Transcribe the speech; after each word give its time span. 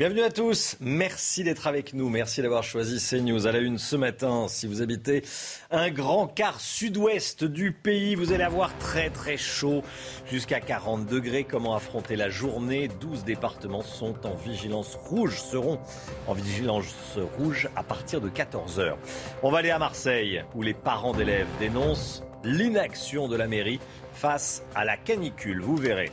Bienvenue 0.00 0.22
à 0.22 0.30
tous, 0.30 0.78
merci 0.80 1.44
d'être 1.44 1.66
avec 1.66 1.92
nous, 1.92 2.08
merci 2.08 2.40
d'avoir 2.40 2.62
choisi 2.62 3.06
CNews 3.06 3.46
à 3.46 3.52
la 3.52 3.58
une 3.58 3.76
ce 3.76 3.96
matin. 3.96 4.46
Si 4.48 4.66
vous 4.66 4.80
habitez 4.80 5.22
un 5.70 5.90
grand 5.90 6.26
quart 6.26 6.58
sud-ouest 6.58 7.44
du 7.44 7.72
pays, 7.72 8.14
vous 8.14 8.32
allez 8.32 8.42
avoir 8.42 8.74
très 8.78 9.10
très 9.10 9.36
chaud, 9.36 9.82
jusqu'à 10.26 10.58
40 10.58 11.04
degrés. 11.04 11.44
Comment 11.44 11.74
affronter 11.74 12.16
la 12.16 12.30
journée? 12.30 12.88
12 12.88 13.24
départements 13.24 13.82
sont 13.82 14.26
en 14.26 14.34
vigilance 14.36 14.94
rouge, 14.94 15.38
seront 15.38 15.78
en 16.26 16.32
vigilance 16.32 17.18
rouge 17.36 17.68
à 17.76 17.82
partir 17.82 18.22
de 18.22 18.30
14h. 18.30 18.94
On 19.42 19.50
va 19.50 19.58
aller 19.58 19.70
à 19.70 19.78
Marseille, 19.78 20.42
où 20.54 20.62
les 20.62 20.72
parents 20.72 21.12
d'élèves 21.12 21.46
dénoncent 21.58 22.22
l'inaction 22.42 23.28
de 23.28 23.36
la 23.36 23.46
mairie 23.46 23.80
face 24.14 24.62
à 24.74 24.86
la 24.86 24.96
canicule, 24.96 25.60
vous 25.60 25.76
verrez. 25.76 26.10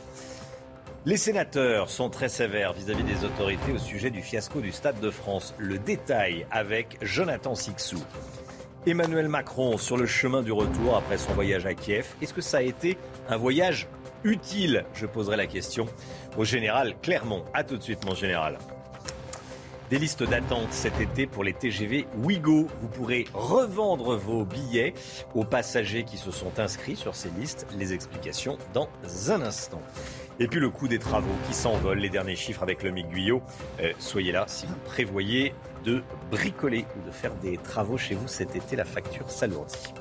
Les 1.08 1.16
sénateurs 1.16 1.88
sont 1.88 2.10
très 2.10 2.28
sévères 2.28 2.74
vis-à-vis 2.74 3.02
des 3.02 3.24
autorités 3.24 3.72
au 3.72 3.78
sujet 3.78 4.10
du 4.10 4.20
fiasco 4.20 4.60
du 4.60 4.72
Stade 4.72 5.00
de 5.00 5.10
France. 5.10 5.54
Le 5.56 5.78
détail 5.78 6.46
avec 6.50 6.98
Jonathan 7.00 7.54
Sixou. 7.54 7.96
Emmanuel 8.86 9.26
Macron 9.30 9.78
sur 9.78 9.96
le 9.96 10.04
chemin 10.04 10.42
du 10.42 10.52
retour 10.52 10.98
après 10.98 11.16
son 11.16 11.32
voyage 11.32 11.64
à 11.64 11.72
Kiev. 11.72 12.08
Est-ce 12.20 12.34
que 12.34 12.42
ça 12.42 12.58
a 12.58 12.60
été 12.60 12.98
un 13.30 13.38
voyage 13.38 13.88
utile? 14.22 14.84
Je 14.92 15.06
poserai 15.06 15.38
la 15.38 15.46
question 15.46 15.86
au 16.36 16.44
général 16.44 16.94
Clermont. 17.00 17.42
A 17.54 17.64
tout 17.64 17.78
de 17.78 17.82
suite, 17.82 18.04
mon 18.04 18.14
général. 18.14 18.58
Des 19.88 19.98
listes 19.98 20.24
d'attente 20.24 20.70
cet 20.72 21.00
été 21.00 21.26
pour 21.26 21.42
les 21.42 21.54
TGV 21.54 22.06
Ouigo. 22.18 22.66
Vous 22.82 22.88
pourrez 22.88 23.24
revendre 23.32 24.14
vos 24.18 24.44
billets 24.44 24.92
aux 25.34 25.44
passagers 25.44 26.04
qui 26.04 26.18
se 26.18 26.30
sont 26.30 26.60
inscrits 26.60 26.96
sur 26.96 27.14
ces 27.14 27.30
listes. 27.30 27.66
Les 27.78 27.94
explications 27.94 28.58
dans 28.74 28.90
un 29.30 29.40
instant. 29.40 29.80
Et 30.40 30.46
puis 30.46 30.60
le 30.60 30.70
coût 30.70 30.86
des 30.86 30.98
travaux 31.00 31.34
qui 31.48 31.54
s'envole, 31.54 31.98
les 31.98 32.10
derniers 32.10 32.36
chiffres 32.36 32.62
avec 32.62 32.82
le 32.84 32.92
MIG 32.92 33.08
Guyot. 33.08 33.42
Euh, 33.80 33.92
soyez 33.98 34.30
là 34.32 34.44
si 34.46 34.66
vous 34.66 34.76
prévoyez 34.84 35.52
de 35.84 36.02
bricoler 36.30 36.86
ou 36.96 37.06
de 37.06 37.10
faire 37.10 37.34
des 37.36 37.56
travaux 37.56 37.98
chez 37.98 38.14
vous 38.14 38.28
cet 38.28 38.54
été, 38.54 38.76
la 38.76 38.84
facture 38.84 39.30
s'alourdit. 39.30 39.92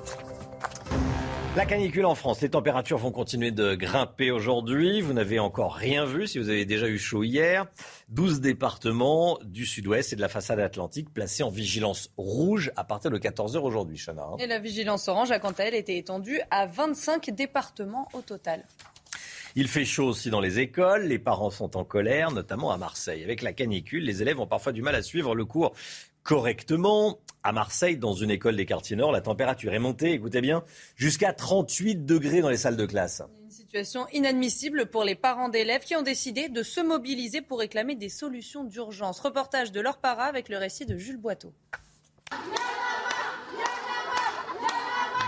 La 1.56 1.66
canicule 1.66 2.06
en 2.06 2.14
France, 2.14 2.40
les 2.42 2.50
températures 2.50 3.00
vont 3.00 3.12
continuer 3.12 3.50
de 3.50 3.74
grimper 3.74 4.30
aujourd'hui. 4.30 5.02
Vous 5.02 5.14
n'avez 5.14 5.40
encore 5.40 5.74
rien 5.74 6.06
vu 6.06 6.28
si 6.28 6.38
vous 6.38 6.50
avez 6.50 6.66
déjà 6.66 6.88
eu 6.88 7.00
chaud 7.00 7.24
hier. 7.24 7.66
12 8.10 8.42
départements 8.42 9.40
du 9.44 9.66
sud-ouest 9.66 10.14
et 10.14 10.16
de 10.16 10.22
la 10.22 10.28
façade 10.28 10.60
atlantique 10.60 11.12
placés 11.12 11.42
en 11.42 11.50
vigilance 11.50 12.12
rouge 12.16 12.72
à 12.76 12.84
partir 12.84 13.10
de 13.10 13.18
14h 13.18 13.58
aujourd'hui, 13.58 13.98
Chana. 13.98 14.22
hein. 14.22 14.36
Et 14.38 14.46
la 14.46 14.60
vigilance 14.60 15.08
orange 15.08 15.32
a 15.32 15.40
quant 15.40 15.50
à 15.50 15.64
elle 15.64 15.74
été 15.74 15.98
étendue 15.98 16.40
à 16.52 16.68
25 16.68 17.32
départements 17.32 18.08
au 18.14 18.22
total. 18.22 18.64
Il 19.60 19.68
fait 19.68 19.86
chaud 19.86 20.06
aussi 20.06 20.30
dans 20.30 20.40
les 20.40 20.60
écoles, 20.60 21.08
les 21.08 21.18
parents 21.18 21.50
sont 21.50 21.78
en 21.78 21.84
colère, 21.84 22.30
notamment 22.30 22.72
à 22.72 22.78
Marseille. 22.78 23.24
Avec 23.24 23.42
la 23.42 23.54
canicule, 23.54 24.04
les 24.04 24.22
élèves 24.22 24.40
ont 24.40 24.46
parfois 24.46 24.72
du 24.72 24.84
mal 24.84 24.94
à 24.94 25.02
suivre 25.02 25.34
le 25.34 25.46
cours 25.46 25.74
correctement. 26.22 27.18
À 27.42 27.54
Marseille, 27.54 27.98
dans 27.98 28.14
une 28.14 28.30
école 28.30 28.56
des 28.56 28.68
quartiers 28.68 28.96
nord, 28.96 29.12
la 29.12 29.22
température 29.22 29.74
est 29.74 29.80
montée, 29.80 30.12
écoutez 30.12 30.42
bien, 30.42 30.64
jusqu'à 30.96 31.34
38 31.34 32.06
degrés 32.06 32.42
dans 32.42 32.52
les 32.52 32.58
salles 32.58 32.78
de 32.78 32.86
classe. 32.86 33.24
Une 33.46 33.50
situation 33.50 34.06
inadmissible 34.14 34.92
pour 34.92 35.04
les 35.04 35.16
parents 35.16 35.50
d'élèves 35.50 35.82
qui 35.82 35.96
ont 35.96 36.04
décidé 36.04 36.50
de 36.50 36.62
se 36.62 36.80
mobiliser 36.80 37.42
pour 37.42 37.58
réclamer 37.58 37.96
des 37.96 38.10
solutions 38.10 38.64
d'urgence. 38.64 39.20
Reportage 39.22 39.72
de 39.72 39.82
leur 39.82 39.98
para 39.98 40.26
avec 40.26 40.50
le 40.50 40.58
récit 40.60 40.86
de 40.86 41.00
Jules 41.00 41.18
Boiteau. 41.18 41.52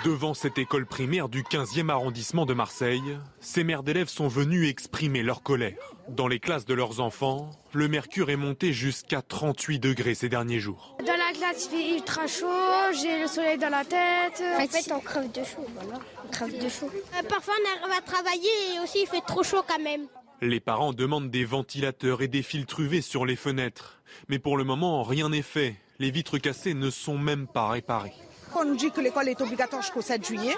Devant 0.06 0.34
cette 0.34 0.58
école 0.58 0.86
primaire 0.86 1.28
du 1.28 1.44
15e 1.44 1.90
arrondissement 1.90 2.46
de 2.46 2.54
Marseille, 2.54 3.18
ces 3.42 3.66
mères 3.66 3.84
d'élèves 3.84 4.08
sont 4.08 4.30
venues 4.30 4.68
exprimer 4.68 5.24
leur 5.24 5.44
colère. 5.44 5.78
Dans 6.08 6.30
les 6.30 6.40
classes 6.40 6.66
de 6.66 6.74
leurs 6.74 7.02
enfants, 7.02 7.50
le 7.74 7.90
mercure 7.90 8.30
est 8.30 8.38
monté 8.38 8.72
jusqu'à 8.72 9.22
38 9.22 9.80
degrés 9.80 10.16
ces 10.16 10.30
derniers 10.30 10.60
jours. 10.60 10.96
Dans 11.00 11.18
la 11.18 11.34
classe, 11.34 11.66
il 11.66 11.78
fait 11.78 11.96
ultra 11.96 12.28
chaud, 12.28 12.94
j'ai 12.94 13.20
le 13.20 13.28
soleil 13.28 13.58
dans 13.58 13.70
la 13.70 13.84
tête. 13.84 14.42
En 14.58 14.68
fait, 14.68 14.90
on 14.94 15.02
crève 15.02 15.32
de 15.34 15.44
chaud, 15.44 15.68
voilà. 15.76 16.00
On 16.26 16.30
crève 16.30 16.64
de 16.64 16.70
chaud. 16.70 16.90
Euh, 16.90 17.28
parfois, 17.28 17.56
on 17.62 17.84
arrive 17.84 17.98
à 17.98 18.02
travailler 18.02 18.76
et 18.76 18.80
aussi 18.82 19.00
il 19.02 19.08
fait 19.08 19.26
trop 19.28 19.44
chaud 19.44 19.64
quand 19.68 19.84
même. 19.84 20.08
Les 20.42 20.62
parents 20.62 20.94
demandent 20.94 21.30
des 21.30 21.44
ventilateurs 21.44 22.22
et 22.22 22.30
des 22.30 22.44
filtres 22.44 22.80
UV 22.80 23.02
sur 23.02 23.26
les 23.26 23.36
fenêtres. 23.36 24.02
Mais 24.30 24.40
pour 24.40 24.56
le 24.56 24.64
moment, 24.64 25.04
rien 25.04 25.28
n'est 25.28 25.42
fait. 25.42 25.76
Les 26.00 26.12
vitres 26.12 26.38
cassées 26.38 26.74
ne 26.74 26.90
sont 26.90 27.18
même 27.18 27.48
pas 27.48 27.68
réparées. 27.68 28.14
On 28.56 28.66
nous 28.66 28.76
dit 28.76 28.92
que 28.92 29.02
l'école 29.02 29.30
est 29.30 29.40
obligatoire 29.42 29.82
jusqu'au 29.82 30.02
7 30.02 30.26
juillet. 30.26 30.56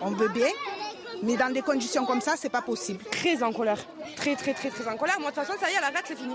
On 0.00 0.10
veut 0.10 0.28
bien. 0.28 0.48
Mais 1.22 1.36
dans 1.36 1.52
des 1.52 1.62
conditions 1.62 2.04
comme 2.04 2.20
ça, 2.20 2.34
c'est 2.36 2.50
pas 2.50 2.62
possible. 2.62 3.02
Très 3.10 3.42
en 3.42 3.52
colère. 3.52 3.78
Très, 4.16 4.36
très, 4.36 4.52
très, 4.54 4.70
très 4.70 4.86
en 4.88 4.96
colère. 4.96 5.18
Moi, 5.20 5.30
de 5.30 5.36
toute 5.36 5.44
façon, 5.44 5.58
ça 5.60 5.70
y 5.70 5.74
est, 5.74 5.76
elle 5.78 5.84
arrête, 5.84 6.04
c'est 6.06 6.16
fini. 6.16 6.34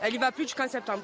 Elle 0.00 0.14
y 0.14 0.18
va 0.18 0.32
plus 0.32 0.44
jusqu'en 0.44 0.68
septembre. 0.68 1.02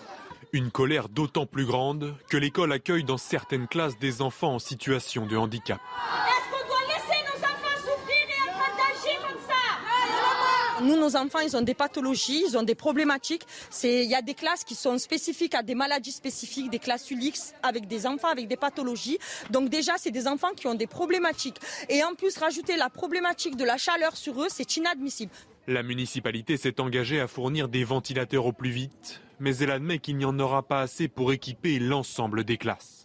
Une 0.53 0.71
colère 0.71 1.09
d'autant 1.09 1.47
plus 1.47 1.65
grande 1.65 2.15
que 2.29 2.37
l'école 2.37 2.73
accueille 2.73 3.05
dans 3.05 3.19
certaines 3.19 3.69
classes 3.69 3.97
des 3.99 4.21
enfants 4.21 4.55
en 4.55 4.59
situation 4.59 5.27
de 5.27 5.37
handicap. 5.37 5.79
Est-ce 5.79 6.51
qu'on 6.51 6.67
doit 6.67 6.81
laisser 6.89 7.23
nos 7.25 7.39
enfants 7.39 7.77
souffrir 7.77 8.27
et 8.27 8.49
être 8.49 8.59
attachés 8.59 9.17
comme 9.23 9.41
ça 9.47 9.55
Nous, 10.83 10.97
nos 10.97 11.15
enfants, 11.17 11.41
ils 11.41 11.57
ont 11.57 11.61
des 11.63 11.75
pathologies, 11.75 12.43
ils 12.49 12.57
ont 12.57 12.63
des 12.63 12.75
problématiques. 12.75 13.43
C'est- 13.69 14.05
Il 14.05 14.11
y 14.11 14.15
a 14.15 14.23
des 14.23 14.35
classes 14.35 14.65
qui 14.65 14.75
sont 14.75 14.97
spécifiques 14.99 15.55
à 15.55 15.63
des 15.63 15.75
maladies 15.75 16.13
spécifiques, 16.13 16.71
des 16.71 16.79
classes 16.79 17.11
ULIX 17.11 17.53
avec 17.63 17.87
des 17.87 18.07
enfants 18.07 18.29
avec 18.29 18.49
des 18.49 18.57
pathologies. 18.57 19.19
Donc 19.51 19.69
déjà, 19.69 19.95
c'est 19.99 20.11
des 20.11 20.27
enfants 20.27 20.53
qui 20.57 20.67
ont 20.67 20.75
des 20.75 20.87
problématiques. 20.87 21.59
Et 21.91 22.03
en 22.03 22.15
plus, 22.15 22.37
rajouter 22.39 22.77
la 22.77 22.89
problématique 22.89 23.57
de 23.57 23.65
la 23.65 23.77
chaleur 23.77 24.17
sur 24.17 24.43
eux, 24.43 24.49
c'est 24.49 24.77
inadmissible. 24.77 25.33
La 25.67 25.83
municipalité 25.83 26.57
s'est 26.57 26.81
engagée 26.81 27.21
à 27.21 27.29
fournir 27.29 27.69
des 27.69 27.85
ventilateurs 27.85 28.47
au 28.47 28.53
plus 28.53 28.71
vite, 28.71 29.21
mais 29.39 29.55
elle 29.59 29.71
admet 29.71 29.99
qu'il 29.99 30.17
n'y 30.17 30.25
en 30.25 30.39
aura 30.39 30.63
pas 30.67 30.81
assez 30.81 31.09
pour 31.09 31.33
équiper 31.33 31.79
l'ensemble 31.79 32.45
des 32.45 32.57
classes. 32.57 33.05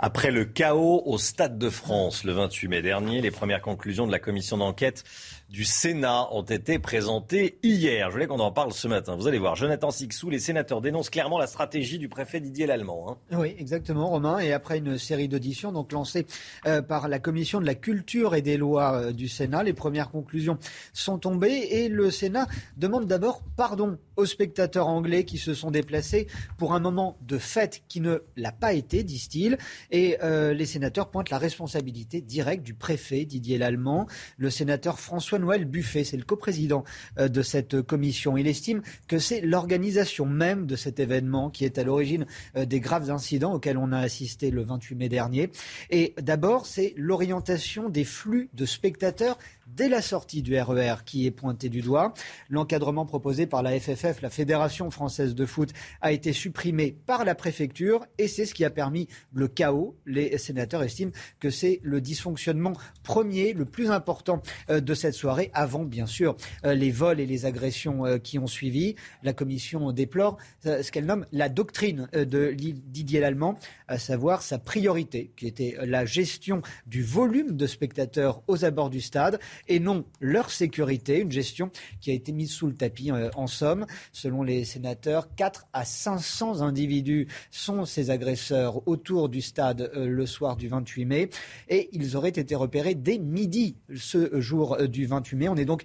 Après 0.00 0.30
le 0.30 0.44
chaos 0.44 1.02
au 1.06 1.18
Stade 1.18 1.58
de 1.58 1.68
France 1.70 2.22
le 2.22 2.32
28 2.32 2.68
mai 2.68 2.82
dernier, 2.82 3.20
les 3.20 3.32
premières 3.32 3.60
conclusions 3.60 4.06
de 4.06 4.12
la 4.12 4.20
commission 4.20 4.56
d'enquête 4.56 5.02
du 5.48 5.64
Sénat 5.64 6.28
ont 6.32 6.42
été 6.42 6.78
présentées 6.78 7.58
hier. 7.62 8.08
Je 8.08 8.12
voulais 8.12 8.26
qu'on 8.26 8.38
en 8.38 8.52
parle 8.52 8.72
ce 8.72 8.86
matin. 8.86 9.16
Vous 9.16 9.26
allez 9.28 9.38
voir, 9.38 9.56
Jonathan 9.56 9.90
Sixou, 9.90 10.28
les 10.28 10.40
sénateurs 10.40 10.82
dénoncent 10.82 11.08
clairement 11.08 11.38
la 11.38 11.46
stratégie 11.46 11.98
du 11.98 12.08
préfet 12.08 12.40
Didier 12.40 12.66
Lallemand. 12.66 13.06
hein. 13.10 13.38
Oui, 13.38 13.54
exactement, 13.58 14.08
Romain. 14.08 14.40
Et 14.40 14.52
après 14.52 14.78
une 14.78 14.98
série 14.98 15.26
d'auditions 15.28 15.72
lancées 15.90 16.26
euh, 16.66 16.82
par 16.82 17.08
la 17.08 17.18
commission 17.18 17.60
de 17.60 17.66
la 17.66 17.74
culture 17.74 18.34
et 18.34 18.42
des 18.42 18.58
lois 18.58 18.94
euh, 18.94 19.12
du 19.12 19.26
Sénat, 19.26 19.62
les 19.62 19.72
premières 19.72 20.10
conclusions 20.10 20.58
sont 20.92 21.18
tombées 21.18 21.68
et 21.70 21.88
le 21.88 22.10
Sénat 22.10 22.46
demande 22.76 23.06
d'abord 23.06 23.42
pardon 23.56 23.98
aux 24.16 24.26
spectateurs 24.26 24.88
anglais 24.88 25.24
qui 25.24 25.38
se 25.38 25.54
sont 25.54 25.70
déplacés 25.70 26.26
pour 26.58 26.74
un 26.74 26.80
moment 26.80 27.16
de 27.22 27.38
fête 27.38 27.82
qui 27.88 28.00
ne 28.02 28.18
l'a 28.36 28.52
pas 28.52 28.74
été, 28.74 29.02
disent-ils. 29.02 29.56
Et 29.90 30.18
euh, 30.22 30.52
les 30.52 30.66
sénateurs 30.66 31.10
pointent 31.10 31.30
la 31.30 31.38
responsabilité 31.38 32.20
directe 32.20 32.64
du 32.64 32.74
préfet 32.74 33.24
Didier 33.24 33.56
Lallemand. 33.56 34.06
Le 34.36 34.50
sénateur 34.50 34.98
François-Noël 35.38 35.66
Buffet, 35.66 36.02
c'est 36.02 36.16
le 36.16 36.24
coprésident 36.24 36.82
euh, 37.18 37.28
de 37.28 37.42
cette 37.42 37.80
commission. 37.82 38.36
Il 38.36 38.48
estime 38.48 38.82
que 39.06 39.20
c'est 39.20 39.40
l'organisation 39.40 40.26
même 40.26 40.66
de 40.66 40.74
cet 40.74 40.98
événement 40.98 41.48
qui 41.48 41.64
est 41.64 41.78
à 41.78 41.84
l'origine 41.84 42.26
euh, 42.56 42.64
des 42.64 42.80
graves 42.80 43.08
incidents 43.10 43.54
auxquels 43.54 43.78
on 43.78 43.92
a 43.92 43.98
assisté 43.98 44.50
le 44.50 44.62
28 44.62 44.96
mai 44.96 45.08
dernier. 45.08 45.50
Et 45.90 46.14
d'abord, 46.20 46.66
c'est 46.66 46.92
l'orientation 46.96 47.88
des 47.88 48.04
flux 48.04 48.50
de 48.52 48.66
spectateurs 48.66 49.38
dès 49.76 49.88
la 49.88 50.02
sortie 50.02 50.42
du 50.42 50.58
RER 50.58 50.96
qui 51.04 51.26
est 51.26 51.30
pointé 51.30 51.68
du 51.68 51.82
doigt. 51.82 52.14
L'encadrement 52.48 53.06
proposé 53.06 53.46
par 53.46 53.62
la 53.62 53.78
FFF, 53.78 54.22
la 54.22 54.30
Fédération 54.30 54.90
française 54.90 55.34
de 55.34 55.46
foot, 55.46 55.72
a 56.00 56.12
été 56.12 56.32
supprimé 56.32 56.96
par 57.06 57.24
la 57.24 57.34
préfecture 57.34 58.06
et 58.18 58.28
c'est 58.28 58.46
ce 58.46 58.54
qui 58.54 58.64
a 58.64 58.70
permis 58.70 59.08
le 59.32 59.46
chaos. 59.46 59.96
Les 60.06 60.36
sénateurs 60.38 60.82
estiment 60.82 61.12
que 61.38 61.50
c'est 61.50 61.80
le 61.82 62.00
dysfonctionnement 62.00 62.72
premier, 63.02 63.52
le 63.52 63.64
plus 63.64 63.90
important 63.90 64.42
euh, 64.70 64.80
de 64.80 64.94
cette 64.94 65.14
soirée, 65.14 65.27
avant 65.52 65.84
bien 65.84 66.06
sûr 66.06 66.36
euh, 66.64 66.74
les 66.74 66.90
vols 66.90 67.20
et 67.20 67.26
les 67.26 67.46
agressions 67.46 68.06
euh, 68.06 68.18
qui 68.18 68.38
ont 68.38 68.46
suivi. 68.46 68.94
La 69.22 69.32
commission 69.32 69.92
déplore 69.92 70.38
euh, 70.66 70.82
ce 70.82 70.90
qu'elle 70.92 71.06
nomme 71.06 71.26
la 71.32 71.48
doctrine 71.48 72.08
de 72.12 72.52
Didier 72.52 73.20
Lallemand, 73.20 73.58
à 73.88 73.98
savoir 73.98 74.42
sa 74.42 74.58
priorité, 74.58 75.32
qui 75.36 75.46
était 75.46 75.76
la 75.82 76.04
gestion 76.04 76.62
du 76.86 77.02
volume 77.02 77.56
de 77.56 77.66
spectateurs 77.66 78.42
aux 78.46 78.64
abords 78.64 78.90
du 78.90 79.00
stade. 79.00 79.38
et 79.68 79.80
non 79.80 80.04
leur 80.20 80.50
sécurité. 80.50 81.20
Une 81.20 81.32
gestion 81.32 81.70
qui 82.00 82.10
a 82.10 82.14
été 82.14 82.32
mise 82.32 82.50
sous 82.50 82.66
le 82.66 82.74
tapis 82.74 83.10
en 83.12 83.46
somme. 83.46 83.86
Selon 84.12 84.42
les 84.42 84.64
sénateurs, 84.64 85.34
4 85.34 85.66
à 85.72 85.84
500 85.84 86.62
individus 86.62 87.28
sont 87.50 87.84
ces 87.84 88.10
agresseurs 88.10 88.86
autour 88.86 89.28
du 89.28 89.40
stade 89.40 89.90
le 89.94 90.26
soir 90.26 90.56
du 90.56 90.68
28 90.68 91.04
mai 91.04 91.30
et 91.68 91.88
ils 91.92 92.16
auraient 92.16 92.28
été 92.28 92.54
repérés 92.54 92.94
dès 92.94 93.18
midi 93.18 93.76
ce 93.94 94.40
jour 94.40 94.76
du 94.88 95.06
28 95.06 95.17
mai. 95.32 95.48
On 95.48 95.56
est 95.56 95.64
donc 95.64 95.84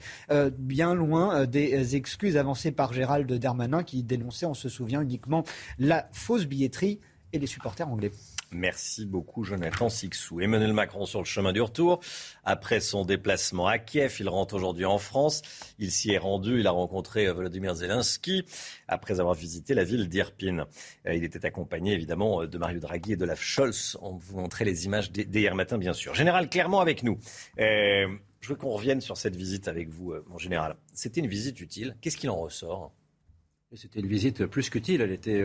bien 0.58 0.94
loin 0.94 1.46
des 1.46 1.96
excuses 1.96 2.38
avancées 2.38 2.72
par 2.72 2.94
Gérald 2.94 3.32
Darmanin 3.32 3.84
qui 3.84 4.04
dénonçait, 4.04 4.46
on 4.46 4.54
se 4.54 4.70
souvient, 4.70 5.02
uniquement 5.02 5.44
la 5.80 6.08
fausse 6.12 6.46
billetterie 6.46 7.00
et 7.34 7.40
les 7.40 7.48
supporters 7.48 7.88
anglais. 7.88 8.12
Merci 8.52 9.06
beaucoup, 9.06 9.44
Jonathan 9.44 9.90
Sixou. 9.90 10.40
Emmanuel 10.40 10.74
Macron 10.74 11.06
sur 11.06 11.20
le 11.20 11.26
chemin 11.26 11.52
du 11.52 11.62
retour. 11.62 12.00
Après 12.44 12.80
son 12.80 13.04
déplacement 13.04 13.66
à 13.66 13.80
Kiev, 13.80 14.16
il 14.20 14.30
rentre 14.30 14.54
aujourd'hui 14.54 14.86
en 14.86 15.00
France. 15.00 15.42
Il 15.80 15.92
s'y 15.92 16.12
est 16.12 16.20
rendu. 16.20 16.60
Il 16.60 16.68
a 16.68 16.72
rencontré 16.72 17.26
euh, 17.26 17.34
Volodymyr 17.34 17.74
Zelensky 17.74 18.46
après 18.88 19.20
avoir 19.20 19.34
visité 19.34 19.74
la 19.74 19.84
ville 19.84 20.08
d'Irpin. 20.08 20.68
Euh, 21.08 21.16
il 21.16 21.24
était 21.24 21.46
accompagné 21.46 21.94
évidemment 21.94 22.44
euh, 22.44 22.48
de 22.48 22.58
Mario 22.60 22.80
Draghi 22.80 23.14
et 23.14 23.16
de 23.16 23.24
Olaf 23.24 23.42
Scholz. 23.42 23.98
On 24.02 24.18
vous 24.18 24.38
montrait 24.38 24.66
les 24.66 24.86
images 24.86 25.12
d'hier 25.12 25.56
matin, 25.56 25.80
bien 25.80 25.94
sûr. 25.94 26.14
Général, 26.14 26.50
clairement 26.50 26.80
avec 26.80 27.02
nous. 27.02 27.18
Je 28.44 28.50
veux 28.50 28.56
qu'on 28.56 28.72
revienne 28.72 29.00
sur 29.00 29.16
cette 29.16 29.38
visite 29.38 29.70
avec 29.70 29.88
vous, 29.88 30.14
mon 30.30 30.38
général. 30.38 30.76
C'était 30.94 31.22
une 31.22 31.28
visite 31.28 31.62
utile. 31.62 31.96
Qu'est-ce 32.02 32.18
qu'il 32.18 32.30
en 32.30 32.36
ressort? 32.36 32.92
C'était 33.74 34.02
une 34.02 34.08
visite 34.08 34.46
plus 34.46 34.70
qu'utile. 34.70 35.00
Elle 35.00 35.14
était 35.14 35.44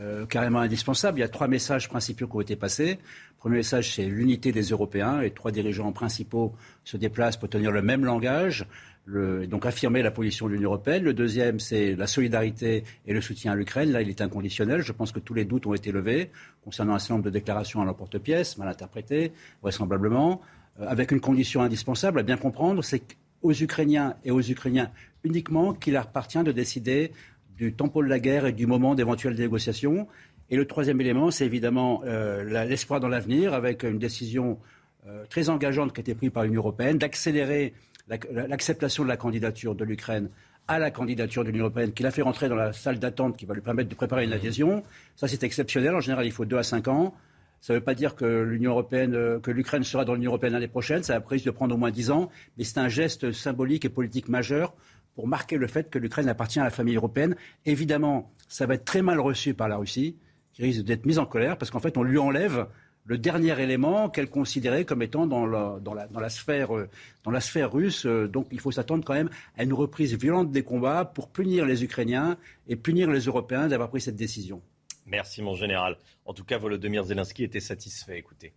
euh, 0.00 0.26
carrément 0.26 0.60
indispensable. 0.60 1.18
Il 1.18 1.22
y 1.22 1.24
a 1.24 1.28
trois 1.28 1.48
messages 1.48 1.88
principaux 1.88 2.28
qui 2.28 2.36
ont 2.36 2.40
été 2.40 2.54
passés. 2.54 2.92
Le 2.92 3.38
premier 3.38 3.56
message, 3.56 3.96
c'est 3.96 4.06
l'unité 4.06 4.52
des 4.52 4.62
Européens. 4.62 5.20
Les 5.20 5.32
trois 5.32 5.50
dirigeants 5.50 5.90
principaux 5.92 6.54
se 6.84 6.96
déplacent 6.96 7.36
pour 7.36 7.48
tenir 7.48 7.72
le 7.72 7.82
même 7.82 8.04
langage, 8.04 8.66
donc 9.08 9.66
affirmer 9.66 10.02
la 10.02 10.12
position 10.12 10.46
de 10.46 10.52
l'Union 10.52 10.70
européenne. 10.70 11.02
Le 11.02 11.14
deuxième, 11.14 11.58
c'est 11.58 11.96
la 11.96 12.06
solidarité 12.06 12.84
et 13.06 13.12
le 13.12 13.20
soutien 13.20 13.52
à 13.52 13.54
l'Ukraine. 13.56 13.90
Là, 13.90 14.00
il 14.00 14.08
est 14.08 14.20
inconditionnel. 14.20 14.82
Je 14.82 14.92
pense 14.92 15.10
que 15.10 15.18
tous 15.18 15.34
les 15.34 15.44
doutes 15.44 15.66
ont 15.66 15.74
été 15.74 15.90
levés 15.90 16.30
concernant 16.62 16.94
un 16.94 16.98
certain 17.00 17.14
nombre 17.14 17.24
de 17.24 17.30
déclarations 17.30 17.82
à 17.82 17.84
l'emporte-pièce, 17.84 18.56
mal 18.56 18.68
interprétées, 18.68 19.32
vraisemblablement, 19.62 20.40
euh, 20.40 20.57
avec 20.80 21.10
une 21.10 21.20
condition 21.20 21.62
indispensable 21.62 22.20
à 22.20 22.22
bien 22.22 22.36
comprendre, 22.36 22.82
c'est 22.82 23.02
aux 23.42 23.52
Ukrainiens 23.52 24.16
et 24.24 24.30
aux 24.30 24.40
Ukrainiens 24.40 24.90
uniquement 25.24 25.74
qu'il 25.74 25.96
appartient 25.96 26.42
de 26.42 26.52
décider 26.52 27.12
du 27.56 27.72
tempo 27.72 28.02
de 28.02 28.08
la 28.08 28.18
guerre 28.20 28.46
et 28.46 28.52
du 28.52 28.66
moment 28.66 28.94
d'éventuelles 28.94 29.34
négociations. 29.34 30.06
Et 30.50 30.56
le 30.56 30.66
troisième 30.66 31.00
élément, 31.00 31.30
c'est 31.30 31.44
évidemment 31.44 32.02
euh, 32.04 32.64
l'espoir 32.66 33.00
dans 33.00 33.08
l'avenir, 33.08 33.52
avec 33.52 33.82
une 33.82 33.98
décision 33.98 34.58
euh, 35.06 35.24
très 35.28 35.48
engageante 35.48 35.92
qui 35.92 36.00
a 36.00 36.02
été 36.02 36.14
prise 36.14 36.30
par 36.30 36.44
l'Union 36.44 36.60
européenne 36.60 36.98
d'accélérer 36.98 37.74
l'acceptation 38.08 39.02
de 39.04 39.08
la 39.08 39.18
candidature 39.18 39.74
de 39.74 39.84
l'Ukraine 39.84 40.28
à 40.66 40.78
la 40.78 40.90
candidature 40.90 41.44
de 41.44 41.50
l'Union 41.50 41.64
européenne, 41.64 41.92
qui 41.92 42.02
l'a 42.02 42.10
fait 42.10 42.22
rentrer 42.22 42.48
dans 42.48 42.56
la 42.56 42.72
salle 42.72 42.98
d'attente 42.98 43.36
qui 43.36 43.46
va 43.46 43.54
lui 43.54 43.60
permettre 43.60 43.88
de 43.88 43.94
préparer 43.94 44.24
une 44.24 44.32
adhésion. 44.32 44.82
Ça, 45.16 45.26
c'est 45.26 45.42
exceptionnel. 45.42 45.94
En 45.94 46.00
général, 46.00 46.26
il 46.26 46.32
faut 46.32 46.44
deux 46.44 46.58
à 46.58 46.62
cinq 46.62 46.88
ans. 46.88 47.14
Ça 47.60 47.72
ne 47.72 47.78
veut 47.78 47.84
pas 47.84 47.94
dire 47.94 48.14
euh, 48.22 49.40
que 49.40 49.50
l'Ukraine 49.50 49.84
sera 49.84 50.04
dans 50.04 50.14
l'Union 50.14 50.30
européenne 50.30 50.52
l'année 50.52 50.68
prochaine. 50.68 51.02
Ça 51.02 51.20
pris 51.20 51.42
de 51.42 51.50
prendre 51.50 51.74
au 51.74 51.78
moins 51.78 51.90
dix 51.90 52.10
ans, 52.10 52.30
mais 52.56 52.64
c'est 52.64 52.78
un 52.78 52.88
geste 52.88 53.32
symbolique 53.32 53.84
et 53.84 53.88
politique 53.88 54.28
majeur 54.28 54.74
pour 55.14 55.26
marquer 55.26 55.56
le 55.56 55.66
fait 55.66 55.90
que 55.90 55.98
l'Ukraine 55.98 56.28
appartient 56.28 56.60
à 56.60 56.64
la 56.64 56.70
famille 56.70 56.96
européenne. 56.96 57.34
Évidemment, 57.66 58.32
ça 58.46 58.66
va 58.66 58.74
être 58.74 58.84
très 58.84 59.02
mal 59.02 59.18
reçu 59.18 59.52
par 59.54 59.68
la 59.68 59.76
Russie, 59.76 60.16
qui 60.52 60.62
risque 60.62 60.82
d'être 60.82 61.06
mise 61.06 61.18
en 61.18 61.26
colère, 61.26 61.58
parce 61.58 61.70
qu'en 61.70 61.80
fait, 61.80 61.96
on 61.96 62.04
lui 62.04 62.18
enlève 62.18 62.68
le 63.08 63.16
dernier 63.16 63.58
élément 63.60 64.10
qu'elle 64.10 64.28
considérait 64.28 64.84
comme 64.84 65.02
étant 65.02 65.26
dans 65.26 65.46
la, 65.46 65.80
dans 65.80 65.94
la, 65.94 66.28
sphère, 66.28 66.76
euh, 66.76 66.88
dans 67.24 67.30
la 67.30 67.40
sphère 67.40 67.72
russe. 67.72 68.04
Euh, 68.04 68.28
donc 68.28 68.46
il 68.52 68.60
faut 68.60 68.70
s'attendre 68.70 69.02
quand 69.04 69.14
même 69.14 69.30
à 69.56 69.64
une 69.64 69.72
reprise 69.72 70.14
violente 70.14 70.52
des 70.52 70.62
combats 70.62 71.06
pour 71.06 71.28
punir 71.28 71.64
les 71.64 71.82
Ukrainiens 71.82 72.36
et 72.68 72.76
punir 72.76 73.10
les 73.10 73.20
Européens 73.20 73.66
d'avoir 73.66 73.88
pris 73.88 74.02
cette 74.02 74.16
décision. 74.16 74.60
Merci 75.08 75.40
mon 75.40 75.54
général. 75.54 75.96
En 76.26 76.34
tout 76.34 76.44
cas, 76.44 76.58
Volodymyr 76.58 77.04
Zelensky 77.04 77.42
était 77.42 77.60
satisfait. 77.60 78.18
Écoutez. 78.18 78.52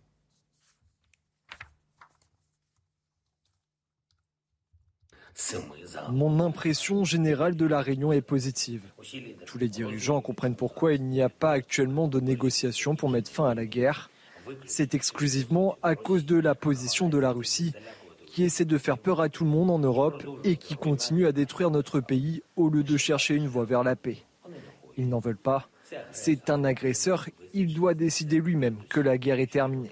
Mon 6.10 6.40
impression 6.40 7.04
générale 7.04 7.56
de 7.56 7.64
la 7.64 7.80
réunion 7.80 8.12
est 8.12 8.20
positive. 8.20 8.82
Tous 9.46 9.56
les 9.56 9.68
dirigeants 9.68 10.20
comprennent 10.20 10.56
pourquoi 10.56 10.92
il 10.92 11.04
n'y 11.04 11.22
a 11.22 11.30
pas 11.30 11.52
actuellement 11.52 12.06
de 12.06 12.20
négociations 12.20 12.96
pour 12.96 13.08
mettre 13.08 13.30
fin 13.30 13.48
à 13.48 13.54
la 13.54 13.64
guerre. 13.64 14.10
C'est 14.66 14.94
exclusivement 14.94 15.78
à 15.82 15.96
cause 15.96 16.26
de 16.26 16.36
la 16.36 16.54
position 16.54 17.08
de 17.08 17.16
la 17.16 17.32
Russie 17.32 17.72
qui 18.26 18.44
essaie 18.44 18.66
de 18.66 18.78
faire 18.78 18.98
peur 18.98 19.22
à 19.22 19.30
tout 19.30 19.44
le 19.44 19.50
monde 19.50 19.70
en 19.70 19.78
Europe 19.78 20.22
et 20.44 20.56
qui 20.56 20.74
continue 20.74 21.26
à 21.26 21.32
détruire 21.32 21.70
notre 21.70 22.00
pays 22.00 22.42
au 22.56 22.68
lieu 22.68 22.82
de 22.82 22.96
chercher 22.98 23.34
une 23.34 23.48
voie 23.48 23.64
vers 23.64 23.84
la 23.84 23.96
paix. 23.96 24.18
Ils 24.98 25.08
n'en 25.08 25.20
veulent 25.20 25.36
pas. 25.36 25.70
C'est 26.12 26.50
un 26.50 26.64
agresseur. 26.64 27.28
Il 27.54 27.74
doit 27.74 27.94
décider 27.94 28.38
lui-même 28.38 28.76
que 28.88 29.00
la 29.00 29.18
guerre 29.18 29.40
est 29.40 29.52
terminée. 29.52 29.90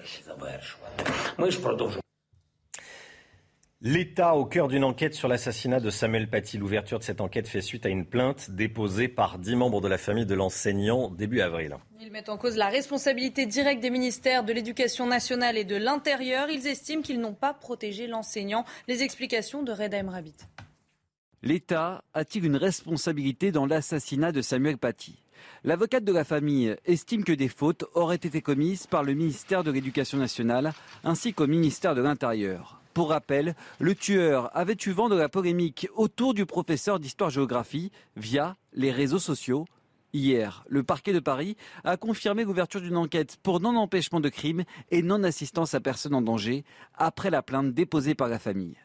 L'État 3.83 4.35
au 4.35 4.45
cœur 4.45 4.69
d'une 4.69 4.85
enquête 4.85 5.15
sur 5.15 5.27
l'assassinat 5.27 5.81
de 5.81 5.89
Samuel 5.89 6.29
Paty. 6.29 6.59
L'ouverture 6.59 6.99
de 6.99 7.05
cette 7.05 7.23
enquête 7.23 7.49
fait 7.49 7.63
suite 7.63 7.87
à 7.87 7.89
une 7.89 8.05
plainte 8.05 8.51
déposée 8.51 9.09
par 9.09 9.39
dix 9.39 9.57
membres 9.57 9.81
de 9.81 9.89
la 9.89 9.97
famille 9.97 10.27
de 10.27 10.35
l'enseignant 10.35 11.09
début 11.09 11.41
avril. 11.41 11.79
Ils 11.99 12.11
mettent 12.11 12.29
en 12.29 12.37
cause 12.37 12.57
la 12.57 12.69
responsabilité 12.69 13.47
directe 13.47 13.81
des 13.81 13.89
ministères 13.89 14.45
de 14.45 14.53
l'Éducation 14.53 15.07
nationale 15.07 15.57
et 15.57 15.65
de 15.65 15.77
l'Intérieur. 15.77 16.51
Ils 16.51 16.67
estiment 16.67 17.01
qu'ils 17.01 17.23
n'ont 17.23 17.33
pas 17.33 17.55
protégé 17.55 18.07
l'enseignant. 18.07 18.67
Les 18.87 19.03
explications 19.03 19.63
de 19.63 19.73
Reda 19.73 20.03
Rabbit. 20.03 20.37
L'État 21.43 22.05
a-t-il 22.13 22.45
une 22.45 22.57
responsabilité 22.57 23.51
dans 23.51 23.65
l'assassinat 23.65 24.31
de 24.31 24.43
Samuel 24.43 24.77
Paty 24.77 25.17
L'avocate 25.63 26.05
de 26.05 26.13
la 26.13 26.25
famille 26.25 26.75
estime 26.87 27.23
que 27.23 27.33
des 27.33 27.49
fautes 27.49 27.85
auraient 27.93 28.17
été 28.17 28.41
commises 28.41 28.87
par 28.87 29.03
le 29.03 29.13
ministère 29.13 29.63
de 29.63 29.71
l'Éducation 29.71 30.17
nationale 30.17 30.73
ainsi 31.05 31.35
qu'au 31.35 31.47
ministère 31.47 31.95
de 31.95 32.01
l'Intérieur. 32.01 32.81
Pour 32.95 33.11
rappel, 33.11 33.55
le 33.79 33.95
tueur 33.95 34.51
avait 34.57 34.77
eu 34.87 34.93
vent 34.93 35.11
de 35.11 35.17
la 35.17 35.29
polémique 35.29 35.87
autour 35.95 36.33
du 36.33 36.47
professeur 36.47 36.99
d'histoire-géographie 36.99 37.93
via 38.17 38.57
les 38.73 38.91
réseaux 38.91 39.19
sociaux. 39.19 39.67
Hier, 40.15 40.65
le 40.67 40.83
parquet 40.83 41.13
de 41.13 41.21
Paris 41.21 41.59
a 41.85 41.99
confirmé 41.99 42.45
l'ouverture 42.45 42.81
d'une 42.81 42.97
enquête 42.97 43.37
pour 43.43 43.61
non-empêchement 43.61 44.21
de 44.21 44.31
crime 44.31 44.65
et 44.91 45.03
non-assistance 45.03 45.75
à 45.75 45.81
personne 45.81 46.15
en 46.15 46.23
danger 46.23 46.65
après 46.95 47.29
la 47.29 47.43
plainte 47.43 47.75
déposée 47.75 48.15
par 48.15 48.29
la 48.29 48.39
famille. 48.39 48.79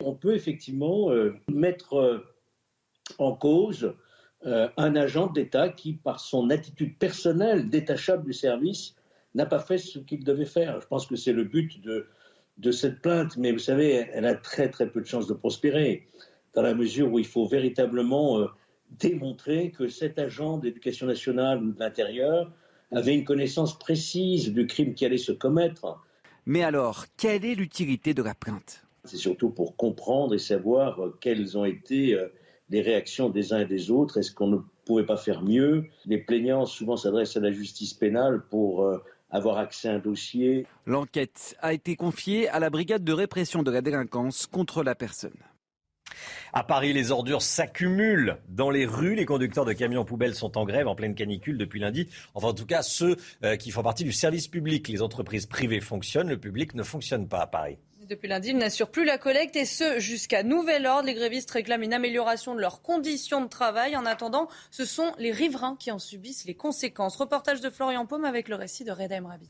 On 0.00 0.14
peut 0.14 0.34
effectivement 0.34 1.10
euh, 1.10 1.34
mettre 1.50 1.94
euh, 1.94 2.18
en 3.16 3.34
cause 3.34 3.94
euh, 4.46 4.68
un 4.76 4.96
agent 4.96 5.26
d'État 5.28 5.68
qui, 5.68 5.94
par 5.94 6.20
son 6.20 6.50
attitude 6.50 6.96
personnelle 6.98 7.68
détachable 7.68 8.24
du 8.24 8.32
service, 8.32 8.94
n'a 9.34 9.46
pas 9.46 9.60
fait 9.60 9.78
ce 9.78 9.98
qu'il 9.98 10.24
devait 10.24 10.46
faire. 10.46 10.80
Je 10.80 10.86
pense 10.86 11.06
que 11.06 11.16
c'est 11.16 11.32
le 11.32 11.44
but 11.44 11.80
de, 11.82 12.06
de 12.58 12.70
cette 12.70 13.00
plainte, 13.00 13.36
mais 13.36 13.52
vous 13.52 13.58
savez, 13.58 14.08
elle 14.12 14.26
a 14.26 14.34
très 14.34 14.68
très 14.70 14.88
peu 14.88 15.00
de 15.00 15.06
chances 15.06 15.26
de 15.26 15.34
prospérer, 15.34 16.06
dans 16.54 16.62
la 16.62 16.74
mesure 16.74 17.12
où 17.12 17.18
il 17.18 17.26
faut 17.26 17.46
véritablement 17.46 18.40
euh, 18.40 18.46
démontrer 18.98 19.70
que 19.70 19.88
cet 19.88 20.18
agent 20.18 20.58
d'éducation 20.58 21.06
nationale 21.06 21.62
ou 21.62 21.72
de 21.72 21.78
l'intérieur 21.78 22.50
avait 22.92 23.14
une 23.14 23.24
connaissance 23.24 23.78
précise 23.78 24.52
du 24.52 24.66
crime 24.66 24.94
qui 24.94 25.04
allait 25.04 25.16
se 25.16 25.32
commettre. 25.32 26.00
Mais 26.44 26.64
alors, 26.64 27.06
quelle 27.16 27.44
est 27.44 27.54
l'utilité 27.54 28.14
de 28.14 28.22
la 28.22 28.34
plainte? 28.34 28.84
C'est 29.04 29.16
surtout 29.16 29.50
pour 29.50 29.76
comprendre 29.76 30.34
et 30.34 30.38
savoir 30.38 31.00
euh, 31.00 31.16
quelles 31.20 31.56
ont 31.56 31.64
été 31.64 32.14
euh, 32.14 32.28
les 32.70 32.80
réactions 32.80 33.28
des 33.28 33.52
uns 33.52 33.60
et 33.60 33.66
des 33.66 33.90
autres. 33.90 34.18
Est-ce 34.18 34.32
qu'on 34.32 34.48
ne 34.48 34.58
pouvait 34.84 35.06
pas 35.06 35.16
faire 35.16 35.42
mieux? 35.42 35.86
Les 36.06 36.18
plaignants 36.18 36.66
souvent 36.66 36.96
s'adressent 36.96 37.36
à 37.36 37.40
la 37.40 37.52
justice 37.52 37.94
pénale 37.94 38.42
pour 38.48 38.88
avoir 39.30 39.58
accès 39.58 39.88
à 39.88 39.94
un 39.94 39.98
dossier. 39.98 40.66
L'enquête 40.86 41.56
a 41.60 41.72
été 41.72 41.96
confiée 41.96 42.48
à 42.48 42.58
la 42.58 42.70
brigade 42.70 43.04
de 43.04 43.12
répression 43.12 43.62
de 43.62 43.70
la 43.70 43.80
délinquance 43.80 44.46
contre 44.46 44.82
la 44.82 44.94
personne. 44.94 45.36
À 46.52 46.64
Paris, 46.64 46.92
les 46.92 47.12
ordures 47.12 47.42
s'accumulent 47.42 48.38
dans 48.48 48.70
les 48.70 48.84
rues. 48.84 49.14
Les 49.14 49.24
conducteurs 49.24 49.64
de 49.64 49.72
camions 49.72 50.04
poubelles 50.04 50.34
sont 50.34 50.58
en 50.58 50.64
grève 50.64 50.88
en 50.88 50.96
pleine 50.96 51.14
canicule 51.14 51.56
depuis 51.56 51.78
lundi. 51.78 52.08
Enfin, 52.34 52.48
en 52.48 52.54
tout 52.54 52.66
cas, 52.66 52.82
ceux 52.82 53.16
euh, 53.44 53.56
qui 53.56 53.70
font 53.70 53.82
partie 53.82 54.02
du 54.02 54.12
service 54.12 54.48
public. 54.48 54.88
Les 54.88 55.02
entreprises 55.02 55.46
privées 55.46 55.80
fonctionnent, 55.80 56.28
le 56.28 56.38
public 56.38 56.74
ne 56.74 56.82
fonctionne 56.82 57.28
pas 57.28 57.42
à 57.42 57.46
Paris. 57.46 57.78
Depuis 58.10 58.26
lundi, 58.26 58.48
ils 58.48 58.58
n'assurent 58.58 58.90
plus 58.90 59.04
la 59.04 59.18
collecte 59.18 59.54
et 59.54 59.64
ce 59.64 60.00
jusqu'à 60.00 60.42
nouvel 60.42 60.84
ordre. 60.84 61.06
Les 61.06 61.14
grévistes 61.14 61.52
réclament 61.52 61.84
une 61.84 61.94
amélioration 61.94 62.56
de 62.56 62.60
leurs 62.60 62.82
conditions 62.82 63.40
de 63.40 63.46
travail. 63.46 63.96
En 63.96 64.04
attendant, 64.04 64.48
ce 64.72 64.84
sont 64.84 65.12
les 65.18 65.30
riverains 65.30 65.76
qui 65.78 65.92
en 65.92 66.00
subissent 66.00 66.44
les 66.44 66.56
conséquences. 66.56 67.14
Reportage 67.14 67.60
de 67.60 67.70
Florian 67.70 68.06
Paume 68.06 68.24
avec 68.24 68.48
le 68.48 68.56
récit 68.56 68.82
de 68.82 68.90
Reda 68.90 69.20
Rabbit. 69.20 69.48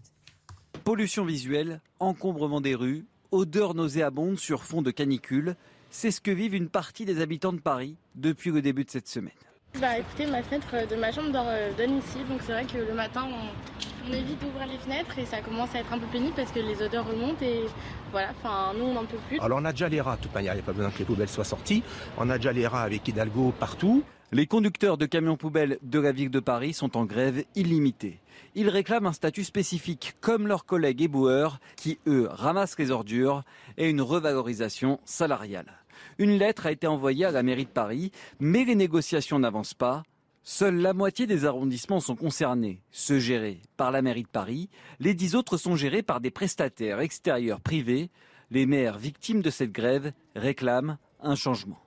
Pollution 0.85 1.25
visuelle, 1.25 1.81
encombrement 2.01 2.61
des 2.61 2.75
rues, 2.75 3.07
odeur 3.31 3.75
nauséabonde 3.75 4.39
sur 4.39 4.63
fond 4.63 4.83
de 4.83 4.91
canicule. 4.91 5.57
C'est 5.89 6.11
ce 6.11 6.21
que 6.21 6.31
vivent 6.31 6.55
une 6.55 6.69
partie 6.69 7.07
des 7.07 7.23
habitants 7.23 7.55
de 7.55 7.61
Paris 7.61 7.97
depuis 8.15 8.51
le 8.51 8.61
début 8.61 8.85
de 8.85 8.91
cette 8.91 9.09
semaine. 9.09 9.33
Bah 9.81 9.97
écoutez, 9.97 10.27
ma 10.27 10.43
fenêtre 10.43 10.87
de 10.87 10.97
ma 10.97 11.11
chambre 11.13 11.31
euh, 11.35 11.73
donne 11.79 11.97
ici, 11.97 12.19
donc 12.29 12.43
c'est 12.45 12.53
vrai 12.53 12.67
que 12.67 12.77
le 12.77 12.93
matin, 12.93 13.27
On 13.27 13.90
évite 14.09 14.41
d'ouvrir 14.41 14.67
les 14.67 14.79
fenêtres 14.79 15.19
et 15.19 15.27
ça 15.27 15.41
commence 15.41 15.75
à 15.75 15.81
être 15.81 15.93
un 15.93 15.99
peu 15.99 16.07
pénible 16.07 16.35
parce 16.37 16.51
que 16.51 16.61
les 16.61 16.83
odeurs 16.83 17.07
remontent 17.07 17.45
et 17.45 17.65
voilà, 18.11 18.31
enfin 18.39 18.73
nous 18.77 18.85
on 18.85 18.95
n'en 18.95 19.05
peut 19.05 19.19
plus. 19.29 19.39
Alors 19.41 19.59
on 19.61 19.65
a 19.65 19.73
déjà 19.73 19.89
les 19.89 20.01
rats, 20.01 20.17
de 20.17 20.23
toute 20.23 20.35
manière, 20.35 20.53
il 20.55 20.57
n'y 20.57 20.63
a 20.63 20.67
pas 20.67 20.73
besoin 20.73 20.91
que 20.91 20.99
les 20.99 21.05
poubelles 21.05 21.29
soient 21.29 21.45
sorties. 21.45 21.83
On 22.19 22.29
a 22.31 22.37
déjà 22.37 22.53
les 22.53 22.67
rats 22.67 22.83
avec 22.83 23.07
Hidalgo 23.07 23.53
partout. 23.59 24.03
Les 24.33 24.47
conducteurs 24.47 24.97
de 24.97 25.07
camions 25.07 25.37
poubelles 25.37 25.79
de 25.83 25.99
la 25.99 26.13
ville 26.13 26.31
de 26.31 26.39
Paris 26.39 26.73
sont 26.73 26.97
en 26.97 27.05
grève 27.05 27.43
illimitée. 27.57 28.21
Ils 28.55 28.69
réclament 28.69 29.07
un 29.07 29.13
statut 29.13 29.43
spécifique 29.43 30.15
comme 30.21 30.47
leurs 30.47 30.67
collègues 30.67 31.03
éboueurs 31.03 31.59
qui, 31.77 31.99
eux, 32.07 32.29
ramassent 32.31 32.79
les 32.79 32.93
ordures 32.93 33.43
et 33.77 33.91
une 33.91 34.01
revalorisation 34.01 35.01
salariale. 35.05 35.73
Une 36.19 36.39
lettre 36.39 36.67
a 36.67 36.73
été 36.73 36.87
envoyée 36.87 37.25
à 37.25 37.33
la 37.33 37.43
mairie 37.43 37.65
de 37.65 37.71
Paris, 37.71 38.13
mais 38.39 38.65
les 38.65 38.75
négociations 38.75 39.39
n'avancent 39.39 39.75
pas. 39.75 40.05
Seule 40.43 40.77
la 40.77 40.95
moitié 40.95 41.27
des 41.27 41.45
arrondissements 41.45 42.01
sont 42.01 42.17
concernés, 42.17 42.81
ceux 42.91 43.19
gérés 43.19 43.61
par 43.77 43.91
la 43.91 44.01
mairie 44.01 44.23
de 44.23 44.29
Paris. 44.29 44.71
Les 44.99 45.13
dix 45.13 45.35
autres 45.35 45.59
sont 45.59 45.77
gérés 45.77 46.03
par 46.03 46.21
des 46.21 46.31
prestataires 46.31 47.01
extérieurs 47.01 47.61
privés. 47.61 48.11
Les 48.51 48.65
maires 48.65 48.99
victimes 48.99 49.43
de 49.43 49.51
cette 49.51 49.71
grève 49.71 50.13
réclament 50.35 50.97
un 51.21 51.35
changement. 51.35 51.79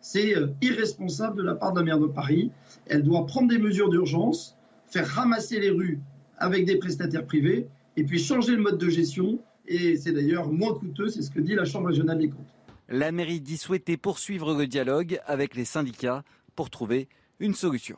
C'est 0.00 0.36
euh, 0.36 0.46
irresponsable 0.62 1.38
de 1.38 1.42
la 1.42 1.54
part 1.56 1.72
de 1.72 1.80
la 1.80 1.84
maire 1.84 1.98
de 1.98 2.06
Paris. 2.06 2.52
Elle 2.86 3.02
doit 3.02 3.26
prendre 3.26 3.48
des 3.48 3.58
mesures 3.58 3.90
d'urgence, 3.90 4.56
faire 4.86 5.06
ramasser 5.06 5.58
les 5.58 5.70
rues 5.70 5.98
avec 6.38 6.66
des 6.66 6.76
prestataires 6.76 7.26
privés 7.26 7.66
et 7.96 8.04
puis 8.04 8.20
changer 8.20 8.52
le 8.52 8.62
mode 8.62 8.78
de 8.78 8.88
gestion. 8.88 9.40
Et 9.66 9.96
c'est 9.96 10.12
d'ailleurs 10.12 10.50
moins 10.50 10.72
coûteux, 10.72 11.08
c'est 11.08 11.22
ce 11.22 11.32
que 11.32 11.40
dit 11.40 11.56
la 11.56 11.64
Chambre 11.64 11.88
régionale 11.88 12.18
des 12.18 12.30
comptes. 12.30 12.54
La 12.88 13.10
mairie 13.10 13.40
dit 13.40 13.58
souhaiter 13.58 13.96
poursuivre 13.96 14.54
le 14.54 14.66
dialogue 14.68 15.20
avec 15.26 15.56
les 15.56 15.66
syndicats 15.66 16.22
pour 16.54 16.70
trouver 16.70 17.08
une 17.40 17.54
solution. 17.54 17.96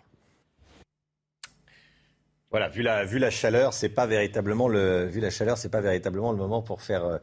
Voilà, 2.50 2.68
vu 2.68 2.82
la, 2.82 3.04
vu 3.04 3.18
la 3.18 3.30
chaleur, 3.30 3.72
c'est 3.72 3.88
pas 3.88 4.06
véritablement 4.06 4.66
le, 4.66 5.06
vu 5.06 5.20
la 5.20 5.30
chaleur, 5.30 5.56
c'est 5.56 5.68
pas 5.68 5.80
véritablement 5.80 6.32
le 6.32 6.38
moment 6.38 6.62
pour 6.62 6.82
faire 6.82 7.04
euh, 7.04 7.18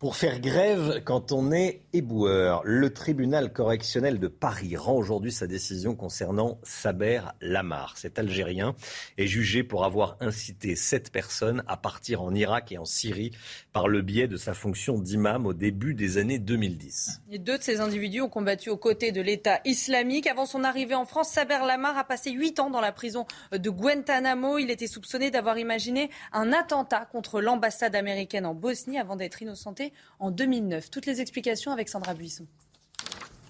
pour 0.00 0.16
faire 0.16 0.40
grève 0.40 1.02
quand 1.04 1.30
on 1.30 1.52
est 1.52 1.82
éboueur. 1.92 2.62
Le 2.64 2.90
tribunal 2.90 3.52
correctionnel 3.52 4.18
de 4.18 4.28
Paris 4.28 4.74
rend 4.74 4.94
aujourd'hui 4.94 5.30
sa 5.30 5.46
décision 5.46 5.94
concernant 5.94 6.58
Saber 6.62 7.20
Lamar. 7.42 7.98
Cet 7.98 8.18
Algérien 8.18 8.74
est 9.18 9.26
jugé 9.26 9.62
pour 9.62 9.84
avoir 9.84 10.16
incité 10.20 10.74
sept 10.74 11.12
personnes 11.12 11.62
à 11.68 11.76
partir 11.76 12.22
en 12.22 12.34
Irak 12.34 12.72
et 12.72 12.78
en 12.78 12.86
Syrie 12.86 13.32
par 13.74 13.88
le 13.88 14.00
biais 14.00 14.26
de 14.26 14.38
sa 14.38 14.54
fonction 14.54 14.98
d'imam 14.98 15.44
au 15.44 15.52
début 15.52 15.92
des 15.92 16.16
années 16.16 16.38
2010. 16.38 17.20
Et 17.30 17.38
deux 17.38 17.58
de 17.58 17.62
ces 17.62 17.80
individus 17.80 18.22
ont 18.22 18.30
combattu 18.30 18.70
aux 18.70 18.78
côtés 18.78 19.12
de 19.12 19.20
l'État 19.20 19.60
islamique. 19.66 20.26
Avant 20.26 20.46
son 20.46 20.64
arrivée 20.64 20.94
en 20.94 21.04
France, 21.04 21.28
Saber 21.28 21.58
Lamar 21.66 21.98
a 21.98 22.04
passé 22.04 22.30
huit 22.30 22.58
ans 22.58 22.70
dans 22.70 22.80
la 22.80 22.92
prison 22.92 23.26
de 23.52 23.68
Guantanamo. 23.68 24.56
Il 24.56 24.70
était 24.70 24.86
soupçonné 24.86 25.30
d'avoir 25.30 25.58
imaginé 25.58 26.08
un 26.32 26.54
attentat 26.54 27.04
contre 27.04 27.42
l'ambassade 27.42 27.94
américaine 27.94 28.46
en 28.46 28.54
Bosnie 28.54 28.98
avant 28.98 29.16
d'être 29.16 29.42
innocenté 29.42 29.89
en 30.18 30.30
2009. 30.30 30.90
Toutes 30.90 31.06
les 31.06 31.20
explications 31.20 31.72
avec 31.72 31.88
Sandra 31.88 32.14
Buisson. 32.14 32.46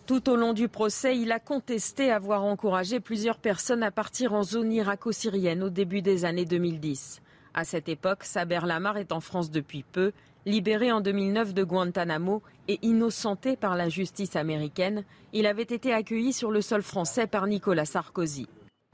Tout 0.06 0.28
au 0.28 0.35
long 0.35 0.52
du 0.52 0.68
procès, 0.68 1.16
il 1.16 1.30
a 1.30 1.38
contesté 1.38 2.11
avoir 2.11 2.42
encouragé 2.42 2.99
plusieurs 2.99 3.38
personnes 3.38 3.85
à 3.85 3.92
partir 3.92 4.32
en 4.32 4.42
zone 4.42 4.73
irako-syrienne 4.73 5.62
au 5.62 5.70
début 5.70 6.02
des 6.02 6.25
années 6.25 6.44
2010. 6.44 7.23
À 7.54 7.64
cette 7.64 7.88
époque, 7.88 8.25
Saber 8.25 8.61
Lamar 8.64 8.97
est 8.97 9.12
en 9.12 9.20
France 9.20 9.50
depuis 9.50 9.85
peu. 9.85 10.12
Libéré 10.47 10.90
en 10.90 11.00
2009 11.00 11.54
de 11.54 11.62
Guantanamo 11.62 12.42
et 12.66 12.78
innocenté 12.82 13.56
par 13.56 13.76
la 13.76 13.88
justice 13.88 14.37
américaine, 14.37 15.04
il 15.32 15.47
avait 15.47 15.62
été 15.62 15.92
accueilli 15.92 16.32
sur 16.32 16.50
le 16.50 16.61
sol 16.61 16.82
français 16.82 17.26
par 17.26 17.47
Nicolas 17.47 17.85
Sarkozy. 17.85 18.49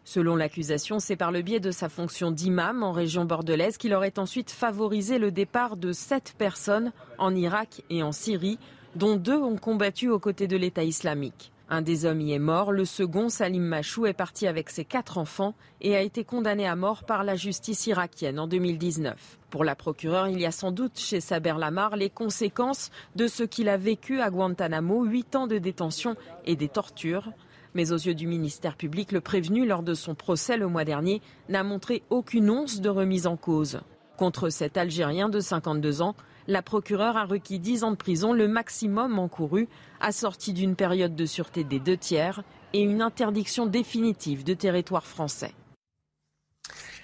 Selon 0.06 0.36
l'accusation, 0.36 1.00
c'est 1.00 1.16
par 1.16 1.32
le 1.32 1.42
biais 1.42 1.58
de 1.58 1.72
sa 1.72 1.88
fonction 1.88 2.30
d'imam 2.30 2.84
en 2.84 2.92
région 2.92 3.24
bordelaise 3.24 3.76
qu'il 3.76 3.92
aurait 3.92 4.20
ensuite 4.20 4.52
favorisé 4.52 5.18
le 5.18 5.32
départ 5.32 5.76
de 5.76 5.92
sept 5.92 6.36
personnes 6.38 6.92
en 7.18 7.34
Irak 7.34 7.82
et 7.90 8.04
en 8.04 8.12
Syrie, 8.12 8.60
dont 8.94 9.16
deux 9.16 9.36
ont 9.36 9.56
combattu 9.56 10.08
aux 10.08 10.20
côtés 10.20 10.46
de 10.46 10.56
l'État 10.56 10.84
islamique. 10.84 11.50
Un 11.68 11.82
des 11.82 12.04
hommes 12.04 12.20
y 12.20 12.32
est 12.32 12.38
mort, 12.38 12.70
le 12.70 12.84
second, 12.84 13.28
Salim 13.28 13.64
Machou, 13.64 14.06
est 14.06 14.12
parti 14.12 14.46
avec 14.46 14.70
ses 14.70 14.84
quatre 14.84 15.18
enfants 15.18 15.56
et 15.80 15.96
a 15.96 16.02
été 16.02 16.22
condamné 16.22 16.68
à 16.68 16.76
mort 16.76 17.02
par 17.02 17.24
la 17.24 17.34
justice 17.34 17.88
irakienne 17.88 18.38
en 18.38 18.46
2019. 18.46 19.38
Pour 19.50 19.64
la 19.64 19.74
procureure, 19.74 20.28
il 20.28 20.40
y 20.40 20.46
a 20.46 20.52
sans 20.52 20.70
doute 20.70 21.00
chez 21.00 21.20
Saber 21.20 21.54
Lamar 21.58 21.96
les 21.96 22.10
conséquences 22.10 22.92
de 23.16 23.26
ce 23.26 23.42
qu'il 23.42 23.68
a 23.68 23.76
vécu 23.76 24.20
à 24.20 24.30
Guantanamo, 24.30 25.04
huit 25.04 25.34
ans 25.34 25.48
de 25.48 25.58
détention 25.58 26.14
et 26.44 26.54
des 26.54 26.68
tortures. 26.68 27.32
Mais 27.76 27.92
aux 27.92 27.98
yeux 27.98 28.14
du 28.14 28.26
ministère 28.26 28.74
public, 28.74 29.12
le 29.12 29.20
prévenu 29.20 29.66
lors 29.66 29.82
de 29.82 29.92
son 29.92 30.14
procès 30.14 30.56
le 30.56 30.66
mois 30.66 30.86
dernier 30.86 31.20
n'a 31.50 31.62
montré 31.62 32.02
aucune 32.08 32.48
once 32.48 32.80
de 32.80 32.88
remise 32.88 33.26
en 33.26 33.36
cause. 33.36 33.80
Contre 34.16 34.48
cet 34.48 34.78
Algérien 34.78 35.28
de 35.28 35.40
52 35.40 36.00
ans, 36.00 36.16
la 36.46 36.62
procureure 36.62 37.18
a 37.18 37.26
requis 37.26 37.58
10 37.58 37.84
ans 37.84 37.90
de 37.90 37.96
prison, 37.96 38.32
le 38.32 38.48
maximum 38.48 39.18
encouru, 39.18 39.68
assorti 40.00 40.54
d'une 40.54 40.74
période 40.74 41.14
de 41.14 41.26
sûreté 41.26 41.64
des 41.64 41.78
deux 41.78 41.98
tiers 41.98 42.44
et 42.72 42.80
une 42.80 43.02
interdiction 43.02 43.66
définitive 43.66 44.42
de 44.42 44.54
territoire 44.54 45.04
français. 45.04 45.52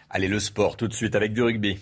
Allez, 0.08 0.28
le 0.28 0.40
sport 0.40 0.78
tout 0.78 0.88
de 0.88 0.94
suite 0.94 1.14
avec 1.14 1.34
du 1.34 1.42
rugby. 1.42 1.80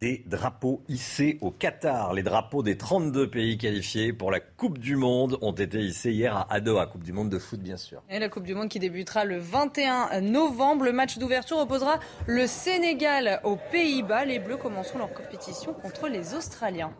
Des 0.00 0.22
drapeaux 0.26 0.82
hissés 0.88 1.38
au 1.40 1.50
Qatar. 1.50 2.12
Les 2.12 2.22
drapeaux 2.22 2.62
des 2.62 2.76
32 2.76 3.30
pays 3.30 3.56
qualifiés 3.56 4.12
pour 4.12 4.30
la 4.30 4.40
Coupe 4.40 4.78
du 4.78 4.94
Monde 4.94 5.38
ont 5.40 5.52
été 5.52 5.78
hissés 5.78 6.12
hier 6.12 6.46
à 6.50 6.60
Doha, 6.60 6.86
Coupe 6.86 7.02
du 7.02 7.12
Monde 7.14 7.30
de 7.30 7.38
foot 7.38 7.60
bien 7.60 7.78
sûr. 7.78 8.02
Et 8.10 8.18
la 8.18 8.28
Coupe 8.28 8.44
du 8.44 8.54
Monde 8.54 8.68
qui 8.68 8.78
débutera 8.78 9.24
le 9.24 9.38
21 9.38 10.20
novembre. 10.20 10.84
Le 10.84 10.92
match 10.92 11.16
d'ouverture 11.18 11.58
opposera 11.58 11.98
le 12.26 12.46
Sénégal 12.46 13.40
aux 13.44 13.56
Pays-Bas. 13.72 14.26
Les 14.26 14.38
Bleus 14.38 14.58
commenceront 14.58 14.98
leur 14.98 15.14
compétition 15.14 15.72
contre 15.72 16.08
les 16.08 16.34
Australiens. 16.34 16.92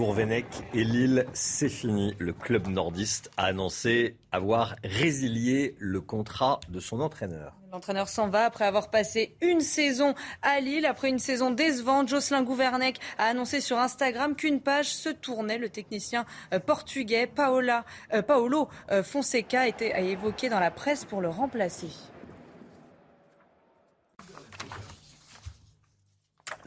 Gourvenec 0.00 0.46
et 0.72 0.82
Lille, 0.82 1.26
c'est 1.34 1.68
fini. 1.68 2.14
Le 2.18 2.32
club 2.32 2.68
nordiste 2.68 3.30
a 3.36 3.44
annoncé 3.44 4.16
avoir 4.32 4.76
résilié 4.82 5.74
le 5.78 6.00
contrat 6.00 6.58
de 6.70 6.80
son 6.80 7.02
entraîneur. 7.02 7.52
L'entraîneur 7.70 8.08
s'en 8.08 8.30
va 8.30 8.46
après 8.46 8.64
avoir 8.64 8.88
passé 8.88 9.36
une 9.42 9.60
saison 9.60 10.14
à 10.40 10.58
Lille. 10.60 10.86
Après 10.86 11.10
une 11.10 11.18
saison 11.18 11.50
décevante, 11.50 12.08
Jocelyn 12.08 12.44
Gouvernec 12.44 12.98
a 13.18 13.24
annoncé 13.24 13.60
sur 13.60 13.76
Instagram 13.76 14.36
qu'une 14.36 14.62
page 14.62 14.86
se 14.86 15.10
tournait. 15.10 15.58
Le 15.58 15.68
technicien 15.68 16.24
euh, 16.54 16.60
portugais 16.60 17.26
Paola, 17.26 17.84
euh, 18.14 18.22
Paolo 18.22 18.70
euh, 18.90 19.02
Fonseca 19.02 19.68
était 19.68 20.02
évoqué 20.02 20.48
dans 20.48 20.60
la 20.60 20.70
presse 20.70 21.04
pour 21.04 21.20
le 21.20 21.28
remplacer. 21.28 21.90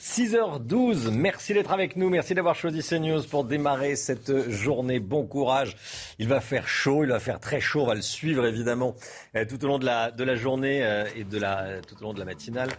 6h12, 0.04 1.12
merci 1.12 1.54
d'être 1.54 1.72
avec 1.72 1.96
nous, 1.96 2.10
merci 2.10 2.36
d'avoir 2.36 2.56
choisi 2.56 2.82
CNews 2.82 3.24
pour 3.24 3.46
démarrer 3.46 3.96
cette 3.96 4.50
journée. 4.50 5.00
Bon 5.00 5.26
courage, 5.26 5.78
il 6.20 6.28
va 6.28 6.42
faire 6.42 6.68
chaud, 6.68 7.06
il 7.06 7.10
va 7.10 7.22
faire 7.22 7.40
très 7.40 7.62
chaud, 7.62 7.84
on 7.84 7.88
va 7.88 7.96
le 7.96 8.02
suivre 8.02 8.46
évidemment 8.46 8.96
euh, 9.38 9.46
tout 9.46 9.64
au 9.64 9.68
long 9.70 9.80
de 9.80 9.86
la, 9.86 10.36
journée 10.36 10.84
euh, 10.84 11.06
et 11.16 11.24
de 11.24 11.40
la, 11.40 11.80
tout 11.88 11.96
au 12.02 12.04
long 12.04 12.14
de 12.14 12.20
la 12.20 12.26
matinale. 12.26 12.70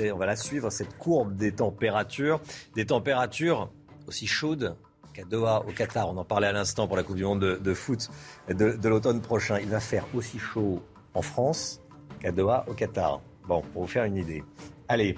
On 0.00 0.16
va 0.16 0.24
la 0.24 0.36
suivre, 0.36 0.70
cette 0.70 0.96
courbe 0.96 1.36
des 1.36 1.52
températures, 1.52 2.40
des 2.74 2.86
températures 2.86 3.70
aussi 4.08 4.26
chaudes 4.26 4.74
qu'à 5.12 5.24
Doha, 5.24 5.62
au 5.68 5.72
Qatar. 5.72 6.08
On 6.08 6.16
en 6.16 6.24
parlait 6.24 6.46
à 6.46 6.52
l'instant 6.52 6.88
pour 6.88 6.96
la 6.96 7.02
Coupe 7.02 7.16
du 7.16 7.24
Monde 7.24 7.40
de, 7.40 7.74
foot 7.74 8.08
de, 8.48 8.72
de 8.72 8.88
l'automne 8.88 9.20
prochain. 9.20 9.58
Il 9.60 9.68
va 9.68 9.80
faire 9.80 10.06
aussi 10.14 10.38
chaud 10.38 10.82
en 11.12 11.20
France 11.20 11.82
qu'à 12.20 12.32
Doha, 12.32 12.64
au 12.68 12.72
Qatar. 12.72 13.20
Bon, 13.46 13.60
pour 13.74 13.82
vous 13.82 13.88
faire 13.88 14.04
une 14.04 14.16
idée. 14.16 14.42
Allez, 14.88 15.16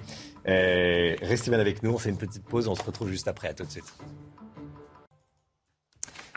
euh, 0.48 1.16
restez 1.22 1.50
bien 1.50 1.60
avec 1.60 1.82
nous, 1.82 1.92
on 1.92 1.98
fait 1.98 2.10
une 2.10 2.18
petite 2.18 2.44
pause, 2.44 2.68
on 2.68 2.74
se 2.74 2.82
retrouve 2.82 3.08
juste 3.08 3.28
après, 3.28 3.48
à 3.48 3.54
tout 3.54 3.64
de 3.64 3.70
suite. 3.70 3.92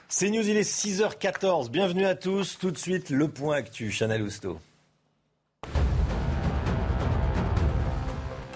C'est 0.07 0.29
News, 0.29 0.47
il 0.47 0.57
est 0.57 0.69
6h14, 0.69 1.69
bienvenue 1.69 2.05
à 2.05 2.15
tous, 2.15 2.57
tout 2.57 2.71
de 2.71 2.77
suite 2.77 3.09
le 3.09 3.27
point 3.27 3.57
actu, 3.57 3.91
Chanel 3.91 4.21
Housteau. 4.21 4.59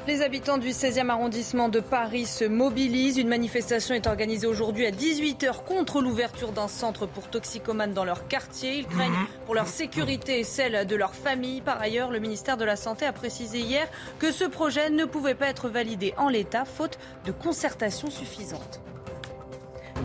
Les 0.10 0.24
habitants 0.24 0.58
du 0.58 0.70
16e 0.70 1.10
arrondissement 1.10 1.70
de 1.70 1.80
Paris 1.80 2.26
se 2.26 2.44
mobilisent. 2.44 3.20
Une 3.20 3.28
manifestation 3.28 3.94
est 3.94 4.08
organisée 4.08 4.48
aujourd'hui 4.48 4.88
à 4.88 4.92
18h 4.92 5.64
contre 5.66 6.02
l'ouverture 6.02 6.52
d'un 6.52 6.68
centre 6.68 7.06
pour 7.06 7.28
toxicomanes 7.28 7.94
dans 7.94 8.06
leur 8.06 8.28
quartier. 8.28 8.80
Ils 8.80 8.88
craignent 8.88 9.12
mhm. 9.12 9.28
pour 9.46 9.54
leur 9.54 9.68
sécurité 9.68 10.40
et 10.40 10.44
celle 10.44 10.88
de 10.88 10.96
leur 10.96 11.14
famille. 11.14 11.62
Par 11.62 11.80
ailleurs, 11.80 12.10
le 12.10 12.18
ministère 12.18 12.58
de 12.58 12.66
la 12.66 12.76
Santé 12.76 13.06
a 13.06 13.14
précisé 13.14 13.60
hier 13.60 13.88
que 14.18 14.32
ce 14.32 14.46
projet 14.46 14.90
ne 14.90 15.06
pouvait 15.06 15.36
pas 15.36 15.46
être 15.46 15.70
validé 15.70 16.16
en 16.18 16.28
l'état 16.28 16.66
faute 16.66 16.98
de 17.26 17.32
concertation 17.32 18.10
suffisante. 18.10 18.82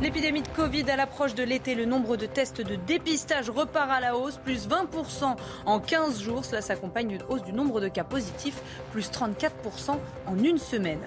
L'épidémie 0.02 0.42
de 0.42 0.48
Covid 0.48 0.90
à 0.90 0.96
l'approche 0.96 1.34
de 1.34 1.42
l'été, 1.44 1.74
le 1.74 1.84
nombre 1.84 2.16
de 2.16 2.26
tests 2.26 2.60
de 2.60 2.74
dépistage 2.74 3.48
repart 3.48 3.90
à 3.90 4.00
la 4.00 4.16
hausse, 4.16 4.38
plus 4.38 4.68
20% 4.68 5.36
en 5.66 5.80
15 5.80 6.20
jours. 6.20 6.44
Cela 6.44 6.60
s'accompagne 6.60 7.08
d'une 7.08 7.22
hausse 7.28 7.42
du 7.42 7.52
nombre 7.52 7.80
de 7.80 7.88
cas 7.88 8.04
positifs, 8.04 8.60
plus 8.92 9.10
34% 9.10 9.96
en 10.26 10.38
une 10.38 10.58
semaine. 10.58 11.00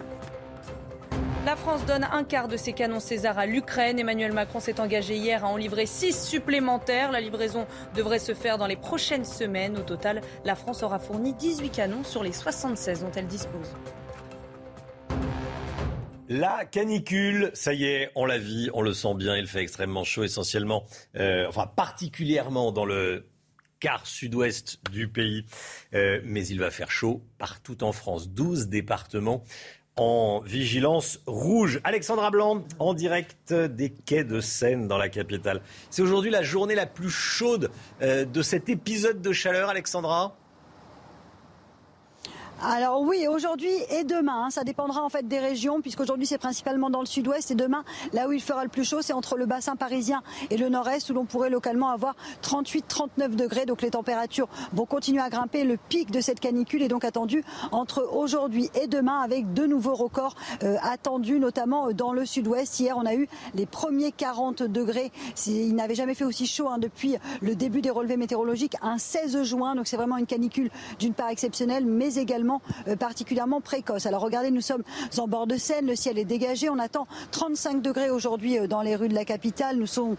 La 1.46 1.56
France 1.56 1.86
donne 1.86 2.06
un 2.12 2.24
quart 2.24 2.48
de 2.48 2.58
ses 2.58 2.74
canons 2.74 3.00
César 3.00 3.38
à 3.38 3.46
l'Ukraine. 3.46 4.00
Emmanuel 4.00 4.34
Macron 4.34 4.60
s'est 4.60 4.80
engagé 4.80 5.16
hier 5.16 5.46
à 5.46 5.48
en 5.48 5.58
livrer 5.58 5.86
six 5.86 6.14
supplémentaires. 6.14 7.12
La 7.12 7.22
livraison 7.22 7.68
devrait 7.96 8.20
se 8.20 8.34
faire 8.34 8.58
dans 8.58 8.68
les 8.68 8.76
prochaines 8.76 9.26
semaines. 9.26 9.78
Au 9.78 9.82
total, 9.84 10.22
la 10.44 10.56
France 10.56 10.84
aura 10.84 11.00
fourni 11.00 11.34
18 11.34 11.70
canons 11.70 12.04
sur 12.04 12.24
les 12.24 12.34
76 12.34 13.02
dont 13.02 13.12
elle 13.16 13.28
dispose. 13.28 13.74
La 16.30 16.66
canicule, 16.66 17.52
ça 17.54 17.74
y 17.74 17.86
est, 17.86 18.12
on 18.16 18.26
la 18.26 18.38
vit, 18.38 18.70
on 18.74 18.82
le 18.82 18.94
sent 18.94 19.14
bien, 19.16 19.38
il 19.38 19.48
fait 19.48 19.62
extrêmement 19.62 20.04
chaud 20.04 20.26
essentiellement, 20.26 20.84
euh, 21.16 21.46
enfin 21.48 21.68
particulièrement 21.68 22.74
dans 22.74 22.84
le 22.84 23.26
quart 23.80 24.06
sud-ouest 24.06 24.80
du 24.92 25.08
pays, 25.08 25.46
euh, 25.94 26.20
mais 26.26 26.46
il 26.46 26.60
va 26.60 26.70
faire 26.70 26.92
chaud 26.92 27.22
partout 27.38 27.82
en 27.82 27.94
France. 27.94 28.30
12 28.30 28.68
départements 28.68 29.44
en 29.96 30.42
vigilance 30.42 31.22
rouge. 31.28 31.80
Alexandra 31.86 32.30
Blanc, 32.30 32.66
en 32.80 32.94
direct 32.94 33.54
des 33.54 33.90
quais 33.90 34.26
de 34.26 34.42
Seine 34.42 34.90
dans 34.90 34.98
la 34.98 35.08
capitale. 35.08 35.62
C'est 35.90 36.02
aujourd'hui 36.02 36.30
la 36.30 36.44
journée 36.44 36.76
la 36.76 36.88
plus 36.88 37.10
chaude 37.10 37.72
euh, 38.02 38.26
de 38.26 38.42
cet 38.42 38.68
épisode 38.68 39.22
de 39.22 39.32
chaleur, 39.32 39.70
Alexandra? 39.70 40.38
Alors 42.64 43.02
oui, 43.02 43.28
aujourd'hui 43.28 43.70
et 43.92 44.04
demain, 44.04 44.46
hein, 44.46 44.50
ça 44.50 44.64
dépendra 44.64 45.04
en 45.04 45.10
fait 45.10 45.28
des 45.28 45.38
régions, 45.38 45.80
puisqu'aujourd'hui 45.80 46.26
c'est 46.26 46.40
principalement 46.40 46.90
dans 46.90 47.02
le 47.02 47.06
sud-ouest 47.06 47.52
et 47.52 47.56
demain, 47.56 47.84
là 48.14 48.28
où 48.28 48.32
il 48.32 48.42
fera 48.42 48.64
le 48.64 48.70
plus 48.70 48.84
chaud, 48.84 49.04
c'est 49.04 49.14
entre 49.14 49.38
le 49.38 49.46
bassin 49.46 49.76
parisien 49.76 50.24
et 50.50 50.58
le 50.58 50.68
nord-est, 50.68 51.08
où 51.12 51.14
l'on 51.14 51.26
pourrait 51.26 51.52
localement 51.52 51.90
avoir 51.90 52.16
38-39 52.42 53.36
degrés. 53.36 53.68
Donc 53.68 53.84
les 53.84 53.92
températures 53.92 54.48
vont 54.74 54.86
continuer 54.86 55.22
à 55.22 55.30
grimper. 55.30 55.66
Le 55.66 55.78
pic 55.78 56.10
de 56.10 56.20
cette 56.20 56.40
canicule 56.40 56.82
est 56.82 56.88
donc 56.88 57.06
attendu 57.06 57.44
entre 57.72 58.10
aujourd'hui 58.12 58.72
et 58.82 58.88
demain, 58.88 59.20
avec 59.20 59.54
de 59.54 59.68
nouveaux 59.68 59.96
records 59.96 60.36
euh, 60.64 60.78
attendus, 60.82 61.40
notamment 61.40 61.92
dans 61.92 62.12
le 62.12 62.26
sud-ouest. 62.26 62.80
Hier, 62.80 62.98
on 62.98 63.06
a 63.06 63.14
eu 63.14 63.28
les 63.54 63.68
premiers 63.68 64.12
40 64.12 64.64
degrés. 64.64 65.12
Il 65.46 65.76
n'avait 65.76 65.96
jamais 65.96 66.16
fait 66.16 66.26
aussi 66.26 66.48
chaud 66.48 66.70
hein, 66.70 66.80
depuis 66.80 67.18
le 67.42 67.54
début 67.54 67.82
des 67.82 67.92
relevés 67.92 68.18
météorologiques, 68.18 68.78
un 68.82 68.98
16 68.98 69.44
juin. 69.44 69.76
Donc 69.76 69.86
c'est 69.86 69.98
vraiment 69.98 70.18
une 70.18 70.26
canicule 70.26 70.72
d'une 70.98 71.14
part 71.14 71.30
exceptionnelle, 71.30 71.86
mais 71.86 72.16
également 72.16 72.47
euh, 72.88 72.96
particulièrement 72.96 73.62
précoce. 73.62 74.06
Alors 74.06 74.22
regardez, 74.22 74.52
nous 74.52 74.62
sommes 74.62 74.84
en 75.18 75.28
bord 75.28 75.48
de 75.48 75.58
Seine, 75.58 75.86
le 75.86 75.96
ciel 75.96 76.18
est 76.18 76.26
dégagé, 76.26 76.70
on 76.70 76.80
attend 76.80 77.08
35 77.32 77.82
degrés 77.82 78.10
aujourd'hui 78.10 78.58
euh, 78.58 78.68
dans 78.68 78.82
les 78.82 78.96
rues 78.96 79.10
de 79.10 79.14
la 79.14 79.26
capitale. 79.26 79.78
Nous 79.78 79.88
sommes, 79.88 80.16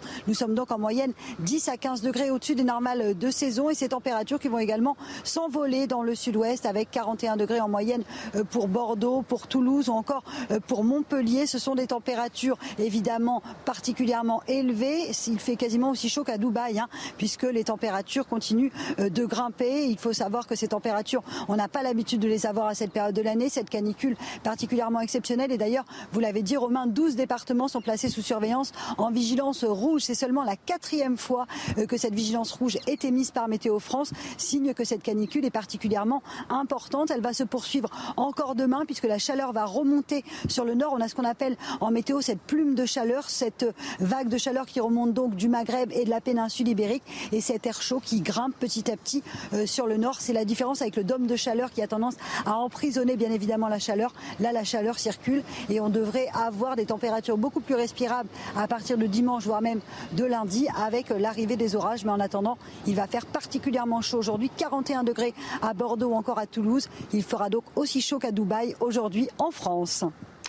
donc 0.55 0.71
en 0.71 0.79
moyenne 0.79 1.13
10 1.41 1.69
à 1.69 1.77
15 1.77 2.03
degrés 2.03 2.31
au-dessus 2.31 2.55
des 2.55 2.65
normales 2.65 3.01
euh, 3.01 3.15
de 3.15 3.31
saison 3.31 3.71
et 3.71 3.75
ces 3.75 3.89
températures 3.89 4.39
qui 4.39 4.49
vont 4.49 4.59
également 4.59 4.97
s'envoler 5.25 5.87
dans 5.87 6.03
le 6.03 6.15
sud-ouest 6.15 6.67
avec 6.67 6.91
41 6.91 7.37
degrés 7.37 7.61
en 7.61 7.69
moyenne 7.69 8.03
pour 8.51 8.69
Bordeaux, 8.69 9.23
pour 9.23 9.47
Toulouse 9.47 9.89
ou 9.89 9.93
encore 9.93 10.23
pour 10.67 10.85
Montpellier. 10.85 11.47
Ce 11.47 11.59
sont 11.59 11.75
des 11.75 11.89
températures 11.89 12.59
évidemment 12.79 13.43
particulièrement 13.65 14.43
élevées. 14.49 15.11
Il 15.27 15.39
fait 15.39 15.57
quasiment 15.57 15.91
aussi 15.91 16.09
chaud 16.09 16.25
qu'à 16.25 16.39
Dubaï, 16.39 16.79
hein, 16.79 16.89
puisque 17.17 17.43
les 17.45 17.65
températures 17.65 18.27
continuent 18.27 18.71
de 18.99 19.27
grimper. 19.27 19.87
Il 19.87 19.99
faut 19.99 20.13
savoir 20.13 20.47
que 20.47 20.55
ces 20.55 20.69
températures, 20.69 21.23
on 21.49 21.57
n'a 21.57 21.69
pas 21.69 21.83
l'habitude 21.83 22.18
de 22.19 22.29
les 22.29 22.47
avoir 22.47 22.67
à 22.67 22.75
cette 22.75 22.93
période 22.93 23.15
de 23.15 23.23
l'année, 23.23 23.49
cette 23.49 23.71
canicule 23.71 24.17
particulièrement 24.43 25.01
exceptionnelle. 25.01 25.53
Et 25.53 25.59
d'ailleurs, 25.59 25.85
vous 26.13 26.21
l'avez 26.21 26.43
dit, 26.43 26.57
Romain, 26.57 26.87
12 26.87 27.17
départements 27.17 27.69
sont 27.69 27.81
placés 27.81 28.09
sous 28.09 28.23
surveillance 28.23 28.73
en 28.97 29.11
vigilance 29.11 29.65
rouge. 29.65 30.03
C'est 30.03 30.15
seulement 30.15 30.45
la 30.45 30.57
quatrième 30.57 31.17
fois 31.17 31.47
euh, 31.79 31.87
que 31.87 31.97
cette 31.97 32.15
vigilance 32.15 32.53
rouge 32.53 32.79
est 32.87 33.05
émise 33.05 33.31
par 33.31 33.49
Météo 33.49 33.79
France, 33.79 34.13
signe 34.37 34.75
que 34.75 34.85
cette 34.85 35.03
canicule 35.03 35.45
est 35.45 35.51
particulièrement 35.51 36.23
importante. 36.51 37.11
Elle 37.11 37.21
va 37.21 37.33
se 37.33 37.45
poursuivre 37.45 37.91
encore 38.17 38.55
demain 38.55 38.85
puisque 38.87 39.05
la 39.05 39.19
chaleur 39.19 39.53
va 39.53 39.65
remonter 39.65 40.25
sur 40.49 40.65
le 40.65 40.75
nord. 40.75 40.95
On 40.97 41.01
a 41.01 41.09
ce 41.09 41.15
qu'on 41.15 41.25
appelle 41.25 41.57
en 41.81 41.91
météo 41.91 42.21
cette 42.21 42.41
plume 42.41 42.75
de 42.75 42.87
chaleur, 42.87 43.29
cette 43.31 43.67
vague 44.01 44.29
de 44.29 44.39
chaleur 44.39 44.67
qui 44.67 44.81
remonte 44.81 45.13
donc 45.13 45.35
du 45.35 45.49
Maghreb 45.49 45.91
et 45.93 46.05
de 46.05 46.11
la 46.11 46.21
péninsule 46.21 46.69
ibérique 46.69 47.03
et 47.33 47.41
cet 47.41 47.67
air 47.67 47.81
chaud 47.83 48.01
qui 48.01 48.21
grimpe 48.21 48.55
petit 48.59 48.91
à 48.91 48.97
petit 48.97 49.23
euh, 49.53 49.67
sur 49.67 49.87
le 49.87 49.97
nord. 49.97 50.21
C'est 50.21 50.33
la 50.33 50.45
différence 50.45 50.83
avec 50.83 50.97
le 50.97 51.05
dôme 51.05 51.27
de 51.27 51.37
chaleur 51.37 51.71
qui 51.71 51.83
a 51.83 51.87
tendance 51.87 52.08
à 52.47 52.55
emprisonner 52.55 53.17
bien 53.17 53.31
évidemment 53.31 53.69
la 53.69 53.79
chaleur. 53.79 54.13
Là, 54.41 54.53
la 54.53 54.65
chaleur 54.65 54.99
circule 54.99 55.43
et 55.69 55.81
on 55.81 55.89
devrait 55.89 56.29
avoir 56.35 56.77
des 56.77 56.87
températures 56.87 57.39
beaucoup 57.39 57.61
plus 57.61 57.75
respirables 57.75 58.29
à 58.57 58.67
partir 58.69 58.99
de 58.99 59.07
dimanche, 59.07 59.45
voire 59.45 59.63
même 59.63 59.81
de 60.13 60.25
lundi, 60.25 60.69
avec 60.77 61.11
l'arrivée 61.11 61.57
des 61.57 61.77
orages. 61.77 62.05
Mais 62.05 62.13
en 62.13 62.21
attendant, 62.21 62.59
il 62.87 62.95
va 62.95 63.07
faire 63.07 63.27
particulièrement 63.27 64.01
chaud 64.01 64.19
aujourd'hui, 64.19 64.51
41 64.57 65.05
degrés 65.05 65.35
à 65.63 65.75
Bordeaux 65.75 66.09
ou 66.09 66.15
encore 66.15 66.39
à 66.39 66.47
Toulouse. 66.47 66.89
Il 67.13 67.23
fera 67.23 67.49
donc 67.49 67.65
aussi 67.77 68.01
chaud 68.01 68.19
qu'à 68.19 68.33
Dubaï 68.33 68.75
aujourd'hui 68.81 69.29
en 69.39 69.51
France. 69.51 70.05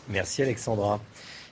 Merci 0.10 0.42
Alexandra. 0.42 1.00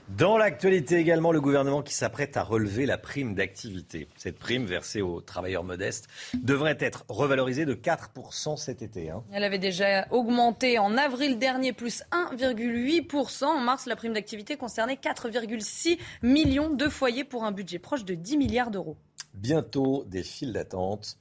Dans 0.10 0.38
l'actualité 0.38 0.96
également, 0.96 1.34
le 1.34 1.42
gouvernement 1.42 1.82
qui 1.82 1.94
s'apprête 1.94 2.38
à 2.38 2.44
relever 2.44 2.86
la 2.86 2.98
prime 2.98 3.36
d'activité. 3.36 4.08
Cette 4.16 4.40
prime 4.40 4.66
versée 4.66 5.02
aux 5.02 5.20
travailleurs 5.20 5.66
modestes 5.66 6.08
devrait 6.34 6.78
être 6.80 7.04
revalorisée 7.10 7.66
de 7.66 7.74
4% 7.74 8.56
cet 8.56 8.82
été. 8.82 9.10
Hein. 9.10 9.24
Elle 9.34 9.44
avait 9.44 9.60
déjà 9.60 10.08
augmenté 10.12 10.80
en 10.80 10.98
avril 10.98 11.40
dernier, 11.40 11.74
plus 11.74 12.04
1,8%. 12.14 13.44
En 13.44 13.60
mars, 13.60 13.86
la 13.86 13.98
prime 13.98 14.14
d'activité 14.14 14.56
concernait 14.56 14.96
4,6 14.96 16.00
millions 16.22 16.70
de 16.70 16.88
foyers 16.88 17.26
pour 17.26 17.44
un 17.44 17.52
budget 17.52 17.80
proche 17.80 18.06
de 18.06 18.14
10 18.14 18.38
milliards 18.38 18.72
d'euros. 18.72 18.96
Bientôt 19.34 20.06
des 20.08 20.24
files 20.24 20.54
d'attente 20.54 21.18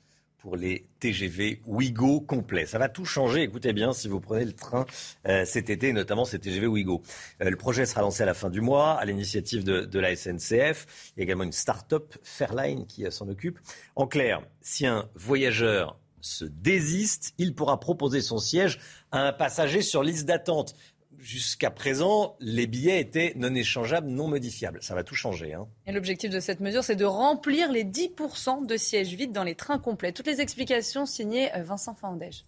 pour 0.46 0.54
les 0.54 0.86
TGV 1.00 1.60
Ouigo 1.66 2.20
complets. 2.20 2.66
Ça 2.66 2.78
va 2.78 2.88
tout 2.88 3.04
changer, 3.04 3.42
écoutez 3.42 3.72
bien, 3.72 3.92
si 3.92 4.06
vous 4.06 4.20
prenez 4.20 4.44
le 4.44 4.52
train 4.52 4.86
euh, 5.26 5.44
cet 5.44 5.70
été, 5.70 5.92
notamment 5.92 6.24
ces 6.24 6.38
TGV 6.38 6.68
Ouigo. 6.68 7.02
Euh, 7.42 7.50
le 7.50 7.56
projet 7.56 7.84
sera 7.84 8.02
lancé 8.02 8.22
à 8.22 8.26
la 8.26 8.34
fin 8.34 8.48
du 8.48 8.60
mois, 8.60 8.92
à 8.92 9.04
l'initiative 9.06 9.64
de, 9.64 9.98
la 9.98 10.14
SNCF. 10.14 10.86
Il 11.16 11.18
y 11.18 11.20
a 11.20 11.24
également 11.24 11.42
une 11.42 11.50
start-up, 11.50 12.14
Fairline, 12.22 12.86
qui 12.86 13.10
s'en 13.10 13.28
occupe. 13.28 13.58
En 13.96 14.06
clair, 14.06 14.40
si 14.60 14.86
un 14.86 15.08
voyageur 15.16 15.98
se 16.20 16.44
désiste, 16.44 17.34
il 17.38 17.52
pourra 17.52 17.80
proposer 17.80 18.20
son 18.20 18.38
siège 18.38 18.78
à 19.10 19.26
un 19.26 19.32
passager 19.32 19.82
sur 19.82 20.04
liste 20.04 20.26
d'attente 20.26 20.76
jusqu'à 21.18 21.70
présent, 21.70 22.36
les 22.40 22.66
billets 22.66 23.00
étaient 23.00 23.32
non 23.36 23.54
échangeables, 23.54 24.08
non 24.08 24.28
modifiables. 24.28 24.82
Ça 24.82 24.94
va 24.94 25.04
tout 25.04 25.14
changer. 25.14 25.54
Hein. 25.54 25.66
Et 25.86 25.92
l'objectif 25.92 26.30
de 26.30 26.40
cette 26.40 26.60
mesure, 26.60 26.84
c'est 26.84 26.96
de 26.96 27.04
remplir 27.04 27.70
les 27.70 27.84
10% 27.84 28.66
de 28.66 28.76
sièges 28.76 29.14
vides 29.14 29.32
dans 29.32 29.44
les 29.44 29.54
trains 29.54 29.78
complets. 29.78 30.12
Toutes 30.12 30.26
les 30.26 30.40
explications 30.40 31.06
signées 31.06 31.54
euh, 31.54 31.62
Vincent 31.62 31.94
Fandège. 31.94 32.44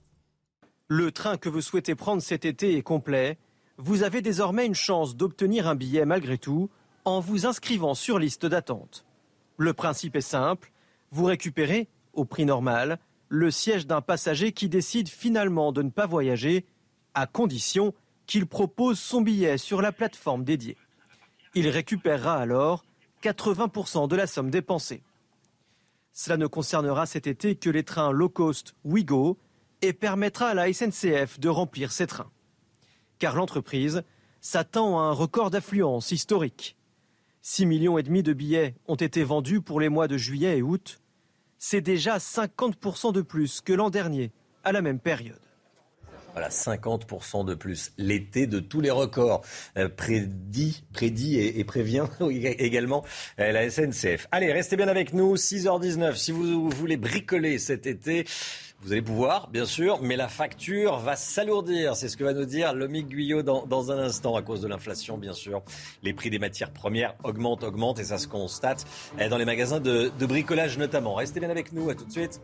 Le 0.89 1.13
train 1.13 1.37
que 1.37 1.49
vous 1.49 1.61
souhaitez 1.61 1.95
prendre 1.95 2.23
cet 2.23 2.45
été 2.45 2.77
est 2.77 2.83
complet. 2.83 3.39
Vous 3.77 4.03
avez 4.03 4.23
désormais 4.23 4.67
une 4.67 4.75
chance 4.75 5.17
d'obtenir 5.17 5.69
un 5.69 5.75
billet 5.75 6.05
malgré 6.05 6.39
tout 6.39 6.71
en 7.05 7.21
vous 7.21 7.47
inscrivant 7.47 7.95
sur 7.95 8.19
liste 8.19 8.47
d'attente. 8.47 9.05
Le 9.57 9.73
principe 9.73 10.17
est 10.17 10.21
simple. 10.21 10.73
Vous 11.11 11.25
récupérez, 11.25 11.89
au 12.13 12.25
prix 12.25 12.45
normal, 12.45 12.99
le 13.29 13.51
siège 13.51 13.87
d'un 13.87 14.01
passager 14.01 14.53
qui 14.53 14.69
décide 14.69 15.09
finalement 15.09 15.73
de 15.73 15.83
ne 15.83 15.91
pas 15.91 16.07
voyager, 16.07 16.65
à 17.15 17.27
condition 17.27 17.95
qu'il 18.29 18.47
propose 18.47 19.01
son 19.01 19.23
billet 19.23 19.59
sur 19.59 19.83
la 19.83 19.91
plateforme 19.91 20.45
dédiée. 20.45 20.77
Il 21.55 21.67
récupérera 21.67 22.37
alors 22.37 22.85
80% 23.23 24.07
de 24.07 24.15
la 24.15 24.29
somme 24.29 24.51
dépensée. 24.51 25.03
Cela 26.13 26.37
ne 26.37 26.47
concernera 26.47 27.07
cet 27.07 27.27
été 27.27 27.57
que 27.57 27.71
les 27.71 27.83
trains 27.83 28.13
low 28.13 28.29
cost 28.29 28.75
Ouigo 28.85 29.39
et 29.81 29.93
permettra 29.93 30.49
à 30.49 30.55
la 30.55 30.73
SNCF 30.73 31.41
de 31.41 31.49
remplir 31.49 31.91
ses 31.91 32.07
trains. 32.07 32.31
Car 33.19 33.35
l'entreprise 33.35 34.03
s'attend 34.41 35.01
à 35.01 35.03
un 35.05 35.13
record 35.13 35.51
d'affluence 35.51 36.13
historique. 36.13 36.77
6 37.41 37.67
millions 37.67 37.99
et 37.99 38.03
demi 38.03 38.23
de 38.23 38.35
billets 38.35 38.75
ont 38.89 38.95
été 38.95 39.25
vendus 39.25 39.63
pour 39.63 39.81
les 39.81 39.89
mois 39.89 40.07
de 40.07 40.19
juillet 40.19 40.59
et 40.59 40.63
août. 40.63 41.01
C'est 41.57 41.81
déjà 41.81 42.19
50% 42.19 43.13
de 43.13 43.23
plus 43.23 43.63
que 43.63 43.73
l'an 43.73 43.89
dernier 43.89 44.33
à 44.65 44.73
la 44.73 44.83
même 44.83 45.01
période. 45.01 45.48
Voilà, 46.39 46.53
50% 46.53 47.45
de 47.45 47.57
plus. 47.57 47.91
L'été 47.99 48.47
de 48.47 48.61
tous 48.61 48.81
les 48.81 48.93
records. 48.93 49.43
Euh, 49.77 49.89
prédit, 49.89 50.85
prédit 50.93 51.41
et, 51.41 51.65
prévient 51.65 52.05
également 52.31 53.05
euh, 53.41 53.51
la 53.51 53.69
SNCF. 53.69 54.29
Allez, 54.31 54.53
restez 54.53 54.77
bien 54.77 54.87
avec 54.87 55.15
nous. 55.15 55.35
6h19. 55.35 56.15
Si 56.15 56.31
vous 56.31 56.71
voulez 56.71 56.97
bricoler 56.97 57.59
cet 57.59 57.89
été, 57.89 58.25
vous 58.83 58.93
allez 58.93 59.03
pouvoir, 59.03 59.49
bien 59.51 59.65
sûr, 59.65 60.01
mais 60.01 60.15
la 60.15 60.29
facture 60.29 60.99
va 60.99 61.17
s'alourdir. 61.17 61.97
C'est 61.97 62.09
ce 62.09 62.17
que 62.17 62.23
va 62.23 62.35
nous 62.35 62.45
dire 62.45 62.73
Lomique 62.73 63.09
Guyot 63.09 63.43
dans, 63.43 63.91
un 63.91 63.99
instant 63.99 64.37
à 64.37 64.43
cause 64.43 64.61
de 64.61 64.69
l'inflation, 64.69 65.19
bien 65.19 65.33
sûr. 65.33 65.65
Les 66.05 66.13
prix 66.13 66.31
des 66.31 66.39
matières 66.39 66.71
premières 66.71 67.17
augmentent, 67.25 67.65
augmentent 67.65 67.99
et 67.99 68.05
ça 68.05 68.19
se 68.19 68.29
constate 68.29 68.87
euh, 69.19 69.29
dans 69.29 69.39
les 69.39 69.45
magasins 69.45 69.81
de, 69.81 70.13
de 70.17 70.27
bricolage 70.27 70.79
notamment. 70.79 71.15
Restez 71.15 71.41
bien 71.41 71.51
avec 71.51 71.73
nous. 71.73 71.91
À 71.91 71.97
tout 71.97 72.05
de 72.05 72.13
suite. 72.13 72.41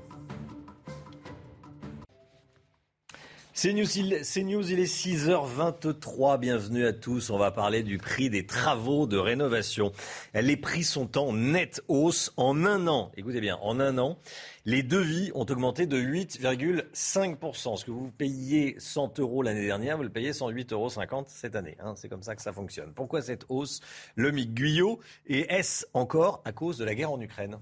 C'est 3.57 3.73
News, 3.73 3.87
il 3.97 4.15
est 4.15 4.25
6h23. 4.25 6.41
Bienvenue 6.41 6.87
à 6.87 6.93
tous. 6.93 7.31
On 7.31 7.39
va 7.39 7.53
parler 7.53 7.85
du 7.85 7.99
prix 7.99 8.29
des 8.29 8.47
travaux 8.47 9.07
de 9.07 9.17
rénovation. 9.17 9.93
Les 10.35 10.57
prix 10.57 10.83
sont 10.83 11.17
en 11.17 11.33
nette 11.33 11.81
hausse 11.87 12.33
en 12.37 12.67
un 12.67 12.89
an. 12.89 13.13
Écoutez 13.17 13.41
bien, 13.41 13.57
en 13.63 13.79
un 13.79 13.97
an, 13.99 14.19
les 14.65 14.83
devis 14.83 15.31
ont 15.37 15.47
augmenté 15.49 15.87
de 15.87 15.97
8,5%. 15.97 17.77
Ce 17.77 17.85
que 17.85 17.93
vous 17.93 18.11
payiez 18.11 18.75
100 18.79 19.21
euros 19.21 19.45
l'année 19.45 19.67
dernière, 19.67 19.99
vous 19.99 20.03
le 20.03 20.11
payez 20.11 20.33
108,50 20.33 20.73
euros 20.73 20.91
cette 21.29 21.55
année. 21.55 21.77
Hein. 21.79 21.95
C'est 21.95 22.09
comme 22.09 22.25
ça 22.25 22.35
que 22.35 22.43
ça 22.43 22.53
fonctionne. 22.53 22.93
Pourquoi 22.93 23.23
cette 23.23 23.45
hausse 23.49 23.79
Le 24.17 24.33
Guyot? 24.33 24.99
Et 25.29 25.55
est-ce 25.55 25.87
encore 25.95 26.43
à 26.45 26.51
cause 26.51 26.77
de 26.77 26.85
la 26.85 26.97
guerre 26.97 27.13
en 27.13 27.21
Ukraine? 27.21 27.59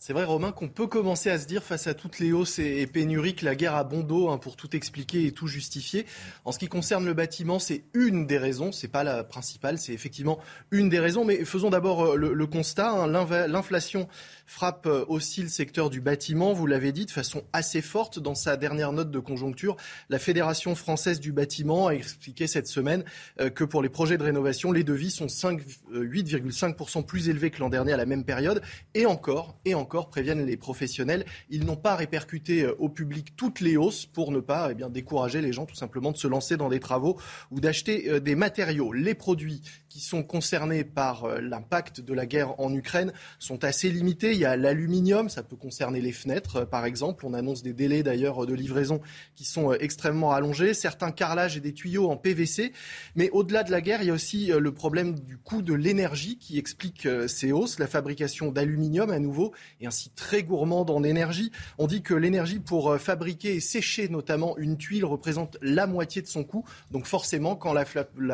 C'est 0.00 0.14
vrai, 0.14 0.24
Romain, 0.24 0.50
qu'on 0.50 0.70
peut 0.70 0.86
commencer 0.86 1.28
à 1.28 1.38
se 1.38 1.46
dire, 1.46 1.62
face 1.62 1.86
à 1.86 1.92
toutes 1.92 2.20
les 2.20 2.32
hausses 2.32 2.58
et, 2.58 2.86
pénuries, 2.86 3.34
que 3.34 3.44
la 3.44 3.54
guerre 3.54 3.74
a 3.74 3.84
bon 3.84 4.00
dos 4.00 4.30
hein, 4.30 4.38
pour 4.38 4.56
tout 4.56 4.74
expliquer 4.74 5.26
et 5.26 5.32
tout 5.32 5.46
justifier. 5.46 6.06
En 6.46 6.52
ce 6.52 6.58
qui 6.58 6.68
concerne 6.68 7.04
le 7.04 7.12
bâtiment, 7.12 7.58
c'est 7.58 7.84
une 7.92 8.26
des 8.26 8.38
raisons, 8.38 8.72
c'est 8.72 8.88
pas 8.88 9.04
la 9.04 9.24
principale, 9.24 9.76
c'est 9.76 9.92
effectivement 9.92 10.38
une 10.70 10.88
des 10.88 11.00
raisons. 11.00 11.26
Mais 11.26 11.44
faisons 11.44 11.68
d'abord 11.68 12.14
euh, 12.14 12.16
le, 12.16 12.46
constat. 12.46 12.90
Hein. 12.90 13.06
L'inflation 13.46 14.08
frappe 14.50 14.86
euh, 14.86 15.04
aussi 15.06 15.42
le 15.42 15.48
secteur 15.48 15.90
du 15.90 16.00
bâtiment, 16.00 16.52
vous 16.52 16.66
l'avez 16.66 16.90
dit, 16.90 17.06
de 17.06 17.10
façon 17.10 17.44
assez 17.52 17.80
forte. 17.80 18.18
Dans 18.18 18.34
sa 18.34 18.56
dernière 18.56 18.92
note 18.92 19.10
de 19.10 19.18
conjoncture, 19.20 19.76
la 20.08 20.18
Fédération 20.18 20.74
française 20.74 21.20
du 21.20 21.30
bâtiment 21.30 21.86
a 21.86 21.92
expliqué 21.92 22.48
cette 22.48 22.66
semaine 22.66 23.04
euh, 23.40 23.48
que 23.48 23.62
pour 23.62 23.80
les 23.80 23.88
projets 23.88 24.18
de 24.18 24.24
rénovation, 24.24 24.72
les 24.72 24.82
devis 24.82 25.12
sont 25.12 25.26
8,5% 25.26 27.06
plus 27.06 27.28
élevés 27.28 27.50
que 27.50 27.60
l'an 27.60 27.68
dernier 27.68 27.92
à 27.92 27.96
la 27.96 28.06
même 28.06 28.24
période. 28.24 28.60
Et 28.94 29.06
encore, 29.06 29.56
et 29.64 29.74
encore, 29.74 30.10
préviennent 30.10 30.44
les 30.44 30.56
professionnels, 30.56 31.24
ils 31.48 31.64
n'ont 31.64 31.76
pas 31.76 31.94
répercuté 31.94 32.62
euh, 32.62 32.74
au 32.78 32.88
public 32.88 33.36
toutes 33.36 33.60
les 33.60 33.76
hausses 33.76 34.06
pour 34.06 34.32
ne 34.32 34.40
pas 34.40 34.68
eh 34.72 34.74
bien, 34.74 34.88
décourager 34.88 35.40
les 35.40 35.52
gens 35.52 35.64
tout 35.64 35.76
simplement 35.76 36.10
de 36.10 36.16
se 36.16 36.26
lancer 36.26 36.56
dans 36.56 36.68
des 36.68 36.80
travaux 36.80 37.18
ou 37.52 37.60
d'acheter 37.60 38.10
euh, 38.10 38.20
des 38.20 38.34
matériaux. 38.34 38.92
Les 38.92 39.14
produits 39.14 39.62
qui 39.88 40.00
sont 40.00 40.22
concernés 40.22 40.84
par 40.84 41.24
euh, 41.24 41.40
l'impact 41.40 42.00
de 42.00 42.14
la 42.14 42.26
guerre 42.26 42.58
en 42.60 42.72
Ukraine 42.74 43.12
sont 43.38 43.64
assez 43.64 43.90
limités. 43.90 44.34
Il 44.40 44.44
y 44.44 44.46
a 44.46 44.56
l'aluminium, 44.56 45.28
ça 45.28 45.42
peut 45.42 45.56
concerner 45.56 46.00
les 46.00 46.12
fenêtres 46.12 46.64
par 46.64 46.86
exemple. 46.86 47.26
On 47.26 47.34
annonce 47.34 47.62
des 47.62 47.74
délais 47.74 48.02
d'ailleurs 48.02 48.46
de 48.46 48.54
livraison 48.54 49.02
qui 49.34 49.44
sont 49.44 49.74
extrêmement 49.74 50.32
allongés. 50.32 50.72
Certains 50.72 51.10
carrelages 51.10 51.58
et 51.58 51.60
des 51.60 51.74
tuyaux 51.74 52.10
en 52.10 52.16
PVC. 52.16 52.72
Mais 53.16 53.28
au-delà 53.30 53.64
de 53.64 53.70
la 53.70 53.82
guerre, 53.82 54.00
il 54.02 54.06
y 54.06 54.10
a 54.10 54.14
aussi 54.14 54.46
le 54.46 54.72
problème 54.72 55.18
du 55.20 55.36
coût 55.36 55.60
de 55.60 55.74
l'énergie 55.74 56.38
qui 56.38 56.58
explique 56.58 57.06
ces 57.26 57.52
hausses. 57.52 57.78
La 57.78 57.86
fabrication 57.86 58.50
d'aluminium 58.50 59.10
à 59.10 59.18
nouveau 59.18 59.52
et 59.80 59.86
ainsi 59.86 60.08
très 60.08 60.42
gourmande 60.42 60.88
en 60.88 61.02
énergie. 61.02 61.52
On 61.78 61.86
dit 61.86 62.02
que 62.02 62.14
l'énergie 62.14 62.60
pour 62.60 62.90
euh, 62.90 62.98
fabriquer 62.98 63.56
et 63.56 63.60
sécher 63.60 64.08
notamment 64.08 64.56
une 64.56 64.76
tuile 64.76 65.04
représente 65.04 65.58
la 65.60 65.86
moitié 65.86 66.22
de 66.22 66.26
son 66.26 66.44
coût. 66.44 66.64
Donc 66.90 67.06
forcément, 67.06 67.56
quand 67.56 67.72
la, 67.72 67.84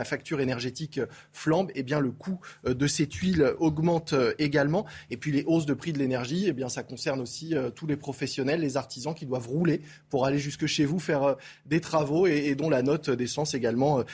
facture 0.05 0.40
énergétique 0.40 0.99
euh, 0.99 1.07
flambe, 1.33 1.71
eh 1.75 1.83
bien 1.83 2.01
le 2.01 2.12
coût 2.12 2.38
euh, 2.66 2.75
de 2.75 2.87
ces 2.87 3.07
tuiles 3.07 3.55
augmente 3.59 4.14
également. 4.38 4.87
Et 5.11 5.16
puis 5.16 5.33
les 5.33 5.45
hausses 5.47 5.66
de 5.66 5.75
prix 5.75 5.92
l'énergie, 5.96 6.44
eh 6.46 6.52
bien 6.52 6.68
ça 6.68 6.82
concerne 6.82 7.20
aussi 7.20 7.54
tous 7.74 7.87
les 7.87 7.96
professionnels, 7.96 8.61
les 8.61 8.76
artisans 8.76 9.14
qui 9.14 9.26
doivent 9.26 9.48
rouler 9.48 9.80
pour 10.11 10.26
aller 10.26 10.38
jusque 10.38 10.66
chez 10.66 10.85
vous 10.85 10.98
faire 10.98 11.37
des 11.66 11.80
travaux 11.80 12.26
et, 12.26 12.54
dont 12.54 12.70
la 12.70 12.82
note 12.82 13.11
d'essence 13.11 13.54
également 13.54 14.04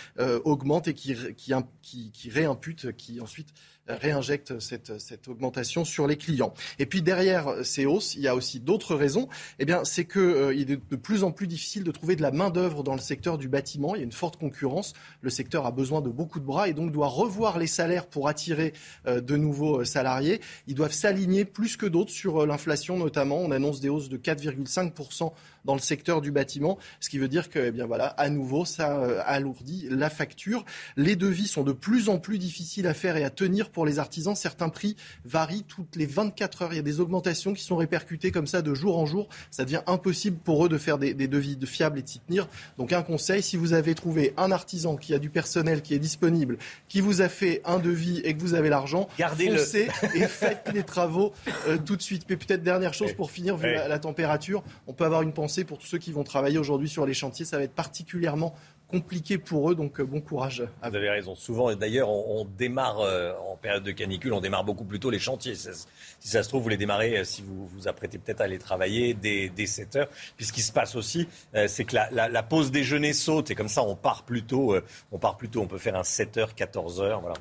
augmente 0.44 0.88
et 0.88 0.94
qui, 0.94 1.14
qui 1.36 2.30
réimpute, 2.30 2.96
qui 2.96 3.20
ensuite 3.20 3.52
réinjecte 3.88 4.58
cette, 4.60 5.00
cette 5.00 5.28
augmentation 5.28 5.84
sur 5.84 6.06
les 6.06 6.16
clients. 6.16 6.54
Et 6.78 6.86
puis 6.86 7.02
derrière 7.02 7.64
ces 7.64 7.86
hausses, 7.86 8.14
il 8.14 8.22
y 8.22 8.28
a 8.28 8.34
aussi 8.34 8.60
d'autres 8.60 8.94
raisons. 8.94 9.28
Eh 9.58 9.64
bien, 9.64 9.84
c'est 9.84 10.04
qu'il 10.04 10.20
euh, 10.20 10.56
est 10.56 10.64
de 10.64 10.96
plus 10.96 11.24
en 11.24 11.32
plus 11.32 11.46
difficile 11.46 11.84
de 11.84 11.90
trouver 11.90 12.16
de 12.16 12.22
la 12.22 12.30
main 12.30 12.50
d'œuvre 12.50 12.82
dans 12.82 12.94
le 12.94 13.00
secteur 13.00 13.38
du 13.38 13.48
bâtiment. 13.48 13.94
Il 13.94 13.98
y 13.98 14.02
a 14.02 14.04
une 14.04 14.12
forte 14.12 14.36
concurrence. 14.36 14.94
Le 15.20 15.30
secteur 15.30 15.66
a 15.66 15.70
besoin 15.70 16.00
de 16.00 16.08
beaucoup 16.08 16.40
de 16.40 16.44
bras 16.44 16.68
et 16.68 16.74
donc 16.74 16.92
doit 16.92 17.08
revoir 17.08 17.58
les 17.58 17.66
salaires 17.66 18.06
pour 18.06 18.28
attirer 18.28 18.72
euh, 19.06 19.20
de 19.20 19.36
nouveaux 19.36 19.80
euh, 19.80 19.84
salariés. 19.84 20.40
Ils 20.66 20.74
doivent 20.74 20.92
s'aligner 20.92 21.44
plus 21.44 21.76
que 21.76 21.86
d'autres 21.86 22.10
sur 22.10 22.46
l'inflation, 22.46 22.98
notamment. 22.98 23.38
On 23.38 23.50
annonce 23.50 23.80
des 23.80 23.88
hausses 23.88 24.08
de 24.08 24.16
4,5% 24.16 25.32
dans 25.64 25.74
le 25.74 25.80
secteur 25.80 26.20
du 26.20 26.30
bâtiment, 26.32 26.78
ce 27.00 27.08
qui 27.08 27.18
veut 27.18 27.28
dire 27.28 27.48
que, 27.48 27.58
eh 27.58 27.70
bien 27.70 27.86
voilà, 27.86 28.06
à 28.06 28.28
nouveau, 28.30 28.64
ça 28.64 28.98
euh, 28.98 29.22
alourdit 29.24 29.86
la 29.90 30.10
facture. 30.10 30.64
Les 30.96 31.16
devis 31.16 31.46
sont 31.46 31.62
de 31.62 31.72
plus 31.72 32.08
en 32.08 32.18
plus 32.18 32.38
difficiles 32.38 32.86
à 32.86 32.94
faire 32.94 33.16
et 33.16 33.24
à 33.24 33.30
tenir 33.30 33.70
pour 33.72 33.86
les 33.86 33.98
artisans. 33.98 34.34
Certains 34.34 34.68
prix 34.68 34.96
varient 35.24 35.64
toutes 35.64 35.96
les 35.96 36.06
24 36.06 36.62
heures. 36.62 36.72
Il 36.72 36.76
y 36.76 36.80
a 36.80 36.82
des 36.82 37.00
augmentations 37.00 37.54
qui 37.54 37.62
sont 37.62 37.76
répercutées 37.76 38.30
comme 38.30 38.46
ça 38.46 38.62
de 38.62 38.74
jour 38.74 38.98
en 38.98 39.06
jour. 39.06 39.28
Ça 39.50 39.64
devient 39.64 39.82
impossible 39.86 40.38
pour 40.38 40.64
eux 40.66 40.68
de 40.68 40.78
faire 40.78 40.98
des, 40.98 41.14
devis 41.14 41.56
de 41.56 41.66
fiables 41.66 41.98
et 41.98 42.02
de 42.02 42.08
s'y 42.08 42.20
tenir. 42.20 42.48
Donc 42.78 42.92
un 42.92 43.02
conseil, 43.02 43.42
si 43.42 43.56
vous 43.56 43.72
avez 43.72 43.94
trouvé 43.94 44.34
un 44.36 44.52
artisan 44.52 44.96
qui 44.96 45.14
a 45.14 45.18
du 45.18 45.30
personnel 45.30 45.82
qui 45.82 45.94
est 45.94 45.98
disponible, 45.98 46.58
qui 46.88 47.00
vous 47.00 47.22
a 47.22 47.28
fait 47.28 47.62
un 47.64 47.78
devis 47.78 48.20
et 48.24 48.34
que 48.34 48.40
vous 48.40 48.54
avez 48.54 48.68
l'argent, 48.68 49.08
foncez 49.18 49.88
et 50.14 50.26
faites 50.26 50.70
les 50.74 50.82
travaux 50.82 51.32
euh, 51.68 51.78
tout 51.78 51.96
de 51.96 52.02
suite. 52.02 52.24
Mais 52.28 52.36
peut-être 52.36 52.62
dernière 52.62 52.94
chose 52.94 53.12
pour 53.12 53.30
finir, 53.30 53.56
vu 53.56 53.72
la, 53.72 53.88
la 53.88 53.98
température, 53.98 54.62
on 54.86 54.92
peut 54.92 55.04
avoir 55.04 55.22
une 55.22 55.32
pensée 55.32 55.64
pour 55.64 55.78
tous 55.78 55.86
ceux 55.86 55.98
qui 55.98 56.12
vont 56.12 56.24
travailler 56.24 56.58
aujourd'hui 56.58 56.88
sur 56.88 57.06
les 57.06 57.14
chantiers. 57.14 57.44
Ça 57.44 57.58
va 57.58 57.64
être 57.64 57.74
particulièrement 57.74 58.54
compliqué 58.92 59.38
pour 59.38 59.70
eux, 59.70 59.74
donc 59.74 59.98
euh, 59.98 60.04
bon 60.04 60.20
courage. 60.20 60.62
À 60.82 60.90
vous 60.90 60.96
avez 60.96 61.08
raison. 61.08 61.34
Souvent, 61.34 61.74
d'ailleurs, 61.74 62.10
on, 62.10 62.44
démarre 62.44 63.00
euh, 63.00 63.32
en 63.50 63.56
période 63.56 63.82
de 63.82 63.90
canicule, 63.90 64.34
on 64.34 64.40
démarre 64.40 64.64
beaucoup 64.64 64.84
plus 64.84 65.00
tôt 65.00 65.10
les 65.10 65.18
chantiers. 65.18 65.54
Si 65.54 66.28
ça 66.28 66.42
se 66.42 66.48
trouve, 66.48 66.62
vous 66.62 66.68
les 66.68 66.76
démarrez, 66.76 67.18
euh, 67.18 67.24
si 67.24 67.42
vous 67.42 67.66
vous 67.66 67.88
apprêtez 67.88 68.18
peut-être 68.18 68.42
à 68.42 68.44
aller 68.44 68.58
travailler 68.58 69.14
dès, 69.14 69.66
7 69.66 69.96
heures. 69.96 70.08
Puis 70.36 70.44
ce 70.44 70.52
qui 70.52 70.60
se 70.60 70.72
passe 70.72 70.94
aussi, 70.96 71.28
c'est 71.66 71.84
que 71.84 71.96
la, 71.96 72.42
pause 72.42 72.70
déjeuner 72.70 73.12
saute 73.12 73.50
et 73.50 73.54
comme 73.54 73.68
ça, 73.68 73.82
on 73.82 73.96
part 73.96 74.24
plus 74.24 74.42
tôt. 74.42 74.76
on 75.12 75.18
part 75.18 75.36
plus 75.36 75.48
tôt. 75.48 75.62
On 75.62 75.66
peut 75.66 75.78
faire 75.78 75.96
un 75.96 76.04
7 76.04 76.36
h 76.36 76.54
14 76.54 77.00
h 77.00 77.20
Voilà. 77.20 77.34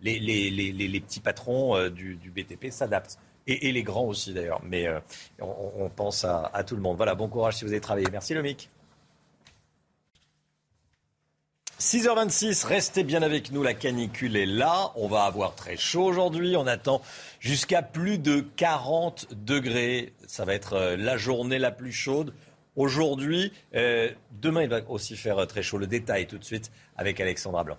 Les, 0.00 0.18
les, 0.18 1.00
petits 1.00 1.20
patrons 1.20 1.88
du, 1.90 2.32
BTP 2.34 2.70
s'adaptent. 2.70 3.18
Et, 3.46 3.72
les 3.72 3.82
grands 3.82 4.06
aussi 4.06 4.32
d'ailleurs. 4.32 4.62
Mais 4.64 4.86
on, 5.40 5.90
pense 5.90 6.24
à, 6.24 6.50
à, 6.54 6.64
tout 6.64 6.76
le 6.76 6.82
monde. 6.82 6.96
Voilà, 6.96 7.14
bon 7.14 7.28
courage 7.28 7.56
si 7.56 7.64
vous 7.64 7.72
avez 7.72 7.80
travaillé. 7.80 8.06
Merci 8.10 8.34
Lomic. 8.34 8.70
6h26, 11.80 12.66
restez 12.66 13.04
bien 13.04 13.22
avec 13.22 13.52
nous, 13.52 13.62
la 13.62 13.72
canicule 13.72 14.36
est 14.36 14.46
là, 14.46 14.90
on 14.96 15.06
va 15.06 15.22
avoir 15.22 15.54
très 15.54 15.76
chaud 15.76 16.06
aujourd'hui, 16.06 16.56
on 16.56 16.66
attend 16.66 17.00
jusqu'à 17.38 17.82
plus 17.82 18.18
de 18.18 18.40
40 18.40 19.28
degrés, 19.32 20.12
ça 20.26 20.44
va 20.44 20.54
être 20.54 20.72
euh, 20.72 20.96
la 20.96 21.16
journée 21.16 21.60
la 21.60 21.70
plus 21.70 21.92
chaude 21.92 22.34
aujourd'hui, 22.74 23.52
euh, 23.76 24.10
demain 24.32 24.62
il 24.64 24.68
va 24.68 24.80
aussi 24.88 25.16
faire 25.16 25.38
euh, 25.38 25.46
très 25.46 25.62
chaud, 25.62 25.78
le 25.78 25.86
détail 25.86 26.26
tout 26.26 26.38
de 26.38 26.42
suite 26.42 26.72
avec 26.96 27.20
Alexandra 27.20 27.62
Blanc. 27.62 27.78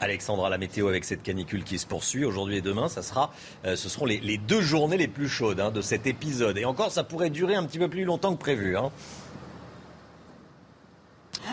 Alexandra, 0.00 0.48
la 0.48 0.56
météo 0.56 0.88
avec 0.88 1.04
cette 1.04 1.22
canicule 1.22 1.62
qui 1.62 1.78
se 1.78 1.86
poursuit 1.86 2.24
aujourd'hui 2.24 2.56
et 2.56 2.62
demain, 2.62 2.88
ça 2.88 3.02
sera, 3.02 3.32
ce 3.64 3.88
seront 3.88 4.04
les, 4.04 4.38
deux 4.38 4.60
journées 4.60 4.98
les 4.98 5.08
plus 5.08 5.28
chaudes 5.28 5.60
hein, 5.60 5.70
de 5.70 5.80
cet 5.80 6.06
épisode. 6.06 6.58
Et 6.58 6.66
encore, 6.66 6.90
ça 6.90 7.04
pourrait 7.04 7.30
durer 7.30 7.54
un 7.54 7.64
petit 7.64 7.78
peu 7.78 7.88
plus 7.88 8.04
longtemps 8.04 8.34
que 8.34 8.40
prévu. 8.40 8.76
Hein. 8.76 8.90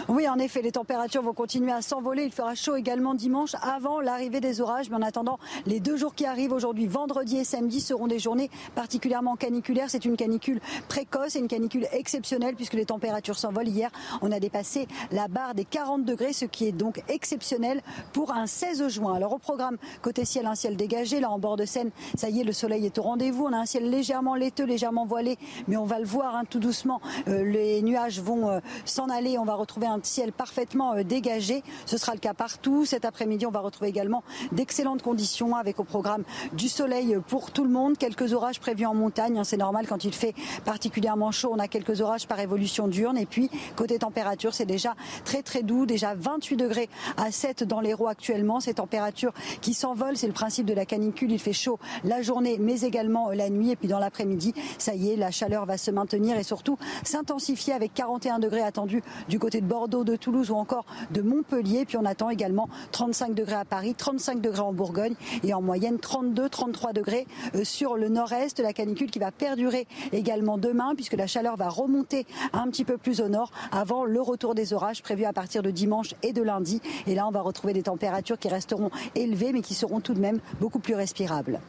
Oui, 0.08 0.28
en 0.28 0.38
effet, 0.40 0.62
les 0.62 0.72
températures 0.72 1.22
vont 1.22 1.34
continuer 1.34 1.72
à 1.72 1.82
s'envoler. 1.82 2.24
Il 2.24 2.32
fera 2.32 2.56
chaud 2.56 2.76
également 2.76 3.14
dimanche 3.14 3.56
avant 3.62 4.00
l'arrivée 4.00 4.40
des 4.40 4.62
orages. 4.62 4.90
Mais 4.90 4.96
en 4.98 5.02
attendant, 5.02 5.40
les 5.66 5.80
deux 5.80 5.98
jours 5.98 6.16
qui 6.16 6.26
arrivent 6.26 6.54
aujourd'hui, 6.54 6.88
vendredi 6.88 7.38
et 7.38 7.44
samedi, 7.44 7.82
seront 7.82 8.08
des 8.08 8.20
journées 8.20 8.50
particulièrement 8.76 9.36
caniculaires. 9.36 9.90
C'est 9.90 10.06
une 10.06 10.18
canicule 10.18 10.60
précoce 10.88 11.36
et 11.36 11.40
une 11.40 11.48
canicule 11.48 11.88
exceptionnelle 11.92 12.56
puisque 12.56 12.74
les 12.74 12.86
températures 12.86 13.38
s'envolent. 13.38 13.68
Hier, 13.68 13.92
on 14.22 14.32
a 14.32 14.40
dépassé 14.40 14.88
la 15.12 15.28
barre 15.28 15.54
des 15.56 15.66
40 15.66 16.06
degrés, 16.06 16.34
ce 16.34 16.46
qui 16.46 16.66
est 16.68 16.72
donc 16.72 17.02
exceptionnel 17.08 17.82
pour 18.14 18.32
un 18.32 18.48
16 18.48 18.88
juin. 18.88 19.14
Alors 19.16 19.34
au 19.34 19.40
programme 19.40 19.78
côté 20.02 20.26
ciel, 20.26 20.46
un 20.46 20.56
ciel 20.56 20.76
dégagé. 20.76 21.20
Là, 21.20 21.30
en 21.30 21.40
bord 21.40 21.58
de 21.58 21.66
Seine, 21.66 21.92
ça 22.16 22.30
y 22.30 22.42
est, 22.42 22.44
le 22.44 22.54
soleil 22.54 22.86
est 22.86 22.98
au 22.98 23.04
rendez-vous. 23.04 23.46
On 23.46 23.54
a 23.54 23.58
un 23.58 23.66
ciel 23.66 23.90
légèrement 23.90 24.36
laiteux, 24.36 24.66
légèrement 24.66 25.06
voilé, 25.06 25.38
mais 25.68 25.78
on 25.78 25.86
va 25.86 26.00
le 26.00 26.06
voir 26.06 26.36
hein, 26.36 26.44
tout 26.50 26.60
doucement. 26.60 27.02
Euh, 27.28 27.44
les 27.44 27.82
nuages 27.82 28.22
vont 28.22 28.50
euh, 28.50 28.60
s'en 28.86 29.10
aller. 29.10 29.38
On 29.38 29.46
va 29.46 29.56
retrouver 29.56 29.81
un 29.88 30.00
ciel 30.04 30.32
parfaitement 30.32 30.94
euh, 30.94 31.04
dégagé. 31.04 31.64
Ce 31.86 31.98
sera 31.98 32.14
le 32.14 32.20
cas 32.20 32.34
partout. 32.34 32.86
Cet 32.86 33.06
après-midi, 33.06 33.46
on 33.46 33.52
va 33.52 33.60
retrouver 33.60 33.90
également 33.90 34.24
d'excellentes 34.52 35.02
conditions 35.02 35.56
avec 35.56 35.80
au 35.80 35.84
programme 35.84 36.24
du 36.54 36.70
soleil 36.70 37.18
pour 37.28 37.52
tout 37.52 37.64
le 37.64 37.70
monde. 37.70 37.98
Quelques 37.98 38.34
orages 38.34 38.60
prévus 38.60 38.86
en 38.86 38.94
montagne. 38.94 39.40
Hein, 39.40 39.44
c'est 39.44 39.58
normal 39.58 39.88
quand 39.88 40.04
il 40.04 40.14
fait 40.14 40.34
particulièrement 40.66 41.32
chaud. 41.32 41.50
On 41.54 41.60
a 41.60 41.68
quelques 41.68 42.02
orages 42.02 42.28
par 42.28 42.40
évolution 42.40 42.88
diurne. 42.88 43.18
Et 43.18 43.26
puis, 43.26 43.50
côté 43.76 44.00
température, 44.00 44.54
c'est 44.54 44.66
déjà 44.66 44.96
très 45.26 45.44
très 45.44 45.64
doux. 45.64 45.86
Déjà 45.86 46.14
28 46.16 46.58
degrés 46.58 46.90
à 47.18 47.32
7 47.32 47.64
dans 47.64 47.80
l'Hérault 47.80 48.08
actuellement. 48.08 48.60
Ces 48.60 48.76
températures 48.76 49.34
qui 49.62 49.74
s'envolent, 49.74 50.18
c'est 50.18 50.28
le 50.28 50.34
principe 50.34 50.66
de 50.66 50.74
la 50.74 50.86
canicule. 50.86 51.32
Il 51.32 51.40
fait 51.40 51.54
chaud 51.54 51.80
la 52.04 52.22
journée, 52.22 52.58
mais 52.60 52.82
également 52.82 53.30
la 53.32 53.50
nuit. 53.50 53.72
Et 53.72 53.76
puis 53.76 53.88
dans 53.88 54.00
l'après-midi, 54.00 54.54
ça 54.78 54.94
y 54.96 55.12
est, 55.12 55.16
la 55.16 55.32
chaleur 55.32 55.66
va 55.66 55.78
se 55.78 55.92
maintenir 55.92 56.38
et 56.38 56.44
surtout 56.44 56.78
s'intensifier 57.04 57.74
avec 57.74 57.94
41 57.94 58.40
degrés 58.40 58.62
attendus 58.62 59.04
du 59.30 59.40
côté 59.40 59.62
de 59.62 59.66
Bordeaux, 59.72 60.04
de 60.04 60.18
Toulouse 60.18 60.52
ou 60.52 60.56
encore 60.56 60.84
de 61.12 61.22
Montpellier. 61.22 61.86
Puis 61.86 61.96
on 61.96 62.04
attend 62.04 62.30
également 62.30 62.68
35 62.92 63.34
degrés 63.34 63.56
à 63.56 63.64
Paris, 63.64 63.96
35 63.96 64.42
degrés 64.42 64.60
en 64.60 64.74
Bourgogne 64.74 65.14
et 65.44 65.54
en 65.54 65.62
moyenne 65.62 65.96
32-33 65.96 66.92
degrés 66.92 67.26
euh, 67.56 67.64
sur 67.64 67.96
le 67.96 68.10
nord-est. 68.10 68.60
La 68.60 68.74
canicule 68.74 69.10
qui 69.10 69.20
va 69.20 69.32
perdurer 69.32 69.88
également 70.12 70.58
demain 70.58 70.94
puisque 70.94 71.14
la 71.14 71.26
chaleur 71.26 71.56
va 71.56 71.70
remonter 71.70 72.28
un 72.52 72.68
petit 72.68 72.84
peu 72.84 72.98
plus 72.98 73.22
au 73.22 73.30
nord 73.30 73.52
avant 73.72 74.04
le 74.04 74.20
retour 74.20 74.56
des 74.56 74.74
orages 74.74 75.02
prévus 75.02 75.24
à 75.24 75.32
partir 75.32 75.64
de 75.64 75.72
dimanche 75.72 76.16
et 76.22 76.34
de 76.34 76.42
lundi. 76.42 76.82
Et 77.08 77.16
là, 77.16 77.26
on 77.26 77.32
va 77.32 77.40
retrouver 77.40 77.72
des 77.72 77.84
températures 77.84 78.38
qui 78.38 78.50
resteront 78.50 78.92
élevées 79.16 79.54
mais 79.54 79.62
qui 79.62 79.74
seront 79.74 80.02
tout 80.02 80.14
de 80.14 80.20
même 80.20 80.42
beaucoup 80.60 80.80
plus 80.80 80.96
respirables. 80.96 81.62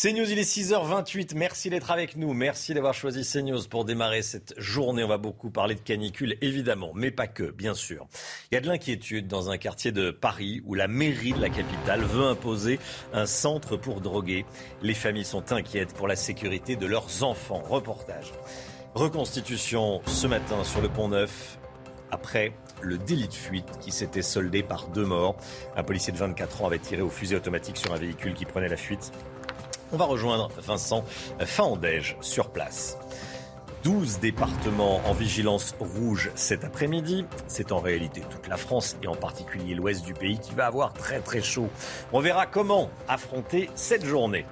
CNews, 0.00 0.30
il 0.30 0.38
est 0.38 0.50
6h28. 0.50 1.34
Merci 1.34 1.68
d'être 1.68 1.90
avec 1.90 2.16
nous. 2.16 2.32
Merci 2.32 2.72
d'avoir 2.72 2.94
choisi 2.94 3.22
CNews 3.22 3.64
pour 3.68 3.84
démarrer 3.84 4.22
cette 4.22 4.54
journée. 4.56 5.04
On 5.04 5.08
va 5.08 5.18
beaucoup 5.18 5.50
parler 5.50 5.74
de 5.74 5.80
canicule, 5.80 6.38
évidemment, 6.40 6.92
mais 6.94 7.10
pas 7.10 7.26
que, 7.26 7.50
bien 7.50 7.74
sûr. 7.74 8.06
Il 8.50 8.54
y 8.54 8.56
a 8.56 8.62
de 8.62 8.66
l'inquiétude 8.66 9.26
dans 9.26 9.50
un 9.50 9.58
quartier 9.58 9.92
de 9.92 10.10
Paris 10.10 10.62
où 10.64 10.74
la 10.74 10.88
mairie 10.88 11.34
de 11.34 11.40
la 11.42 11.50
capitale 11.50 12.00
veut 12.00 12.24
imposer 12.24 12.78
un 13.12 13.26
centre 13.26 13.76
pour 13.76 14.00
droguer. 14.00 14.46
Les 14.80 14.94
familles 14.94 15.26
sont 15.26 15.52
inquiètes 15.52 15.92
pour 15.92 16.08
la 16.08 16.16
sécurité 16.16 16.76
de 16.76 16.86
leurs 16.86 17.22
enfants. 17.22 17.62
Reportage. 17.68 18.32
Reconstitution 18.94 20.00
ce 20.06 20.26
matin 20.26 20.64
sur 20.64 20.80
le 20.80 20.88
pont 20.88 21.08
Neuf 21.08 21.58
après 22.10 22.54
le 22.80 22.96
délit 22.96 23.28
de 23.28 23.34
fuite 23.34 23.68
qui 23.80 23.90
s'était 23.90 24.22
soldé 24.22 24.62
par 24.62 24.88
deux 24.88 25.04
morts. 25.04 25.36
Un 25.76 25.82
policier 25.82 26.10
de 26.10 26.18
24 26.18 26.62
ans 26.62 26.66
avait 26.68 26.78
tiré 26.78 27.02
au 27.02 27.10
fusil 27.10 27.36
automatique 27.36 27.76
sur 27.76 27.92
un 27.92 27.98
véhicule 27.98 28.32
qui 28.32 28.46
prenait 28.46 28.70
la 28.70 28.78
fuite. 28.78 29.12
On 29.92 29.96
va 29.96 30.04
rejoindre 30.04 30.50
Vincent 30.58 31.04
Faandège 31.40 32.16
sur 32.20 32.50
place. 32.50 32.96
12 33.82 34.20
départements 34.20 35.00
en 35.06 35.12
vigilance 35.12 35.74
rouge 35.80 36.30
cet 36.36 36.64
après-midi. 36.64 37.24
C'est 37.48 37.72
en 37.72 37.80
réalité 37.80 38.22
toute 38.30 38.46
la 38.46 38.56
France 38.56 38.96
et 39.02 39.08
en 39.08 39.16
particulier 39.16 39.74
l'ouest 39.74 40.04
du 40.04 40.12
pays 40.12 40.38
qui 40.38 40.54
va 40.54 40.66
avoir 40.66 40.92
très 40.92 41.18
très 41.20 41.42
chaud. 41.42 41.68
On 42.12 42.20
verra 42.20 42.46
comment 42.46 42.90
affronter 43.08 43.68
cette 43.74 44.04
journée. 44.04 44.46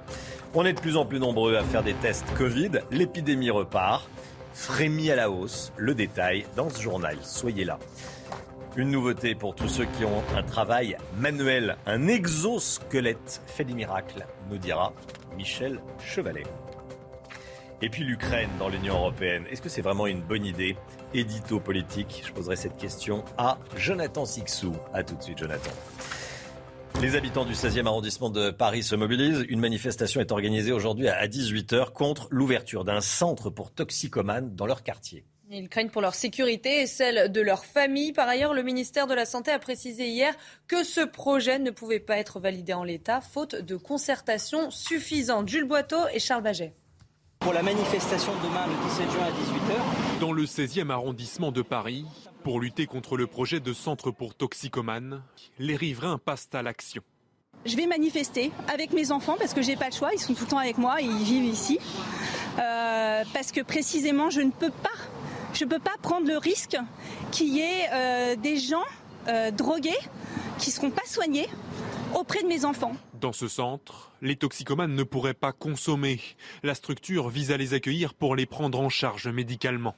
On 0.55 0.65
est 0.65 0.73
de 0.73 0.79
plus 0.81 0.97
en 0.97 1.05
plus 1.05 1.19
nombreux 1.19 1.55
à 1.55 1.63
faire 1.63 1.83
des 1.83 1.93
tests 1.93 2.25
Covid. 2.37 2.71
L'épidémie 2.91 3.51
repart. 3.51 4.09
Frémis 4.53 5.09
à 5.09 5.15
la 5.15 5.29
hausse. 5.29 5.71
Le 5.77 5.95
détail 5.95 6.45
dans 6.57 6.69
ce 6.69 6.81
journal. 6.81 7.17
Soyez 7.21 7.63
là. 7.63 7.79
Une 8.75 8.91
nouveauté 8.91 9.33
pour 9.33 9.55
tous 9.55 9.67
ceux 9.67 9.85
qui 9.85 10.05
ont 10.05 10.23
un 10.35 10.43
travail 10.43 10.95
manuel. 11.17 11.75
Un 11.85 12.07
exosquelette 12.07 13.41
fait 13.47 13.63
des 13.63 13.73
miracles, 13.73 14.25
nous 14.49 14.57
dira 14.57 14.93
Michel 15.35 15.81
Chevalet. 15.99 16.43
Et 17.81 17.89
puis 17.89 18.03
l'Ukraine 18.03 18.49
dans 18.59 18.69
l'Union 18.69 18.95
européenne, 18.95 19.45
est-ce 19.49 19.61
que 19.61 19.69
c'est 19.69 19.81
vraiment 19.81 20.05
une 20.05 20.21
bonne 20.21 20.45
idée 20.45 20.75
Édito 21.13 21.59
politique, 21.59 22.23
je 22.25 22.31
poserai 22.31 22.55
cette 22.55 22.77
question 22.77 23.23
à 23.37 23.57
Jonathan 23.75 24.25
Sixou. 24.25 24.73
A 24.93 25.03
tout 25.03 25.15
de 25.15 25.23
suite 25.23 25.39
Jonathan. 25.39 25.71
Les 27.01 27.15
habitants 27.15 27.45
du 27.45 27.53
16e 27.53 27.87
arrondissement 27.87 28.29
de 28.29 28.51
Paris 28.51 28.83
se 28.83 28.95
mobilisent. 28.95 29.45
Une 29.49 29.61
manifestation 29.61 30.21
est 30.21 30.31
organisée 30.31 30.73
aujourd'hui 30.73 31.07
à 31.07 31.27
18h 31.27 31.91
contre 31.91 32.27
l'ouverture 32.29 32.83
d'un 32.83 33.01
centre 33.01 33.49
pour 33.49 33.71
toxicomanes 33.71 34.55
dans 34.55 34.65
leur 34.65 34.83
quartier. 34.83 35.25
Ils 35.51 35.67
craignent 35.67 35.89
pour 35.89 36.03
leur 36.03 36.13
sécurité 36.13 36.81
et 36.81 36.85
celle 36.85 37.31
de 37.31 37.41
leur 37.41 37.65
famille. 37.65 38.13
Par 38.13 38.27
ailleurs, 38.27 38.53
le 38.53 38.61
ministère 38.61 39.07
de 39.07 39.15
la 39.15 39.25
Santé 39.25 39.49
a 39.49 39.57
précisé 39.57 40.07
hier 40.07 40.35
que 40.67 40.83
ce 40.83 41.01
projet 41.01 41.57
ne 41.57 41.71
pouvait 41.71 41.99
pas 41.99 42.17
être 42.17 42.39
validé 42.39 42.73
en 42.73 42.83
l'état, 42.83 43.19
faute 43.19 43.55
de 43.55 43.75
concertation 43.75 44.69
suffisante. 44.69 45.49
Jules 45.49 45.63
Boiteau 45.63 46.07
et 46.13 46.19
Charles 46.19 46.43
Baget. 46.43 46.75
Pour 47.39 47.53
la 47.53 47.63
manifestation 47.63 48.31
demain, 48.43 48.67
le 48.67 48.89
17 48.89 49.11
juin 49.11 49.23
à 49.23 49.31
18h. 49.31 50.19
Dans 50.19 50.33
le 50.33 50.45
16e 50.45 50.91
arrondissement 50.91 51.51
de 51.51 51.63
Paris, 51.63 52.05
pour 52.43 52.59
lutter 52.59 52.85
contre 52.85 53.17
le 53.17 53.25
projet 53.25 53.59
de 53.59 53.73
centre 53.73 54.11
pour 54.11 54.35
toxicomanes, 54.35 55.23
les 55.57 55.75
riverains 55.75 56.19
passent 56.19 56.49
à 56.53 56.61
l'action. 56.61 57.01
Je 57.65 57.75
vais 57.75 57.87
manifester 57.87 58.51
avec 58.71 58.93
mes 58.93 59.11
enfants 59.11 59.35
parce 59.37 59.53
que 59.53 59.61
j'ai 59.61 59.75
pas 59.75 59.87
le 59.89 59.95
choix, 59.95 60.11
ils 60.13 60.19
sont 60.19 60.33
tout 60.33 60.43
le 60.43 60.49
temps 60.49 60.59
avec 60.59 60.77
moi 60.77 61.01
et 61.01 61.05
ils 61.05 61.23
vivent 61.23 61.51
ici. 61.51 61.79
Euh, 62.57 63.23
parce 63.33 63.51
que 63.51 63.61
précisément, 63.61 64.29
je 64.29 64.41
ne 64.41 64.51
peux 64.51 64.69
pas 64.69 64.89
je 65.59 65.65
ne 65.65 65.69
peux 65.69 65.79
pas 65.79 65.97
prendre 66.01 66.25
le 66.25 66.37
risque 66.37 66.77
qu'il 67.31 67.49
y 67.49 67.59
ait 67.59 67.89
euh, 67.91 68.35
des 68.37 68.57
gens 68.57 68.85
euh, 69.27 69.51
drogués 69.51 69.91
qui 70.57 70.69
ne 70.69 70.73
seront 70.73 70.89
pas 70.89 71.05
soignés 71.05 71.49
auprès 72.15 72.43
de 72.43 72.47
mes 72.47 72.63
enfants. 72.63 72.93
Dans 73.19 73.33
ce 73.33 73.49
centre, 73.49 74.13
les 74.21 74.37
toxicomanes 74.37 74.95
ne 74.95 75.03
pourraient 75.03 75.33
pas 75.33 75.51
consommer. 75.51 76.21
La 76.63 76.75
structure 76.75 77.27
vise 77.27 77.51
à 77.51 77.57
les 77.57 77.73
accueillir 77.73 78.13
pour 78.13 78.37
les 78.37 78.45
prendre 78.45 78.79
en 78.79 78.87
charge 78.87 79.27
médicalement. 79.27 79.95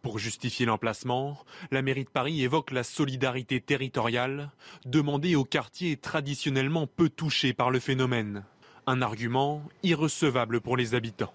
Pour 0.00 0.18
justifier 0.18 0.64
l'emplacement, 0.64 1.36
la 1.70 1.82
mairie 1.82 2.04
de 2.04 2.08
Paris 2.08 2.42
évoque 2.42 2.70
la 2.70 2.82
solidarité 2.82 3.60
territoriale 3.60 4.50
demandée 4.86 5.36
aux 5.36 5.44
quartiers 5.44 5.98
traditionnellement 5.98 6.86
peu 6.86 7.10
touchés 7.10 7.52
par 7.52 7.70
le 7.70 7.78
phénomène. 7.78 8.44
Un 8.86 9.02
argument 9.02 9.62
irrecevable 9.82 10.62
pour 10.62 10.78
les 10.78 10.94
habitants 10.94 11.34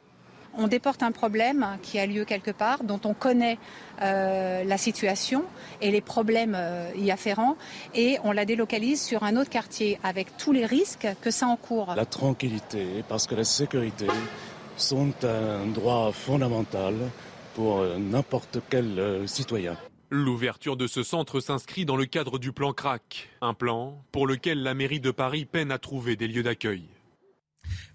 on 0.57 0.67
déporte 0.67 1.03
un 1.03 1.11
problème 1.11 1.77
qui 1.81 1.99
a 1.99 2.05
lieu 2.05 2.25
quelque 2.25 2.51
part, 2.51 2.83
dont 2.83 2.99
on 3.05 3.13
connaît 3.13 3.57
euh, 4.01 4.63
la 4.63 4.77
situation 4.77 5.43
et 5.81 5.91
les 5.91 6.01
problèmes 6.01 6.55
euh, 6.55 6.89
y 6.95 7.11
afférents, 7.11 7.57
et 7.93 8.17
on 8.23 8.31
la 8.31 8.45
délocalise 8.45 9.01
sur 9.01 9.23
un 9.23 9.35
autre 9.35 9.49
quartier 9.49 9.99
avec 10.03 10.37
tous 10.37 10.51
les 10.51 10.65
risques 10.65 11.07
que 11.21 11.31
ça 11.31 11.47
encourt. 11.47 11.93
La 11.95 12.05
tranquillité, 12.05 13.03
parce 13.07 13.27
que 13.27 13.35
la 13.35 13.43
sécurité 13.43 14.07
sont 14.77 15.13
un 15.23 15.67
droit 15.67 16.11
fondamental 16.11 16.95
pour 17.55 17.79
euh, 17.79 17.97
n'importe 17.97 18.59
quel 18.69 19.27
citoyen. 19.27 19.77
L'ouverture 20.09 20.77
de 20.77 20.85
ce 20.85 21.01
centre 21.01 21.39
s'inscrit 21.39 21.85
dans 21.85 21.95
le 21.95 22.05
cadre 22.05 22.37
du 22.37 22.51
plan 22.51 22.71
CRAC, 22.71 23.29
un 23.41 23.55
plan 23.55 24.03
pour 24.11 24.27
lequel 24.27 24.61
la 24.61 24.75
mairie 24.75 24.99
de 24.99 25.09
Paris 25.09 25.45
peine 25.45 25.71
à 25.71 25.79
trouver 25.79 26.15
des 26.15 26.27
lieux 26.27 26.43
d'accueil. 26.43 26.83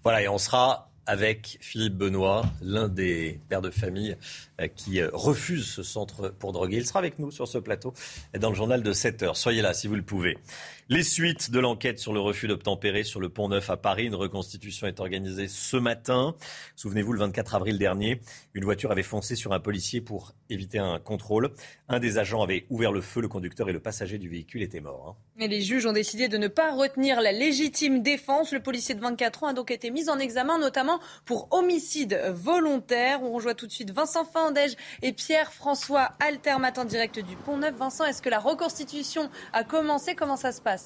Voilà, 0.03 0.21
et 0.21 0.27
on 0.27 0.37
sera 0.37 0.88
avec 1.09 1.57
Philippe 1.59 1.95
Benoît, 1.95 2.45
l'un 2.61 2.87
des 2.87 3.39
pères 3.49 3.63
de 3.63 3.71
famille 3.71 4.15
euh, 4.61 4.67
qui 4.67 5.01
euh, 5.01 5.09
refuse 5.11 5.65
ce 5.65 5.81
centre 5.81 6.29
pour 6.29 6.53
droguer. 6.53 6.77
Il 6.77 6.85
sera 6.85 6.99
avec 6.99 7.17
nous 7.17 7.31
sur 7.31 7.47
ce 7.47 7.57
plateau 7.57 7.95
dans 8.39 8.49
le 8.49 8.55
journal 8.55 8.83
de 8.83 8.93
7 8.93 9.23
heures. 9.23 9.35
Soyez 9.35 9.63
là 9.63 9.73
si 9.73 9.87
vous 9.87 9.95
le 9.95 10.03
pouvez. 10.03 10.37
Les 10.91 11.03
suites 11.03 11.51
de 11.51 11.59
l'enquête 11.59 11.99
sur 11.99 12.13
le 12.13 12.19
refus 12.19 12.47
d'obtempérer 12.47 13.03
sur 13.03 13.19
le 13.19 13.29
pont 13.29 13.47
Neuf 13.47 13.69
à 13.69 13.77
Paris. 13.77 14.05
Une 14.05 14.15
reconstitution 14.15 14.87
est 14.87 14.99
organisée 14.99 15.47
ce 15.47 15.77
matin. 15.77 16.33
Souvenez-vous, 16.75 17.13
le 17.13 17.19
24 17.19 17.53
avril 17.53 17.77
dernier, 17.77 18.21
une 18.55 18.63
voiture 18.63 18.91
avait 18.91 19.03
foncé 19.03 19.35
sur 19.35 19.53
un 19.53 19.59
policier 19.59 20.01
pour 20.01 20.33
éviter 20.49 20.79
un 20.79 20.97
contrôle. 20.97 21.51
Un 21.89 21.99
des 21.99 22.17
agents 22.17 22.41
avait 22.41 22.65
ouvert 22.71 22.91
le 22.91 23.01
feu. 23.01 23.21
Le 23.21 23.27
conducteur 23.27 23.69
et 23.69 23.71
le 23.71 23.79
passager 23.79 24.17
du 24.17 24.29
véhicule 24.29 24.63
étaient 24.63 24.79
morts. 24.79 25.09
Hein. 25.09 25.23
Mais 25.35 25.47
les 25.47 25.61
juges 25.61 25.85
ont 25.85 25.93
décidé 25.93 26.27
de 26.27 26.39
ne 26.39 26.47
pas 26.47 26.73
retenir 26.73 27.21
la 27.21 27.33
légitime 27.33 28.01
défense. 28.01 28.51
Le 28.51 28.59
policier 28.59 28.95
de 28.95 29.01
24 29.01 29.43
ans 29.43 29.47
a 29.49 29.53
donc 29.53 29.69
été 29.69 29.91
mis 29.91 30.09
en 30.09 30.17
examen, 30.17 30.57
notamment 30.57 30.99
pour 31.23 31.49
homicide 31.51 32.19
volontaire. 32.33 33.21
On 33.21 33.31
rejoint 33.33 33.53
tout 33.53 33.67
de 33.67 33.71
suite 33.71 33.91
Vincent 33.91 34.25
Fandège 34.25 34.75
et 35.03 35.13
Pierre-François 35.13 36.13
Altermat 36.19 36.73
en 36.77 36.85
direct 36.85 37.19
du 37.19 37.35
Pont 37.35 37.57
Neuf. 37.57 37.75
Vincent, 37.75 38.05
est-ce 38.05 38.23
que 38.23 38.29
la 38.29 38.39
reconstitution 38.39 39.29
a 39.53 39.63
commencé? 39.63 40.15
Comment 40.15 40.35
ça 40.35 40.51
se 40.51 40.61
passe? 40.61 40.78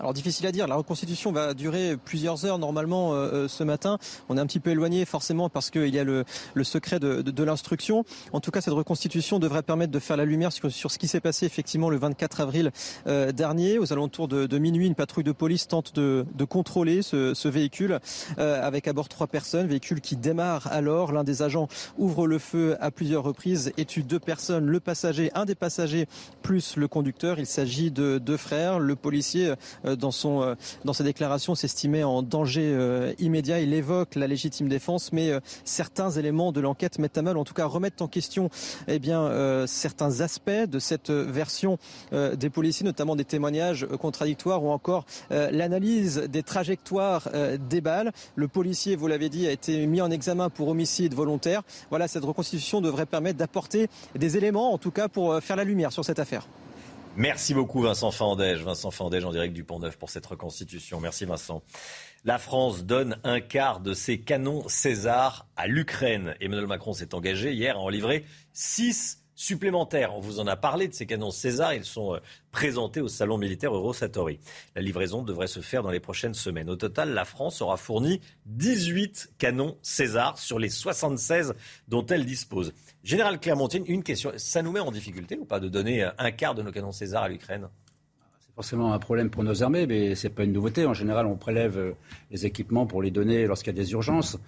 Alors 0.00 0.14
difficile 0.14 0.46
à 0.46 0.52
dire, 0.52 0.66
la 0.66 0.76
reconstitution 0.76 1.30
va 1.30 1.52
durer 1.52 1.98
plusieurs 2.02 2.46
heures 2.46 2.58
normalement 2.58 3.12
euh, 3.12 3.16
euh, 3.16 3.48
ce 3.48 3.62
matin. 3.64 3.98
On 4.30 4.38
est 4.38 4.40
un 4.40 4.46
petit 4.46 4.58
peu 4.58 4.70
éloigné 4.70 5.04
forcément 5.04 5.50
parce 5.50 5.68
qu'il 5.68 5.94
y 5.94 5.98
a 5.98 6.04
le, 6.04 6.24
secret 6.62 6.98
de, 6.98 7.42
l'instruction. 7.44 8.04
En 8.32 8.40
tout 8.40 8.50
cas, 8.50 8.62
cette 8.62 8.72
reconstitution 8.72 9.38
devrait 9.38 9.62
permettre 9.62 9.92
de 9.92 9.98
faire 9.98 10.16
la 10.16 10.24
lumière 10.24 10.52
sur, 10.52 10.70
ce 10.70 10.98
qui 10.98 11.06
s'est 11.06 11.20
passé 11.20 11.44
effectivement 11.44 11.90
le 11.90 11.98
24 11.98 12.40
avril 12.40 12.70
euh, 13.06 13.30
dernier. 13.32 13.78
Aux 13.78 13.92
alentours 13.92 14.26
de, 14.26 14.58
minuit, 14.58 14.86
une 14.86 14.94
patrouille 14.94 15.24
de 15.24 15.32
police 15.32 15.68
tente 15.68 15.94
de, 15.94 16.24
contrôler 16.48 17.02
ce, 17.02 17.48
véhicule 17.48 18.00
avec 18.38 18.88
à 18.88 18.94
bord 18.94 19.08
trois 19.08 19.26
personnes. 19.26 19.66
Véhicule 19.66 20.00
qui 20.00 20.16
démarre 20.16 20.66
alors. 20.68 21.12
L'un 21.12 21.24
des 21.24 21.42
agents 21.42 21.68
ouvre 21.98 22.26
le 22.26 22.38
feu 22.38 22.76
à 22.80 22.90
plusieurs 22.90 23.22
reprises 23.22 23.72
et 23.76 23.84
tue 23.84 24.02
deux 24.02 24.18
personnes. 24.18 24.66
Le 24.66 24.80
passager, 24.80 25.30
un 25.34 25.44
des 25.44 25.54
passagers 25.54 26.06
plus 26.42 26.76
le 26.76 26.88
conducteur. 26.88 27.38
Il 27.38 27.46
s'agit 27.46 27.90
de 27.90 28.16
deux 28.18 28.38
frères. 28.38 28.78
Le 28.78 28.96
policier 28.96 29.54
dans, 29.96 30.10
son, 30.10 30.42
euh, 30.42 30.54
dans 30.84 30.92
sa 30.92 31.04
déclaration 31.04 31.54
s'estimait 31.54 32.02
en 32.02 32.22
danger 32.22 32.72
euh, 32.74 33.12
immédiat. 33.18 33.60
Il 33.60 33.72
évoque 33.74 34.14
la 34.14 34.26
légitime 34.26 34.68
défense, 34.68 35.12
mais 35.12 35.30
certains 35.64 36.10
éléments 36.10 36.52
de 36.52 36.60
l'enquête 36.60 36.98
mettent 36.98 37.18
à 37.18 37.22
mal, 37.22 37.36
en 37.36 37.44
tout 37.44 37.54
cas 37.54 37.66
remettent 37.66 38.02
en 38.02 38.08
question 38.08 38.50
eh 38.88 39.00
certains 39.66 40.20
aspects 40.20 40.50
de 40.50 40.78
cette 40.78 41.10
version 41.10 41.78
des 42.12 42.50
policiers, 42.50 42.84
notamment 42.84 43.16
des 43.16 43.24
témoignages 43.24 43.86
contradictoires 43.98 44.62
ou 44.62 44.70
encore 44.70 45.04
l'analyse 45.30 46.18
des 46.28 46.42
trajectoires 46.42 47.28
des 47.58 47.80
balles. 47.80 48.12
Le 48.36 48.48
policier, 48.48 48.96
vous 48.96 49.06
l'avez 49.06 49.28
dit, 49.28 49.46
a 49.46 49.52
été 49.52 49.86
mis 49.86 50.00
en 50.00 50.10
examen 50.10 50.48
pour 50.50 50.68
homicide 50.68 51.14
volontaire. 51.14 51.62
Voilà, 51.90 52.08
cette 52.08 52.24
reconstitution 52.24 52.80
devrait 52.80 53.06
permettre 53.06 53.38
d'apporter 53.38 53.88
des 54.14 54.36
éléments, 54.36 54.72
en 54.72 54.78
tout 54.78 54.90
cas, 54.92 55.08
pour 55.08 55.40
faire 55.40 55.56
la 55.56 55.64
lumière 55.64 55.92
sur 55.92 56.04
cette 56.04 56.18
affaire. 56.18 56.46
Merci 57.20 57.52
beaucoup 57.52 57.82
Vincent 57.82 58.12
Fandège. 58.12 58.62
Vincent 58.62 58.90
Fandège 58.90 59.26
en 59.26 59.30
direct 59.30 59.52
du 59.52 59.62
Pont 59.62 59.78
Neuf 59.78 59.98
pour 59.98 60.08
cette 60.08 60.24
reconstitution. 60.24 61.00
Merci 61.00 61.26
Vincent. 61.26 61.62
La 62.24 62.38
France 62.38 62.86
donne 62.86 63.18
un 63.24 63.42
quart 63.42 63.80
de 63.80 63.92
ses 63.92 64.22
canons 64.22 64.66
César 64.68 65.46
à 65.54 65.66
l'Ukraine. 65.66 66.34
Emmanuel 66.40 66.66
Macron 66.66 66.94
s'est 66.94 67.14
engagé 67.14 67.52
hier 67.52 67.76
à 67.76 67.80
en 67.80 67.90
livrer 67.90 68.24
six 68.54 69.18
supplémentaires. 69.40 70.14
On 70.14 70.20
vous 70.20 70.38
en 70.38 70.46
a 70.46 70.54
parlé 70.54 70.86
de 70.86 70.92
ces 70.92 71.06
canons 71.06 71.30
César. 71.30 71.72
Ils 71.72 71.86
sont 71.86 72.14
euh, 72.14 72.18
présentés 72.52 73.00
au 73.00 73.08
salon 73.08 73.38
militaire 73.38 73.74
Eurosatori. 73.74 74.38
La 74.76 74.82
livraison 74.82 75.22
devrait 75.22 75.46
se 75.46 75.60
faire 75.60 75.82
dans 75.82 75.90
les 75.90 75.98
prochaines 75.98 76.34
semaines. 76.34 76.68
Au 76.68 76.76
total, 76.76 77.14
la 77.14 77.24
France 77.24 77.62
aura 77.62 77.78
fourni 77.78 78.20
18 78.44 79.32
canons 79.38 79.78
César 79.80 80.36
sur 80.36 80.58
les 80.58 80.68
76 80.68 81.54
dont 81.88 82.04
elle 82.04 82.26
dispose. 82.26 82.74
Général 83.02 83.40
Clermontine, 83.40 83.84
une 83.86 84.02
question. 84.02 84.30
Ça 84.36 84.60
nous 84.60 84.72
met 84.72 84.80
en 84.80 84.90
difficulté 84.90 85.38
ou 85.38 85.46
pas 85.46 85.58
de 85.58 85.70
donner 85.70 86.04
euh, 86.04 86.10
un 86.18 86.32
quart 86.32 86.54
de 86.54 86.60
nos 86.60 86.70
canons 86.70 86.92
César 86.92 87.22
à 87.22 87.30
l'Ukraine? 87.30 87.68
C'est 88.40 88.54
forcément 88.54 88.92
un 88.92 88.98
problème 88.98 89.30
pour 89.30 89.42
nos 89.42 89.62
armées, 89.62 89.86
mais 89.86 90.16
ce 90.16 90.28
n'est 90.28 90.34
pas 90.34 90.44
une 90.44 90.52
nouveauté. 90.52 90.84
En 90.84 90.92
général, 90.92 91.24
on 91.24 91.36
prélève 91.36 91.78
euh, 91.78 91.92
les 92.30 92.44
équipements 92.44 92.84
pour 92.84 93.00
les 93.00 93.10
donner 93.10 93.46
lorsqu'il 93.46 93.74
y 93.74 93.80
a 93.80 93.82
des 93.82 93.92
urgences. 93.92 94.38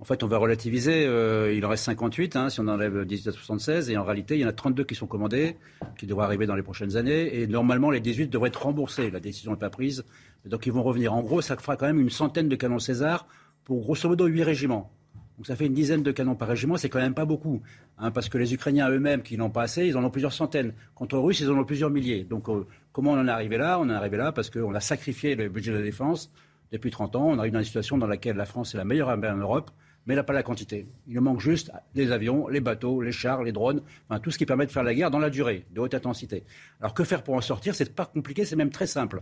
En 0.00 0.04
fait, 0.04 0.22
on 0.22 0.28
va 0.28 0.38
relativiser. 0.38 1.06
Euh, 1.06 1.52
il 1.52 1.66
en 1.66 1.70
reste 1.70 1.84
58 1.84 2.36
hein, 2.36 2.50
si 2.50 2.60
on 2.60 2.68
enlève 2.68 3.04
18 3.04 3.28
à 3.28 3.32
76. 3.32 3.90
Et 3.90 3.96
en 3.96 4.04
réalité, 4.04 4.36
il 4.36 4.40
y 4.40 4.44
en 4.44 4.48
a 4.48 4.52
32 4.52 4.84
qui 4.84 4.94
sont 4.94 5.08
commandés, 5.08 5.56
qui 5.98 6.06
devraient 6.06 6.24
arriver 6.24 6.46
dans 6.46 6.54
les 6.54 6.62
prochaines 6.62 6.96
années. 6.96 7.40
Et 7.40 7.46
normalement, 7.48 7.90
les 7.90 8.00
18 8.00 8.28
devraient 8.28 8.48
être 8.48 8.62
remboursés. 8.62 9.10
La 9.10 9.20
décision 9.20 9.52
n'est 9.52 9.58
pas 9.58 9.70
prise. 9.70 10.04
Donc, 10.44 10.66
ils 10.66 10.72
vont 10.72 10.84
revenir. 10.84 11.14
En 11.14 11.22
gros, 11.22 11.40
ça 11.40 11.56
fera 11.56 11.76
quand 11.76 11.86
même 11.86 12.00
une 12.00 12.10
centaine 12.10 12.48
de 12.48 12.54
canons 12.54 12.78
César 12.78 13.26
pour 13.64 13.80
grosso 13.80 14.08
modo 14.08 14.26
8 14.26 14.44
régiments. 14.44 14.92
Donc 15.38 15.46
ça 15.46 15.54
fait 15.54 15.66
une 15.66 15.74
dizaine 15.74 16.02
de 16.02 16.10
canons 16.10 16.34
par 16.34 16.48
régiment, 16.48 16.76
c'est 16.76 16.88
quand 16.88 16.98
même 16.98 17.14
pas 17.14 17.24
beaucoup. 17.24 17.62
Hein, 17.96 18.10
parce 18.10 18.28
que 18.28 18.38
les 18.38 18.52
Ukrainiens 18.54 18.90
eux-mêmes, 18.90 19.22
qui 19.22 19.38
n'ont 19.38 19.50
pas 19.50 19.62
assez, 19.62 19.86
ils 19.86 19.96
en 19.96 20.02
ont 20.02 20.10
plusieurs 20.10 20.32
centaines. 20.32 20.74
Contre 20.96 21.14
les 21.14 21.22
Russes, 21.22 21.38
ils 21.38 21.48
en 21.48 21.56
ont 21.56 21.64
plusieurs 21.64 21.90
milliers. 21.90 22.24
Donc 22.24 22.48
euh, 22.48 22.66
comment 22.90 23.12
on 23.12 23.20
en 23.20 23.28
est 23.28 23.30
arrivé 23.30 23.56
là? 23.56 23.78
On 23.78 23.88
est 23.88 23.92
arrivé 23.92 24.16
là 24.16 24.32
parce 24.32 24.50
qu'on 24.50 24.74
a 24.74 24.80
sacrifié 24.80 25.36
le 25.36 25.48
budget 25.48 25.70
de 25.70 25.76
la 25.76 25.82
défense 25.84 26.32
depuis 26.72 26.90
30 26.90 27.14
ans. 27.14 27.28
On 27.28 27.38
arrive 27.38 27.52
dans 27.52 27.60
une 27.60 27.64
situation 27.64 27.98
dans 27.98 28.08
laquelle 28.08 28.34
la 28.34 28.46
France 28.46 28.74
est 28.74 28.78
la 28.78 28.84
meilleure 28.84 29.10
armée 29.10 29.28
en 29.28 29.36
Europe 29.36 29.70
mais 30.08 30.14
elle 30.14 30.20
n'a 30.20 30.24
pas 30.24 30.32
la 30.32 30.42
quantité. 30.42 30.86
Il 31.06 31.20
manque 31.20 31.40
juste 31.40 31.70
les 31.94 32.12
avions, 32.12 32.48
les 32.48 32.60
bateaux, 32.60 33.02
les 33.02 33.12
chars, 33.12 33.42
les 33.42 33.52
drones, 33.52 33.82
enfin, 34.08 34.18
tout 34.18 34.30
ce 34.30 34.38
qui 34.38 34.46
permet 34.46 34.64
de 34.64 34.72
faire 34.72 34.82
la 34.82 34.94
guerre 34.94 35.10
dans 35.10 35.18
la 35.18 35.28
durée, 35.28 35.66
de 35.74 35.80
haute 35.80 35.92
intensité. 35.92 36.44
Alors 36.80 36.94
que 36.94 37.04
faire 37.04 37.22
pour 37.22 37.34
en 37.34 37.42
sortir? 37.42 37.74
C'est 37.74 37.94
pas 37.94 38.06
compliqué, 38.06 38.46
c'est 38.46 38.56
même 38.56 38.70
très 38.70 38.86
simple. 38.86 39.20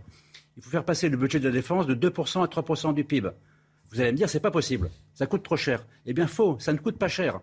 Il 0.55 0.63
faut 0.63 0.69
faire 0.69 0.85
passer 0.85 1.09
le 1.09 1.17
budget 1.17 1.41
de 1.41 1.49
la 1.49 1.51
défense 1.51 1.87
de 1.87 1.93
2% 1.93 2.41
à 2.41 2.47
3% 2.47 2.93
du 2.93 3.03
PIB. 3.03 3.31
Vous 3.91 3.99
allez 3.99 4.13
me 4.13 4.17
dire, 4.17 4.29
c'est 4.29 4.39
pas 4.39 4.49
possible, 4.49 4.89
ça 5.13 5.27
coûte 5.27 5.43
trop 5.43 5.57
cher. 5.57 5.85
Eh 6.05 6.13
bien, 6.13 6.25
faux, 6.25 6.57
ça 6.59 6.71
ne 6.71 6.77
coûte 6.77 6.97
pas 6.97 7.09
cher. 7.09 7.41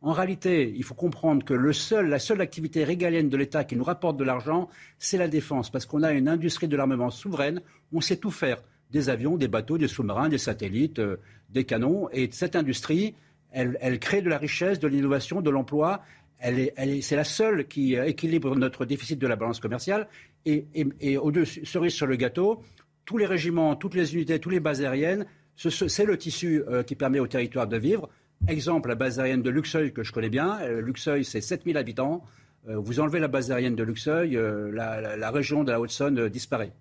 En 0.00 0.12
réalité, 0.12 0.72
il 0.74 0.82
faut 0.82 0.94
comprendre 0.94 1.44
que 1.44 1.54
le 1.54 1.74
seul, 1.74 2.08
la 2.08 2.18
seule 2.18 2.40
activité 2.40 2.82
régalienne 2.82 3.28
de 3.28 3.36
l'État 3.36 3.64
qui 3.64 3.76
nous 3.76 3.84
rapporte 3.84 4.16
de 4.16 4.24
l'argent, 4.24 4.70
c'est 4.98 5.18
la 5.18 5.28
défense, 5.28 5.68
parce 5.68 5.84
qu'on 5.84 6.02
a 6.02 6.12
une 6.12 6.28
industrie 6.28 6.68
de 6.68 6.76
l'armement 6.76 7.10
souveraine, 7.10 7.60
on 7.92 8.00
sait 8.00 8.16
tout 8.16 8.30
faire 8.30 8.62
des 8.90 9.08
avions, 9.08 9.36
des 9.36 9.48
bateaux, 9.48 9.78
des 9.78 9.88
sous-marins, 9.88 10.28
des 10.28 10.38
satellites, 10.38 10.98
euh, 10.98 11.16
des 11.50 11.64
canons. 11.64 12.08
Et 12.12 12.28
cette 12.32 12.56
industrie, 12.56 13.14
elle, 13.52 13.98
crée 13.98 14.22
de 14.22 14.28
la 14.28 14.38
richesse, 14.38 14.78
de 14.78 14.88
l'innovation, 14.88 15.40
de 15.40 15.50
l'emploi. 15.50 16.02
Elle 16.38 17.02
c'est 17.02 17.16
la 17.16 17.24
seule 17.24 17.66
qui 17.66 17.94
équilibre 17.94 18.54
notre 18.56 18.84
déficit 18.84 19.18
de 19.18 19.26
la 19.26 19.36
balance 19.36 19.60
commerciale. 19.60 20.08
Et, 20.44 20.66
et, 21.00 21.16
au-dessus, 21.16 21.64
cerise 21.64 21.94
sur 21.94 22.06
le 22.06 22.16
gâteau, 22.16 22.62
tous 23.04 23.18
les 23.18 23.26
régiments, 23.26 23.74
toutes 23.74 23.94
les 23.94 24.14
unités, 24.14 24.38
toutes 24.38 24.52
les 24.52 24.60
bases 24.60 24.80
aériennes, 24.80 25.26
c'est 25.56 26.04
le 26.04 26.18
tissu 26.18 26.62
euh, 26.68 26.82
qui 26.82 26.94
permet 26.94 27.18
au 27.18 27.26
territoire 27.26 27.66
de 27.66 27.76
vivre. 27.76 28.08
Exemple, 28.46 28.90
la 28.90 28.94
base 28.94 29.18
aérienne 29.18 29.42
de 29.42 29.50
Luxeuil, 29.50 29.92
que 29.92 30.04
je 30.04 30.12
connais 30.12 30.28
bien. 30.28 30.60
Euh, 30.60 30.80
Luxeuil, 30.82 31.24
c'est 31.24 31.40
7000 31.40 31.76
habitants. 31.76 32.22
vous 32.66 33.00
enlevez 33.00 33.20
la 33.20 33.28
base 33.28 33.50
aérienne 33.50 33.76
de 33.76 33.82
Luxeuil, 33.84 34.38
la, 34.72 35.16
la, 35.16 35.30
région 35.30 35.64
de 35.64 35.70
la 35.70 35.80
Haute-Saône 35.80 36.28
disparaît. 36.28 36.72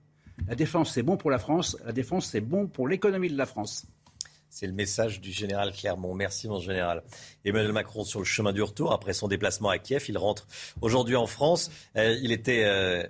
La 0.47 0.55
défense, 0.55 0.93
c'est 0.93 1.03
bon 1.03 1.15
pour 1.17 1.31
la 1.31 1.37
France. 1.39 1.77
La 1.85 1.91
défense, 1.91 2.27
c'est 2.27 2.41
bon 2.41 2.67
pour 2.67 2.87
l'économie 2.87 3.29
de 3.29 3.37
la 3.37 3.45
France. 3.45 3.87
C'est 4.55 4.67
le 4.67 4.73
message 4.73 5.19
du 5.19 5.33
général 5.33 5.73
Clermont. 5.73 6.13
Merci, 6.13 6.47
mon 6.47 6.61
général. 6.61 7.03
Emmanuel 7.43 7.73
Macron 7.73 8.05
sur 8.05 8.19
le 8.19 8.25
chemin 8.25 8.53
du 8.53 8.61
retour 8.61 8.93
après 8.93 9.11
son 9.11 9.27
déplacement 9.27 9.67
à 9.67 9.79
Kiev. 9.79 10.05
Il 10.07 10.17
rentre 10.17 10.47
aujourd'hui 10.79 11.17
en 11.17 11.27
France. 11.27 11.69
Euh, 11.97 12.17
il 12.21 12.31
était 12.31 12.63
euh, 12.63 13.05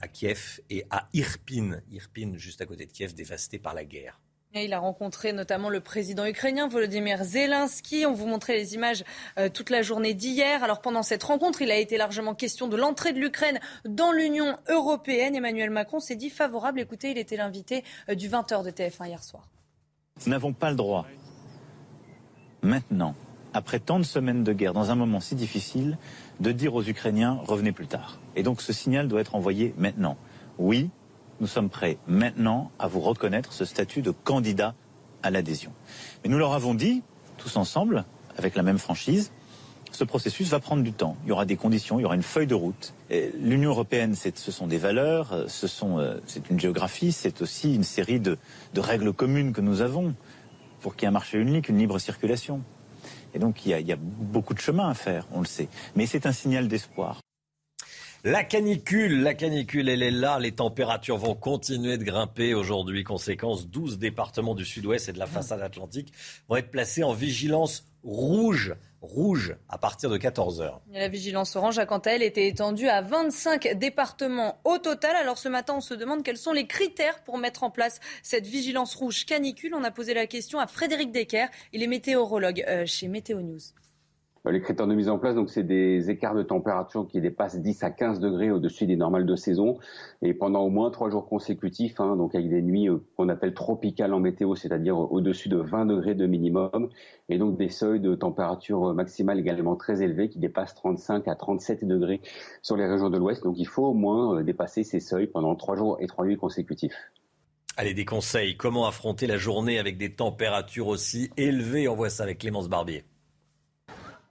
à 0.00 0.08
Kiev 0.08 0.60
et 0.68 0.84
à 0.90 1.08
Irpin. 1.12 1.78
Irpin, 1.92 2.32
juste 2.34 2.60
à 2.60 2.66
côté 2.66 2.86
de 2.86 2.90
Kiev, 2.90 3.14
dévasté 3.14 3.60
par 3.60 3.72
la 3.72 3.84
guerre 3.84 4.20
il 4.54 4.72
a 4.72 4.80
rencontré 4.80 5.32
notamment 5.32 5.68
le 5.68 5.78
président 5.78 6.26
ukrainien 6.26 6.66
Volodymyr 6.66 7.22
Zelensky. 7.22 8.06
On 8.06 8.12
vous 8.14 8.26
montrait 8.26 8.56
les 8.56 8.74
images 8.74 9.04
euh, 9.38 9.48
toute 9.48 9.70
la 9.70 9.82
journée 9.82 10.14
d'hier. 10.14 10.64
Alors 10.64 10.80
pendant 10.80 11.04
cette 11.04 11.22
rencontre, 11.22 11.62
il 11.62 11.70
a 11.70 11.76
été 11.76 11.96
largement 11.98 12.34
question 12.34 12.66
de 12.66 12.76
l'entrée 12.76 13.12
de 13.12 13.20
l'Ukraine 13.20 13.60
dans 13.84 14.10
l'Union 14.10 14.58
européenne. 14.68 15.36
Emmanuel 15.36 15.70
Macron 15.70 16.00
s'est 16.00 16.16
dit 16.16 16.30
favorable. 16.30 16.80
Écoutez, 16.80 17.12
il 17.12 17.18
était 17.18 17.36
l'invité 17.36 17.84
du 18.08 18.28
20h 18.28 18.64
de 18.64 18.70
TF1 18.70 19.06
hier 19.06 19.22
soir. 19.22 19.48
Nous 20.26 20.30
n'avons 20.30 20.52
pas 20.52 20.70
le 20.70 20.76
droit, 20.76 21.06
maintenant, 22.62 23.14
après 23.54 23.78
tant 23.78 23.98
de 23.98 24.04
semaines 24.04 24.44
de 24.44 24.52
guerre, 24.52 24.72
dans 24.72 24.90
un 24.90 24.94
moment 24.94 25.20
si 25.20 25.34
difficile, 25.34 25.96
de 26.40 26.52
dire 26.52 26.74
aux 26.74 26.82
Ukrainiens 26.82 27.40
revenez 27.46 27.72
plus 27.72 27.86
tard. 27.86 28.18
Et 28.36 28.42
donc 28.42 28.60
ce 28.60 28.72
signal 28.72 29.08
doit 29.08 29.20
être 29.20 29.34
envoyé 29.34 29.74
maintenant. 29.78 30.16
Oui, 30.58 30.90
nous 31.40 31.46
sommes 31.46 31.70
prêts 31.70 31.98
maintenant 32.06 32.70
à 32.78 32.88
vous 32.88 33.00
reconnaître 33.00 33.52
ce 33.52 33.64
statut 33.64 34.02
de 34.02 34.10
candidat 34.10 34.74
à 35.22 35.30
l'adhésion. 35.30 35.72
Mais 36.22 36.30
nous 36.30 36.38
leur 36.38 36.52
avons 36.52 36.74
dit, 36.74 37.02
tous 37.36 37.56
ensemble, 37.56 38.04
avec 38.36 38.54
la 38.54 38.62
même 38.62 38.78
franchise, 38.78 39.32
ce 39.98 40.04
processus 40.04 40.48
va 40.48 40.60
prendre 40.60 40.84
du 40.84 40.92
temps. 40.92 41.16
Il 41.24 41.30
y 41.30 41.32
aura 41.32 41.44
des 41.44 41.56
conditions, 41.56 41.98
il 41.98 42.02
y 42.02 42.04
aura 42.04 42.14
une 42.14 42.22
feuille 42.22 42.46
de 42.46 42.54
route. 42.54 42.94
L'Union 43.10 43.70
européenne, 43.70 44.14
ce 44.14 44.52
sont 44.52 44.68
des 44.68 44.78
valeurs, 44.78 45.34
sont, 45.48 45.98
euh, 45.98 46.20
c'est 46.24 46.50
une 46.50 46.60
géographie, 46.60 47.10
c'est 47.10 47.42
aussi 47.42 47.74
une 47.74 47.82
série 47.82 48.20
de, 48.20 48.38
règles 48.76 49.12
communes 49.12 49.52
que 49.52 49.60
nous 49.60 49.80
avons 49.80 50.14
pour 50.80 50.94
qu'il 50.94 51.02
y 51.02 51.06
ait 51.06 51.08
un 51.08 51.12
marché 51.12 51.38
unique, 51.38 51.68
une 51.68 51.78
libre 51.78 51.98
circulation. 51.98 52.62
Et 53.34 53.40
donc 53.40 53.66
il 53.66 53.72
y 53.72 53.92
a 53.92 53.96
beaucoup 53.96 54.54
de 54.54 54.60
chemin 54.60 54.88
à 54.88 54.94
faire, 54.94 55.26
on 55.32 55.40
le 55.40 55.46
sait. 55.46 55.68
Mais 55.96 56.06
c'est 56.06 56.26
un 56.26 56.32
signal 56.32 56.68
d'espoir. 56.68 57.20
La 58.22 58.44
canicule, 58.44 59.22
la 59.22 59.34
canicule, 59.34 59.88
elle 59.88 60.02
est 60.02 60.12
là. 60.12 60.38
Les 60.38 60.52
températures 60.52 61.18
vont 61.18 61.34
continuer 61.34 61.98
de 61.98 62.04
grimper 62.04 62.54
aujourd'hui. 62.54 63.02
Conséquence, 63.02 63.68
12 63.68 63.98
départements 63.98 64.54
du 64.54 64.64
sud-ouest 64.64 65.08
et 65.08 65.12
de 65.12 65.18
la 65.18 65.26
façade 65.26 65.60
atlantique 65.60 66.12
vont 66.48 66.56
être 66.56 66.70
placés 66.70 67.02
en 67.02 67.12
vigilance 67.12 67.84
rouge 68.04 68.74
rouge 69.02 69.56
à 69.68 69.78
partir 69.78 70.10
de 70.10 70.16
14 70.16 70.60
heures. 70.60 70.80
La 70.92 71.08
vigilance 71.08 71.54
orange 71.56 71.78
a 71.78 71.86
quant 71.86 71.98
à 71.98 72.10
elle 72.10 72.22
été 72.22 72.46
étendue 72.46 72.88
à 72.88 73.00
25 73.00 73.78
départements 73.78 74.60
au 74.64 74.78
total. 74.78 75.16
Alors 75.16 75.38
ce 75.38 75.48
matin, 75.48 75.74
on 75.76 75.80
se 75.80 75.94
demande 75.94 76.22
quels 76.22 76.38
sont 76.38 76.52
les 76.52 76.66
critères 76.66 77.22
pour 77.22 77.38
mettre 77.38 77.62
en 77.62 77.70
place 77.70 78.00
cette 78.22 78.46
vigilance 78.46 78.94
rouge 78.94 79.24
canicule. 79.24 79.74
On 79.74 79.84
a 79.84 79.90
posé 79.90 80.14
la 80.14 80.26
question 80.26 80.58
à 80.58 80.66
Frédéric 80.66 81.12
Decker, 81.12 81.46
il 81.72 81.82
est 81.82 81.86
météorologue 81.86 82.64
euh, 82.68 82.86
chez 82.86 83.08
Météo 83.08 83.40
News. 83.40 83.60
Euh, 84.48 84.52
les 84.52 84.60
critères 84.60 84.86
de 84.86 84.94
mise 84.94 85.08
en 85.08 85.18
place, 85.18 85.34
donc 85.34 85.50
c'est 85.50 85.62
des 85.62 86.10
écarts 86.10 86.34
de 86.34 86.42
température 86.42 87.06
qui 87.06 87.20
dépassent 87.20 87.60
10 87.60 87.82
à 87.82 87.90
15 87.90 88.20
degrés 88.20 88.50
au-dessus 88.50 88.86
des 88.86 88.96
normales 88.96 89.26
de 89.26 89.36
saison 89.36 89.78
et 90.22 90.34
pendant 90.34 90.62
au 90.62 90.70
moins 90.70 90.90
trois 90.90 91.10
jours 91.10 91.28
consécutifs, 91.28 92.00
hein, 92.00 92.16
donc 92.16 92.34
avec 92.34 92.48
des 92.48 92.62
nuits 92.62 92.88
euh, 92.88 92.98
qu'on 93.16 93.28
appelle 93.28 93.54
tropicales 93.54 94.12
en 94.14 94.20
météo, 94.20 94.54
c'est-à-dire 94.54 94.98
au-dessus 94.98 95.48
de 95.48 95.58
20 95.58 95.86
degrés 95.86 96.14
de 96.14 96.26
minimum 96.26 96.88
et 97.28 97.38
donc 97.38 97.56
des 97.58 97.68
seuils 97.68 98.00
de 98.00 98.14
température 98.14 98.94
maximale 98.94 99.38
également 99.38 99.76
très 99.76 100.02
élevés 100.02 100.28
qui 100.28 100.38
dépassent 100.38 100.74
35 100.74 101.28
à 101.28 101.34
37 101.34 101.84
degrés 101.84 102.20
sur 102.62 102.76
les 102.76 102.86
régions 102.86 103.10
de 103.10 103.18
l'Ouest. 103.18 103.42
Donc 103.44 103.58
il 103.58 103.66
faut 103.66 103.84
au 103.84 103.94
moins 103.94 104.38
euh, 104.38 104.42
dépasser 104.42 104.82
ces 104.82 105.00
seuils 105.00 105.26
pendant 105.26 105.54
trois 105.56 105.76
jours 105.76 105.98
et 106.00 106.06
trois 106.06 106.24
nuits 106.24 106.36
consécutifs. 106.36 106.94
Allez, 107.76 107.94
des 107.94 108.04
conseils. 108.04 108.56
Comment 108.56 108.86
affronter 108.86 109.28
la 109.28 109.36
journée 109.36 109.78
avec 109.78 109.98
des 109.98 110.12
températures 110.12 110.88
aussi 110.88 111.30
élevées? 111.36 111.86
On 111.86 111.94
voit 111.94 112.10
ça 112.10 112.24
avec 112.24 112.38
Clémence 112.38 112.68
Barbier. 112.68 113.04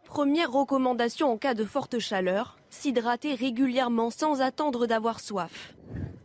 Première 0.08 0.52
recommandation 0.52 1.32
en 1.32 1.38
cas 1.38 1.54
de 1.54 1.66
forte 1.66 2.00
chaleur, 2.00 2.58
s'hydrater 2.70 3.36
régulièrement 3.36 4.10
sans 4.10 4.42
attendre 4.42 4.88
d'avoir 4.88 5.20
soif. 5.20 5.76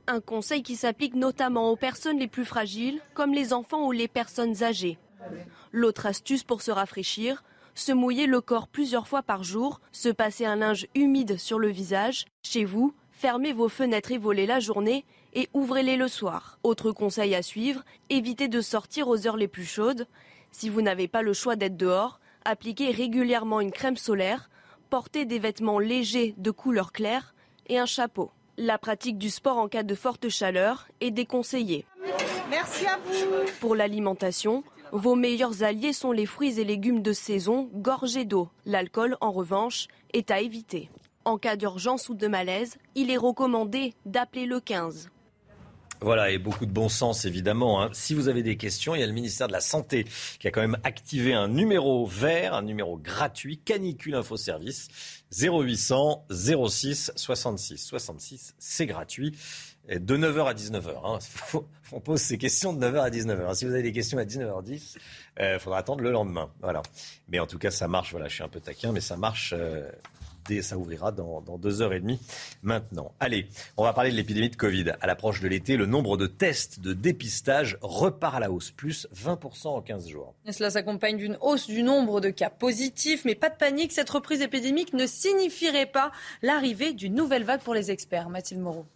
Un 0.07 0.21
conseil 0.21 0.63
qui 0.63 0.77
s'applique 0.77 1.15
notamment 1.15 1.71
aux 1.71 1.77
personnes 1.77 2.19
les 2.19 2.29
plus 2.29 2.45
fragiles, 2.45 3.01
comme 3.13 3.35
les 3.35 3.53
enfants 3.53 3.87
ou 3.87 3.93
les 3.93 4.09
personnes 4.09 4.63
âgées. 4.63 4.99
L'autre 5.73 6.07
astuce 6.07 6.45
pour 6.45 6.63
se 6.63 6.71
rafraîchir, 6.71 7.43
se 7.75 7.93
mouiller 7.93 8.27
le 8.27 8.41
corps 8.41 8.69
plusieurs 8.69 9.09
fois 9.09 9.23
par 9.23 9.43
jour, 9.43 9.81
se 9.91 10.09
passer 10.09 10.47
un 10.47 10.57
linge 10.57 10.87
humide 10.95 11.37
sur 11.37 11.59
le 11.59 11.69
visage. 11.69 12.27
Chez 12.43 12.65
vous, 12.65 12.95
fermez 13.11 13.53
vos 13.53 13.69
fenêtres 13.69 14.13
et 14.13 14.19
volez 14.19 14.47
la 14.47 14.61
journée 14.61 15.05
et 15.35 15.49
ouvrez-les 15.55 15.97
le 15.97 16.09
soir. 16.09 16.59
Autre 16.63 16.93
conseil 16.93 17.35
à 17.35 17.43
suivre, 17.43 17.85
évitez 18.11 18.49
de 18.49 18.61
sortir 18.61 19.09
aux 19.09 19.27
heures 19.27 19.37
les 19.37 19.49
plus 19.49 19.67
chaudes. 19.67 20.07
Si 20.51 20.69
vous 20.69 20.83
n'avez 20.83 21.09
pas 21.09 21.23
le 21.23 21.33
choix 21.33 21.57
d'être 21.57 21.77
dehors, 21.77 22.21
appliquer 22.45 22.91
régulièrement 22.91 23.61
une 23.61 23.73
crème 23.73 23.97
solaire, 23.97 24.51
porter 24.91 25.25
des 25.25 25.39
vêtements 25.39 25.79
légers 25.79 26.35
de 26.37 26.51
couleur 26.51 26.93
claire 26.93 27.35
et 27.69 27.79
un 27.79 27.87
chapeau. 27.87 28.31
La 28.59 28.79
pratique 28.79 29.19
du 29.19 29.31
sport 29.31 29.57
en 29.57 29.69
cas 29.69 29.83
de 29.83 29.95
forte 29.95 30.29
chaleur 30.29 30.89
est 31.01 31.11
déconseillée. 31.11 31.87
Merci 32.51 32.87
à 32.87 32.99
vous. 32.99 33.13
Pour 33.61 33.75
l'alimentation, 33.75 34.63
vos 34.93 35.15
meilleurs 35.15 35.63
alliés 35.63 35.95
sont 35.95 36.13
les 36.13 36.27
fruits 36.27 36.61
et 36.61 36.65
légumes 36.65 37.01
de 37.01 37.15
saison 37.15 37.71
gorgés 37.73 38.27
d'eau. 38.27 38.51
L'alcool, 38.67 39.17
en 39.23 39.33
revanche, 39.33 39.89
est 40.13 40.31
à 40.31 40.41
éviter. 40.41 40.91
En 41.25 41.39
cas 41.39 41.57
d'urgence 41.57 42.11
ou 42.11 42.15
de 42.15 42.29
malaise, 42.29 42.77
il 42.95 43.11
est 43.11 43.17
recommandé 43.17 43.95
d'appeler 44.05 44.45
le 44.45 44.61
15. 44.61 45.09
Voilà, 46.03 46.31
et 46.31 46.39
beaucoup 46.39 46.67
de 46.67 46.73
bon 46.73 46.89
sens 46.89 47.25
évidemment. 47.25 47.81
Hein. 47.81 47.91
Si 47.93 48.13
vous 48.15 48.29
avez 48.29 48.43
des 48.43 48.57
questions, 48.57 48.97
il 48.97 49.01
y 49.01 49.05
a 49.05 49.07
le 49.07 49.13
ministère 49.13 49.47
de 49.47 49.53
la 49.53 49.61
Santé 49.61 50.05
qui 50.41 50.49
a 50.49 50.51
quand 50.51 50.61
même 50.61 50.79
activé 50.83 51.33
un 51.33 51.47
numéro 51.47 52.07
vert, 52.07 52.55
un 52.55 52.63
numéro 52.63 52.99
gratuit, 52.99 53.59
canicule 53.59 54.17
info 54.17 54.37
service 54.37 54.89
0800 55.33 56.27
06 56.29 57.13
66 57.15 57.79
66. 57.79 58.55
C'est 58.59 58.87
gratuit. 58.87 59.37
De 59.89 60.17
9h 60.17 60.47
à 60.47 60.55
19h. 60.55 60.91
Hein. 61.05 61.19
On 61.93 62.01
pose 62.01 62.21
ces 62.21 62.39
questions 62.39 62.73
de 62.73 62.85
9h 62.85 63.01
à 63.01 63.11
19h. 63.11 63.55
Si 63.55 63.65
vous 63.65 63.73
avez 63.73 63.83
des 63.83 63.93
questions 63.93 64.19
à 64.19 64.25
19h10, 64.25 64.97
il 65.39 65.43
euh, 65.43 65.59
faudra 65.59 65.79
attendre 65.79 66.03
le 66.03 66.13
lendemain. 66.13 66.51
Voilà. 66.61 66.83
Mais 67.29 67.41
en 67.41 67.47
tout 67.47 67.59
cas, 67.59 67.73
ça 67.73 67.89
marche. 67.89 68.13
Voilà, 68.13 68.29
je 68.29 68.35
suis 68.35 68.45
un 68.45 68.49
peu 68.49 68.61
taquin, 68.61 68.93
mais 68.93 69.01
ça 69.01 69.17
marche. 69.17 69.55
Euh, 69.57 69.91
ça 70.63 70.77
ouvrira 70.77 71.13
dans, 71.13 71.41
deux 71.59 71.83
heures 71.83 71.93
et 71.93 72.01
demie 72.01 72.21
maintenant. 72.63 73.13
Allez, 73.21 73.47
on 73.77 73.85
va 73.85 73.93
parler 73.93 74.11
de 74.11 74.17
l'épidémie 74.17 74.51
de 74.51 74.57
Covid. 74.57 74.93
À 75.01 75.07
l'approche 75.07 75.41
de 75.41 75.49
l'été, 75.49 75.77
le 75.77 75.87
nombre 75.87 76.17
de 76.17 76.27
tests 76.27 76.81
de 76.81 76.93
dépistage 76.93 77.79
repart 77.81 78.37
à 78.37 78.41
la 78.41 78.51
hausse, 78.51 78.71
plus 78.71 79.07
20% 79.15 79.69
en 79.69 79.83
15 79.83 80.09
jours. 80.09 80.35
Et 80.47 80.53
cela 80.53 80.71
s'accompagne 80.71 81.17
d'une 81.17 81.39
hausse 81.41 81.67
du 81.67 81.83
nombre 81.83 82.21
de 82.21 82.31
cas 82.31 82.51
positifs, 82.51 83.25
mais 83.25 83.35
pas 83.35 83.51
de 83.51 83.57
panique, 83.57 83.93
cette 83.93 84.11
reprise 84.11 84.41
épidémique 84.41 84.93
ne 84.93 85.07
signifierait 85.07 85.87
pas 85.87 86.13
l'arrivée 86.43 86.93
d'une 86.93 87.15
nouvelle 87.15 87.45
vague 87.45 87.61
pour 87.61 87.75
les 87.75 87.91
experts. 87.91 88.29
Mathilde 88.29 88.61
Moreau. 88.61 88.87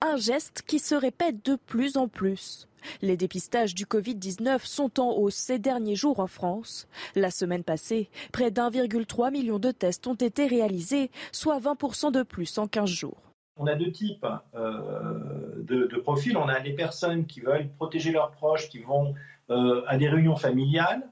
Un 0.00 0.16
geste 0.16 0.62
qui 0.66 0.78
se 0.78 0.94
répète 0.94 1.44
de 1.44 1.56
plus 1.56 1.96
en 1.96 2.06
plus. 2.06 2.67
Les 3.02 3.16
dépistages 3.16 3.74
du 3.74 3.84
Covid-19 3.84 4.64
sont 4.64 5.00
en 5.00 5.12
hausse 5.12 5.34
ces 5.34 5.58
derniers 5.58 5.96
jours 5.96 6.20
en 6.20 6.26
France. 6.26 6.88
La 7.14 7.30
semaine 7.30 7.64
passée, 7.64 8.10
près 8.32 8.50
d'1,3 8.50 9.30
million 9.30 9.58
de 9.58 9.70
tests 9.70 10.06
ont 10.06 10.14
été 10.14 10.46
réalisés, 10.46 11.10
soit 11.32 11.58
20% 11.58 12.12
de 12.12 12.22
plus 12.22 12.58
en 12.58 12.66
15 12.66 12.88
jours. 12.88 13.28
On 13.56 13.66
a 13.66 13.74
deux 13.74 13.90
types 13.90 14.24
euh, 14.54 15.62
de, 15.62 15.96
profils. 15.98 16.36
On 16.36 16.48
a 16.48 16.58
les 16.60 16.72
personnes 16.72 17.26
qui 17.26 17.40
veulent 17.40 17.68
protéger 17.76 18.12
leurs 18.12 18.30
proches, 18.30 18.68
qui 18.68 18.78
vont 18.78 19.14
euh, 19.50 19.82
à 19.86 19.98
des 19.98 20.08
réunions 20.08 20.36
familiales. 20.36 21.02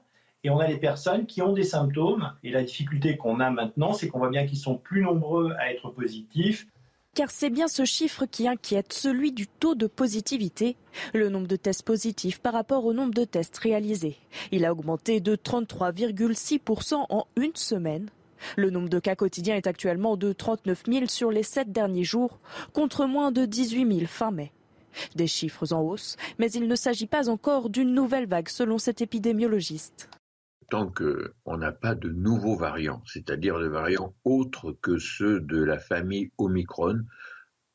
Et 0.43 0.49
on 0.49 0.59
a 0.59 0.67
les 0.67 0.77
personnes 0.77 1.25
qui 1.25 1.41
ont 1.41 1.51
des 1.51 1.63
symptômes. 1.63 2.31
Et 2.43 2.51
la 2.51 2.63
difficulté 2.63 3.17
qu'on 3.17 3.41
a 3.41 3.49
maintenant, 3.49 3.91
c'est 3.91 4.07
qu'on 4.07 4.19
voit 4.19 4.29
bien 4.29 4.45
qu'ils 4.45 4.57
sont 4.59 4.77
plus 4.77 5.01
nombreux 5.01 5.53
à 5.59 5.71
être 5.71 5.89
positifs 5.89 6.67
car 7.17 7.31
c'est 7.31 7.49
bien 7.49 7.67
ce 7.67 7.83
chiffre 7.83 8.27
qui 8.27 8.47
inquiète, 8.47 8.93
celui 8.93 9.31
du 9.31 9.47
taux 9.47 9.73
de 9.73 9.87
positivité, 9.87 10.75
le 11.15 11.29
nombre 11.29 11.47
de 11.47 11.55
tests 11.55 11.81
positifs 11.81 12.39
par 12.39 12.53
rapport 12.53 12.85
au 12.85 12.93
nombre 12.93 13.15
de 13.15 13.23
tests 13.23 13.57
réalisés. 13.57 14.17
Il 14.51 14.65
a 14.65 14.71
augmenté 14.71 15.19
de 15.19 15.35
33,6% 15.35 17.07
en 17.09 17.25
une 17.35 17.55
semaine. 17.55 18.11
Le 18.55 18.69
nombre 18.69 18.89
de 18.89 18.99
cas 18.99 19.15
quotidiens 19.15 19.55
est 19.55 19.65
actuellement 19.65 20.15
de 20.15 20.31
39 20.31 20.83
000 20.87 21.05
sur 21.07 21.31
les 21.31 21.41
sept 21.41 21.71
derniers 21.71 22.03
jours, 22.03 22.37
contre 22.71 23.07
moins 23.07 23.31
de 23.31 23.45
18 23.45 23.91
000 23.95 24.05
fin 24.05 24.29
mai. 24.29 24.51
Des 25.15 25.25
chiffres 25.25 25.73
en 25.73 25.81
hausse, 25.81 26.17
mais 26.37 26.51
il 26.51 26.67
ne 26.67 26.75
s'agit 26.75 27.07
pas 27.07 27.29
encore 27.29 27.71
d'une 27.71 27.95
nouvelle 27.95 28.27
vague 28.27 28.49
selon 28.49 28.77
cet 28.77 29.01
épidémiologiste 29.01 30.07
tant 30.69 30.91
qu'on 30.91 31.57
n'a 31.57 31.71
pas 31.71 31.95
de 31.95 32.09
nouveaux 32.09 32.57
variants, 32.57 33.01
c'est-à-dire 33.05 33.59
de 33.59 33.67
variants 33.67 34.13
autres 34.25 34.73
que 34.81 34.97
ceux 34.97 35.39
de 35.39 35.63
la 35.63 35.77
famille 35.77 36.31
Omicron, 36.37 36.99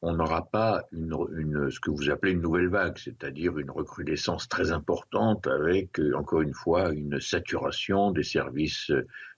on 0.02 0.14
n'aura 0.14 0.46
pas 0.50 0.82
ce 0.92 1.80
que 1.80 1.90
vous 1.90 2.10
appelez 2.10 2.32
une 2.32 2.42
nouvelle 2.42 2.68
vague, 2.68 2.98
c'est-à-dire 2.98 3.58
une 3.58 3.70
recrudescence 3.70 4.48
très 4.48 4.72
importante 4.72 5.46
avec, 5.46 6.00
euh, 6.00 6.12
encore 6.16 6.42
une 6.42 6.54
fois, 6.54 6.90
une 6.92 7.20
saturation 7.20 8.10
des 8.10 8.24
services 8.24 8.90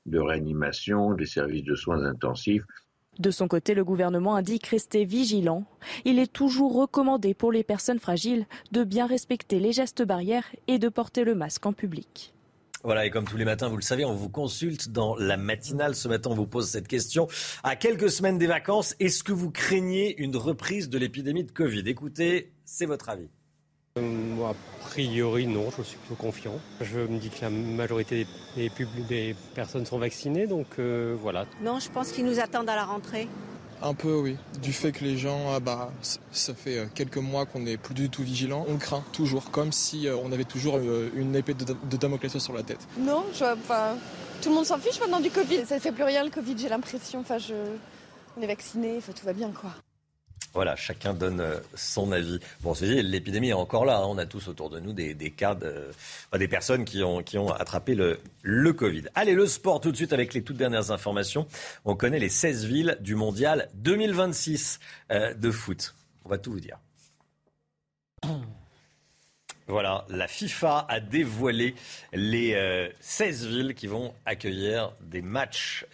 de 0.06 0.18
réanimation, 0.18 1.12
des 1.12 1.26
services 1.26 1.64
de 1.64 1.74
soins 1.74 2.02
intensifs. 2.04 2.64
De 3.18 3.30
son 3.30 3.46
côté, 3.46 3.74
le 3.74 3.84
gouvernement 3.84 4.34
indique 4.34 4.66
rester 4.66 5.04
vigilant. 5.04 5.64
Il 6.04 6.18
est 6.18 6.32
toujours 6.32 6.74
recommandé 6.74 7.32
pour 7.34 7.52
les 7.52 7.62
personnes 7.62 8.00
fragiles 8.00 8.46
de 8.72 8.82
bien 8.82 9.06
respecter 9.06 9.60
les 9.60 9.72
gestes 9.72 10.02
barrières 10.02 10.46
et 10.66 10.78
de 10.78 10.88
porter 10.88 11.24
le 11.24 11.34
masque 11.34 11.64
en 11.66 11.72
public. 11.72 12.33
Voilà, 12.84 13.06
et 13.06 13.10
comme 13.10 13.24
tous 13.24 13.38
les 13.38 13.46
matins, 13.46 13.68
vous 13.68 13.78
le 13.78 13.82
savez, 13.82 14.04
on 14.04 14.12
vous 14.12 14.28
consulte 14.28 14.90
dans 14.90 15.16
la 15.16 15.38
matinale. 15.38 15.94
Ce 15.94 16.06
matin, 16.06 16.28
on 16.30 16.34
vous 16.34 16.46
pose 16.46 16.68
cette 16.68 16.86
question. 16.86 17.28
À 17.62 17.76
quelques 17.76 18.10
semaines 18.10 18.36
des 18.36 18.46
vacances, 18.46 18.94
est-ce 19.00 19.24
que 19.24 19.32
vous 19.32 19.50
craignez 19.50 20.20
une 20.20 20.36
reprise 20.36 20.90
de 20.90 20.98
l'épidémie 20.98 21.44
de 21.44 21.50
Covid? 21.50 21.82
Écoutez, 21.86 22.52
c'est 22.66 22.84
votre 22.84 23.08
avis. 23.08 23.30
Euh, 23.96 24.44
a 24.44 24.54
priori, 24.80 25.46
non, 25.46 25.70
je 25.74 25.82
suis 25.82 25.96
plutôt 25.96 26.20
confiant. 26.20 26.60
Je 26.82 27.00
me 27.00 27.18
dis 27.18 27.30
que 27.30 27.40
la 27.40 27.48
majorité 27.48 28.26
des, 28.54 28.70
des 29.08 29.34
personnes 29.54 29.86
sont 29.86 29.98
vaccinées, 29.98 30.46
donc 30.46 30.66
euh, 30.78 31.16
voilà. 31.18 31.46
Non, 31.62 31.78
je 31.80 31.90
pense 31.90 32.12
qu'ils 32.12 32.26
nous 32.26 32.38
attendent 32.38 32.68
à 32.68 32.76
la 32.76 32.84
rentrée. 32.84 33.28
Un 33.82 33.94
peu, 33.94 34.14
oui. 34.14 34.36
Du 34.62 34.72
fait 34.72 34.92
que 34.92 35.04
les 35.04 35.16
gens, 35.16 35.52
ah 35.54 35.60
bah, 35.60 35.90
ça 36.32 36.54
fait 36.54 36.78
euh, 36.78 36.86
quelques 36.94 37.18
mois 37.18 37.46
qu'on 37.46 37.60
n'est 37.60 37.76
plus 37.76 37.94
du 37.94 38.08
tout 38.08 38.22
vigilant. 38.22 38.64
On 38.68 38.76
craint 38.76 39.04
toujours, 39.12 39.50
comme 39.50 39.72
si 39.72 40.08
euh, 40.08 40.16
on 40.16 40.32
avait 40.32 40.44
toujours 40.44 40.76
euh, 40.76 41.10
une 41.14 41.36
épée 41.36 41.54
de, 41.54 41.96
Damoclès 41.96 42.38
sur 42.38 42.54
la 42.54 42.62
tête. 42.62 42.80
Non, 42.98 43.24
je, 43.34 43.44
enfin, 43.44 43.96
tout 44.40 44.48
le 44.48 44.54
monde 44.54 44.66
s'en 44.66 44.78
fiche 44.78 44.98
maintenant 45.00 45.20
du 45.20 45.30
Covid. 45.30 45.66
Ça 45.66 45.76
ne 45.76 45.80
fait 45.80 45.92
plus 45.92 46.04
rien 46.04 46.24
le 46.24 46.30
Covid, 46.30 46.56
j'ai 46.56 46.68
l'impression. 46.68 47.20
Enfin, 47.20 47.38
je, 47.38 47.54
on 48.36 48.42
est 48.42 48.46
vacciné, 48.46 49.00
tout 49.00 49.26
va 49.26 49.32
bien, 49.32 49.50
quoi. 49.50 49.70
Voilà, 50.54 50.76
chacun 50.76 51.14
donne 51.14 51.40
euh, 51.40 51.58
son 51.74 52.12
avis. 52.12 52.38
Bon, 52.60 52.74
c'est 52.74 52.86
l'épidémie 53.02 53.48
est 53.48 53.54
encore 53.54 53.84
là. 53.84 53.98
Hein. 53.98 54.06
On 54.06 54.18
a 54.18 54.24
tous 54.24 54.46
autour 54.46 54.70
de 54.70 54.78
nous 54.78 54.92
des, 54.92 55.14
cas, 55.36 55.56
de, 55.56 55.90
des 56.38 56.46
personnes 56.46 56.84
qui 56.84 57.02
ont, 57.02 57.50
attrapé 57.50 57.96
le, 57.96 58.72
Covid. 58.72 59.02
Allez, 59.16 59.34
le 59.34 59.48
sport 59.48 59.80
tout 59.80 59.90
de 59.90 59.96
suite 59.96 60.12
avec 60.12 60.32
les 60.32 60.42
toutes 60.42 60.56
dernières 60.56 60.92
informations. 60.92 61.48
On 61.84 61.96
connaît 61.96 62.20
les 62.20 62.28
16 62.28 62.66
villes 62.66 62.96
du 63.00 63.16
mondial 63.16 63.68
2026 63.74 64.78
euh, 65.10 65.34
de 65.34 65.50
foot. 65.50 65.96
On 66.24 66.28
va 66.28 66.38
tout 66.38 66.52
vous 66.52 66.60
dire. 66.60 66.78
Voilà, 69.66 70.04
la 70.10 70.28
FIFA 70.28 70.84
a 70.90 71.00
dévoilé 71.00 71.74
les 72.12 72.92
16 73.00 73.46
euh, 73.46 73.48
villes 73.48 73.74
qui 73.74 73.86
vont 73.86 74.12
accueillir 74.26 74.92
des 75.00 75.22
matchs 75.22 75.86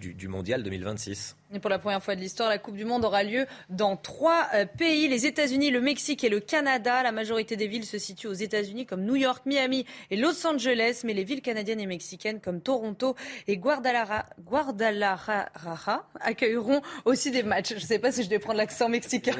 du, 0.00 0.14
du 0.14 0.26
Mondial 0.26 0.62
2026. 0.62 1.36
Et 1.52 1.58
pour 1.58 1.68
la 1.68 1.80
première 1.80 2.00
fois 2.00 2.14
de 2.14 2.20
l'histoire, 2.20 2.48
la 2.48 2.58
Coupe 2.58 2.76
du 2.76 2.84
Monde 2.84 3.04
aura 3.04 3.24
lieu 3.24 3.44
dans 3.70 3.96
trois 3.96 4.46
euh, 4.54 4.66
pays, 4.66 5.08
les 5.08 5.26
États-Unis, 5.26 5.72
le 5.72 5.80
Mexique 5.80 6.22
et 6.22 6.28
le 6.28 6.38
Canada. 6.38 7.02
La 7.02 7.10
majorité 7.10 7.56
des 7.56 7.66
villes 7.66 7.84
se 7.84 7.98
situent 7.98 8.28
aux 8.28 8.32
États-Unis 8.32 8.86
comme 8.86 9.02
New 9.02 9.16
York, 9.16 9.42
Miami 9.46 9.84
et 10.12 10.16
Los 10.16 10.46
Angeles, 10.46 11.00
mais 11.02 11.12
les 11.12 11.24
villes 11.24 11.42
canadiennes 11.42 11.80
et 11.80 11.86
mexicaines 11.86 12.40
comme 12.40 12.60
Toronto 12.60 13.16
et 13.48 13.56
Guadalajara, 13.56 14.26
accueilleront 16.20 16.82
aussi 17.04 17.32
des 17.32 17.42
matchs. 17.42 17.70
Je 17.70 17.74
ne 17.74 17.80
sais 17.80 17.98
pas 17.98 18.12
si 18.12 18.22
je 18.22 18.30
vais 18.30 18.38
prendre 18.38 18.58
l'accent 18.58 18.88
mexicain. 18.88 19.34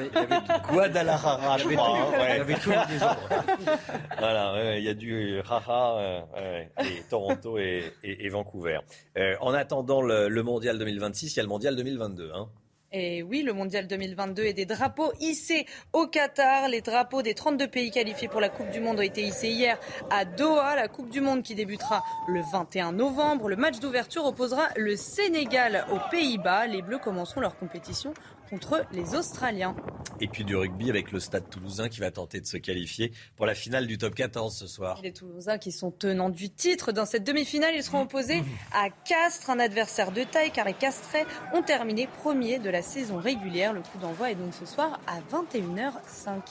Guadalajara, 0.69 1.59
je 1.59 1.69
crois. 1.69 1.97
Hein. 1.97 2.27
Il 2.29 2.37
y 2.37 2.41
avait 2.41 2.55
tous 2.55 2.71
les 2.71 2.75
Voilà, 4.19 4.77
il 4.77 4.83
y 4.83 4.89
a 4.89 4.93
du 4.93 5.39
Raha, 5.39 6.25
euh, 6.35 6.63
et 6.79 7.03
Toronto 7.09 7.57
et, 7.57 8.29
Vancouver. 8.29 8.79
Euh, 9.17 9.35
en 9.39 9.53
attendant 9.53 10.01
le, 10.01 10.27
le 10.27 10.43
Mondial 10.43 10.77
2026, 10.77 11.35
il 11.35 11.37
y 11.37 11.39
a 11.39 11.43
le 11.43 11.49
Mondial 11.49 11.77
2026. 11.77 12.00
Hein. 12.01 12.49
Et 12.93 13.23
oui, 13.23 13.41
le 13.41 13.53
mondial 13.53 13.87
2022 13.87 14.43
et 14.43 14.53
des 14.53 14.65
drapeaux 14.65 15.13
hissés 15.21 15.65
au 15.93 16.07
Qatar. 16.07 16.67
Les 16.67 16.81
drapeaux 16.81 17.21
des 17.21 17.33
32 17.33 17.67
pays 17.67 17.89
qualifiés 17.89 18.27
pour 18.27 18.41
la 18.41 18.49
Coupe 18.49 18.69
du 18.69 18.81
Monde 18.81 18.97
ont 18.97 19.03
été 19.03 19.21
hissés 19.21 19.49
hier 19.49 19.79
à 20.09 20.25
Doha. 20.25 20.75
La 20.75 20.89
Coupe 20.89 21.09
du 21.09 21.21
Monde 21.21 21.41
qui 21.41 21.55
débutera 21.55 22.03
le 22.27 22.41
21 22.51 22.91
novembre. 22.91 23.47
Le 23.47 23.55
match 23.55 23.79
d'ouverture 23.79 24.25
opposera 24.25 24.67
le 24.75 24.97
Sénégal 24.97 25.85
aux 25.93 26.09
Pays-Bas. 26.09 26.67
Les 26.67 26.81
Bleus 26.81 26.97
commenceront 26.97 27.39
leur 27.39 27.57
compétition 27.57 28.13
contre 28.51 28.85
les 28.91 29.15
Australiens. 29.15 29.75
Et 30.19 30.27
puis 30.27 30.43
du 30.43 30.55
rugby 30.55 30.89
avec 30.89 31.11
le 31.11 31.19
Stade 31.21 31.49
toulousain 31.49 31.87
qui 31.87 32.01
va 32.01 32.11
tenter 32.11 32.41
de 32.41 32.45
se 32.45 32.57
qualifier 32.57 33.13
pour 33.37 33.45
la 33.45 33.55
finale 33.55 33.87
du 33.87 33.97
top 33.97 34.13
14 34.13 34.55
ce 34.55 34.67
soir. 34.67 34.99
Les 35.01 35.13
Toulousains 35.13 35.57
qui 35.57 35.71
sont 35.71 35.89
tenants 35.89 36.29
du 36.29 36.49
titre 36.49 36.91
dans 36.91 37.05
cette 37.05 37.23
demi-finale, 37.23 37.73
ils 37.73 37.83
seront 37.83 38.01
opposés 38.01 38.43
à 38.73 38.89
Castres, 38.89 39.49
un 39.49 39.59
adversaire 39.59 40.11
de 40.11 40.23
taille 40.23 40.51
car 40.51 40.65
les 40.65 40.73
Castrais 40.73 41.25
ont 41.53 41.63
terminé 41.63 42.07
premier 42.19 42.59
de 42.59 42.69
la 42.69 42.81
saison 42.81 43.17
régulière. 43.17 43.73
Le 43.73 43.79
coup 43.81 43.97
d'envoi 43.99 44.31
est 44.31 44.35
donc 44.35 44.53
ce 44.53 44.65
soir 44.65 44.99
à 45.07 45.21
21h05. 45.33 46.41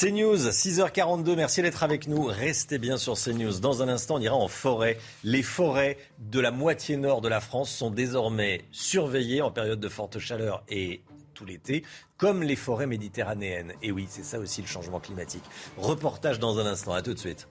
CNews, 0.00 0.36
6h42, 0.36 1.34
merci 1.34 1.60
d'être 1.60 1.82
avec 1.82 2.06
nous. 2.06 2.22
Restez 2.22 2.78
bien 2.78 2.98
sur 2.98 3.14
CNews. 3.14 3.58
Dans 3.58 3.82
un 3.82 3.88
instant, 3.88 4.14
on 4.14 4.20
ira 4.20 4.36
en 4.36 4.46
forêt. 4.46 4.96
Les 5.24 5.42
forêts 5.42 5.98
de 6.20 6.38
la 6.38 6.52
moitié 6.52 6.96
nord 6.96 7.20
de 7.20 7.26
la 7.26 7.40
France 7.40 7.68
sont 7.68 7.90
désormais 7.90 8.62
surveillées 8.70 9.42
en 9.42 9.50
période 9.50 9.80
de 9.80 9.88
forte 9.88 10.20
chaleur 10.20 10.62
et 10.68 11.02
tout 11.34 11.44
l'été, 11.44 11.82
comme 12.16 12.44
les 12.44 12.54
forêts 12.54 12.86
méditerranéennes. 12.86 13.72
Et 13.82 13.90
oui, 13.90 14.06
c'est 14.08 14.22
ça 14.22 14.38
aussi 14.38 14.60
le 14.60 14.68
changement 14.68 15.00
climatique. 15.00 15.42
Reportage 15.76 16.38
dans 16.38 16.60
un 16.60 16.66
instant, 16.66 16.92
à 16.92 17.02
tout 17.02 17.14
de 17.14 17.18
suite. 17.18 17.48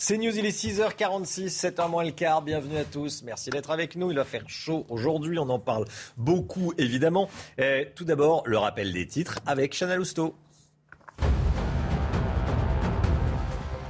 C'est 0.00 0.16
News, 0.16 0.38
il 0.38 0.46
est 0.46 0.56
6h46, 0.56 1.48
7h 1.48 1.90
moins 1.90 2.04
le 2.04 2.12
quart. 2.12 2.42
Bienvenue 2.42 2.76
à 2.76 2.84
tous. 2.84 3.24
Merci 3.24 3.50
d'être 3.50 3.72
avec 3.72 3.96
nous. 3.96 4.12
Il 4.12 4.16
va 4.16 4.24
faire 4.24 4.48
chaud 4.48 4.86
aujourd'hui. 4.90 5.40
On 5.40 5.48
en 5.48 5.58
parle 5.58 5.86
beaucoup, 6.16 6.72
évidemment. 6.78 7.28
tout 7.96 8.04
d'abord, 8.04 8.44
le 8.46 8.58
rappel 8.58 8.92
des 8.92 9.08
titres 9.08 9.40
avec 9.44 9.76
Chana 9.76 9.96
Lousteau. 9.96 10.36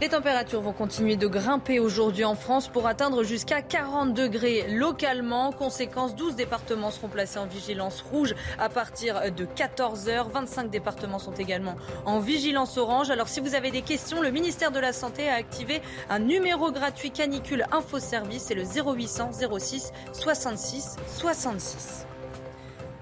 Les 0.01 0.09
températures 0.09 0.61
vont 0.61 0.73
continuer 0.73 1.17
de 1.17 1.27
grimper 1.27 1.81
aujourd'hui 1.81 2.25
en 2.25 2.37
France 2.37 2.69
pour 2.69 2.87
atteindre 2.87 3.25
jusqu'à 3.25 3.63
40 3.63 4.15
degrés 4.15 4.69
localement. 4.69 5.51
Conséquence, 5.51 6.15
12 6.15 6.37
départements 6.37 6.93
seront 6.93 7.09
placés 7.09 7.41
en 7.41 7.47
vigilance 7.47 8.03
rouge 8.03 8.37
à 8.61 8.69
partir 8.69 9.21
de 9.33 9.45
14h. 9.45 10.31
25 10.31 10.71
départements 10.71 11.19
sont 11.19 11.35
également 11.35 11.75
en 12.07 12.21
vigilance 12.21 12.79
orange. 12.79 13.11
Alors 13.11 13.27
si 13.27 13.41
vous 13.41 13.57
avez 13.57 13.73
des 13.73 13.83
questions, 13.83 14.23
le 14.23 14.31
ministère 14.31 14.71
de 14.71 14.79
la 14.79 14.93
Santé 14.93 15.29
a 15.29 15.35
activé 15.35 15.83
un 16.11 16.21
numéro 16.21 16.71
gratuit 16.71 17.11
canicule 17.11 17.67
info 17.73 17.99
service. 17.99 18.45
C'est 18.45 18.55
le 18.55 18.63
0800 18.63 19.31
06 19.59 19.93
66 20.13 20.97
66. 21.09 22.08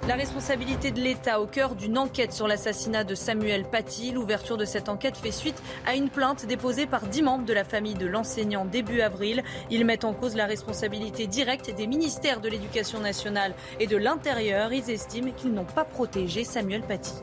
La 0.04 0.14
responsabilité 0.14 0.92
de 0.92 1.00
l'État 1.00 1.40
au 1.40 1.46
cœur 1.46 1.74
d'une 1.74 1.98
enquête 1.98 2.32
sur 2.32 2.46
l'assassinat 2.46 3.02
de 3.02 3.16
Samuel 3.16 3.64
Paty. 3.64 4.12
L'ouverture 4.12 4.56
de 4.56 4.64
cette 4.64 4.88
enquête 4.88 5.16
fait 5.16 5.32
suite 5.32 5.60
à 5.84 5.96
une 5.96 6.10
plainte 6.10 6.46
déposée 6.46 6.86
par 6.86 7.06
dix 7.06 7.22
membres 7.22 7.44
de 7.44 7.52
la 7.52 7.64
famille 7.64 7.94
de 7.94 8.06
l'enseignant 8.06 8.64
début 8.64 9.00
avril. 9.00 9.42
Ils 9.68 9.84
mettent 9.84 10.04
en 10.04 10.14
cause 10.14 10.36
la 10.36 10.46
responsabilité 10.46 11.26
directe 11.26 11.74
des 11.74 11.88
ministères 11.88 12.40
de 12.40 12.48
l'Éducation 12.48 13.00
nationale 13.00 13.54
et 13.80 13.88
de 13.88 13.96
l'Intérieur. 13.96 14.72
Ils 14.72 14.90
estiment 14.90 15.32
qu'ils 15.32 15.52
n'ont 15.52 15.64
pas 15.64 15.84
protégé 15.84 16.44
Samuel 16.44 16.82
Paty. 16.82 17.14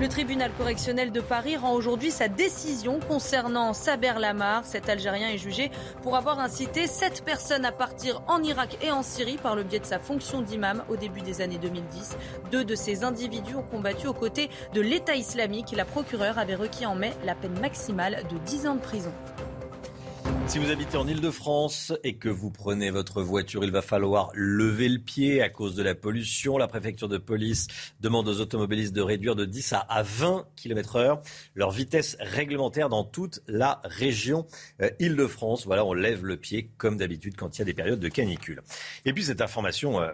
Le 0.00 0.08
tribunal 0.08 0.52
correctionnel 0.56 1.10
de 1.10 1.20
Paris 1.20 1.56
rend 1.56 1.72
aujourd'hui 1.72 2.12
sa 2.12 2.28
décision 2.28 3.00
concernant 3.00 3.72
Saber 3.72 4.12
Lamar. 4.20 4.64
Cet 4.64 4.88
Algérien 4.88 5.30
est 5.30 5.38
jugé 5.38 5.72
pour 6.02 6.14
avoir 6.14 6.38
incité 6.38 6.86
sept 6.86 7.24
personnes 7.24 7.64
à 7.64 7.72
partir 7.72 8.22
en 8.28 8.40
Irak 8.44 8.78
et 8.80 8.92
en 8.92 9.02
Syrie 9.02 9.38
par 9.38 9.56
le 9.56 9.64
biais 9.64 9.80
de 9.80 9.84
sa 9.84 9.98
fonction 9.98 10.40
d'imam 10.40 10.84
au 10.88 10.94
début 10.94 11.22
des 11.22 11.40
années 11.40 11.58
2010. 11.58 12.16
Deux 12.52 12.64
de 12.64 12.76
ces 12.76 13.02
individus 13.02 13.56
ont 13.56 13.62
combattu 13.62 14.06
aux 14.06 14.14
côtés 14.14 14.50
de 14.72 14.80
l'État 14.80 15.16
islamique. 15.16 15.74
La 15.76 15.84
procureure 15.84 16.38
avait 16.38 16.54
requis 16.54 16.86
en 16.86 16.94
mai 16.94 17.12
la 17.24 17.34
peine 17.34 17.58
maximale 17.58 18.22
de 18.30 18.38
10 18.38 18.68
ans 18.68 18.74
de 18.76 18.80
prison. 18.80 19.12
Si 20.48 20.58
vous 20.58 20.70
habitez 20.70 20.96
en 20.96 21.06
Ile-de-France 21.06 21.92
et 22.04 22.16
que 22.16 22.30
vous 22.30 22.50
prenez 22.50 22.90
votre 22.90 23.20
voiture, 23.22 23.64
il 23.64 23.70
va 23.70 23.82
falloir 23.82 24.30
lever 24.32 24.88
le 24.88 24.98
pied 24.98 25.42
à 25.42 25.50
cause 25.50 25.74
de 25.74 25.82
la 25.82 25.94
pollution. 25.94 26.56
La 26.56 26.66
préfecture 26.66 27.06
de 27.06 27.18
police 27.18 27.66
demande 28.00 28.26
aux 28.28 28.40
automobilistes 28.40 28.94
de 28.94 29.02
réduire 29.02 29.36
de 29.36 29.44
10 29.44 29.74
à 29.74 30.02
20 30.02 30.46
km 30.56 30.96
heure 30.96 31.20
leur 31.54 31.70
vitesse 31.70 32.16
réglementaire 32.18 32.88
dans 32.88 33.04
toute 33.04 33.42
la 33.46 33.82
région 33.84 34.46
euh, 34.80 34.88
Ile-de-France. 34.98 35.66
Voilà, 35.66 35.84
on 35.84 35.92
lève 35.92 36.24
le 36.24 36.38
pied 36.38 36.70
comme 36.78 36.96
d'habitude 36.96 37.36
quand 37.36 37.56
il 37.56 37.58
y 37.58 37.62
a 37.62 37.66
des 37.66 37.74
périodes 37.74 38.00
de 38.00 38.08
canicule. 38.08 38.62
Et 39.04 39.12
puis 39.12 39.24
cette 39.24 39.42
information 39.42 40.00
euh, 40.00 40.12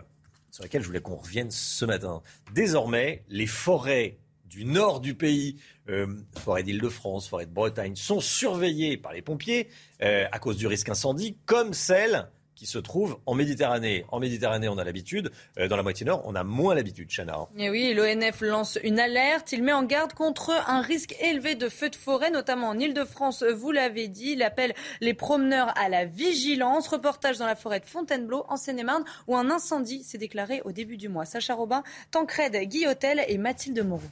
sur 0.50 0.64
laquelle 0.64 0.82
je 0.82 0.88
voulais 0.88 1.00
qu'on 1.00 1.14
revienne 1.14 1.52
ce 1.52 1.84
matin. 1.84 2.22
Désormais, 2.52 3.22
les 3.28 3.46
forêts 3.46 4.18
du 4.54 4.64
nord 4.64 5.00
du 5.00 5.14
pays, 5.14 5.56
euh, 5.88 6.06
forêt 6.38 6.62
d'Île-de-France, 6.62 7.28
forêt 7.28 7.46
de 7.46 7.50
Bretagne, 7.50 7.96
sont 7.96 8.20
surveillées 8.20 8.96
par 8.96 9.12
les 9.12 9.20
pompiers 9.20 9.68
euh, 10.00 10.26
à 10.30 10.38
cause 10.38 10.56
du 10.56 10.68
risque 10.68 10.88
incendie, 10.88 11.36
comme 11.44 11.74
celles 11.74 12.28
qui 12.54 12.66
se 12.66 12.78
trouvent 12.78 13.18
en 13.26 13.34
Méditerranée. 13.34 14.04
En 14.12 14.20
Méditerranée, 14.20 14.68
on 14.68 14.78
a 14.78 14.84
l'habitude. 14.84 15.32
Euh, 15.58 15.66
dans 15.66 15.76
la 15.76 15.82
moitié 15.82 16.06
nord, 16.06 16.22
on 16.24 16.36
a 16.36 16.44
moins 16.44 16.76
l'habitude, 16.76 17.10
Chana. 17.10 17.48
Et 17.58 17.68
oui, 17.68 17.94
l'ONF 17.94 18.42
lance 18.42 18.78
une 18.84 19.00
alerte. 19.00 19.50
Il 19.50 19.64
met 19.64 19.72
en 19.72 19.82
garde 19.82 20.12
contre 20.12 20.52
un 20.68 20.80
risque 20.80 21.16
élevé 21.20 21.56
de 21.56 21.68
feux 21.68 21.90
de 21.90 21.96
forêt, 21.96 22.30
notamment 22.30 22.68
en 22.68 22.78
Ile-de-France, 22.78 23.42
vous 23.42 23.72
l'avez 23.72 24.06
dit. 24.06 24.34
Il 24.34 24.42
appelle 24.44 24.72
les 25.00 25.14
promeneurs 25.14 25.76
à 25.76 25.88
la 25.88 26.04
vigilance. 26.04 26.86
Reportage 26.86 27.38
dans 27.38 27.46
la 27.46 27.56
forêt 27.56 27.80
de 27.80 27.86
Fontainebleau, 27.86 28.44
en 28.48 28.56
Seine-et-Marne, 28.56 29.04
où 29.26 29.34
un 29.36 29.50
incendie 29.50 30.04
s'est 30.04 30.18
déclaré 30.18 30.62
au 30.64 30.70
début 30.70 30.96
du 30.96 31.08
mois. 31.08 31.24
Sacha 31.24 31.54
Robin, 31.54 31.82
Tancred 32.12 32.54
Guillotel 32.68 33.24
et 33.26 33.36
Mathilde 33.36 33.84
Moreau. 33.84 34.02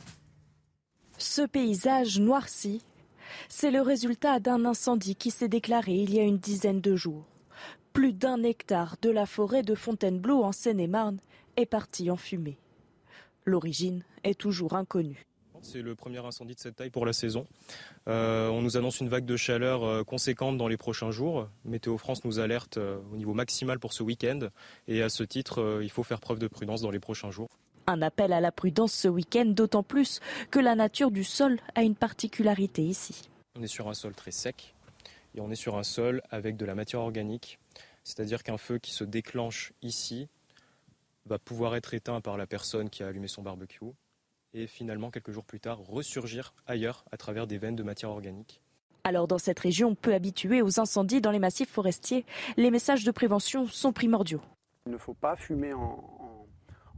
Ce 1.22 1.42
paysage 1.42 2.18
noirci, 2.18 2.82
c'est 3.48 3.70
le 3.70 3.80
résultat 3.80 4.40
d'un 4.40 4.64
incendie 4.64 5.14
qui 5.14 5.30
s'est 5.30 5.48
déclaré 5.48 5.94
il 5.94 6.12
y 6.12 6.18
a 6.18 6.24
une 6.24 6.38
dizaine 6.38 6.80
de 6.80 6.96
jours. 6.96 7.24
Plus 7.92 8.12
d'un 8.12 8.42
hectare 8.42 8.96
de 9.00 9.08
la 9.08 9.24
forêt 9.24 9.62
de 9.62 9.76
Fontainebleau 9.76 10.42
en 10.42 10.50
Seine-et-Marne 10.50 11.20
est 11.56 11.66
parti 11.66 12.10
en 12.10 12.16
fumée. 12.16 12.58
L'origine 13.44 14.02
est 14.24 14.36
toujours 14.36 14.74
inconnue. 14.74 15.24
C'est 15.60 15.80
le 15.80 15.94
premier 15.94 16.18
incendie 16.18 16.56
de 16.56 16.60
cette 16.60 16.74
taille 16.74 16.90
pour 16.90 17.06
la 17.06 17.12
saison. 17.12 17.46
Euh, 18.08 18.48
on 18.48 18.60
nous 18.60 18.76
annonce 18.76 18.98
une 18.98 19.08
vague 19.08 19.24
de 19.24 19.36
chaleur 19.36 19.84
euh, 19.84 20.02
conséquente 20.02 20.58
dans 20.58 20.66
les 20.66 20.76
prochains 20.76 21.12
jours. 21.12 21.48
Météo 21.64 21.98
France 21.98 22.24
nous 22.24 22.40
alerte 22.40 22.78
euh, 22.78 22.98
au 23.12 23.16
niveau 23.16 23.32
maximal 23.32 23.78
pour 23.78 23.92
ce 23.92 24.02
week-end. 24.02 24.40
Et 24.88 25.02
à 25.02 25.08
ce 25.08 25.22
titre, 25.22 25.78
il 25.84 25.90
faut 25.90 26.02
faire 26.02 26.18
preuve 26.18 26.40
de 26.40 26.48
prudence 26.48 26.82
dans 26.82 26.90
les 26.90 26.98
prochains 26.98 27.30
jours. 27.30 27.48
Un 27.86 28.02
appel 28.02 28.32
à 28.32 28.40
la 28.40 28.52
prudence 28.52 28.92
ce 28.92 29.08
week-end, 29.08 29.46
d'autant 29.46 29.82
plus 29.82 30.20
que 30.50 30.58
la 30.58 30.74
nature 30.74 31.10
du 31.10 31.24
sol 31.24 31.58
a 31.74 31.82
une 31.82 31.96
particularité 31.96 32.82
ici. 32.82 33.28
On 33.58 33.62
est 33.62 33.68
sur 33.68 33.88
un 33.88 33.94
sol 33.94 34.14
très 34.14 34.30
sec 34.30 34.74
et 35.34 35.40
on 35.40 35.50
est 35.50 35.56
sur 35.56 35.76
un 35.76 35.82
sol 35.82 36.22
avec 36.30 36.56
de 36.56 36.64
la 36.64 36.74
matière 36.74 37.00
organique, 37.00 37.58
c'est-à-dire 38.04 38.42
qu'un 38.42 38.58
feu 38.58 38.78
qui 38.78 38.92
se 38.92 39.04
déclenche 39.04 39.72
ici 39.82 40.28
va 41.26 41.38
pouvoir 41.38 41.76
être 41.76 41.94
éteint 41.94 42.20
par 42.20 42.36
la 42.36 42.46
personne 42.46 42.90
qui 42.90 43.02
a 43.02 43.08
allumé 43.08 43.28
son 43.28 43.42
barbecue 43.42 43.92
et 44.54 44.66
finalement 44.66 45.10
quelques 45.10 45.32
jours 45.32 45.44
plus 45.44 45.60
tard 45.60 45.78
ressurgir 45.78 46.54
ailleurs 46.66 47.04
à 47.10 47.16
travers 47.16 47.46
des 47.46 47.58
veines 47.58 47.76
de 47.76 47.82
matière 47.82 48.10
organique. 48.10 48.60
Alors 49.04 49.26
dans 49.26 49.38
cette 49.38 49.58
région 49.58 49.94
peu 49.94 50.14
habituée 50.14 50.62
aux 50.62 50.78
incendies 50.78 51.20
dans 51.20 51.32
les 51.32 51.38
massifs 51.40 51.70
forestiers, 51.70 52.24
les 52.56 52.70
messages 52.70 53.04
de 53.04 53.10
prévention 53.10 53.66
sont 53.66 53.92
primordiaux. 53.92 54.40
Il 54.86 54.92
ne 54.92 54.98
faut 54.98 55.14
pas 55.14 55.36
fumer 55.36 55.72
en, 55.72 56.21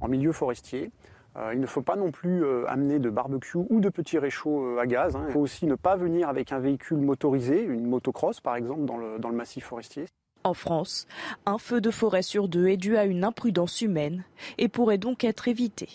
en 0.05 0.09
milieu 0.09 0.33
forestier. 0.33 0.91
Euh, 1.37 1.53
il 1.53 1.61
ne 1.61 1.67
faut 1.67 1.83
pas 1.83 1.97
non 1.97 2.13
plus 2.13 2.45
euh, 2.45 2.69
amener 2.69 2.99
de 3.01 3.11
barbecue 3.11 3.59
ou 3.69 3.81
de 3.81 3.89
petits 3.89 4.19
réchauds 4.19 4.77
euh, 4.77 4.81
à 4.81 4.87
gaz. 4.87 5.17
Hein. 5.17 5.25
Il 5.27 5.33
faut 5.33 5.41
aussi 5.41 5.67
ne 5.67 5.75
pas 5.75 5.97
venir 5.97 6.29
avec 6.29 6.53
un 6.53 6.61
véhicule 6.61 6.99
motorisé, 6.99 7.63
une 7.63 7.87
motocross 7.87 8.41
par 8.41 8.55
exemple, 8.55 8.85
dans 8.85 8.99
le, 8.99 9.19
dans 9.19 9.31
le 9.31 9.37
massif 9.37 9.65
forestier. 9.65 10.05
En 10.45 10.55
France, 10.55 11.09
un 11.47 11.57
feu 11.57 11.81
de 11.81 11.91
forêt 11.91 12.23
sur 12.23 12.49
deux 12.49 12.69
est 12.69 12.77
dû 12.77 12.99
à 12.99 13.07
une 13.07 13.25
imprudence 13.25 13.81
humaine 13.81 14.25
et 14.59 14.69
pourrait 14.69 14.99
donc 14.99 15.25
être 15.25 15.49
évité. 15.49 15.89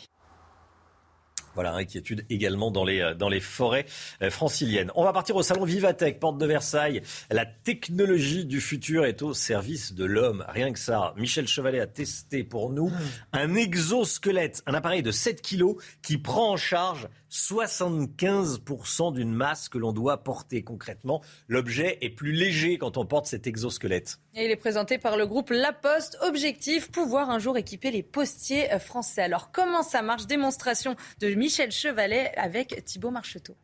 Voilà, 1.60 1.74
inquiétude 1.74 2.26
également 2.30 2.72
dans 2.72 2.86
les, 2.86 3.14
dans 3.20 3.28
les 3.28 3.42
forêts 3.42 3.86
franciliennes. 4.30 4.92
On 4.96 5.04
va 5.04 5.12
partir 5.12 5.36
au 5.36 5.44
salon 5.44 5.66
Vivatech, 5.66 6.18
porte 6.18 6.38
de 6.38 6.46
Versailles. 6.46 7.02
La 7.30 7.46
technologie 7.46 8.46
du 8.46 8.62
futur 8.62 9.04
est 9.04 9.22
au 9.22 9.34
service 9.34 9.94
de 9.94 10.06
l'homme. 10.06 10.46
Rien 10.48 10.72
que 10.72 10.80
ça. 10.80 11.14
Michel 11.18 11.50
Chevalet 11.50 11.82
a 11.82 11.86
testé 11.86 12.46
pour 12.46 12.70
nous 12.70 12.94
un 13.34 13.56
exosquelette, 13.56 14.64
un 14.68 14.74
appareil 14.74 15.04
de 15.04 15.12
7 15.12 15.42
kilos 15.42 15.76
qui 16.02 16.18
prend 16.18 16.54
en 16.54 16.56
charge 16.56 17.10
75% 17.30 19.14
d'une 19.14 19.34
masse 19.34 19.70
que 19.70 19.78
l'on 19.78 19.92
doit 19.92 20.24
porter 20.24 20.64
concrètement. 20.64 21.22
L'objet 21.48 21.98
est 22.02 22.10
plus 22.10 22.32
léger 22.32 22.78
quand 22.78 22.98
on 22.98 23.06
porte 23.06 23.28
cet 23.28 23.48
exosquelette. 23.48 24.20
Et 24.36 24.46
il 24.46 24.52
est 24.52 24.56
présenté 24.56 24.98
par 24.98 25.18
le 25.18 25.28
groupe 25.28 25.50
La 25.52 25.74
Poste. 25.74 26.18
Objectif, 26.22 26.92
pouvoir 26.92 27.30
un 27.30 27.40
jour 27.40 27.58
équiper 27.58 27.92
les 27.92 28.04
postiers 28.04 28.68
français. 28.80 29.22
Alors 29.22 29.52
comment 29.52 29.84
ça 29.84 30.02
marche? 30.02 30.26
Démonstration 30.26 30.96
de 31.20 31.30
Michel 31.34 31.72
Chevalet 31.72 32.32
avec 32.36 32.84
Thibault 32.86 33.12
Marcheteau. 33.12 33.56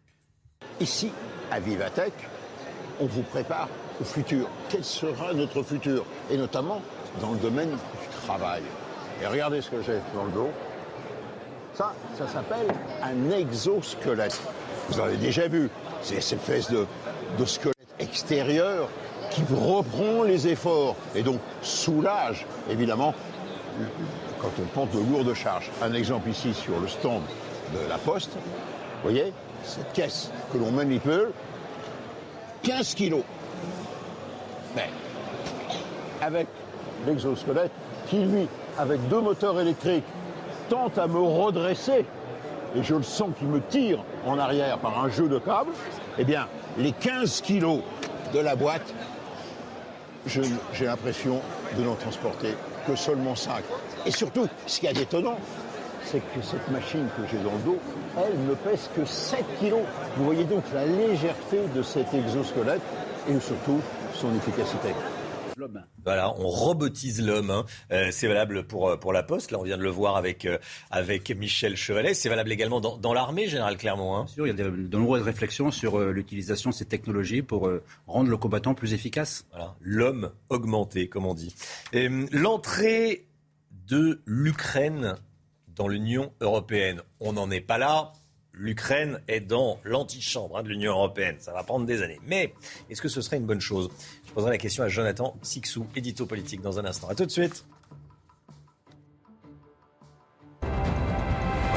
Ici, 0.79 1.11
à 1.51 1.59
Vivatech, 1.59 2.13
on 2.99 3.05
vous 3.05 3.23
prépare 3.23 3.69
au 3.99 4.03
futur. 4.03 4.49
Quel 4.69 4.83
sera 4.83 5.33
notre 5.33 5.63
futur? 5.63 6.05
Et 6.29 6.37
notamment 6.37 6.81
dans 7.21 7.31
le 7.31 7.39
domaine 7.39 7.71
du 7.71 8.07
travail. 8.25 8.63
Et 9.21 9.27
regardez 9.27 9.61
ce 9.61 9.69
que 9.69 9.81
j'ai 9.81 9.99
dans 10.13 10.25
le 10.25 10.31
dos. 10.31 10.49
Ça, 11.75 11.93
ça 12.17 12.25
s'appelle 12.27 12.67
un 13.03 13.31
exosquelette. 13.31 14.39
Vous 14.89 14.99
avez 14.99 15.17
déjà 15.17 15.49
vu. 15.49 15.69
C'est 16.01 16.21
cette 16.21 16.39
espèce 16.39 16.71
de, 16.71 16.85
de 17.37 17.45
squelette 17.45 17.75
extérieur 17.99 18.87
qui 19.29 19.43
reprend 19.53 20.23
les 20.23 20.47
efforts 20.47 20.95
et 21.15 21.21
donc 21.21 21.39
soulage, 21.61 22.45
évidemment, 22.69 23.13
quand 24.39 24.51
on 24.61 24.65
porte 24.67 24.91
de 24.91 24.99
lourdes 24.99 25.33
charges. 25.33 25.69
Un 25.81 25.93
exemple 25.93 26.29
ici 26.29 26.53
sur 26.53 26.79
le 26.79 26.87
stand 26.87 27.23
de 27.73 27.89
la 27.89 27.97
Poste. 27.97 28.31
Vous 28.33 29.09
voyez, 29.09 29.33
cette 29.63 29.91
caisse 29.91 30.31
que 30.53 30.57
l'on 30.57 30.71
manipule, 30.71 31.31
15 32.63 32.93
kilos. 32.93 33.23
Mais 34.77 34.89
avec 36.21 36.47
l'exosquelette 37.05 37.71
qui, 38.07 38.23
lui, 38.23 38.47
avec 38.77 39.05
deux 39.09 39.21
moteurs 39.21 39.59
électriques, 39.59 40.05
tente 40.69 40.97
à 40.97 41.07
me 41.07 41.19
redresser, 41.19 42.05
et 42.75 42.83
je 42.83 42.95
le 42.95 43.03
sens 43.03 43.29
qu'il 43.37 43.47
me 43.47 43.61
tire 43.61 43.99
en 44.25 44.37
arrière 44.37 44.77
par 44.79 45.03
un 45.03 45.09
jeu 45.09 45.27
de 45.27 45.39
câbles, 45.39 45.71
eh 46.17 46.23
bien, 46.23 46.47
les 46.77 46.91
15 46.91 47.41
kilos 47.41 47.79
de 48.33 48.39
la 48.39 48.55
boîte, 48.55 48.93
j'ai 50.25 50.85
l'impression 50.85 51.39
de 51.77 51.83
n'en 51.83 51.95
transporter 51.95 52.55
que 52.87 52.95
seulement 52.95 53.35
5. 53.35 53.63
Et 54.05 54.11
surtout, 54.11 54.47
ce 54.65 54.79
qui 54.79 54.87
est 54.87 54.99
étonnant, 54.99 55.37
c'est 56.03 56.19
que 56.19 56.41
cette 56.41 56.67
machine 56.69 57.07
que 57.17 57.23
j'ai 57.29 57.37
dans 57.37 57.51
le 57.51 57.63
dos, 57.65 57.77
elle 58.17 58.37
ne 58.45 58.53
pèse 58.53 58.89
que 58.95 59.05
7 59.05 59.43
kilos. 59.59 59.81
Vous 60.17 60.25
voyez 60.25 60.43
donc 60.43 60.63
la 60.73 60.85
légèreté 60.85 61.61
de 61.75 61.81
cet 61.81 62.13
exosquelette 62.13 62.81
et 63.27 63.39
surtout 63.39 63.79
son 64.13 64.33
efficacité. 64.35 64.89
Voilà, 66.03 66.33
on 66.37 66.47
robotise 66.47 67.21
l'homme. 67.21 67.49
Hein. 67.49 67.65
Euh, 67.91 68.09
c'est 68.11 68.27
valable 68.27 68.65
pour, 68.65 68.89
euh, 68.89 68.97
pour 68.97 69.13
la 69.13 69.23
Poste. 69.23 69.51
Là, 69.51 69.59
on 69.59 69.63
vient 69.63 69.77
de 69.77 69.83
le 69.83 69.89
voir 69.89 70.17
avec, 70.17 70.45
euh, 70.45 70.57
avec 70.91 71.29
Michel 71.31 71.75
Chevalet. 71.77 72.13
C'est 72.13 72.29
valable 72.29 72.51
également 72.51 72.81
dans, 72.81 72.97
dans 72.97 73.13
l'armée, 73.13 73.47
Général 73.47 73.77
Clermont. 73.77 74.15
Hein. 74.15 74.27
Sûr, 74.27 74.47
il 74.47 74.49
y 74.57 74.61
a 74.61 74.63
de, 74.63 74.69
de 74.69 74.97
nombreuses 74.97 75.23
réflexions 75.23 75.71
sur 75.71 75.99
l'utilisation 75.99 76.71
de 76.71 76.75
ces 76.75 76.85
technologies 76.85 77.41
pour 77.41 77.69
rendre 78.07 78.29
le 78.29 78.37
combattant 78.37 78.73
plus 78.73 78.93
efficace. 78.93 79.45
Voilà, 79.51 79.75
l'homme 79.81 80.31
augmenté, 80.49 81.07
comme 81.07 81.25
on 81.25 81.33
dit. 81.33 81.55
L'entrée 82.31 83.25
de 83.87 84.21
l'Ukraine 84.25 85.15
dans 85.75 85.87
l'Union 85.87 86.31
européenne, 86.41 87.01
on 87.19 87.33
n'en 87.33 87.49
est 87.51 87.61
pas 87.61 87.77
là 87.77 88.13
l'Ukraine 88.57 89.19
est 89.27 89.41
dans 89.41 89.79
l'antichambre 89.83 90.57
hein, 90.57 90.63
de 90.63 90.69
l'Union 90.69 90.93
européenne. 90.93 91.35
Ça 91.39 91.53
va 91.53 91.63
prendre 91.63 91.85
des 91.85 92.01
années. 92.01 92.19
Mais 92.25 92.53
est-ce 92.89 93.01
que 93.01 93.07
ce 93.07 93.21
serait 93.21 93.37
une 93.37 93.45
bonne 93.45 93.61
chose? 93.61 93.89
Poserai 94.35 94.51
la 94.51 94.57
question 94.57 94.83
à 94.83 94.89
Jonathan 94.89 95.33
Sixou, 95.41 95.87
édito 95.95 96.25
politique, 96.25 96.61
dans 96.61 96.77
un 96.77 96.85
instant. 96.85 97.07
A 97.07 97.15
tout 97.15 97.25
de 97.25 97.31
suite. 97.31 97.65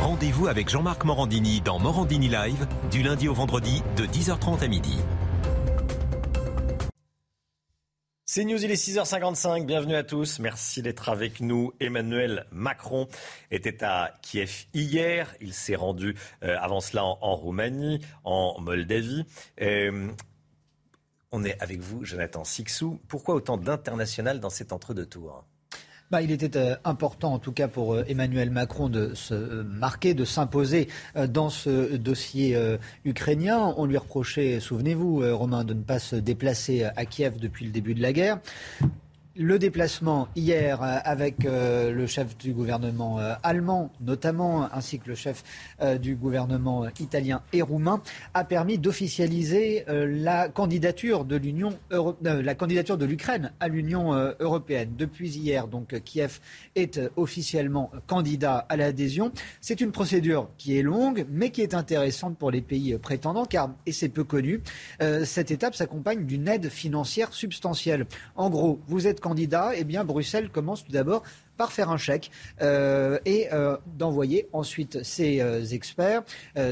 Rendez-vous 0.01 0.49
avec 0.49 0.69
Jean-Marc 0.69 1.05
Morandini 1.05 1.61
dans 1.61 1.79
Morandini 1.79 2.29
Live, 2.29 2.67
du 2.91 3.03
lundi 3.03 3.29
au 3.29 3.35
vendredi, 3.35 3.83
de 3.97 4.05
10h30 4.05 4.65
à 4.65 4.69
midi. 4.69 4.99
C'est 8.31 8.45
News, 8.45 8.63
il 8.63 8.71
est 8.71 8.75
6h55. 8.75 9.65
Bienvenue 9.65 9.95
à 9.95 10.03
tous. 10.03 10.39
Merci 10.39 10.83
d'être 10.83 11.09
avec 11.09 11.41
nous. 11.41 11.73
Emmanuel 11.81 12.45
Macron 12.51 13.09
était 13.51 13.83
à 13.83 14.13
Kiev 14.21 14.67
hier. 14.75 15.35
Il 15.41 15.55
s'est 15.55 15.77
rendu 15.77 16.15
euh, 16.43 16.57
avant 16.61 16.81
cela 16.81 17.05
en, 17.05 17.35
Roumanie, 17.37 18.01
en 18.25 18.61
Moldavie. 18.61 19.25
Euh, 19.63 20.09
on 21.33 21.45
est 21.45 21.61
avec 21.61 21.81
vous, 21.81 22.05
Jonathan 22.05 22.45
Sixou. 22.45 22.99
Pourquoi 23.09 23.35
autant 23.35 23.57
d'international 23.57 24.41
dans 24.41 24.51
cet 24.51 24.73
entre-deux 24.73 25.07
tours 25.07 25.45
bah, 26.11 26.23
il 26.23 26.31
était 26.31 26.57
euh, 26.57 26.75
important, 26.85 27.35
en 27.35 27.39
tout 27.39 27.53
cas 27.53 27.69
pour 27.69 27.93
euh, 27.93 28.03
Emmanuel 28.09 28.51
Macron, 28.51 28.89
de 28.89 29.13
se 29.13 29.35
euh, 29.35 29.63
marquer, 29.63 30.15
de 30.15 30.25
s'imposer 30.25 30.89
dans 31.29 31.51
ce 31.51 31.97
dossier 31.97 32.59
ukrainien. 33.05 33.75
On 33.77 33.85
lui 33.85 33.99
reprochait, 33.99 34.59
souvenez-vous, 34.59 35.37
Romain, 35.37 35.65
de 35.65 35.75
ne 35.75 35.83
pas 35.83 35.99
se 35.99 36.17
déplacer 36.17 36.85
à 36.85 37.05
Kiev 37.05 37.39
depuis 37.39 37.67
le 37.67 37.73
début 37.73 37.95
de 37.95 38.01
la 38.01 38.13
guerre 38.13 38.41
le 39.39 39.59
déplacement 39.59 40.27
hier 40.35 40.83
euh, 40.83 40.99
avec 41.05 41.45
euh, 41.45 41.93
le 41.93 42.07
chef 42.09 42.37
du 42.37 42.53
gouvernement 42.53 43.21
euh, 43.21 43.35
allemand 43.45 43.93
notamment, 44.01 44.69
ainsi 44.75 44.99
que 44.99 45.09
le 45.09 45.15
chef 45.15 45.45
du 46.01 46.17
gouvernement 46.17 46.87
italien 46.99 47.43
et 47.53 47.63
roumain, 47.63 48.03
a 48.35 48.43
permis 48.43 48.79
d'officialiser 48.79 49.85
la 49.87 50.49
candidature 50.49 51.25
de 51.25 51.37
l'Union 51.37 51.79
la 52.23 52.55
candidature 52.55 52.97
de 52.97 53.05
l'Ukraine 53.05 53.53
à 53.61 53.69
l'Union 53.69 54.13
européenne. 54.41 54.95
Depuis 54.97 55.31
hier, 55.37 55.69
donc 55.69 56.01
Kiev 56.03 56.41
est 56.75 57.01
officiellement 57.17 57.91
candidat 58.07 58.67
à 58.69 58.77
l'adhésion. 58.77 59.31
C'est 59.61 59.81
une 59.81 59.93
procédure 59.93 60.49
qui 60.59 60.79
est 60.79 60.83
longue, 60.83 61.27
mais 61.31 61.51
qui 61.51 61.63
est 61.63 61.75
intéressante 61.75 62.37
pour 62.37 62.51
les 62.51 62.63
pays 62.63 62.97
prétendants, 62.99 63.45
car 63.45 63.71
et 63.87 63.93
c'est 63.93 64.09
peu 64.09 64.25
connu, 64.25 64.63
cette 65.25 65.51
étape 65.51 65.75
s'accompagne 65.75 66.25
d'une 66.25 66.49
aide 66.49 66.69
financière 66.71 67.33
substantielle. 67.33 68.07
En 68.35 68.51
gros, 68.51 68.81
vous 68.89 69.07
êtes 69.07 69.21
eh 69.75 69.85
bien 69.85 70.05
Bruxelles 70.05 70.51
commence 70.51 70.85
tout 70.85 70.93
d'abord 70.93 71.23
par 71.59 71.73
faire 71.73 71.91
un 71.91 71.99
chèque 71.99 72.31
euh, 72.63 73.19
et 73.27 73.53
euh, 73.53 73.77
d'envoyer 73.99 74.49
ensuite 74.53 75.03
ses 75.03 75.41
euh, 75.43 75.63
experts, 75.65 76.23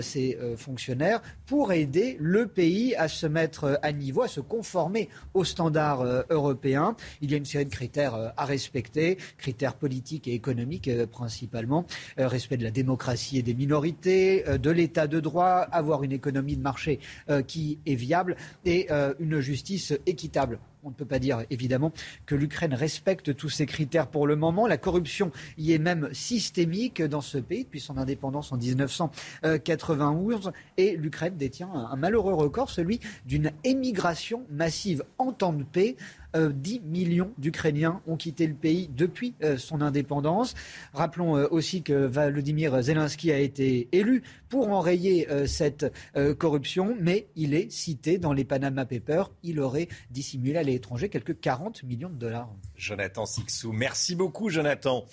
ses 0.01 0.39
fonctionnaires 0.57 1.21
pour 1.47 1.73
aider 1.73 2.17
le 2.21 2.47
pays 2.47 2.95
à 2.95 3.09
se 3.09 3.27
mettre 3.27 3.79
à 3.83 3.93
niveau, 3.93 4.23
à 4.23 4.29
se 4.29 4.41
conformer 4.41 5.09
aux 5.35 5.45
standards 5.45 6.05
européens. 6.31 6.97
Il 7.21 7.31
y 7.31 7.35
a 7.35 7.37
une 7.37 7.45
série 7.45 7.65
de 7.65 7.71
critères 7.71 8.33
à 8.37 8.45
respecter, 8.45 9.19
critères 9.39 9.75
politiques 9.75 10.29
et 10.29 10.35
économiques 10.35 10.91
principalement, 11.07 11.87
respect 12.17 12.57
de 12.57 12.65
la 12.65 12.71
démocratie 12.71 13.39
et 13.39 13.43
des 13.43 13.55
minorités, 13.55 14.45
de 14.47 14.71
l'état 14.71 15.07
de 15.07 15.19
droit, 15.19 15.67
avoir 15.73 16.05
une 16.05 16.13
économie 16.13 16.57
de 16.57 16.63
marché 16.63 17.01
qui 17.49 17.79
est 17.87 17.95
viable 17.95 18.37
et 18.65 18.89
une 19.19 19.41
justice 19.41 19.93
équitable. 20.07 20.59
On 20.87 20.91
ne 20.91 20.95
peut 20.95 21.05
pas 21.05 21.19
dire 21.19 21.43
évidemment 21.51 21.91
que 22.27 22.37
l'Ukraine 22.37 22.73
respecte 22.73 23.35
tous 23.35 23.49
ces 23.49 23.67
critères 23.67 24.07
pour 24.07 24.25
le 24.25 24.37
moment. 24.37 24.69
Corruption 24.79 25.31
y 25.59 25.73
est 25.73 25.79
même 25.79 26.09
systémique 26.13 27.03
dans 27.03 27.21
ce 27.21 27.39
pays 27.39 27.65
depuis 27.65 27.81
son 27.81 27.99
indépendance 27.99 28.53
en 28.53 28.57
1991. 28.57 30.53
Et 30.77 30.97
l'Ukraine 30.97 31.37
détient 31.37 31.71
un 31.73 31.97
malheureux 31.97 32.35
record, 32.35 32.71
celui 32.71 33.01
d'une 33.27 33.53
émigration 33.65 34.45
massive 34.51 35.05
en 35.19 35.33
temps 35.33 35.53
de 35.53 35.65
paix. 35.65 35.97
10 36.35 36.37
euh, 36.37 36.81
millions 36.85 37.33
d'Ukrainiens 37.39 38.01
ont 38.07 38.17
quitté 38.17 38.47
le 38.47 38.55
pays 38.55 38.89
depuis 38.89 39.35
euh, 39.43 39.57
son 39.57 39.81
indépendance. 39.81 40.55
Rappelons 40.93 41.37
euh, 41.37 41.47
aussi 41.51 41.83
que 41.83 42.07
Vladimir 42.07 42.81
Zelensky 42.83 43.33
a 43.33 43.39
été 43.39 43.89
élu 43.93 44.23
pour 44.49 44.69
enrayer 44.69 45.27
cette 45.47 45.93
corruption, 46.39 46.97
mais 47.01 47.27
il 47.35 47.53
est 47.55 47.71
cité 47.71 48.19
dans 48.19 48.33
les 48.33 48.45
Panama 48.45 48.85
Papers. 48.85 49.31
Il 49.43 49.61
aurait 49.61 49.89
dissimulé 50.11 50.57
à 50.57 50.63
l'étranger 50.63 51.09
quelques 51.09 51.41
40 51.41 51.83
millions 51.83 52.09
de 52.09 52.15
dollars. 52.15 52.49
Jonathan 52.77 53.27
Sixou, 53.27 53.73
merci 53.73 54.15
beaucoup 54.15 54.49
Jonathan. 54.49 55.05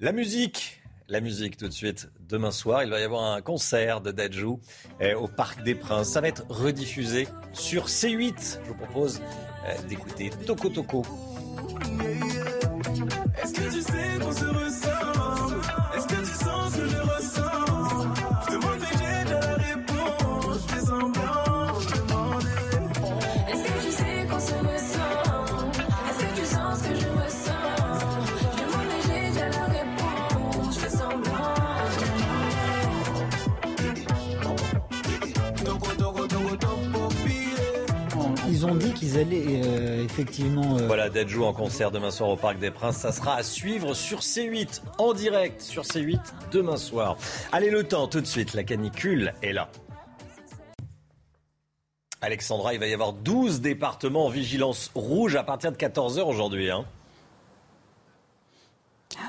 La 0.00 0.10
musique, 0.10 0.82
la 1.08 1.20
musique 1.20 1.56
tout 1.56 1.68
de 1.68 1.72
suite. 1.72 2.10
Demain 2.28 2.50
soir, 2.50 2.82
il 2.82 2.90
va 2.90 2.98
y 2.98 3.04
avoir 3.04 3.32
un 3.34 3.40
concert 3.40 4.00
de 4.00 4.10
Dajou 4.10 4.58
au 5.16 5.28
Parc 5.28 5.62
des 5.62 5.76
Princes. 5.76 6.10
Ça 6.10 6.20
va 6.20 6.28
être 6.28 6.44
rediffusé 6.48 7.28
sur 7.52 7.86
C8. 7.86 8.58
Je 8.64 8.68
vous 8.68 8.74
propose 8.74 9.20
d'écouter 9.88 10.30
Toko 10.46 10.68
Toko. 10.68 11.02
Ils 38.66 38.72
ont 38.72 38.74
dit 38.74 38.92
qu'ils 38.92 39.18
allaient 39.18 39.62
euh, 39.64 40.04
effectivement. 40.04 40.78
Euh... 40.78 40.86
Voilà, 40.86 41.08
Dajou 41.08 41.44
en 41.44 41.52
concert 41.52 41.90
demain 41.90 42.10
soir 42.10 42.30
au 42.30 42.36
Parc 42.36 42.58
des 42.58 42.70
Princes. 42.70 42.96
Ça 42.96 43.12
sera 43.12 43.36
à 43.36 43.42
suivre 43.42 43.94
sur 43.94 44.20
C8, 44.20 44.82
en 44.98 45.12
direct 45.12 45.60
sur 45.60 45.82
C8 45.82 46.20
demain 46.50 46.76
soir. 46.76 47.16
Allez, 47.52 47.70
le 47.70 47.84
temps, 47.84 48.08
tout 48.08 48.20
de 48.20 48.26
suite, 48.26 48.54
la 48.54 48.64
canicule 48.64 49.32
est 49.42 49.52
là. 49.52 49.68
Alexandra, 52.20 52.74
il 52.74 52.80
va 52.80 52.86
y 52.86 52.94
avoir 52.94 53.12
12 53.12 53.60
départements 53.60 54.26
en 54.26 54.30
vigilance 54.30 54.90
rouge 54.94 55.36
à 55.36 55.44
partir 55.44 55.70
de 55.70 55.76
14h 55.76 56.22
aujourd'hui. 56.22 56.70
Hein. 56.70 56.84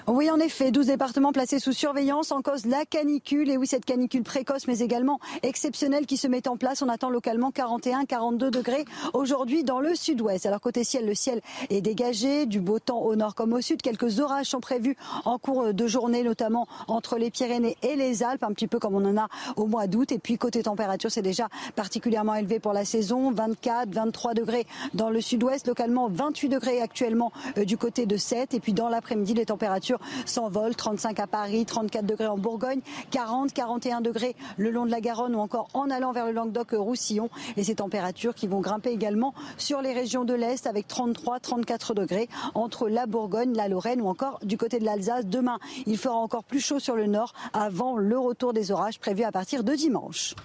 Oui, 0.08 0.30
en 0.32 0.40
effet, 0.40 0.72
12 0.72 0.88
départements 0.88 1.32
placés 1.32 1.60
sous 1.60 1.74
surveillance 1.74 2.32
en 2.32 2.42
cause 2.42 2.66
la 2.66 2.86
canicule. 2.86 3.50
Et 3.50 3.58
oui, 3.58 3.68
cette 3.68 3.86
canicule 3.86 4.24
précoce, 4.24 4.68
mais 4.68 4.80
également 4.80 5.20
exceptionnelle 5.44 6.06
qui 6.06 6.18
se 6.18 6.28
met 6.28 6.48
en 6.48 6.58
place. 6.58 6.82
On 6.82 6.90
attend 6.90 7.10
localement 7.10 7.52
41, 7.52 8.06
42 8.06 8.52
degrés 8.52 8.86
aujourd'hui 9.14 9.64
dans 9.64 9.80
le 9.80 9.96
sud-ouest. 9.96 10.46
Alors 10.46 10.62
côté 10.62 10.84
ciel, 10.84 11.06
le 11.06 11.16
ciel 11.16 11.42
est 11.70 11.82
dégagé, 11.82 12.46
du 12.46 12.60
beau 12.60 12.80
temps 12.80 13.02
au 13.02 13.16
nord 13.16 13.36
comme 13.36 13.54
au 13.54 13.62
sud. 13.62 13.82
Quelques 13.82 14.20
orages 14.20 14.48
sont 14.48 14.60
prévus 14.60 14.96
en 15.26 15.38
cours 15.38 15.74
de 15.74 15.88
journée, 15.88 16.24
notamment 16.24 16.68
entre 16.88 17.18
les 17.18 17.32
Pyrénées 17.32 17.78
et 17.82 17.96
les 17.96 18.24
Alpes, 18.24 18.44
un 18.44 18.54
petit 18.54 18.68
peu 18.68 18.80
comme 18.80 18.96
on 18.96 19.06
en 19.06 19.18
a 19.18 19.28
au 19.56 19.66
mois 19.66 19.88
d'août. 19.88 20.12
Et 20.12 20.20
puis 20.20 20.38
côté 20.38 20.64
température, 20.64 21.12
c'est 21.12 21.22
déjà 21.22 21.48
particulièrement 21.76 22.36
élevé 22.36 22.60
pour 22.60 22.74
la 22.74 22.86
saison. 22.86 23.32
24, 23.32 23.90
23 23.90 24.34
degrés 24.34 24.66
dans 24.94 25.10
le 25.10 25.22
sud-ouest, 25.22 25.68
localement 25.68 26.10
28 26.10 26.50
degrés 26.50 26.82
actuellement 26.82 27.32
euh, 27.58 27.66
du 27.66 27.78
côté 27.78 28.06
de 28.06 28.18
7. 28.18 28.54
Et 28.54 28.60
puis 28.60 28.74
dans 28.74 28.90
l'après-midi, 28.90 29.34
les 29.34 29.46
températures 29.46 29.77
s'envole. 30.26 30.76
35 30.76 31.20
à 31.20 31.28
Paris, 31.28 31.66
34 31.66 32.06
degrés 32.06 32.28
en 32.28 32.38
Bourgogne, 32.38 32.82
40, 33.12 33.54
41 33.54 34.02
degrés 34.02 34.36
le 34.58 34.72
long 34.72 34.86
de 34.86 34.92
la 34.92 35.02
Garonne 35.02 35.36
ou 35.36 35.40
encore 35.40 35.68
en 35.74 35.90
allant 35.90 36.12
vers 36.12 36.26
le 36.26 36.32
Languedoc-Roussillon. 36.32 37.30
Et 37.56 37.64
ces 37.64 37.76
températures 37.76 38.36
qui 38.36 38.48
vont 38.48 38.60
grimper 38.60 38.92
également 38.92 39.34
sur 39.58 39.82
les 39.82 39.94
régions 39.94 40.26
de 40.26 40.34
l'Est 40.34 40.68
avec 40.68 40.88
33, 40.88 41.40
34 41.40 41.94
degrés 41.94 42.30
entre 42.56 42.90
la 42.90 43.06
Bourgogne, 43.06 43.54
la 43.56 43.68
Lorraine 43.68 44.02
ou 44.02 44.08
encore 44.08 44.40
du 44.44 44.58
côté 44.58 44.80
de 44.80 44.86
l'Alsace. 44.86 45.26
Demain, 45.26 45.60
il 45.86 45.98
fera 45.98 46.16
encore 46.16 46.44
plus 46.44 46.60
chaud 46.60 46.80
sur 46.80 46.96
le 46.96 47.08
nord 47.08 47.34
avant 47.54 47.98
le 47.98 48.18
retour 48.18 48.54
des 48.54 48.72
orages 48.72 49.00
prévus 49.00 49.24
à 49.24 49.32
partir 49.32 49.64
de 49.64 49.74
dimanche. 49.74 50.36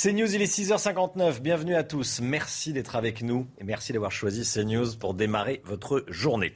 CNews, 0.00 0.32
il 0.32 0.40
est 0.40 0.44
6h59. 0.44 1.40
Bienvenue 1.40 1.74
à 1.74 1.82
tous. 1.82 2.20
Merci 2.22 2.72
d'être 2.72 2.94
avec 2.94 3.20
nous 3.20 3.48
et 3.58 3.64
merci 3.64 3.92
d'avoir 3.92 4.12
choisi 4.12 4.48
CNews 4.48 4.94
pour 4.96 5.12
démarrer 5.12 5.60
votre 5.64 6.04
journée. 6.06 6.52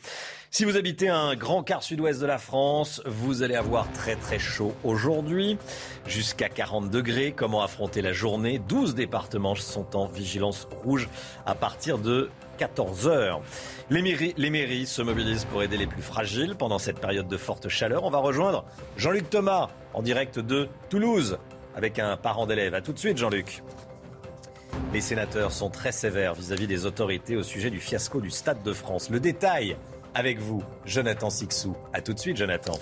Si 0.53 0.65
vous 0.65 0.77
habitez 0.77 1.09
un 1.09 1.35
grand 1.35 1.65
quart 1.65 1.83
sud-ouest 1.83 2.21
de 2.21 2.27
la 2.27 2.39
France, 2.39 3.03
vous 3.05 3.43
allez 3.43 3.57
avoir 3.57 3.91
très 3.91 4.15
très 4.15 4.39
chaud 4.39 4.77
aujourd'hui, 4.85 5.59
jusqu'à 6.07 6.49
40 6.49 6.89
degrés. 6.89 7.35
Comment 7.37 7.65
affronter 7.65 8.01
la 8.01 8.13
journée? 8.13 8.61
12 8.61 8.95
départements 8.95 9.57
sont 9.57 9.97
en 9.97 10.07
vigilance 10.07 10.69
rouge 10.85 11.09
à 11.45 11.57
partir 11.57 11.99
de 11.99 12.31
14 12.59 13.09
heures. 13.09 13.43
Les 13.91 14.03
mairies, 14.03 14.35
les 14.37 14.51
mairies 14.51 14.87
se 14.87 15.03
mobilisent 15.03 15.47
pour 15.47 15.65
aider 15.65 15.79
les 15.79 15.89
plus 15.89 16.03
fragiles 16.03 16.55
pendant 16.55 16.79
cette 16.79 17.01
période 17.01 17.27
de 17.27 17.37
forte 17.37 17.69
chaleur. 17.69 18.05
On 18.05 18.11
va 18.11 18.19
rejoindre 18.19 18.65
Jean-Luc 18.97 19.31
Thomas 19.31 19.69
en 19.95 20.03
direct 20.03 20.39
de 20.39 20.69
Toulouse 20.91 21.39
avec 21.77 21.99
un 21.99 22.17
parent 22.17 22.47
d'élève. 22.47 22.75
A 22.75 22.81
tout 22.81 22.93
de 22.93 22.99
suite, 22.99 23.19
Jean-Luc. 23.19 23.63
Les 24.93 25.01
sénateurs 25.01 25.53
sont 25.53 25.71
très 25.71 25.93
sévères 25.93 26.35
vis-à-vis 26.35 26.67
des 26.67 26.87
autorités 26.87 27.37
au 27.37 27.43
sujet 27.43 27.71
du 27.71 27.81
fiasco 27.81 28.21
du 28.21 28.31
Stade 28.31 28.63
de 28.63 28.73
France. 28.73 29.11
Le 29.11 29.21
détail 29.21 29.77
avec 30.15 30.39
vous, 30.39 30.63
Jonathan 30.85 31.31
Sixou. 31.31 31.75
A 31.93 32.01
tout 32.01 32.13
de 32.13 32.19
suite, 32.19 32.37
Jonathan. 32.37 32.75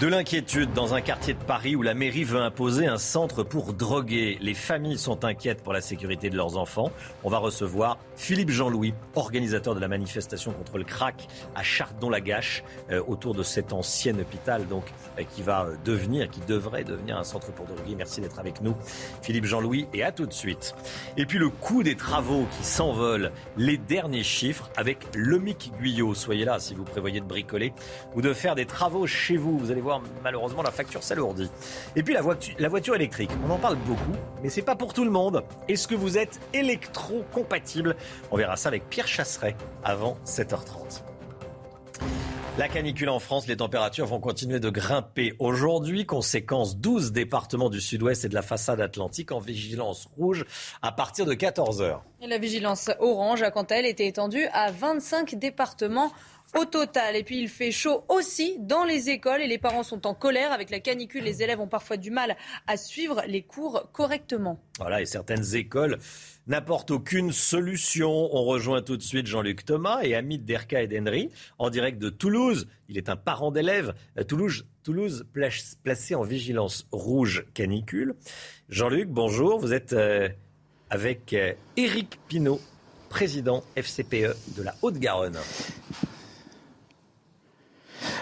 De 0.00 0.06
l'inquiétude 0.06 0.72
dans 0.74 0.94
un 0.94 1.00
quartier 1.00 1.34
de 1.34 1.42
Paris 1.42 1.74
où 1.74 1.82
la 1.82 1.92
mairie 1.92 2.22
veut 2.22 2.40
imposer 2.40 2.86
un 2.86 2.98
centre 2.98 3.42
pour 3.42 3.72
droguer. 3.72 4.38
Les 4.40 4.54
familles 4.54 4.96
sont 4.96 5.24
inquiètes 5.24 5.60
pour 5.60 5.72
la 5.72 5.80
sécurité 5.80 6.30
de 6.30 6.36
leurs 6.36 6.56
enfants. 6.56 6.92
On 7.24 7.30
va 7.30 7.38
recevoir 7.38 7.98
Philippe 8.14 8.50
Jean-Louis, 8.50 8.94
organisateur 9.16 9.74
de 9.74 9.80
la 9.80 9.88
manifestation 9.88 10.52
contre 10.52 10.78
le 10.78 10.84
crack 10.84 11.26
à 11.56 11.64
Chardon-la-Gâche, 11.64 12.62
euh, 12.92 13.02
autour 13.08 13.34
de 13.34 13.42
cet 13.42 13.72
ancien 13.72 14.16
hôpital 14.16 14.68
donc 14.68 14.84
euh, 15.18 15.24
qui 15.34 15.42
va 15.42 15.64
euh, 15.64 15.74
devenir, 15.84 16.30
qui 16.30 16.42
devrait 16.46 16.84
devenir 16.84 17.18
un 17.18 17.24
centre 17.24 17.50
pour 17.50 17.66
droguer. 17.66 17.96
Merci 17.96 18.20
d'être 18.20 18.38
avec 18.38 18.60
nous, 18.60 18.76
Philippe 19.22 19.46
Jean-Louis, 19.46 19.88
et 19.92 20.04
à 20.04 20.12
tout 20.12 20.26
de 20.26 20.32
suite. 20.32 20.76
Et 21.16 21.26
puis 21.26 21.38
le 21.38 21.48
coût 21.48 21.82
des 21.82 21.96
travaux 21.96 22.46
qui 22.56 22.64
s'envolent, 22.64 23.32
les 23.56 23.78
derniers 23.78 24.22
chiffres 24.22 24.70
avec 24.76 25.08
Lomic 25.16 25.72
Guyot. 25.80 26.14
Soyez 26.14 26.44
là 26.44 26.60
si 26.60 26.76
vous 26.76 26.84
prévoyez 26.84 27.18
de 27.18 27.26
bricoler 27.26 27.72
ou 28.14 28.22
de 28.22 28.32
faire 28.32 28.54
des 28.54 28.66
travaux 28.66 29.08
chez 29.08 29.36
vous. 29.36 29.58
Vous 29.58 29.72
allez 29.72 29.80
voir 29.80 29.87
malheureusement 30.22 30.62
la 30.62 30.70
facture 30.70 31.02
s'alourdit. 31.02 31.50
Et 31.96 32.02
puis 32.02 32.14
la 32.14 32.20
voiture, 32.20 32.94
électrique, 32.94 33.30
on 33.46 33.50
en 33.50 33.58
parle 33.58 33.76
beaucoup, 33.76 34.16
mais 34.42 34.48
c'est 34.48 34.62
pas 34.62 34.76
pour 34.76 34.92
tout 34.92 35.04
le 35.04 35.10
monde. 35.10 35.42
Est-ce 35.68 35.88
que 35.88 35.94
vous 35.94 36.18
êtes 36.18 36.40
électro-compatible? 36.52 37.96
On 38.30 38.36
verra 38.36 38.56
ça 38.56 38.68
avec 38.68 38.88
Pierre 38.88 39.08
Chasseret 39.08 39.56
avant 39.84 40.16
7h30. 40.24 41.02
La 42.58 42.66
canicule 42.66 43.08
en 43.08 43.20
France, 43.20 43.46
les 43.46 43.56
températures 43.56 44.06
vont 44.06 44.18
continuer 44.18 44.58
de 44.58 44.68
grimper 44.68 45.32
aujourd'hui. 45.38 46.06
Conséquence, 46.06 46.76
12 46.76 47.12
départements 47.12 47.70
du 47.70 47.80
sud-ouest 47.80 48.24
et 48.24 48.28
de 48.28 48.34
la 48.34 48.42
façade 48.42 48.80
atlantique 48.80 49.30
en 49.30 49.38
vigilance 49.38 50.08
rouge 50.16 50.44
à 50.82 50.90
partir 50.90 51.24
de 51.24 51.34
14h. 51.34 52.00
la 52.20 52.38
vigilance 52.38 52.90
orange 52.98 53.42
a 53.42 53.52
quant 53.52 53.62
à 53.62 53.76
elle 53.76 53.86
été 53.86 54.08
étendue 54.08 54.48
à 54.52 54.72
25 54.72 55.36
départements 55.36 56.10
au 56.56 56.64
total. 56.64 57.16
Et 57.16 57.22
puis 57.22 57.38
il 57.40 57.48
fait 57.48 57.70
chaud 57.70 58.04
aussi 58.08 58.56
dans 58.58 58.84
les 58.84 59.10
écoles 59.10 59.42
et 59.42 59.46
les 59.46 59.58
parents 59.58 59.82
sont 59.82 60.06
en 60.06 60.14
colère 60.14 60.52
avec 60.52 60.70
la 60.70 60.80
canicule. 60.80 61.24
Les 61.24 61.42
élèves 61.42 61.60
ont 61.60 61.68
parfois 61.68 61.96
du 61.96 62.10
mal 62.10 62.36
à 62.66 62.76
suivre 62.76 63.22
les 63.26 63.42
cours 63.42 63.90
correctement. 63.92 64.60
Voilà, 64.78 65.00
et 65.00 65.06
certaines 65.06 65.54
écoles 65.54 65.98
n'apportent 66.46 66.90
aucune 66.90 67.32
solution. 67.32 68.10
On 68.10 68.44
rejoint 68.44 68.82
tout 68.82 68.96
de 68.96 69.02
suite 69.02 69.26
Jean-Luc 69.26 69.64
Thomas 69.64 70.00
et 70.02 70.14
Amit 70.14 70.38
Derka 70.38 70.82
et 70.82 70.86
d'Henry 70.86 71.30
en 71.58 71.70
direct 71.70 71.98
de 71.98 72.08
Toulouse. 72.08 72.66
Il 72.88 72.96
est 72.96 73.08
un 73.08 73.16
parent 73.16 73.50
d'élève. 73.50 73.94
Toulouse, 74.26 74.66
Toulouse 74.82 75.26
placé 75.82 76.14
en 76.14 76.22
vigilance 76.22 76.86
rouge 76.90 77.44
canicule. 77.54 78.14
Jean-Luc, 78.68 79.08
bonjour. 79.08 79.58
Vous 79.58 79.74
êtes 79.74 79.92
euh, 79.92 80.28
avec 80.90 81.34
euh, 81.34 81.52
Éric 81.76 82.18
Pinault, 82.28 82.60
président 83.10 83.62
FCPE 83.76 84.56
de 84.56 84.62
la 84.62 84.74
Haute-Garonne. 84.82 85.38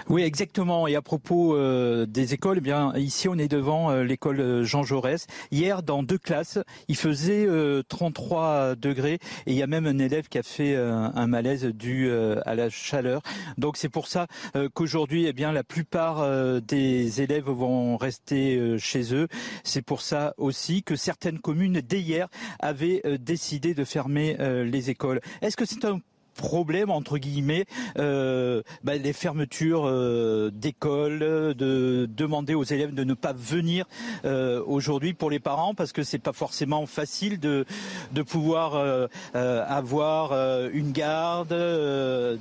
Oui, 0.09 0.22
exactement. 0.22 0.87
Et 0.87 0.95
à 0.95 1.03
propos 1.03 1.57
euh, 1.57 2.07
des 2.07 2.35
écoles, 2.35 2.59
eh 2.59 2.61
bien 2.61 2.93
ici 2.97 3.29
on 3.29 3.37
est 3.37 3.49
devant 3.49 3.91
euh, 3.91 4.05
l'école 4.05 4.41
euh, 4.41 4.64
Jean 4.64 4.83
Jaurès. 4.83 5.27
Hier, 5.51 5.83
dans 5.83 6.03
deux 6.03 6.18
classes, 6.18 6.59
il 6.89 6.97
faisait 6.97 7.49
33 7.89 8.77
degrés 8.77 9.18
et 9.47 9.53
il 9.53 9.55
y 9.55 9.62
a 9.62 9.66
même 9.66 9.87
un 9.87 9.99
élève 9.99 10.29
qui 10.29 10.39
a 10.39 10.43
fait 10.43 10.77
un 10.77 11.27
malaise 11.27 11.64
dû 11.64 12.11
à 12.11 12.55
la 12.55 12.70
chaleur. 12.70 13.22
Donc 13.59 13.77
c'est 13.77 13.89
pour 13.89 14.07
ça 14.07 14.27
qu'aujourd'hui, 14.74 15.27
eh 15.27 15.33
bien 15.33 15.53
la 15.53 15.64
plupart 15.64 16.27
des 16.61 17.22
élèves 17.22 17.49
vont 17.49 17.97
rester 17.97 18.79
chez 18.79 19.14
eux. 19.14 19.29
C'est 19.64 19.83
pour 19.83 20.01
ça 20.01 20.35
aussi 20.37 20.83
que 20.83 20.97
certaines 20.97 21.39
communes 21.39 21.81
dès 21.81 22.01
hier 22.01 22.29
avaient 22.59 23.03
décidé 23.18 23.74
de 23.74 23.85
fermer 23.85 24.37
les 24.64 24.91
écoles. 24.91 25.20
Est-ce 25.43 25.57
que 25.57 25.64
c'est 25.64 25.85
un 25.85 26.01
problème 26.37 26.91
entre 26.91 27.18
guillemets 27.18 27.64
euh, 27.99 28.62
bah, 28.84 28.97
les 28.97 29.12
fermetures 29.12 29.87
euh, 29.87 30.51
d'écoles, 30.53 31.18
de 31.18 32.09
demander 32.14 32.55
aux 32.55 32.64
élèves 32.64 32.95
de 32.95 33.05
ne 33.05 33.14
pas 33.14 33.32
venir 33.32 33.87
euh, 34.24 34.62
aujourd'hui 34.66 35.14
pour 35.14 35.30
les 35.30 35.41
parents 35.41 35.74
parce 35.74 35.93
que 35.93 36.03
c'est 36.03 36.18
pas 36.18 36.32
forcément 36.32 36.87
facile 36.87 37.41
de 37.41 37.64
de 38.12 38.22
pouvoir 38.22 38.74
euh, 38.74 39.07
euh, 39.34 39.64
avoir 39.66 40.32
une 40.72 40.93
garde, 40.93 41.55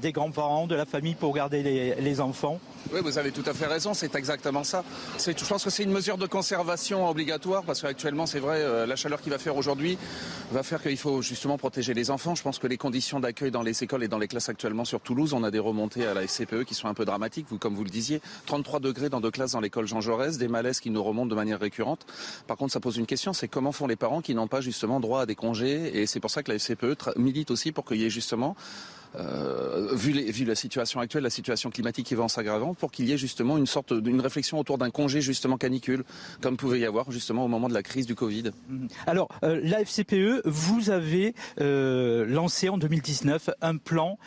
des 0.02 0.12
grands-parents, 0.12 0.68
de 0.68 0.76
la 0.76 0.86
famille 0.86 1.16
pour 1.16 1.34
garder 1.34 1.64
les, 1.64 1.96
les 1.96 2.22
enfants. 2.22 2.60
Oui, 2.94 3.00
vous 3.04 3.18
avez 3.18 3.32
tout 3.32 3.44
à 3.48 3.54
fait 3.54 3.66
raison, 3.66 3.94
c'est 3.94 4.14
exactement 4.16 4.64
ça. 4.64 4.84
Je 5.18 5.46
pense 5.46 5.64
que 5.64 5.70
c'est 5.70 5.84
une 5.84 5.92
mesure 5.92 6.18
de 6.18 6.28
conservation 6.28 7.10
obligatoire 7.10 7.64
parce 7.64 7.82
qu'actuellement, 7.82 8.26
c'est 8.26 8.40
vrai, 8.40 8.86
la 8.86 8.96
chaleur 8.96 9.22
qui 9.22 9.30
va 9.30 9.40
faire 9.40 9.58
aujourd'hui 9.58 9.98
va 10.52 10.62
faire 10.62 10.82
qu'il 10.82 10.98
faut 10.98 11.22
justement 11.22 11.58
protéger 11.58 11.94
les 11.94 12.12
enfants. 12.12 12.36
Je 12.36 12.44
pense 12.44 12.60
que 12.60 12.68
les 12.68 12.78
conditions 12.78 13.20
d'accueil 13.20 13.50
dans 13.50 13.64
les 13.64 13.84
écoles 13.84 14.04
et 14.04 14.08
dans 14.08 14.20
les 14.20 14.28
classes 14.28 14.50
actuellement 14.50 14.86
sur 14.86 15.02
Toulouse. 15.02 15.34
On 15.34 15.44
a 15.44 15.52
des 15.52 15.60
remontées 15.60 16.06
à 16.06 16.14
la 16.14 16.28
SCPE 16.28 16.64
qui 16.64 16.76
sont 16.76 16.88
un 16.88 16.94
peu 16.94 17.06
dramatiques, 17.06 17.48
comme 17.60 17.74
vous 17.74 17.84
le 17.84 17.90
disiez. 17.90 18.22
33 18.46 18.80
degrés 18.80 19.10
dans 19.10 19.20
deux 19.20 19.32
classes 19.32 19.54
dans 19.54 19.62
l'école 19.62 19.88
Jean 19.88 20.00
Jaurès, 20.02 20.38
des 20.38 20.48
malaises 20.48 20.80
qui 20.80 20.92
nous 20.92 21.04
remontent 21.04 21.30
de 21.30 21.36
manière 21.36 21.60
récurrente. 21.60 22.06
Par 22.48 22.56
contre, 22.56 22.72
ça 22.72 22.80
pose 22.80 22.98
une 22.98 23.08
question, 23.08 23.34
c'est 23.34 23.48
comment 23.48 23.72
font 23.72 23.88
les 23.88 23.96
parents 23.96 24.22
qui 24.22 24.36
n'ont 24.36 24.48
pas 24.48 24.62
justement 24.62 25.00
droit 25.00 25.22
à 25.22 25.26
des 25.26 25.36
congés? 25.36 26.00
Et 26.00 26.06
c'est 26.06 26.20
pour 26.20 26.30
ça 26.30 26.44
que 26.44 26.52
la 26.52 26.60
SCPE 26.60 27.18
milite 27.18 27.50
aussi 27.50 27.72
pour 27.72 27.84
qu'il 27.84 27.98
y 27.98 28.06
ait 28.06 28.10
justement 28.12 28.56
euh, 29.20 29.90
vu, 29.94 30.46
la 30.46 30.56
situation 30.56 31.00
actuelle, 31.00 31.24
la 31.24 31.30
situation 31.30 31.70
climatique 31.70 32.08
qui 32.08 32.16
va 32.16 32.24
en 32.24 32.28
s'aggravant, 32.28 32.74
pour 32.74 32.92
qu'il 32.92 33.06
y 33.08 33.14
ait 33.14 33.18
justement 33.18 33.58
une 33.58 33.66
sorte 33.66 33.94
d'une 33.94 34.22
réflexion 34.22 34.60
autour 34.60 34.78
d'un 34.78 34.90
congé 34.90 35.22
justement 35.22 35.58
canicule, 35.58 36.04
comme 36.42 36.58
pouvait 36.58 36.80
y 36.80 36.86
avoir 36.86 37.12
justement 37.12 37.46
au 37.46 37.48
moment 37.48 37.70
de 37.70 37.74
la 37.74 37.84
crise 37.84 38.06
du 38.06 38.16
Covid. 38.16 38.52
Mhm. 38.70 38.88
Alors, 39.08 39.30
euh, 39.44 39.60
la 39.64 39.82
FCPE, 39.82 40.42
vous 40.46 40.90
avez 40.90 41.34
euh, 41.60 42.26
lancé 42.26 42.70
en 42.70 42.78
2019 42.78 43.50
un 43.62 43.78
plan 43.78 44.18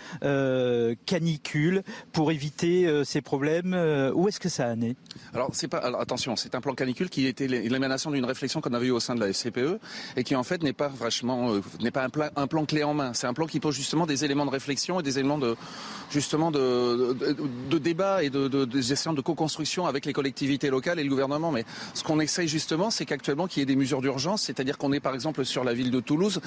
canicule 1.07 1.82
pour 2.12 2.32
éviter 2.32 3.05
ces 3.05 3.20
problèmes. 3.20 3.74
où 4.14 4.28
est-ce 4.28 4.41
que 4.41 4.49
ça 4.49 4.66
a 4.66 4.76
né 4.76 4.97
Alors, 5.34 5.51
c'est 5.53 5.68
pas. 5.68 5.78
Alors, 5.78 6.01
attention, 6.01 6.36
c'est 6.36 6.55
un 6.55 6.61
plan 6.61 6.74
canicule 6.74 7.09
qui 7.09 7.26
était 7.26 7.47
l'émanation 7.47 8.11
d'une 8.11 8.24
réflexion 8.24 8.61
qu'on 8.61 8.72
avait 8.72 8.86
eue 8.86 8.93
au 8.93 9.01
sein 9.01 9.14
de 9.14 9.20
la 9.20 9.28
FCPE 9.32 9.78
et 10.16 10.24
qui 10.24 10.34
en 10.34 10.43
fait 10.43 10.62
n'est 10.62 10.72
pas 10.72 10.89
vachement, 10.89 11.55
n'est 11.80 11.91
pas 11.91 12.05
un 12.05 12.11
plan, 12.11 12.28
un 12.36 12.47
plan 12.47 12.64
clé 12.64 12.82
en 12.84 12.95
main. 12.95 13.12
C'est 13.14 13.26
un 13.26 13.34
plan 13.34 13.47
qui 13.47 13.61
pose 13.61 13.76
justement 13.76 14.07
des 14.07 14.24
éléments 14.24 14.47
de 14.47 14.51
réflexion 14.51 14.78
et 15.01 15.03
des 15.03 15.18
éléments 15.18 15.39
de 15.39 15.57
justement 16.11 16.51
de, 16.51 17.14
débat 17.79 18.22
et 18.22 18.31
de, 18.31 18.49
de, 18.49 18.64
de 18.64 19.20
co-construction 19.20 19.87
avec 19.87 20.07
les 20.07 20.12
collectivités 20.12 20.70
locales 20.70 20.99
et 20.99 21.05
le 21.05 21.11
gouvernement. 21.11 21.53
Mais 21.53 21.64
ce 21.95 22.03
qu'on 22.03 22.20
essaye 22.20 22.49
justement, 22.49 22.91
c'est 22.91 23.05
qu'actuellement 23.05 23.47
qu'il 23.47 23.61
y 23.61 23.62
ait 23.62 23.66
des 23.66 23.76
mesures 23.76 24.01
d'urgence, 24.01 24.43
c'est-à-dire 24.43 24.79
qu'on 24.79 24.93
est 24.93 25.01
par 25.01 25.14
exemple 25.14 25.45
sur 25.45 25.64
la 25.64 25.74
ville 25.74 25.91
de 25.91 26.01
Toulouse, 26.01 26.41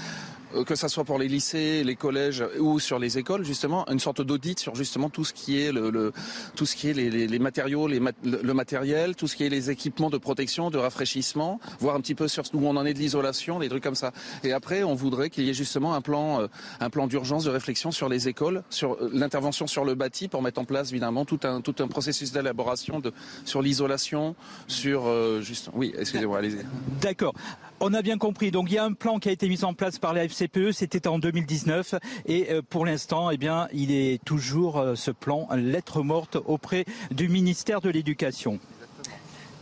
euh, 0.55 0.63
que 0.63 0.75
ce 0.75 0.87
soit 0.87 1.03
pour 1.03 1.19
les 1.19 1.27
lycées, 1.27 1.83
les 1.83 1.95
collèges 1.95 2.43
ou 2.59 2.79
sur 2.79 2.99
les 2.99 3.17
écoles, 3.17 3.45
justement, 3.45 3.87
une 3.89 3.99
sorte 3.99 4.21
d'audit 4.21 4.59
sur 4.59 4.75
justement 4.75 5.09
tout 5.09 5.25
ce 5.25 5.33
qui 5.33 5.61
est 5.61 5.71
le, 5.71 6.11
tout 6.55 6.65
ce 6.65 6.75
qui 6.75 6.89
est 6.89 6.93
les, 6.93 7.39
matériaux, 7.39 7.87
le 7.87 8.53
matériel, 8.53 9.15
tout 9.15 9.27
ce 9.27 9.35
qui 9.35 9.45
est 9.45 9.49
les 9.49 9.69
équipements 9.69 10.09
de 10.09 10.17
protection, 10.17 10.69
de 10.69 10.77
rafraîchissement, 10.77 11.59
voir 11.79 11.95
un 11.95 12.01
petit 12.01 12.15
peu 12.15 12.27
sur 12.27 12.43
où 12.53 12.67
on 12.67 12.75
en 12.75 12.85
est 12.85 12.93
de 12.93 12.99
l'isolation, 12.99 13.59
des 13.59 13.69
trucs 13.69 13.83
comme 13.83 13.95
ça. 13.95 14.11
Et 14.43 14.51
après, 14.51 14.83
on 14.83 14.95
voudrait 14.95 15.29
qu'il 15.29 15.45
y 15.45 15.49
ait 15.49 15.53
justement 15.53 15.93
un 15.93 16.01
plan, 16.01 16.41
euh, 16.41 16.47
un 16.79 16.89
plan 16.89 17.07
d'urgence 17.07 17.43
de 17.43 17.49
réflexion 17.49 17.91
sur 17.91 18.09
les 18.11 18.27
écoles, 18.27 18.63
sur 18.69 18.93
euh, 18.93 19.09
l'intervention 19.13 19.67
sur 19.67 19.83
le 19.83 19.95
bâti 19.95 20.27
pour 20.27 20.41
mettre 20.41 20.61
en 20.61 20.65
place 20.65 20.91
évidemment 20.91 21.25
tout 21.25 21.39
un, 21.43 21.61
tout 21.61 21.75
un 21.79 21.87
processus 21.87 22.31
d'élaboration 22.31 23.01
sur 23.45 23.61
l'isolation, 23.61 24.35
sur 24.67 25.07
euh, 25.07 25.41
juste. 25.41 25.69
Oui, 25.73 25.93
excusez-moi, 25.97 26.37
allez-y. 26.37 26.59
D'accord. 27.01 27.33
On 27.79 27.93
a 27.93 28.01
bien 28.01 28.17
compris. 28.17 28.51
Donc 28.51 28.69
il 28.69 28.75
y 28.75 28.77
a 28.77 28.83
un 28.83 28.93
plan 28.93 29.17
qui 29.17 29.29
a 29.29 29.31
été 29.31 29.49
mis 29.49 29.63
en 29.63 29.73
place 29.73 29.97
par 29.97 30.13
la 30.13 30.27
FCPE, 30.27 30.71
c'était 30.71 31.07
en 31.07 31.17
2019, 31.17 31.95
et 32.27 32.51
euh, 32.51 32.61
pour 32.67 32.85
l'instant, 32.85 33.31
eh 33.31 33.37
bien, 33.37 33.67
il 33.73 33.91
est 33.91 34.23
toujours 34.23 34.83
ce 34.95 35.11
plan 35.11 35.47
lettre 35.55 36.03
morte 36.03 36.37
auprès 36.45 36.85
du 37.09 37.29
ministère 37.29 37.81
de 37.81 37.89
l'Éducation. 37.89 38.59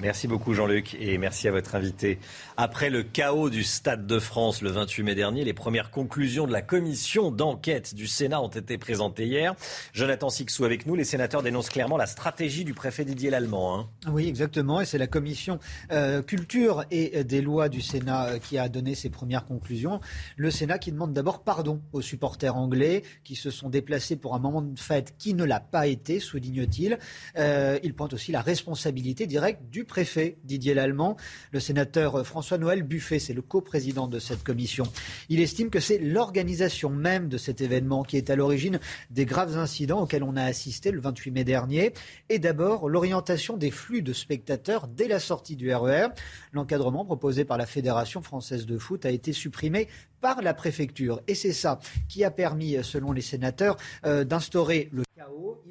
Merci 0.01 0.29
beaucoup 0.29 0.53
Jean-Luc 0.53 0.95
et 0.97 1.17
merci 1.17 1.49
à 1.49 1.51
votre 1.51 1.75
invité. 1.75 2.19
Après 2.55 2.89
le 2.89 3.03
chaos 3.03 3.49
du 3.49 3.65
Stade 3.65 4.07
de 4.07 4.17
France 4.17 4.61
le 4.61 4.69
28 4.69 5.03
mai 5.03 5.13
dernier, 5.13 5.43
les 5.43 5.53
premières 5.53 5.91
conclusions 5.91 6.47
de 6.47 6.53
la 6.53 6.61
commission 6.61 7.31
d'enquête 7.31 7.93
du 7.93 8.07
Sénat 8.07 8.41
ont 8.41 8.47
été 8.47 8.77
présentées 8.77 9.25
hier. 9.25 9.55
Jonathan 9.91 10.29
Sixou 10.29 10.63
avec 10.63 10.85
nous. 10.85 10.95
Les 10.95 11.03
sénateurs 11.03 11.43
dénoncent 11.43 11.69
clairement 11.69 11.97
la 11.97 12.05
stratégie 12.05 12.63
du 12.63 12.73
préfet 12.73 13.03
Didier 13.03 13.29
Lallemand. 13.29 13.77
Hein. 13.77 13.89
Oui, 14.09 14.29
exactement. 14.29 14.79
Et 14.79 14.85
c'est 14.85 14.97
la 14.97 15.07
commission 15.07 15.59
euh, 15.91 16.21
culture 16.21 16.85
et 16.91 17.25
des 17.25 17.41
lois 17.41 17.67
du 17.67 17.81
Sénat 17.81 18.27
euh, 18.27 18.39
qui 18.39 18.57
a 18.57 18.69
donné 18.69 18.95
ses 18.95 19.09
premières 19.09 19.43
conclusions. 19.43 19.99
Le 20.37 20.49
Sénat 20.49 20.79
qui 20.79 20.93
demande 20.93 21.11
d'abord 21.11 21.43
pardon 21.43 21.81
aux 21.91 22.01
supporters 22.01 22.55
anglais 22.55 23.03
qui 23.25 23.35
se 23.35 23.51
sont 23.51 23.69
déplacés 23.69 24.15
pour 24.15 24.33
un 24.33 24.39
moment 24.39 24.61
de 24.61 24.79
fête 24.79 25.15
qui 25.17 25.33
ne 25.33 25.43
l'a 25.43 25.59
pas 25.59 25.87
été, 25.87 26.21
souligne-t-il. 26.21 26.99
Euh, 27.37 27.77
il 27.83 27.93
pointe 27.93 28.13
aussi 28.13 28.31
la 28.31 28.41
responsabilité 28.41 29.27
directe 29.27 29.63
du 29.69 29.83
préfet 29.89 30.37
Didier 30.45 30.73
Lallemand. 30.73 31.17
Le 31.51 31.59
sénateur 31.59 32.25
François-Noël 32.25 32.83
Buffet, 32.83 33.19
c'est 33.19 33.33
le 33.33 33.41
coprésident 33.41 34.07
de 34.07 34.19
cette 34.19 34.43
commission. 34.43 34.85
Il 35.27 35.41
estime 35.41 35.69
que 35.69 35.81
c'est 35.81 35.97
l'organisation 35.97 36.89
même 36.89 37.27
de 37.27 37.37
cet 37.37 37.59
événement 37.59 38.03
qui 38.03 38.15
est 38.15 38.29
à 38.29 38.37
l'origine 38.37 38.79
des 39.09 39.25
graves 39.25 39.57
incidents 39.57 40.03
auxquels 40.03 40.23
on 40.23 40.37
a 40.37 40.43
assisté 40.43 40.91
le 40.91 41.01
28 41.01 41.31
mai 41.31 41.43
dernier. 41.43 41.93
Et 42.29 42.39
d'abord, 42.39 42.87
l'orientation 42.87 43.57
des 43.57 43.71
flux 43.71 44.01
de 44.01 44.13
spectateurs 44.13 44.87
dès 44.87 45.09
la 45.09 45.19
sortie 45.19 45.57
du 45.57 45.73
RER. 45.73 45.89
E 45.89 46.09
L'encadrement 46.53 47.03
proposé 47.03 47.43
par 47.43 47.57
la 47.57 47.65
Fédération 47.65 48.21
française 48.21 48.65
de 48.65 48.77
foot 48.77 49.05
a 49.05 49.09
été 49.09 49.33
supprimé 49.33 49.87
par 50.21 50.41
la 50.41 50.53
préfecture. 50.53 51.21
Et 51.27 51.35
c'est 51.35 51.53
ça 51.53 51.79
qui 52.07 52.23
a 52.23 52.31
permis, 52.31 52.77
selon 52.83 53.11
les 53.11 53.21
sénateurs, 53.21 53.77
euh, 54.05 54.23
d'instaurer 54.23 54.89
le 54.91 55.03
chaos 55.15 55.63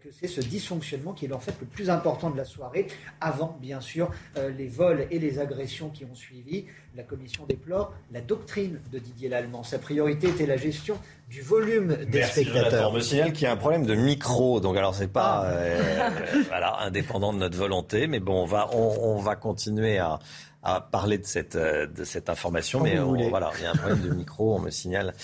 que 0.00 0.08
c'est 0.10 0.28
ce 0.28 0.40
dysfonctionnement 0.40 1.12
qui 1.12 1.26
est 1.26 1.32
en 1.32 1.38
fait 1.38 1.54
le 1.60 1.66
plus 1.66 1.90
important 1.90 2.30
de 2.30 2.36
la 2.36 2.44
soirée, 2.44 2.88
avant 3.20 3.56
bien 3.60 3.80
sûr 3.80 4.10
euh, 4.36 4.50
les 4.50 4.68
vols 4.68 5.06
et 5.10 5.18
les 5.18 5.38
agressions 5.38 5.90
qui 5.90 6.04
ont 6.04 6.14
suivi. 6.14 6.64
La 6.96 7.02
commission 7.02 7.44
déplore 7.46 7.92
la 8.10 8.20
doctrine 8.20 8.80
de 8.90 8.98
Didier 8.98 9.28
Lallemand. 9.28 9.62
Sa 9.62 9.78
priorité 9.78 10.28
était 10.28 10.46
la 10.46 10.56
gestion 10.56 10.98
du 11.28 11.42
volume 11.42 11.96
des 12.06 12.22
spectateurs. 12.24 12.90
On 12.90 12.94
me 12.94 13.00
signale 13.00 13.32
qu'il 13.32 13.44
y 13.44 13.46
a 13.46 13.52
un 13.52 13.56
problème 13.56 13.86
de 13.86 13.94
micro, 13.94 14.60
donc 14.60 14.76
alors 14.76 14.94
c'est 14.94 15.12
pas 15.12 15.44
ah. 15.44 15.50
euh, 15.50 16.12
voilà, 16.48 16.80
indépendant 16.80 17.32
de 17.32 17.38
notre 17.38 17.56
volonté, 17.56 18.06
mais 18.06 18.18
bon, 18.20 18.42
on 18.42 18.46
va, 18.46 18.74
on, 18.74 19.18
va 19.18 19.36
continuer 19.36 19.98
à, 19.98 20.18
à 20.62 20.80
parler 20.80 21.18
de 21.18 21.26
cette, 21.26 21.54
euh, 21.54 21.86
de 21.86 22.04
cette 22.04 22.28
information, 22.28 22.80
mais 22.80 22.96
voilà, 23.28 23.52
il 23.58 23.62
y 23.62 23.66
a 23.66 23.70
un 23.70 23.76
problème 23.76 24.00
de 24.00 24.10
micro, 24.10 24.56
on 24.56 24.60
me 24.60 24.70
signale 24.70 25.14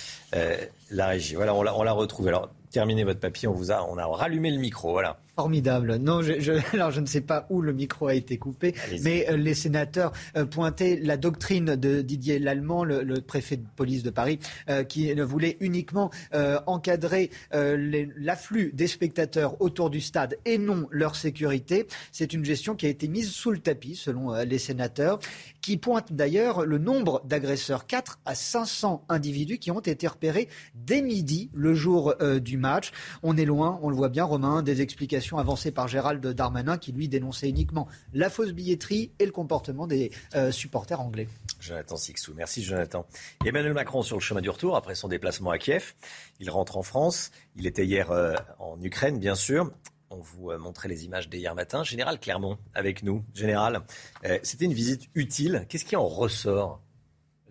la 0.91 1.07
régie. 1.07 1.35
Voilà, 1.35 1.55
on 1.55 1.63
l'a, 1.63 1.75
on 1.77 1.83
l'a 1.83 1.93
retrouvé. 1.93 2.29
Alors, 2.29 2.51
terminez 2.77 3.05
votre 3.05 3.21
papier, 3.21 3.49
on 3.49 3.55
vous 3.55 3.73
a, 3.73 3.83
on 3.89 3.97
a 3.97 4.05
rallumé 4.05 4.51
le 4.51 4.59
micro, 4.59 4.93
voilà. 4.93 5.17
Formidable. 5.37 5.97
Non, 5.97 6.23
je, 6.23 6.33
alors 6.73 6.91
je 6.91 7.01
ne 7.03 7.07
sais 7.07 7.21
pas 7.21 7.47
où 7.51 7.61
le 7.61 7.75
micro 7.75 8.07
a 8.07 8.15
été 8.15 8.39
coupé, 8.39 8.75
mais 9.03 9.27
euh, 9.29 9.37
les 9.37 9.53
sénateurs 9.53 10.13
euh, 10.35 10.47
pointaient 10.47 10.99
la 11.03 11.19
doctrine 11.19 11.77
de 11.77 12.01
Didier 12.01 12.39
Lallemand, 12.39 12.85
le, 12.85 13.21
préfet 13.21 13.59
de 13.59 13.67
police 13.77 14.03
de 14.03 14.09
Paris, 14.09 14.39
euh, 14.71 14.83
qui 14.83 15.13
voulait 15.13 15.59
uniquement 15.61 16.11
encadrer 16.67 17.31
l'afflux 17.53 18.71
des 18.73 18.87
spectateurs 18.87 19.61
autour 19.61 19.91
du 19.91 20.01
stade 20.01 20.39
et 20.45 20.57
non 20.59 20.87
leur 20.91 21.17
sécurité. 21.17 21.87
C'est 22.13 22.33
une 22.33 22.45
gestion 22.45 22.75
qui 22.75 22.87
a 22.87 22.89
été 22.89 23.09
mise 23.09 23.31
sous 23.31 23.51
le 23.51 23.59
tapis, 23.59 23.95
selon 23.95 24.35
les 24.43 24.59
sénateurs, 24.59 25.19
qui 25.61 25.77
pointe 25.77 26.13
d'ailleurs 26.13 26.65
le 26.65 26.79
nombre 26.79 27.23
d'agresseurs, 27.27 27.87
4 27.87 28.21
à 28.25 28.35
500 28.35 29.05
individus 29.09 29.59
qui 29.59 29.71
ont 29.71 29.81
été 29.81 30.07
repérés 30.07 30.49
dès 30.75 31.03
midi, 31.03 31.51
le 31.53 31.75
jour 31.75 32.15
du 32.41 32.57
match. 32.57 32.93
On 33.23 33.37
est 33.37 33.45
loin, 33.45 33.79
on 33.83 33.91
le 33.91 33.97
voit 33.97 34.09
bien, 34.09 34.25
Romain, 34.25 34.63
des 34.63 34.81
explications 34.81 35.26
avancée 35.35 35.73
par 35.73 35.89
Gérald 35.89 36.25
Darmanin 36.25 36.79
qui 36.79 36.93
lui 36.93 37.09
dénonçait 37.09 37.49
uniquement 37.49 37.89
la 38.15 38.31
fausse 38.31 38.53
billetterie 38.53 39.11
et 39.19 39.27
le 39.27 39.33
comportement 39.33 39.87
des 39.87 40.13
euh, 40.35 40.53
supporters 40.53 41.01
anglais. 41.01 41.29
Jonathan 41.61 41.97
Sixou, 41.97 42.35
merci 42.35 42.63
Jonathan. 42.63 43.07
Emmanuel 43.45 43.75
Macron 43.75 44.03
sur 44.03 44.17
le 44.17 44.23
chemin 44.23 44.41
du 44.41 44.51
retour 44.51 44.77
après 44.77 44.95
son 44.95 45.09
déplacement 45.09 45.51
à 45.51 45.59
Kiev. 45.59 45.95
Il 46.39 46.51
rentre 46.51 46.77
en 46.77 46.83
France. 46.83 47.31
Il 47.57 47.67
était 47.67 47.85
hier 47.85 48.11
euh, 48.11 48.35
en 48.59 48.81
Ukraine, 48.81 49.19
bien 49.19 49.35
sûr. 49.35 49.73
On 50.11 50.21
vous 50.21 50.53
euh, 50.53 50.59
montrait 50.59 50.89
les 50.89 51.05
images 51.05 51.29
d'hier 51.29 51.55
matin. 51.55 51.83
Général 51.83 52.21
Clermont, 52.21 52.59
avec 52.75 53.03
nous. 53.03 53.25
Général, 53.35 53.81
c'était 54.43 54.67
une 54.67 54.73
visite 54.73 55.09
utile. 55.15 55.67
Qu'est-ce 55.69 55.85
qui 55.85 55.97
en 55.97 56.07
ressort? 56.07 56.81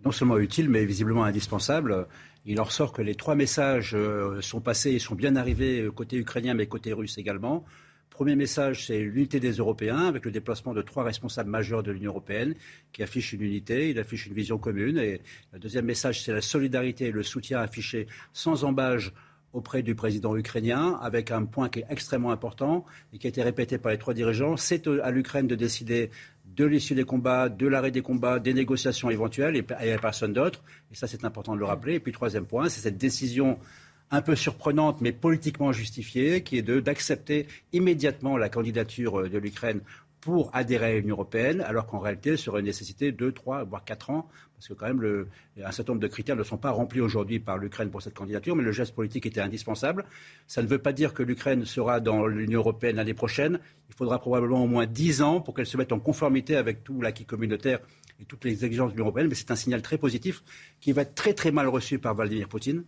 Non 0.06 0.12
seulement 0.12 0.38
utile, 0.38 0.70
mais 0.70 0.86
visiblement 0.86 1.26
indispensable. 1.26 2.08
Il 2.46 2.60
en 2.62 2.64
ressort 2.64 2.94
que 2.94 3.02
les 3.02 3.16
trois 3.16 3.36
messages 3.36 3.96
euh, 3.96 4.40
sont 4.42 4.62
passés 4.62 4.92
et 4.92 5.00
sont 5.00 5.16
bien 5.16 5.36
arrivés 5.36 5.82
euh, 5.82 5.92
côté 5.92 6.18
ukrainien 6.18 6.54
mais 6.54 6.68
côté 6.68 6.94
russe 6.94 7.18
également. 7.18 7.66
Premier 8.12 8.36
message, 8.36 8.86
c'est 8.86 9.00
l'unité 9.00 9.42
des 9.42 9.54
Européens, 9.54 10.06
avec 10.06 10.24
le 10.24 10.32
déplacement 10.32 10.74
de 10.74 10.82
trois 10.82 11.04
responsables 11.04 11.50
majeurs 11.50 11.84
de 11.84 11.92
l'Union 11.92 12.12
européenne, 12.12 12.56
qui 12.94 13.04
affichent 13.04 13.34
une 13.34 13.42
unité, 13.42 13.90
il 13.90 14.00
affiche 14.00 14.28
une 14.28 14.34
vision 14.34 14.58
commune. 14.58 14.98
Et 14.98 15.20
le 15.52 15.60
deuxième 15.60 15.84
message, 15.84 16.24
c'est 16.24 16.32
la 16.32 16.40
solidarité 16.40 17.08
et 17.08 17.12
le 17.12 17.24
soutien 17.24 17.60
affiché 17.60 18.08
sans 18.32 18.64
embâge 18.64 19.12
auprès 19.52 19.84
du 19.84 19.96
président 19.96 20.36
ukrainien, 20.38 20.98
avec 21.02 21.32
un 21.32 21.44
point 21.46 21.68
qui 21.68 21.80
est 21.80 21.86
extrêmement 21.90 22.32
important 22.32 22.86
et 23.12 23.18
qui 23.18 23.28
a 23.28 23.30
été 23.30 23.42
répété 23.42 23.78
par 23.78 23.92
les 23.92 23.98
trois 23.98 24.14
dirigeants. 24.14 24.56
C'est 24.56 24.88
à 24.88 25.12
l'Ukraine 25.12 25.48
de 25.48 25.56
décider 25.56 26.10
de 26.56 26.66
l'issue 26.66 26.96
des 26.96 27.04
combats, 27.04 27.50
de 27.50 27.68
l'arrêt 27.68 27.92
des 27.92 28.02
combats, 28.02 28.40
des 28.40 28.54
négociations 28.54 29.10
éventuelles, 29.10 29.56
et, 29.56 29.92
a 29.94 29.98
personne 29.98 30.34
d'autre. 30.34 30.64
Et 30.92 30.96
ça, 30.96 31.08
c'est 31.08 31.26
important 31.26 31.54
de 31.54 31.60
le 31.60 31.66
rappeler. 31.66 31.96
Et 31.96 32.00
puis, 32.00 32.12
troisième 32.12 32.46
point, 32.46 32.70
c'est 32.70 32.82
cette 32.82 32.98
décision 32.98 33.58
un 34.12 34.22
peu 34.22 34.36
surprenante, 34.36 35.02
mais 35.02 35.12
politiquement 35.12 35.72
justifiée, 35.72 36.44
qui 36.44 36.58
est 36.58 36.62
d'accepter 36.62 37.48
immédiatement 37.74 38.38
la 38.38 38.50
candidature 38.50 39.30
de 39.30 39.38
l'Ukraine 39.38 39.82
pour 40.26 40.50
adhérer 40.56 40.86
à 40.88 40.96
l'Union 40.96 41.14
européenne, 41.14 41.62
alors 41.62 41.86
qu'en 41.86 42.00
réalité, 42.00 42.36
ça 42.36 42.50
aurait 42.50 42.64
nécessité 42.64 43.12
deux, 43.12 43.32
trois, 43.32 43.64
voire 43.64 43.86
quatre 43.86 44.10
ans, 44.10 44.28
parce 44.56 44.68
que 44.68 44.74
quand 44.74 44.88
même, 44.88 45.28
un 45.64 45.72
certain 45.72 45.92
nombre 45.94 46.02
de 46.02 46.08
critères 46.08 46.36
ne 46.36 46.42
sont 46.42 46.58
pas 46.58 46.72
remplis 46.72 47.00
aujourd'hui 47.00 47.40
par 47.40 47.60
l'Ukraine 47.60 47.92
pour 47.92 48.02
cette 48.02 48.16
candidature, 48.16 48.56
mais 48.56 48.64
le 48.64 48.72
geste 48.72 48.96
politique 48.96 49.28
était 49.28 49.40
indispensable. 49.40 50.04
Ça 50.48 50.64
ne 50.64 50.68
veut 50.68 50.80
pas 50.80 50.94
dire 50.94 51.14
que 51.14 51.22
l'Ukraine 51.22 51.64
sera 51.64 52.00
dans 52.00 52.26
l'Union 52.26 52.62
européenne 52.62 52.96
l'année 52.96 53.14
prochaine. 53.14 53.60
Il 53.88 53.94
faudra 53.94 54.18
probablement 54.18 54.64
au 54.64 54.68
moins 54.68 54.88
dix 54.88 55.22
ans 55.22 55.42
pour 55.42 55.54
qu'elle 55.54 55.68
se 55.68 55.78
mette 55.78 55.92
en 55.92 56.00
conformité 56.00 56.56
avec 56.56 56.84
tout 56.84 57.04
l'acquis 57.04 57.26
communautaire 57.26 57.78
et 58.20 58.26
toutes 58.26 58.46
les 58.46 58.66
exigences 58.66 58.94
de 58.94 58.96
l'Union 58.96 59.06
européenne, 59.06 59.28
mais 59.28 59.36
c'est 59.36 59.52
un 59.52 59.56
signal 59.56 59.84
très 59.84 60.00
positif 60.00 60.42
qui 60.82 60.92
va 60.92 61.04
être 61.04 61.14
très 61.14 61.34
très 61.34 61.52
mal 61.52 61.68
reçu 61.68 62.00
par 62.00 62.16
Vladimir 62.16 62.50
Poutine, 62.50 62.84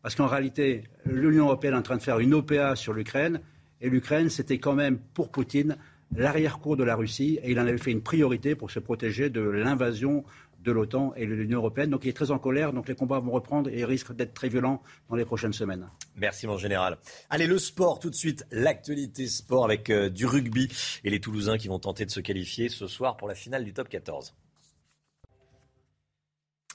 parce 0.00 0.14
qu'en 0.14 0.26
réalité, 0.26 0.84
l'Union 1.04 1.44
européenne 1.44 1.74
est 1.74 1.78
en 1.78 1.82
train 1.82 1.98
de 1.98 2.02
faire 2.02 2.18
une 2.18 2.32
OPA 2.32 2.76
sur 2.76 2.94
l'Ukraine, 2.94 3.42
et 3.82 3.90
l'Ukraine, 3.90 4.30
c'était 4.30 4.58
quand 4.58 4.74
même 4.74 4.98
pour 5.12 5.30
Poutine 5.30 5.76
l'arrière-cour 6.16 6.76
de 6.76 6.84
la 6.84 6.96
Russie 6.96 7.38
et 7.42 7.50
il 7.50 7.60
en 7.60 7.66
avait 7.66 7.78
fait 7.78 7.90
une 7.90 8.02
priorité 8.02 8.54
pour 8.54 8.70
se 8.70 8.78
protéger 8.78 9.30
de 9.30 9.40
l'invasion 9.40 10.24
de 10.64 10.72
l'OTAN 10.72 11.12
et 11.16 11.26
de 11.26 11.34
l'Union 11.34 11.58
européenne. 11.58 11.90
Donc 11.90 12.04
il 12.04 12.08
est 12.08 12.14
très 12.14 12.30
en 12.30 12.38
colère, 12.38 12.72
donc 12.72 12.88
les 12.88 12.94
combats 12.94 13.20
vont 13.20 13.30
reprendre 13.30 13.70
et 13.70 13.84
risquent 13.84 14.14
d'être 14.14 14.34
très 14.34 14.48
violents 14.48 14.82
dans 15.08 15.16
les 15.16 15.24
prochaines 15.24 15.52
semaines. 15.52 15.88
Merci 16.16 16.46
mon 16.46 16.58
général. 16.58 16.98
Allez, 17.30 17.46
le 17.46 17.58
sport 17.58 18.00
tout 18.00 18.10
de 18.10 18.14
suite, 18.14 18.46
l'actualité 18.50 19.26
sport 19.26 19.64
avec 19.64 19.90
euh, 19.90 20.10
du 20.10 20.26
rugby 20.26 20.68
et 21.04 21.10
les 21.10 21.20
Toulousains 21.20 21.58
qui 21.58 21.68
vont 21.68 21.78
tenter 21.78 22.04
de 22.04 22.10
se 22.10 22.20
qualifier 22.20 22.68
ce 22.68 22.86
soir 22.86 23.16
pour 23.16 23.28
la 23.28 23.34
finale 23.34 23.64
du 23.64 23.72
top 23.72 23.88
14. 23.88 24.34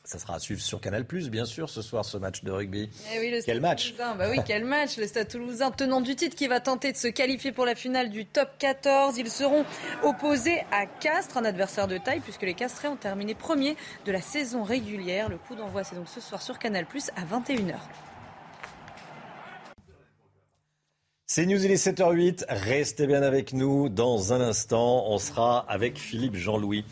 Ça 0.05 0.19
sera 0.19 0.35
à 0.35 0.39
suivre 0.39 0.59
sur 0.59 0.81
Canal+, 0.81 1.03
bien 1.03 1.45
sûr, 1.45 1.69
ce 1.69 1.81
soir, 1.81 2.03
ce 2.03 2.17
match 2.17 2.43
de 2.43 2.51
rugby. 2.51 2.89
Eh 3.15 3.39
quel 3.45 3.61
match 3.61 3.93
bah 3.97 4.27
oui, 4.29 4.37
quel 4.45 4.65
match 4.65 4.97
Le 4.97 5.07
Stade 5.07 5.29
Toulousain, 5.29 5.71
tenant 5.71 6.01
du 6.01 6.13
titre, 6.17 6.35
qui 6.35 6.47
va 6.47 6.59
tenter 6.59 6.91
de 6.91 6.97
se 6.97 7.07
qualifier 7.07 7.53
pour 7.53 7.65
la 7.65 7.73
finale 7.73 8.09
du 8.09 8.25
Top 8.25 8.49
14. 8.59 9.17
Ils 9.17 9.31
seront 9.31 9.63
opposés 10.03 10.59
à 10.71 10.87
Castres, 10.87 11.37
un 11.37 11.45
adversaire 11.45 11.87
de 11.87 11.97
taille, 11.97 12.19
puisque 12.19 12.41
les 12.41 12.53
Castrés 12.53 12.89
ont 12.89 12.97
terminé 12.97 13.33
premier 13.33 13.77
de 14.05 14.11
la 14.11 14.21
saison 14.21 14.63
régulière. 14.63 15.29
Le 15.29 15.37
coup 15.37 15.55
d'envoi, 15.55 15.85
c'est 15.85 15.95
donc 15.95 16.09
ce 16.09 16.19
soir 16.19 16.41
sur 16.41 16.59
Canal+, 16.59 16.85
à 17.15 17.39
21h. 17.39 17.75
C'est 21.35 21.47
News, 21.47 21.65
il 21.65 21.71
est 21.71 21.83
7h08. 21.83 22.45
Restez 22.47 23.07
bien 23.07 23.23
avec 23.23 23.53
nous. 23.53 23.89
Dans 23.89 24.33
un 24.33 24.39
instant, 24.39 25.05
on 25.07 25.17
sera 25.17 25.65
avec 25.67 25.97
Philippe 25.97 26.35
Jean-Louis, 26.35 26.85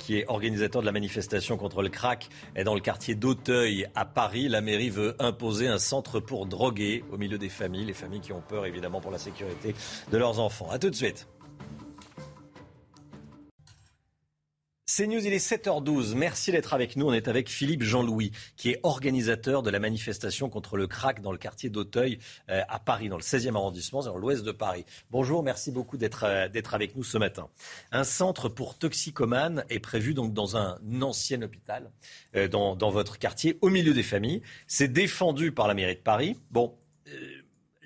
qui 0.00 0.18
est 0.18 0.26
organisateur 0.26 0.80
de 0.80 0.86
la 0.86 0.90
manifestation 0.90 1.56
contre 1.56 1.80
le 1.80 1.90
crack 1.90 2.28
dans 2.64 2.74
le 2.74 2.80
quartier 2.80 3.14
d'Auteuil 3.14 3.86
à 3.94 4.04
Paris. 4.04 4.48
La 4.48 4.62
mairie 4.62 4.90
veut 4.90 5.14
imposer 5.20 5.68
un 5.68 5.78
centre 5.78 6.18
pour 6.18 6.46
droguer 6.46 7.04
au 7.12 7.18
milieu 7.18 7.38
des 7.38 7.48
familles, 7.48 7.84
les 7.84 7.94
familles 7.94 8.18
qui 8.18 8.32
ont 8.32 8.42
peur 8.42 8.66
évidemment 8.66 9.00
pour 9.00 9.12
la 9.12 9.18
sécurité 9.18 9.76
de 10.10 10.18
leurs 10.18 10.40
enfants. 10.40 10.68
A 10.72 10.80
tout 10.80 10.90
de 10.90 10.96
suite. 10.96 11.28
C'est 14.96 15.08
News, 15.08 15.26
il 15.26 15.32
est 15.32 15.44
7h12. 15.44 16.14
Merci 16.14 16.52
d'être 16.52 16.72
avec 16.72 16.94
nous. 16.94 17.08
On 17.08 17.12
est 17.12 17.26
avec 17.26 17.48
Philippe 17.50 17.82
Jean-Louis, 17.82 18.30
qui 18.56 18.70
est 18.70 18.78
organisateur 18.84 19.64
de 19.64 19.70
la 19.70 19.80
manifestation 19.80 20.48
contre 20.48 20.76
le 20.76 20.86
crack 20.86 21.20
dans 21.20 21.32
le 21.32 21.38
quartier 21.38 21.68
d'Auteuil 21.68 22.20
euh, 22.48 22.62
à 22.68 22.78
Paris, 22.78 23.08
dans 23.08 23.16
le 23.16 23.22
16e 23.24 23.56
arrondissement, 23.56 24.04
dans 24.04 24.16
l'ouest 24.16 24.44
de 24.44 24.52
Paris. 24.52 24.84
Bonjour, 25.10 25.42
merci 25.42 25.72
beaucoup 25.72 25.98
euh, 26.00 26.48
d'être 26.48 26.74
avec 26.74 26.94
nous 26.94 27.02
ce 27.02 27.18
matin. 27.18 27.48
Un 27.90 28.04
centre 28.04 28.48
pour 28.48 28.78
toxicomanes 28.78 29.64
est 29.68 29.80
prévu 29.80 30.14
donc 30.14 30.32
dans 30.32 30.56
un 30.56 30.78
ancien 31.02 31.42
hôpital, 31.42 31.90
euh, 32.36 32.46
dans, 32.46 32.90
votre 32.90 33.18
quartier, 33.18 33.58
au 33.62 33.70
milieu 33.70 33.94
des 33.94 34.04
familles. 34.04 34.42
C'est 34.68 34.86
défendu 34.86 35.50
par 35.50 35.66
la 35.66 35.74
mairie 35.74 35.96
de 35.96 36.02
Paris. 36.02 36.38
Bon 36.52 36.78